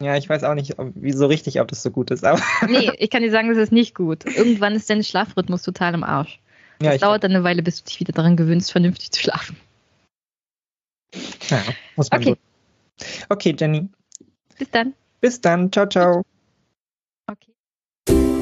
Ja, 0.00 0.16
ich 0.16 0.28
weiß 0.28 0.44
auch 0.44 0.54
nicht, 0.54 0.78
ob, 0.78 0.92
wie 0.94 1.12
so 1.12 1.26
richtig, 1.26 1.60
ob 1.60 1.68
das 1.68 1.82
so 1.82 1.90
gut 1.90 2.10
ist. 2.10 2.24
Aber 2.24 2.40
nee, 2.68 2.90
ich 2.98 3.10
kann 3.10 3.22
dir 3.22 3.30
sagen, 3.30 3.48
das 3.48 3.58
ist 3.58 3.72
nicht 3.72 3.94
gut. 3.94 4.24
Irgendwann 4.24 4.74
ist 4.74 4.88
dein 4.88 5.04
Schlafrhythmus 5.04 5.62
total 5.62 5.94
im 5.94 6.04
Arsch. 6.04 6.40
Es 6.78 6.86
ja, 6.86 6.98
dauert 6.98 7.22
dann 7.24 7.32
eine 7.32 7.44
Weile, 7.44 7.62
bis 7.62 7.82
du 7.82 7.84
dich 7.84 8.00
wieder 8.00 8.12
daran 8.12 8.36
gewöhnst, 8.36 8.72
vernünftig 8.72 9.10
zu 9.10 9.20
schlafen. 9.20 9.56
Ja, 11.48 11.62
muss 11.96 12.10
man 12.10 12.20
okay. 12.20 12.36
So. 12.96 13.06
Okay, 13.28 13.54
Jenny. 13.58 13.88
Bis 14.58 14.70
dann. 14.70 14.94
Bis 15.20 15.40
dann. 15.40 15.70
Ciao, 15.70 15.86
ciao. 15.86 16.22
Okay. 17.26 18.39